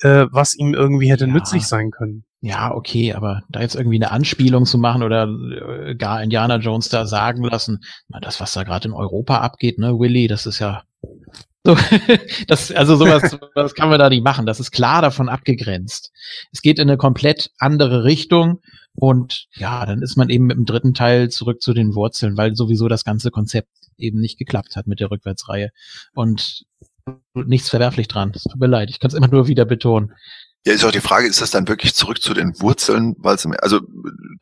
äh, 0.00 0.26
was 0.30 0.54
ihm 0.54 0.74
irgendwie 0.74 1.10
hätte 1.10 1.26
Ja. 1.26 1.32
nützlich 1.32 1.66
sein 1.66 1.90
können. 1.90 2.24
Ja, 2.40 2.72
okay, 2.74 3.12
aber 3.12 3.42
da 3.48 3.60
jetzt 3.60 3.74
irgendwie 3.74 3.96
eine 3.96 4.10
Anspielung 4.12 4.66
zu 4.66 4.78
machen 4.78 5.02
oder 5.02 5.26
äh, 5.26 5.94
gar 5.94 6.22
Indiana 6.22 6.56
Jones 6.56 6.88
da 6.88 7.06
sagen 7.06 7.42
lassen, 7.42 7.80
das, 8.20 8.40
was 8.40 8.52
da 8.52 8.62
gerade 8.62 8.88
in 8.88 8.94
Europa 8.94 9.38
abgeht, 9.38 9.78
ne, 9.78 9.98
Willy, 9.98 10.28
das 10.28 10.46
ist 10.46 10.58
ja 10.58 10.82
so, 11.66 11.76
das, 12.46 12.70
also 12.70 12.96
sowas, 12.96 13.36
das 13.54 13.74
kann 13.74 13.88
man 13.88 13.98
da 13.98 14.08
nicht 14.08 14.22
machen. 14.22 14.46
Das 14.46 14.60
ist 14.60 14.70
klar 14.70 15.02
davon 15.02 15.28
abgegrenzt. 15.28 16.12
Es 16.52 16.62
geht 16.62 16.78
in 16.78 16.88
eine 16.88 16.96
komplett 16.96 17.50
andere 17.58 18.04
Richtung 18.04 18.60
und 18.94 19.48
ja, 19.54 19.84
dann 19.84 20.00
ist 20.00 20.16
man 20.16 20.30
eben 20.30 20.46
mit 20.46 20.56
dem 20.56 20.64
dritten 20.64 20.94
Teil 20.94 21.28
zurück 21.28 21.60
zu 21.60 21.74
den 21.74 21.94
Wurzeln, 21.94 22.36
weil 22.36 22.54
sowieso 22.54 22.88
das 22.88 23.04
ganze 23.04 23.30
Konzept 23.30 23.68
eben 23.98 24.20
nicht 24.20 24.38
geklappt 24.38 24.76
hat 24.76 24.86
mit 24.86 25.00
der 25.00 25.10
Rückwärtsreihe 25.10 25.70
und 26.14 26.64
nichts 27.34 27.68
verwerflich 27.68 28.08
dran. 28.08 28.32
Es 28.34 28.44
tut 28.44 28.60
mir 28.60 28.66
leid, 28.66 28.90
ich 28.90 29.00
kann 29.00 29.08
es 29.08 29.14
immer 29.14 29.28
nur 29.28 29.48
wieder 29.48 29.64
betonen. 29.64 30.12
Ja, 30.66 30.72
ist 30.72 30.84
auch 30.84 30.90
die 30.90 31.00
Frage, 31.00 31.28
ist 31.28 31.40
das 31.40 31.52
dann 31.52 31.68
wirklich 31.68 31.94
zurück 31.94 32.20
zu 32.20 32.34
den 32.34 32.60
Wurzeln? 32.60 33.14
Weil 33.18 33.36
im, 33.44 33.54
also, 33.62 33.82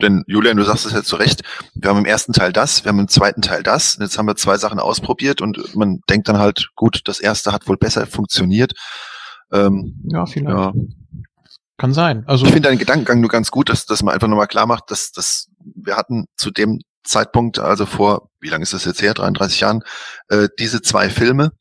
denn 0.00 0.24
Julian, 0.26 0.56
du 0.56 0.64
sagst 0.64 0.86
es 0.86 0.92
ja 0.92 1.02
zu 1.02 1.16
Recht, 1.16 1.42
wir 1.74 1.90
haben 1.90 1.98
im 1.98 2.06
ersten 2.06 2.32
Teil 2.32 2.50
das, 2.50 2.82
wir 2.82 2.88
haben 2.88 2.98
im 2.98 3.08
zweiten 3.08 3.42
Teil 3.42 3.62
das, 3.62 3.96
und 3.96 4.04
jetzt 4.04 4.16
haben 4.16 4.26
wir 4.26 4.34
zwei 4.34 4.56
Sachen 4.56 4.78
ausprobiert 4.78 5.42
und 5.42 5.76
man 5.76 6.00
denkt 6.08 6.26
dann 6.28 6.38
halt, 6.38 6.70
gut, 6.76 7.02
das 7.04 7.20
erste 7.20 7.52
hat 7.52 7.68
wohl 7.68 7.76
besser 7.76 8.06
funktioniert. 8.06 8.72
Ähm, 9.52 10.00
Ja, 10.04 10.24
vielleicht. 10.24 10.56
ja. 10.56 10.72
Kann 11.76 11.92
sein. 11.92 12.24
Also 12.26 12.46
Ich 12.46 12.52
finde 12.52 12.70
deinen 12.70 12.78
Gedankengang 12.78 13.20
nur 13.20 13.28
ganz 13.28 13.50
gut, 13.50 13.68
dass, 13.68 13.84
dass 13.84 14.02
man 14.02 14.14
einfach 14.14 14.28
nochmal 14.28 14.46
klar 14.46 14.66
macht, 14.66 14.90
dass, 14.90 15.12
dass 15.12 15.48
wir 15.58 15.94
hatten 15.94 16.24
zu 16.38 16.50
dem 16.50 16.80
Zeitpunkt, 17.02 17.58
also 17.58 17.84
vor, 17.84 18.30
wie 18.40 18.48
lange 18.48 18.62
ist 18.62 18.72
das 18.72 18.86
jetzt 18.86 19.02
her, 19.02 19.12
33 19.12 19.60
Jahren, 19.60 19.82
äh, 20.28 20.48
diese 20.58 20.80
zwei 20.80 21.10
Filme. 21.10 21.52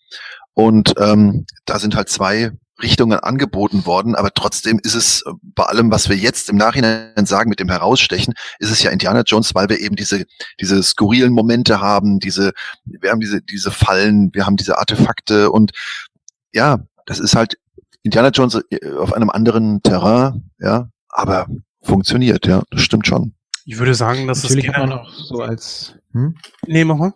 Und 0.54 0.94
ähm, 1.00 1.46
da 1.66 1.80
sind 1.80 1.98
halt 1.98 2.08
zwei 2.08 2.52
Richtungen 2.82 3.20
angeboten 3.20 3.86
worden, 3.86 4.16
aber 4.16 4.32
trotzdem 4.34 4.80
ist 4.84 4.96
es 4.96 5.24
äh, 5.26 5.32
bei 5.42 5.64
allem, 5.64 5.92
was 5.92 6.10
wir 6.10 6.16
jetzt 6.16 6.50
im 6.50 6.58
Nachhinein 6.58 7.26
sagen 7.26 7.50
mit 7.50 7.60
dem 7.60 7.70
Herausstechen, 7.70 8.34
ist 8.60 8.72
es 8.72 8.82
ja 8.82 8.92
Indiana 8.92 9.22
Jones, 9.26 9.54
weil 9.54 9.70
wir 9.70 9.80
eben 9.80 9.96
diese 9.96 10.26
diese 10.60 10.82
skurrilen 10.82 11.34
Momente 11.34 11.82
haben, 11.82 12.20
diese 12.20 12.52
wir 12.86 13.12
haben 13.12 13.20
diese 13.20 13.42
diese 13.42 13.72
Fallen, 13.72 14.32
wir 14.34 14.46
haben 14.46 14.58
diese 14.58 14.78
Artefakte 14.78 15.52
und 15.52 15.72
ja, 16.52 16.80
das 17.06 17.20
ist 17.20 17.36
halt 17.36 17.58
Indiana 18.02 18.30
Jones 18.30 18.60
äh, 18.70 18.92
auf 18.98 19.14
einem 19.14 19.30
anderen 19.30 19.82
Terrain, 19.84 20.50
ja, 20.60 20.90
aber 21.10 21.48
funktioniert, 21.82 22.48
ja, 22.48 22.64
das 22.72 22.82
stimmt 22.82 23.08
schon. 23.08 23.34
Ich 23.66 23.78
würde 23.78 23.96
sagen, 23.96 24.28
dass 24.28 24.44
Natürlich 24.44 24.68
es 24.68 24.74
kann 24.74 24.90
man 24.90 25.00
auch 25.00 25.10
so 25.10 25.42
als. 25.42 25.96
Hm? 26.12 26.36
Nee, 26.68 26.84
mach 26.84 26.98
mal. 26.98 27.14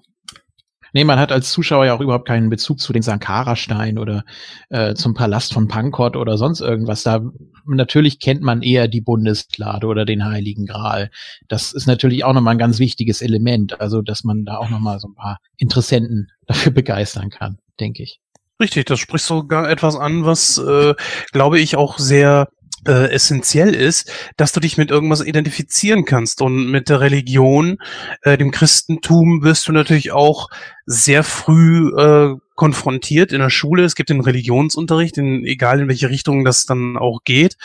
Nee, 0.94 1.04
man 1.04 1.20
hat 1.20 1.32
als 1.32 1.52
Zuschauer 1.52 1.86
ja 1.86 1.94
auch 1.94 2.02
überhaupt 2.02 2.28
keinen 2.28 2.50
Bezug 2.50 2.80
zu 2.80 2.94
den 2.94 3.02
Sankara-Stein 3.02 3.98
oder 3.98 4.24
äh, 4.70 4.94
zum 4.96 5.14
Palast 5.14 5.54
von 5.54 5.68
Pankot 5.68 6.16
oder 6.16 6.38
sonst 6.38 6.62
irgendwas. 6.62 7.04
Da 7.04 7.22
natürlich 7.66 8.20
kennt 8.20 8.42
man 8.42 8.62
eher 8.62 8.88
die 8.88 9.02
Bundeslade 9.02 9.88
oder 9.88 10.06
den 10.06 10.26
Heiligen 10.26 10.66
Gral. 10.66 11.12
Das 11.48 11.74
ist 11.74 11.88
natürlich 11.88 12.24
auch 12.24 12.34
nochmal 12.34 12.56
ein 12.56 12.60
ganz 12.60 12.80
wichtiges 12.80 13.22
Element. 13.22 13.80
Also, 13.80 14.02
dass 14.02 14.24
man 14.24 14.46
da 14.46 14.58
auch 14.58 14.70
nochmal 14.70 15.00
so 15.00 15.08
ein 15.08 15.16
paar 15.16 15.40
Interessenten 15.58 16.32
dafür 16.48 16.72
begeistern 16.72 17.30
kann, 17.30 17.58
denke 17.80 18.04
ich. 18.04 18.20
Richtig, 18.60 18.86
das 18.86 19.00
spricht 19.00 19.26
sogar 19.26 19.70
etwas 19.70 19.96
an, 19.96 20.26
was, 20.26 20.58
äh, 20.58 20.96
glaube 21.32 21.60
ich, 21.60 21.76
auch 21.76 22.00
sehr 22.00 22.50
äh, 22.88 23.12
essentiell 23.12 23.74
ist, 23.74 24.12
dass 24.38 24.52
du 24.52 24.60
dich 24.60 24.78
mit 24.78 24.92
irgendwas 24.92 25.22
identifizieren 25.22 26.06
kannst. 26.06 26.42
Und 26.42 26.72
mit 26.72 26.90
der 26.90 27.02
Religion, 27.02 27.78
äh, 28.22 28.38
dem 28.38 28.52
Christentum, 28.52 29.44
wirst 29.44 29.68
du 29.68 29.72
natürlich 29.72 30.12
auch 30.12 30.50
sehr 30.86 31.24
früh 31.24 31.90
äh, 31.98 32.36
konfrontiert 32.56 33.32
in 33.32 33.40
der 33.40 33.50
Schule. 33.50 33.84
Es 33.84 33.96
gibt 33.96 34.10
den 34.10 34.22
Religionsunterricht, 34.22 35.18
in, 35.18 35.46
egal 35.46 35.82
in 35.82 35.88
welche 35.88 36.10
Richtung 36.10 36.44
das 36.44 36.66
dann 36.66 36.98
auch 36.98 37.24
geht. 37.24 37.58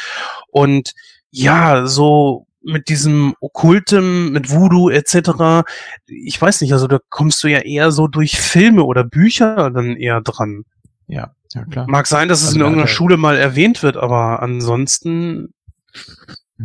Und 0.51 0.93
ja, 1.31 1.87
so 1.87 2.47
mit 2.63 2.89
diesem 2.89 3.35
Okkultem, 3.41 4.33
mit 4.33 4.51
Voodoo 4.51 4.91
etc., 4.91 5.65
ich 6.07 6.41
weiß 6.41 6.61
nicht, 6.61 6.73
also 6.73 6.87
da 6.87 6.99
kommst 7.09 7.43
du 7.43 7.49
ja 7.49 7.61
eher 7.61 7.91
so 7.91 8.07
durch 8.07 8.39
Filme 8.39 8.85
oder 8.85 9.05
Bücher 9.05 9.71
dann 9.71 9.97
eher 9.97 10.21
dran. 10.21 10.65
Ja, 11.09 11.35
ja 11.55 11.65
klar. 11.65 11.87
Mag 11.89 12.07
sein, 12.07 12.29
dass 12.29 12.41
es 12.41 12.49
Also 12.49 12.57
in 12.57 12.61
irgendeiner 12.63 12.89
er- 12.89 12.95
Schule 12.95 13.17
mal 13.17 13.37
erwähnt 13.37 13.83
wird, 13.83 13.97
aber 13.97 14.43
ansonsten, 14.43 15.53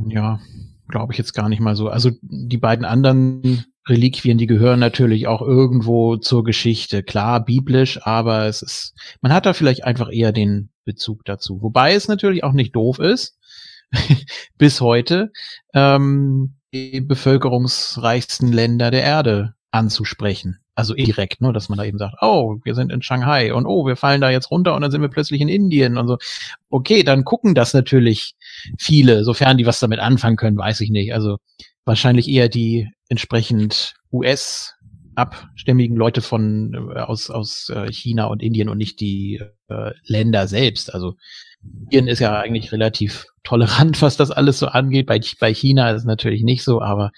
Ja, 0.08 0.40
glaube 0.88 1.12
ich 1.14 1.18
jetzt 1.18 1.34
gar 1.34 1.50
nicht 1.50 1.60
mal 1.60 1.76
so. 1.76 1.90
Also 1.90 2.12
die 2.22 2.58
beiden 2.58 2.86
anderen 2.86 3.66
Reliquien, 3.88 4.38
die 4.38 4.48
gehören 4.48 4.80
natürlich 4.80 5.28
auch 5.28 5.42
irgendwo 5.42 6.18
zur 6.18 6.44
Geschichte. 6.44 7.04
Klar, 7.04 7.44
biblisch, 7.44 8.00
aber 8.06 8.46
es 8.46 8.62
ist, 8.62 8.94
man 9.22 9.34
hat 9.34 9.46
da 9.46 9.54
vielleicht 9.54 9.84
einfach 9.86 10.10
eher 10.12 10.32
den 10.32 10.70
Bezug 10.86 11.26
dazu. 11.26 11.62
Wobei 11.62 11.94
es 11.94 12.08
natürlich 12.08 12.44
auch 12.44 12.54
nicht 12.54 12.76
doof 12.76 13.00
ist, 13.00 13.38
bis 14.58 14.82
heute, 14.82 15.32
ähm, 15.74 16.56
die 16.74 17.00
bevölkerungsreichsten 17.02 18.52
Länder 18.52 18.92
der 18.92 19.04
Erde 19.04 19.54
anzusprechen. 19.72 20.60
Also 20.78 20.94
indirekt, 20.94 21.41
ne, 21.41 21.52
dass 21.54 21.70
man 21.70 21.80
da 21.80 21.86
eben 21.86 21.98
sagt, 21.98 22.18
oh, 22.22 22.58
wir 22.64 22.76
sind 22.76 22.91
in 22.91 23.02
Shanghai 23.02 23.52
und 23.52 23.66
oh, 23.66 23.88
wir 23.88 23.95
fallen 23.95 24.22
da 24.22 24.30
jetzt 24.30 24.52
runter 24.52 24.76
und 24.76 24.84
dann 24.84 24.91
sind 24.91 25.02
wir 25.02 25.10
plötzlich 25.10 25.41
in 25.41 25.49
Indien 25.49 25.98
und 25.98 26.08
so. 26.08 26.20
Okay, 26.70 27.02
dann 27.02 27.26
gucken 27.26 27.56
das 27.56 27.74
natürlich 27.74 28.36
viele, 28.78 29.24
sofern 29.24 29.58
die 29.58 29.66
was 29.66 29.80
damit 29.80 29.98
anfangen 29.98 30.38
können, 30.38 30.56
weiß 30.56 30.82
ich 30.82 30.91
nicht. 30.91 31.16
Also 31.16 31.38
wahrscheinlich 31.84 32.30
eher 32.30 32.48
die 32.48 32.90
entsprechend 33.10 33.95
US 34.12 34.76
abstämmigen 35.16 35.95
Leute 35.95 36.22
von 36.22 36.91
äh, 36.95 36.99
aus 36.99 37.32
aus 37.32 37.70
äh, 37.70 37.91
China 37.91 38.26
und 38.26 38.44
Indien 38.44 38.70
und 38.70 38.78
nicht 38.78 38.99
die 38.99 39.41
äh, 39.70 39.91
Länder 40.06 40.48
selbst. 40.48 40.94
Also 40.94 41.16
Indien 41.86 42.08
ist 42.08 42.20
ja 42.20 42.40
eigentlich 42.40 42.72
relativ 42.72 43.26
tolerant, 43.44 43.99
was 44.04 44.16
das 44.16 44.30
alles 44.30 44.60
so 44.60 44.68
angeht. 44.68 45.08
Bei, 45.08 45.20
bei 45.40 45.56
China 45.56 45.90
ist 45.90 46.02
es 46.02 46.06
natürlich 46.06 46.44
nicht 46.44 46.64
so, 46.64 46.84
aber 46.84 47.12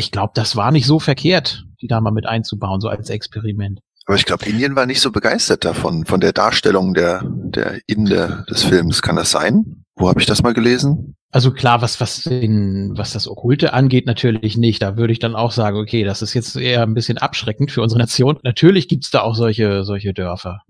ich 0.00 0.10
glaube, 0.10 0.32
das 0.34 0.56
war 0.56 0.72
nicht 0.72 0.86
so 0.86 0.98
verkehrt, 0.98 1.64
die 1.80 1.86
da 1.86 2.00
mal 2.00 2.10
mit 2.10 2.26
einzubauen, 2.26 2.80
so 2.80 2.88
als 2.88 3.10
Experiment. 3.10 3.80
Aber 4.06 4.16
ich 4.16 4.24
glaube, 4.24 4.46
Indien 4.46 4.74
war 4.74 4.86
nicht 4.86 5.00
so 5.00 5.12
begeistert 5.12 5.64
davon, 5.64 6.06
von 6.06 6.20
der 6.20 6.32
Darstellung 6.32 6.94
der, 6.94 7.22
der 7.24 7.78
Inder 7.86 8.44
des 8.50 8.64
Films. 8.64 9.02
Kann 9.02 9.16
das 9.16 9.30
sein? 9.30 9.84
Wo 9.94 10.08
habe 10.08 10.18
ich 10.18 10.26
das 10.26 10.42
mal 10.42 10.54
gelesen? 10.54 11.16
Also 11.30 11.52
klar, 11.52 11.80
was, 11.82 12.00
was, 12.00 12.22
den, 12.22 12.96
was 12.96 13.12
das 13.12 13.28
Okkulte 13.28 13.72
angeht, 13.72 14.06
natürlich 14.06 14.56
nicht. 14.56 14.82
Da 14.82 14.96
würde 14.96 15.12
ich 15.12 15.20
dann 15.20 15.36
auch 15.36 15.52
sagen, 15.52 15.76
okay, 15.76 16.02
das 16.02 16.22
ist 16.22 16.34
jetzt 16.34 16.56
eher 16.56 16.82
ein 16.82 16.94
bisschen 16.94 17.18
abschreckend 17.18 17.70
für 17.70 17.82
unsere 17.82 18.00
Nation. 18.00 18.38
Natürlich 18.42 18.88
gibt's 18.88 19.10
da 19.10 19.20
auch 19.20 19.36
solche, 19.36 19.84
solche 19.84 20.12
Dörfer, 20.14 20.62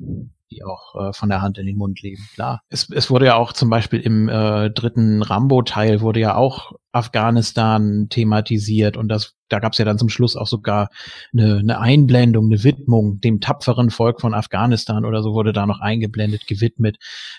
die 0.51 0.65
auch 0.65 0.97
äh, 0.97 1.13
von 1.15 1.29
der 1.31 1.41
Hand 1.41 1.57
in 1.57 1.67
den 1.67 1.79
Mund 1.79 2.03
leben. 2.03 2.29
Klar. 2.35 2.61
Es, 2.69 2.91
es 2.91 3.09
wurde 3.11 3.27
ja 3.27 3.37
auch 3.37 3.53
zum 3.53 3.71
Beispiel 3.71 4.01
im 4.01 4.29
äh, 4.29 4.71
dritten 4.71 5.23
Rambo-Teil 5.23 6.01
wurde 6.01 6.21
ja 6.21 6.35
auch 6.35 6.73
Afghanistan 6.93 8.09
thematisiert 8.09 8.97
und 8.97 9.09
das, 9.09 9.35
da 9.49 9.61
gab's 9.61 9.79
ja 9.79 9.85
dann 9.85 9.99
zum 9.99 10.09
Schluss 10.09 10.37
auch 10.37 10.47
sogar 10.47 10.89
eine, 11.33 11.59
eine 11.59 11.79
Einblendung, 11.79 12.47
eine 12.47 12.65
Widmung 12.65 13.21
dem 13.21 13.41
tapferen 13.41 13.91
Volk 13.91 14.21
von 14.21 14.35
Afghanistan 14.35 15.05
oder 15.05 15.23
so 15.23 15.33
wurde 15.33 15.53
da 15.53 15.67
noch 15.67 15.81
eingeblendet, 15.81 16.47
gewidmet. 16.47 16.99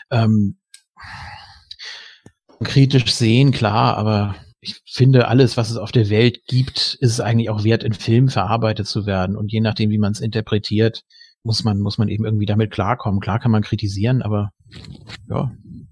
Ähm, 0.09 0.57
kritisch 2.63 3.11
sehen, 3.13 3.51
klar, 3.51 3.97
aber 3.97 4.35
ich 4.61 4.79
finde, 4.85 5.27
alles, 5.27 5.57
was 5.57 5.71
es 5.71 5.77
auf 5.77 5.91
der 5.91 6.09
Welt 6.09 6.45
gibt, 6.47 6.97
ist 6.99 7.11
es 7.11 7.19
eigentlich 7.19 7.49
auch 7.49 7.63
wert, 7.63 7.83
in 7.83 7.93
Film 7.93 8.29
verarbeitet 8.29 8.87
zu 8.87 9.07
werden. 9.07 9.35
Und 9.35 9.51
je 9.51 9.59
nachdem, 9.59 9.89
wie 9.89 9.97
man 9.97 10.11
es 10.11 10.21
interpretiert, 10.21 11.03
muss 11.43 11.63
man, 11.63 11.79
muss 11.79 11.97
man 11.97 12.09
eben 12.09 12.25
irgendwie 12.25 12.45
damit 12.45 12.69
klarkommen. 12.69 13.19
Klar 13.19 13.39
kann 13.39 13.51
man 13.51 13.63
kritisieren, 13.63 14.21
aber 14.21 14.51
ja, 15.27 15.51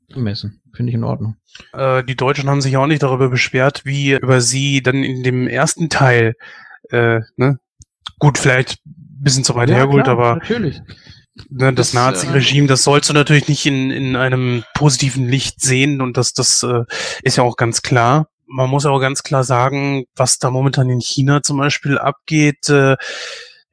gemessen. 0.09 0.58
Finde 0.75 0.91
ich 0.91 0.95
in 0.95 1.03
Ordnung. 1.03 1.35
äh, 1.73 2.03
die 2.03 2.15
Deutschen 2.15 2.49
haben 2.49 2.61
sich 2.61 2.77
auch 2.77 2.87
nicht 2.87 3.03
darüber 3.03 3.29
beschwert, 3.29 3.81
wie 3.85 4.13
über 4.13 4.41
sie 4.41 4.81
dann 4.81 5.03
in 5.03 5.23
dem 5.23 5.47
ersten 5.47 5.89
Teil, 5.89 6.35
äh, 6.89 7.21
ne, 7.37 7.59
gut, 8.19 8.37
vielleicht 8.37 8.79
ein 8.85 9.23
bisschen 9.23 9.43
zu 9.43 9.55
weit 9.55 9.69
hergeholt, 9.69 10.05
klar, 10.05 10.17
aber 10.17 10.35
natürlich. 10.35 10.81
ne, 11.49 11.73
das, 11.73 11.91
Das, 11.91 11.93
Nazi-Regime, 11.93 12.67
das 12.67 12.83
sollst 12.83 13.09
du 13.09 13.13
natürlich 13.13 13.47
nicht 13.47 13.65
in, 13.65 13.91
in 13.91 14.15
einem 14.15 14.63
positiven 14.75 15.27
Licht 15.27 15.61
sehen 15.61 16.01
und 16.01 16.17
das, 16.17 16.33
das 16.33 16.63
äh, 16.63 16.83
ist 17.23 17.37
ja 17.37 17.43
auch 17.43 17.57
ganz 17.57 17.81
klar. 17.81 18.29
Man 18.47 18.69
muss 18.69 18.85
auch 18.85 18.99
ganz 18.99 19.23
klar 19.23 19.43
sagen, 19.43 20.05
was 20.15 20.39
da 20.39 20.49
momentan 20.49 20.89
in 20.89 21.01
China 21.01 21.43
zum 21.43 21.57
Beispiel 21.57 21.97
abgeht, 21.97 22.69
äh, 22.69 22.95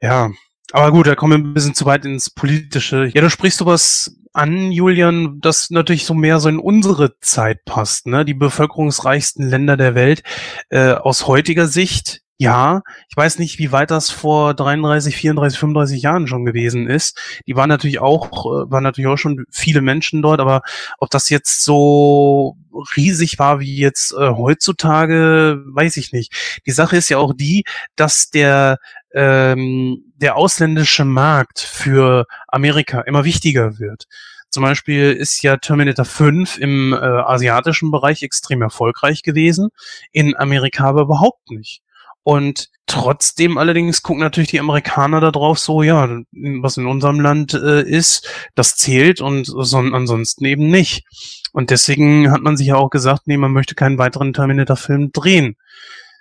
ja, 0.01 0.31
aber 0.73 0.91
gut, 0.91 1.07
da 1.07 1.15
kommen 1.15 1.33
wir 1.33 1.39
ein 1.39 1.55
bisschen 1.55 1.75
zu 1.75 1.87
weit 1.87 2.05
ins 2.05 2.29
Politische. 2.31 3.11
Ja, 3.15 3.21
du 3.21 3.31
sprichst 3.31 3.61
du 3.61 3.67
was 3.67 4.17
an, 4.37 4.71
Julian, 4.71 5.41
das 5.41 5.71
natürlich 5.71 6.05
so 6.05 6.15
mehr 6.15 6.41
so 6.41 6.49
in 6.49 6.59
unsere 6.59 7.19
Zeit 7.21 7.65
passt, 7.65 8.07
ne? 8.07 8.25
Die 8.25 8.35
bevölkerungsreichsten 8.35 9.49
Länder 9.49 9.77
der 9.77 9.95
Welt 9.95 10.23
äh, 10.69 10.93
aus 10.93 11.27
heutiger 11.27 11.67
Sicht. 11.67 12.21
Ja, 12.39 12.83
ich 13.09 13.17
weiß 13.17 13.39
nicht, 13.39 13.59
wie 13.59 13.73
weit 13.73 13.91
das 13.91 14.11
vor 14.11 14.53
33, 14.53 15.17
34, 15.17 15.59
35 15.59 16.03
Jahren 16.03 16.27
schon 16.27 16.45
gewesen 16.45 16.87
ist. 16.87 17.19
Die 17.47 17.57
waren 17.57 17.71
natürlich 17.71 17.99
auch, 17.99 18.45
äh, 18.45 18.71
waren 18.71 18.83
natürlich 18.83 19.09
auch 19.09 19.17
schon 19.17 19.47
viele 19.51 19.81
Menschen 19.81 20.21
dort, 20.21 20.41
aber 20.41 20.61
ob 20.99 21.09
das 21.09 21.31
jetzt 21.31 21.63
so 21.63 22.59
riesig 22.95 23.39
war 23.39 23.59
wie 23.61 23.77
jetzt 23.77 24.13
äh, 24.13 24.33
heutzutage, 24.33 25.63
weiß 25.67 25.97
ich 25.97 26.13
nicht. 26.13 26.61
Die 26.67 26.73
Sache 26.73 26.99
ist 26.99 27.09
ja 27.09 27.17
auch 27.17 27.33
die, 27.35 27.65
dass 27.97 28.29
der 28.29 28.77
ähm, 29.15 30.05
der 30.17 30.37
ausländische 30.37 31.07
Markt 31.07 31.61
für 31.61 32.27
Amerika 32.49 33.01
immer 33.01 33.25
wichtiger 33.25 33.79
wird. 33.79 34.07
Zum 34.51 34.63
Beispiel 34.63 35.13
ist 35.13 35.43
ja 35.43 35.57
Terminator 35.57 36.05
5 36.05 36.59
im 36.59 36.93
äh, 36.93 36.97
asiatischen 36.97 37.91
Bereich 37.91 38.23
extrem 38.23 38.63
erfolgreich 38.63 39.23
gewesen, 39.23 39.69
in 40.13 40.37
Amerika 40.37 40.85
aber 40.85 41.03
überhaupt 41.03 41.51
nicht. 41.51 41.83
Und 42.23 42.71
trotzdem 42.87 43.57
allerdings 43.57 44.03
gucken 44.03 44.21
natürlich 44.21 44.51
die 44.51 44.59
Amerikaner 44.59 45.21
da 45.21 45.31
drauf 45.31 45.61
so, 45.61 45.85
ja, 45.85 46.09
was 46.33 46.77
in 46.77 46.87
unserem 46.87 47.21
Land 47.21 47.55
äh, 47.55 47.83
ist, 47.83 48.29
das 48.57 48.75
zählt 48.75 49.21
und 49.21 49.45
so, 49.47 49.79
ansonsten 49.79 50.45
eben 50.45 50.69
nicht. 50.69 51.05
Und 51.53 51.71
deswegen 51.71 52.33
hat 52.33 52.43
man 52.43 52.57
sich 52.57 52.67
ja 52.67 52.77
auch 52.77 52.91
gesagt, 52.91 53.23
nee, 53.27 53.37
man 53.37 53.53
möchte 53.53 53.77
keinen 53.77 53.99
weiteren 53.99 54.33
Terminator-Film 54.33 55.13
drehen. 55.13 55.57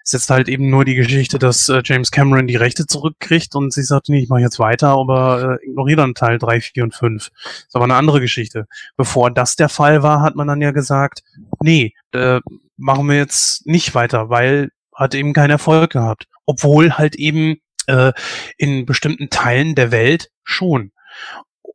Ist 0.06 0.14
jetzt 0.14 0.30
halt 0.30 0.48
eben 0.48 0.70
nur 0.70 0.86
die 0.86 0.94
Geschichte, 0.94 1.40
dass 1.40 1.68
äh, 1.68 1.82
James 1.84 2.12
Cameron 2.12 2.46
die 2.46 2.56
Rechte 2.56 2.86
zurückkriegt 2.86 3.56
und 3.56 3.74
sie 3.74 3.82
sagt, 3.82 4.08
nee, 4.08 4.20
ich 4.20 4.30
mache 4.30 4.42
jetzt 4.42 4.60
weiter, 4.60 4.90
aber 4.90 5.58
äh, 5.60 5.66
ignoriere 5.66 5.98
dann 5.98 6.14
Teil 6.14 6.38
3, 6.38 6.62
4 6.62 6.84
und 6.84 6.94
5. 6.94 7.32
Ist 7.34 7.76
aber 7.76 7.86
eine 7.86 7.96
andere 7.96 8.22
Geschichte. 8.22 8.68
Bevor 8.98 9.32
das 9.32 9.56
der 9.56 9.68
Fall 9.68 10.04
war, 10.04 10.22
hat 10.22 10.36
man 10.36 10.48
dann 10.48 10.62
ja 10.62 10.70
gesagt, 10.70 11.24
nee, 11.60 11.96
äh, 12.12 12.40
machen 12.78 13.10
wir 13.10 13.16
jetzt 13.16 13.66
nicht 13.66 13.96
weiter, 13.96 14.30
weil 14.30 14.70
hat 14.94 15.16
eben 15.16 15.34
keinen 15.34 15.50
Erfolg 15.50 15.92
gehabt. 15.92 16.28
Obwohl 16.46 16.94
halt 16.94 17.16
eben 17.16 17.56
äh, 17.88 18.14
in 18.58 18.86
bestimmten 18.86 19.32
Teilen 19.32 19.74
der 19.74 19.90
Welt 19.90 20.30
schon. 20.44 20.92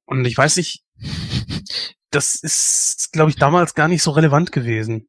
Und 0.05 0.25
ich 0.25 0.39
weiß 0.39 0.57
nicht, 0.57 0.85
das 2.11 2.35
ist, 2.35 3.13
glaube 3.13 3.31
ich, 3.31 3.37
damals 3.37 3.75
gar 3.75 3.87
nicht 3.87 4.03
so 4.03 4.11
relevant 4.11 4.51
gewesen. 4.51 5.09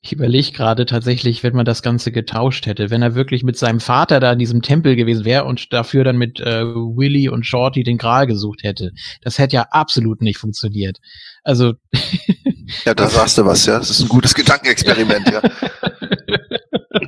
Ich 0.00 0.12
überlege 0.12 0.52
gerade 0.52 0.86
tatsächlich, 0.86 1.42
wenn 1.42 1.54
man 1.54 1.66
das 1.66 1.82
Ganze 1.82 2.10
getauscht 2.10 2.66
hätte, 2.66 2.90
wenn 2.90 3.02
er 3.02 3.14
wirklich 3.14 3.42
mit 3.42 3.58
seinem 3.58 3.80
Vater 3.80 4.20
da 4.20 4.32
in 4.32 4.38
diesem 4.38 4.62
Tempel 4.62 4.96
gewesen 4.96 5.24
wäre 5.24 5.44
und 5.44 5.72
dafür 5.72 6.04
dann 6.04 6.16
mit 6.16 6.40
äh, 6.40 6.64
Willy 6.64 7.28
und 7.28 7.44
Shorty 7.44 7.82
den 7.82 7.98
Gral 7.98 8.26
gesucht 8.26 8.62
hätte. 8.62 8.92
Das 9.20 9.38
hätte 9.38 9.56
ja 9.56 9.66
absolut 9.70 10.22
nicht 10.22 10.38
funktioniert. 10.38 10.98
Also. 11.42 11.74
ja, 12.84 12.94
da 12.94 13.10
sagst 13.10 13.36
du 13.36 13.44
was, 13.44 13.66
ja. 13.66 13.78
Das 13.78 13.90
ist 13.90 14.00
ein 14.00 14.08
gutes 14.08 14.34
Gedankenexperiment, 14.34 15.30
ja. 15.30 15.42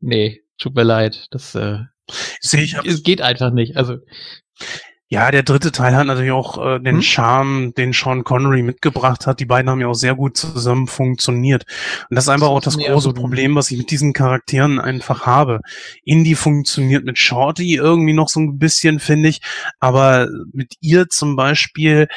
nee, 0.00 0.42
tut 0.58 0.76
mir 0.76 0.84
leid. 0.84 1.26
Das 1.32 1.54
äh, 1.56 1.78
sehe 2.40 2.62
ich. 2.62 2.76
Es 2.84 3.02
geht 3.02 3.22
einfach 3.22 3.52
nicht. 3.52 3.76
Also 3.76 3.96
ja, 5.12 5.30
der 5.30 5.42
dritte 5.42 5.72
Teil 5.72 5.94
hat 5.94 6.06
natürlich 6.06 6.32
auch 6.32 6.56
äh, 6.56 6.80
den 6.80 6.96
hm? 6.96 7.02
Charme, 7.02 7.74
den 7.74 7.92
Sean 7.92 8.24
Connery 8.24 8.62
mitgebracht 8.62 9.26
hat. 9.26 9.40
Die 9.40 9.44
beiden 9.44 9.68
haben 9.68 9.82
ja 9.82 9.88
auch 9.88 9.94
sehr 9.94 10.14
gut 10.14 10.38
zusammen 10.38 10.86
funktioniert. 10.86 11.66
Und 12.08 12.14
das 12.14 12.24
ist 12.24 12.28
einfach 12.30 12.48
auch 12.48 12.62
das 12.62 12.78
große 12.78 13.12
Problem, 13.12 13.54
was 13.54 13.70
ich 13.70 13.76
mit 13.76 13.90
diesen 13.90 14.14
Charakteren 14.14 14.80
einfach 14.80 15.26
habe. 15.26 15.60
Indy 16.02 16.34
funktioniert 16.34 17.04
mit 17.04 17.18
Shorty 17.18 17.74
irgendwie 17.74 18.14
noch 18.14 18.30
so 18.30 18.40
ein 18.40 18.56
bisschen, 18.56 19.00
finde 19.00 19.28
ich. 19.28 19.42
Aber 19.80 20.28
mit 20.54 20.76
ihr 20.80 21.10
zum 21.10 21.36
Beispiel 21.36 22.08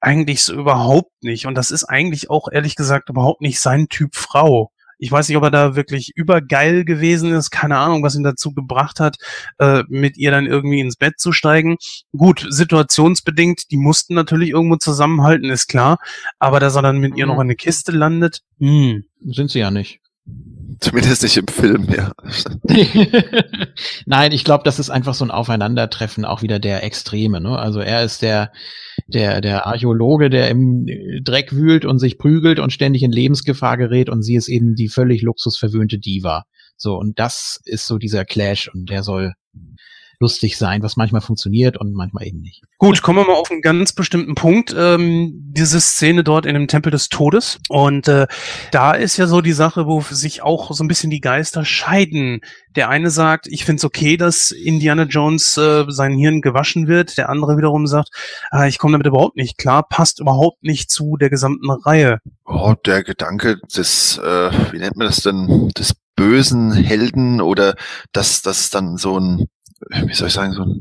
eigentlich 0.00 0.44
so 0.44 0.54
überhaupt 0.54 1.10
nicht. 1.22 1.46
Und 1.46 1.56
das 1.56 1.72
ist 1.72 1.82
eigentlich 1.82 2.30
auch 2.30 2.46
ehrlich 2.52 2.76
gesagt 2.76 3.08
überhaupt 3.08 3.40
nicht 3.40 3.58
sein 3.58 3.88
Typ 3.88 4.14
Frau. 4.14 4.70
Ich 4.98 5.12
weiß 5.12 5.28
nicht, 5.28 5.36
ob 5.36 5.44
er 5.44 5.50
da 5.50 5.76
wirklich 5.76 6.12
übergeil 6.14 6.84
gewesen 6.84 7.32
ist. 7.32 7.50
Keine 7.50 7.78
Ahnung, 7.78 8.02
was 8.02 8.14
ihn 8.14 8.22
dazu 8.22 8.52
gebracht 8.52 9.00
hat, 9.00 9.16
äh, 9.58 9.82
mit 9.88 10.16
ihr 10.16 10.30
dann 10.30 10.46
irgendwie 10.46 10.80
ins 10.80 10.96
Bett 10.96 11.18
zu 11.18 11.32
steigen. 11.32 11.76
Gut, 12.16 12.46
situationsbedingt, 12.48 13.70
die 13.70 13.76
mussten 13.76 14.14
natürlich 14.14 14.50
irgendwo 14.50 14.76
zusammenhalten, 14.76 15.50
ist 15.50 15.68
klar. 15.68 15.98
Aber 16.38 16.60
dass 16.60 16.76
er 16.76 16.82
dann 16.82 16.98
mit 16.98 17.12
mhm. 17.12 17.18
ihr 17.18 17.26
noch 17.26 17.34
in 17.34 17.40
eine 17.42 17.56
Kiste 17.56 17.92
landet, 17.92 18.42
hm. 18.58 19.04
Sind 19.20 19.50
sie 19.50 19.58
ja 19.58 19.70
nicht. 19.70 20.00
Zumindest 20.80 21.22
nicht 21.22 21.36
im 21.36 21.48
Film, 21.48 21.88
ja. 21.90 22.12
Nein, 24.06 24.32
ich 24.32 24.44
glaube, 24.44 24.64
das 24.64 24.78
ist 24.78 24.90
einfach 24.90 25.14
so 25.14 25.24
ein 25.24 25.30
Aufeinandertreffen 25.30 26.24
auch 26.24 26.42
wieder 26.42 26.58
der 26.58 26.84
Extreme. 26.84 27.40
Ne? 27.40 27.58
Also 27.58 27.80
er 27.80 28.04
ist 28.04 28.20
der, 28.20 28.52
der, 29.06 29.40
der 29.40 29.66
Archäologe, 29.66 30.28
der 30.28 30.50
im 30.50 30.86
Dreck 31.22 31.52
wühlt 31.52 31.84
und 31.84 31.98
sich 31.98 32.18
prügelt 32.18 32.58
und 32.58 32.72
ständig 32.72 33.02
in 33.02 33.12
Lebensgefahr 33.12 33.76
gerät 33.78 34.10
und 34.10 34.22
sie 34.22 34.34
ist 34.34 34.48
eben 34.48 34.74
die 34.74 34.88
völlig 34.88 35.22
luxusverwöhnte 35.22 35.98
Diva. 35.98 36.44
So, 36.76 36.96
und 36.96 37.18
das 37.18 37.60
ist 37.64 37.86
so 37.86 37.96
dieser 37.96 38.24
Clash 38.24 38.68
und 38.72 38.90
der 38.90 39.02
soll 39.02 39.32
lustig 40.20 40.56
sein, 40.56 40.82
was 40.82 40.96
manchmal 40.96 41.20
funktioniert 41.20 41.76
und 41.76 41.92
manchmal 41.92 42.26
eben 42.26 42.40
nicht. 42.40 42.62
Gut, 42.78 43.02
kommen 43.02 43.18
wir 43.18 43.26
mal 43.26 43.38
auf 43.38 43.50
einen 43.50 43.62
ganz 43.62 43.92
bestimmten 43.92 44.34
Punkt. 44.34 44.74
Ähm, 44.76 45.32
diese 45.34 45.80
Szene 45.80 46.24
dort 46.24 46.46
in 46.46 46.54
dem 46.54 46.68
Tempel 46.68 46.90
des 46.90 47.08
Todes. 47.08 47.58
Und 47.68 48.08
äh, 48.08 48.26
da 48.70 48.92
ist 48.92 49.16
ja 49.16 49.26
so 49.26 49.40
die 49.40 49.52
Sache, 49.52 49.86
wo 49.86 50.00
sich 50.00 50.42
auch 50.42 50.72
so 50.72 50.84
ein 50.84 50.88
bisschen 50.88 51.10
die 51.10 51.20
Geister 51.20 51.64
scheiden. 51.64 52.40
Der 52.74 52.88
eine 52.88 53.10
sagt, 53.10 53.46
ich 53.46 53.64
finde 53.64 53.80
es 53.80 53.84
okay, 53.84 54.16
dass 54.16 54.50
Indiana 54.50 55.04
Jones 55.04 55.56
äh, 55.56 55.84
sein 55.88 56.12
Hirn 56.12 56.40
gewaschen 56.40 56.88
wird. 56.88 57.16
Der 57.18 57.28
andere 57.28 57.56
wiederum 57.56 57.86
sagt, 57.86 58.10
äh, 58.52 58.68
ich 58.68 58.78
komme 58.78 58.92
damit 58.92 59.06
überhaupt 59.06 59.36
nicht 59.36 59.58
klar, 59.58 59.86
passt 59.88 60.20
überhaupt 60.20 60.62
nicht 60.62 60.90
zu 60.90 61.16
der 61.16 61.30
gesamten 61.30 61.70
Reihe. 61.70 62.18
Oh, 62.44 62.74
der 62.84 63.02
Gedanke 63.02 63.58
des, 63.74 64.18
äh, 64.18 64.50
wie 64.72 64.78
nennt 64.78 64.96
man 64.96 65.06
das 65.06 65.22
denn, 65.22 65.70
des 65.76 65.94
bösen 66.16 66.72
Helden 66.72 67.40
oder 67.40 67.76
dass 68.12 68.42
das 68.42 68.70
dann 68.70 68.96
so 68.96 69.18
ein 69.18 69.46
wie 69.90 70.14
soll 70.14 70.28
ich 70.28 70.34
sagen, 70.34 70.52
so, 70.52 70.62
ein, 70.62 70.80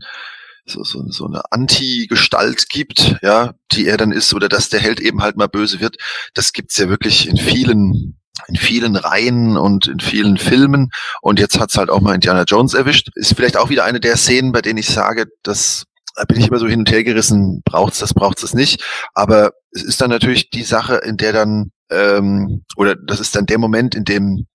so, 0.65 0.83
so, 0.83 1.05
so 1.09 1.25
eine 1.25 1.41
Anti-Gestalt 1.51 2.69
gibt, 2.69 3.17
ja, 3.21 3.53
die 3.71 3.87
er 3.87 3.97
dann 3.97 4.11
ist, 4.11 4.33
oder 4.33 4.49
dass 4.49 4.69
der 4.69 4.79
Held 4.79 4.99
eben 4.99 5.21
halt 5.21 5.37
mal 5.37 5.47
böse 5.47 5.79
wird, 5.79 5.97
das 6.33 6.53
gibt's 6.53 6.77
ja 6.77 6.89
wirklich 6.89 7.27
in 7.27 7.37
vielen 7.37 8.19
in 8.49 8.57
vielen 8.57 8.97
Reihen 8.97 9.55
und 9.55 9.87
in 9.87 10.01
vielen 10.01 10.37
Filmen 10.37 10.89
und 11.21 11.39
jetzt 11.39 11.57
hat's 11.57 11.77
halt 11.77 11.89
auch 11.89 12.01
mal 12.01 12.13
Indiana 12.13 12.43
Jones 12.43 12.73
erwischt. 12.73 13.09
Ist 13.15 13.33
vielleicht 13.33 13.55
auch 13.55 13.69
wieder 13.69 13.85
eine 13.85 14.01
der 14.01 14.17
Szenen, 14.17 14.51
bei 14.51 14.61
denen 14.61 14.77
ich 14.77 14.87
sage, 14.87 15.27
dass 15.41 15.85
da 16.15 16.25
bin 16.25 16.41
ich 16.41 16.49
immer 16.49 16.59
so 16.59 16.67
hin 16.67 16.79
und 16.79 16.91
her 16.91 17.05
gerissen, 17.05 17.61
braucht's 17.63 17.99
das, 17.99 18.13
braucht's 18.13 18.41
das 18.41 18.53
nicht. 18.53 18.83
Aber 19.13 19.53
es 19.71 19.83
ist 19.83 20.01
dann 20.01 20.09
natürlich 20.09 20.49
die 20.49 20.63
Sache, 20.63 20.95
in 20.97 21.15
der 21.15 21.31
dann, 21.31 21.71
ähm, 21.89 22.65
oder 22.75 22.95
das 22.95 23.21
ist 23.21 23.35
dann 23.37 23.45
der 23.45 23.57
Moment, 23.57 23.95
in 23.95 24.03
dem 24.03 24.47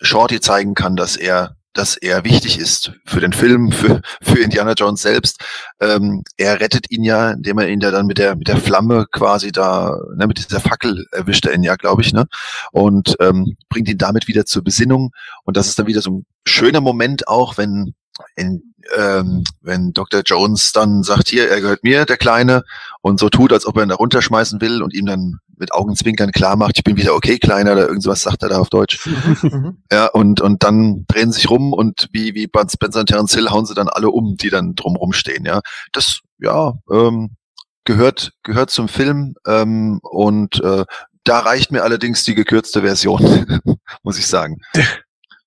Shorty 0.00 0.40
zeigen 0.40 0.74
kann, 0.74 0.96
dass 0.96 1.16
er 1.16 1.56
dass 1.78 1.96
er 1.96 2.24
wichtig 2.24 2.58
ist 2.58 2.92
für 3.04 3.20
den 3.20 3.32
Film, 3.32 3.70
für, 3.72 4.02
für 4.20 4.40
Indiana 4.40 4.72
Jones 4.72 5.00
selbst. 5.00 5.40
Ähm, 5.80 6.24
er 6.36 6.60
rettet 6.60 6.90
ihn 6.90 7.04
ja, 7.04 7.30
indem 7.30 7.58
er 7.58 7.68
ihn 7.68 7.80
da 7.80 7.90
dann 7.90 8.06
mit 8.06 8.18
der, 8.18 8.34
mit 8.36 8.48
der 8.48 8.56
Flamme 8.56 9.06
quasi 9.10 9.52
da, 9.52 9.96
ne, 10.16 10.26
mit 10.26 10.38
dieser 10.38 10.60
Fackel 10.60 11.06
erwischt 11.12 11.46
er 11.46 11.54
ihn 11.54 11.62
ja, 11.62 11.76
glaube 11.76 12.02
ich, 12.02 12.12
ne? 12.12 12.26
Und 12.72 13.16
ähm, 13.20 13.56
bringt 13.68 13.88
ihn 13.88 13.98
damit 13.98 14.26
wieder 14.28 14.44
zur 14.44 14.64
Besinnung. 14.64 15.12
Und 15.44 15.56
das 15.56 15.68
ist 15.68 15.78
dann 15.78 15.86
wieder 15.86 16.02
so 16.02 16.10
ein 16.10 16.26
schöner 16.46 16.80
Moment 16.80 17.28
auch, 17.28 17.56
wenn 17.56 17.94
in, 18.34 18.74
ähm, 18.96 19.44
wenn 19.60 19.92
Dr. 19.92 20.22
Jones 20.24 20.72
dann 20.72 21.04
sagt, 21.04 21.28
hier, 21.28 21.48
er 21.48 21.60
gehört 21.60 21.84
mir, 21.84 22.04
der 22.04 22.16
Kleine, 22.16 22.64
und 23.02 23.20
so 23.20 23.28
tut, 23.28 23.52
als 23.52 23.66
ob 23.66 23.76
er 23.76 23.84
ihn 23.84 23.90
da 23.90 23.94
runterschmeißen 23.94 24.60
will 24.60 24.82
und 24.82 24.92
ihm 24.94 25.06
dann 25.06 25.38
mit 25.58 25.72
Augenzwinkern 25.72 26.32
klar 26.32 26.56
macht, 26.56 26.76
ich 26.76 26.84
bin 26.84 26.96
wieder 26.96 27.14
okay, 27.14 27.38
Kleiner, 27.38 27.72
oder 27.72 27.88
irgendwas 27.88 28.22
sagt 28.22 28.42
er 28.42 28.48
da 28.48 28.58
auf 28.58 28.70
Deutsch. 28.70 29.06
Mhm. 29.42 29.82
ja, 29.92 30.06
und, 30.06 30.40
und 30.40 30.62
dann 30.62 31.04
drehen 31.08 31.32
sie 31.32 31.40
sich 31.40 31.50
rum 31.50 31.72
und 31.72 32.08
wie, 32.12 32.34
wie 32.34 32.46
Bud 32.46 32.70
Spencer 32.70 33.00
und 33.00 33.06
Terence 33.06 33.34
Hill 33.34 33.50
hauen 33.50 33.66
sie 33.66 33.74
dann 33.74 33.88
alle 33.88 34.10
um, 34.10 34.36
die 34.36 34.50
dann 34.50 34.74
drumrum 34.74 35.12
stehen, 35.12 35.44
ja. 35.44 35.60
Das, 35.92 36.20
ja, 36.38 36.74
ähm, 36.90 37.36
gehört, 37.84 38.32
gehört 38.42 38.70
zum 38.70 38.88
Film, 38.88 39.34
ähm, 39.46 40.00
und, 40.02 40.62
äh, 40.62 40.84
da 41.24 41.40
reicht 41.40 41.70
mir 41.72 41.82
allerdings 41.82 42.24
die 42.24 42.34
gekürzte 42.34 42.80
Version, 42.80 43.60
muss 44.02 44.18
ich 44.18 44.26
sagen. 44.26 44.60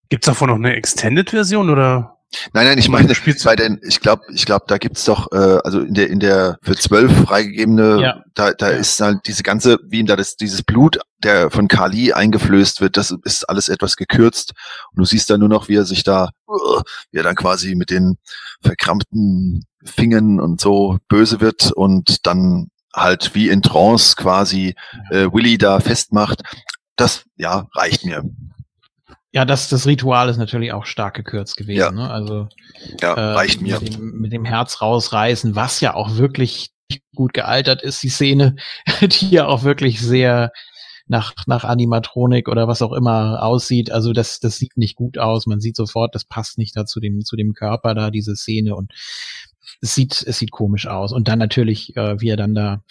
Gibt's 0.10 0.28
davon 0.28 0.50
noch 0.50 0.58
eine 0.58 0.76
Extended-Version 0.76 1.70
oder? 1.70 2.21
Nein, 2.54 2.66
nein, 2.66 2.78
ich 2.78 2.88
meine, 2.88 3.14
bei 3.44 3.56
den, 3.56 3.80
ich 3.84 4.00
glaube, 4.00 4.24
ich 4.34 4.46
glaube, 4.46 4.66
da 4.68 4.78
gibt's 4.78 5.04
doch, 5.04 5.32
äh, 5.34 5.60
also 5.64 5.82
in 5.82 5.94
der 5.94 6.10
in 6.10 6.20
der 6.20 6.60
für 6.62 6.76
zwölf 6.76 7.12
freigegebene, 7.26 8.02
ja. 8.02 8.24
da, 8.34 8.54
da 8.54 8.72
ja. 8.72 8.78
ist 8.78 9.00
halt 9.02 9.28
diese 9.28 9.44
ganze, 9.44 9.80
wie 9.84 10.00
ihm 10.00 10.06
da 10.06 10.16
das, 10.16 10.38
dieses 10.38 10.64
Blut, 10.64 11.00
der 11.24 11.52
von 11.52 11.68
Kali 11.68 12.14
eingeflößt 12.14 12.80
wird, 12.80 12.96
das 12.96 13.14
ist 13.24 13.50
alles 13.50 13.68
etwas 13.68 13.98
gekürzt 13.98 14.54
und 14.92 15.00
du 15.00 15.06
siehst 15.06 15.30
da 15.30 15.38
nur 15.38 15.50
noch, 15.50 15.68
wie 15.68 15.76
er 15.76 15.86
sich 15.86 16.04
da, 16.04 16.30
uh, 16.48 16.82
wie 17.12 17.18
er 17.18 17.24
dann 17.24 17.36
quasi 17.36 17.76
mit 17.76 17.90
den 17.90 18.18
verkrampften 18.62 19.66
Fingern 19.84 20.40
und 20.40 20.62
so 20.62 21.00
böse 21.10 21.42
wird 21.42 21.72
und 21.72 22.26
dann 22.26 22.70
halt 22.96 23.36
wie 23.36 23.50
in 23.50 23.62
Trance 23.62 24.16
quasi 24.16 24.76
äh, 25.10 25.28
Willy 25.32 25.58
da 25.58 25.80
festmacht. 25.80 26.44
Das 26.96 27.24
ja 27.36 27.68
reicht 27.74 28.06
mir. 28.06 28.24
Ja, 29.34 29.46
das, 29.46 29.70
das 29.70 29.88
Ritual 29.88 30.28
ist 30.30 30.38
natürlich 30.38 30.74
auch 30.74 30.86
stark 30.86 31.16
gekürzt 31.16 31.56
gewesen. 31.56 31.80
Ja. 31.80 31.92
Ne? 31.92 32.10
Also 32.10 32.50
ja, 33.00 33.14
äh, 33.14 33.34
reicht 33.34 33.62
mir. 33.62 33.80
Mit 33.80 33.96
dem, 33.96 34.12
mit 34.20 34.34
dem 34.34 34.46
Herz 34.46 34.82
rausreißen, 34.82 35.56
was 35.56 35.80
ja 35.80 35.94
auch 35.94 36.18
wirklich 36.18 36.72
gut 37.16 37.34
gealtert 37.34 37.82
ist, 37.82 38.04
die 38.04 38.10
Szene, 38.10 38.56
die 39.02 39.30
ja 39.30 39.48
auch 39.48 39.64
wirklich 39.64 40.02
sehr 40.02 40.52
nach, 41.08 41.34
nach 41.46 41.64
Animatronik 41.64 42.48
oder 42.48 42.68
was 42.68 42.82
auch 42.82 42.94
immer 42.94 43.44
aussieht. 43.44 43.92
Also 43.92 44.14
das, 44.14 44.40
das 44.40 44.58
sieht 44.58 44.78
nicht 44.78 44.96
gut 44.96 45.18
aus. 45.18 45.46
Man 45.46 45.62
sieht 45.62 45.76
sofort, 45.76 46.16
das 46.16 46.26
passt 46.26 46.58
nicht 46.58 46.76
da 46.76 46.86
zu 46.86 47.00
dem, 47.00 47.22
zu 47.22 47.36
dem 47.36 47.54
Körper 47.54 47.96
da, 47.96 48.12
diese 48.12 48.36
Szene 48.36 48.76
und 48.76 48.92
es 49.82 49.96
sieht, 49.96 50.24
es 50.26 50.40
sieht 50.40 50.52
komisch 50.52 50.88
aus. 50.88 51.12
Und 51.12 51.28
dann 51.28 51.40
natürlich, 51.40 51.96
äh, 51.96 52.20
wie 52.20 52.30
er 52.30 52.38
dann 52.38 52.56
da 52.56 52.84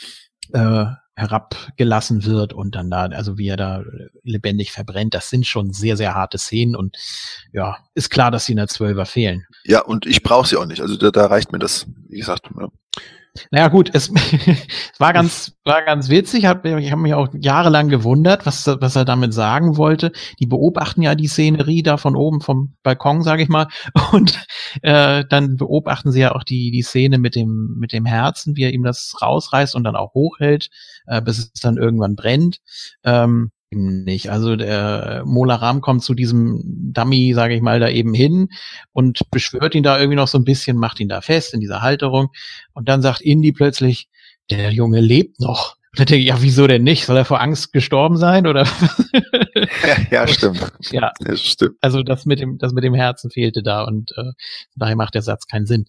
äh, 0.53 0.95
herabgelassen 1.17 2.25
wird 2.25 2.53
und 2.53 2.75
dann 2.75 2.91
da, 2.91 3.07
also 3.07 3.37
wie 3.37 3.49
er 3.49 3.57
da 3.57 3.83
lebendig 4.23 4.73
verbrennt, 4.73 5.15
das 5.15 5.31
sind 5.31 5.47
schon 5.47 5.73
sehr, 5.73 5.97
sehr 5.97 6.15
harte 6.15 6.39
Szenen 6.39 6.77
und 6.77 6.97
ja, 7.53 7.79
ist 7.95 8.11
klar, 8.11 8.31
dass 8.31 8.47
sie 8.47 8.53
in 8.53 8.57
der 8.57 8.69
Zwölfer 8.69 9.07
fehlen. 9.07 9.45
Ja, 9.65 9.83
und 9.83 10.07
ich 10.07 10.23
brauche 10.23 10.49
sie 10.49 10.57
auch 10.57 10.67
nicht. 10.67 10.81
Also 10.81 10.97
da, 10.97 11.11
da 11.11 11.27
reicht 11.27 11.53
mir 11.53 11.59
das, 11.59 11.87
wie 12.09 12.19
gesagt. 12.19 12.49
Naja 13.51 13.69
gut, 13.69 13.91
es, 13.95 14.13
war 14.99 15.13
ganz, 15.13 15.53
war 15.65 15.83
ganz 15.83 16.09
witzig. 16.09 16.47
Hab, 16.47 16.65
ich 16.65 16.91
habe 16.91 17.03
mich 17.03 17.15
auch 17.15 17.29
jahrelang 17.33 17.89
gewundert, 17.89 18.47
was, 18.47 18.67
was 18.67 18.97
er 18.97 19.05
damit 19.05 19.33
sagen 19.33 19.77
wollte. 19.77 20.13
Die 20.41 20.47
beobachten 20.47 21.03
ja 21.03 21.15
die 21.15 21.29
Szenerie 21.29 21.83
da 21.83 21.97
von 21.97 22.17
oben 22.17 22.41
vom 22.41 22.75
Balkon, 22.83 23.23
sage 23.23 23.43
ich 23.43 23.49
mal. 23.49 23.69
Und 24.13 24.45
äh, 24.83 25.25
dann 25.29 25.57
beobachten 25.57 26.13
sie 26.13 26.21
ja 26.21 26.35
auch 26.35 26.45
die, 26.45 26.71
die 26.71 26.83
Szene 26.83 27.19
mit 27.19 27.35
dem, 27.35 27.77
mit 27.79 27.93
dem 27.93 28.05
Herzen, 28.05 28.57
wie 28.57 28.65
er 28.65 28.73
ihm 28.73 28.83
das 28.83 29.15
rausreißt 29.21 29.75
und 29.75 29.85
dann 29.85 29.97
auch 29.97 30.15
hochhält, 30.15 30.69
äh, 31.07 31.23
bis 31.23 31.39
es 31.39 31.53
dann 31.61 31.77
irgendwann 31.77 32.17
brennt. 32.17 32.59
Ähm, 33.05 33.51
nicht. 33.71 34.31
Also 34.31 34.57
der 34.57 35.23
Molaram 35.25 35.81
kommt 35.81 36.03
zu 36.03 36.15
diesem 36.15 36.61
Dummy, 36.65 37.33
sage 37.35 37.55
ich 37.55 37.63
mal, 37.63 37.81
da 37.81 37.89
eben 37.89 38.15
hin 38.15 38.49
und 38.93 39.31
beschwört 39.31 39.75
ihn 39.75 39.83
da 39.83 39.99
irgendwie 39.99 40.17
noch 40.17 40.29
so 40.29 40.39
ein 40.39 40.45
bisschen, 40.45 40.77
macht 40.77 41.01
ihn 41.01 41.09
da 41.09 41.21
fest 41.21 41.55
in 41.55 41.61
dieser 41.61 41.83
Halterung 41.83 42.29
und 42.73 42.89
dann 42.89 43.03
sagt 43.03 43.21
Indy 43.21 43.53
plötzlich, 43.53 44.09
der 44.51 44.73
Junge 44.73 45.01
lebt 45.01 45.41
noch. 45.41 45.77
Und 45.93 46.01
dann 46.01 46.07
denke 46.07 46.23
ich, 46.23 46.29
ja, 46.29 46.41
wieso 46.41 46.67
denn 46.67 46.85
nicht? 46.85 47.07
Soll 47.07 47.17
er 47.17 47.25
vor 47.25 47.41
Angst 47.41 47.73
gestorben 47.73 48.17
sein 48.17 48.47
oder? 48.47 48.67
ja, 49.87 49.97
ja, 50.11 50.29
stimmt. 50.29 50.73
Ja, 50.91 51.13
das 51.21 51.41
stimmt. 51.41 51.77
Also 51.81 52.03
das 52.03 52.27
mit 52.27 52.41
dem, 52.41 52.59
das 52.59 52.73
mit 52.73 52.85
dem 52.85 52.95
Herzen 52.95 53.31
fehlte 53.31 53.63
da 53.63 53.83
und 53.83 54.13
äh, 54.17 54.33
daher 54.77 54.97
macht 54.97 55.15
der 55.15 55.23
Satz 55.23 55.47
keinen 55.47 55.67
Sinn. 55.67 55.87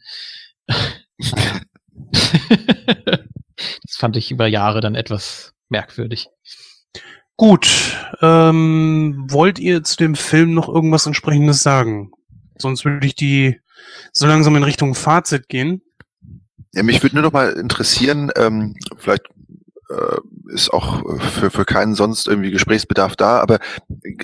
Das 3.84 3.95
fand 3.95 4.18
ich 4.18 4.32
über 4.32 4.48
Jahre 4.48 4.82
dann 4.82 4.95
etwas 4.95 5.53
merkwürdig. 5.69 6.27
Gut, 7.41 7.97
ähm, 8.21 9.25
wollt 9.27 9.57
ihr 9.57 9.81
zu 9.81 9.97
dem 9.97 10.13
Film 10.13 10.53
noch 10.53 10.69
irgendwas 10.69 11.07
entsprechendes 11.07 11.63
sagen? 11.63 12.11
Sonst 12.59 12.85
würde 12.85 13.07
ich 13.07 13.15
die 13.15 13.59
so 14.13 14.27
langsam 14.27 14.55
in 14.57 14.61
Richtung 14.61 14.93
Fazit 14.93 15.49
gehen. 15.49 15.81
Ja, 16.71 16.83
mich 16.83 17.01
würde 17.01 17.15
nur 17.15 17.23
noch 17.23 17.31
mal 17.31 17.53
interessieren, 17.53 18.29
ähm, 18.35 18.75
vielleicht 18.95 19.23
äh, 19.89 20.53
ist 20.53 20.71
auch 20.71 21.01
für, 21.19 21.49
für 21.49 21.65
keinen 21.65 21.95
sonst 21.95 22.27
irgendwie 22.27 22.51
Gesprächsbedarf 22.51 23.15
da, 23.15 23.39
aber 23.39 23.57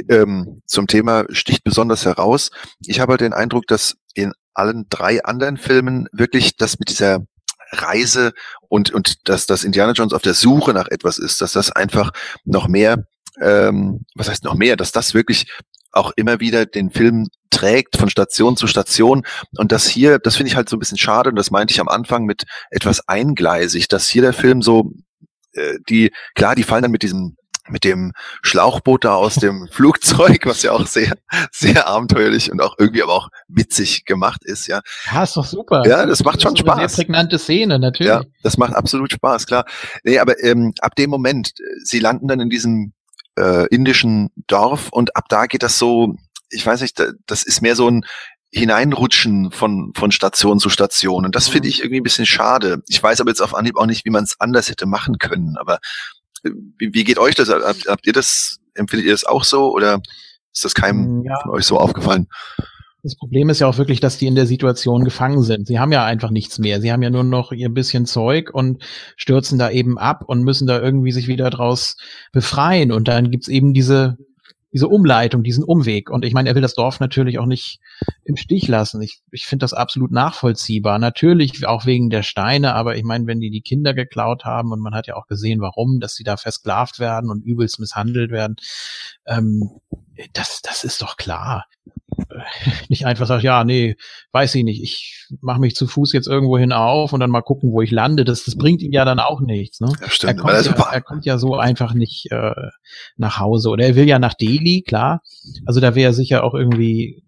ähm, 0.10 0.62
zum 0.68 0.86
Thema 0.86 1.26
sticht 1.32 1.64
besonders 1.64 2.06
heraus. 2.06 2.52
Ich 2.86 3.00
habe 3.00 3.14
halt 3.14 3.22
den 3.22 3.34
Eindruck, 3.34 3.66
dass 3.66 3.98
in 4.14 4.32
allen 4.54 4.86
drei 4.90 5.24
anderen 5.24 5.58
Filmen 5.58 6.08
wirklich 6.12 6.56
das 6.56 6.78
mit 6.78 6.90
dieser 6.90 7.26
Reise 7.72 8.34
und, 8.70 8.92
und 8.92 9.30
dass 9.30 9.46
das 9.46 9.64
Indiana 9.64 9.94
Jones 9.94 10.14
auf 10.14 10.22
der 10.22 10.34
Suche 10.34 10.74
nach 10.74 10.88
etwas 10.88 11.18
ist, 11.18 11.42
dass 11.42 11.54
das 11.54 11.72
einfach 11.72 12.12
noch 12.46 12.68
mehr, 12.68 13.06
ähm, 13.42 14.06
was 14.16 14.30
heißt 14.30 14.44
noch 14.44 14.56
mehr, 14.56 14.76
dass 14.76 14.92
das 14.92 15.14
wirklich 15.14 15.48
auch 15.92 16.12
immer 16.16 16.40
wieder 16.40 16.66
den 16.66 16.92
Film 16.92 17.28
trägt 17.50 17.98
von 17.98 18.10
Station 18.10 18.58
zu 18.58 18.68
Station. 18.68 19.26
Und 19.58 19.72
das 19.72 19.88
hier, 19.88 20.20
das 20.20 20.36
finde 20.36 20.50
ich 20.50 20.56
halt 20.56 20.70
so 20.70 20.76
ein 20.76 20.80
bisschen 20.80 20.98
schade, 20.98 21.30
und 21.30 21.36
das 21.36 21.52
meinte 21.52 21.74
ich 21.74 21.80
am 21.80 21.88
Anfang 21.88 22.26
mit 22.26 22.44
etwas 22.70 23.08
eingleisig, 23.08 23.88
dass 23.88 24.08
hier 24.08 24.22
der 24.22 24.34
Film 24.34 24.62
so, 24.62 24.92
äh, 25.54 25.78
die, 25.90 26.12
klar, 26.36 26.56
die 26.56 26.64
fallen 26.64 26.84
dann 26.84 26.92
mit 26.92 27.04
diesem 27.04 27.36
mit 27.70 27.84
dem 27.84 28.14
Schlauchboot 28.42 29.06
da 29.06 29.16
aus 29.16 29.36
dem 29.36 29.68
Flugzeug, 29.72 30.46
was 30.46 30.64
ja 30.64 30.72
auch 30.72 30.86
sehr, 30.88 31.14
sehr 31.52 31.88
abenteuerlich 31.88 32.52
und 32.52 32.62
auch 32.62 32.76
irgendwie 32.78 33.04
aber 33.04 33.14
auch 33.14 33.30
witzig 33.48 34.06
gemacht 34.06 34.44
ist, 34.44 34.68
ja. 34.68 34.82
Ja, 35.12 35.24
ist 35.24 35.36
doch 35.38 35.46
super. 35.46 35.84
Ja, 35.88 36.06
das 36.06 36.24
macht 36.24 36.42
schon 36.42 36.54
ist 36.54 36.60
Spaß. 36.60 36.78
Eine 36.78 36.90
sehr 36.90 36.96
prägnante 37.06 37.40
Szene, 37.40 37.80
natürlich. 37.80 38.10
Ja, 38.10 38.22
das 38.44 38.58
macht 38.58 38.74
absolut 38.74 39.12
Spaß, 39.12 39.46
klar. 39.48 39.66
Nee, 40.04 40.20
aber 40.20 40.42
ähm, 40.44 40.74
ab 40.82 40.96
dem 40.96 41.10
Moment, 41.10 41.52
äh, 41.60 41.64
sie 41.84 42.00
landen 42.00 42.28
dann 42.28 42.40
in 42.40 42.50
diesem 42.50 42.94
äh, 43.38 43.68
indischen 43.68 44.30
Dorf 44.48 44.90
und 44.92 45.16
ab 45.16 45.26
da 45.30 45.46
geht 45.46 45.64
das 45.64 45.78
so, 45.78 46.16
ich 46.50 46.66
weiß 46.66 46.82
nicht, 46.82 47.00
da- 47.00 47.12
das 47.26 47.44
ist 47.44 47.62
mehr 47.62 47.76
so 47.76 47.90
ein 47.90 48.04
Hineinrutschen 48.50 49.52
von, 49.52 49.92
von 49.96 50.12
Station 50.12 50.60
zu 50.60 50.70
Station. 50.70 51.26
Und 51.26 51.36
das 51.36 51.48
finde 51.48 51.68
ich 51.68 51.80
irgendwie 51.82 52.00
ein 52.00 52.04
bisschen 52.04 52.26
schade. 52.26 52.82
Ich 52.88 53.02
weiß 53.02 53.20
aber 53.22 53.30
jetzt 53.30 53.42
auf 53.42 53.54
Anhieb 53.54 53.76
auch 53.78 53.86
nicht, 53.86 54.06
wie 54.06 54.10
man 54.10 54.24
es 54.24 54.40
anders 54.40 54.70
hätte 54.70 54.86
machen 54.86 55.18
können. 55.20 55.58
Aber 55.58 55.80
wie, 56.44 56.94
wie 56.94 57.04
geht 57.04 57.18
euch 57.18 57.36
das? 57.36 57.50
Habt, 57.50 57.88
habt 57.88 58.08
ihr 58.08 58.14
das, 58.14 58.60
empfindet 58.76 59.08
ihr 59.08 59.14
das 59.14 59.26
auch 59.26 59.44
so 59.44 59.72
oder 59.74 60.02
ist 60.54 60.66
das 60.66 60.74
keinem 60.74 61.24
Ja. 61.24 61.40
von 61.42 61.52
euch 61.52 61.66
so 61.66 61.78
aufgefallen? 61.78 62.28
Das 63.04 63.16
Problem 63.16 63.50
ist 63.50 63.60
ja 63.60 63.68
auch 63.68 63.78
wirklich, 63.78 64.00
dass 64.00 64.18
die 64.18 64.28
in 64.28 64.36
der 64.36 64.48
Situation 64.48 65.06
gefangen 65.06 65.42
sind. 65.44 65.68
Sie 65.68 65.80
haben 65.80 65.92
ja 65.92 66.04
einfach 66.04 66.32
nichts 66.32 66.60
mehr. 66.60 66.82
Sie 66.82 66.92
haben 66.92 67.04
ja 67.04 67.10
nur 67.10 67.24
noch 67.24 67.52
ihr 67.52 67.70
bisschen 67.70 68.06
Zeug 68.06 68.50
und 68.54 68.84
stürzen 69.16 69.60
da 69.60 69.70
eben 69.70 69.98
ab 69.98 70.24
und 70.28 70.44
müssen 70.44 70.68
da 70.68 70.82
irgendwie 70.82 71.12
sich 71.12 71.28
wieder 71.28 71.50
draus 71.50 71.96
befreien. 72.34 72.92
Und 72.92 73.08
dann 73.08 73.32
gibt's 73.32 73.48
eben 73.48 73.74
diese, 73.74 74.18
diese 74.74 74.88
Umleitung, 74.88 75.44
diesen 75.44 75.64
Umweg. 75.64 76.10
Und 76.10 76.26
ich 76.26 76.34
meine, 76.34 76.50
er 76.50 76.56
will 76.56 76.62
das 76.62 76.74
Dorf 76.74 77.00
natürlich 77.00 77.40
auch 77.40 77.46
nicht 77.46 77.80
im 78.24 78.36
Stich 78.36 78.68
lassen. 78.68 79.02
Ich, 79.02 79.22
ich 79.32 79.46
finde 79.46 79.64
das 79.64 79.74
absolut 79.74 80.12
nachvollziehbar. 80.12 81.00
Natürlich 81.00 81.66
auch 81.66 81.86
wegen 81.86 82.10
der 82.10 82.24
Steine, 82.24 82.74
aber 82.74 82.96
ich 82.96 83.04
meine, 83.04 83.28
wenn 83.28 83.40
die 83.40 83.50
die 83.50 83.62
Kinder 83.62 83.94
geklaut 83.94 84.46
haben 84.46 84.72
und 84.72 84.80
man 84.80 84.94
hat 84.94 85.08
ja 85.08 85.16
auch 85.16 85.28
gesehen, 85.28 85.62
warum, 85.62 86.00
dass 86.00 86.16
sie 86.16 86.24
da 86.24 86.38
versklavt 86.38 87.00
werden 87.00 87.30
und 87.30 87.44
übelst 87.44 87.80
misshandelt 87.80 88.32
werden, 88.32 88.58
ähm, 89.26 89.70
das, 90.34 90.62
das 90.62 90.84
ist 90.84 91.02
doch 91.02 91.18
klar 91.18 91.66
nicht 92.90 93.06
einfach 93.06 93.28
sagt, 93.28 93.44
ja, 93.44 93.64
nee, 93.64 93.96
weiß 94.32 94.56
ich 94.56 94.64
nicht, 94.64 94.82
ich 94.82 95.28
mache 95.42 95.60
mich 95.60 95.76
zu 95.76 95.88
Fuß 95.88 96.14
jetzt 96.14 96.28
irgendwo 96.28 96.58
hin 96.58 96.72
auf 96.72 97.14
und 97.14 97.20
dann 97.20 97.30
mal 97.30 97.42
gucken, 97.42 97.72
wo 97.72 97.82
ich 97.82 97.92
lande. 97.92 98.26
Das, 98.26 98.46
das 98.46 98.56
bringt 98.56 98.82
ihm 98.82 98.92
ja 98.92 99.06
dann 99.06 99.20
auch 99.20 99.42
nichts. 99.42 99.80
Ne? 99.80 99.92
Ja, 100.00 100.06
Er, 100.06 100.10
stimmt. 100.10 100.38
kommt 100.38 100.54
Weil 100.54 100.64
das 100.64 100.68
ja, 100.68 100.90
er 100.92 101.02
kommt 101.02 101.26
ja 101.26 101.38
so 101.38 101.56
einfach 101.56 101.94
nicht 101.94 102.32
äh, 102.32 102.54
nach 103.18 103.40
Hause. 103.40 103.70
Oder 103.70 103.86
er 103.86 103.96
will 103.96 104.08
ja 104.08 104.20
nach 104.20 104.34
Delhi, 104.34 104.84
klar. 104.86 105.22
Also 105.66 105.80
da 105.80 105.96
wäre 105.96 106.10
er 106.10 106.14
sicher 106.14 106.44
auch 106.44 106.54
irgendwie 106.54 107.24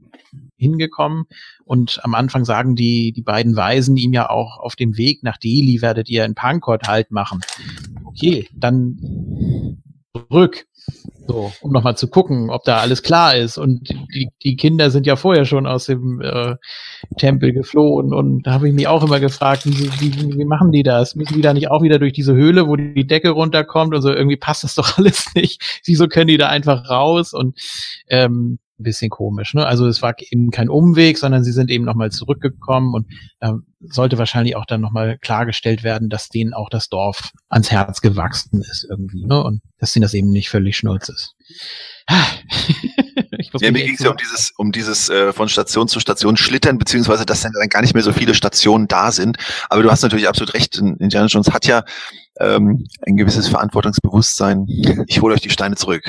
hingekommen. 0.57 1.25
Und 1.65 1.99
am 2.03 2.15
Anfang 2.15 2.45
sagen 2.45 2.75
die, 2.75 3.11
die 3.11 3.21
beiden 3.21 3.55
Weisen 3.55 3.97
ihm 3.97 4.13
ja 4.13 4.29
auch, 4.29 4.59
auf 4.59 4.75
dem 4.75 4.97
Weg 4.97 5.23
nach 5.23 5.37
Delhi 5.37 5.81
werdet 5.81 6.09
ihr 6.09 6.25
in 6.25 6.35
Pankot 6.35 6.87
halt 6.87 7.11
machen. 7.11 7.41
Okay, 8.05 8.47
dann 8.53 8.97
zurück. 10.15 10.65
So, 11.27 11.51
um 11.61 11.71
nochmal 11.71 11.95
zu 11.95 12.07
gucken, 12.07 12.49
ob 12.49 12.63
da 12.63 12.77
alles 12.77 13.03
klar 13.03 13.35
ist. 13.35 13.57
Und 13.57 13.89
die, 13.89 14.29
die 14.43 14.55
Kinder 14.55 14.89
sind 14.89 15.05
ja 15.05 15.15
vorher 15.15 15.45
schon 15.45 15.67
aus 15.67 15.85
dem 15.85 16.21
äh, 16.21 16.55
Tempel 17.17 17.53
geflohen. 17.53 18.13
Und 18.13 18.43
da 18.43 18.53
habe 18.53 18.67
ich 18.67 18.73
mich 18.73 18.87
auch 18.87 19.03
immer 19.03 19.19
gefragt, 19.19 19.65
wie, 19.65 19.91
wie, 19.99 20.37
wie 20.37 20.45
machen 20.45 20.71
die 20.71 20.83
das? 20.83 21.15
Müssen 21.15 21.35
die 21.35 21.41
da 21.41 21.53
nicht 21.53 21.69
auch 21.69 21.83
wieder 21.83 21.99
durch 21.99 22.13
diese 22.13 22.33
Höhle, 22.33 22.67
wo 22.67 22.75
die 22.75 23.05
Decke 23.05 23.29
runterkommt 23.29 23.93
und 23.93 24.01
so? 24.01 24.09
Irgendwie 24.09 24.37
passt 24.37 24.63
das 24.63 24.75
doch 24.75 24.97
alles 24.97 25.33
nicht. 25.35 25.81
Wieso 25.85 26.07
können 26.07 26.27
die 26.27 26.37
da 26.37 26.49
einfach 26.49 26.89
raus? 26.89 27.33
Und 27.33 27.59
ähm, 28.07 28.57
ein 28.79 28.83
bisschen 28.83 29.09
komisch. 29.09 29.53
Ne? 29.53 29.65
Also 29.65 29.87
es 29.87 30.01
war 30.01 30.15
eben 30.31 30.51
kein 30.51 30.69
Umweg, 30.69 31.17
sondern 31.17 31.43
sie 31.43 31.51
sind 31.51 31.69
eben 31.69 31.85
nochmal 31.85 32.11
zurückgekommen 32.11 32.93
und 32.93 33.07
da 33.39 33.59
sollte 33.81 34.17
wahrscheinlich 34.17 34.55
auch 34.55 34.65
dann 34.65 34.81
nochmal 34.81 35.17
klargestellt 35.17 35.83
werden, 35.83 36.09
dass 36.09 36.29
denen 36.29 36.53
auch 36.53 36.69
das 36.69 36.89
Dorf 36.89 37.31
ans 37.49 37.71
Herz 37.71 38.01
gewachsen 38.01 38.61
ist 38.61 38.85
irgendwie. 38.89 39.25
Ne? 39.25 39.43
Und 39.43 39.61
dass 39.77 39.93
denen 39.93 40.03
das 40.03 40.13
eben 40.13 40.29
nicht 40.29 40.49
völlig 40.49 40.77
schnurz 40.77 41.09
ist. 41.09 41.35
Ja, 43.61 43.71
mir 43.71 43.83
ging 43.83 43.95
es 43.95 44.01
ja 44.01 44.11
um 44.11 44.17
dieses, 44.17 44.51
um 44.57 44.71
dieses 44.71 45.09
äh, 45.09 45.33
von 45.33 45.49
Station 45.49 45.87
zu 45.87 45.99
Station 45.99 46.37
schlittern, 46.37 46.77
beziehungsweise 46.77 47.25
dass 47.25 47.41
dann 47.41 47.51
gar 47.69 47.81
nicht 47.81 47.93
mehr 47.93 48.03
so 48.03 48.13
viele 48.13 48.35
Stationen 48.35 48.87
da 48.87 49.11
sind. 49.11 49.37
Aber 49.69 49.81
du 49.81 49.89
hast 49.89 50.03
natürlich 50.03 50.27
absolut 50.27 50.53
recht. 50.53 50.77
In- 50.77 50.97
Indiana 50.97 51.27
Jones 51.27 51.51
hat 51.51 51.65
ja 51.65 51.83
ähm, 52.39 52.87
ein 53.05 53.17
gewisses 53.17 53.47
Verantwortungsbewusstsein. 53.47 54.65
Ich 55.07 55.21
hole 55.21 55.33
euch 55.33 55.41
die 55.41 55.49
Steine 55.49 55.75
zurück. 55.75 56.03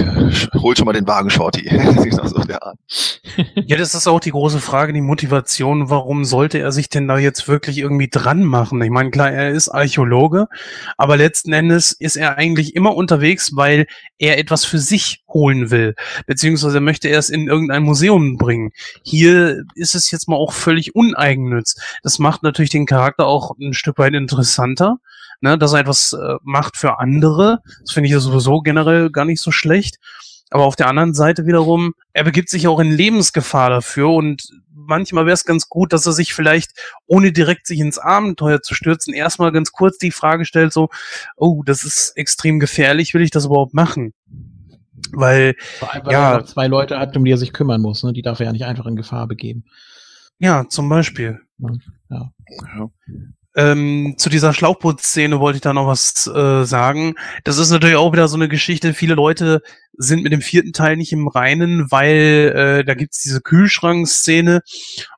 Holt 0.55 0.79
schon 0.79 0.87
mal 0.87 0.93
den 0.93 1.07
Wagen, 1.07 1.31
Shorty. 1.31 1.69
Ja, 3.55 3.77
das 3.77 3.95
ist 3.95 4.07
auch 4.07 4.21
die 4.21 4.31
große 4.31 4.61
Frage, 4.61 4.93
die 4.93 5.01
Motivation. 5.01 5.91
Warum 5.91 6.25
sollte 6.25 6.59
er 6.59 6.73
sich 6.73 6.89
denn 6.89 7.09
da 7.09 7.19
jetzt 7.19 7.49
wirklich 7.49 7.79
irgendwie 7.79 8.09
dran 8.09 8.45
machen? 8.45 8.83
Ich 8.83 8.91
meine, 8.91 9.11
klar, 9.11 9.31
er 9.31 9.51
ist 9.51 9.69
Archäologe, 9.69 10.49
aber 10.97 11.17
letzten 11.17 11.53
Endes 11.53 11.93
ist 11.93 12.17
er 12.17 12.37
eigentlich 12.39 12.75
immer 12.75 12.95
unterwegs, 12.95 13.55
weil 13.55 13.87
er 14.19 14.39
etwas 14.39 14.65
für 14.65 14.79
sich 14.79 15.23
holen 15.29 15.71
will, 15.71 15.95
beziehungsweise 16.27 16.81
möchte 16.81 17.09
er 17.09 17.19
es 17.19 17.31
in 17.31 17.49
irgendein 17.49 17.83
Museum 17.83 18.37
bringen. 18.37 18.73
Hier 19.03 19.65
ist 19.75 19.95
es 19.95 20.11
jetzt 20.11 20.29
mal 20.29 20.37
auch 20.37 20.53
völlig 20.53 20.95
uneigennütz. 20.95 21.77
Das 22.03 22.19
macht 22.19 22.43
natürlich 22.43 22.71
den 22.71 22.87
Charakter 22.87 23.27
auch 23.27 23.57
ein 23.59 23.75
Stück 23.75 23.99
weit 23.99 24.15
interessanter, 24.15 24.99
ne, 25.41 25.59
dass 25.59 25.73
er 25.73 25.81
etwas 25.81 26.13
äh, 26.13 26.37
macht 26.43 26.77
für 26.77 26.99
andere. 26.99 27.61
Das 27.83 27.93
finde 27.93 28.07
ich 28.09 28.13
ja 28.13 28.21
sowieso 28.21 28.61
generell 28.61 29.11
gar 29.11 29.25
nicht 29.25 29.41
so 29.41 29.51
schlecht. 29.51 29.99
Aber 30.53 30.65
auf 30.65 30.75
der 30.75 30.89
anderen 30.89 31.15
Seite 31.15 31.47
wiederum, 31.47 31.95
er 32.13 32.25
begibt 32.25 32.49
sich 32.49 32.67
auch 32.67 32.81
in 32.81 32.91
Lebensgefahr 32.91 33.71
dafür 33.71 34.11
und 34.11 34.49
manchmal 34.75 35.25
wäre 35.25 35.35
es 35.35 35.45
ganz 35.45 35.69
gut, 35.69 35.93
dass 35.93 36.07
er 36.07 36.13
sich 36.13 36.35
vielleicht, 36.35 36.73
ohne 37.07 37.31
direkt 37.31 37.69
sich 37.69 37.79
ins 37.79 37.99
Abenteuer 37.99 38.61
zu 38.61 38.75
stürzen, 38.75 39.15
erstmal 39.15 39.53
ganz 39.53 39.71
kurz 39.71 39.99
die 39.99 40.11
Frage 40.11 40.45
stellt, 40.45 40.73
so, 40.73 40.89
oh, 41.37 41.63
das 41.63 41.85
ist 41.85 42.17
extrem 42.17 42.59
gefährlich, 42.59 43.15
will 43.15 43.23
ich 43.23 43.31
das 43.31 43.45
überhaupt 43.45 43.75
machen? 43.75 44.13
Weil, 45.13 45.55
Vor 45.79 45.93
allem, 45.95 46.07
weil 46.07 46.13
Ja. 46.13 46.35
er 46.39 46.47
zwei 46.47 46.67
Leute 46.67 46.99
hat, 46.99 47.17
um 47.17 47.25
die 47.25 47.31
er 47.33 47.39
sich 47.39 47.53
kümmern 47.53 47.81
muss. 47.81 48.03
Ne? 48.03 48.13
Die 48.13 48.23
darf 48.23 48.41
er 48.41 48.47
ja 48.47 48.53
nicht 48.53 48.65
einfach 48.65 48.87
in 48.87 48.97
Gefahr 48.97 49.29
begeben. 49.29 49.65
ja, 50.41 50.67
zum 50.69 50.89
Beispiel. 50.89 51.41
Ja. 52.09 52.31
Ähm, 53.57 54.15
zu 54.17 54.31
dieser 54.31 54.53
Schlauchbootszene 54.53 55.41
wollte 55.41 55.57
ich 55.57 55.63
da 55.63 55.73
noch 55.73 55.87
was 55.87 56.27
äh, 56.29 56.65
sagen. 56.65 57.15
Das 57.45 57.59
ist 57.59 57.71
natürlich 57.71 57.97
auch 57.97 58.13
wieder 58.13 58.29
so 58.29 58.37
eine 58.37 58.49
Geschichte. 58.49 58.95
Viele 58.95 59.15
Leute 59.15 59.63
sind 59.93 60.23
mit 60.23 60.33
dem 60.33 60.41
vierten 60.41 60.73
Teil 60.73 60.97
nicht 60.97 61.13
im 61.13 61.27
Reinen, 61.27 61.91
weil 61.91 62.53
äh, 62.55 62.85
da 62.85 62.95
gibt's 62.95 63.23
diese 63.23 63.41
Kühlschrankszene 63.41 64.63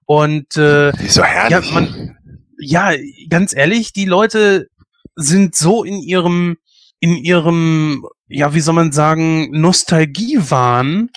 und 0.07 0.57
äh, 0.57 0.93
Die 0.93 1.07
ist 1.07 1.15
so 1.15 1.21
ja, 1.21 1.27
herrlich. 1.27 1.73
man, 1.73 2.17
ja, 2.59 2.93
ganz 3.29 3.55
ehrlich, 3.55 3.93
die 3.93 4.07
Leute 4.07 4.69
sind 5.15 5.55
so 5.55 5.85
in 5.85 6.01
ihrem, 6.01 6.57
in 7.01 7.17
ihrem, 7.17 8.07
ja, 8.29 8.55
wie 8.55 8.61
soll 8.61 8.75
man 8.75 8.93
sagen, 8.93 9.51
Nostalgiewahn, 9.51 11.11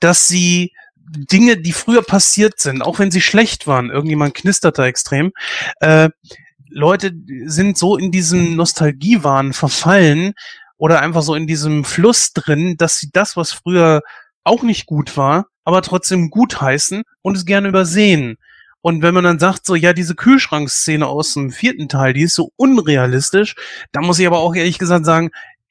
dass 0.00 0.28
sie 0.28 0.72
Dinge, 1.10 1.56
die 1.56 1.72
früher 1.72 2.02
passiert 2.02 2.60
sind, 2.60 2.82
auch 2.82 2.98
wenn 2.98 3.10
sie 3.10 3.22
schlecht 3.22 3.66
waren, 3.66 3.90
irgendjemand 3.90 4.34
knistert 4.34 4.78
da 4.78 4.86
extrem, 4.86 5.32
äh, 5.80 6.10
Leute 6.70 7.12
sind 7.46 7.78
so 7.78 7.96
in 7.96 8.10
diesem 8.10 8.56
Nostalgiewahn 8.56 9.52
verfallen 9.52 10.34
oder 10.76 11.00
einfach 11.00 11.22
so 11.22 11.34
in 11.34 11.46
diesem 11.46 11.84
Fluss 11.84 12.32
drin, 12.32 12.76
dass 12.76 12.98
sie 12.98 13.10
das, 13.12 13.36
was 13.36 13.52
früher 13.52 14.02
auch 14.44 14.62
nicht 14.62 14.86
gut 14.86 15.16
war, 15.16 15.46
aber 15.64 15.82
trotzdem 15.82 16.30
gut 16.30 16.60
heißen 16.60 17.02
und 17.22 17.36
es 17.36 17.44
gerne 17.44 17.68
übersehen. 17.68 18.38
Und 18.80 19.02
wenn 19.02 19.14
man 19.14 19.24
dann 19.24 19.38
sagt, 19.38 19.66
so, 19.66 19.74
ja, 19.74 19.92
diese 19.92 20.14
Kühlschrankszene 20.14 21.06
aus 21.06 21.34
dem 21.34 21.50
vierten 21.50 21.88
Teil, 21.88 22.12
die 22.14 22.22
ist 22.22 22.36
so 22.36 22.52
unrealistisch, 22.56 23.56
da 23.92 24.00
muss 24.00 24.18
ich 24.18 24.26
aber 24.26 24.38
auch 24.38 24.54
ehrlich 24.54 24.78
gesagt 24.78 25.04
sagen, 25.04 25.30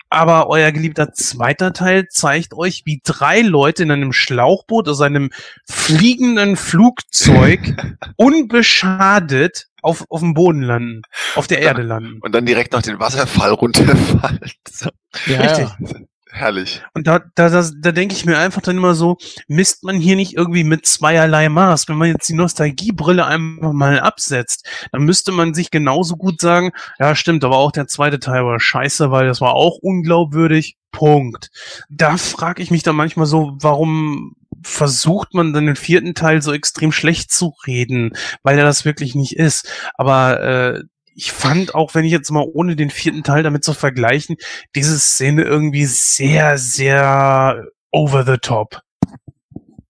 aber 0.09 0.47
euer 0.47 0.71
geliebter 0.71 1.11
zweiter 1.13 1.73
Teil 1.73 2.07
zeigt 2.09 2.53
euch, 2.53 2.83
wie 2.85 3.01
drei 3.03 3.41
Leute 3.41 3.83
in 3.83 3.91
einem 3.91 4.13
Schlauchboot 4.13 4.87
aus 4.87 5.01
einem 5.01 5.31
fliegenden 5.69 6.55
Flugzeug 6.55 7.59
unbeschadet 8.15 9.67
auf, 9.87 10.05
auf 10.09 10.19
dem 10.19 10.33
Boden 10.33 10.61
landen, 10.61 11.01
auf 11.35 11.47
der 11.47 11.59
Erde 11.61 11.81
landen. 11.81 12.19
Und 12.21 12.33
dann 12.35 12.45
direkt 12.45 12.73
nach 12.73 12.81
den 12.81 12.99
Wasserfall 12.99 13.51
runterfallen. 13.51 14.39
So, 14.69 14.89
Ja, 15.25 15.41
Richtig. 15.41 15.67
ja. 15.79 15.99
herrlich. 16.31 16.83
Und 16.93 17.07
da, 17.07 17.19
da, 17.35 17.49
da, 17.49 17.67
da 17.81 17.91
denke 17.91 18.13
ich 18.13 18.25
mir 18.25 18.37
einfach 18.37 18.61
dann 18.61 18.77
immer 18.77 18.93
so, 18.93 19.17
misst 19.47 19.83
man 19.83 19.95
hier 19.95 20.15
nicht 20.15 20.35
irgendwie 20.35 20.63
mit 20.63 20.85
zweierlei 20.85 21.49
Maß. 21.49 21.87
Wenn 21.87 21.95
man 21.95 22.09
jetzt 22.09 22.29
die 22.29 22.35
Nostalgiebrille 22.35 23.25
einfach 23.25 23.73
mal 23.73 23.99
absetzt, 23.99 24.67
dann 24.91 25.01
müsste 25.03 25.31
man 25.31 25.55
sich 25.55 25.71
genauso 25.71 26.15
gut 26.15 26.39
sagen, 26.41 26.71
ja 26.99 27.15
stimmt, 27.15 27.43
aber 27.43 27.57
auch 27.57 27.71
der 27.71 27.87
zweite 27.87 28.19
Teil 28.19 28.45
war 28.45 28.59
scheiße, 28.59 29.09
weil 29.09 29.25
das 29.25 29.41
war 29.41 29.53
auch 29.55 29.77
unglaubwürdig. 29.81 30.75
Punkt. 30.91 31.49
Da 31.89 32.17
frage 32.17 32.61
ich 32.61 32.71
mich 32.71 32.83
dann 32.83 32.95
manchmal 32.95 33.25
so, 33.25 33.55
warum 33.59 34.35
versucht 34.63 35.33
man 35.33 35.53
dann 35.53 35.65
den 35.65 35.75
vierten 35.75 36.15
Teil 36.15 36.41
so 36.41 36.53
extrem 36.53 36.91
schlecht 36.91 37.31
zu 37.31 37.53
reden, 37.65 38.13
weil 38.43 38.57
er 38.57 38.65
das 38.65 38.85
wirklich 38.85 39.15
nicht 39.15 39.35
ist. 39.35 39.69
Aber 39.95 40.41
äh, 40.41 40.83
ich 41.15 41.31
fand, 41.31 41.73
auch 41.73 41.95
wenn 41.95 42.05
ich 42.05 42.11
jetzt 42.11 42.29
mal 42.29 42.45
ohne 42.53 42.75
den 42.75 42.91
vierten 42.91 43.23
Teil 43.23 43.41
damit 43.43 43.63
zu 43.63 43.73
vergleichen, 43.73 44.37
diese 44.75 44.99
Szene 44.99 45.43
irgendwie 45.43 45.85
sehr, 45.85 46.57
sehr 46.57 47.65
over 47.91 48.23
the 48.23 48.37
top. 48.37 48.81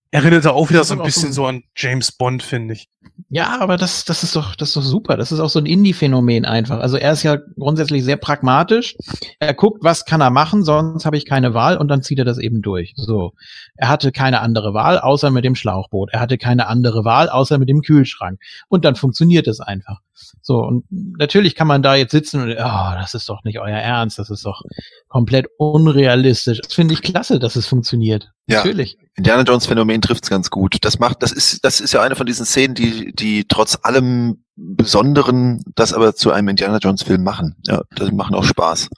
Erinnerte 0.09 0.53
auch 0.53 0.69
wieder 0.69 0.85
so 0.85 0.93
ein 0.93 0.99
so 0.99 1.03
bisschen 1.03 1.33
so 1.33 1.45
an 1.45 1.63
James 1.75 2.13
Bond, 2.13 2.43
finde 2.43 2.75
ich. 2.75 2.87
Ja, 3.29 3.59
aber 3.59 3.77
das, 3.77 4.05
das 4.05 4.23
ist 4.23 4.35
doch, 4.35 4.55
das 4.55 4.69
ist 4.69 4.77
doch 4.77 4.83
super. 4.83 5.17
Das 5.17 5.31
ist 5.31 5.39
auch 5.39 5.49
so 5.49 5.59
ein 5.59 5.65
Indie-Phänomen 5.65 6.45
einfach. 6.45 6.79
Also 6.79 6.97
er 6.97 7.11
ist 7.11 7.23
ja 7.23 7.37
grundsätzlich 7.57 8.03
sehr 8.03 8.15
pragmatisch. 8.15 8.95
Er 9.39 9.53
guckt, 9.53 9.83
was 9.83 10.05
kann 10.05 10.21
er 10.21 10.29
machen, 10.29 10.63
sonst 10.63 11.05
habe 11.05 11.17
ich 11.17 11.25
keine 11.25 11.53
Wahl 11.53 11.77
und 11.77 11.89
dann 11.89 12.03
zieht 12.03 12.19
er 12.19 12.25
das 12.25 12.37
eben 12.37 12.61
durch. 12.61 12.93
So. 12.95 13.33
Er 13.75 13.89
hatte 13.89 14.11
keine 14.11 14.41
andere 14.41 14.73
Wahl, 14.73 14.99
außer 14.99 15.29
mit 15.29 15.43
dem 15.43 15.55
Schlauchboot. 15.55 16.11
Er 16.13 16.19
hatte 16.19 16.37
keine 16.37 16.67
andere 16.67 17.03
Wahl, 17.03 17.29
außer 17.29 17.57
mit 17.57 17.69
dem 17.69 17.81
Kühlschrank. 17.81 18.39
Und 18.69 18.85
dann 18.85 18.95
funktioniert 18.95 19.47
es 19.47 19.59
einfach. 19.59 19.99
So. 20.41 20.59
Und 20.59 20.85
natürlich 20.89 21.55
kann 21.55 21.67
man 21.67 21.83
da 21.83 21.95
jetzt 21.95 22.11
sitzen 22.11 22.41
und, 22.41 22.51
oh, 22.51 22.91
das 22.99 23.13
ist 23.13 23.27
doch 23.29 23.43
nicht 23.43 23.59
euer 23.59 23.77
Ernst. 23.77 24.19
Das 24.19 24.29
ist 24.29 24.45
doch 24.45 24.61
komplett 25.07 25.47
unrealistisch. 25.57 26.61
Das 26.61 26.73
finde 26.73 26.93
ich 26.93 27.01
klasse, 27.01 27.39
dass 27.39 27.55
es 27.55 27.67
funktioniert. 27.67 28.31
Ja. 28.47 28.59
Natürlich. 28.59 28.97
Indiana 29.15 29.43
Jones 29.43 29.65
Phänomen 29.65 30.01
trifft's 30.01 30.29
ganz 30.29 30.49
gut. 30.49 30.77
Das 30.81 30.99
macht, 30.99 31.21
das 31.21 31.33
ist, 31.33 31.65
das 31.65 31.81
ist 31.81 31.93
ja 31.93 32.01
eine 32.01 32.15
von 32.15 32.25
diesen 32.25 32.45
Szenen, 32.45 32.75
die, 32.75 32.96
die 33.13 33.45
trotz 33.47 33.77
allem 33.81 34.43
Besonderen 34.59 35.63
das 35.75 35.93
aber 35.93 36.15
zu 36.15 36.31
einem 36.31 36.47
Indiana 36.47 36.79
Jones 36.79 37.03
Film 37.03 37.23
machen. 37.23 37.55
Ja, 37.67 37.83
das 37.95 38.11
machen 38.11 38.33
auch 38.33 38.43
Spaß. 38.43 38.89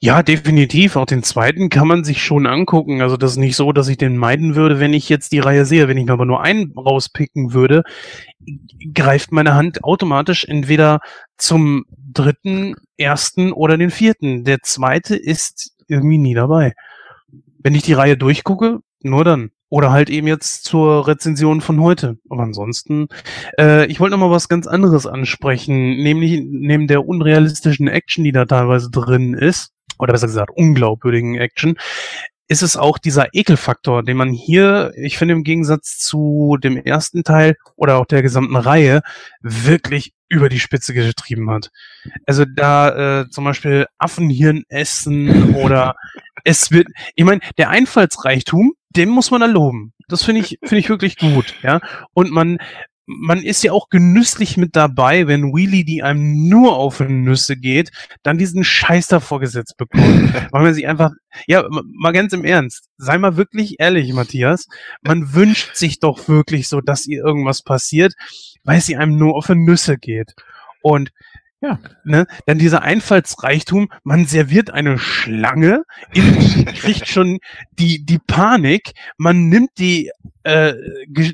Ja, 0.00 0.22
definitiv. 0.22 0.96
Auch 0.96 1.06
den 1.06 1.24
zweiten 1.24 1.70
kann 1.70 1.88
man 1.88 2.04
sich 2.04 2.22
schon 2.22 2.46
angucken. 2.46 3.00
Also 3.00 3.16
das 3.16 3.32
ist 3.32 3.36
nicht 3.38 3.56
so, 3.56 3.72
dass 3.72 3.88
ich 3.88 3.96
den 3.96 4.16
meiden 4.16 4.54
würde, 4.54 4.80
wenn 4.80 4.92
ich 4.92 5.08
jetzt 5.08 5.32
die 5.32 5.40
Reihe 5.40 5.64
sehe. 5.64 5.88
Wenn 5.88 5.98
ich 5.98 6.06
mir 6.06 6.12
aber 6.12 6.24
nur 6.24 6.42
einen 6.42 6.72
rauspicken 6.76 7.52
würde, 7.52 7.82
greift 8.94 9.32
meine 9.32 9.54
Hand 9.54 9.82
automatisch 9.84 10.44
entweder 10.44 11.00
zum 11.36 11.84
dritten, 11.88 12.74
ersten 12.96 13.52
oder 13.52 13.76
den 13.76 13.90
vierten. 13.90 14.44
Der 14.44 14.60
zweite 14.62 15.16
ist 15.16 15.72
irgendwie 15.88 16.18
nie 16.18 16.34
dabei. 16.34 16.74
Wenn 17.58 17.74
ich 17.74 17.82
die 17.82 17.94
Reihe 17.94 18.16
durchgucke, 18.16 18.80
nur 19.02 19.24
dann. 19.24 19.50
Oder 19.72 19.90
halt 19.90 20.10
eben 20.10 20.26
jetzt 20.26 20.64
zur 20.64 21.08
Rezension 21.08 21.62
von 21.62 21.80
heute. 21.80 22.18
Aber 22.28 22.42
ansonsten, 22.42 23.08
äh, 23.58 23.86
ich 23.86 24.00
wollte 24.00 24.18
noch 24.18 24.26
mal 24.26 24.30
was 24.30 24.50
ganz 24.50 24.66
anderes 24.66 25.06
ansprechen, 25.06 25.96
nämlich 25.96 26.42
neben 26.44 26.88
der 26.88 27.06
unrealistischen 27.06 27.88
Action, 27.88 28.22
die 28.22 28.32
da 28.32 28.44
teilweise 28.44 28.90
drin 28.90 29.32
ist, 29.32 29.70
oder 29.98 30.12
besser 30.12 30.26
gesagt 30.26 30.50
unglaubwürdigen 30.54 31.36
Action, 31.36 31.76
ist 32.48 32.60
es 32.60 32.76
auch 32.76 32.98
dieser 32.98 33.28
Ekelfaktor, 33.32 34.02
den 34.02 34.18
man 34.18 34.30
hier, 34.30 34.92
ich 34.94 35.16
finde 35.16 35.32
im 35.32 35.42
Gegensatz 35.42 35.96
zu 35.96 36.58
dem 36.62 36.76
ersten 36.76 37.24
Teil 37.24 37.56
oder 37.74 37.96
auch 37.96 38.04
der 38.04 38.20
gesamten 38.20 38.56
Reihe, 38.56 39.00
wirklich 39.40 40.12
über 40.28 40.50
die 40.50 40.60
Spitze 40.60 40.92
getrieben 40.92 41.50
hat. 41.50 41.70
Also 42.26 42.44
da 42.44 43.22
äh, 43.22 43.30
zum 43.30 43.44
Beispiel 43.44 43.86
Affenhirn 43.96 44.64
essen 44.68 45.54
oder 45.54 45.94
es 46.44 46.70
wird, 46.70 46.88
ich 47.14 47.24
meine, 47.24 47.40
der 47.56 47.70
Einfallsreichtum, 47.70 48.74
den 48.96 49.08
muss 49.08 49.30
man 49.30 49.42
erloben. 49.42 49.92
Das 50.08 50.22
finde 50.22 50.40
ich, 50.42 50.58
finde 50.62 50.78
ich 50.78 50.88
wirklich 50.88 51.16
gut, 51.16 51.54
ja. 51.62 51.80
Und 52.12 52.30
man, 52.30 52.58
man 53.06 53.42
ist 53.42 53.62
ja 53.62 53.72
auch 53.72 53.88
genüsslich 53.88 54.56
mit 54.56 54.76
dabei, 54.76 55.26
wenn 55.26 55.52
Wheelie, 55.54 55.84
die 55.84 56.02
einem 56.02 56.48
nur 56.48 56.76
auf 56.76 57.00
Nüsse 57.00 57.56
geht, 57.56 57.90
dann 58.22 58.38
diesen 58.38 58.64
Scheiß 58.64 59.08
da 59.08 59.20
vorgesetzt 59.20 59.76
bekommt. 59.76 60.34
Weil 60.52 60.62
man 60.62 60.74
sich 60.74 60.86
einfach, 60.86 61.10
ja, 61.46 61.64
mal 61.70 62.12
ganz 62.12 62.32
im 62.32 62.44
Ernst, 62.44 62.88
sei 62.96 63.18
mal 63.18 63.36
wirklich 63.36 63.76
ehrlich, 63.78 64.12
Matthias, 64.12 64.66
man 65.02 65.34
wünscht 65.34 65.74
sich 65.74 65.98
doch 65.98 66.28
wirklich 66.28 66.68
so, 66.68 66.80
dass 66.80 67.06
ihr 67.06 67.24
irgendwas 67.24 67.62
passiert, 67.62 68.14
weil 68.64 68.80
sie 68.80 68.96
einem 68.96 69.16
nur 69.16 69.36
auf 69.36 69.48
Nüsse 69.48 69.98
geht. 69.98 70.34
Und 70.82 71.12
Ja. 71.62 71.78
ne, 72.02 72.26
dann 72.46 72.58
dieser 72.58 72.82
Einfallsreichtum, 72.82 73.88
man 74.02 74.26
serviert 74.26 74.70
eine 74.70 74.98
Schlange, 74.98 75.84
kriegt 76.74 77.06
schon 77.06 77.38
die, 77.78 78.04
die 78.04 78.18
Panik, 78.18 78.92
man 79.16 79.48
nimmt 79.48 79.70
die, 79.78 80.10
äh, 80.44 80.74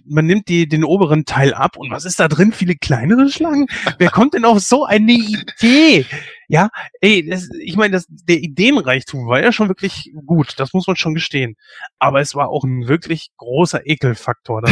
man 0.06 0.26
nimmt 0.26 0.48
die, 0.48 0.68
den 0.68 0.84
oberen 0.84 1.24
Teil 1.24 1.54
ab 1.54 1.76
und 1.76 1.90
was 1.90 2.04
ist 2.04 2.20
da 2.20 2.28
drin? 2.28 2.52
Viele 2.52 2.76
kleinere 2.76 3.30
Schlangen? 3.30 3.66
Wer 3.98 4.10
kommt 4.10 4.34
denn 4.34 4.44
auf 4.44 4.60
so 4.60 4.84
eine 4.84 5.12
Idee? 5.12 6.06
Ja, 6.50 6.70
ey, 7.02 7.28
das, 7.28 7.48
ich 7.60 7.76
meine, 7.76 7.92
das, 7.92 8.06
der 8.08 8.38
Ideenreichtum 8.38 9.26
war 9.28 9.42
ja 9.42 9.52
schon 9.52 9.68
wirklich 9.68 10.10
gut, 10.24 10.54
das 10.56 10.72
muss 10.72 10.86
man 10.86 10.96
schon 10.96 11.14
gestehen. 11.14 11.56
Aber 11.98 12.20
es 12.20 12.34
war 12.34 12.48
auch 12.48 12.64
ein 12.64 12.88
wirklich 12.88 13.30
großer 13.36 13.86
Ekelfaktor. 13.86 14.62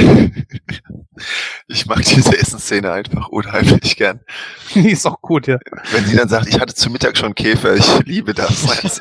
Ich 1.68 1.86
mag 1.86 2.02
diese 2.02 2.38
Essensszene 2.38 2.92
einfach 2.92 3.28
unheimlich 3.28 3.96
gern. 3.96 4.20
Die 4.74 4.90
ist 4.90 5.06
auch 5.06 5.20
gut, 5.20 5.46
ja. 5.46 5.58
Wenn 5.90 6.04
sie 6.04 6.14
dann 6.14 6.28
sagt, 6.28 6.46
ich 6.46 6.60
hatte 6.60 6.74
zu 6.74 6.90
Mittag 6.90 7.16
schon 7.16 7.34
Käfer, 7.34 7.74
ich 7.74 8.04
liebe 8.04 8.34
das. 8.34 8.66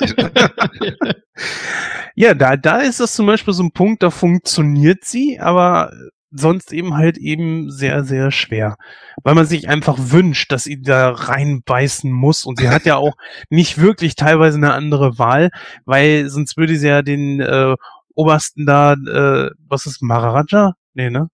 Ja, 2.16 2.32
da, 2.32 2.56
da 2.56 2.78
ist 2.80 2.98
das 2.98 3.14
zum 3.14 3.26
Beispiel 3.26 3.52
so 3.52 3.62
ein 3.62 3.72
Punkt, 3.72 4.02
da 4.02 4.10
funktioniert 4.10 5.04
sie, 5.04 5.38
aber 5.38 5.92
sonst 6.30 6.72
eben 6.72 6.94
halt 6.94 7.18
eben 7.18 7.70
sehr, 7.70 8.04
sehr 8.04 8.30
schwer. 8.30 8.76
Weil 9.22 9.34
man 9.34 9.44
sich 9.44 9.68
einfach 9.68 9.96
wünscht, 9.98 10.50
dass 10.50 10.64
sie 10.64 10.80
da 10.80 11.10
reinbeißen 11.10 12.10
muss. 12.10 12.46
Und 12.46 12.58
sie 12.58 12.70
hat 12.70 12.86
ja 12.86 12.96
auch 12.96 13.16
nicht 13.50 13.78
wirklich 13.78 14.14
teilweise 14.14 14.56
eine 14.56 14.72
andere 14.72 15.18
Wahl, 15.18 15.50
weil 15.84 16.30
sonst 16.30 16.56
würde 16.56 16.76
sie 16.78 16.88
ja 16.88 17.02
den 17.02 17.40
äh, 17.40 17.76
Obersten 18.14 18.64
da, 18.64 18.94
äh, 18.94 19.50
was 19.68 19.84
ist 19.84 20.00
Maharaja? 20.00 20.74
Nee, 20.94 21.10
ne? 21.10 21.28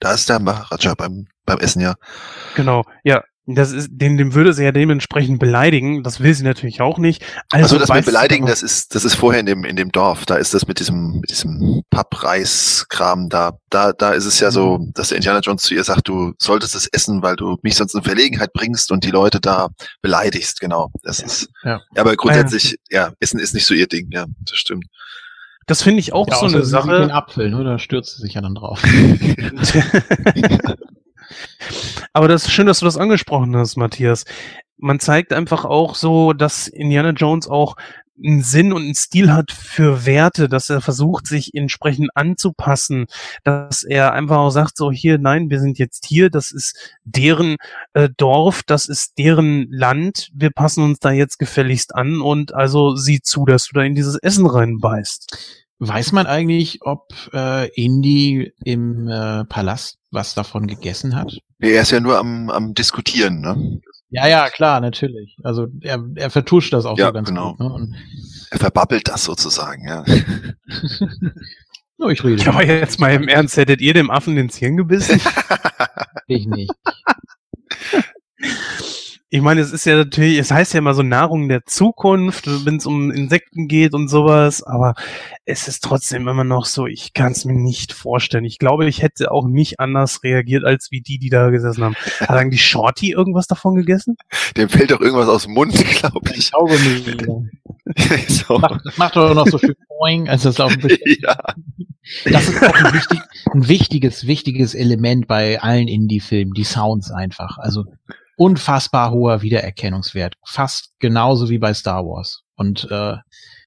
Da 0.00 0.14
ist 0.14 0.28
der 0.28 0.40
Maharaja 0.40 0.94
beim, 0.94 1.28
beim 1.44 1.58
Essen, 1.58 1.80
ja. 1.80 1.94
Genau, 2.56 2.84
ja. 3.04 3.22
Das 3.48 3.70
ist, 3.70 3.88
den, 3.92 4.16
den 4.16 4.34
würde 4.34 4.52
sie 4.52 4.64
ja 4.64 4.72
dementsprechend 4.72 5.38
beleidigen. 5.38 6.02
Das 6.02 6.20
will 6.20 6.34
sie 6.34 6.42
natürlich 6.42 6.80
auch 6.80 6.98
nicht. 6.98 7.24
Also, 7.50 7.78
das 7.78 7.88
mit 7.90 8.04
Beleidigen, 8.04 8.44
das 8.44 8.60
ist, 8.60 8.96
das 8.96 9.04
ist 9.04 9.14
vorher 9.14 9.38
in 9.38 9.46
dem, 9.46 9.64
in 9.64 9.76
dem 9.76 9.92
Dorf. 9.92 10.26
Da 10.26 10.34
ist 10.34 10.52
das 10.52 10.66
mit 10.66 10.80
diesem, 10.80 11.20
mit 11.20 11.30
diesem 11.30 11.82
Pappreis-Kram 11.90 13.28
da. 13.28 13.52
Da, 13.70 13.92
da 13.92 14.10
ist 14.12 14.24
es 14.24 14.40
ja 14.40 14.50
so, 14.50 14.84
dass 14.94 15.10
der 15.10 15.18
Indiana 15.18 15.38
Jones 15.38 15.62
zu 15.62 15.74
ihr 15.74 15.84
sagt, 15.84 16.08
du 16.08 16.32
solltest 16.38 16.74
es 16.74 16.88
essen, 16.88 17.22
weil 17.22 17.36
du 17.36 17.56
mich 17.62 17.76
sonst 17.76 17.94
in 17.94 18.02
Verlegenheit 18.02 18.52
bringst 18.52 18.90
und 18.90 19.04
die 19.04 19.12
Leute 19.12 19.40
da 19.40 19.68
beleidigst. 20.02 20.58
Genau. 20.60 20.90
Das 21.04 21.20
ist, 21.20 21.48
Ja. 21.62 21.80
aber 21.96 22.16
grundsätzlich, 22.16 22.78
ja, 22.90 23.12
Essen 23.20 23.38
ist 23.38 23.54
nicht 23.54 23.66
so 23.66 23.74
ihr 23.74 23.86
Ding. 23.86 24.08
Ja, 24.10 24.26
das 24.40 24.58
stimmt. 24.58 24.86
Das 25.66 25.82
finde 25.82 26.00
ich 26.00 26.12
auch 26.12 26.26
Ja, 26.28 26.34
so 26.36 26.46
eine 26.46 26.64
sieht 26.64 26.66
Den 26.66 26.68
Sache. 26.68 27.14
Apfel, 27.14 27.50
ne? 27.50 27.62
Da 27.62 27.78
stürzt 27.78 28.16
sie 28.16 28.22
sich 28.22 28.34
ja 28.34 28.40
dann 28.40 28.56
drauf. 28.56 28.82
Aber 32.12 32.28
das 32.28 32.44
ist 32.44 32.52
schön, 32.52 32.66
dass 32.66 32.80
du 32.80 32.84
das 32.84 32.96
angesprochen 32.96 33.56
hast, 33.56 33.76
Matthias. 33.76 34.24
Man 34.78 35.00
zeigt 35.00 35.32
einfach 35.32 35.64
auch 35.64 35.94
so, 35.94 36.32
dass 36.32 36.68
Indiana 36.68 37.10
Jones 37.10 37.48
auch 37.48 37.76
einen 38.24 38.42
Sinn 38.42 38.72
und 38.72 38.82
einen 38.82 38.94
Stil 38.94 39.32
hat 39.32 39.52
für 39.52 40.06
Werte, 40.06 40.48
dass 40.48 40.70
er 40.70 40.80
versucht, 40.80 41.26
sich 41.26 41.54
entsprechend 41.54 42.10
anzupassen, 42.14 43.06
dass 43.44 43.82
er 43.82 44.12
einfach 44.12 44.38
auch 44.38 44.50
sagt, 44.50 44.76
so 44.76 44.90
hier, 44.90 45.18
nein, 45.18 45.50
wir 45.50 45.60
sind 45.60 45.78
jetzt 45.78 46.06
hier, 46.06 46.30
das 46.30 46.52
ist 46.52 46.76
deren 47.04 47.56
äh, 47.92 48.08
Dorf, 48.16 48.62
das 48.62 48.86
ist 48.86 49.18
deren 49.18 49.70
Land, 49.70 50.30
wir 50.34 50.50
passen 50.50 50.82
uns 50.82 50.98
da 50.98 51.10
jetzt 51.10 51.38
gefälligst 51.38 51.94
an 51.94 52.20
und 52.20 52.54
also 52.54 52.96
sieh 52.96 53.20
zu, 53.20 53.44
dass 53.44 53.66
du 53.66 53.74
da 53.74 53.82
in 53.82 53.94
dieses 53.94 54.16
Essen 54.16 54.46
reinbeißt. 54.46 55.65
Weiß 55.78 56.12
man 56.12 56.26
eigentlich, 56.26 56.78
ob 56.82 57.12
äh, 57.34 57.68
Indy 57.74 58.52
im 58.64 59.08
äh, 59.08 59.44
Palast 59.44 59.98
was 60.10 60.34
davon 60.34 60.66
gegessen 60.66 61.14
hat? 61.14 61.38
Nee, 61.58 61.72
er 61.72 61.82
ist 61.82 61.90
ja 61.90 62.00
nur 62.00 62.18
am, 62.18 62.48
am 62.50 62.72
Diskutieren, 62.74 63.40
ne? 63.40 63.80
Ja, 64.08 64.26
ja, 64.26 64.48
klar, 64.48 64.80
natürlich. 64.80 65.36
Also 65.42 65.66
er, 65.80 66.02
er 66.14 66.30
vertuscht 66.30 66.72
das 66.72 66.86
auch 66.86 66.96
Ja, 66.96 67.08
so 67.08 67.12
ganz 67.12 67.28
genau. 67.28 67.50
gut. 67.50 67.60
Ne? 67.60 67.72
Und, 67.72 67.94
Er 68.50 68.58
verbabbelt 68.58 69.08
das 69.08 69.24
sozusagen, 69.24 69.86
ja. 69.86 70.04
no, 71.98 72.08
ich 72.10 72.22
rede. 72.24 72.42
Ja, 72.42 72.50
aber 72.52 72.64
jetzt 72.64 72.98
mal 73.00 73.12
im 73.12 73.28
Ernst, 73.28 73.56
hättet 73.56 73.80
ihr 73.82 73.92
dem 73.94 74.10
Affen 74.10 74.36
ins 74.38 74.56
Hirn 74.56 74.76
gebissen? 74.76 75.20
Ich 76.28 76.46
nicht. 76.46 76.72
ich 79.28 79.40
meine, 79.40 79.60
es 79.60 79.72
ist 79.72 79.86
ja 79.86 79.96
natürlich, 79.96 80.38
es 80.38 80.52
heißt 80.52 80.72
ja 80.72 80.78
immer 80.78 80.94
so 80.94 81.02
Nahrung 81.02 81.48
der 81.48 81.64
Zukunft, 81.64 82.46
wenn 82.64 82.76
es 82.76 82.86
um 82.86 83.10
Insekten 83.10 83.66
geht 83.66 83.92
und 83.92 84.08
sowas, 84.08 84.62
aber 84.62 84.94
es 85.44 85.66
ist 85.66 85.82
trotzdem 85.82 86.28
immer 86.28 86.44
noch 86.44 86.64
so, 86.64 86.86
ich 86.86 87.12
kann 87.12 87.32
es 87.32 87.44
mir 87.44 87.54
nicht 87.54 87.92
vorstellen. 87.92 88.44
Ich 88.44 88.58
glaube, 88.58 88.86
ich 88.86 89.02
hätte 89.02 89.32
auch 89.32 89.48
nicht 89.48 89.80
anders 89.80 90.22
reagiert, 90.22 90.64
als 90.64 90.92
wie 90.92 91.00
die, 91.00 91.18
die 91.18 91.28
da 91.28 91.50
gesessen 91.50 91.82
haben. 91.82 91.96
Hat 92.20 92.30
eigentlich 92.30 92.64
Shorty 92.64 93.10
irgendwas 93.10 93.48
davon 93.48 93.74
gegessen? 93.74 94.16
Dem 94.56 94.68
fällt 94.68 94.92
doch 94.92 95.00
irgendwas 95.00 95.28
aus 95.28 95.42
dem 95.44 95.54
Mund, 95.54 95.72
glaube 95.98 96.30
ich. 96.34 96.50
so. 98.28 98.58
Macht, 98.58 98.80
das 98.84 98.96
macht 98.96 99.16
doch 99.16 99.34
noch 99.34 99.48
so 99.48 99.58
schön 99.58 99.74
Boing, 99.88 100.28
als 100.28 100.44
das 100.44 100.60
auf 100.60 100.76
dem 100.76 100.96
ja. 101.20 101.36
Das 102.24 102.48
ist 102.48 102.62
auch 102.62 102.74
ein, 102.74 102.94
wichtig, 102.94 103.20
ein 103.52 103.68
wichtiges, 103.68 104.26
wichtiges 104.28 104.74
Element 104.76 105.26
bei 105.26 105.60
allen 105.60 105.88
Indie-Filmen, 105.88 106.54
die 106.54 106.62
Sounds 106.62 107.10
einfach. 107.10 107.58
Also 107.58 107.86
unfassbar 108.36 109.10
hoher 109.10 109.42
Wiedererkennungswert. 109.42 110.36
Fast 110.44 110.92
genauso 110.98 111.48
wie 111.48 111.58
bei 111.58 111.74
Star 111.74 112.04
Wars. 112.04 112.42
Und 112.54 112.88
äh, 112.90 113.16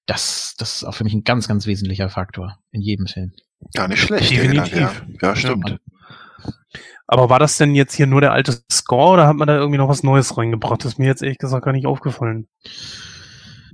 das, 0.06 0.56
das 0.58 0.78
ist 0.78 0.84
auch 0.86 0.94
für 0.94 1.04
mich 1.04 1.14
ein 1.14 1.24
ganz, 1.24 1.48
ganz 1.48 1.66
wesentlicher 1.66 2.10
Faktor 2.10 2.58
in 2.72 2.82
jedem 2.82 3.08
Film. 3.08 3.34
Gar 3.76 3.90
nicht 3.90 4.02
schlecht. 4.02 4.32
Definitiv. 4.32 4.72
Gedanke, 4.72 5.18
Ja, 5.22 5.30
ja 5.30 5.36
stimmt. 5.36 5.80
Aber 7.08 7.30
war 7.30 7.40
das 7.40 7.58
denn 7.58 7.74
jetzt 7.74 7.96
hier 7.96 8.08
nur 8.08 8.22
der 8.22 8.34
alte 8.34 8.60
Score 8.72 9.14
oder 9.14 9.28
hat 9.28 9.36
man 9.36 9.48
da 9.48 9.58
irgendwie 9.58 9.80
noch 9.80 9.90
was 9.90 10.04
Neues 10.04 10.38
reingebracht? 10.38 10.84
Das 10.84 10.94
ist 10.94 11.00
mir 11.00 11.08
jetzt 11.08 11.24
ehrlich 11.24 11.40
gesagt 11.40 11.66
gar 11.66 11.72
nicht 11.72 11.88
aufgefallen. 11.88 12.48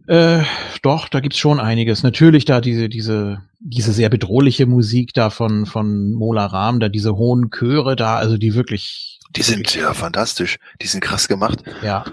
Äh, 0.08 0.44
doch, 0.84 1.10
da 1.10 1.20
gibt's 1.20 1.38
schon 1.38 1.60
einiges. 1.60 2.04
Natürlich 2.04 2.46
da 2.46 2.62
diese, 2.62 2.90
diese, 2.90 3.42
diese 3.60 3.92
sehr 3.92 4.10
bedrohliche 4.10 4.66
Musik 4.68 5.14
da 5.14 5.30
von, 5.30 5.66
von 5.66 6.14
Mola 6.14 6.46
Ram, 6.46 6.80
da 6.80 6.90
diese 6.90 7.18
hohen 7.18 7.50
Chöre 7.50 7.96
da, 7.96 8.16
also 8.16 8.38
die 8.38 8.54
wirklich, 8.54 9.15
Die 9.36 9.44
sind 9.44 9.74
ja 9.76 9.94
fantastisch. 9.94 10.58
Die 10.82 10.88
sind 10.88 11.02
krass 11.02 11.28
gemacht. 11.28 11.64
ja. 11.82 12.04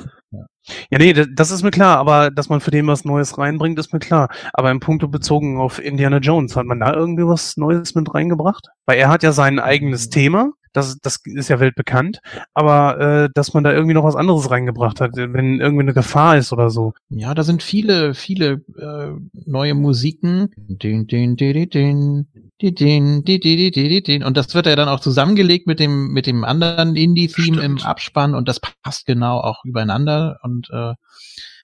Ja, 0.90 0.98
nee, 0.98 1.12
das, 1.12 1.50
ist 1.50 1.64
mir 1.64 1.72
klar, 1.72 1.98
aber 1.98 2.30
dass 2.30 2.48
man 2.48 2.60
für 2.60 2.70
den 2.70 2.86
was 2.86 3.04
Neues 3.04 3.36
reinbringt, 3.36 3.78
ist 3.78 3.92
mir 3.92 3.98
klar. 3.98 4.28
Aber 4.52 4.70
im 4.70 4.78
Punkto 4.78 5.08
bezogen 5.08 5.58
auf 5.58 5.80
Indiana 5.80 6.18
Jones, 6.18 6.54
hat 6.54 6.66
man 6.66 6.78
da 6.78 6.94
irgendwie 6.94 7.26
was 7.26 7.56
Neues 7.56 7.94
mit 7.96 8.14
reingebracht? 8.14 8.68
Weil 8.86 8.98
er 8.98 9.08
hat 9.08 9.24
ja 9.24 9.32
sein 9.32 9.58
eigenes 9.58 10.08
Thema, 10.08 10.52
das, 10.72 10.98
das 11.00 11.20
ist 11.24 11.48
ja 11.48 11.60
weltbekannt, 11.60 12.20
aber 12.54 13.00
äh, 13.00 13.28
dass 13.34 13.54
man 13.54 13.64
da 13.64 13.72
irgendwie 13.72 13.94
noch 13.94 14.04
was 14.04 14.16
anderes 14.16 14.50
reingebracht 14.50 15.00
hat, 15.00 15.16
wenn 15.16 15.60
irgendwie 15.60 15.82
eine 15.82 15.94
Gefahr 15.94 16.36
ist 16.36 16.52
oder 16.52 16.70
so. 16.70 16.94
Ja, 17.10 17.34
da 17.34 17.42
sind 17.42 17.62
viele, 17.62 18.14
viele 18.14 18.62
äh, 18.78 19.08
neue 19.46 19.74
Musiken. 19.74 20.50
Din, 20.56 21.06
din, 21.06 21.36
din, 21.36 21.68
din, 21.68 22.26
din, 22.60 22.74
din, 22.74 23.24
din, 23.24 23.72
din, 23.72 24.02
din. 24.02 24.24
Und 24.24 24.36
das 24.36 24.54
wird 24.54 24.66
ja 24.66 24.76
dann 24.76 24.88
auch 24.88 25.00
zusammengelegt 25.00 25.66
mit 25.66 25.80
dem, 25.80 26.08
mit 26.08 26.26
dem 26.26 26.44
anderen 26.44 26.96
Indie-Theme 26.96 27.62
im. 27.62 27.78
Abspann 27.82 28.34
und 28.34 28.48
das 28.48 28.60
passt 28.60 29.06
genau 29.06 29.38
auch 29.38 29.64
übereinander 29.64 30.38
und 30.42 30.68
äh, 30.70 30.94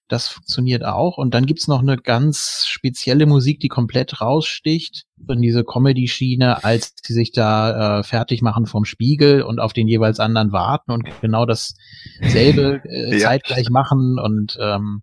das 0.09 0.29
funktioniert 0.29 0.85
auch. 0.85 1.19
Und 1.19 1.35
dann 1.35 1.47
gibt's 1.47 1.69
noch 1.69 1.81
eine 1.81 1.97
ganz 1.97 2.65
spezielle 2.67 3.27
Musik, 3.27 3.61
die 3.61 3.69
komplett 3.69 4.21
raussticht 4.21 5.05
in 5.29 5.43
diese 5.43 5.65
Comedy-Schiene, 5.65 6.65
als 6.65 6.95
die 6.95 7.13
sich 7.13 7.33
da 7.33 7.99
äh, 7.99 8.03
fertig 8.03 8.43
machen 8.43 8.67
vom 8.67 8.85
Spiegel 8.85 9.43
und 9.43 9.61
auf 9.61 9.73
den 9.73 9.89
jeweils 9.89 10.21
anderen 10.21 10.53
warten 10.53 10.91
und 10.91 11.05
genau 11.21 11.47
dasselbe 11.47 12.83
äh, 12.85 13.19
Ja. 13.19 13.29
zeitgleich 13.29 13.71
machen 13.71 14.19
und 14.19 14.59
ähm, 14.61 15.03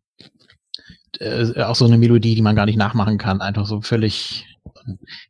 äh, 1.20 1.62
auch 1.62 1.76
so 1.76 1.86
eine 1.86 1.98
Melodie, 1.98 2.36
die 2.36 2.42
man 2.42 2.56
gar 2.56 2.66
nicht 2.66 2.78
nachmachen 2.78 3.18
kann, 3.18 3.42
einfach 3.42 3.66
so 3.66 3.82
völlig. 3.82 4.46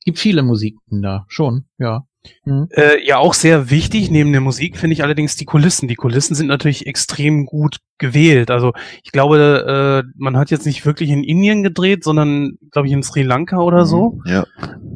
Gibt 0.03 0.19
viele 0.19 0.43
Musiken 0.43 1.01
da, 1.01 1.25
schon, 1.27 1.65
ja. 1.77 2.05
Mhm. 2.45 2.67
Äh, 2.71 3.05
ja, 3.05 3.17
auch 3.17 3.33
sehr 3.33 3.69
wichtig 3.69 4.11
neben 4.11 4.31
der 4.31 4.41
Musik 4.41 4.77
finde 4.77 4.93
ich 4.93 5.03
allerdings 5.03 5.35
die 5.35 5.45
Kulissen. 5.45 5.87
Die 5.87 5.95
Kulissen 5.95 6.35
sind 6.35 6.47
natürlich 6.47 6.87
extrem 6.87 7.45
gut 7.45 7.77
gewählt. 7.97 8.51
Also 8.51 8.73
ich 9.03 9.11
glaube, 9.11 10.03
äh, 10.05 10.11
man 10.17 10.37
hat 10.37 10.51
jetzt 10.51 10.65
nicht 10.65 10.85
wirklich 10.85 11.09
in 11.09 11.23
Indien 11.23 11.63
gedreht, 11.63 12.03
sondern 12.03 12.57
glaube 12.71 12.87
ich 12.87 12.93
in 12.93 13.03
Sri 13.03 13.23
Lanka 13.23 13.57
oder 13.59 13.85
so. 13.85 14.19
Ja. 14.25 14.45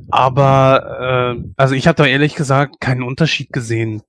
Aber 0.09 1.35
äh, 1.38 1.43
also 1.56 1.75
ich 1.75 1.88
habe 1.88 1.95
da 1.95 2.06
ehrlich 2.06 2.35
gesagt 2.35 2.80
keinen 2.80 3.03
Unterschied 3.03 3.51
gesehen. 3.51 4.01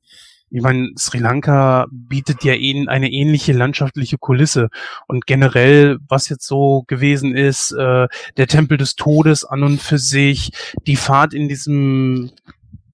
Ich 0.52 0.62
meine, 0.62 0.90
Sri 0.98 1.18
Lanka 1.18 1.86
bietet 1.92 2.42
ja 2.42 2.54
ähn- 2.54 2.88
eine 2.88 3.12
ähnliche 3.12 3.52
landschaftliche 3.52 4.18
Kulisse. 4.18 4.68
Und 5.06 5.26
generell, 5.26 5.98
was 6.08 6.28
jetzt 6.28 6.44
so 6.44 6.82
gewesen 6.88 7.36
ist, 7.36 7.70
äh, 7.70 8.08
der 8.36 8.46
Tempel 8.48 8.76
des 8.76 8.96
Todes 8.96 9.44
an 9.44 9.62
und 9.62 9.80
für 9.80 9.98
sich, 9.98 10.50
die 10.88 10.96
Fahrt 10.96 11.34
in 11.34 11.48
diesem, 11.48 12.32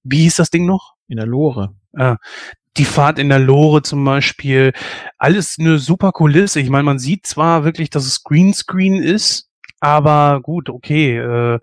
wie 0.09 0.23
hieß 0.23 0.37
das 0.37 0.49
Ding 0.49 0.65
noch? 0.65 0.93
In 1.07 1.17
der 1.17 1.25
Lore. 1.25 1.73
Äh, 1.93 2.15
die 2.77 2.85
Fahrt 2.85 3.19
in 3.19 3.29
der 3.29 3.39
Lore 3.39 3.81
zum 3.81 4.03
Beispiel, 4.05 4.73
alles 5.17 5.57
eine 5.59 5.79
super 5.79 6.11
Kulisse. 6.11 6.59
Ich 6.59 6.69
meine, 6.69 6.83
man 6.83 6.99
sieht 6.99 7.25
zwar 7.25 7.63
wirklich, 7.63 7.89
dass 7.89 8.05
es 8.05 8.23
Greenscreen 8.23 9.01
ist, 9.01 9.49
aber 9.79 10.41
gut, 10.41 10.69
okay, 10.69 11.17
äh, 11.17 11.59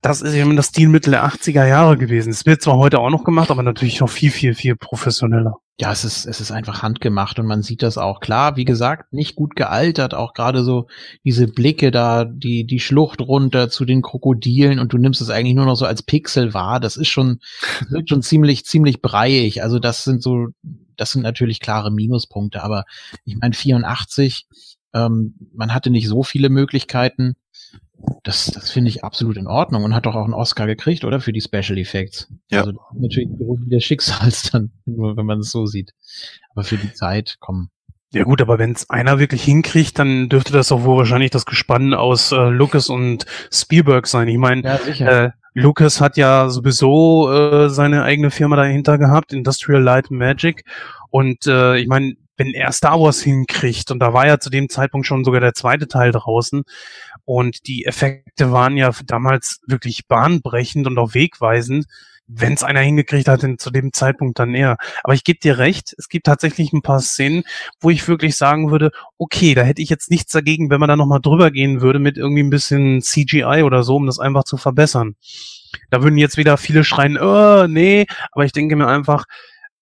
das 0.00 0.20
ist 0.20 0.34
eben 0.34 0.54
das 0.54 0.68
Stilmittel 0.68 1.12
der 1.12 1.24
80er 1.24 1.66
Jahre 1.66 1.96
gewesen. 1.96 2.30
Es 2.30 2.44
wird 2.44 2.62
zwar 2.62 2.76
heute 2.76 2.98
auch 2.98 3.10
noch 3.10 3.24
gemacht, 3.24 3.50
aber 3.50 3.62
natürlich 3.62 4.00
noch 4.00 4.10
viel, 4.10 4.30
viel, 4.30 4.54
viel 4.54 4.76
professioneller. 4.76 5.56
Ja, 5.80 5.90
es 5.90 6.04
ist, 6.04 6.24
es 6.26 6.40
ist 6.40 6.52
einfach 6.52 6.82
handgemacht 6.82 7.40
und 7.40 7.46
man 7.46 7.62
sieht 7.62 7.82
das 7.82 7.98
auch. 7.98 8.20
Klar, 8.20 8.56
wie 8.56 8.64
gesagt, 8.64 9.12
nicht 9.12 9.34
gut 9.34 9.56
gealtert, 9.56 10.14
auch 10.14 10.32
gerade 10.32 10.62
so 10.62 10.86
diese 11.24 11.48
Blicke 11.48 11.90
da, 11.90 12.24
die, 12.24 12.64
die 12.64 12.78
Schlucht 12.78 13.20
runter 13.20 13.68
zu 13.68 13.84
den 13.84 14.00
Krokodilen 14.00 14.78
und 14.78 14.92
du 14.92 14.98
nimmst 14.98 15.20
es 15.20 15.30
eigentlich 15.30 15.56
nur 15.56 15.66
noch 15.66 15.74
so 15.74 15.84
als 15.84 16.04
Pixel 16.04 16.54
wahr. 16.54 16.78
Das 16.78 16.96
ist 16.96 17.08
schon, 17.08 17.40
wirkt 17.88 18.10
schon 18.10 18.22
ziemlich, 18.22 18.64
ziemlich 18.64 19.02
breiig. 19.02 19.62
Also 19.62 19.80
das 19.80 20.04
sind 20.04 20.22
so, 20.22 20.46
das 20.96 21.10
sind 21.10 21.22
natürlich 21.22 21.58
klare 21.58 21.90
Minuspunkte, 21.90 22.62
aber 22.62 22.84
ich 23.24 23.36
meine 23.36 23.54
84, 23.54 24.46
ähm, 24.94 25.34
man 25.52 25.74
hatte 25.74 25.90
nicht 25.90 26.06
so 26.06 26.22
viele 26.22 26.50
Möglichkeiten. 26.50 27.34
Das, 28.22 28.46
das 28.46 28.70
finde 28.70 28.90
ich 28.90 29.04
absolut 29.04 29.36
in 29.36 29.46
Ordnung 29.46 29.84
und 29.84 29.94
hat 29.94 30.06
doch 30.06 30.14
auch 30.14 30.24
einen 30.24 30.34
Oscar 30.34 30.66
gekriegt, 30.66 31.04
oder? 31.04 31.20
Für 31.20 31.32
die 31.32 31.40
Special 31.40 31.78
Effects. 31.78 32.28
Ja. 32.50 32.60
Also 32.60 32.72
natürlich 32.94 33.28
des 33.66 33.84
Schicksals 33.84 34.42
dann, 34.52 34.72
nur 34.84 35.16
wenn 35.16 35.26
man 35.26 35.40
es 35.40 35.50
so 35.50 35.66
sieht. 35.66 35.92
Aber 36.54 36.64
für 36.64 36.76
die 36.76 36.92
Zeit, 36.92 37.36
komm. 37.40 37.70
Ja 38.12 38.22
gut, 38.22 38.40
aber 38.40 38.58
wenn 38.58 38.72
es 38.72 38.88
einer 38.90 39.18
wirklich 39.18 39.42
hinkriegt, 39.42 39.98
dann 39.98 40.28
dürfte 40.28 40.52
das 40.52 40.70
auch 40.70 40.84
wohl 40.84 40.98
wahrscheinlich 40.98 41.32
das 41.32 41.46
Gespann 41.46 41.94
aus 41.94 42.30
äh, 42.30 42.48
Lucas 42.48 42.88
und 42.88 43.26
Spielberg 43.52 44.06
sein. 44.06 44.28
Ich 44.28 44.38
meine, 44.38 44.62
Ja. 44.62 45.24
Äh, 45.24 45.30
Lucas 45.54 46.00
hat 46.00 46.16
ja 46.16 46.48
sowieso 46.48 47.30
äh, 47.32 47.70
seine 47.70 48.02
eigene 48.02 48.30
Firma 48.30 48.56
dahinter 48.56 48.98
gehabt, 48.98 49.32
Industrial 49.32 49.80
Light 49.80 50.10
Magic. 50.10 50.64
Und 51.10 51.46
äh, 51.46 51.76
ich 51.78 51.86
meine, 51.86 52.14
wenn 52.36 52.48
er 52.48 52.72
Star 52.72 53.00
Wars 53.00 53.22
hinkriegt, 53.22 53.90
und 53.92 54.00
da 54.00 54.12
war 54.12 54.26
ja 54.26 54.40
zu 54.40 54.50
dem 54.50 54.68
Zeitpunkt 54.68 55.06
schon 55.06 55.24
sogar 55.24 55.40
der 55.40 55.54
zweite 55.54 55.86
Teil 55.86 56.10
draußen, 56.10 56.64
und 57.24 57.66
die 57.66 57.84
Effekte 57.86 58.52
waren 58.52 58.76
ja 58.76 58.90
damals 59.06 59.60
wirklich 59.66 60.06
bahnbrechend 60.06 60.86
und 60.86 60.98
auch 60.98 61.14
wegweisend. 61.14 61.86
Wenn 62.26 62.54
es 62.54 62.62
einer 62.62 62.80
hingekriegt 62.80 63.28
hat, 63.28 63.42
dann 63.42 63.58
zu 63.58 63.70
dem 63.70 63.92
Zeitpunkt 63.92 64.38
dann 64.38 64.54
eher. 64.54 64.78
Aber 65.02 65.12
ich 65.12 65.24
gebe 65.24 65.40
dir 65.40 65.58
recht, 65.58 65.94
es 65.98 66.08
gibt 66.08 66.24
tatsächlich 66.24 66.72
ein 66.72 66.80
paar 66.80 67.00
Szenen, 67.00 67.44
wo 67.80 67.90
ich 67.90 68.08
wirklich 68.08 68.36
sagen 68.36 68.70
würde, 68.70 68.92
okay, 69.18 69.54
da 69.54 69.62
hätte 69.62 69.82
ich 69.82 69.90
jetzt 69.90 70.10
nichts 70.10 70.32
dagegen, 70.32 70.70
wenn 70.70 70.80
man 70.80 70.88
da 70.88 70.96
nochmal 70.96 71.20
drüber 71.20 71.50
gehen 71.50 71.82
würde 71.82 71.98
mit 71.98 72.16
irgendwie 72.16 72.42
ein 72.42 72.50
bisschen 72.50 73.02
CGI 73.02 73.62
oder 73.62 73.82
so, 73.82 73.96
um 73.96 74.06
das 74.06 74.18
einfach 74.18 74.44
zu 74.44 74.56
verbessern. 74.56 75.16
Da 75.90 76.02
würden 76.02 76.16
jetzt 76.16 76.38
wieder 76.38 76.56
viele 76.56 76.82
schreien, 76.84 77.18
oh, 77.18 77.66
nee, 77.66 78.06
aber 78.32 78.46
ich 78.46 78.52
denke 78.52 78.76
mir 78.76 78.88
einfach, 78.88 79.26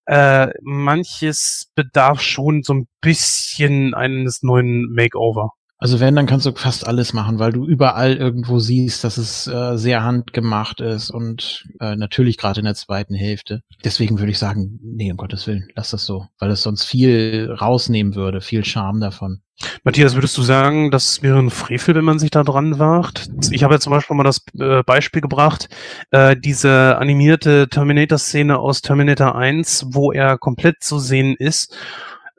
äh, 0.07 0.49
manches 0.63 1.71
bedarf 1.77 2.21
schon 2.21 2.63
so 2.63 2.75
ein 2.75 2.89
bisschen 3.01 3.95
eines 3.95 4.43
neuen 4.43 4.93
Makeover. 4.93 5.53
Also 5.83 5.99
wenn, 5.99 6.15
dann 6.15 6.27
kannst 6.27 6.47
du 6.47 6.53
fast 6.53 6.87
alles 6.87 7.13
machen, 7.13 7.41
weil 7.41 7.51
du 7.51 7.67
überall 7.67 8.15
irgendwo 8.15 8.61
siehst, 8.61 9.03
dass 9.03 9.19
es 9.19 9.49
äh, 9.49 9.77
sehr 9.77 10.05
handgemacht 10.05 10.81
ist 10.81 11.11
und 11.11 11.67
äh, 11.81 11.97
natürlich 11.97 12.39
gerade 12.39 12.61
in 12.61 12.67
der 12.67 12.77
zweiten 12.77 13.17
Hälfte. 13.17 13.63
Deswegen 13.83 14.21
würde 14.21 14.31
ich 14.31 14.39
sagen, 14.39 14.79
nee, 14.81 15.11
um 15.11 15.17
Gottes 15.17 15.49
Willen, 15.49 15.67
lass 15.75 15.91
das 15.91 16.07
so, 16.07 16.29
weil 16.39 16.53
es 16.53 16.63
sonst 16.63 16.85
viel 16.85 17.53
rausnehmen 17.61 18.15
würde, 18.15 18.41
viel 18.41 18.65
Charme 18.65 19.01
davon. 19.01 19.41
Matthias, 19.83 20.15
würdest 20.15 20.39
du 20.39 20.43
sagen, 20.43 20.93
das 20.93 21.21
wäre 21.25 21.41
ein 21.41 21.51
Frevel, 21.51 21.97
wenn 21.97 22.05
man 22.05 22.21
sich 22.21 22.31
da 22.31 22.45
dran 22.45 22.79
wagt? 22.79 23.29
Ich 23.51 23.65
habe 23.65 23.75
ja 23.75 23.81
zum 23.81 23.91
Beispiel 23.91 24.17
mal 24.17 24.23
das 24.23 24.41
äh, 24.57 24.85
Beispiel 24.85 25.21
gebracht, 25.21 25.69
äh, 26.13 26.37
diese 26.37 26.97
animierte 26.99 27.69
Terminator-Szene 27.69 28.57
aus 28.57 28.83
Terminator 28.83 29.35
1, 29.35 29.87
wo 29.89 30.13
er 30.13 30.39
komplett 30.39 30.77
zu 30.81 31.01
sehen 31.01 31.35
ist, 31.37 31.77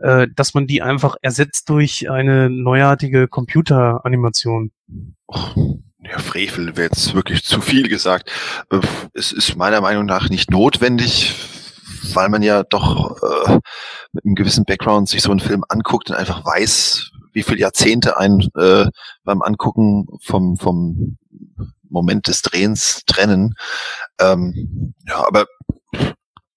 äh, 0.03 0.27
dass 0.35 0.53
man 0.53 0.67
die 0.67 0.81
einfach 0.81 1.15
ersetzt 1.21 1.69
durch 1.69 2.09
eine 2.09 2.49
neuartige 2.49 3.29
Computeranimation. 3.29 4.71
Ja, 5.29 6.19
Frevel 6.19 6.75
wäre 6.75 6.89
jetzt 6.89 7.13
wirklich 7.15 7.45
zu 7.45 7.61
viel 7.61 7.87
gesagt. 7.87 8.29
Äh, 8.69 8.81
Es 9.13 9.31
ist 9.31 9.55
meiner 9.55 9.79
Meinung 9.79 10.05
nach 10.05 10.29
nicht 10.29 10.51
notwendig, 10.51 11.33
weil 12.13 12.27
man 12.27 12.43
ja 12.43 12.63
doch 12.63 13.15
äh, 13.21 13.59
mit 14.11 14.25
einem 14.25 14.35
gewissen 14.35 14.65
Background 14.65 15.07
sich 15.07 15.21
so 15.21 15.31
einen 15.31 15.39
Film 15.39 15.63
anguckt 15.69 16.09
und 16.09 16.17
einfach 16.17 16.43
weiß, 16.45 17.09
wie 17.31 17.43
viele 17.43 17.59
Jahrzehnte 17.59 18.17
ein 18.17 18.45
äh, 18.57 18.85
beim 19.23 19.41
Angucken 19.41 20.07
vom, 20.21 20.57
vom 20.57 21.17
Moment 21.89 22.27
des 22.27 22.41
Drehens 22.41 23.03
trennen. 23.05 23.55
Ähm, 24.19 24.93
ja, 25.07 25.25
aber 25.25 25.45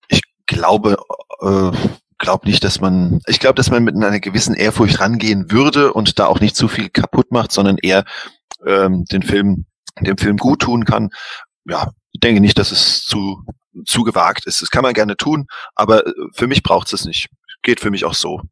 ich 0.09 0.23
glaube, 0.47 0.97
äh, 1.41 1.71
glaube 2.19 2.47
nicht, 2.47 2.65
dass 2.65 2.81
man, 2.81 3.21
ich 3.27 3.41
glaube, 3.41 3.55
dass 3.55 3.71
man 3.71 3.85
mit 3.85 3.95
einer 3.95 4.21
gewissen 4.21 4.55
Ehrfurcht 4.55 5.01
rangehen 5.01 5.51
würde 5.51 5.93
und 5.93 6.19
da 6.19 6.27
auch 6.27 6.41
nicht 6.41 6.57
zu 6.57 6.69
viel 6.69 6.89
kaputt 6.89 7.31
macht, 7.31 7.53
sondern 7.53 7.79
eher 7.79 8.05
ähm, 8.67 9.05
den 9.07 9.23
Film, 9.23 9.67
dem 10.01 10.19
Film 10.19 10.37
gut 10.37 10.61
tun 10.61 10.85
kann. 10.85 11.11
Ja, 11.65 11.91
ich 12.13 12.21
denke 12.21 12.41
nicht, 12.41 12.59
dass 12.59 12.73
es 12.73 13.05
zu, 13.05 13.45
zu 13.85 14.03
gewagt 14.03 14.47
ist. 14.47 14.63
Das 14.63 14.71
kann 14.71 14.83
man 14.83 14.95
gerne 14.95 15.17
tun, 15.17 15.47
aber 15.75 16.07
äh, 16.07 16.13
für 16.35 16.47
mich 16.47 16.63
braucht 16.63 16.93
es 16.93 17.05
nicht. 17.05 17.29
Geht 17.63 17.81
für 17.81 17.91
mich 17.91 18.05
auch 18.05 18.15
so. 18.15 18.43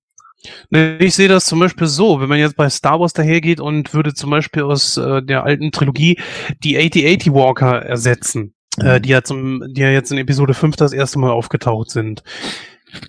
Nee, 0.70 0.96
Ich 0.98 1.14
sehe 1.14 1.28
das 1.28 1.46
zum 1.46 1.58
Beispiel 1.58 1.86
so, 1.86 2.20
wenn 2.20 2.28
man 2.28 2.38
jetzt 2.38 2.56
bei 2.56 2.68
Star 2.68 3.00
Wars 3.00 3.12
dahergeht 3.12 3.60
und 3.60 3.94
würde 3.94 4.12
zum 4.12 4.30
Beispiel 4.30 4.62
aus 4.62 4.96
äh, 4.96 5.22
der 5.22 5.44
alten 5.44 5.72
Trilogie 5.72 6.18
die 6.62 6.76
8080 6.76 7.32
Walker 7.32 7.80
ersetzen, 7.80 8.54
äh, 8.78 9.00
die 9.00 9.10
ja 9.10 9.22
zum, 9.22 9.62
die 9.72 9.80
ja 9.80 9.88
jetzt 9.88 10.12
in 10.12 10.18
Episode 10.18 10.52
5 10.52 10.76
das 10.76 10.92
erste 10.92 11.18
Mal 11.18 11.30
aufgetaucht 11.30 11.90
sind. 11.90 12.22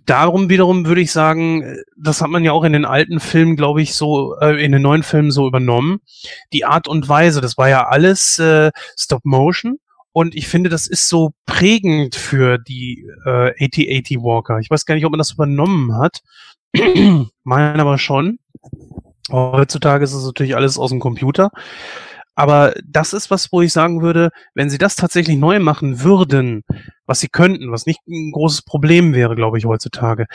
Darum 0.06 0.50
wiederum 0.50 0.86
würde 0.86 1.02
ich 1.02 1.12
sagen, 1.12 1.78
das 1.98 2.22
hat 2.22 2.30
man 2.30 2.44
ja 2.44 2.52
auch 2.52 2.64
in 2.64 2.74
den 2.74 2.86
alten 2.86 3.20
Filmen, 3.20 3.56
glaube 3.56 3.82
ich, 3.82 3.96
so, 3.96 4.36
äh, 4.40 4.64
in 4.64 4.72
den 4.72 4.82
neuen 4.82 5.04
Filmen 5.04 5.32
so 5.32 5.48
übernommen. 5.48 6.00
Die 6.54 6.66
Art 6.66 6.88
und 6.88 7.08
Weise, 7.08 7.42
das 7.42 7.58
war 7.58 7.70
ja 7.70 7.88
alles 7.88 8.40
äh, 8.40 8.72
Stop 8.98 9.26
Motion. 9.26 9.78
Und 10.12 10.34
ich 10.34 10.48
finde, 10.48 10.70
das 10.70 10.88
ist 10.88 11.10
so 11.10 11.32
prägend 11.46 12.16
für 12.16 12.58
die 12.58 13.06
äh, 13.26 13.52
8080 13.66 14.20
Walker. 14.20 14.60
Ich 14.60 14.70
weiß 14.70 14.86
gar 14.86 14.96
nicht, 14.96 15.06
ob 15.06 15.12
man 15.12 15.18
das 15.18 15.34
übernommen 15.34 15.98
hat. 15.98 16.22
Meinen 17.44 17.80
aber 17.80 17.98
schon. 17.98 18.40
Heutzutage 19.30 20.04
ist 20.04 20.14
es 20.14 20.24
natürlich 20.24 20.56
alles 20.56 20.78
aus 20.78 20.92
dem 20.92 21.00
Computer. 21.00 21.50
Aber 22.36 22.74
das 22.86 23.14
ist 23.14 23.32
was, 23.32 23.52
wo 23.52 23.62
ich 23.62 23.72
sagen 23.72 24.02
würde, 24.02 24.30
wenn 24.54 24.70
sie 24.70 24.78
das 24.78 24.96
tatsächlich 24.96 25.38
neu 25.38 25.60
machen 25.60 26.04
würden, 26.04 26.64
was 27.06 27.22
sie 27.22 27.30
könnten, 27.30 27.72
was 27.72 27.86
nicht 27.86 28.02
ein 28.08 28.32
großes 28.32 28.64
Problem 28.64 29.14
wäre, 29.14 29.36
glaube 29.36 29.58
ich, 29.58 29.66
heutzutage, 29.66 30.26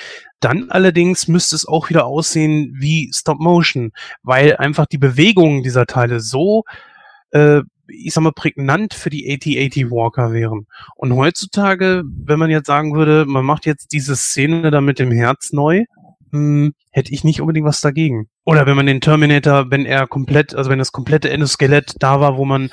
dann 0.40 0.70
allerdings 0.70 1.28
müsste 1.28 1.56
es 1.56 1.66
auch 1.66 1.90
wieder 1.90 2.06
aussehen 2.06 2.74
wie 2.78 3.10
Stop 3.12 3.38
Motion, 3.38 3.92
weil 4.22 4.56
einfach 4.56 4.86
die 4.86 4.98
Bewegungen 4.98 5.62
dieser 5.62 5.86
Teile 5.86 6.20
so, 6.20 6.64
äh, 7.32 7.60
ich 7.88 8.14
sag 8.14 8.22
mal, 8.22 8.32
prägnant 8.32 8.94
für 8.94 9.10
die 9.10 9.26
8080 9.30 9.90
Walker 9.90 10.32
wären. 10.32 10.66
Und 10.96 11.14
heutzutage, 11.14 12.04
wenn 12.04 12.38
man 12.38 12.50
jetzt 12.50 12.68
sagen 12.68 12.94
würde, 12.94 13.26
man 13.26 13.44
macht 13.44 13.66
jetzt 13.66 13.92
diese 13.92 14.16
Szene 14.16 14.70
da 14.70 14.80
mit 14.80 14.98
dem 14.98 15.10
Herz 15.10 15.52
neu, 15.52 15.84
hm, 16.30 16.72
hätte 16.90 17.12
ich 17.12 17.24
nicht 17.24 17.40
unbedingt 17.40 17.66
was 17.66 17.80
dagegen. 17.80 18.28
Oder 18.44 18.66
wenn 18.66 18.76
man 18.76 18.86
den 18.86 19.00
Terminator, 19.00 19.70
wenn 19.70 19.86
er 19.86 20.06
komplett, 20.06 20.54
also 20.54 20.70
wenn 20.70 20.78
das 20.78 20.92
komplette 20.92 21.30
Endoskelett 21.30 21.94
da 21.98 22.20
war, 22.20 22.36
wo 22.36 22.44
man 22.44 22.70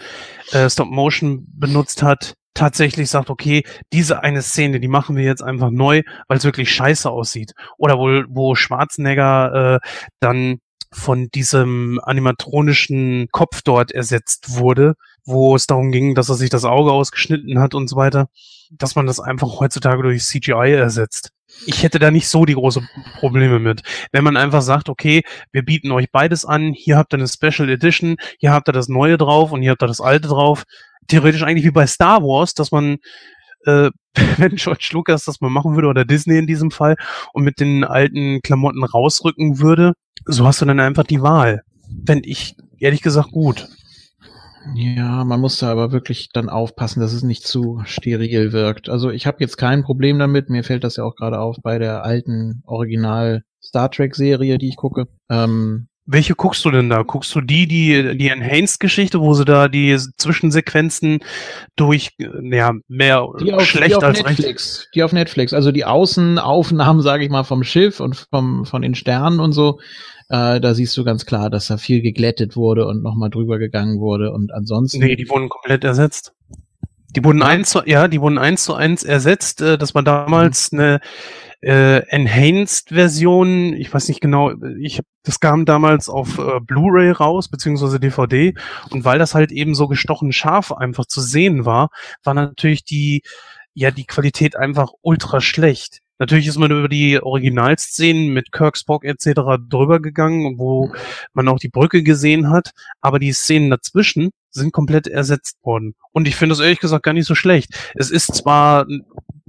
äh, 0.52 0.70
Stop 0.70 0.90
Motion 0.90 1.46
benutzt 1.50 2.04
hat, 2.04 2.34
tatsächlich 2.54 3.10
sagt, 3.10 3.30
okay, 3.30 3.64
diese 3.94 4.24
eine 4.24 4.42
Szene, 4.42 4.80
die 4.80 4.88
machen 4.88 5.16
wir 5.16 5.24
jetzt 5.24 5.44
einfach 5.44 5.70
neu, 5.70 6.02
weil 6.28 6.38
es 6.38 6.44
wirklich 6.44 6.72
scheiße 6.72 7.10
aussieht. 7.10 7.54
Oder 7.78 7.98
wo, 7.98 8.24
wo 8.30 8.56
Schwarzenegger 8.56 9.76
äh, 9.76 9.88
dann 10.20 10.58
von 10.92 11.28
diesem 11.30 12.00
animatronischen 12.02 13.28
Kopf 13.32 13.62
dort 13.62 13.92
ersetzt 13.92 14.58
wurde, 14.58 14.96
wo 15.26 15.56
es 15.56 15.68
darum 15.68 15.92
ging, 15.92 16.16
dass 16.16 16.30
er 16.30 16.36
sich 16.36 16.50
das 16.50 16.66
Auge 16.66 16.92
ausgeschnitten 16.92 17.60
hat 17.60 17.76
und 17.76 17.88
so 17.90 17.96
weiter, 17.96 18.30
dass 18.72 18.96
man 18.96 19.06
das 19.06 19.20
einfach 19.20 19.60
heutzutage 19.60 20.02
durch 20.02 20.24
CGI 20.24 20.74
ersetzt. 20.74 21.32
Ich 21.66 21.84
hätte 21.84 22.00
da 22.00 22.12
nicht 22.12 22.28
so 22.28 22.46
die 22.46 22.54
große 22.54 22.82
Probleme 23.20 23.60
mit. 23.60 23.82
Wenn 24.12 24.24
man 24.24 24.38
einfach 24.38 24.62
sagt, 24.62 24.90
okay, 24.90 25.24
wir 25.52 25.64
bieten 25.64 25.92
euch 25.92 26.12
beides 26.12 26.46
an, 26.46 26.74
hier 26.74 26.98
habt 26.98 27.14
ihr 27.14 27.18
eine 27.18 27.28
Special 27.28 27.70
Edition, 27.70 28.18
hier 28.40 28.52
habt 28.52 28.70
ihr 28.70 28.74
das 28.74 28.88
Neue 28.88 29.18
drauf 29.18 29.52
und 29.52 29.62
hier 29.62 29.72
habt 29.72 29.84
ihr 29.84 29.88
das 29.88 30.02
Alte 30.02 30.28
drauf. 30.28 30.64
Theoretisch 31.08 31.44
eigentlich 31.44 31.66
wie 31.66 31.72
bei 31.72 31.88
Star 31.88 32.22
Wars, 32.22 32.54
dass 32.54 32.72
man, 32.72 32.98
äh, 33.66 33.90
wenn 34.38 34.56
George 34.56 34.90
Lucas 34.92 35.26
das 35.26 35.42
mal 35.42 35.50
machen 35.50 35.76
würde 35.76 35.88
oder 35.88 36.06
Disney 36.06 36.38
in 36.38 36.48
diesem 36.48 36.72
Fall 36.72 36.96
und 37.34 37.44
mit 37.44 37.60
den 37.60 37.84
alten 37.84 38.42
Klamotten 38.42 38.84
rausrücken 38.84 39.60
würde, 39.60 39.94
so 40.26 40.46
hast 40.46 40.62
du 40.62 40.66
dann 40.66 40.80
einfach 40.80 41.04
die 41.04 41.22
Wahl. 41.22 41.62
Fände 42.06 42.28
ich 42.30 42.56
ehrlich 42.80 43.02
gesagt 43.02 43.32
gut. 43.32 43.68
Ja, 44.76 45.24
man 45.24 45.40
muss 45.40 45.58
da 45.60 45.72
aber 45.72 45.92
wirklich 45.92 46.30
dann 46.34 46.50
aufpassen, 46.50 47.00
dass 47.00 47.14
es 47.14 47.24
nicht 47.24 47.46
zu 47.46 47.82
steril 47.86 48.52
wirkt. 48.52 48.90
Also 48.90 49.10
ich 49.10 49.26
habe 49.26 49.38
jetzt 49.40 49.58
kein 49.58 49.84
Problem 49.84 50.20
damit. 50.20 50.50
Mir 50.50 50.64
fällt 50.64 50.84
das 50.84 50.98
ja 50.98 51.04
auch 51.04 51.16
gerade 51.16 51.40
auf 51.40 51.58
bei 51.62 51.80
der 51.80 52.04
alten 52.04 52.62
Original 52.66 53.44
Star 53.64 53.90
Trek 53.92 54.16
Serie, 54.16 54.58
die 54.58 54.70
ich 54.70 54.76
gucke. 54.76 55.08
Ähm, 55.30 55.88
Welche 56.10 56.36
guckst 56.36 56.64
du 56.64 56.72
denn 56.72 56.90
da? 56.90 57.04
Guckst 57.04 57.36
du 57.36 57.42
die, 57.42 57.68
die, 57.68 58.18
die 58.18 58.30
Enhanced-Geschichte, 58.30 59.20
wo 59.20 59.34
sie 59.34 59.44
da 59.44 59.68
die 59.68 59.98
Zwischensequenzen 60.18 61.20
durch, 61.76 62.12
äh, 62.20 62.56
ja, 62.56 62.74
mehr 62.88 63.24
auf, 63.24 63.66
schlecht 63.66 64.02
als 64.02 64.20
recht? 64.20 64.40
Netflix, 64.40 64.90
die 64.96 65.04
auf 65.04 65.12
Netflix, 65.12 65.54
also 65.54 65.74
die 65.74 65.84
Außenaufnahmen, 65.84 67.02
sage 67.02 67.26
ich 67.26 67.30
mal, 67.30 67.44
vom 67.44 67.64
Schiff 67.64 68.00
und 68.00 68.28
vom 68.32 68.66
von 68.66 68.82
den 68.82 68.96
Sternen 68.96 69.42
und 69.42 69.52
so. 69.52 69.80
Äh, 70.30 70.60
da 70.62 70.74
siehst 70.74 70.96
du 70.96 71.04
ganz 71.04 71.26
klar, 71.26 71.50
dass 71.50 71.68
da 71.68 71.78
viel 71.78 72.02
geglättet 72.02 72.56
wurde 72.56 72.88
und 72.88 73.04
nochmal 73.04 73.30
drüber 73.30 73.60
gegangen 73.60 74.00
wurde 74.00 74.32
und 74.32 74.54
ansonsten. 74.54 75.00
Nee, 75.00 75.18
die 75.18 75.30
wurden 75.30 75.50
komplett 75.50 75.84
ersetzt. 75.84 76.34
Die 77.16 77.24
wurden 77.24 77.42
eins 77.42 77.70
zu, 77.72 77.82
ja, 77.86 78.08
die 78.08 78.22
wurden 78.22 78.38
eins 78.38 78.64
zu 78.64 78.76
eins 78.76 79.04
ersetzt. 79.04 79.62
Äh, 79.62 79.78
Das 79.78 79.96
war 79.96 80.04
damals 80.04 80.72
eine 80.72 81.00
äh, 81.62 82.00
Enhanced-Version. 82.10 83.74
Ich 83.74 83.94
weiß 83.94 84.08
nicht 84.10 84.22
genau, 84.22 84.52
ich, 84.80 85.00
das 85.28 85.42
kam 85.42 85.66
damals 85.66 86.08
auf 86.08 86.38
äh, 86.40 86.60
Blu-ray 86.62 87.12
raus, 87.12 87.50
beziehungsweise 87.50 88.00
DVD. 88.00 88.54
Und 88.92 89.04
weil 89.04 89.20
das 89.20 89.36
halt 89.36 89.52
eben 89.52 89.76
so 89.76 89.88
gestochen 89.88 90.32
scharf 90.32 90.72
einfach 90.72 91.06
zu 91.06 91.20
sehen 91.20 91.66
war, 91.66 91.90
war 92.24 92.34
natürlich 92.34 92.86
die, 92.86 93.24
ja, 93.74 93.92
die 93.92 94.06
Qualität 94.06 94.56
einfach 94.56 94.92
ultra 95.02 95.42
schlecht. 95.42 96.00
Natürlich 96.18 96.48
ist 96.48 96.58
man 96.58 96.72
über 96.72 96.88
die 96.88 97.22
Originalszenen 97.22 98.34
mit 98.34 98.52
Kirk, 98.52 98.78
Spock 98.78 99.04
etc. 99.04 99.60
drüber 99.70 100.00
gegangen, 100.00 100.58
wo 100.58 100.92
man 101.34 101.48
auch 101.50 101.60
die 101.60 101.70
Brücke 101.70 102.04
gesehen 102.04 102.50
hat, 102.50 102.72
aber 103.02 103.20
die 103.20 103.34
Szenen 103.34 103.70
dazwischen 103.70 104.32
sind 104.50 104.72
komplett 104.72 105.08
ersetzt 105.08 105.58
worden. 105.62 105.94
Und 106.14 106.28
ich 106.28 106.38
finde 106.38 106.54
das 106.54 106.64
ehrlich 106.64 106.80
gesagt 106.80 107.04
gar 107.04 107.14
nicht 107.14 107.28
so 107.28 107.36
schlecht. 107.36 107.92
Es 107.96 108.10
ist 108.10 108.34
zwar 108.34 108.88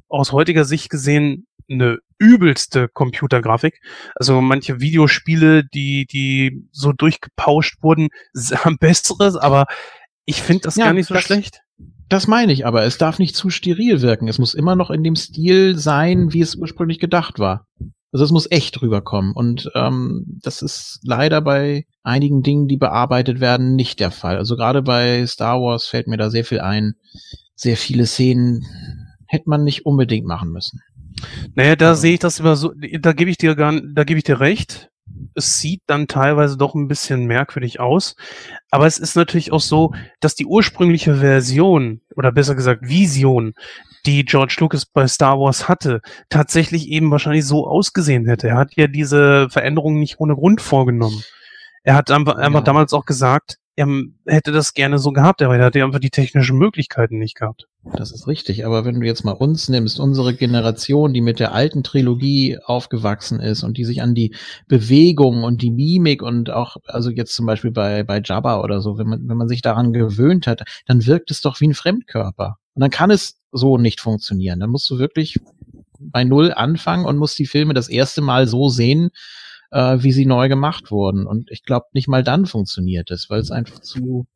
aus 0.09 0.33
heutiger 0.33 0.65
Sicht 0.65 0.91
gesehen 0.91 1.47
eine 1.71 1.99
übelste 2.19 2.89
Computergrafik. 2.89 3.81
Also 4.15 4.41
manche 4.41 4.81
Videospiele, 4.81 5.65
die, 5.65 6.07
die 6.07 6.65
so 6.73 6.93
durchgepauscht 6.93 7.83
wurden, 7.83 8.09
haben 8.65 8.79
besseres, 8.79 9.37
aber 9.37 9.67
ich 10.25 10.43
finde 10.43 10.63
das 10.65 10.77
Ja, 10.77 10.87
gar 10.87 10.93
nicht 10.95 11.07
so 11.09 11.15
das- 11.15 11.25
schlecht. 11.25 11.61
Das 12.11 12.27
meine 12.27 12.55
ich, 12.55 12.65
aber 12.65 12.85
es 12.85 12.97
darf 12.97 13.19
nicht 13.19 13.37
zu 13.37 13.51
steril 13.51 14.01
wirken. 14.01 14.29
Es 14.29 14.39
muss 14.39 14.55
immer 14.55 14.75
noch 14.77 14.91
in 14.91 15.05
dem 15.05 15.15
Stil 15.15 15.77
sein, 15.77 16.33
wie 16.33 16.41
es 16.41 16.55
ursprünglich 16.55 17.01
gedacht 17.01 17.39
war. 17.39 17.67
Also 18.13 18.25
es 18.25 18.31
muss 18.31 18.51
echt 18.51 18.81
rüberkommen. 18.81 19.33
Und 19.35 19.71
ähm, 19.75 20.25
das 20.43 20.63
ist 20.63 21.01
leider 21.05 21.43
bei 21.43 21.85
einigen 22.03 22.43
Dingen, 22.43 22.67
die 22.67 22.79
bearbeitet 22.79 23.41
werden, 23.41 23.77
nicht 23.77 24.01
der 24.01 24.11
Fall. 24.11 24.39
Also 24.39 24.57
gerade 24.57 24.81
bei 24.81 25.27
Star 25.27 25.61
Wars 25.61 25.87
fällt 25.87 26.07
mir 26.07 26.17
da 26.17 26.31
sehr 26.31 26.47
viel 26.47 26.61
ein. 26.61 26.95
Sehr 27.55 27.77
viele 27.77 28.07
Szenen 28.07 28.65
hätte 29.29 29.49
man 29.49 29.63
nicht 29.63 29.87
unbedingt 29.87 30.27
machen 30.27 30.51
müssen. 30.51 30.81
Naja, 31.55 31.77
da 31.77 31.95
sehe 31.95 32.15
ich 32.15 32.21
das 32.21 32.41
immer 32.41 32.57
so, 32.57 32.73
da 33.01 33.13
gebe 33.13 33.31
ich 33.31 33.39
dir 33.39 33.55
gar, 33.55 33.81
da 33.81 34.05
gebe 34.05 34.19
ich 34.19 34.25
dir 34.25 34.41
recht. 34.41 34.91
Es 35.35 35.59
sieht 35.59 35.83
dann 35.87 36.07
teilweise 36.07 36.57
doch 36.57 36.75
ein 36.75 36.87
bisschen 36.87 37.27
merkwürdig 37.27 37.81
aus. 37.81 38.15
Aber 38.71 38.87
es 38.87 38.99
ist 38.99 39.17
natürlich 39.17 39.53
auch 39.53 39.61
so, 39.61 39.93
dass 40.21 40.35
die 40.35 40.47
ursprüngliche 40.47 41.17
Version, 41.17 42.03
oder 42.15 42.31
besser 42.31 42.55
gesagt 42.55 42.87
Vision, 42.87 43.55
die 44.07 44.25
George 44.25 44.57
Lucas 44.61 44.87
bei 44.87 45.09
Star 45.09 45.41
Wars 45.41 45.69
hatte, 45.69 46.01
tatsächlich 46.29 46.89
eben 46.89 47.11
wahrscheinlich 47.11 47.47
so 47.47 47.67
ausgesehen 47.67 48.27
hätte. 48.27 48.49
Er 48.49 48.57
hat 48.57 48.75
ja 48.77 48.87
diese 48.87 49.49
Veränderungen 49.51 49.99
nicht 49.99 50.21
ohne 50.21 50.35
Grund 50.35 50.61
vorgenommen. 50.61 51.23
Er 51.83 51.95
hat 51.95 52.11
einfach, 52.11 52.37
einfach 52.37 52.61
Ja. 52.61 52.65
damals 52.65 52.93
auch 52.93 53.07
gesagt, 53.07 53.57
er 53.79 53.87
hätte 54.27 54.51
das 54.51 54.75
gerne 54.75 54.99
so 54.99 55.13
gehabt, 55.13 55.41
aber 55.41 55.57
er 55.57 55.67
hatte 55.67 55.85
einfach 55.85 56.01
die 56.01 56.11
technischen 56.11 56.59
Möglichkeiten 56.59 57.19
nicht 57.19 57.37
gehabt. 57.37 57.69
Das 57.95 58.11
ist 58.11 58.27
richtig, 58.27 58.67
aber 58.67 58.85
wenn 58.85 58.99
du 58.99 59.07
jetzt 59.07 59.25
mal 59.25 59.33
uns 59.33 59.69
nimmst, 59.69 60.01
unsere 60.01 60.35
Generation, 60.35 61.15
die 61.15 61.21
mit 61.21 61.39
der 61.39 61.55
alten 61.55 61.85
Trilogie 61.85 62.59
aufgewachsen 62.59 63.39
ist 63.39 63.63
und 63.63 63.79
die 63.79 63.85
sich 63.85 64.03
an 64.03 64.17
die 64.17 64.35
Bewegung 64.67 65.45
und 65.45 65.63
die 65.63 65.71
Mimik 65.71 66.23
und 66.23 66.51
auch, 66.51 66.77
also 66.87 67.11
jetzt 67.11 67.35
zum 67.35 67.47
Beispiel 67.47 67.71
bei, 67.71 68.03
bei 68.03 68.21
Jabba 68.23 68.63
oder 68.63 68.81
so, 68.81 68.99
wenn 68.99 69.07
man, 69.07 69.29
wenn 69.29 69.37
man 69.37 69.49
sich 69.49 69.63
daran 69.63 69.93
gewöhnt 69.93 70.49
hat, 70.49 70.65
dann 70.87 71.07
wirkt 71.07 71.31
es 71.31 71.41
doch 71.41 71.61
wie 71.61 71.69
ein 71.69 71.75
Fremdkörper. 71.75 72.57
Und 72.75 72.81
dann 72.81 72.91
kann 72.91 73.13
es 73.13 73.39
so 73.53 73.79
nicht 73.79 74.01
funktionieren. 74.01 74.59
Dann 74.59 74.71
musst 74.71 74.91
du 74.91 74.99
wirklich 74.99 75.39
bei 76.01 76.25
Null 76.25 76.53
anfangen 76.53 77.07
und 77.07 77.17
musst 77.17 77.39
die 77.39 77.47
Filme 77.47 77.75
das 77.75 77.89
erste 77.89 78.23
Mal 78.23 78.49
so 78.49 78.69
sehen, 78.69 79.11
äh, 79.71 79.99
wie 80.01 80.13
sie 80.13 80.27
neu 80.27 80.49
gemacht 80.49 80.91
wurden. 80.91 81.27
Und 81.27 81.51
ich 81.51 81.65
glaube, 81.65 81.87
nicht 81.93 82.09
mal 82.09 82.23
dann 82.25 82.47
funktioniert 82.47 83.11
es, 83.11 83.29
weil 83.31 83.41
es 83.41 83.51
einfach 83.51 83.79
zu, 83.81 84.27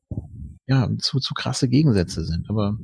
ja, 0.67 0.89
zu, 0.99 1.19
zu 1.19 1.35
krasse 1.35 1.69
Gegensätze 1.69 2.25
sind. 2.25 2.49
Aber 2.49 2.77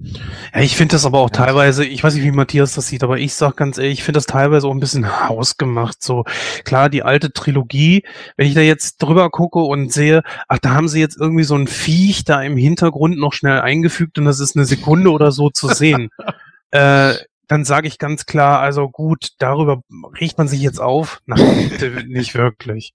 Ja, 0.55 0.61
ich 0.61 0.77
finde 0.77 0.93
das 0.93 1.07
aber 1.07 1.19
auch 1.21 1.31
Ja. 1.31 1.45
teilweise, 1.45 1.85
ich 1.85 2.03
weiß 2.03 2.15
nicht, 2.15 2.25
wie 2.25 2.31
Matthias 2.33 2.75
das 2.75 2.89
sieht, 2.89 3.05
aber 3.05 3.19
ich 3.19 3.35
sag 3.35 3.57
ganz 3.57 3.79
ehrlich, 3.79 3.99
ich 3.99 4.03
finde 4.05 4.19
das 4.19 4.27
teilweise 4.27 4.67
auch 4.67 4.73
ein 4.73 4.81
bisschen 4.81 5.29
hausgemacht. 5.29 6.03
So, 6.03 6.25
klar, 6.65 6.89
die 6.91 7.03
alte 7.03 7.33
Trilogie, 7.33 8.03
wenn 8.37 8.47
ich 8.49 8.55
da 8.55 8.61
jetzt 8.61 8.99
drüber 9.03 9.31
gucke 9.31 9.61
und 9.61 9.93
sehe, 9.93 10.23
ach, 10.49 10.59
da 10.59 10.71
haben 10.71 10.89
sie 10.89 11.01
jetzt 11.01 11.19
irgendwie 11.21 11.45
so 11.45 11.55
ein 11.55 11.67
Viech 11.69 12.25
da 12.25 12.43
im 12.43 12.57
Hintergrund 12.57 13.19
noch 13.19 13.33
schnell 13.33 13.61
eingefügt 13.61 14.19
und 14.19 14.25
das 14.25 14.41
ist 14.41 14.57
eine 14.57 14.65
Sekunde 14.65 15.11
oder 15.11 15.33
so 15.33 15.51
zu 15.51 15.69
sehen. 15.69 16.09
äh, 16.73 17.15
dann 17.49 17.65
sage 17.65 17.89
ich 17.89 17.99
ganz 17.99 18.27
klar, 18.27 18.61
also 18.61 18.89
gut, 18.89 19.31
darüber 19.39 19.83
riecht 20.21 20.39
man 20.39 20.49
sich 20.49 20.61
jetzt 20.61 20.81
auf. 20.81 21.21
Nein, 21.27 21.71
nicht 22.09 22.35
wirklich. 22.35 22.95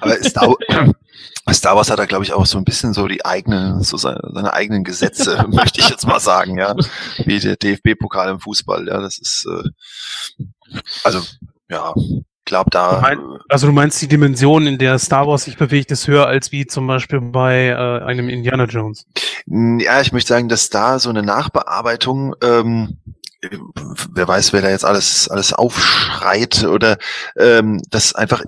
Aber 0.00 0.14
Star, 0.22 0.54
Star 1.52 1.76
Wars 1.76 1.90
hat 1.90 1.98
da, 1.98 2.04
glaube 2.04 2.24
ich, 2.24 2.34
auch 2.34 2.46
so 2.46 2.58
ein 2.58 2.64
bisschen 2.64 2.92
so 2.92 3.08
die 3.08 3.24
eigenen, 3.24 3.82
so 3.82 3.96
seine, 3.96 4.20
seine 4.32 4.52
eigenen 4.52 4.84
Gesetze, 4.84 5.46
möchte 5.50 5.80
ich 5.80 5.88
jetzt 5.88 6.06
mal 6.06 6.20
sagen, 6.20 6.58
ja. 6.58 6.76
Wie 7.24 7.40
der 7.40 7.56
DFB-Pokal 7.56 8.30
im 8.30 8.40
Fußball, 8.40 8.86
ja, 8.86 9.00
das 9.00 9.18
ist, 9.18 9.46
äh, 9.46 10.76
also, 11.02 11.22
ja, 11.70 11.94
glaube 12.48 12.70
da. 12.70 13.02
Also 13.48 13.66
du 13.68 13.72
meinst 13.72 14.00
die 14.02 14.08
Dimension, 14.08 14.66
in 14.66 14.78
der 14.78 14.98
Star 14.98 15.26
Wars 15.28 15.44
sich 15.44 15.56
bewegt, 15.56 15.90
ist 15.92 16.08
höher 16.08 16.26
als 16.26 16.50
wie 16.50 16.66
zum 16.66 16.86
Beispiel 16.86 17.20
bei 17.20 17.68
äh, 17.68 18.04
einem 18.04 18.28
Indiana 18.28 18.64
Jones. 18.64 19.06
Ja, 19.46 20.00
ich 20.00 20.12
möchte 20.12 20.28
sagen, 20.28 20.48
dass 20.48 20.70
da 20.70 20.98
so 20.98 21.10
eine 21.10 21.22
Nachbearbeitung 21.22 22.34
ähm, 22.42 22.98
wer 23.40 24.26
weiß, 24.26 24.52
wer 24.52 24.62
da 24.62 24.70
jetzt 24.70 24.84
alles 24.84 25.28
alles 25.28 25.52
aufschreit 25.52 26.64
oder 26.64 26.98
ähm, 27.36 27.80
das 27.90 28.14
einfach 28.14 28.42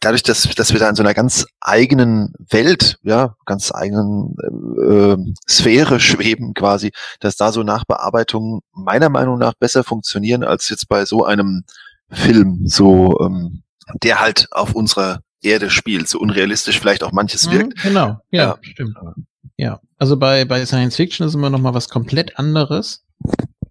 dadurch, 0.00 0.22
dass 0.22 0.42
dass 0.54 0.72
wir 0.72 0.80
da 0.80 0.88
in 0.88 0.96
so 0.96 1.02
einer 1.02 1.14
ganz 1.14 1.46
eigenen 1.60 2.32
Welt, 2.50 2.98
ja, 3.02 3.36
ganz 3.46 3.72
eigenen 3.72 4.36
äh, 4.82 5.16
Sphäre 5.48 5.98
schweben 5.98 6.52
quasi, 6.54 6.92
dass 7.20 7.36
da 7.36 7.52
so 7.52 7.62
Nachbearbeitungen 7.62 8.60
meiner 8.72 9.08
Meinung 9.08 9.38
nach 9.38 9.54
besser 9.54 9.82
funktionieren 9.82 10.44
als 10.44 10.68
jetzt 10.68 10.88
bei 10.88 11.06
so 11.06 11.24
einem 11.24 11.64
Film, 12.10 12.62
so 12.66 13.18
ähm, 13.20 13.62
der 14.02 14.20
halt 14.20 14.48
auf 14.50 14.74
unserer 14.74 15.20
Erde 15.42 15.70
spielt, 15.70 16.08
so 16.08 16.18
unrealistisch 16.18 16.78
vielleicht 16.78 17.02
auch 17.02 17.12
manches 17.12 17.46
mhm, 17.46 17.52
wirkt. 17.52 17.82
Genau, 17.82 18.18
ja, 18.30 18.42
ja. 18.42 18.58
stimmt. 18.60 18.96
Ja, 19.56 19.80
also 19.96 20.16
bei 20.18 20.44
bei 20.44 20.66
Science 20.66 20.96
Fiction 20.96 21.26
ist 21.26 21.34
immer 21.34 21.50
noch 21.50 21.60
mal 21.60 21.74
was 21.74 21.88
komplett 21.88 22.38
anderes. 22.38 23.04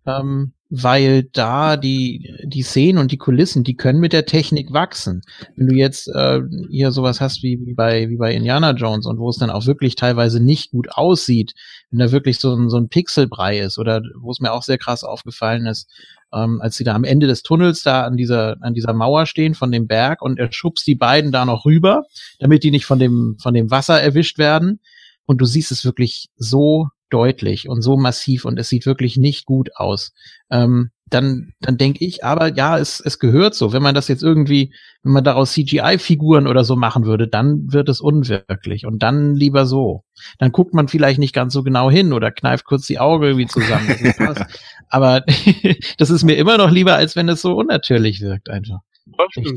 Ähm, 0.06 0.54
weil 0.76 1.24
da 1.34 1.78
die, 1.78 2.36
die 2.46 2.64
Szenen 2.64 2.98
und 2.98 3.12
die 3.12 3.20
Kulissen, 3.20 3.64
die 3.64 3.76
können 3.76 4.00
mit 4.00 4.12
der 4.12 4.26
Technik 4.26 4.74
wachsen. 4.74 5.22
Wenn 5.56 5.68
du 5.68 5.76
jetzt 5.76 6.08
äh, 6.08 6.42
hier 6.72 6.92
sowas 6.92 7.22
hast 7.22 7.44
wie, 7.44 7.60
wie, 7.64 7.76
bei, 7.76 8.10
wie 8.10 8.18
bei 8.18 8.34
Indiana 8.34 8.72
Jones 8.72 9.06
und 9.06 9.20
wo 9.20 9.30
es 9.30 9.38
dann 9.38 9.52
auch 9.52 9.68
wirklich 9.68 9.94
teilweise 9.94 10.44
nicht 10.44 10.72
gut 10.72 10.90
aussieht, 10.92 11.54
wenn 11.92 12.00
da 12.00 12.12
wirklich 12.12 12.40
so 12.40 12.56
ein, 12.56 12.72
so 12.72 12.78
ein 12.78 12.90
Pixelbrei 12.90 13.60
ist 13.60 13.78
oder 13.78 14.02
wo 14.20 14.32
es 14.32 14.40
mir 14.40 14.52
auch 14.52 14.64
sehr 14.64 14.80
krass 14.80 15.04
aufgefallen 15.04 15.68
ist, 15.68 15.92
ähm, 16.34 16.60
als 16.60 16.76
sie 16.76 16.84
da 16.84 16.96
am 16.96 17.04
Ende 17.04 17.28
des 17.28 17.44
Tunnels 17.44 17.84
da 17.84 18.02
an 18.02 18.18
dieser, 18.18 18.58
an 18.62 18.74
dieser 18.74 18.94
Mauer 18.94 19.28
stehen 19.28 19.54
von 19.54 19.72
dem 19.72 19.86
Berg 19.86 20.24
und 20.24 20.40
er 20.40 20.52
schubst 20.52 20.88
die 20.88 20.96
beiden 20.96 21.32
da 21.32 21.46
noch 21.46 21.66
rüber, 21.66 22.02
damit 22.40 22.64
die 22.64 22.72
nicht 22.72 22.86
von 22.86 22.98
dem, 22.98 23.38
von 23.40 23.54
dem 23.54 23.70
Wasser 23.70 24.02
erwischt 24.02 24.40
werden. 24.40 24.80
Und 25.26 25.40
du 25.40 25.46
siehst 25.46 25.72
es 25.72 25.86
wirklich 25.86 26.30
so 26.36 26.88
deutlich 27.14 27.70
und 27.70 27.82
so 27.82 27.96
massiv 27.98 28.46
und 28.46 28.60
es 28.60 28.70
sieht 28.70 28.86
wirklich 28.86 29.18
nicht 29.18 29.46
gut 29.46 29.70
aus. 29.76 30.14
Ähm, 30.50 30.90
dann, 31.14 31.54
dann 31.60 31.78
denke 31.78 32.04
ich, 32.04 32.26
aber 32.26 32.56
ja, 32.56 32.80
es, 32.80 33.00
es 33.00 33.20
gehört 33.20 33.54
so. 33.54 33.72
Wenn 33.72 33.84
man 33.84 33.94
das 33.94 34.08
jetzt 34.08 34.24
irgendwie, 34.24 34.74
wenn 35.04 35.14
man 35.14 35.24
daraus 35.24 35.54
CGI-Figuren 35.54 36.48
oder 36.48 36.64
so 36.64 36.76
machen 36.76 37.06
würde, 37.06 37.28
dann 37.28 37.72
wird 37.72 37.88
es 37.90 38.02
unwirklich 38.02 38.86
und 38.86 39.04
dann 39.04 39.36
lieber 39.36 39.66
so. 39.68 40.04
Dann 40.40 40.52
guckt 40.52 40.74
man 40.74 40.88
vielleicht 40.88 41.20
nicht 41.20 41.34
ganz 41.34 41.54
so 41.54 41.62
genau 41.62 41.92
hin 41.92 42.14
oder 42.14 42.32
kneift 42.32 42.66
kurz 42.66 42.88
die 42.88 43.00
Augen 43.00 43.24
irgendwie 43.24 43.48
zusammen. 43.48 43.96
Das 44.18 44.42
aber 44.90 45.22
das 45.98 46.10
ist 46.10 46.24
mir 46.24 46.36
immer 46.36 46.58
noch 46.58 46.72
lieber, 46.72 46.96
als 46.96 47.16
wenn 47.16 47.30
es 47.30 47.42
so 47.42 47.54
unnatürlich 47.54 48.22
wirkt 48.22 48.50
einfach. 48.50 48.80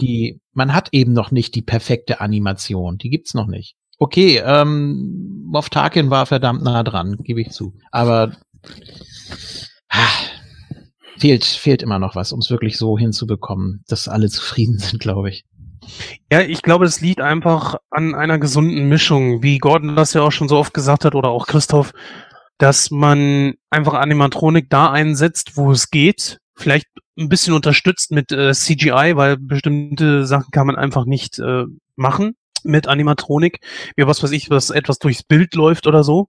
Die, 0.01 0.41
man 0.53 0.75
hat 0.75 0.89
eben 0.93 1.13
noch 1.13 1.31
nicht 1.31 1.55
die 1.55 1.63
perfekte 1.63 2.21
Animation. 2.21 2.99
Die 2.99 3.11
gibt's 3.11 3.33
noch 3.33 3.47
nicht. 3.47 3.77
Okay, 3.99 4.43
ähm, 4.45 5.45
Moff 5.47 5.71
Tarkin 5.71 6.11
war 6.11 6.27
verdammt 6.27 6.63
nah 6.63 6.83
dran, 6.83 7.17
gebe 7.23 7.41
ich 7.41 7.51
zu. 7.51 7.73
Aber 7.91 8.37
ah, 9.89 10.09
fehlt, 11.19 11.45
fehlt 11.45 11.83
immer 11.83 11.99
noch 11.99 12.15
was, 12.15 12.33
um 12.33 12.41
es 12.41 12.51
wirklich 12.51 12.77
so 12.77 12.99
hinzubekommen, 12.99 13.83
dass 13.89 14.09
alle 14.09 14.29
zufrieden 14.29 14.79
sind, 14.79 15.01
glaube 15.01 15.31
ich. 15.31 15.45
Ja, 16.31 16.41
ich 16.41 16.63
glaube, 16.63 16.85
es 16.85 17.01
liegt 17.01 17.21
einfach 17.21 17.77
an 17.91 18.15
einer 18.15 18.39
gesunden 18.39 18.89
Mischung, 18.89 19.43
wie 19.43 19.59
Gordon 19.59 19.95
das 19.95 20.15
ja 20.15 20.23
auch 20.23 20.33
schon 20.33 20.49
so 20.49 20.59
oft 20.59 20.75
gesagt 20.75 21.05
hat 21.05 21.15
oder 21.15 21.29
auch 21.29 21.47
Christoph, 21.47 21.93
dass 22.59 22.91
man 22.91 23.55
einfach 23.71 23.95
Animatronik 23.95 24.69
da 24.69 24.91
einsetzt, 24.91 25.57
wo 25.57 25.71
es 25.71 25.91
geht. 25.91 26.39
Vielleicht 26.55 26.87
ein 27.19 27.29
bisschen 27.29 27.55
unterstützt 27.55 28.11
mit 28.11 28.33
äh, 28.33 28.53
CGI, 28.53 29.13
weil 29.15 29.37
bestimmte 29.37 30.27
Sachen 30.27 30.51
kann 30.51 30.67
man 30.67 30.77
einfach 30.77 31.05
nicht 31.05 31.39
äh, 31.39 31.65
machen 31.95 32.35
mit 32.67 32.89
Animatronik, 32.89 33.61
wie 33.97 34.07
was 34.07 34.23
weiß 34.23 34.33
ich, 34.33 34.51
was 34.51 34.71
etwas 34.71 34.99
durchs 34.99 35.23
Bild 35.23 35.55
läuft 35.55 35.87
oder 35.87 36.05
so. 36.05 36.29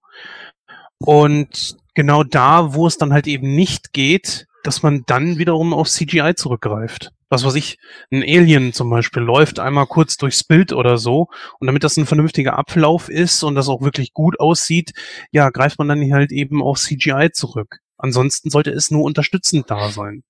Und 1.00 1.78
genau 1.94 2.24
da, 2.24 2.74
wo 2.74 2.88
es 2.88 2.98
dann 2.98 3.14
halt 3.14 3.28
eben 3.28 3.56
nicht 3.56 3.94
geht, 3.94 4.48
dass 4.64 4.84
man 4.84 5.04
dann 5.06 5.38
wiederum 5.38 5.74
auf 5.74 5.90
CGI 5.90 6.36
zurückgreift. 6.36 7.12
Was 7.30 7.44
weiß 7.44 7.56
ich, 7.56 7.78
ein 8.12 8.24
Alien 8.24 8.74
zum 8.74 8.90
Beispiel 8.90 9.22
läuft 9.22 9.60
einmal 9.60 9.86
kurz 9.86 10.18
durchs 10.18 10.44
Bild 10.44 10.72
oder 10.72 10.98
so 10.98 11.28
und 11.60 11.68
damit 11.68 11.84
das 11.84 11.98
ein 11.98 12.06
vernünftiger 12.06 12.58
Ablauf 12.58 13.10
ist 13.10 13.44
und 13.44 13.56
das 13.56 13.68
auch 13.68 13.82
wirklich 13.82 14.14
gut 14.14 14.40
aussieht, 14.40 14.94
ja, 15.32 15.50
greift 15.50 15.78
man 15.78 15.90
dann 15.90 16.14
halt 16.14 16.32
eben 16.32 16.62
auf 16.64 16.80
CGI 16.80 17.32
zurück. 17.34 17.80
Ansonsten 17.98 18.50
sollte 18.50 18.72
es 18.72 18.92
nur 18.92 19.04
unterstützend 19.04 19.70
da 19.70 19.90
sein. 19.90 20.24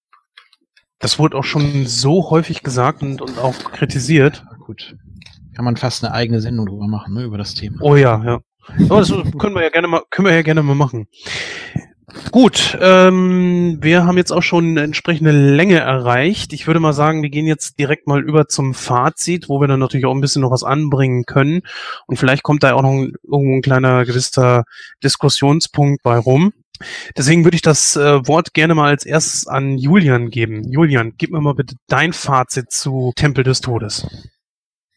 Das 0.99 1.19
wurde 1.19 1.37
auch 1.37 1.43
schon 1.43 1.85
so 1.85 2.31
häufig 2.31 2.63
gesagt 2.63 3.03
und, 3.03 3.21
und 3.21 3.37
auch 3.37 3.57
kritisiert. 3.71 4.43
Gut 4.65 4.95
kann 5.57 5.65
man 5.65 5.75
fast 5.75 6.05
eine 6.05 6.13
eigene 6.13 6.39
Sendung 6.39 6.67
drüber 6.67 6.87
machen, 6.87 7.15
ne, 7.15 7.23
über 7.23 7.39
das 7.39 7.55
Thema. 7.55 7.77
Oh 7.81 7.95
ja, 7.95 8.23
ja. 8.23 8.39
Aber 8.89 8.99
das 8.99 9.11
können 9.39 9.55
wir 9.55 9.63
ja 9.63 9.69
gerne 9.69 9.87
mal, 9.87 10.03
können 10.11 10.27
wir 10.27 10.35
ja 10.35 10.43
gerne 10.43 10.61
mal 10.61 10.75
machen. 10.75 11.07
Gut, 12.29 12.77
ähm, 12.79 13.79
wir 13.81 14.05
haben 14.05 14.17
jetzt 14.17 14.31
auch 14.31 14.43
schon 14.43 14.65
eine 14.65 14.83
entsprechende 14.83 15.31
Länge 15.31 15.79
erreicht. 15.79 16.53
Ich 16.53 16.67
würde 16.67 16.79
mal 16.79 16.93
sagen, 16.93 17.23
wir 17.23 17.31
gehen 17.31 17.47
jetzt 17.47 17.79
direkt 17.79 18.05
mal 18.05 18.23
über 18.23 18.47
zum 18.47 18.75
Fazit, 18.75 19.49
wo 19.49 19.59
wir 19.59 19.67
dann 19.67 19.79
natürlich 19.79 20.05
auch 20.05 20.13
ein 20.13 20.21
bisschen 20.21 20.43
noch 20.43 20.51
was 20.51 20.63
anbringen 20.63 21.23
können. 21.25 21.61
Und 22.05 22.17
vielleicht 22.17 22.43
kommt 22.43 22.61
da 22.61 22.73
auch 22.73 22.83
noch 22.83 22.91
ein, 22.91 23.13
irgendwo 23.23 23.55
ein 23.55 23.63
kleiner 23.63 24.05
gewisser 24.05 24.63
Diskussionspunkt 25.03 26.03
bei 26.03 26.19
rum. 26.19 26.53
Deswegen 27.17 27.45
würde 27.45 27.55
ich 27.55 27.63
das 27.63 27.95
äh, 27.95 28.27
Wort 28.27 28.53
gerne 28.53 28.75
mal 28.75 28.89
als 28.89 29.07
erstes 29.07 29.47
an 29.47 29.79
Julian 29.79 30.29
geben. 30.29 30.71
Julian, 30.71 31.13
gib 31.17 31.31
mir 31.31 31.41
mal 31.41 31.55
bitte 31.55 31.77
dein 31.87 32.13
Fazit 32.13 32.71
zu 32.71 33.11
Tempel 33.15 33.43
des 33.43 33.61
Todes. 33.61 34.05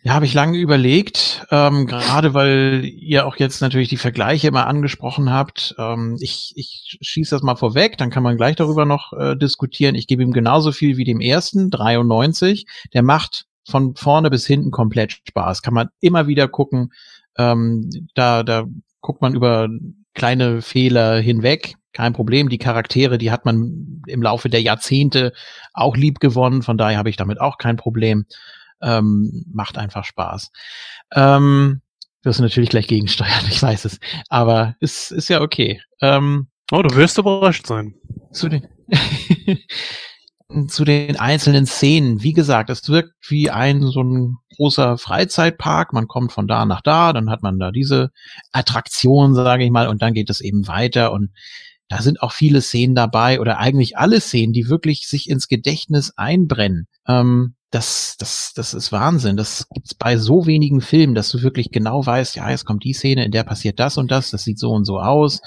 Ja, 0.03 0.15
habe 0.15 0.25
ich 0.25 0.33
lange 0.33 0.57
überlegt, 0.57 1.47
ähm, 1.51 1.87
gerade 1.87 2.33
weil 2.33 2.87
ihr 2.87 3.27
auch 3.27 3.37
jetzt 3.37 3.61
natürlich 3.61 3.91
die 3.91 3.99
Vergleiche 3.99 4.49
immer 4.49 4.67
angesprochen 4.67 5.31
habt. 5.31 5.75
Ähm, 5.77 6.17
ich 6.20 6.55
ich 6.57 6.97
schieße 7.03 7.35
das 7.35 7.43
mal 7.43 7.57
vorweg, 7.57 7.99
dann 7.99 8.09
kann 8.09 8.23
man 8.23 8.39
gleich 8.39 8.57
darüber 8.57 8.87
noch 8.87 9.12
äh, 9.12 9.37
diskutieren. 9.37 9.95
Ich 9.95 10.07
gebe 10.07 10.23
ihm 10.23 10.33
genauso 10.33 10.73
viel 10.73 10.97
wie 10.97 11.05
dem 11.05 11.20
ersten, 11.20 11.69
93. 11.69 12.65
Der 12.95 13.03
macht 13.03 13.45
von 13.69 13.95
vorne 13.95 14.31
bis 14.31 14.47
hinten 14.47 14.70
komplett 14.70 15.20
Spaß. 15.29 15.61
Kann 15.61 15.75
man 15.75 15.89
immer 16.01 16.27
wieder 16.27 16.49
gucken. 16.49 16.93
Ähm, 17.37 17.91
da, 18.15 18.43
da 18.43 18.65
guckt 19.03 19.20
man 19.20 19.35
über 19.35 19.69
kleine 20.15 20.62
Fehler 20.62 21.19
hinweg. 21.20 21.75
Kein 21.93 22.15
Problem. 22.15 22.49
Die 22.49 22.59
Charaktere, 22.59 23.19
die 23.19 23.31
hat 23.31 23.45
man 23.45 24.03
im 24.07 24.23
Laufe 24.23 24.49
der 24.49 24.62
Jahrzehnte 24.62 25.35
auch 25.75 25.95
lieb 25.95 26.20
gewonnen. 26.20 26.62
Von 26.62 26.79
daher 26.79 26.97
habe 26.97 27.11
ich 27.11 27.17
damit 27.17 27.39
auch 27.39 27.59
kein 27.59 27.77
Problem. 27.77 28.25
Ähm, 28.83 29.44
macht 29.52 29.78
einfach 29.78 30.05
Spaß. 30.05 30.50
Ähm, 31.12 31.83
wirst 32.23 32.39
du 32.39 32.42
natürlich 32.42 32.70
gleich 32.70 32.86
gegensteuern, 32.86 33.44
ich 33.49 33.62
weiß 33.62 33.84
es. 33.84 33.99
Aber 34.28 34.76
es 34.81 35.10
ist 35.10 35.28
ja 35.28 35.41
okay. 35.41 35.81
Ähm, 36.00 36.49
oh, 36.73 36.83
du 36.83 36.94
wirst 36.97 37.18
überrascht 37.18 37.67
sein. 37.67 37.94
Zu 38.33 38.49
den, 38.49 38.67
zu 40.68 40.84
den 40.84 41.18
einzelnen 41.18 41.67
Szenen. 41.67 42.23
Wie 42.23 42.33
gesagt, 42.33 42.70
es 42.70 42.89
wirkt 42.89 43.15
wie 43.28 43.50
ein 43.50 43.83
so 43.83 44.02
ein 44.02 44.36
großer 44.57 44.99
Freizeitpark. 44.99 45.92
Man 45.92 46.09
kommt 46.09 46.33
von 46.33 46.49
da 46.49 46.65
nach 46.65 46.81
da, 46.81 47.12
dann 47.12 47.31
hat 47.31 47.42
man 47.42 47.59
da 47.59 47.70
diese 47.70 48.10
Attraktion, 48.52 49.34
sage 49.34 49.65
ich 49.65 49.70
mal, 49.70 49.89
und 49.89 50.02
dann 50.02 50.15
geht 50.15 50.31
es 50.31 50.41
eben 50.41 50.67
weiter 50.68 51.12
und 51.12 51.31
da 51.89 52.02
sind 52.02 52.23
auch 52.23 52.31
viele 52.31 52.60
Szenen 52.60 52.94
dabei 52.94 53.41
oder 53.41 53.59
eigentlich 53.59 53.99
alle 53.99 54.20
Szenen, 54.20 54.52
die 54.52 54.68
wirklich 54.68 55.09
sich 55.09 55.28
ins 55.28 55.49
Gedächtnis 55.49 56.12
einbrennen. 56.17 56.86
Ähm, 57.09 57.57
das, 57.71 58.17
das, 58.19 58.53
das 58.55 58.75
ist 58.75 58.91
Wahnsinn. 58.93 59.37
Das 59.37 59.69
gibt's 59.73 59.95
bei 59.95 60.17
so 60.17 60.47
wenigen 60.47 60.81
Filmen, 60.81 61.15
dass 61.15 61.31
du 61.31 61.43
wirklich 61.43 61.71
genau 61.71 62.05
weißt, 62.05 62.37
ja, 62.37 62.51
jetzt 62.51 62.65
kommt 62.65 62.85
die 62.85 62.93
Szene, 62.93 63.25
in 63.25 63.31
der 63.31 63.45
passiert 63.45 63.79
das 63.79 63.97
und 63.97 64.11
das, 64.11 64.31
das 64.31 64.43
sieht 64.43 64.59
so 64.59 64.71
und 64.71 64.85
so 64.85 64.99
aus. 64.99 65.41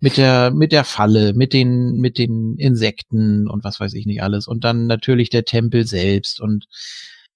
Mit 0.00 0.16
der, 0.16 0.50
mit 0.50 0.72
der 0.72 0.84
Falle, 0.84 1.32
mit 1.32 1.52
den, 1.52 1.92
mit 1.98 2.18
den 2.18 2.56
Insekten 2.58 3.48
und 3.48 3.64
was 3.64 3.78
weiß 3.80 3.94
ich 3.94 4.04
nicht 4.04 4.22
alles. 4.22 4.48
Und 4.48 4.64
dann 4.64 4.86
natürlich 4.86 5.30
der 5.30 5.44
Tempel 5.44 5.86
selbst 5.86 6.40
und 6.40 6.66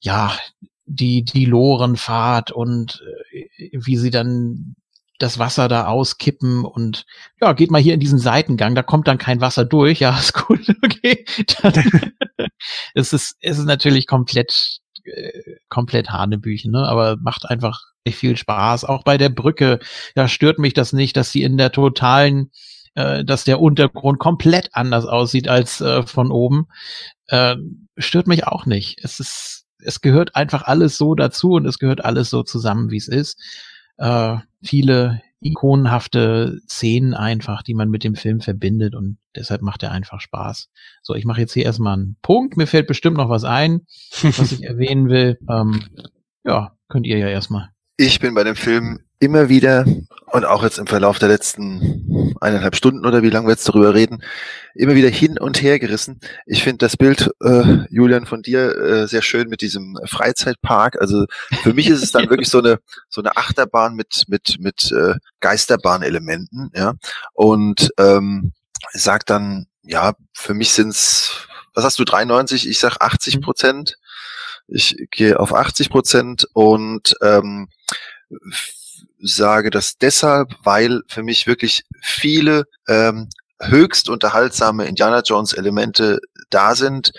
ja, 0.00 0.36
die, 0.84 1.24
die 1.24 1.44
Lorenfahrt 1.44 2.50
und 2.50 3.02
äh, 3.32 3.70
wie 3.72 3.96
sie 3.96 4.10
dann 4.10 4.74
das 5.18 5.38
Wasser 5.38 5.68
da 5.68 5.86
auskippen 5.86 6.64
und 6.64 7.06
ja, 7.40 7.52
geht 7.52 7.70
mal 7.70 7.80
hier 7.80 7.94
in 7.94 8.00
diesen 8.00 8.18
Seitengang, 8.18 8.74
da 8.74 8.82
kommt 8.82 9.08
dann 9.08 9.18
kein 9.18 9.40
Wasser 9.40 9.64
durch, 9.64 10.00
ja, 10.00 10.16
ist 10.18 10.34
gut, 10.34 10.60
okay. 10.84 11.24
Dann, 11.62 12.12
es 12.94 13.12
ist, 13.12 13.36
es 13.40 13.58
ist 13.58 13.66
natürlich 13.66 14.06
komplett, 14.06 14.78
äh, 15.04 15.56
komplett 15.68 16.10
Hanebüchen, 16.10 16.72
ne, 16.72 16.86
aber 16.86 17.16
macht 17.16 17.48
einfach 17.48 17.80
echt 18.04 18.18
viel 18.18 18.36
Spaß. 18.36 18.84
Auch 18.84 19.02
bei 19.02 19.18
der 19.18 19.30
Brücke, 19.30 19.80
da 20.14 20.28
stört 20.28 20.58
mich 20.58 20.74
das 20.74 20.92
nicht, 20.92 21.16
dass 21.16 21.30
sie 21.30 21.42
in 21.42 21.56
der 21.56 21.72
totalen 21.72 22.50
äh, 22.96 23.24
dass 23.24 23.44
der 23.44 23.60
Untergrund 23.60 24.18
komplett 24.18 24.70
anders 24.72 25.04
aussieht 25.04 25.48
als 25.48 25.82
äh, 25.82 26.02
von 26.02 26.32
oben, 26.32 26.66
äh, 27.28 27.56
stört 27.98 28.26
mich 28.26 28.46
auch 28.46 28.64
nicht. 28.64 28.98
Es 29.04 29.20
ist, 29.20 29.66
es 29.78 30.00
gehört 30.00 30.34
einfach 30.34 30.62
alles 30.62 30.96
so 30.96 31.14
dazu 31.14 31.52
und 31.52 31.66
es 31.66 31.78
gehört 31.78 32.04
alles 32.04 32.30
so 32.30 32.42
zusammen, 32.42 32.90
wie 32.90 32.96
es 32.96 33.08
ist. 33.08 33.38
Äh, 33.98 34.36
viele 34.62 35.22
ikonenhafte 35.40 36.60
Szenen 36.68 37.14
einfach, 37.14 37.62
die 37.62 37.74
man 37.74 37.88
mit 37.88 38.04
dem 38.04 38.14
Film 38.14 38.40
verbindet 38.40 38.94
und 38.94 39.18
deshalb 39.34 39.62
macht 39.62 39.82
er 39.82 39.92
einfach 39.92 40.20
Spaß. 40.20 40.70
So, 41.02 41.14
ich 41.14 41.24
mache 41.24 41.40
jetzt 41.40 41.52
hier 41.52 41.64
erstmal 41.64 41.94
einen 41.94 42.16
Punkt. 42.22 42.56
Mir 42.56 42.66
fällt 42.66 42.86
bestimmt 42.86 43.18
noch 43.18 43.28
was 43.28 43.44
ein, 43.44 43.82
was 44.22 44.52
ich 44.52 44.62
erwähnen 44.64 45.08
will. 45.08 45.38
Ähm, 45.48 45.84
ja, 46.44 46.76
könnt 46.88 47.06
ihr 47.06 47.18
ja 47.18 47.28
erstmal. 47.28 47.70
Ich 47.96 48.18
bin 48.18 48.34
bei 48.34 48.44
dem 48.44 48.56
Film 48.56 49.00
immer 49.18 49.48
wieder 49.48 49.84
und 50.32 50.44
auch 50.44 50.62
jetzt 50.62 50.78
im 50.78 50.86
Verlauf 50.86 51.18
der 51.18 51.28
letzten 51.28 52.34
eineinhalb 52.40 52.76
Stunden 52.76 53.06
oder 53.06 53.22
wie 53.22 53.30
lange 53.30 53.46
wir 53.46 53.52
jetzt 53.52 53.68
darüber 53.68 53.94
reden, 53.94 54.22
immer 54.74 54.94
wieder 54.94 55.08
hin 55.08 55.38
und 55.38 55.62
her 55.62 55.78
gerissen. 55.78 56.20
Ich 56.44 56.62
finde 56.62 56.78
das 56.78 56.96
Bild, 56.96 57.30
äh, 57.42 57.86
Julian, 57.88 58.26
von 58.26 58.42
dir 58.42 58.76
äh, 58.76 59.06
sehr 59.06 59.22
schön 59.22 59.48
mit 59.48 59.62
diesem 59.62 59.98
Freizeitpark. 60.04 61.00
Also 61.00 61.26
für 61.62 61.72
mich 61.72 61.88
ist 61.88 62.02
es 62.02 62.12
dann 62.12 62.28
wirklich 62.30 62.50
so 62.50 62.58
eine 62.58 62.78
so 63.08 63.22
eine 63.22 63.36
Achterbahn 63.36 63.94
mit 63.94 64.24
mit 64.28 64.56
mit 64.58 64.92
äh, 64.92 65.14
Geisterbahnelementen, 65.40 66.70
ja. 66.74 66.94
Und 67.32 67.90
ähm, 67.98 68.52
sagt 68.92 69.30
dann, 69.30 69.66
ja, 69.82 70.14
für 70.32 70.54
mich 70.54 70.72
sind's, 70.72 71.46
was 71.74 71.84
hast 71.84 71.98
du, 71.98 72.04
93? 72.04 72.68
Ich 72.68 72.78
sag 72.78 72.98
80 73.00 73.40
Prozent. 73.40 73.96
Ich 74.68 74.96
gehe 75.10 75.38
auf 75.38 75.54
80 75.54 75.90
Prozent 75.90 76.48
und 76.52 77.14
ähm, 77.22 77.68
sage 79.18 79.70
das 79.70 79.98
deshalb, 79.98 80.54
weil 80.62 81.02
für 81.08 81.22
mich 81.22 81.46
wirklich 81.46 81.84
viele 82.02 82.64
ähm, 82.88 83.28
höchst 83.60 84.08
unterhaltsame 84.08 84.86
Indiana 84.86 85.22
Jones 85.24 85.52
Elemente 85.52 86.20
da 86.50 86.74
sind, 86.74 87.12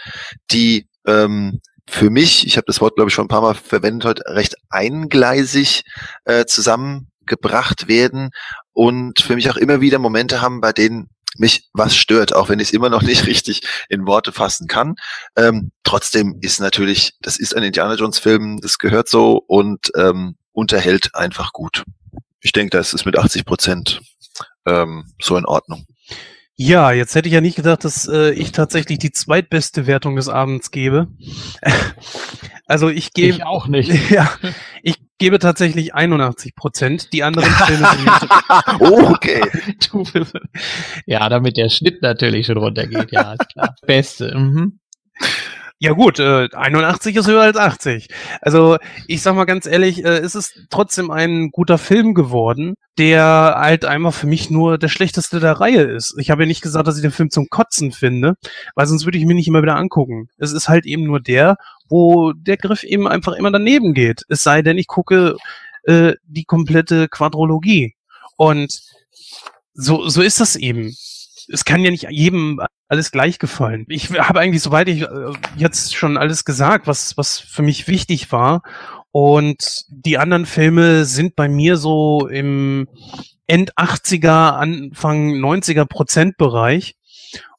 die 0.51 0.88
ähm, 1.06 1.61
für 1.90 2.09
mich, 2.09 2.45
ich 2.45 2.58
habe 2.58 2.66
das 2.67 2.82
Wort 2.82 2.95
glaube 2.95 3.09
ich 3.09 3.14
schon 3.14 3.26
ein 3.26 3.30
paar 3.30 3.42
Mal 3.42 3.56
verwendet 3.56 4.06
heute, 4.06 4.24
recht 4.27 4.56
eingleisig 4.69 5.84
äh, 6.26 6.45
zusammengebracht 6.45 7.88
werden 7.88 8.32
und 8.74 9.22
für 9.22 9.35
mich 9.35 9.50
auch 9.50 9.58
immer 9.58 9.82
wieder 9.82 10.00
Momente 10.00 10.42
haben, 10.42 10.61
bei 10.61 10.74
denen 10.74 11.09
mich 11.38 11.69
was 11.74 11.95
stört, 11.95 12.34
auch 12.34 12.50
wenn 12.50 12.59
ich 12.59 12.69
es 12.69 12.74
immer 12.74 12.90
noch 12.90 13.01
nicht 13.03 13.26
richtig 13.26 13.61
in 13.90 14.06
Worte 14.06 14.32
fassen 14.32 14.67
kann. 14.67 14.95
Ähm, 15.35 15.72
trotzdem 15.84 16.38
ist 16.42 16.59
natürlich, 16.59 17.14
das 17.22 17.40
ist 17.40 17.56
ein 17.56 17.64
Indiana 17.64 17.95
Jones 17.95 18.19
Film, 18.19 18.59
das 18.61 18.77
gehört 18.77 19.08
so 19.08 19.43
und 19.48 19.92
ähm, 19.95 20.35
unterhält 20.58 21.14
einfach 21.14 21.53
gut. 21.53 21.84
Ich 22.42 22.52
denke, 22.52 22.76
das 22.76 22.94
ist 22.94 23.06
mit 23.06 23.18
80 23.18 23.45
Prozent 23.45 24.02
ähm, 24.66 25.06
so 25.22 25.38
in 25.38 25.45
Ordnung. 25.45 25.86
Ja, 26.56 26.92
jetzt 26.92 27.14
hätte 27.14 27.27
ich 27.27 27.36
ja 27.36 27.42
nicht 27.42 27.56
gedacht, 27.56 27.84
dass 27.84 28.08
äh, 28.08 28.32
ich 28.32 28.52
tatsächlich 28.52 28.98
die 28.98 29.11
zweitbeste 29.11 29.86
Wertung 29.86 30.16
des 30.16 30.27
Abends 30.27 30.72
gebe. 30.72 31.10
also 32.66 32.90
ich 32.90 33.14
gebe 33.14 33.36
Ich 33.36 33.44
auch 33.44 33.68
nicht. 33.68 33.92
Ja, 34.10 34.32
ich 34.82 34.95
gebe 35.19 35.38
tatsächlich 35.38 35.94
81 35.94 36.56
Prozent. 36.56 37.14
Die 37.14 37.22
anderen 37.22 37.52
Filme 37.52 37.88
sind 37.95 38.30
Oh, 38.80 39.11
okay. 39.11 39.42
Ja, 41.06 41.30
damit 41.30 41.58
der 41.58 41.69
Schnitt 41.69 42.02
natürlich 42.02 42.48
schon 42.48 42.58
runtergeht, 42.58 43.11
ja, 43.11 43.34
ist 43.34 43.50
klar. 43.50 43.76
Beste. 43.86 44.36
Mhm. 44.36 44.80
Ja 45.80 45.91
gut, 45.91 46.17
äh, 46.17 46.49
81 46.51 47.15
ist 47.15 47.27
höher 47.27 47.43
als 47.43 47.56
80. 47.56 48.07
Also 48.41 48.77
ich 49.06 49.22
sag 49.22 49.35
mal 49.35 49.45
ganz 49.45 49.67
ehrlich, 49.67 50.03
äh, 50.03 50.17
es 50.17 50.33
ist 50.33 50.65
trotzdem 50.72 51.11
ein 51.11 51.51
guter 51.51 51.77
Film 51.77 52.15
geworden, 52.15 52.73
der 52.97 53.53
halt 53.57 53.85
einfach 53.85 54.11
für 54.11 54.25
mich 54.25 54.49
nur 54.49 54.80
der 54.80 54.88
schlechteste 54.88 55.39
der 55.39 55.53
Reihe 55.53 55.83
ist. 55.83 56.15
Ich 56.17 56.31
habe 56.31 56.43
ja 56.43 56.47
nicht 56.47 56.64
gesagt, 56.64 56.88
dass 56.88 56.95
ich 56.95 57.03
den 57.03 57.11
Film 57.11 57.30
zum 57.30 57.49
Kotzen 57.49 57.91
finde, 57.91 58.33
weil 58.73 58.88
sonst 58.88 59.06
würde 59.06 59.19
ich 59.19 59.25
mir 59.25 59.35
nicht 59.35 59.47
immer 59.47 59.61
wieder 59.61 59.75
angucken. 59.75 60.30
Es 60.38 60.51
ist 60.51 60.67
halt 60.67 60.88
eben 60.88 61.03
nur 61.03 61.19
der, 61.19 61.57
wo 61.88 62.33
der 62.33 62.57
Griff 62.57 62.83
eben 62.83 63.07
einfach 63.07 63.33
immer 63.33 63.51
daneben 63.51 63.93
geht. 63.93 64.23
Es 64.30 64.41
sei 64.41 64.64
denn, 64.64 64.80
ich 64.80 64.88
gucke 64.88 65.35
äh, 65.83 66.14
die 66.25 66.45
komplette 66.45 67.07
Quadrologie. 67.07 67.93
Und 68.35 68.81
so, 69.75 70.09
so 70.09 70.23
ist 70.23 70.39
das 70.39 70.56
eben. 70.56 70.95
Es 71.51 71.66
kann 71.66 71.84
ja 71.84 71.92
nicht 71.92 72.08
jedem 72.09 72.61
alles 72.88 73.11
gleich 73.11 73.40
gefallen. 73.40 73.85
Ich 73.90 74.09
habe 74.11 74.40
eigentlich, 74.40 74.61
soweit 74.61 74.88
ich 74.88 75.01
äh, 75.01 75.08
jetzt 75.56 75.95
schon 75.95 76.17
alles 76.17 76.45
gesagt, 76.45 76.88
was, 76.88 77.17
was 77.17 77.40
für 77.40 77.61
mich 77.61 77.88
wichtig 77.88 78.32
war. 78.32 78.61
Und 79.11 79.85
die 79.90 80.17
anderen 80.17 80.45
Filme 80.45 81.06
sind 81.06 81.35
bei 81.35 81.50
mir 81.50 81.77
so 81.77 82.27
im 82.27 82.88
End 83.48 83.74
80er, 83.76 84.51
Anfang 84.51 85.32
90er 85.34 85.85
Prozentbereich. 85.85 86.95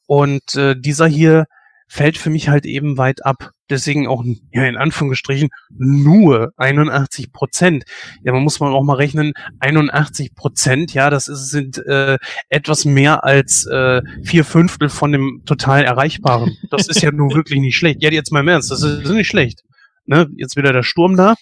Und 0.07 0.55
äh, 0.55 0.75
dieser 0.79 1.07
hier 1.07 1.45
fällt 1.89 2.17
für 2.17 2.29
mich 2.29 2.47
halt 2.47 2.65
eben 2.65 2.97
weit 2.97 3.25
ab. 3.25 3.51
Deswegen 3.69 4.07
auch, 4.07 4.23
ja, 4.51 4.63
in 4.65 4.77
Anführungsstrichen, 4.77 5.49
nur 5.77 6.53
81 6.57 7.33
Prozent. 7.33 7.83
Ja, 8.23 8.31
man 8.31 8.43
muss 8.43 8.59
man 8.59 8.73
auch 8.73 8.83
mal 8.83 8.95
rechnen, 8.95 9.33
81 9.59 10.33
Prozent, 10.35 10.93
ja, 10.93 11.09
das 11.09 11.27
ist, 11.27 11.49
sind 11.49 11.77
äh, 11.85 12.17
etwas 12.47 12.85
mehr 12.85 13.23
als 13.23 13.65
äh, 13.65 14.01
vier 14.23 14.45
Fünftel 14.45 14.89
von 14.89 15.11
dem 15.11 15.41
total 15.45 15.83
Erreichbaren. 15.83 16.57
Das 16.69 16.87
ist 16.87 17.01
ja 17.01 17.11
nun 17.11 17.33
wirklich 17.33 17.59
nicht 17.59 17.75
schlecht. 17.75 18.01
Ja, 18.01 18.11
jetzt 18.11 18.31
mal 18.31 18.41
im 18.41 18.47
Ernst, 18.47 18.71
das 18.71 18.83
ist, 18.83 18.99
das 18.99 19.09
ist 19.09 19.15
nicht 19.15 19.27
schlecht. 19.27 19.63
Ne? 20.05 20.27
Jetzt 20.35 20.55
wieder 20.55 20.73
der 20.73 20.83
Sturm 20.83 21.17
da. 21.17 21.35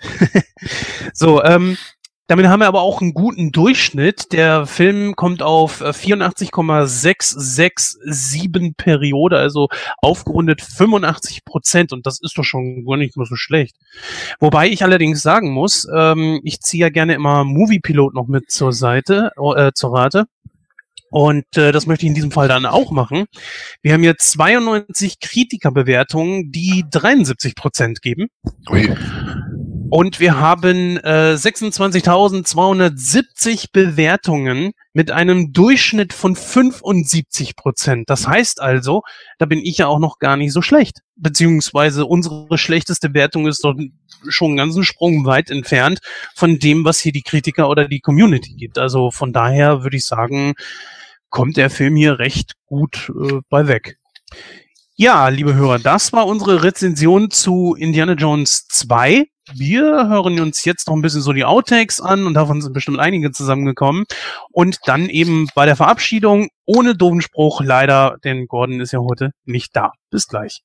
So, 1.12 1.42
ähm, 1.42 1.76
damit 2.28 2.46
haben 2.46 2.60
wir 2.60 2.68
aber 2.68 2.82
auch 2.82 3.00
einen 3.00 3.14
guten 3.14 3.50
Durchschnitt. 3.52 4.32
Der 4.32 4.66
Film 4.66 5.16
kommt 5.16 5.42
auf 5.42 5.80
äh, 5.80 5.94
84,667 5.94 8.76
Periode, 8.76 9.38
also 9.38 9.68
aufgerundet 10.02 10.60
85 10.60 11.46
Prozent. 11.46 11.90
Und 11.92 12.06
das 12.06 12.20
ist 12.20 12.36
doch 12.36 12.44
schon 12.44 12.84
gar 12.84 12.98
nicht 12.98 13.16
mehr 13.16 13.24
so 13.26 13.34
schlecht. 13.34 13.76
Wobei 14.40 14.68
ich 14.68 14.84
allerdings 14.84 15.22
sagen 15.22 15.52
muss, 15.52 15.88
ähm, 15.92 16.40
ich 16.44 16.60
ziehe 16.60 16.82
ja 16.82 16.90
gerne 16.90 17.14
immer 17.14 17.44
Moviepilot 17.44 18.12
noch 18.14 18.28
mit 18.28 18.50
zur 18.50 18.74
Seite, 18.74 19.30
äh, 19.56 19.72
zur 19.74 19.96
Rate. 19.96 20.26
Und 21.10 21.56
äh, 21.56 21.72
das 21.72 21.86
möchte 21.86 22.04
ich 22.04 22.10
in 22.10 22.14
diesem 22.14 22.30
Fall 22.30 22.48
dann 22.48 22.66
auch 22.66 22.90
machen. 22.90 23.24
Wir 23.80 23.94
haben 23.94 24.02
hier 24.02 24.18
92 24.18 25.20
Kritikerbewertungen, 25.20 26.52
die 26.52 26.84
73 26.90 27.54
Prozent 27.54 28.02
geben. 28.02 28.26
Ui. 28.70 28.94
Und 29.90 30.20
wir 30.20 30.38
haben 30.38 30.98
äh, 30.98 31.34
26.270 31.34 33.68
Bewertungen 33.72 34.72
mit 34.92 35.10
einem 35.10 35.54
Durchschnitt 35.54 36.12
von 36.12 36.36
75 36.36 37.56
Prozent. 37.56 38.10
Das 38.10 38.28
heißt 38.28 38.60
also, 38.60 39.00
da 39.38 39.46
bin 39.46 39.60
ich 39.60 39.78
ja 39.78 39.86
auch 39.86 39.98
noch 39.98 40.18
gar 40.18 40.36
nicht 40.36 40.52
so 40.52 40.60
schlecht. 40.60 40.98
Beziehungsweise 41.16 42.04
unsere 42.04 42.58
schlechteste 42.58 43.14
Wertung 43.14 43.46
ist 43.46 43.64
doch 43.64 43.74
schon 44.28 44.48
einen 44.48 44.58
ganzen 44.58 44.84
Sprung 44.84 45.24
weit 45.24 45.48
entfernt 45.50 46.00
von 46.34 46.58
dem, 46.58 46.84
was 46.84 46.98
hier 46.98 47.12
die 47.12 47.22
Kritiker 47.22 47.70
oder 47.70 47.88
die 47.88 48.00
Community 48.00 48.52
gibt. 48.54 48.76
Also 48.78 49.10
von 49.10 49.32
daher 49.32 49.84
würde 49.84 49.96
ich 49.96 50.04
sagen, 50.04 50.52
kommt 51.30 51.56
der 51.56 51.70
Film 51.70 51.96
hier 51.96 52.18
recht 52.18 52.56
gut 52.66 53.10
äh, 53.18 53.38
bei 53.48 53.68
weg. 53.68 53.96
Ja, 54.96 55.28
liebe 55.28 55.54
Hörer, 55.54 55.78
das 55.78 56.12
war 56.12 56.26
unsere 56.26 56.62
Rezension 56.62 57.30
zu 57.30 57.74
Indiana 57.78 58.12
Jones 58.14 58.66
2. 58.68 59.24
Wir 59.54 60.08
hören 60.08 60.38
uns 60.40 60.66
jetzt 60.66 60.88
noch 60.88 60.94
ein 60.94 61.00
bisschen 61.00 61.22
so 61.22 61.32
die 61.32 61.46
Outtakes 61.46 62.02
an 62.02 62.26
und 62.26 62.34
davon 62.34 62.60
sind 62.60 62.74
bestimmt 62.74 62.98
einige 62.98 63.30
zusammengekommen. 63.30 64.04
Und 64.52 64.78
dann 64.84 65.08
eben 65.08 65.48
bei 65.54 65.64
der 65.64 65.74
Verabschiedung 65.74 66.48
ohne 66.66 66.94
doofen 66.94 67.22
Spruch 67.22 67.62
leider, 67.62 68.18
denn 68.24 68.46
Gordon 68.46 68.80
ist 68.80 68.92
ja 68.92 68.98
heute 68.98 69.30
nicht 69.46 69.74
da. 69.74 69.92
Bis 70.10 70.26
gleich. 70.26 70.60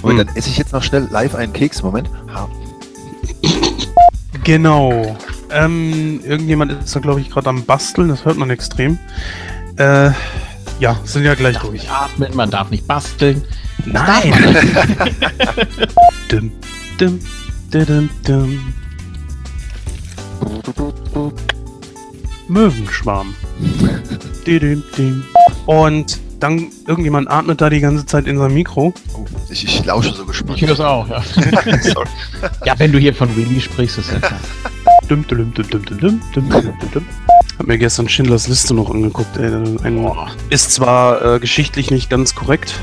Und 0.00 0.16
dann 0.16 0.28
esse 0.36 0.48
ich 0.48 0.56
jetzt 0.56 0.72
noch 0.72 0.82
schnell 0.82 1.06
live 1.10 1.34
einen 1.34 1.52
Keks. 1.52 1.82
Moment. 1.82 2.08
Ha. 2.34 2.48
Genau. 4.42 5.18
Ähm, 5.50 6.22
irgendjemand 6.24 6.72
ist 6.72 6.96
da, 6.96 7.00
glaube 7.00 7.20
ich, 7.20 7.28
gerade 7.28 7.50
am 7.50 7.66
Basteln. 7.66 8.08
Das 8.08 8.24
hört 8.24 8.38
man 8.38 8.48
extrem. 8.48 8.98
Äh, 9.76 10.12
ja, 10.78 10.98
sind 11.04 11.24
ja 11.24 11.34
gleich 11.34 11.54
Darf 11.54 11.64
durch. 11.64 11.82
nicht 11.82 11.90
atmen, 11.90 12.34
man 12.34 12.50
darf 12.50 12.70
nicht 12.70 12.86
basteln. 12.86 13.44
Nein! 13.84 14.32
dum, 16.28 16.50
dum, 16.98 17.20
dum, 17.70 18.10
dum. 18.26 18.74
Möwenschwarm. 22.48 23.34
Und 25.66 26.20
dann 26.40 26.68
irgendjemand 26.86 27.30
atmet 27.30 27.60
da 27.60 27.68
die 27.68 27.80
ganze 27.80 28.06
Zeit 28.06 28.26
in 28.26 28.38
sein 28.38 28.54
Mikro. 28.54 28.94
Oh, 29.14 29.24
ich, 29.50 29.64
ich 29.64 29.84
lausche 29.84 30.14
so 30.14 30.24
gespannt. 30.24 30.56
Ich 30.56 30.66
höre 30.66 30.74
es 30.74 30.80
auch, 30.80 31.08
ja. 31.08 31.20
Sorry. 31.82 32.08
Ja, 32.64 32.78
wenn 32.78 32.92
du 32.92 32.98
hier 32.98 33.14
von 33.14 33.34
Willy 33.36 33.60
sprichst, 33.60 33.98
ist 33.98 34.12
ja 34.12 34.18
klar. 34.18 34.40
Dum, 35.08 35.26
dum, 35.26 35.52
dum, 35.52 35.68
dum, 35.68 35.84
dum, 35.84 35.98
dum, 35.98 36.20
dum, 36.32 36.50
dum, 36.50 36.90
dum. 36.92 37.06
Hab 37.58 37.66
mir 37.66 37.76
gestern 37.76 38.08
Schindlers 38.08 38.46
Liste 38.46 38.72
noch 38.72 38.90
angeguckt. 38.90 39.36
Ey. 39.36 39.52
Ein, 39.82 40.08
ist 40.48 40.72
zwar 40.72 41.24
äh, 41.24 41.40
geschichtlich 41.40 41.90
nicht 41.90 42.08
ganz 42.08 42.36
korrekt, 42.36 42.78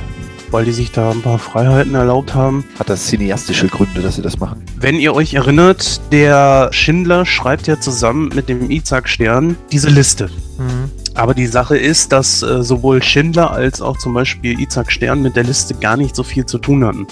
weil 0.51 0.65
die 0.65 0.73
sich 0.73 0.91
da 0.91 1.11
ein 1.11 1.21
paar 1.21 1.39
Freiheiten 1.39 1.95
erlaubt 1.95 2.35
haben. 2.35 2.65
Hat 2.77 2.89
das 2.89 3.07
cineastische 3.07 3.67
Gründe, 3.67 4.01
dass 4.01 4.17
sie 4.17 4.21
das 4.21 4.37
machen? 4.37 4.65
Wenn 4.77 4.99
ihr 4.99 5.13
euch 5.13 5.33
erinnert, 5.33 6.01
der 6.11 6.69
Schindler 6.71 7.25
schreibt 7.25 7.67
ja 7.67 7.79
zusammen 7.79 8.29
mit 8.35 8.49
dem 8.49 8.69
Isaac 8.69 9.07
Stern 9.07 9.55
diese 9.71 9.89
Liste. 9.89 10.29
Mhm. 10.57 10.91
Aber 11.13 11.33
die 11.33 11.47
Sache 11.47 11.77
ist, 11.77 12.11
dass 12.11 12.43
äh, 12.43 12.61
sowohl 12.61 13.01
Schindler 13.01 13.51
als 13.51 13.81
auch 13.81 13.97
zum 13.97 14.13
Beispiel 14.13 14.59
Isaac 14.59 14.91
Stern 14.91 15.21
mit 15.21 15.37
der 15.37 15.45
Liste 15.45 15.73
gar 15.75 15.95
nicht 15.95 16.17
so 16.17 16.23
viel 16.23 16.45
zu 16.45 16.57
tun 16.57 16.83
hatten. 16.83 17.07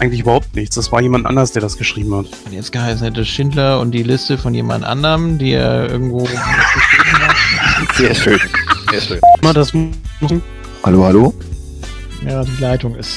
Eigentlich 0.00 0.20
überhaupt 0.20 0.54
nichts. 0.54 0.76
Das 0.76 0.92
war 0.92 1.00
jemand 1.02 1.26
anders, 1.26 1.50
der 1.52 1.60
das 1.62 1.76
geschrieben 1.76 2.14
hat. 2.14 2.26
Und 2.46 2.52
jetzt 2.52 2.70
geheißen 2.72 3.04
hätte 3.04 3.24
Schindler 3.24 3.80
und 3.80 3.90
die 3.90 4.04
Liste 4.04 4.38
von 4.38 4.54
jemand 4.54 4.84
anderem, 4.84 5.38
die 5.38 5.52
er 5.52 5.90
irgendwo 5.90 6.18
geschrieben 6.22 6.42
hat. 6.44 7.96
Sehr 7.96 8.14
schön. 8.14 8.40
Sehr 8.90 9.00
schön. 9.00 9.20
Mal 9.42 9.52
das 9.54 9.72
machen. 9.74 10.42
Hallo, 10.84 11.04
hallo? 11.04 11.34
Ja, 12.24 12.44
die 12.44 12.60
Leitung 12.62 12.94
ist 12.96 13.16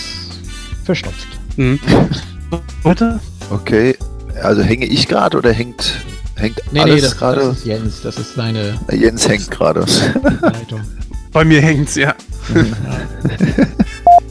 verstopft. 0.86 1.28
Hm. 1.58 1.78
Warte. 2.84 3.20
Okay. 3.50 3.98
Also 4.42 4.62
hänge 4.62 4.86
ich 4.86 5.10
gerade 5.10 5.38
oder 5.38 5.52
hängt, 5.52 5.96
hängt 6.38 6.62
Nee, 6.72 6.80
nee, 6.86 6.92
alles 6.92 7.02
das, 7.02 7.10
das 7.12 7.20
gerade? 7.20 7.42
ist 7.42 7.66
Jens, 7.66 8.02
das 8.02 8.18
ist 8.18 8.36
seine 8.36 8.80
Jens 8.90 9.28
hängt 9.28 9.52
gerade. 9.52 9.82
Leitung. 10.42 10.80
Bei 11.34 11.44
mir 11.44 11.62
hängt's, 11.62 11.96
ja. 11.96 12.16
Ja. 12.56 12.64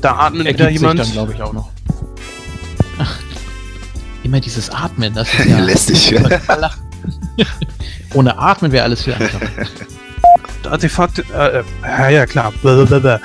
Da 0.00 0.14
atmet 0.16 0.46
wieder 0.48 0.64
sich 0.68 0.78
jemand. 0.80 0.98
dann, 1.00 1.12
glaube 1.12 1.34
ich, 1.34 1.42
auch 1.42 1.52
noch. 1.52 1.68
Immer 4.30 4.40
dieses 4.40 4.70
Atmen, 4.70 5.12
das 5.12 5.26
ist 5.34 5.44
ja... 5.46 5.58
Lästig. 5.58 6.14
Ohne 8.14 8.38
Atmen 8.38 8.70
wäre 8.70 8.84
alles 8.84 9.02
viel 9.02 9.14
einfacher. 9.14 9.48
Artefakt, 10.70 11.18
äh, 11.34 11.58
äh, 11.58 11.64
ja, 11.82 12.08
ja, 12.10 12.26
klar. 12.26 12.52
Blablabla. 12.62 13.18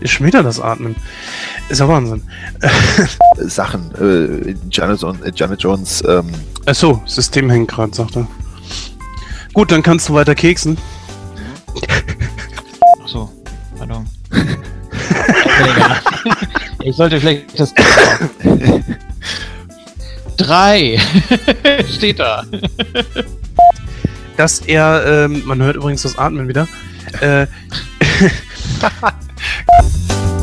Ist 0.00 0.10
schon 0.10 0.26
wieder 0.26 0.42
das 0.42 0.58
Atmen. 0.58 0.96
Ist 1.68 1.78
ja 1.78 1.86
Wahnsinn. 1.86 2.20
Sachen. 3.36 3.94
Äh, 3.94 4.56
Janet, 4.72 5.02
Jones- 5.02 5.20
äh, 5.22 5.30
Janet 5.36 5.62
Jones, 5.62 6.02
ähm, 6.08 6.28
Achso, 6.66 7.00
System 7.06 7.48
hängt 7.48 7.70
gerade, 7.70 7.94
sagt 7.94 8.16
er. 8.16 8.26
Gut, 9.52 9.70
dann 9.70 9.84
kannst 9.84 10.08
du 10.08 10.14
weiter 10.14 10.34
keksen. 10.34 10.76
Achso, 13.04 13.30
pardon. 13.78 14.04
Ich 16.82 16.96
sollte 16.96 17.20
vielleicht 17.20 17.60
das... 17.60 17.72
Drei! 20.36 20.98
Steht 21.96 22.18
da. 22.18 22.44
Dass 24.36 24.60
er, 24.60 25.04
ähm, 25.06 25.42
man 25.44 25.62
hört 25.62 25.76
übrigens 25.76 26.02
das 26.02 26.18
Atmen 26.18 26.48
wieder, 26.48 26.66
äh, 27.20 27.46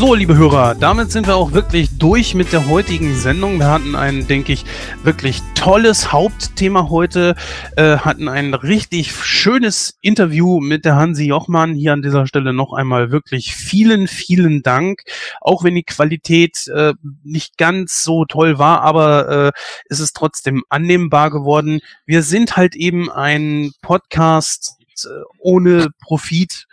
So, 0.00 0.14
liebe 0.14 0.34
Hörer, 0.34 0.76
damit 0.76 1.12
sind 1.12 1.26
wir 1.26 1.36
auch 1.36 1.52
wirklich 1.52 1.98
durch 1.98 2.34
mit 2.34 2.54
der 2.54 2.66
heutigen 2.68 3.14
Sendung. 3.14 3.58
Wir 3.58 3.68
hatten 3.68 3.94
ein, 3.94 4.26
denke 4.26 4.50
ich, 4.50 4.64
wirklich 5.02 5.42
tolles 5.54 6.10
Hauptthema 6.10 6.88
heute, 6.88 7.34
äh, 7.76 7.98
hatten 7.98 8.26
ein 8.26 8.54
richtig 8.54 9.12
schönes 9.12 9.98
Interview 10.00 10.58
mit 10.60 10.86
der 10.86 10.96
Hansi 10.96 11.26
Jochmann. 11.26 11.74
Hier 11.74 11.92
an 11.92 12.00
dieser 12.00 12.26
Stelle 12.26 12.54
noch 12.54 12.72
einmal 12.72 13.10
wirklich 13.10 13.54
vielen, 13.54 14.08
vielen 14.08 14.62
Dank. 14.62 15.02
Auch 15.42 15.64
wenn 15.64 15.74
die 15.74 15.82
Qualität 15.82 16.66
äh, 16.68 16.94
nicht 17.22 17.58
ganz 17.58 18.02
so 18.02 18.24
toll 18.24 18.58
war, 18.58 18.80
aber 18.80 19.28
äh, 19.28 19.52
es 19.90 20.00
ist 20.00 20.16
trotzdem 20.16 20.64
annehmbar 20.70 21.30
geworden. 21.30 21.80
Wir 22.06 22.22
sind 22.22 22.56
halt 22.56 22.74
eben 22.74 23.10
ein 23.10 23.72
Podcast 23.82 24.78
äh, 25.04 25.08
ohne 25.40 25.88
Profit 26.00 26.68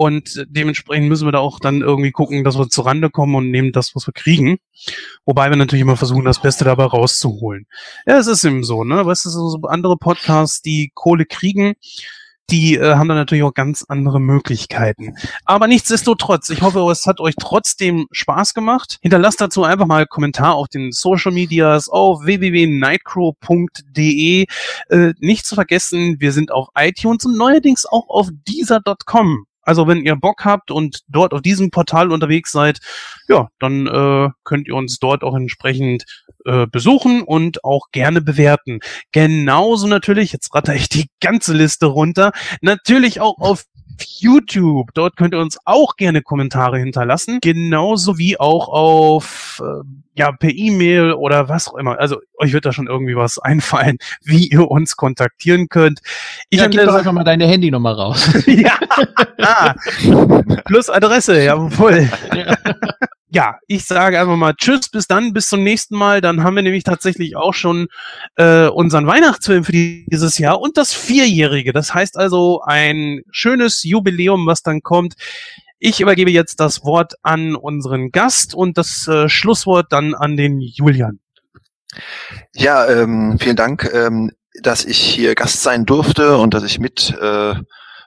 und 0.00 0.46
dementsprechend 0.48 1.10
müssen 1.10 1.26
wir 1.26 1.32
da 1.32 1.40
auch 1.40 1.60
dann 1.60 1.82
irgendwie 1.82 2.10
gucken, 2.10 2.42
dass 2.42 2.56
wir 2.56 2.70
zurande 2.70 3.10
kommen 3.10 3.34
und 3.34 3.50
nehmen 3.50 3.70
das, 3.70 3.94
was 3.94 4.08
wir 4.08 4.14
kriegen. 4.14 4.56
Wobei 5.26 5.50
wir 5.50 5.58
natürlich 5.58 5.82
immer 5.82 5.98
versuchen, 5.98 6.24
das 6.24 6.40
Beste 6.40 6.64
dabei 6.64 6.84
rauszuholen. 6.84 7.66
Ja, 8.06 8.16
es 8.16 8.26
ist 8.26 8.42
eben 8.46 8.64
so, 8.64 8.82
ne? 8.82 9.04
Weißt 9.04 9.26
du, 9.26 9.28
so 9.28 9.60
andere 9.68 9.98
Podcasts, 9.98 10.62
die 10.62 10.90
Kohle 10.94 11.26
kriegen, 11.26 11.74
die 12.48 12.76
äh, 12.76 12.94
haben 12.94 13.08
dann 13.08 13.18
natürlich 13.18 13.44
auch 13.44 13.52
ganz 13.52 13.84
andere 13.88 14.20
Möglichkeiten. 14.20 15.16
Aber 15.44 15.66
nichtsdestotrotz, 15.66 16.48
ich 16.48 16.62
hoffe, 16.62 16.78
es 16.90 17.04
hat 17.04 17.20
euch 17.20 17.34
trotzdem 17.38 18.06
Spaß 18.10 18.54
gemacht. 18.54 18.96
Hinterlasst 19.02 19.42
dazu 19.42 19.64
einfach 19.64 19.84
mal 19.84 19.98
einen 19.98 20.08
Kommentar 20.08 20.54
auf 20.54 20.68
den 20.68 20.92
Social 20.92 21.32
Medias 21.32 21.90
auf 21.90 22.24
www.nightcrow.de. 22.24 24.46
Äh, 24.88 25.12
nicht 25.18 25.44
zu 25.44 25.56
vergessen, 25.56 26.16
wir 26.20 26.32
sind 26.32 26.52
auf 26.52 26.68
iTunes 26.74 27.26
und 27.26 27.36
neuerdings 27.36 27.84
auch 27.84 28.08
auf 28.08 28.30
Deezer.com. 28.48 29.44
Also 29.70 29.86
wenn 29.86 30.04
ihr 30.04 30.16
Bock 30.16 30.44
habt 30.44 30.72
und 30.72 31.02
dort 31.06 31.32
auf 31.32 31.42
diesem 31.42 31.70
Portal 31.70 32.10
unterwegs 32.10 32.50
seid, 32.50 32.80
ja, 33.28 33.50
dann 33.60 33.86
äh, 33.86 34.28
könnt 34.42 34.66
ihr 34.66 34.74
uns 34.74 34.98
dort 34.98 35.22
auch 35.22 35.36
entsprechend 35.36 36.06
äh, 36.44 36.66
besuchen 36.66 37.22
und 37.22 37.62
auch 37.62 37.92
gerne 37.92 38.20
bewerten. 38.20 38.80
Genauso 39.12 39.86
natürlich, 39.86 40.32
jetzt 40.32 40.52
ratter 40.52 40.74
ich 40.74 40.88
die 40.88 41.08
ganze 41.20 41.54
Liste 41.54 41.86
runter, 41.86 42.32
natürlich 42.62 43.20
auch 43.20 43.38
auf 43.38 43.62
YouTube. 44.04 44.90
Dort 44.94 45.16
könnt 45.16 45.34
ihr 45.34 45.40
uns 45.40 45.58
auch 45.64 45.96
gerne 45.96 46.22
Kommentare 46.22 46.78
hinterlassen. 46.78 47.38
Genauso 47.40 48.18
wie 48.18 48.38
auch 48.38 48.68
auf, 48.68 49.62
äh, 49.64 49.84
ja, 50.14 50.32
per 50.32 50.50
E-Mail 50.50 51.12
oder 51.12 51.48
was 51.48 51.68
auch 51.68 51.76
immer. 51.76 51.98
Also 51.98 52.18
euch 52.38 52.52
wird 52.52 52.66
da 52.66 52.72
schon 52.72 52.86
irgendwie 52.86 53.16
was 53.16 53.38
einfallen, 53.42 53.98
wie 54.22 54.48
ihr 54.48 54.70
uns 54.70 54.96
kontaktieren 54.96 55.68
könnt. 55.68 56.00
Ich 56.50 56.60
ja, 56.60 56.66
gib 56.66 56.84
doch 56.84 56.94
einfach 56.94 57.12
mal 57.12 57.24
deine 57.24 57.46
Handynummer 57.46 57.92
raus. 57.92 58.30
ja. 58.46 58.78
Ah. 59.40 59.74
Plus 60.64 60.90
Adresse, 60.90 61.42
jawohl. 61.42 62.08
Ja, 62.34 62.56
ich 63.66 63.84
sage 63.84 64.20
einfach 64.20 64.36
mal 64.36 64.54
Tschüss, 64.54 64.88
bis 64.88 65.06
dann, 65.06 65.32
bis 65.32 65.48
zum 65.48 65.62
nächsten 65.62 65.96
Mal. 65.96 66.20
Dann 66.20 66.42
haben 66.42 66.56
wir 66.56 66.62
nämlich 66.62 66.84
tatsächlich 66.84 67.36
auch 67.36 67.54
schon 67.54 67.88
äh, 68.36 68.66
unseren 68.66 69.06
Weihnachtsfilm 69.06 69.64
für 69.64 69.72
dieses 69.72 70.38
Jahr 70.38 70.60
und 70.60 70.76
das 70.76 70.92
Vierjährige. 70.92 71.72
Das 71.72 71.94
heißt 71.94 72.16
also 72.16 72.62
ein 72.64 73.22
schönes 73.30 73.84
Jubiläum, 73.84 74.46
was 74.46 74.62
dann 74.62 74.82
kommt. 74.82 75.14
Ich 75.78 76.00
übergebe 76.00 76.30
jetzt 76.30 76.60
das 76.60 76.84
Wort 76.84 77.14
an 77.22 77.54
unseren 77.54 78.10
Gast 78.10 78.54
und 78.54 78.76
das 78.76 79.06
äh, 79.08 79.28
Schlusswort 79.28 79.92
dann 79.92 80.14
an 80.14 80.36
den 80.36 80.60
Julian. 80.60 81.20
Ja, 82.54 82.86
ähm, 82.88 83.38
vielen 83.40 83.56
Dank, 83.56 83.90
ähm, 83.92 84.30
dass 84.62 84.84
ich 84.84 84.98
hier 84.98 85.34
Gast 85.34 85.62
sein 85.62 85.86
durfte 85.86 86.36
und 86.36 86.52
dass 86.52 86.64
ich 86.64 86.78
mit 86.78 87.16
äh, 87.20 87.54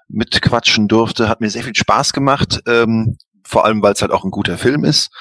mitquatschen 0.07 0.87
durfte. 0.87 1.29
Hat 1.29 1.41
mir 1.41 1.49
sehr 1.49 1.63
viel 1.63 1.75
Spaß 1.75 2.13
gemacht. 2.13 2.61
Ähm, 2.67 3.17
vor 3.45 3.65
allem, 3.65 3.81
weil 3.81 3.93
es 3.93 4.01
halt 4.01 4.11
auch 4.11 4.23
ein 4.23 4.31
guter 4.31 4.57
Film 4.57 4.83
ist. 4.83 5.11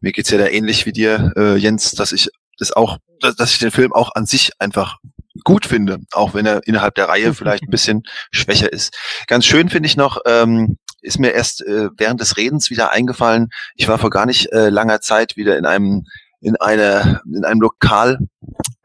Mir 0.00 0.12
geht's 0.12 0.30
ja 0.30 0.38
da 0.38 0.46
ähnlich 0.46 0.86
wie 0.86 0.92
dir, 0.92 1.32
äh, 1.36 1.56
Jens, 1.56 1.92
dass 1.92 2.12
ich 2.12 2.28
das 2.58 2.72
auch, 2.72 2.98
dass, 3.20 3.36
dass 3.36 3.52
ich 3.52 3.58
den 3.58 3.70
Film 3.70 3.92
auch 3.92 4.14
an 4.14 4.26
sich 4.26 4.52
einfach 4.58 4.98
gut 5.44 5.66
finde, 5.66 5.98
auch 6.12 6.34
wenn 6.34 6.46
er 6.46 6.66
innerhalb 6.66 6.94
der 6.94 7.08
Reihe 7.08 7.34
vielleicht 7.34 7.64
ein 7.64 7.70
bisschen 7.70 8.02
schwächer 8.30 8.72
ist. 8.72 8.96
Ganz 9.26 9.46
schön 9.46 9.68
finde 9.68 9.86
ich 9.86 9.96
noch, 9.96 10.18
ähm, 10.26 10.76
ist 11.00 11.18
mir 11.18 11.32
erst 11.32 11.62
äh, 11.62 11.88
während 11.96 12.20
des 12.20 12.36
Redens 12.36 12.70
wieder 12.70 12.92
eingefallen. 12.92 13.48
Ich 13.74 13.88
war 13.88 13.98
vor 13.98 14.10
gar 14.10 14.26
nicht 14.26 14.52
äh, 14.52 14.68
langer 14.68 15.00
Zeit 15.00 15.36
wieder 15.36 15.56
in 15.58 15.66
einem 15.66 16.04
in 16.42 16.56
einer 16.56 17.22
in 17.32 17.44
einem 17.44 17.60
Lokal, 17.62 18.18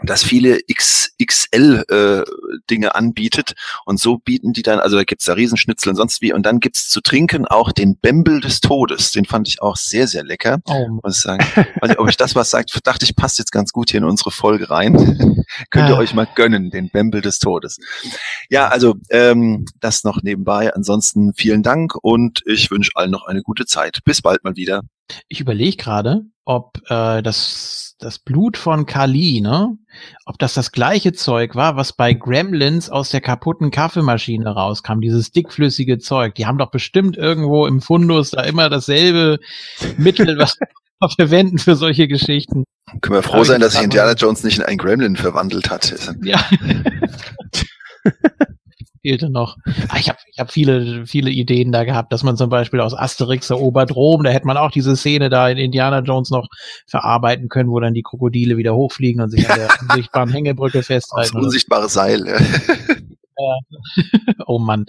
das 0.06 0.24
viele 0.24 0.60
XXL 0.72 1.84
äh, 1.90 2.24
Dinge 2.69 2.95
anbietet 2.95 3.53
und 3.86 4.00
so 4.00 4.18
bieten 4.19 4.53
die 4.53 4.61
dann, 4.61 4.80
also 4.80 4.95
da 4.95 5.03
gibt's 5.03 5.26
da 5.26 5.34
Riesenschnitzel 5.34 5.90
und 5.90 5.95
sonst 5.95 6.22
wie 6.22 6.32
und 6.34 6.45
dann 6.45 6.60
gibt's 6.60 6.88
zu 6.88 7.02
trinken 7.02 7.45
auch 7.48 7.72
den 7.72 7.98
Bembel 7.98 8.40
des 8.40 8.61
Todes, 8.61 9.11
den 9.11 9.26
fand 9.26 9.48
ich 9.48 9.61
auch 9.61 9.76
sehr 9.76 10.08
sehr 10.08 10.24
lecker, 10.24 10.60
Oh, 10.68 10.88
muss 11.03 11.18
ich 11.18 11.22
sagen. 11.24 11.44
Weiß 11.82 11.90
nicht, 11.90 12.00
ob 12.00 12.10
ich 12.10 12.18
das 12.18 12.36
was 12.36 12.50
sagt, 12.52 12.80
dachte 12.86 13.06
ich 13.06 13.16
passt 13.16 13.40
jetzt 13.40 13.52
ganz 13.52 13.72
gut 13.72 13.90
hier 13.90 14.00
in 14.00 14.06
unsere 14.06 14.32
Folge 14.32 14.69
rein. 14.69 14.94
Könnt 15.72 15.90
ihr 15.90 15.95
Ah. 15.95 16.00
euch 16.00 16.14
mal 16.14 16.27
gönnen, 16.36 16.69
den 16.69 16.90
Bembel 16.90 17.22
des 17.22 17.40
Todes. 17.40 17.77
Ja, 18.50 18.68
also 18.68 18.95
ähm, 19.10 19.66
das 19.80 20.03
noch 20.03 20.22
nebenbei. 20.22 20.74
Ansonsten 20.74 21.34
vielen 21.34 21.64
Dank 21.64 21.95
und 22.02 22.44
ich 22.45 22.69
wünsche 22.69 22.92
allen 22.95 23.11
noch 23.11 23.26
eine 23.26 23.42
gute 23.42 23.66
Zeit. 23.66 24.00
Bis 24.06 24.22
bald 24.22 24.44
mal 24.44 24.56
wieder. 24.56 24.82
ich 25.27 25.40
überlege 25.40 25.77
gerade, 25.77 26.26
ob 26.48 26.77
äh, 26.90 27.22
das, 27.22 27.95
das 28.00 28.19
Blut 28.19 28.56
von 28.56 28.85
Kali, 28.85 29.42
ne? 29.42 29.77
Ob 30.26 30.40
das 30.40 30.53
das 30.53 30.72
gleiche 30.72 31.11
Zeug 31.11 31.56
war, 31.56 31.76
was 31.76 31.92
bei 31.92 32.14
Gremlins 32.14 32.90
aus 32.90 33.09
der 33.09 33.19
kaputten 33.19 33.69
Kaffeemaschine 33.69 34.50
rauskam, 34.50 35.01
dieses 35.01 35.32
dickflüssige 35.32 36.00
Zeug. 36.00 36.35
Die 36.35 36.45
haben 36.45 36.58
doch 36.58 36.72
bestimmt 36.72 37.17
irgendwo 37.17 37.67
im 37.67 37.82
Fundus 37.82 38.32
da 38.32 38.43
immer 38.43 38.69
dasselbe 38.69 39.40
Mittel, 39.98 40.38
was 40.38 40.58
wir 40.59 41.09
verwenden 41.17 41.58
für 41.58 41.76
solche 41.76 42.08
Geschichten. 42.08 42.64
Können 43.01 43.17
wir 43.17 43.24
froh 43.24 43.43
sein, 43.43 43.59
dass 43.59 43.74
sich 43.74 43.84
Indiana 43.84 44.14
Jones 44.14 44.43
nicht 44.45 44.58
in 44.58 44.64
einen 44.64 44.77
Gremlin 44.77 45.17
verwandelt 45.17 45.69
hat. 45.69 45.93
Ja. 46.24 46.45
Fehlte 49.08 49.30
noch. 49.30 49.56
Ah, 49.88 49.98
ich 50.00 50.10
habe 50.10 50.19
ich 50.30 50.40
habe 50.40 50.52
viele, 50.52 51.06
viele 51.06 51.30
Ideen 51.30 51.72
da 51.72 51.84
gehabt, 51.86 52.11
dass 52.11 52.24
man 52.24 52.36
zum 52.36 52.50
Beispiel 52.50 52.82
aus 52.82 52.94
Asterix 52.94 53.50
erobert 53.50 53.95
Rom, 53.95 54.24
da 54.24 54.32
hätte 54.32 54.48
man 54.48 54.58
auch 54.58 54.72
diese 54.72 54.95
Szene 54.98 55.30
da 55.30 55.48
in 55.50 55.58
Indiana 55.58 56.00
Jones 56.00 56.30
noch 56.30 56.48
verarbeiten 56.88 57.48
können, 57.48 57.69
wo 57.69 57.80
dann 57.80 57.94
die 57.94 58.03
Krokodile 58.03 58.58
wieder 58.58 58.76
hochfliegen 58.76 59.22
und 59.22 59.30
sich 59.30 59.50
an 59.50 59.60
der 59.60 59.69
unsichtbaren 59.90 60.30
Hängebrücke 60.30 60.80
Das 60.80 60.88
festhalten. 60.88 61.34
so. 61.34 61.40
unsichtbare 61.40 61.90
Seil. 61.90 62.27
Ja. 62.27 63.60
oh 64.45 64.60
Mann. 64.60 64.86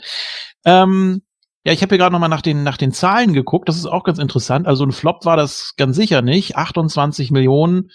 Ähm, 0.64 1.22
ja, 1.68 1.74
ich 1.74 1.82
habe 1.82 1.90
hier 1.90 1.98
gerade 1.98 2.14
noch 2.14 2.18
mal 2.18 2.28
nach 2.28 2.40
den, 2.40 2.62
nach 2.62 2.78
den 2.78 2.92
Zahlen 2.92 3.34
geguckt. 3.34 3.68
Das 3.68 3.76
ist 3.76 3.84
auch 3.84 4.02
ganz 4.02 4.18
interessant. 4.18 4.66
Also 4.66 4.84
ein 4.84 4.92
Flop 4.92 5.26
war 5.26 5.36
das 5.36 5.74
ganz 5.76 5.96
sicher 5.96 6.22
nicht. 6.22 6.56
28 6.56 7.30
Millionen 7.30 7.90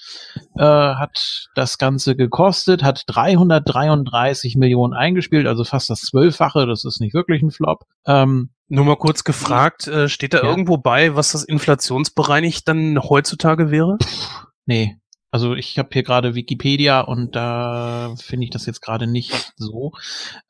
äh, 0.55 0.61
hat 0.63 1.47
das 1.55 1.79
Ganze 1.79 2.15
gekostet, 2.15 2.83
hat 2.83 3.01
333 3.07 4.57
Millionen 4.57 4.93
eingespielt, 4.93 5.47
also 5.47 5.63
fast 5.63 5.89
das 5.89 6.01
Zwölffache. 6.01 6.67
Das 6.67 6.85
ist 6.85 7.01
nicht 7.01 7.15
wirklich 7.15 7.41
ein 7.41 7.49
Flop. 7.49 7.85
Ähm, 8.05 8.51
Nur 8.67 8.85
mal 8.85 8.95
kurz 8.95 9.23
gefragt, 9.23 9.87
äh, 9.87 10.07
steht 10.07 10.35
da 10.35 10.43
Ja. 10.43 10.49
irgendwo 10.49 10.77
bei, 10.77 11.15
was 11.15 11.31
das 11.31 11.43
inflationsbereinigt 11.43 12.67
dann 12.67 12.99
heutzutage 13.01 13.71
wäre? 13.71 13.97
nee. 14.67 14.97
Also 15.31 15.55
ich 15.55 15.79
habe 15.79 15.89
hier 15.91 16.03
gerade 16.03 16.35
Wikipedia 16.35 17.01
und 17.01 17.35
da 17.35 18.13
finde 18.21 18.43
ich 18.43 18.51
das 18.51 18.67
jetzt 18.67 18.81
gerade 18.83 19.07
nicht 19.07 19.51
so. 19.55 19.93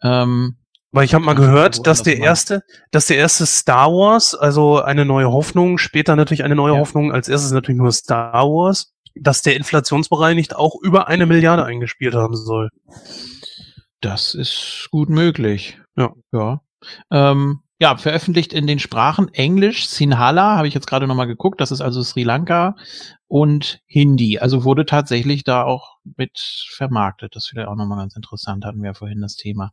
Ähm, 0.01 0.57
Weil 0.93 1.05
ich 1.05 1.15
habe 1.15 1.25
mal 1.25 1.33
gehört, 1.33 1.87
dass 1.87 2.03
der 2.03 2.19
erste, 2.19 2.63
dass 2.91 3.07
der 3.07 3.17
erste 3.17 3.47
Star 3.47 3.91
Wars, 3.91 4.35
also 4.35 4.79
eine 4.79 5.05
neue 5.05 5.31
Hoffnung, 5.31 5.79
später 5.79 6.15
natürlich 6.15 6.43
eine 6.43 6.55
neue 6.55 6.75
Ja. 6.75 6.79
Hoffnung, 6.79 7.11
als 7.11 7.27
erstes 7.27 7.51
natürlich 7.51 7.81
nur 7.81 7.91
Star 7.91 8.45
Wars, 8.47 8.93
dass 9.15 9.41
der 9.41 9.55
inflationsbereinigt 9.55 10.55
auch 10.55 10.75
über 10.81 11.07
eine 11.07 11.25
Milliarde 11.25 11.65
eingespielt 11.65 12.13
haben 12.13 12.35
soll. 12.35 12.69
Das 14.01 14.35
ist 14.35 14.87
gut 14.91 15.09
möglich. 15.09 15.79
Ja. 15.95 16.13
Ja. 16.31 16.61
Ähm, 17.09 17.61
ja, 17.79 17.97
veröffentlicht 17.97 18.53
in 18.53 18.67
den 18.67 18.79
Sprachen 18.79 19.33
Englisch, 19.33 19.87
Sinhala, 19.87 20.57
habe 20.57 20.67
ich 20.67 20.73
jetzt 20.75 20.87
gerade 20.87 21.07
nochmal 21.07 21.27
geguckt, 21.27 21.59
das 21.59 21.71
ist 21.71 21.81
also 21.81 22.03
Sri 22.03 22.23
Lanka 22.23 22.75
und 23.27 23.81
Hindi. 23.87 24.37
Also 24.37 24.63
wurde 24.63 24.85
tatsächlich 24.85 25.43
da 25.43 25.63
auch 25.63 25.97
mit 26.17 26.37
vermarktet. 26.69 27.35
Das 27.35 27.45
ist 27.45 27.51
wieder 27.51 27.69
auch 27.69 27.75
nochmal 27.75 27.97
ganz 27.97 28.15
interessant, 28.15 28.63
hatten 28.63 28.81
wir 28.81 28.91
ja 28.91 28.93
vorhin 28.93 29.21
das 29.21 29.35
Thema. 29.35 29.71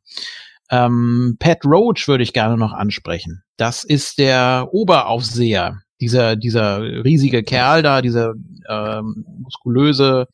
Ähm, 0.71 1.37
Pat 1.39 1.65
Roach 1.65 2.07
würde 2.07 2.23
ich 2.23 2.33
gerne 2.33 2.57
noch 2.57 2.73
ansprechen. 2.73 3.43
Das 3.57 3.85
ist 3.85 4.19
der 4.19 4.69
Oberaufseher, 4.73 5.81
dieser, 6.01 6.37
dieser 6.37 6.81
riesige 6.81 7.43
Kerl 7.43 7.83
da, 7.83 8.03
dieser 8.03 8.35
ähm, 8.69 9.25
muskulöse 9.39 10.29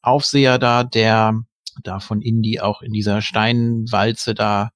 Aufseher 0.00 0.58
da, 0.58 0.84
der 0.84 1.34
da 1.82 1.98
von 1.98 2.22
Indy 2.22 2.60
auch 2.60 2.82
in 2.82 2.92
dieser 2.92 3.20
Steinwalze 3.20 4.34
da 4.34 4.70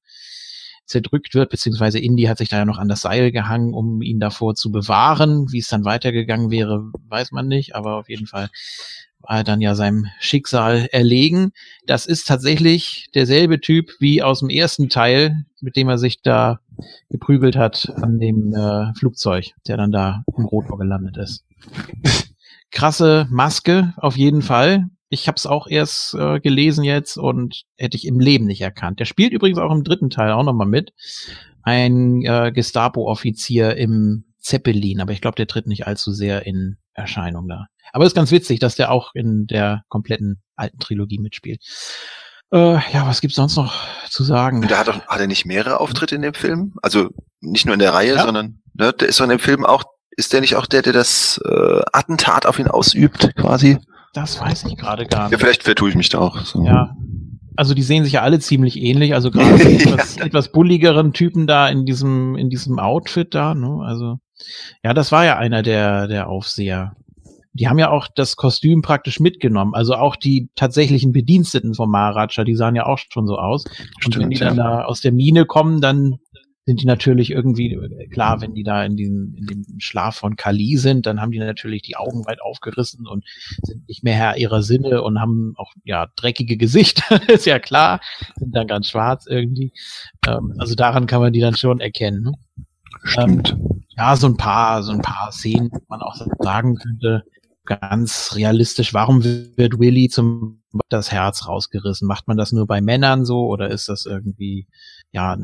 zerdrückt 0.84 1.34
wird, 1.34 1.50
beziehungsweise 1.50 1.98
Indy 1.98 2.24
hat 2.24 2.38
sich 2.38 2.48
da 2.48 2.58
ja 2.58 2.64
noch 2.64 2.78
an 2.78 2.88
das 2.88 3.02
Seil 3.02 3.30
gehangen, 3.30 3.74
um 3.74 4.02
ihn 4.02 4.20
davor 4.20 4.54
zu 4.54 4.72
bewahren. 4.72 5.52
Wie 5.52 5.58
es 5.58 5.68
dann 5.68 5.84
weitergegangen 5.84 6.50
wäre, 6.50 6.90
weiß 7.08 7.30
man 7.30 7.46
nicht, 7.46 7.74
aber 7.76 7.96
auf 7.96 8.08
jeden 8.08 8.26
Fall 8.26 8.48
war 9.20 9.38
er 9.38 9.44
dann 9.44 9.60
ja 9.60 9.74
seinem 9.74 10.06
Schicksal 10.20 10.88
erlegen. 10.92 11.52
Das 11.86 12.06
ist 12.06 12.26
tatsächlich 12.26 13.08
derselbe 13.14 13.60
Typ 13.60 13.90
wie 14.00 14.22
aus 14.22 14.40
dem 14.40 14.48
ersten 14.48 14.88
Teil, 14.88 15.44
mit 15.60 15.76
dem 15.76 15.88
er 15.88 15.98
sich 15.98 16.22
da 16.22 16.60
geprügelt 17.10 17.56
hat 17.56 17.92
an 17.96 18.18
dem 18.18 18.54
äh, 18.54 18.94
Flugzeug, 18.94 19.52
der 19.66 19.76
dann 19.76 19.92
da 19.92 20.24
im 20.36 20.44
Rotor 20.44 20.78
gelandet 20.78 21.16
ist. 21.16 21.44
Krasse 22.70 23.26
Maske, 23.30 23.94
auf 23.96 24.16
jeden 24.16 24.42
Fall. 24.42 24.86
Ich 25.08 25.26
habe 25.26 25.36
es 25.36 25.46
auch 25.46 25.66
erst 25.66 26.14
äh, 26.14 26.38
gelesen 26.38 26.84
jetzt 26.84 27.16
und 27.16 27.64
hätte 27.76 27.96
ich 27.96 28.06
im 28.06 28.20
Leben 28.20 28.44
nicht 28.44 28.60
erkannt. 28.60 29.00
Der 29.00 29.06
spielt 29.06 29.32
übrigens 29.32 29.58
auch 29.58 29.72
im 29.72 29.82
dritten 29.82 30.10
Teil 30.10 30.32
auch 30.32 30.44
nochmal 30.44 30.66
mit. 30.66 30.92
Ein 31.62 32.22
äh, 32.22 32.52
Gestapo-Offizier 32.52 33.76
im 33.76 34.24
Zeppelin, 34.38 35.00
aber 35.00 35.12
ich 35.12 35.20
glaube, 35.20 35.36
der 35.36 35.46
tritt 35.46 35.66
nicht 35.66 35.86
allzu 35.86 36.12
sehr 36.12 36.46
in 36.46 36.76
Erscheinung 36.98 37.48
da. 37.48 37.66
Aber 37.92 38.04
ist 38.04 38.14
ganz 38.14 38.30
witzig, 38.30 38.58
dass 38.60 38.74
der 38.76 38.90
auch 38.90 39.12
in 39.14 39.46
der 39.46 39.82
kompletten 39.88 40.42
alten 40.56 40.78
Trilogie 40.78 41.18
mitspielt. 41.18 41.62
Äh, 42.52 42.74
ja, 42.92 43.06
was 43.06 43.20
gibt's 43.20 43.36
sonst 43.36 43.56
noch 43.56 43.74
zu 44.08 44.24
sagen? 44.24 44.62
Der 44.68 44.78
hat, 44.78 44.88
doch, 44.88 45.00
hat 45.06 45.20
er 45.20 45.26
nicht 45.26 45.44
mehrere 45.46 45.80
Auftritte 45.80 46.14
in 46.16 46.22
dem 46.22 46.34
Film? 46.34 46.74
Also 46.82 47.10
nicht 47.40 47.66
nur 47.66 47.74
in 47.74 47.78
der 47.80 47.92
Reihe, 47.94 48.14
Ja. 48.16 48.24
sondern 48.24 48.60
ne, 48.74 48.92
der 48.92 49.08
ist 49.08 49.20
doch 49.20 49.24
in 49.24 49.30
dem 49.30 49.38
Film 49.38 49.64
auch, 49.66 49.84
ist 50.16 50.32
der 50.32 50.40
nicht 50.40 50.56
auch 50.56 50.66
der, 50.66 50.82
der 50.82 50.92
das 50.94 51.40
äh, 51.44 51.80
Attentat 51.92 52.46
auf 52.46 52.58
ihn 52.58 52.68
ausübt, 52.68 53.34
quasi? 53.36 53.78
Das 54.14 54.40
weiß 54.40 54.64
ich 54.64 54.76
gerade 54.76 55.06
gar 55.06 55.24
Ja, 55.24 55.28
nicht. 55.28 55.40
vielleicht 55.40 55.62
vertue 55.62 55.90
ich 55.90 55.94
mich 55.94 56.08
da 56.08 56.18
auch. 56.18 56.40
So. 56.44 56.64
Ja. 56.64 56.94
Also 57.56 57.74
die 57.74 57.82
sehen 57.82 58.04
sich 58.04 58.14
ja 58.14 58.22
alle 58.22 58.38
ziemlich 58.40 58.76
ähnlich. 58.80 59.14
Also 59.14 59.30
gerade 59.30 59.56
die 59.64 59.76
etwas, 59.84 60.16
etwas 60.16 60.50
bulligeren 60.52 61.12
Typen 61.12 61.46
da 61.46 61.68
in 61.68 61.84
diesem, 61.84 62.36
in 62.36 62.48
diesem 62.50 62.78
Outfit 62.78 63.34
da, 63.34 63.54
ne? 63.54 63.80
Also, 63.84 64.18
ja, 64.82 64.94
das 64.94 65.12
war 65.12 65.24
ja 65.24 65.36
einer 65.36 65.62
der, 65.62 66.08
der 66.08 66.28
Aufseher. 66.28 66.96
Die 67.52 67.68
haben 67.68 67.78
ja 67.78 67.90
auch 67.90 68.06
das 68.14 68.36
Kostüm 68.36 68.82
praktisch 68.82 69.18
mitgenommen. 69.18 69.74
Also 69.74 69.94
auch 69.94 70.14
die 70.14 70.48
tatsächlichen 70.54 71.12
Bediensteten 71.12 71.74
vom 71.74 71.90
Maharaja, 71.90 72.44
die 72.44 72.54
sahen 72.54 72.76
ja 72.76 72.86
auch 72.86 72.98
schon 72.98 73.26
so 73.26 73.36
aus. 73.36 73.64
Und 74.04 74.04
wenn 74.04 74.12
Stimmt, 74.12 74.34
die 74.34 74.38
dann 74.38 74.56
ja. 74.56 74.62
da 74.62 74.84
aus 74.84 75.00
der 75.00 75.12
Mine 75.12 75.44
kommen, 75.44 75.80
dann 75.80 76.18
sind 76.68 76.82
die 76.82 76.86
natürlich 76.86 77.30
irgendwie, 77.30 77.78
klar, 78.10 78.42
wenn 78.42 78.52
die 78.52 78.62
da 78.62 78.84
in, 78.84 78.94
diesem, 78.94 79.34
in 79.34 79.46
dem 79.46 79.64
Schlaf 79.78 80.16
von 80.16 80.36
Kali 80.36 80.76
sind, 80.76 81.06
dann 81.06 81.18
haben 81.18 81.30
die 81.30 81.38
natürlich 81.38 81.80
die 81.80 81.96
Augen 81.96 82.26
weit 82.26 82.42
aufgerissen 82.42 83.06
und 83.06 83.24
sind 83.62 83.88
nicht 83.88 84.04
mehr 84.04 84.12
Herr 84.12 84.36
ihrer 84.36 84.62
Sinne 84.62 85.00
und 85.00 85.18
haben 85.18 85.54
auch, 85.56 85.72
ja, 85.84 86.08
dreckige 86.14 86.58
Gesichter, 86.58 87.22
ist 87.32 87.46
ja 87.46 87.58
klar, 87.58 88.00
sind 88.36 88.54
dann 88.54 88.66
ganz 88.66 88.90
schwarz 88.90 89.24
irgendwie. 89.26 89.72
Ähm, 90.26 90.56
also 90.58 90.74
daran 90.74 91.06
kann 91.06 91.22
man 91.22 91.32
die 91.32 91.40
dann 91.40 91.56
schon 91.56 91.80
erkennen. 91.80 92.20
Ne? 92.20 92.32
Stimmt. 93.02 93.56
Ja, 93.96 94.16
so 94.16 94.26
ein 94.26 94.36
paar, 94.36 94.82
so 94.82 94.92
ein 94.92 95.02
paar 95.02 95.32
Szenen, 95.32 95.70
man 95.88 96.02
auch 96.02 96.16
sagen 96.40 96.76
könnte, 96.76 97.24
ganz 97.64 98.32
realistisch, 98.34 98.94
warum 98.94 99.22
wird 99.24 99.78
Willy 99.78 100.08
zum 100.08 100.62
das 100.88 101.12
Herz 101.12 101.46
rausgerissen? 101.46 102.08
Macht 102.08 102.26
man 102.26 102.36
das 102.36 102.52
nur 102.52 102.66
bei 102.66 102.80
Männern 102.80 103.24
so 103.24 103.46
oder 103.46 103.70
ist 103.70 103.88
das 103.88 104.06
irgendwie, 104.06 104.66
ja, 105.12 105.36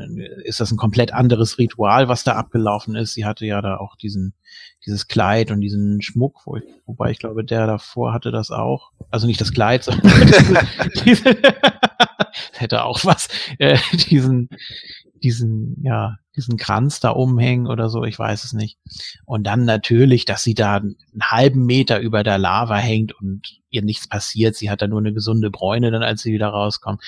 ist 0.43 0.59
das 0.59 0.71
ein 0.71 0.77
komplett 0.77 1.13
anderes 1.13 1.57
Ritual, 1.57 2.07
was 2.07 2.23
da 2.23 2.33
abgelaufen 2.33 2.95
ist? 2.95 3.13
Sie 3.13 3.25
hatte 3.25 3.45
ja 3.45 3.61
da 3.61 3.77
auch 3.77 3.95
diesen, 3.95 4.33
dieses 4.85 5.07
Kleid 5.07 5.51
und 5.51 5.61
diesen 5.61 6.01
Schmuck, 6.01 6.41
wo 6.45 6.57
ich, 6.57 6.63
wobei 6.85 7.11
ich 7.11 7.19
glaube, 7.19 7.43
der 7.43 7.67
davor 7.67 8.13
hatte 8.13 8.31
das 8.31 8.51
auch. 8.51 8.91
Also 9.11 9.27
nicht 9.27 9.41
das 9.41 9.53
Kleid, 9.53 9.83
sondern 9.83 10.11
diese 11.05 11.35
hätte 12.53 12.83
auch 12.83 13.05
was, 13.05 13.27
äh, 13.59 13.77
diesen, 14.09 14.49
diesen, 15.23 15.81
ja, 15.83 16.17
diesen 16.35 16.57
Kranz 16.57 16.99
da 16.99 17.09
umhängen 17.09 17.67
oder 17.67 17.89
so, 17.89 18.03
ich 18.03 18.17
weiß 18.17 18.43
es 18.43 18.53
nicht. 18.53 18.77
Und 19.25 19.43
dann 19.45 19.65
natürlich, 19.65 20.25
dass 20.25 20.43
sie 20.43 20.53
da 20.53 20.75
einen 20.75 20.95
halben 21.21 21.65
Meter 21.65 21.99
über 21.99 22.23
der 22.23 22.37
Lava 22.37 22.77
hängt 22.77 23.13
und 23.13 23.61
ihr 23.69 23.81
nichts 23.81 24.07
passiert. 24.07 24.55
Sie 24.55 24.69
hat 24.69 24.81
da 24.81 24.87
nur 24.87 24.99
eine 24.99 25.13
gesunde 25.13 25.51
Bräune 25.51 25.91
dann, 25.91 26.03
als 26.03 26.21
sie 26.21 26.33
wieder 26.33 26.49
rauskommt. 26.49 27.01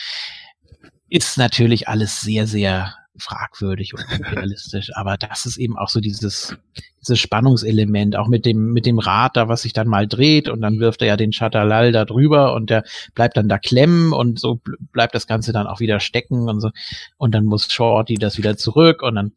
Ist 1.10 1.38
natürlich 1.38 1.88
alles 1.88 2.22
sehr, 2.22 2.48
sehr 2.48 2.96
fragwürdig 3.20 3.94
und 3.94 4.06
realistisch. 4.32 4.92
Aber 4.96 5.18
das 5.18 5.46
ist 5.46 5.58
eben 5.58 5.78
auch 5.78 5.90
so 5.90 6.00
dieses, 6.00 6.56
dieses 7.02 7.20
Spannungselement, 7.20 8.16
auch 8.16 8.28
mit 8.28 8.46
dem, 8.46 8.74
mit 8.74 8.86
dem 8.86 9.00
Rad 9.00 9.38
da, 9.38 9.48
was 9.48 9.62
sich 9.62 9.74
dann 9.74 9.88
mal 9.88 10.08
dreht 10.08 10.50
und 10.50 10.62
dann 10.62 10.80
wirft 10.80 11.02
er 11.02 11.08
ja 11.08 11.18
den 11.18 11.32
Chatalal 11.32 11.92
da 11.92 12.06
drüber 12.06 12.54
und 12.54 12.70
der 12.70 12.84
bleibt 13.16 13.38
dann 13.38 13.50
da 13.50 13.58
klemmen 13.58 14.14
und 14.14 14.40
so 14.40 14.54
bl- 14.54 14.78
bleibt 14.92 15.16
das 15.16 15.28
Ganze 15.28 15.54
dann 15.54 15.68
auch 15.68 15.80
wieder 15.80 16.00
stecken 16.00 16.50
und 16.50 16.60
so. 16.62 16.72
Und 17.18 17.34
dann 17.34 17.46
muss 17.46 17.72
Shorty 17.72 18.16
das 18.16 18.38
wieder 18.38 18.58
zurück 18.58 19.02
und 19.02 19.16
dann, 19.16 19.32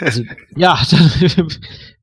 also, 0.00 0.22
ja, 0.56 0.80
dann 0.90 1.48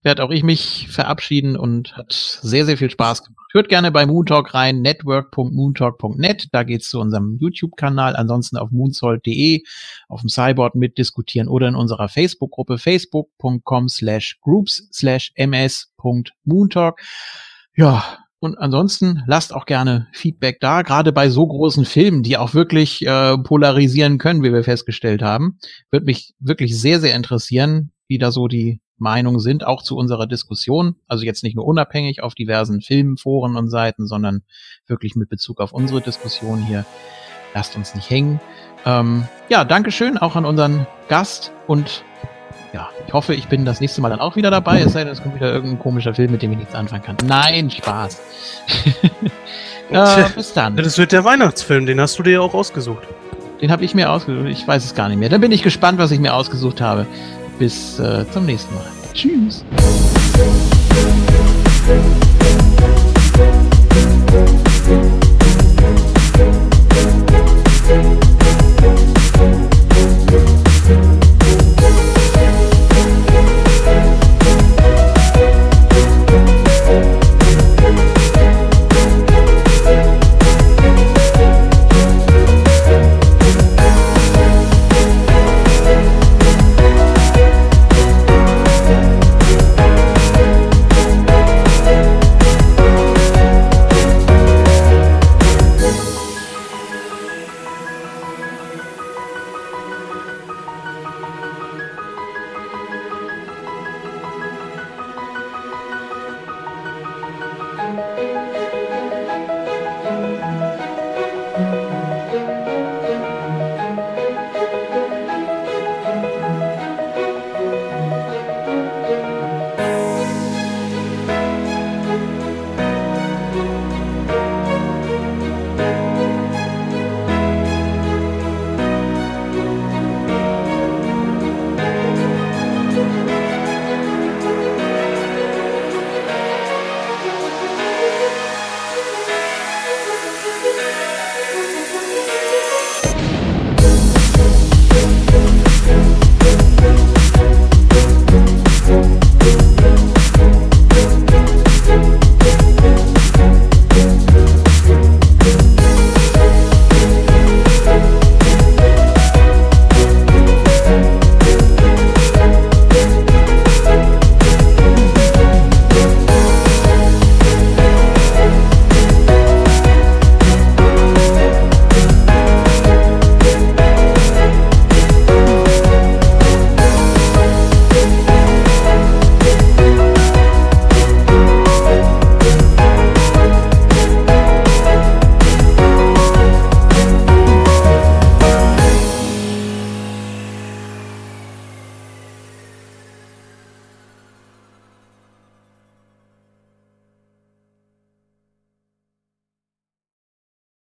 werde 0.02 0.24
auch 0.24 0.32
ich 0.32 0.44
mich 0.44 0.88
verabschieden 0.90 1.58
und 1.58 1.95
hat 1.98 2.14
sehr, 2.14 2.66
sehr 2.66 2.78
viel 2.78 2.90
Spaß 2.90 3.24
gemacht. 3.24 3.48
Hört 3.52 3.69
gerne 3.69 3.92
bei 3.92 4.06
Moontalk 4.06 4.53
rein, 4.53 4.82
network.moontalk.net, 4.82 6.48
da 6.52 6.64
geht's 6.64 6.90
zu 6.90 7.00
unserem 7.00 7.38
YouTube-Kanal, 7.40 8.16
ansonsten 8.16 8.58
auf 8.58 8.72
moonsold.de, 8.72 9.64
auf 10.08 10.22
dem 10.22 10.30
Cyborg 10.30 10.76
mitdiskutieren 10.76 11.48
oder 11.48 11.68
in 11.68 11.76
unserer 11.76 12.10
Facebook-Gruppe 12.10 12.78
facebook.com 12.78 13.90
slash 13.90 14.38
groups 14.42 14.88
slash 14.94 15.32
ms.moontalk. 15.36 17.02
Ja, 17.76 18.19
und 18.42 18.58
ansonsten 18.58 19.24
lasst 19.28 19.53
auch 19.53 19.66
gerne 19.66 20.08
Feedback 20.14 20.60
da, 20.61 20.82
gerade 20.82 21.11
bei 21.11 21.30
so 21.30 21.45
großen 21.45 21.84
Filmen, 21.84 22.24
die 22.24 22.38
auch 22.38 22.53
wirklich 22.53 23.06
äh, 23.06 23.38
polarisieren 23.38 24.18
können, 24.18 24.44
wie 24.44 24.53
wir 24.53 24.64
festgestellt 24.64 25.22
haben. 25.22 25.60
Würde 25.92 26.06
mich 26.06 26.36
wirklich 26.40 26.80
sehr, 26.80 27.02
sehr 27.02 27.16
interessieren, 27.16 27.92
wie 28.08 28.18
da 28.18 28.32
so 28.32 28.48
die 28.48 28.80
Meinungen 29.02 29.40
sind, 29.40 29.66
auch 29.66 29.84
zu 29.84 29.98
unserer 29.98 30.28
Diskussion. 30.28 30.95
Also 31.08 31.26
jetzt 31.26 31.44
nicht 31.44 31.56
nur 31.56 31.66
unabhängig 31.66 32.24
auf 32.24 32.36
diversen 32.36 32.82
Filmen, 32.82 33.18
Foren 33.18 33.56
und 33.56 33.69
Seiten, 33.69 34.08
sondern 34.08 34.44
wirklich 34.88 35.16
mit 35.16 35.30
Bezug 35.30 35.60
auf 35.60 35.72
unsere 35.72 36.02
Diskussion 36.02 36.61
hier. 36.61 36.86
Lasst 37.53 37.76
uns 37.76 37.95
nicht 37.95 38.10
hängen. 38.10 38.40
Ähm, 38.86 39.28
ja, 39.50 39.66
Dankeschön 39.66 40.18
auch 40.18 40.36
an 40.36 40.45
unseren 40.45 40.86
Gast 41.08 41.52
und 41.68 42.03
ja, 42.74 42.90
ich 43.08 43.14
hoffe, 43.14 43.34
ich 43.34 43.48
bin 43.48 43.66
das 43.66 43.82
nächste 43.82 44.00
Mal 44.02 44.10
dann 44.10 44.19
auch 44.19 44.36
wieder 44.36 44.52
dabei, 44.52 44.82
es 44.82 44.94
sei 44.94 45.03
denn, 45.03 45.11
es 45.11 45.24
kommt 45.24 45.36
wieder 45.36 45.52
irgendein 45.52 45.80
komischer 45.80 46.14
Film, 46.14 46.32
mit 46.32 46.42
dem 46.44 46.52
ich 46.52 46.60
nichts 46.60 46.76
anfangen 46.76 47.02
kann. 47.02 47.18
Nein, 47.26 47.72
Spaß. 47.72 48.22
äh, 49.90 50.30
bis 50.36 50.53
dann. 50.53 50.76
Das 50.78 50.98
wird 50.98 51.11
der 51.11 51.24
Weihnachtsfilm, 51.24 51.88
den 51.88 52.00
hast 52.00 52.19
du 52.19 52.24
dir 52.24 52.34
ja 52.34 52.42
auch 52.42 52.53
ausgesucht. 52.53 53.08
Den 53.61 53.72
habe 53.72 53.84
ich 53.84 53.94
mir 53.94 54.11
ausgesucht. 54.11 54.48
Ich 54.48 54.66
weiß 54.68 54.86
es 54.86 54.95
gar 54.95 55.10
nicht 55.10 55.18
mehr. 55.18 55.30
Dann 55.30 55.42
bin 55.42 55.52
ich 55.52 55.64
gespannt, 55.64 55.98
was 55.98 56.11
ich 56.11 56.19
mir 56.19 56.34
ausgesucht 56.34 56.80
habe. 56.80 57.08
Bis 57.60 58.00
äh, 58.00 58.26
zum 58.32 58.46
nächsten 58.46 58.74
Mal. 58.74 58.86
Tschüss. 59.14 59.64
You. 64.90 65.18